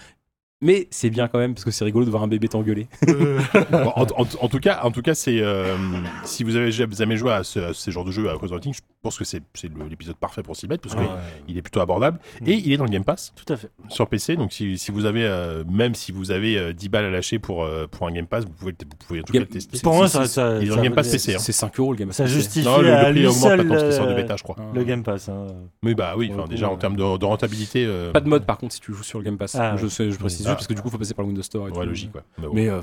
mais 0.61 0.87
c'est 0.91 1.09
bien 1.09 1.27
quand 1.27 1.37
même 1.39 1.53
parce 1.53 1.65
que 1.65 1.71
c'est 1.71 1.85
rigolo 1.85 2.05
de 2.05 2.09
voir 2.09 2.23
un 2.23 2.27
bébé 2.27 2.47
t'engueuler 2.47 2.87
Bon, 3.71 3.91
en, 3.95 4.03
en- 4.03 4.27
en 4.41 4.47
tout 4.49 4.59
cas, 4.59 4.79
en 4.83 4.91
tout 4.91 5.01
cas, 5.01 5.13
c'est 5.13 5.39
euh, 5.41 5.75
si 6.23 6.43
vous 6.43 6.55
avez 6.55 6.71
jamais 6.71 7.17
joué 7.17 7.31
à 7.31 7.43
ce, 7.43 7.59
à 7.59 7.73
ce 7.73 7.91
genre 7.91 8.05
de 8.05 8.11
jeu 8.11 8.29
à 8.29 8.35
Kings, 8.59 8.73
je 8.73 8.79
pense 9.03 9.17
que 9.17 9.25
c'est 9.25 9.41
l'épisode 9.89 10.15
parfait 10.15 10.41
pour 10.43 10.55
s'y 10.55 10.67
mettre 10.67 10.81
parce 10.83 10.95
Ouais. 10.95 11.07
qu'il 11.45 11.57
est 11.57 11.61
plutôt 11.61 11.79
abordable 11.79 12.19
et 12.45 12.53
il 12.53 12.71
est 12.73 12.77
dans 12.77 12.85
le 12.85 12.89
Game 12.89 13.03
Pass 13.03 13.33
Tout 13.35 13.53
à 13.53 13.57
fait. 13.57 13.69
sur 13.89 14.07
PC. 14.07 14.35
Donc 14.35 14.51
si, 14.51 14.77
si 14.77 14.91
vous 14.91 15.05
avez 15.05 15.23
euh, 15.23 15.63
même 15.69 15.93
si 15.95 16.11
vous 16.11 16.31
avez 16.31 16.57
euh, 16.57 16.73
10 16.73 16.89
balles 16.89 17.05
à 17.05 17.09
lâcher 17.11 17.37
pour 17.39 17.63
euh, 17.63 17.85
pour 17.87 18.07
un 18.07 18.11
Game 18.11 18.25
Pass, 18.25 18.45
vous 18.45 18.51
pouvez 18.51 18.71
le- 18.71 18.77
vous 18.89 18.97
pouvez 19.07 19.19
en 19.19 19.23
tout 19.23 19.33
cas 19.33 19.39
le 19.39 19.45
tester. 19.45 19.79
Pour 19.81 19.93
moi, 19.95 20.07
c'est- 20.07 20.17
ça, 20.17 20.25
ça, 20.25 20.57
il 20.57 20.63
est 20.63 20.67
dans 20.69 20.75
ça 20.75 20.81
le 20.81 20.83
Game 20.87 20.95
Pass 20.95 21.11
PC. 21.11 21.35
hein. 21.35 21.39
c'est 21.39 21.51
5 21.51 21.79
euros 21.79 21.91
le 21.91 21.97
game 21.99 22.11
Ça 22.11 22.25
justifie 22.25 22.65
Non, 22.67 22.79
le, 22.81 22.91
à 22.91 23.03
le 23.03 23.11
prix 23.11 23.19
lui 23.21 23.27
augmente 23.27 23.41
seul 23.43 23.67
parce 23.67 23.95
sort 23.95 24.07
de 24.07 24.11
euh, 24.11 24.15
bêta, 24.15 24.35
je 24.35 24.43
crois. 24.43 24.55
le 24.73 24.83
Game 24.83 25.03
Pass. 25.03 25.29
hein. 25.29 25.47
Mais 25.83 25.93
bah 25.93 26.15
oui, 26.17 26.31
déjà 26.49 26.69
en 26.69 26.77
termes 26.77 26.95
de, 26.95 27.03
rentabilité. 27.03 27.85
euh, 27.85 28.11
pas 28.11 28.19
de 28.21 28.27
mode 28.29 28.45
par 28.45 28.57
contre 28.57 28.73
si 28.73 28.81
tu 28.81 28.93
joues 28.93 29.03
sur 29.03 29.19
le 29.19 29.25
Game 29.25 29.37
Pass 29.37 29.55
Ah, 29.55 29.75
je, 29.77 29.87
sais, 29.87 30.09
je 30.11 30.17
précise 30.17 30.46
Ah. 30.47 30.51
juste 30.51 30.57
parce 30.59 30.67
que 30.67 30.73
du 30.73 30.81
coup 30.81 30.89
faut 30.89 30.97
passer 30.97 31.13
par 31.13 31.23
le 31.23 31.27
Windows 31.29 31.41
Store 31.43 31.67
et 31.67 31.71
Ouais, 31.71 31.83
tout. 31.83 31.89
logique, 31.89 32.11
quoi. 32.11 32.23
Mais, 32.37 32.47
bon, 32.47 32.53
mais 32.53 32.67
euh, 32.69 32.81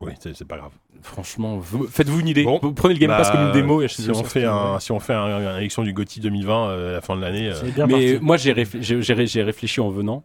oui, 0.00 0.12
c'est 0.20 0.34
c'est 0.36 0.44
pas 0.46 0.56
grave. 0.58 0.72
franchement 1.02 1.58
vous- 1.58 1.86
faites-vous 1.86 2.20
une 2.20 2.28
idée 2.28 2.44
Bon. 2.44 2.58
Prenez 2.74 2.94
le 2.94 3.00
Game 3.00 3.10
Pass 3.10 3.28
Bah, 3.28 3.36
comme 3.36 3.46
une 3.46 3.52
démo 3.52 3.82
et 3.82 3.88
si 3.88 4.10
on 4.10 4.24
fait 4.24 4.44
un, 4.44 4.78
si 4.80 4.92
on 4.92 5.00
fait 5.00 5.14
un, 5.14 5.38
une 5.52 5.56
élection 5.58 5.82
du 5.82 5.92
GOTY 5.92 6.20
2020 6.20 6.68
euh, 6.68 6.90
à 6.90 6.92
la 6.94 7.00
fin 7.00 7.16
de 7.16 7.20
l'année, 7.20 7.48
euh, 7.50 7.54
C'est 7.54 7.72
bien 7.74 7.86
Mais 7.86 8.12
parti. 8.12 8.24
moi, 8.24 8.36
j'ai 8.36 8.52
réfl- 8.52 8.80
j'ai- 8.82 9.02
j'ai- 9.02 9.26
j'ai 9.26 9.42
réfléchi 9.42 9.80
en 9.80 9.90
venant. 9.90 10.24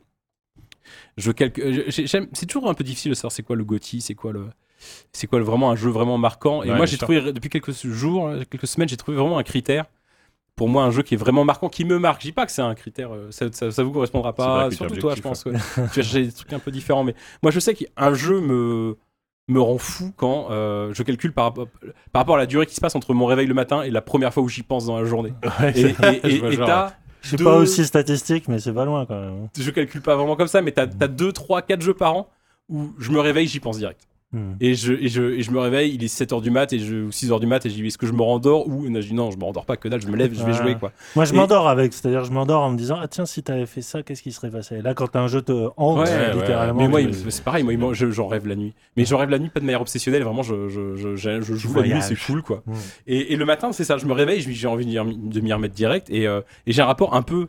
Je 1.17 1.31
calcule- 1.31 1.85
j'ai- 1.89 2.07
j'aime- 2.07 2.27
C'est 2.33 2.45
toujours 2.45 2.69
un 2.69 2.73
peu 2.73 2.83
difficile 2.83 3.09
de 3.11 3.15
savoir 3.15 3.31
c'est 3.31 3.43
quoi 3.43 3.55
le 3.55 3.63
GOTY, 3.65 4.01
c'est 4.01 4.15
quoi 4.15 4.31
le. 4.31 4.45
C'est 5.11 5.27
quoi 5.27 5.39
le- 5.39 5.45
vraiment 5.45 5.69
un 5.71 5.75
jeu 5.75 5.89
vraiment 5.89 6.17
marquant. 6.17 6.63
Et 6.63 6.69
Ouais, 6.69 6.77
moi, 6.77 6.85
j'ai 6.85 6.95
sûr. 6.95 7.05
trouvé, 7.05 7.33
depuis 7.33 7.49
quelques 7.49 7.73
jours, 7.85 8.27
euh, 8.29 8.43
quelques 8.49 8.67
semaines, 8.67 8.87
j'ai 8.87 8.95
trouvé 8.95 9.17
vraiment 9.17 9.37
un 9.37 9.43
critère. 9.43 9.85
Pour 10.59 10.67
moi, 10.67 10.83
un 10.83 10.91
jeu 10.91 11.03
qui 11.03 11.13
est 11.13 11.17
vraiment 11.17 11.45
marquant, 11.45 11.69
qui 11.69 11.85
me 11.85 11.97
marque. 11.99 12.19
Je 12.21 12.27
dis 12.27 12.31
pas 12.33 12.45
que 12.45 12.51
c'est 12.51 12.61
un 12.61 12.75
critère, 12.75 13.13
euh, 13.15 13.31
ça, 13.31 13.45
ça, 13.53 13.71
ça 13.71 13.81
vous 13.81 13.91
correspondra 13.93 14.33
pas, 14.33 14.69
surtout 14.71 14.95
toi, 14.97 15.15
je 15.15 15.21
pense. 15.21 15.45
ouais. 15.45 15.53
tu 15.93 16.01
des 16.01 16.31
trucs 16.33 16.51
un 16.51 16.59
peu 16.59 16.69
différents, 16.69 17.05
mais 17.05 17.15
moi, 17.41 17.49
je 17.51 17.61
sais 17.61 17.73
qu'un 17.73 18.13
jeu 18.13 18.41
me 18.41 18.97
me 19.47 19.61
rend 19.61 19.77
fou 19.77 20.11
quand 20.17 20.47
euh, 20.51 20.93
je 20.93 21.01
calcule 21.01 21.31
par, 21.31 21.45
rapport- 21.45 21.67
par 22.11 22.19
rapport 22.21 22.35
à 22.35 22.39
la 22.39 22.45
durée 22.45 22.65
qui 22.65 22.75
se 22.75 22.81
passe 22.81 22.93
entre 22.95 23.13
mon 23.13 23.25
réveil 23.25 23.47
le 23.47 23.53
matin 23.53 23.83
et 23.83 23.89
la 23.89 24.01
première 24.01 24.33
fois 24.33 24.43
où 24.43 24.49
j'y 24.49 24.61
pense 24.63 24.85
dans 24.85 24.99
la 24.99 25.05
journée. 25.05 25.33
ouais, 25.61 25.71
Et, 25.79 25.81
et, 25.85 25.93
je 26.29 26.45
et- 26.45 26.51
Je 27.21 27.27
suis 27.29 27.37
deux- 27.37 27.43
pas 27.45 27.55
aussi 27.55 27.85
statistique, 27.85 28.47
mais 28.49 28.59
c'est 28.59 28.73
pas 28.73 28.83
loin 28.85 29.05
quand 29.05 29.19
même. 29.19 29.47
je 29.57 29.71
calcule 29.71 30.01
pas 30.01 30.15
vraiment 30.17 30.35
comme 30.35 30.47
ça, 30.49 30.61
mais 30.61 30.71
t'as 30.73 30.83
as 30.83 31.07
2, 31.07 31.31
3, 31.31 31.61
4 31.61 31.81
jeux 31.81 31.93
par 31.93 32.15
an 32.15 32.29
où 32.67 32.91
je 32.99 33.11
me 33.11 33.19
réveille, 33.21 33.47
j'y 33.47 33.59
pense 33.59 33.77
direct. 33.77 34.07
Hmm. 34.31 34.53
Et 34.61 34.75
je, 34.75 34.93
et, 34.93 35.07
je, 35.07 35.23
et 35.23 35.41
je 35.41 35.49
me 35.49 35.57
réveille, 35.59 35.91
il 35.95 36.03
est 36.03 36.07
7h 36.21 36.39
du 36.43 36.51
mat 36.51 36.71
et 36.71 36.77
je, 36.77 36.95
ou 36.97 37.09
6h 37.09 37.39
du 37.39 37.47
mat 37.47 37.65
et 37.65 37.69
je 37.71 37.73
dis 37.73 37.87
est-ce 37.87 37.97
que 37.97 38.05
je 38.05 38.11
me 38.13 38.21
rendors 38.21 38.67
ou? 38.67 38.87
Non, 38.87 39.01
je 39.01 39.07
dis 39.07 39.13
non, 39.15 39.31
je 39.31 39.37
me 39.37 39.43
rendors 39.43 39.65
pas, 39.65 39.75
que 39.75 39.87
dalle, 39.87 40.01
je 40.01 40.07
me 40.07 40.15
lève, 40.15 40.31
je 40.35 40.43
vais 40.43 40.53
jouer 40.53 40.75
quoi. 40.75 40.91
Moi, 41.15 41.25
je 41.25 41.33
Et- 41.33 41.35
m'endors 41.35 41.67
avec, 41.67 41.93
c'est-à-dire 41.93 42.23
je 42.25 42.31
m'endors 42.31 42.61
en 42.61 42.69
me 42.69 42.77
disant 42.77 42.97
ah 43.01 43.07
tiens 43.07 43.25
si 43.25 43.41
t'avais 43.41 43.65
fait 43.65 43.81
ça, 43.81 44.03
qu'est-ce 44.03 44.21
qui 44.21 44.31
serait 44.31 44.51
passé? 44.51 44.83
Là, 44.83 44.93
quand 44.93 45.15
un 45.15 45.27
jeu 45.27 45.41
te 45.41 45.69
hante 45.77 45.97
Ouais, 45.99 46.03
ouais, 46.13 46.33
littéralement, 46.35 46.79
Mais 46.79 46.87
moi, 46.87 46.99
c'est 47.29 47.43
pareil, 47.43 47.63
moi, 47.63 47.93
je- 47.95 48.11
j'en 48.11 48.27
rêve 48.27 48.45
la 48.47 48.55
nuit. 48.55 48.73
Mais 48.97 49.05
j'en 49.05 49.17
rêve 49.17 49.29
la 49.31 49.39
nuit 49.39 49.49
pas 49.49 49.61
de 49.61 49.65
manière 49.65 49.81
obsessionnelle, 49.81 50.21
vraiment, 50.23 50.43
je, 50.43 50.69
je, 50.69 50.95
je, 50.95 51.15
je, 51.15 51.41
je 51.41 51.55
joue 51.55 51.73
la 51.73 51.87
nuit, 51.87 52.01
c'est 52.03 52.15
cool 52.15 52.43
quoi. 52.43 52.61
Hmm. 52.67 52.73
Et, 53.07 53.33
et 53.33 53.35
le 53.35 53.45
matin, 53.45 53.71
c'est 53.71 53.83
ça, 53.83 53.97
je 53.97 54.05
me 54.05 54.13
réveille, 54.13 54.41
j'ai 54.41 54.67
envie 54.67 54.85
de 54.85 54.91
m'y 54.91 54.99
rem- 54.99 55.29
de 55.29 55.39
m'y 55.41 55.51
remettre 55.53 55.73
direct 55.73 56.07
et, 56.11 56.27
euh, 56.27 56.41
et 56.67 56.71
j'ai 56.71 56.83
un 56.83 56.85
rapport 56.85 57.15
un 57.15 57.23
peu 57.23 57.47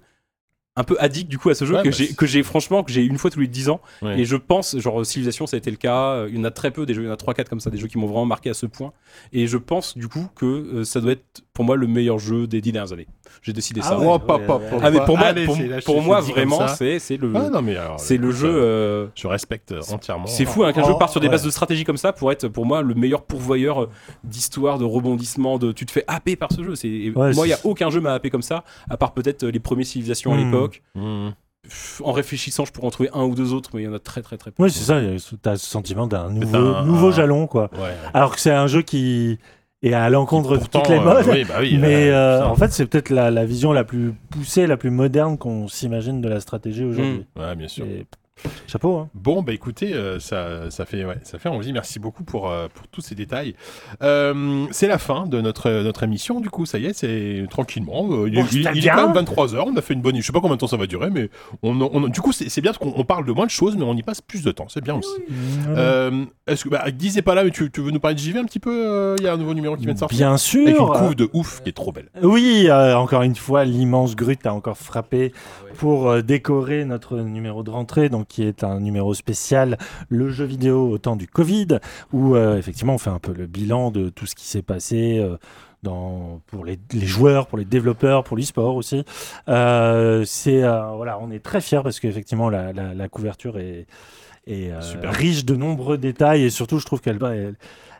un 0.80 0.84
peu 0.84 0.96
addict 0.98 1.28
du 1.28 1.38
coup 1.38 1.50
à 1.50 1.54
ce 1.54 1.64
jeu 1.64 1.74
Ouais, 1.74 1.82
que 1.82 1.88
bah, 1.88 1.94
j'ai 1.96 2.14
que 2.14 2.26
j'ai 2.26 2.42
franchement 2.42 2.82
que 2.82 2.90
j'ai 2.90 3.04
une 3.04 3.18
fois 3.18 3.30
tous 3.30 3.40
les 3.40 3.46
10 3.46 3.68
ans. 3.68 3.80
Ouais. 4.02 4.20
et 4.20 4.24
je 4.24 4.36
pense 4.36 4.78
genre 4.78 5.04
Civilization 5.04 5.46
ça 5.46 5.56
a 5.56 5.58
été 5.58 5.70
le 5.70 5.76
cas. 5.76 6.26
Il 6.28 6.36
y 6.36 6.40
en 6.40 6.44
a 6.44 6.50
très 6.50 6.70
peu 6.70 6.86
des 6.86 6.94
jeux 6.94 7.02
il 7.02 7.06
y 7.06 7.08
en 7.08 7.12
a 7.12 7.16
3 7.16 7.34
4 7.34 7.48
comme 7.48 7.60
ça 7.60 7.70
des 7.70 7.78
jeux 7.78 7.86
qui 7.88 7.98
m'ont 7.98 8.06
vraiment 8.06 8.26
marqué 8.26 8.50
à 8.50 8.54
ce 8.54 8.66
point. 8.66 8.92
Et 9.32 9.46
je 9.46 9.56
pense 9.58 9.96
du 9.96 10.08
coup 10.08 10.26
que 10.34 10.46
euh, 10.46 10.84
ça 10.84 11.00
doit 11.00 11.12
être 11.12 11.42
pour 11.52 11.64
moi 11.64 11.76
le 11.76 11.86
meilleur 11.86 12.18
jeu 12.18 12.46
des 12.46 12.60
10 12.60 12.72
dernières 12.72 12.92
années 12.92 13.06
j'ai 13.42 13.52
décidé 13.52 13.80
Ah 13.84 13.88
ça. 13.88 13.98
Ah, 14.82 14.90
mais 14.90 15.00
pour 15.00 15.16
moi 15.18 15.26
Allez, 15.28 15.46
pour, 15.84 16.02
moi 16.02 16.20
vraiment 16.20 16.66
c'est 16.68 16.98
c'est 16.98 17.16
le 17.16 17.32
Ah 17.34 17.48
non, 17.50 17.62
mais 17.62 17.76
alors, 17.76 17.98
c'est 18.00 18.16
le 18.16 18.30
jeu 18.30 18.48
euh, 18.48 18.60
euh, 18.60 19.06
Je 19.14 19.26
respecte 19.26 19.74
entièrement. 19.90 20.26
c'est 20.26 20.44
fou 20.44 20.64
hein, 20.64 20.72
qu'un 20.72 20.84
jeu 20.84 20.92
Oh, 20.94 20.98
parte 20.98 21.12
sur 21.12 21.20
des 21.20 21.26
ouais. 21.26 21.30
bases 21.32 21.42
de 21.44 21.50
stratégie 21.50 21.84
comme 21.84 21.96
ça 21.96 22.12
pour 22.12 22.32
être 22.32 22.48
pour 22.48 22.66
moi 22.66 22.82
le 22.82 22.94
meilleur 22.94 23.22
pourvoyeur 23.22 23.82
euh, 23.82 23.88
d'histoire, 24.24 24.78
de 24.78 24.84
rebondissement, 24.84 25.58
de 25.58 25.72
tu 25.72 25.86
te 25.86 25.92
fais 25.92 26.04
happer 26.08 26.36
par 26.36 26.52
ce 26.52 26.62
jeu. 26.62 26.74
C'est 26.74 27.12
Ouais, 27.14 27.32
moi 27.34 27.46
il 27.46 27.50
y 27.50 27.54
a 27.54 27.58
aucun 27.64 27.90
jeu 27.90 28.00
m'a 28.00 28.14
happé 28.14 28.30
comme 28.30 28.42
ça 28.42 28.64
à 28.88 28.96
part 28.96 29.12
peut-être 29.12 29.44
euh, 29.44 29.50
les 29.50 29.60
premiers 29.60 29.84
civilisations 29.84 30.32
à 30.32 30.36
Hmm. 30.36 30.44
l'époque. 30.44 30.82
Mmh. 30.94 31.28
Pff, 31.62 32.00
En 32.04 32.12
réfléchissant, 32.12 32.64
je 32.64 32.72
pourrais 32.72 32.86
en 32.86 32.90
trouver 32.90 33.10
un 33.12 33.24
ou 33.24 33.34
deux 33.34 33.52
autres, 33.52 33.70
mais 33.74 33.82
il 33.82 33.84
y 33.84 33.88
en 33.88 33.92
a 33.92 33.98
très 33.98 34.22
très 34.22 34.38
très 34.38 34.50
peu. 34.50 34.62
Oui, 34.62 34.70
c'est 34.70 34.84
ça, 34.84 34.98
il 34.98 35.12
y 35.12 35.14
a- 35.16 35.20
t'as 35.42 35.56
ce 35.56 35.66
sentiment 35.66 36.06
d'un 36.06 36.30
nouveau, 36.30 36.56
un- 36.56 36.84
nouveau 36.86 37.08
un- 37.08 37.12
jalon, 37.12 37.46
quoi. 37.46 37.70
Ouais. 37.74 37.94
Alors 38.14 38.34
que 38.34 38.40
c'est 38.40 38.50
un 38.50 38.66
jeu 38.66 38.80
qui 38.82 39.38
est 39.82 39.92
à 39.94 40.10
l'encontre 40.10 40.58
de 40.58 40.64
toutes 40.66 40.88
les 40.88 40.96
euh, 40.96 41.00
modes. 41.00 41.26
oui, 41.30 41.44
bah 41.44 41.54
oui, 41.60 41.78
mais 41.78 42.10
euh, 42.10 42.40
euh, 42.40 42.44
en 42.44 42.54
fait, 42.54 42.72
c'est 42.72 42.86
peut-être 42.86 43.10
la, 43.10 43.30
la 43.30 43.44
vision 43.44 43.72
la 43.72 43.84
plus 43.84 44.12
poussée, 44.30 44.66
la 44.66 44.76
plus 44.76 44.90
moderne 44.90 45.38
qu'on 45.38 45.68
s'imagine 45.68 46.20
de 46.20 46.28
la 46.28 46.40
stratégie 46.40 46.84
aujourd'hui. 46.84 47.24
Ouais, 47.36 47.54
bien 47.56 47.68
sûr. 47.68 47.86
Et- 47.86 48.06
Chapeau, 48.66 48.96
hein. 48.98 49.08
Bon, 49.14 49.42
bah 49.42 49.52
écoutez, 49.52 49.92
euh, 49.94 50.18
ça, 50.20 50.70
ça, 50.70 50.84
fait, 50.86 51.04
ouais, 51.04 51.18
ça 51.22 51.38
fait 51.38 51.48
envie. 51.48 51.72
Merci 51.72 51.98
beaucoup 51.98 52.22
pour, 52.24 52.50
euh, 52.50 52.68
pour 52.72 52.86
tous 52.88 53.00
ces 53.00 53.14
détails. 53.14 53.54
Euh, 54.02 54.66
c'est 54.70 54.86
la 54.88 54.98
fin 54.98 55.26
de 55.26 55.40
notre, 55.40 55.70
notre 55.82 56.02
émission, 56.02 56.40
du 56.40 56.50
coup, 56.50 56.66
ça 56.66 56.78
y 56.78 56.86
est, 56.86 56.92
c'est 56.92 57.44
tranquillement. 57.50 58.06
euh, 58.10 58.28
il, 58.28 58.34
Bon, 58.34 58.46
il- 58.52 58.64
c'était 58.64 58.78
il 58.78 58.86
est 58.86 58.90
quand 58.90 59.12
même 59.12 59.24
23h, 59.24 59.64
on 59.66 59.76
a 59.76 59.82
fait 59.82 59.94
une 59.94 60.02
bonne. 60.02 60.16
Je 60.16 60.22
sais 60.22 60.32
pas 60.32 60.40
combien 60.40 60.56
de 60.56 60.60
temps 60.60 60.66
ça 60.66 60.76
va 60.76 60.86
durer, 60.86 61.10
mais 61.10 61.30
on, 61.62 61.80
on- 61.80 62.08
du 62.08 62.20
coup, 62.20 62.32
c'est 62.32 62.48
c'est 62.48 62.60
bien 62.60 62.72
parce 62.72 62.78
qu'on 62.82 62.98
on 62.98 63.04
parle 63.04 63.24
de 63.26 63.32
moins 63.32 63.46
de 63.46 63.50
choses, 63.50 63.76
mais 63.76 63.84
on 63.84 63.94
y 63.94 64.02
passe 64.02 64.20
plus 64.20 64.42
de 64.42 64.50
temps. 64.52 64.66
C'est 64.68 64.82
bien 64.82 64.94
aussi. 64.96 65.10
Euh, 65.68 66.24
Est-ce 66.46 66.64
que, 66.64 66.68
bah, 66.68 66.84
Guy 66.90 67.12
n'est 67.14 67.22
pas 67.22 67.34
là, 67.34 67.44
mais 67.44 67.50
tu, 67.50 67.70
tu 67.70 67.80
veux 67.80 67.90
nous 67.90 68.00
parler 68.00 68.14
de 68.14 68.20
JV 68.20 68.38
un 68.38 68.44
petit 68.44 68.58
peu 68.58 69.16
Il 69.18 69.24
y 69.24 69.28
a 69.28 69.32
un 69.32 69.36
nouveau 69.36 69.54
numéro 69.54 69.76
qui 69.76 69.84
vient 69.84 69.94
de 69.94 69.98
sortir? 69.98 70.16
Bien 70.18 70.36
sûr. 70.36 70.66
Avec 70.66 70.78
une 70.80 70.86
couve 71.06 71.14
de 71.16 71.28
ouf 71.32 71.60
qui 71.62 71.68
est 71.70 71.72
trop 71.72 71.92
belle. 71.92 72.08
Oui, 72.22 72.66
euh, 72.68 72.94
encore 72.96 73.22
une 73.22 73.34
fois, 73.36 73.64
l'immense 73.64 74.16
Grut 74.16 74.44
a 74.46 74.54
encore 74.54 74.76
frappé 74.78 75.32
pour 75.78 76.08
euh, 76.10 76.22
décorer 76.22 76.84
notre 76.84 77.18
numéro 77.18 77.62
de 77.62 77.70
rentrée, 77.70 78.08
donc 78.08 78.29
qui 78.30 78.44
est 78.44 78.64
un 78.64 78.80
numéro 78.80 79.12
spécial, 79.12 79.76
le 80.08 80.30
jeu 80.30 80.44
vidéo 80.46 80.88
au 80.88 80.98
temps 80.98 81.16
du 81.16 81.26
Covid, 81.26 81.80
où 82.12 82.36
euh, 82.36 82.56
effectivement 82.56 82.94
on 82.94 82.98
fait 82.98 83.10
un 83.10 83.18
peu 83.18 83.34
le 83.34 83.46
bilan 83.46 83.90
de 83.90 84.08
tout 84.08 84.24
ce 84.26 84.34
qui 84.34 84.46
s'est 84.46 84.62
passé. 84.62 85.18
euh, 85.18 85.36
dans, 85.82 86.42
pour 86.48 86.66
les, 86.66 86.78
les 86.92 87.06
joueurs, 87.06 87.46
pour 87.46 87.56
les 87.56 87.64
développeurs, 87.64 88.22
pour 88.22 88.36
l'e-sport 88.36 88.76
aussi. 88.76 89.02
Euh, 89.48 90.24
c'est 90.26 90.60
voilà, 90.60 91.18
on 91.22 91.30
est 91.30 91.42
très 91.42 91.62
fiers 91.62 91.80
parce 91.82 92.00
qu'effectivement 92.00 92.50
la, 92.50 92.74
la, 92.74 92.92
la 92.92 93.08
couverture 93.08 93.58
est, 93.58 93.86
Super. 94.80 95.10
riche 95.10 95.46
de 95.46 95.56
nombreux 95.56 95.96
détails. 95.96 96.42
Et 96.44 96.50
surtout, 96.50 96.80
je 96.80 96.84
trouve 96.84 97.00
qu'elle 97.00 97.18
elle, 97.24 97.54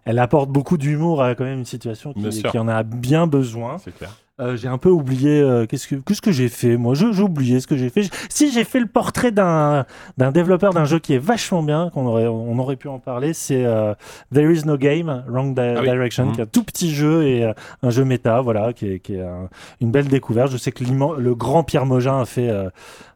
elle 0.05 0.19
apporte 0.19 0.51
beaucoup 0.51 0.77
d'humour 0.77 1.23
à 1.23 1.35
quand 1.35 1.45
même 1.45 1.61
une 1.61 1.65
situation 1.65 2.13
qui, 2.13 2.43
qui 2.43 2.59
en 2.59 2.69
a 2.69 2.83
bien 2.83 3.27
besoin. 3.27 3.79
C'est 3.79 3.97
clair. 3.97 4.15
Euh, 4.41 4.57
j'ai 4.57 4.69
un 4.69 4.79
peu 4.79 4.89
oublié 4.89 5.41
euh, 5.41 5.67
qu'est-ce 5.67 5.87
que 5.87 5.97
qu'est-ce 5.97 6.23
que 6.23 6.33
j'ai 6.33 6.49
fait 6.49 6.77
moi? 6.79 6.95
J'ai 6.95 7.07
oublié 7.23 7.61
ce 7.61 7.67
que 7.67 7.77
j'ai 7.77 7.91
fait 7.91 8.09
si 8.31 8.51
j'ai 8.51 8.65
fait 8.65 8.81
le 8.81 8.87
portrait 8.87 9.33
d'un 9.33 9.85
d'un 10.17 10.31
développeur 10.33 10.73
d'un 10.73 10.87
jeu 10.87 10.99
qui 10.99 11.13
est 11.15 11.19
vachement 11.19 11.63
bien 11.63 11.91
qu'on 11.93 12.07
aurait 12.07 12.27
on 12.27 12.59
aurait 12.59 12.77
pu 12.77 12.89
en 12.89 12.99
parler 12.99 13.35
c'est 13.35 13.65
euh, 13.65 13.95
There 14.33 14.51
is 14.51 14.63
no 14.65 14.79
game 14.79 15.25
Wrong 15.29 15.55
Di- 15.55 15.61
Ah 15.61 15.81
oui. 15.81 15.91
Direction 15.91 16.27
Mhm. 16.27 16.33
qui 16.33 16.41
est 16.41 16.45
un 16.45 16.47
tout 16.47 16.65
petit 16.65 16.91
jeu 16.95 17.25
et 17.25 17.45
euh, 17.45 17.53
un 17.83 17.91
jeu 17.91 18.05
méta 18.05 18.41
voilà 18.41 18.73
qui 18.73 18.87
est, 18.93 18.99
qui 19.01 19.15
est 19.17 19.21
un- 19.23 19.49
une 19.81 19.91
belle 19.91 20.09
découverte 20.09 20.51
je 20.51 20.57
sais 20.57 20.73
que 20.73 20.85
le 20.85 21.35
grand 21.35 21.63
Pierre 21.63 21.85
Mogin 21.85 22.21
a 22.21 22.25
fait 22.25 22.49
euh, 22.49 22.71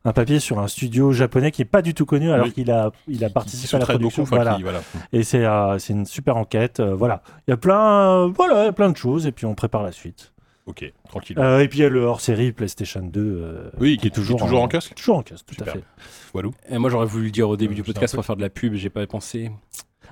un 0.04 0.12
papier 0.12 0.38
sur 0.40 0.58
un 0.58 0.68
studio 0.68 1.12
japonais 1.12 1.50
qui 1.50 1.62
est 1.62 1.64
pas 1.64 1.80
du 1.80 1.94
tout 1.94 2.04
connu 2.04 2.30
alors 2.32 2.46
Oui. 2.46 2.52
qu'il 2.52 2.70
a 2.70 2.92
il 3.08 3.14
a 3.16 3.18
Qui- 3.18 3.26
qui 3.28 3.32
participé 3.32 3.76
à 3.76 3.78
la 3.80 3.86
production 3.86 4.24
beaucoup, 4.24 4.34
voilà 4.34 4.54
qui- 4.56 4.62
voilà. 4.62 4.80
et 5.14 5.22
c'est 5.22 5.44
euh, 5.46 5.78
c'est 5.78 5.94
une 5.94 6.04
super 6.04 6.36
enquête 6.36 6.82
voilà 6.82 7.22
il 7.48 7.52
y 7.52 7.54
a 7.54 7.56
plein 7.56 8.26
voilà 8.28 8.62
il 8.62 8.66
y 8.66 8.68
a 8.68 8.72
plein 8.72 8.90
de 8.90 8.96
choses 8.96 9.26
et 9.26 9.32
puis 9.32 9.46
on 9.46 9.54
prépare 9.54 9.82
la 9.82 9.92
suite 9.92 10.32
Ok, 10.66 10.90
tranquille. 11.08 11.38
euh, 11.38 11.60
et 11.60 11.68
puis 11.68 11.80
il 11.80 11.82
y 11.82 11.84
a 11.84 11.88
le 11.90 12.00
hors-série 12.04 12.52
PlayStation 12.52 13.02
2. 13.02 13.20
euh, 13.20 13.70
oui, 13.80 13.98
qui 13.98 14.06
est 14.06 14.10
toujours, 14.10 14.40
toujours 14.40 14.62
en 14.62 14.68
casque. 14.68 14.94
Toujours 14.94 15.16
en 15.18 15.22
casque, 15.22 15.44
tout 15.46 15.54
Super. 15.54 15.68
à 15.74 15.76
fait. 15.76 15.84
Walou. 16.32 16.52
Et 16.70 16.78
moi, 16.78 16.88
j'aurais 16.90 17.06
voulu 17.06 17.26
le 17.26 17.30
dire 17.30 17.48
au 17.48 17.56
début 17.56 17.72
Euh, 17.74 17.76
du 17.76 17.82
podcast 17.82 18.12
peu- 18.14 18.16
pour 18.18 18.24
faire 18.24 18.36
de 18.36 18.40
la 18.42 18.48
pub, 18.50 18.74
j'ai 18.74 18.88
pas 18.90 19.06
pensé. 19.06 19.50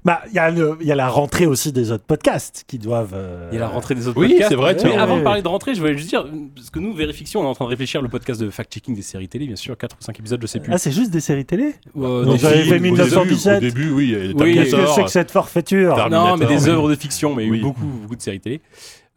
Bah, 0.04 0.20
il 0.28 0.34
y, 0.34 0.38
a 0.40 0.50
y 0.50 0.84
la 0.96 1.08
rentrée 1.08 1.46
aussi 1.46 1.70
des 1.70 1.92
autres 1.92 2.04
podcasts 2.04 2.64
qui 2.66 2.78
doivent. 2.78 3.12
euh, 3.14 3.48
Il 3.52 3.54
y 3.54 3.58
a 3.58 3.60
la 3.60 3.68
rentrée 3.68 3.94
des 3.94 4.08
autres 4.08 4.18
Oui, 4.20 4.28
podcasts. 4.30 4.48
c'est 4.50 4.56
vrai, 4.56 4.76
Mais 4.82 4.96
avant 4.96 5.16
de 5.18 5.22
parler 5.22 5.42
de 5.42 5.48
rentrée, 5.48 5.74
je 5.74 5.80
voulais 5.80 5.96
juste 5.96 6.08
dire, 6.08 6.26
parce 6.56 6.70
que 6.70 6.80
nous, 6.80 6.92
Vérifiction, 6.92 7.40
on 7.40 7.44
est 7.44 7.46
en 7.46 7.54
train 7.54 7.66
de 7.66 7.70
réfléchir 7.70 8.02
le 8.02 8.08
podcast 8.08 8.40
de 8.40 8.50
fact-checking 8.50 8.94
des 8.96 9.02
séries 9.02 9.28
télé, 9.28 9.46
bien 9.46 9.54
sûr, 9.56 9.76
4 9.78 9.96
ou 10.00 10.02
5 10.02 10.18
épisodes, 10.18 10.40
je 10.42 10.46
sais 10.46 10.60
plus. 10.60 10.72
Ah, 10.72 10.78
c'est 10.78 10.90
juste 10.92 11.12
des 11.12 11.20
séries 11.20 11.44
télé 11.44 11.74
Euh, 11.96 12.24
Donc 12.24 12.38
j'avais 12.40 12.62
fait 12.64 12.70
Au 12.70 12.72
début- 12.72 12.90
1917. 12.90 13.58
Au 13.58 13.60
début, 13.60 13.90
oui. 13.92 14.32
Oui, 14.34 14.54
Qu'est-ce 14.54 14.74
que 14.76 14.86
c'est 14.86 15.04
que 15.04 15.10
cette 15.10 15.30
forfaiture. 15.30 15.96
Non, 16.10 16.36
mais 16.36 16.46
des 16.46 16.64
oui. 16.64 16.68
œuvres 16.70 16.90
de 16.90 16.96
fiction, 16.96 17.34
mais 17.34 17.44
il 17.44 17.46
y 17.46 17.48
a 17.48 17.52
Oui. 17.52 17.58
eu 17.58 17.62
beaucoup, 17.62 17.86
beaucoup 17.86 18.16
de 18.16 18.22
séries 18.22 18.40
télé. 18.40 18.60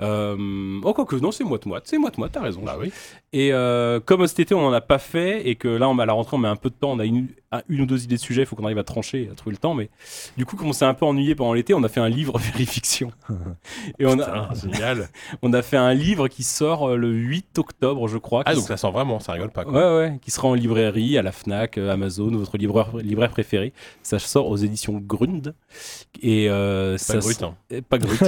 Euh, 0.02 0.80
oh, 0.84 0.94
quoi 0.94 1.06
que 1.06 1.16
non, 1.16 1.32
c'est 1.32 1.44
moite-moite, 1.46 1.84
c'est 1.86 1.98
moite-moite, 1.98 2.32
t'as 2.34 2.42
raison. 2.42 2.62
Bah 2.64 2.76
oui. 2.80 2.92
Et 3.32 3.54
euh, 3.54 4.00
comme 4.00 4.26
cet 4.28 4.40
été, 4.40 4.54
on 4.54 4.66
en 4.66 4.74
a 4.74 4.82
pas 4.82 4.98
fait, 5.00 5.48
et 5.48 5.56
que 5.56 5.68
là, 5.68 5.88
on, 5.88 5.98
à 6.00 6.06
la 6.06 6.14
rentrée, 6.14 6.36
on 6.36 6.40
met 6.40 6.48
un 6.50 6.56
peu 6.58 6.70
de 6.70 6.76
temps, 6.76 6.92
on 6.92 7.00
a 7.00 7.06
une, 7.06 7.28
un- 7.54 7.62
une 7.70 7.82
ou 7.82 7.86
deux 7.86 8.04
idées 8.04 8.16
de 8.16 8.22
sujets, 8.22 8.42
il 8.42 8.46
faut 8.46 8.56
qu'on 8.58 8.66
arrive 8.66 8.78
à 8.78 8.84
trancher, 8.84 9.30
à 9.32 9.36
trouver 9.36 9.54
le 9.54 9.58
temps, 9.60 9.74
mais 9.74 9.90
du 10.36 10.46
coup, 10.46 10.58
comme 10.58 10.68
on 10.68 10.74
s'est 10.74 10.84
un 10.86 10.94
peu 10.94 11.06
ennuyé 11.06 11.34
pendant 11.36 11.54
l'été, 11.54 11.74
on 11.74 11.84
a 11.84 11.88
fait 11.90 12.02
un 12.02 12.10
livre 12.10 12.38
Vérifiction. 12.40 13.12
et 14.00 14.06
on 14.06 14.20
a, 14.20 14.48
Putain, 14.50 14.70
génial. 14.72 15.10
on 15.42 15.54
a 15.54 15.62
fait 15.62 15.78
un 15.78 15.94
livre 15.94 16.28
qui 16.28 16.44
sort 16.44 16.90
euh, 16.90 16.96
le 16.98 17.12
8 17.12 17.58
octobre, 17.60 18.08
je 18.10 18.18
crois. 18.18 18.44
Ah, 18.46 18.54
donc 18.56 18.66
ça 18.66 18.76
sent 18.78 18.92
vraiment, 18.92 19.20
ça 19.22 19.32
rigole 19.32 19.52
pas. 19.52 19.64
Quoi. 19.64 19.74
Ouais, 19.74 19.98
ouais, 20.10 20.20
qui 20.22 20.32
sera 20.32 20.48
en 20.50 20.54
librairie, 20.56 21.18
à 21.18 21.22
la 21.22 21.32
Fnac, 21.32 21.78
euh, 21.78 21.90
Amazon, 21.92 22.32
votre 22.36 22.58
libraire, 22.58 22.96
libraire 22.98 23.30
préféré. 23.30 23.72
Ça 24.04 24.20
sort 24.20 24.48
aux 24.50 24.58
éditions 24.58 25.00
Grund. 25.06 25.56
Et 26.22 26.48
euh, 26.50 26.94
pas 26.94 27.22
ça. 27.22 27.46
Hein. 27.46 27.80
Pas 27.90 27.98
Grut. 27.98 28.20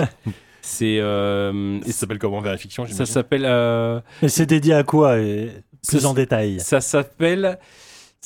C'est. 0.69 0.97
euh, 0.99 1.79
Et 1.85 1.91
ça 1.93 1.99
s'appelle 2.01 2.19
comment 2.19 2.41
Vérification 2.41 2.85
ça 2.87 3.05
s'appelle. 3.05 3.45
euh, 3.45 4.01
Et 4.21 4.27
c'est 4.27 4.45
dédié 4.45 4.73
à 4.73 4.83
quoi 4.83 5.17
et 5.19 5.49
Plus 5.87 6.05
en 6.05 6.13
détail. 6.13 6.59
ça 6.59 6.81
s'appelle. 6.81 7.57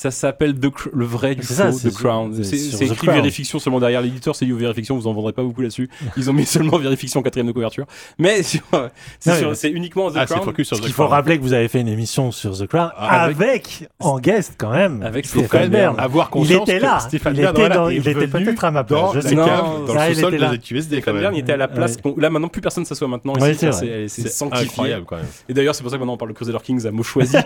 Ça 0.01 0.09
s'appelle 0.09 0.55
The 0.59 0.65
Cr- 0.65 0.89
le 0.93 1.05
vrai 1.05 1.35
du 1.35 1.43
faux, 1.43 1.53
ça, 1.53 1.69
The 1.71 1.93
Crown. 1.93 2.33
c'est 2.43 2.55
écrit 2.57 2.95
Crown. 2.95 3.13
vérification 3.17 3.59
seulement 3.59 3.79
derrière 3.79 4.01
l'éditeur, 4.01 4.35
c'est 4.35 4.45
du 4.45 4.53
vérification, 4.55 4.95
vous 4.97 5.05
en 5.05 5.13
vendrez 5.13 5.31
pas 5.31 5.43
beaucoup 5.43 5.61
là-dessus. 5.61 5.91
Ils 6.17 6.27
ont 6.27 6.33
mis 6.33 6.43
seulement 6.47 6.79
vérification 6.79 7.21
quatrième 7.21 7.45
de 7.45 7.51
couverture. 7.51 7.85
Mais 8.17 8.41
c'est 9.19 9.69
uniquement 9.69 10.09
The 10.09 10.15
Ah, 10.17 10.25
Crown. 10.25 10.43
focus 10.43 10.67
sur 10.69 10.77
Parce 10.77 10.81
The 10.81 10.85
qu'il 10.85 10.93
faut 10.95 11.03
Crown. 11.03 11.13
rappeler 11.13 11.37
que 11.37 11.43
vous 11.43 11.53
avez 11.53 11.67
fait 11.67 11.81
une 11.81 11.87
émission 11.87 12.31
sur 12.31 12.57
The 12.57 12.65
Crown 12.65 12.89
Ah, 12.97 13.25
avec, 13.25 13.37
avec- 13.47 13.89
en 13.99 14.19
guest 14.19 14.53
quand 14.57 14.71
même. 14.71 15.03
Avec 15.03 15.25
Il 15.25 15.29
Stéphane 15.29 15.61
même 15.61 15.69
Bern. 15.71 15.99
avoir 15.99 16.29
Il 16.29 16.31
conscience 16.31 16.67
était 16.67 16.79
que 16.79 16.83
là. 16.83 16.99
Stéphane 16.99 17.35
il 17.35 17.41
Bern, 17.43 17.51
était, 17.55 17.59
voilà, 17.61 17.75
dans- 17.75 17.89
il 17.89 18.07
était 18.07 18.27
peut-être 18.27 18.63
à 18.63 18.71
ma 18.71 18.81
dans 18.81 19.11
place. 19.11 19.13
la 19.13 19.21
je 19.21 19.27
sais 19.27 19.35
pas. 19.35 19.45
dans 19.45 19.87
Ça, 19.93 20.05
le 20.07 20.11
il 20.11 20.15
sous-sol 20.15 20.33
était 20.33 20.43
de 20.43 20.99
quand 21.01 21.11
Stéphane 21.11 21.21
Bern, 21.21 21.33
il 21.35 21.37
même. 21.37 21.43
était 21.43 21.53
à 21.53 21.57
la 21.57 21.67
place. 21.67 21.97
Là 22.17 22.29
maintenant, 22.31 22.47
plus 22.47 22.61
personne 22.61 22.81
ne 22.81 22.87
s'assoit 22.87 23.07
maintenant 23.07 23.33
c'est 23.39 24.27
sanctifié. 24.29 24.65
incroyable 24.67 25.05
quand 25.05 25.17
même. 25.17 25.25
Et 25.47 25.53
d'ailleurs, 25.53 25.75
c'est 25.75 25.83
pour 25.83 25.91
ça 25.91 25.97
que 25.97 26.01
maintenant 26.01 26.13
on 26.13 26.17
parle 26.17 26.31
de 26.31 26.35
Crusader 26.35 26.57
Kings 26.63 26.87
à 26.87 26.91
mots 26.91 27.03
choisis 27.11 27.37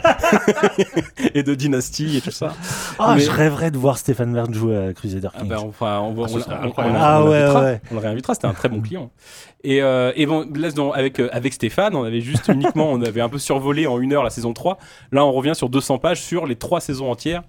et 1.34 1.44
de 1.44 1.54
Dynasty 1.54 2.16
et 2.18 2.22
tout 2.22 2.32
ça. 2.32 2.45
Ah, 3.00 3.14
Mais- 3.16 3.22
je 3.22 3.32
rêverais 3.32 3.72
de 3.72 3.78
voir 3.78 3.98
Stéphane 3.98 4.34
Bern 4.34 4.54
jouer 4.54 4.78
à 4.78 4.94
Crusader 4.94 5.30
Ah 5.34 5.40
Kings. 5.40 5.50
bah, 5.50 5.58
enfin, 5.60 6.00
on, 6.00 6.14
va- 6.14 6.24
Ah, 6.28 6.32
on, 6.32 6.36
on- 6.38 6.62
on- 6.62 6.66
incroyable. 6.68 6.98
on- 6.98 7.02
Ah 7.02 7.22
on 7.24 7.28
ouais, 7.30 7.40
l'invitera. 7.40 7.64
ouais. 7.64 7.82
On 7.92 7.94
le 7.96 8.00
réinvitera, 8.02 8.34
c'était 8.36 8.48
un 8.48 8.54
très 8.54 8.70
bon 8.70 8.82
client. 8.82 9.12
Et, 9.68 9.82
euh, 9.82 10.12
et 10.16 10.28
bon, 10.28 10.48
là, 10.56 10.70
dans- 10.72 10.92
avec, 10.92 11.20
euh, 11.20 11.28
avec 11.32 11.52
Stéphane, 11.54 11.96
on 11.96 12.04
avait 12.04 12.22
juste 12.22 12.50
uniquement, 12.54 12.92
on 12.92 13.02
avait 13.02 13.22
un 13.22 13.30
peu 13.30 13.40
survolé 13.40 13.88
en 13.88 14.00
une 14.00 14.14
heure 14.14 14.24
la 14.24 14.30
saison 14.30 14.54
3. 14.54 14.78
Là, 15.12 15.26
on 15.26 15.32
revient 15.32 15.54
sur 15.56 15.70
200 15.70 15.98
pages 15.98 16.22
sur 16.22 16.46
les 16.46 16.56
trois 16.56 16.80
saisons 16.82 17.10
entières. 17.10 17.42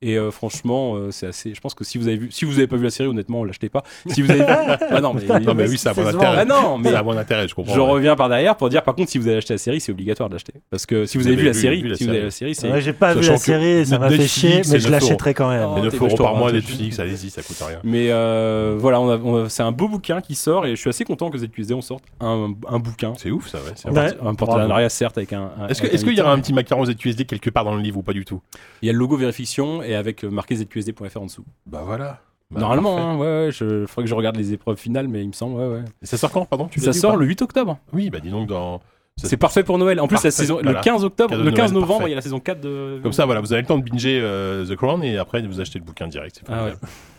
Et 0.00 0.16
euh, 0.18 0.30
franchement, 0.30 0.94
euh, 0.96 1.10
c'est 1.10 1.26
assez. 1.26 1.52
Je 1.54 1.60
pense 1.60 1.74
que 1.74 1.82
si 1.82 1.98
vous 1.98 2.06
avez 2.06 2.16
vu, 2.18 2.28
si 2.30 2.44
vous 2.44 2.58
avez 2.58 2.66
pas 2.68 2.76
vu 2.76 2.84
la 2.84 2.90
série, 2.90 3.08
honnêtement, 3.08 3.42
l'achetez 3.42 3.70
pas. 3.70 3.82
Si 4.06 4.22
vous 4.22 4.30
avez 4.30 4.40
vu, 4.40 4.46
ah 4.90 5.00
non, 5.00 5.14
mais, 5.14 5.40
Non, 5.40 5.54
mais 5.54 5.68
oui, 5.68 5.78
ça 5.78 5.90
a 5.90 5.94
bon 5.94 6.02
c'est 6.04 6.14
intérêt. 6.14 6.36
ah 6.40 6.44
non, 6.44 6.78
mais 6.78 6.90
Ça 6.92 6.98
a 6.98 7.02
bon 7.02 7.16
intérêt, 7.16 7.48
je 7.48 7.54
comprends. 7.54 7.74
je 7.74 7.80
ouais. 7.80 7.90
reviens 7.90 8.14
par 8.14 8.28
derrière 8.28 8.54
pour 8.56 8.68
dire, 8.68 8.82
par 8.82 8.94
contre, 8.94 9.10
si 9.10 9.18
vous 9.18 9.26
avez 9.26 9.38
acheté 9.38 9.54
la 9.54 9.58
série, 9.58 9.80
c'est 9.80 9.90
obligatoire 9.92 10.28
de 10.28 10.34
l'acheter. 10.34 10.52
Parce 10.70 10.84
que 10.86 11.06
si 11.06 11.16
vous, 11.16 11.22
Vous 11.24 11.28
avez 11.28 11.34
avez 11.36 11.42
vu 11.42 11.48
la 11.48 11.54
série, 11.54 11.82
vu 11.82 11.88
la 11.88 11.96
si 11.96 12.04
vous 12.04 12.10
avez 12.10 12.22
la 12.22 12.30
série, 12.30 12.54
c'est. 12.54 12.70
Ouais, 12.70 12.80
j'ai 12.82 12.92
pas 12.92 13.14
vu 13.14 13.26
la 13.26 13.36
série, 13.38 13.84
ça 13.86 13.98
m'a 13.98 14.10
fait 14.10 14.28
chier, 14.34 14.56
mais 14.70 14.78
je 14.78 14.88
9 14.88 14.90
l'achèterai 14.90 15.34
quand 15.34 15.48
même. 15.48 15.68
Mais 15.74 15.82
9 15.82 15.90
t'es 15.92 16.04
euros 16.04 16.16
par 16.16 16.34
mois 16.36 16.50
truc. 16.50 16.62
Netflix, 16.68 16.98
allez-y, 16.98 17.30
ça 17.30 17.42
coûte 17.42 17.56
rien. 17.66 17.78
Mais 17.84 18.08
euh, 18.10 18.76
voilà, 18.78 19.00
on 19.00 19.48
c'est 19.48 19.62
un 19.62 19.72
beau 19.72 19.88
bouquin 19.88 20.20
qui 20.20 20.34
sort 20.34 20.66
et 20.66 20.70
je 20.70 20.80
suis 20.80 20.90
assez 20.90 21.04
content 21.04 21.30
que 21.30 21.38
ZQSD 21.38 21.74
on 21.74 21.80
sorte 21.80 22.04
un, 22.20 22.48
bouquin. 22.78 23.12
C'est 23.16 23.30
ouf 23.30 23.48
ça, 23.48 23.58
ouais. 23.58 23.72
c'est 23.74 23.88
Un, 23.88 23.92
Ouais. 23.92 24.06
parti- 24.12 24.16
un 24.26 24.34
partenariat 24.34 24.88
certes 24.88 25.18
avec 25.18 25.32
un. 25.32 25.50
Est-ce 25.68 26.04
qu'il 26.04 26.14
y 26.16 26.20
aura 26.20 26.32
un 26.32 26.40
petit 26.40 26.52
macaron 26.52 26.84
ZQSD 26.84 27.24
quelque 27.26 27.50
part 27.50 27.64
dans 27.64 27.74
le 27.74 27.80
livre 27.82 27.98
ou 27.98 28.02
pas 28.02 28.12
du 28.12 28.24
tout? 28.24 28.40
Il 28.82 28.86
y 28.86 28.90
a 28.90 28.92
le 28.92 28.98
logo 28.98 29.16
vérification 29.16 29.82
et 29.82 29.94
avec 29.94 30.24
euh, 30.24 30.30
marqué 30.30 30.56
ZQSD.fr 30.56 31.20
en 31.20 31.26
dessous. 31.26 31.44
Bah 31.66 31.82
voilà. 31.84 32.20
Bah, 32.50 32.60
Normalement, 32.60 32.98
hein, 32.98 33.16
ouais, 33.16 33.26
ouais, 33.46 33.48
je 33.52 33.86
faudrait 33.86 34.04
que 34.04 34.10
je 34.10 34.14
regarde 34.14 34.36
les 34.36 34.52
épreuves 34.52 34.76
finales, 34.76 35.08
mais 35.08 35.22
il 35.22 35.28
me 35.28 35.32
semble, 35.32 35.56
ouais, 35.58 35.66
ouais. 35.66 35.84
Et 36.02 36.06
ça 36.06 36.18
sort 36.18 36.30
quand, 36.30 36.44
pardon? 36.44 36.68
Tu 36.70 36.78
Ça 36.78 36.92
sort 36.92 37.16
le 37.16 37.24
8 37.26 37.40
octobre. 37.42 37.78
Oui, 37.92 38.10
bah 38.10 38.20
dis 38.20 38.30
donc 38.30 38.48
dans. 38.48 38.80
C'est 39.22 39.36
parfait 39.36 39.62
pour 39.62 39.78
Noël. 39.78 40.00
En 40.00 40.08
plus, 40.08 40.22
la 40.22 40.30
saison, 40.32 40.54
voilà. 40.54 40.72
le 40.72 40.80
15 40.84 41.04
octobre, 41.04 41.36
le 41.36 41.44
de 41.44 41.50
15 41.50 41.72
Noël, 41.72 41.72
novembre, 41.74 41.88
parfait. 42.00 42.04
il 42.06 42.10
y 42.10 42.14
a 42.14 42.16
la 42.16 42.22
saison 42.22 42.40
4 42.40 42.60
de. 42.60 42.98
Comme 43.02 43.12
ça, 43.12 43.24
voilà, 43.26 43.40
vous 43.40 43.52
avez 43.52 43.62
le 43.62 43.68
temps 43.68 43.78
de 43.78 43.88
binger 43.88 44.20
euh, 44.20 44.66
The 44.66 44.74
Crown 44.74 45.04
et 45.04 45.16
après 45.18 45.40
vous 45.42 45.60
achetez 45.60 45.78
le 45.78 45.84
bouquin 45.84 46.08
direct. 46.08 46.42
Ah 46.48 46.64
ouais. 46.64 46.72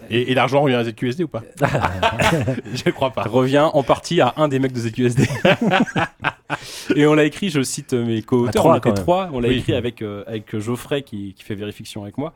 Et, 0.10 0.32
et 0.32 0.36
l'argent 0.36 0.62
revient 0.62 0.76
à 0.76 0.84
ZQSD 0.84 1.24
ou 1.24 1.28
pas 1.30 1.42
Je 2.74 2.90
crois 2.92 3.12
pas. 3.12 3.24
revient 3.24 3.70
en 3.74 3.82
partie 3.82 4.20
à 4.20 4.34
un 4.36 4.50
des 4.50 4.60
mecs 4.60 4.74
de 4.74 4.80
ZQSD. 4.80 5.24
et 6.96 7.08
on 7.08 7.14
l'a 7.14 7.24
écrit, 7.24 7.50
je 7.50 7.62
cite 7.64 7.94
mes 7.94 8.22
co-auteurs, 8.22 8.66
on 8.66 8.76
était 8.76 8.94
trois, 8.94 9.30
on 9.32 9.40
l'a 9.40 9.48
Oui. 9.48 9.60
écrit 9.60 9.74
avec, 9.74 10.02
euh, 10.02 10.24
avec 10.28 10.58
Geoffrey 10.60 11.02
qui, 11.02 11.34
qui 11.34 11.44
fait 11.44 11.56
vérification 11.56 12.04
avec 12.04 12.18
moi. 12.18 12.34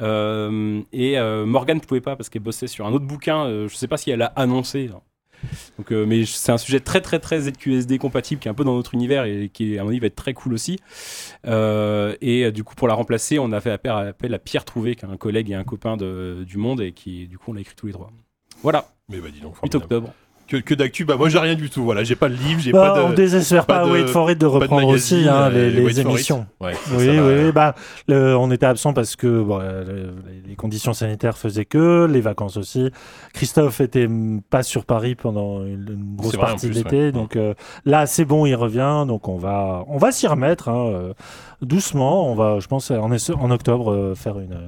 Euh, 0.00 0.80
et 0.92 1.18
euh, 1.18 1.44
Morgane 1.44 1.78
ne 1.78 1.82
pouvait 1.82 2.00
pas 2.00 2.14
parce 2.16 2.28
qu'elle 2.30 2.42
bossait 2.42 2.66
sur 2.68 2.86
un 2.86 2.92
autre 2.92 3.04
bouquin, 3.04 3.44
euh, 3.46 3.68
je 3.68 3.74
sais 3.76 3.88
pas 3.88 3.96
si 3.98 4.10
elle 4.10 4.22
a 4.22 4.32
annoncé. 4.36 4.88
Donc, 5.78 5.92
euh, 5.92 6.06
mais 6.06 6.24
c'est 6.24 6.52
un 6.52 6.58
sujet 6.58 6.80
très 6.80 7.00
très 7.00 7.18
très 7.18 7.40
ZQSD 7.40 7.98
compatible 7.98 8.40
qui 8.40 8.48
est 8.48 8.50
un 8.50 8.54
peu 8.54 8.64
dans 8.64 8.74
notre 8.74 8.94
univers 8.94 9.24
et 9.24 9.50
qui 9.52 9.78
à 9.78 9.84
mon 9.84 9.90
avis 9.90 10.00
va 10.00 10.06
être 10.06 10.16
très 10.16 10.34
cool 10.34 10.54
aussi. 10.54 10.78
Euh, 11.46 12.14
et 12.20 12.44
euh, 12.44 12.50
du 12.50 12.64
coup 12.64 12.74
pour 12.74 12.88
la 12.88 12.94
remplacer, 12.94 13.38
on 13.38 13.52
a 13.52 13.60
fait 13.60 13.70
appel 13.70 14.34
à, 14.34 14.38
Pierre 14.38 14.64
Trouvé 14.64 14.96
qui 14.96 15.04
est 15.04 15.08
un 15.08 15.16
collègue 15.16 15.50
et 15.50 15.54
un 15.54 15.64
copain 15.64 15.96
de, 15.96 16.44
du 16.46 16.56
monde 16.58 16.80
et 16.80 16.92
qui 16.92 17.26
du 17.26 17.38
coup 17.38 17.50
on 17.50 17.54
l'a 17.54 17.60
écrit 17.60 17.74
tous 17.76 17.86
les 17.86 17.92
trois. 17.92 18.10
Voilà, 18.62 18.92
Mais 19.08 19.18
bah 19.18 19.28
dis 19.32 19.40
donc, 19.40 19.54
8 19.54 19.72
formidable. 19.72 19.84
octobre. 19.84 20.14
Que, 20.52 20.58
que 20.58 20.74
d'actu 20.74 21.06
Bah 21.06 21.16
moi 21.16 21.30
j'ai 21.30 21.38
rien 21.38 21.54
du 21.54 21.70
tout, 21.70 21.82
voilà, 21.82 22.04
j'ai 22.04 22.14
pas 22.14 22.28
de 22.28 22.34
livre, 22.34 22.60
j'ai 22.60 22.72
Bah, 22.72 22.90
pas 22.94 23.04
on 23.04 23.10
de. 23.10 23.14
désespère 23.14 23.64
pas 23.64 23.78
pas, 23.80 23.86
de- 23.86 23.90
Wait 23.92 24.06
for 24.06 24.30
It 24.30 24.36
de 24.38 24.44
reprendre 24.44 24.86
magazine, 24.86 25.20
aussi 25.20 25.28
hein, 25.28 25.50
euh, 25.50 25.70
les, 25.70 26.00
émissions. 26.00 26.44
Ouais, 26.60 26.74
ça, 26.74 26.80
Oui, 26.94 27.06
ça 27.06 27.12
oui, 27.24 27.52
bah, 27.52 27.74
le- 28.06 28.36
on 28.36 28.50
était 28.50 28.66
absent 28.66 28.92
parce 28.92 29.16
que 29.16 29.40
bon, 29.40 29.58
euh, 29.62 29.82
le- 29.82 30.14
les 30.46 30.54
conditions 30.54 30.92
sanitaires 30.92 31.38
faisaient 31.38 31.64
que, 31.64 32.04
les 32.04 32.20
vacances 32.20 32.58
aussi. 32.58 32.90
Christophe 33.32 33.80
était 33.80 34.08
pas 34.50 34.62
sur 34.62 34.84
Paris 34.84 35.14
pendant 35.14 35.62
une, 35.64 35.86
une 35.88 36.16
grosse 36.16 36.36
partie 36.36 36.68
de 36.68 36.74
l'été, 36.74 36.96
ouais. 37.06 37.12
donc 37.12 37.36
euh, 37.36 37.54
là 37.86 38.04
c'est 38.04 38.26
bon, 38.26 38.44
il 38.44 38.54
revient, 38.54 39.06
donc 39.08 39.28
on 39.28 39.38
va, 39.38 39.84
on 39.88 39.96
va 39.96 40.12
s'y 40.12 40.26
remettre 40.26 40.68
hein, 40.68 40.86
euh, 40.88 41.12
doucement. 41.62 42.30
On 42.30 42.34
va, 42.34 42.58
je 42.60 42.66
pense, 42.66 42.90
en, 42.90 43.10
en 43.10 43.50
octobre 43.50 43.90
euh, 43.90 44.14
faire 44.14 44.38
une, 44.38 44.58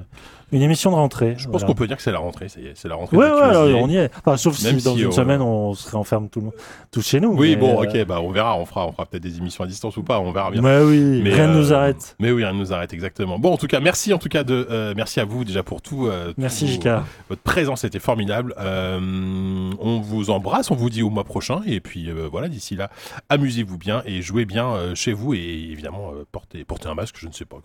une 0.54 0.62
émission 0.62 0.90
de 0.90 0.96
rentrée. 0.96 1.34
Je 1.36 1.44
pense 1.44 1.52
Voilà. 1.60 1.66
qu'on 1.66 1.74
peut 1.74 1.86
dire 1.86 1.96
que 1.96 2.02
c'est 2.02 2.12
la 2.12 2.18
rentrée, 2.18 2.48
ça 2.48 2.60
y 2.60 2.66
est, 2.66 2.72
c'est 2.74 2.88
la 2.88 2.94
rentrée. 2.94 3.16
Ouais, 3.16 3.26
alors, 3.26 3.66
on 3.82 3.88
y 3.88 3.96
est. 3.96 4.10
Enfin, 4.18 4.36
sauf 4.36 4.62
Même 4.62 4.78
si 4.78 4.84
dans 4.84 4.94
si, 4.94 5.02
une 5.02 5.08
euh, 5.08 5.12
semaine 5.12 5.42
on 5.42 5.74
se 5.74 5.90
réenferme 5.90 6.28
tout 6.28 6.38
le 6.40 6.44
monde, 6.46 6.54
tous 6.90 7.02
chez 7.06 7.20
nous. 7.20 7.34
Oui, 7.36 7.56
bon, 7.56 7.82
euh, 7.82 7.86
ok, 7.86 8.06
bah 8.06 8.20
on 8.22 8.30
verra, 8.30 8.56
on 8.58 8.64
fera, 8.64 8.86
on 8.86 8.92
fera 8.92 9.04
peut-être 9.06 9.22
des 9.22 9.38
émissions 9.38 9.64
à 9.64 9.66
distance 9.66 9.96
ou 9.96 10.02
pas, 10.02 10.20
on 10.20 10.30
verra 10.32 10.50
bien. 10.50 10.62
Mais 10.62 10.80
oui, 10.82 11.20
Mais, 11.22 11.34
rien 11.34 11.48
ne 11.48 11.54
euh, 11.54 11.58
nous 11.58 11.72
arrête. 11.72 12.16
Mais 12.20 12.30
oui, 12.30 12.44
rien 12.44 12.52
ne 12.54 12.58
nous 12.58 12.72
arrête 12.72 12.92
exactement. 12.94 13.38
Bon, 13.38 13.52
en 13.52 13.56
tout 13.56 13.66
cas, 13.66 13.80
merci 13.80 14.12
en 14.14 14.18
tout 14.18 14.28
cas 14.28 14.44
de, 14.44 14.66
euh, 14.70 14.94
merci 14.96 15.18
à 15.20 15.24
vous 15.24 15.44
déjà 15.44 15.62
pour 15.62 15.82
tout. 15.82 16.06
euh, 16.06 16.32
Merci 16.36 16.64
tout- 16.66 16.70
Jika. 16.72 17.04
Votre 17.28 17.42
présence 17.42 17.84
était 17.84 17.98
formidable. 17.98 18.54
Euh, 18.58 19.70
on 19.80 20.00
vous 20.00 20.30
embrasse, 20.30 20.70
on 20.70 20.74
vous 20.76 20.90
dit 20.90 21.02
au 21.02 21.10
mois 21.10 21.24
prochain 21.24 21.60
et 21.66 21.80
puis 21.80 22.08
euh, 22.10 22.28
voilà, 22.30 22.48
d'ici 22.48 22.76
là, 22.76 22.90
amusez-vous 23.28 23.78
bien 23.78 24.02
et 24.06 24.22
jouez 24.22 24.44
bien 24.44 24.68
euh, 24.68 24.94
chez 24.94 25.12
vous 25.12 25.34
et 25.34 25.38
évidemment 25.70 26.12
euh, 26.14 26.24
portez, 26.30 26.64
portez 26.64 26.88
un 26.88 26.94
masque, 26.94 27.16
je 27.18 27.26
ne 27.26 27.32
sais 27.32 27.44
pas, 27.44 27.56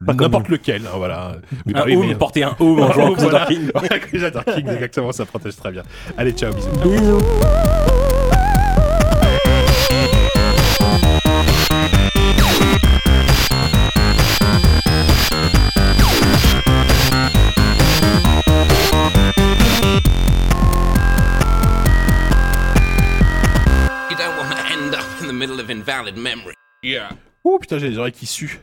n'importe 0.00 0.48
lequel, 0.48 0.82
hein, 0.86 0.96
voilà. 0.96 1.36
Bah 1.66 1.82
Un 1.82 1.86
oui, 1.86 1.96
mais- 1.96 2.14
porter 2.34 2.42
un 2.42 2.56
home 2.58 2.80
en 2.80 2.92
jouant 2.92 3.14
voilà. 3.14 3.46
King. 3.48 3.70
Exactement, 4.68 5.12
ça 5.12 5.24
protège 5.24 5.56
très 5.56 5.70
bien. 5.70 5.82
Allez, 6.16 6.32
ciao, 6.32 6.52
bisous. 6.52 6.68
Oh 27.46 27.58
putain, 27.58 27.78
j'ai 27.78 27.90
les 27.90 27.98
oreilles 27.98 28.12
qui 28.12 28.26
suent. 28.26 28.60